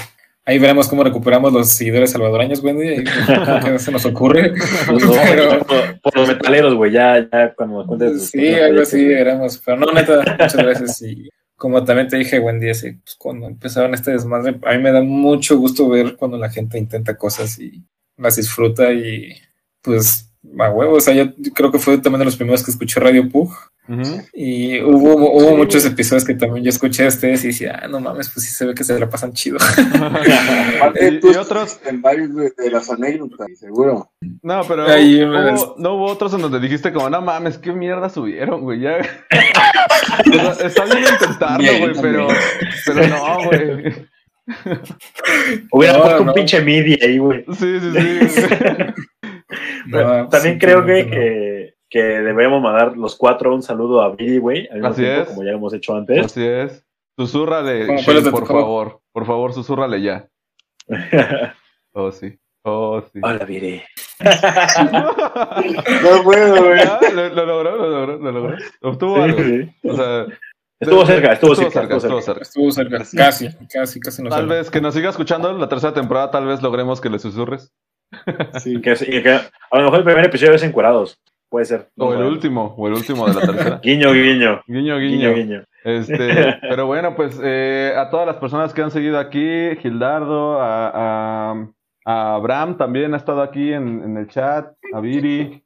ahí 0.44 0.58
veremos 0.58 0.88
cómo 0.88 1.04
recuperamos 1.04 1.52
los 1.52 1.68
seguidores 1.70 2.10
salvadoreños, 2.10 2.64
Wendy. 2.64 3.04
¿Qué 3.64 3.78
se 3.78 3.92
nos 3.92 4.04
ocurre? 4.06 4.54
Pero- 4.86 5.64
por, 5.64 6.00
por 6.00 6.16
los 6.16 6.28
metaleros, 6.28 6.74
güey, 6.74 6.90
ya, 6.90 7.28
ya 7.30 7.54
cuando 7.54 7.86
cuentes. 7.86 8.30
Sí, 8.30 8.52
algo 8.54 8.82
así 8.82 9.04
veremos. 9.04 9.62
Pero 9.64 9.76
no, 9.76 9.92
neta, 9.92 10.16
muchas 10.18 10.56
gracias. 10.56 11.02
Y 11.02 11.28
como 11.54 11.84
también 11.84 12.08
te 12.08 12.16
dije, 12.16 12.40
Wendy, 12.40 12.70
así, 12.70 12.90
pues, 12.94 13.14
cuando 13.16 13.46
empezaron 13.46 13.94
este 13.94 14.10
desmadre, 14.10 14.58
a 14.64 14.72
mí 14.72 14.82
me 14.82 14.90
da 14.90 15.00
mucho 15.00 15.56
gusto 15.58 15.88
ver 15.88 16.16
cuando 16.16 16.38
la 16.38 16.50
gente 16.50 16.76
intenta 16.76 17.16
cosas 17.16 17.56
y 17.60 17.84
las 18.16 18.34
disfruta 18.34 18.92
y 18.92 19.32
pues 19.80 20.29
a 20.58 20.70
huevo. 20.70 20.94
O 20.96 21.00
sea, 21.00 21.14
yo 21.14 21.32
creo 21.54 21.70
que 21.70 21.78
fue 21.78 21.98
también 21.98 22.20
de 22.20 22.24
los 22.26 22.36
primeros 22.36 22.64
que 22.64 22.70
escuché 22.70 23.00
Radio 23.00 23.28
Pug. 23.28 23.52
Y 24.32 24.80
hubo, 24.82 25.16
hubo 25.32 25.48
Sí, 25.50 25.54
muchos 25.56 25.82
güey. 25.82 25.94
episodios 25.94 26.24
que 26.24 26.34
también 26.34 26.64
yo 26.64 26.68
escuché 26.70 27.04
a 27.06 27.08
ustedes 27.08 27.42
y 27.42 27.48
decía, 27.48 27.80
ah, 27.82 27.88
no 27.88 27.98
mames, 27.98 28.30
pues 28.30 28.46
sí 28.46 28.54
se 28.54 28.64
ve 28.64 28.72
que 28.72 28.84
se 28.84 28.96
la 29.00 29.08
pasan 29.10 29.32
chido. 29.32 29.58
y, 31.00 31.26
y 31.26 31.36
otros, 31.36 31.80
En 31.86 32.00
varios 32.00 32.32
de, 32.36 32.52
de 32.56 32.70
las 32.70 32.88
anécdotas, 32.88 33.48
seguro. 33.58 34.12
no, 34.42 34.62
pero 34.68 34.86
Ahí 34.86 35.22
hubo- 35.24 35.32
me- 35.76 35.82
no 35.82 35.94
hubo 35.94 36.06
otros 36.06 36.32
en 36.34 36.42
donde 36.42 36.60
dijiste 36.60 36.92
como, 36.92 37.10
no 37.10 37.20
mames, 37.20 37.58
qué 37.58 37.72
mierda 37.72 38.08
subieron, 38.08 38.60
güey, 38.60 38.80
ya. 38.80 38.98
O 40.50 40.54
sea, 40.54 40.66
está 40.66 40.84
bien 40.84 40.98
intentarlo, 41.12 41.58
Bien, 41.58 41.80
güey, 41.80 41.94
pero, 42.00 42.28
pero 42.86 43.08
no, 43.08 43.44
güey. 43.44 44.08
Hubiera 45.72 45.94
No, 45.98 46.02
puesto 46.02 46.24
no. 46.24 46.30
un 46.30 46.34
pinche 46.34 46.60
MIDI 46.60 46.98
ahí, 47.02 47.18
güey. 47.18 47.44
Sí, 47.58 47.78
sí, 47.80 48.28
sí. 48.28 48.42
No, 49.86 50.28
También 50.28 50.54
sí, 50.54 50.58
creo, 50.60 50.80
no. 50.80 50.86
que, 50.86 51.74
que 51.88 52.02
debemos 52.02 52.62
mandar 52.62 52.96
los 52.96 53.16
cuatro 53.16 53.54
un 53.54 53.62
saludo 53.62 54.00
a 54.02 54.14
Billy, 54.14 54.38
güey, 54.38 54.66
al 54.68 54.74
mismo 54.76 54.88
Así 54.88 55.02
tiempo, 55.02 55.22
es. 55.22 55.28
como 55.28 55.42
ya 55.44 55.50
lo 55.52 55.56
hemos 55.58 55.74
hecho 55.74 55.94
antes. 55.96 56.24
Así 56.26 56.44
es. 56.46 56.84
Susurrale, 57.18 57.86
¿Cómo 57.86 57.98
Shane, 57.98 58.04
cuál 58.04 58.16
es 58.18 58.24
de 58.24 58.30
tu 58.30 58.36
por 58.36 58.46
favor? 58.46 59.00
Por 59.12 59.26
favor, 59.26 59.52
susúrrale 59.52 60.00
ya. 60.02 60.28
Oh, 61.92 62.12
sí. 62.12 62.38
Oh, 62.62 63.02
sí. 63.12 63.18
Hola, 63.22 63.44
Billy. 63.44 63.82
No 66.02 66.22
puedo, 66.22 66.64
güey. 66.64 66.80
Ah, 66.80 67.00
lo, 67.12 67.28
lo 67.30 67.46
logró, 67.46 67.76
lo 67.76 67.88
logró, 67.90 68.18
lo 68.18 68.32
logró. 68.32 68.56
Obtuvo 68.82 69.16
Sí, 69.16 69.22
algo. 69.22 69.38
sí. 69.42 69.70
O 69.88 69.96
sea, 69.96 70.26
Estuvo 70.80 71.04
cerca, 71.04 71.32
estuvo 71.34 71.54
cerca, 71.54 71.70
cerca, 71.72 71.96
estuvo 71.96 72.18
estuvo 72.18 72.22
cerca. 72.22 72.42
Estuvo 72.42 72.70
cerca, 72.70 72.98
casi, 73.24 73.48
casi, 73.70 74.00
casi 74.00 74.22
no 74.22 74.30
Tal 74.30 74.40
sale. 74.42 74.54
vez 74.54 74.70
que 74.70 74.80
nos 74.80 74.94
siga 74.94 75.10
escuchando 75.10 75.52
la 75.52 75.68
tercera 75.68 75.92
temporada, 75.92 76.30
tal 76.30 76.46
vez 76.46 76.62
logremos 76.62 77.00
que 77.02 77.10
le 77.10 77.18
susurres. 77.18 77.72
Y 78.64 78.80
que, 78.82 78.92
y 78.92 79.22
que 79.22 79.30
a 79.32 79.78
lo 79.78 79.84
mejor 79.84 79.98
el 79.98 80.04
primer 80.04 80.26
episodio 80.26 80.54
es 80.54 80.62
encuerados. 80.62 81.20
Puede 81.48 81.66
ser. 81.66 81.88
no 81.96 82.06
O 82.06 82.14
el 82.14 82.22
último, 82.22 82.74
o 82.76 82.86
el 82.86 82.94
último 82.94 83.26
de 83.26 83.34
la 83.34 83.40
tercera. 83.40 83.80
Guiño, 83.82 84.12
guiño. 84.12 84.62
Guiño, 84.66 84.98
Guiño, 84.98 84.98
guiño. 84.98 85.34
guiño. 85.34 85.64
Este, 85.84 86.58
pero 86.62 86.86
bueno, 86.86 87.16
pues 87.16 87.40
eh, 87.42 87.92
a 87.96 88.10
todas 88.10 88.26
las 88.26 88.36
personas 88.36 88.72
que 88.72 88.82
han 88.82 88.90
seguido 88.90 89.18
aquí, 89.18 89.76
Gildardo, 89.80 90.60
a, 90.60 90.90
a, 91.52 91.66
a 92.04 92.34
Abraham 92.34 92.76
también 92.76 93.14
ha 93.14 93.16
estado 93.16 93.42
aquí 93.42 93.72
en, 93.72 94.02
en 94.04 94.16
el 94.16 94.28
chat, 94.28 94.72
a 94.92 95.00
Viri, 95.00 95.64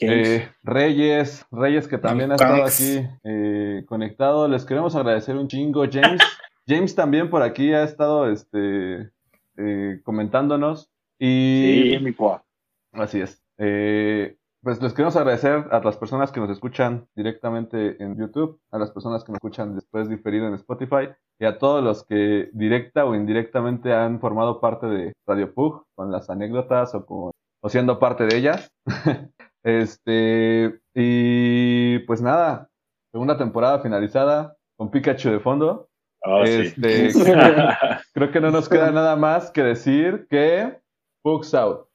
eh, 0.00 0.48
Reyes, 0.62 1.46
Reyes 1.50 1.88
que 1.88 1.98
también 1.98 2.32
ha 2.32 2.34
estado 2.34 2.64
aquí 2.64 3.06
eh, 3.24 3.84
conectado. 3.86 4.48
Les 4.48 4.64
queremos 4.64 4.94
agradecer 4.96 5.36
un 5.36 5.48
chingo. 5.48 5.84
James, 5.90 6.20
James 6.66 6.94
también 6.94 7.30
por 7.30 7.42
aquí 7.42 7.72
ha 7.72 7.84
estado 7.84 8.30
este, 8.30 9.10
eh, 9.56 10.00
comentándonos. 10.02 10.90
Y 11.26 11.94
Sí, 11.96 12.04
mi 12.04 12.12
poa. 12.12 12.44
Así 12.92 13.20
es. 13.20 13.42
Eh, 13.56 14.36
pues 14.62 14.82
les 14.82 14.92
queremos 14.92 15.16
agradecer 15.16 15.68
a 15.70 15.80
las 15.80 15.96
personas 15.96 16.30
que 16.30 16.40
nos 16.40 16.50
escuchan 16.50 17.06
directamente 17.14 18.02
en 18.02 18.16
YouTube, 18.16 18.60
a 18.70 18.78
las 18.78 18.90
personas 18.90 19.24
que 19.24 19.32
nos 19.32 19.38
escuchan 19.38 19.74
después 19.74 20.08
diferido 20.10 20.46
en 20.46 20.54
Spotify 20.54 21.08
y 21.38 21.46
a 21.46 21.58
todos 21.58 21.82
los 21.82 22.04
que 22.04 22.50
directa 22.52 23.06
o 23.06 23.14
indirectamente 23.14 23.94
han 23.94 24.20
formado 24.20 24.60
parte 24.60 24.86
de 24.86 25.12
Radio 25.26 25.54
Pug 25.54 25.86
con 25.94 26.12
las 26.12 26.28
anécdotas 26.28 26.94
o, 26.94 27.06
con, 27.06 27.30
o 27.62 27.68
siendo 27.70 27.98
parte 27.98 28.26
de 28.26 28.36
ellas. 28.36 28.70
este, 29.62 30.78
y 30.94 32.00
pues 32.00 32.20
nada, 32.20 32.68
segunda 33.12 33.38
temporada 33.38 33.80
finalizada 33.80 34.56
con 34.76 34.90
Pikachu 34.90 35.30
de 35.30 35.40
fondo. 35.40 35.88
Oh, 36.22 36.44
sí. 36.44 36.72
Este, 36.82 37.12
creo 38.12 38.30
que 38.30 38.40
no 38.40 38.50
nos 38.50 38.68
queda 38.68 38.90
nada 38.90 39.16
más 39.16 39.50
que 39.50 39.62
decir 39.62 40.26
que 40.28 40.83
Pugs 41.24 41.54
out. 41.54 41.88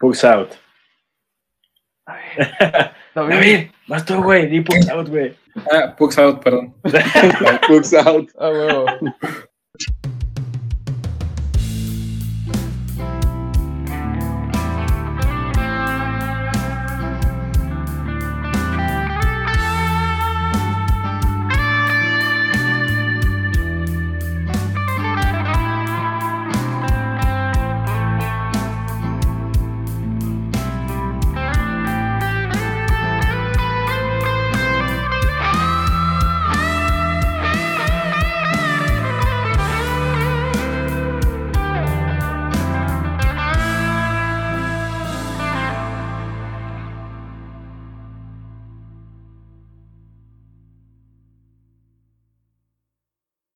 Pugs 0.00 0.22
out. 0.22 0.56
David, 3.14 3.28
David, 3.28 3.70
vas 3.88 4.04
tú, 4.04 4.22
güey. 4.22 4.46
Di 4.46 4.60
Pugs 4.60 4.88
out, 4.88 5.08
güey. 5.10 5.34
Ah, 5.72 5.94
Pugs 5.98 6.16
out, 6.16 6.40
perdón. 6.44 6.72
Pugs 7.66 7.92
out. 7.92 8.30
ah, 8.38 8.50
huevo. 8.50 8.86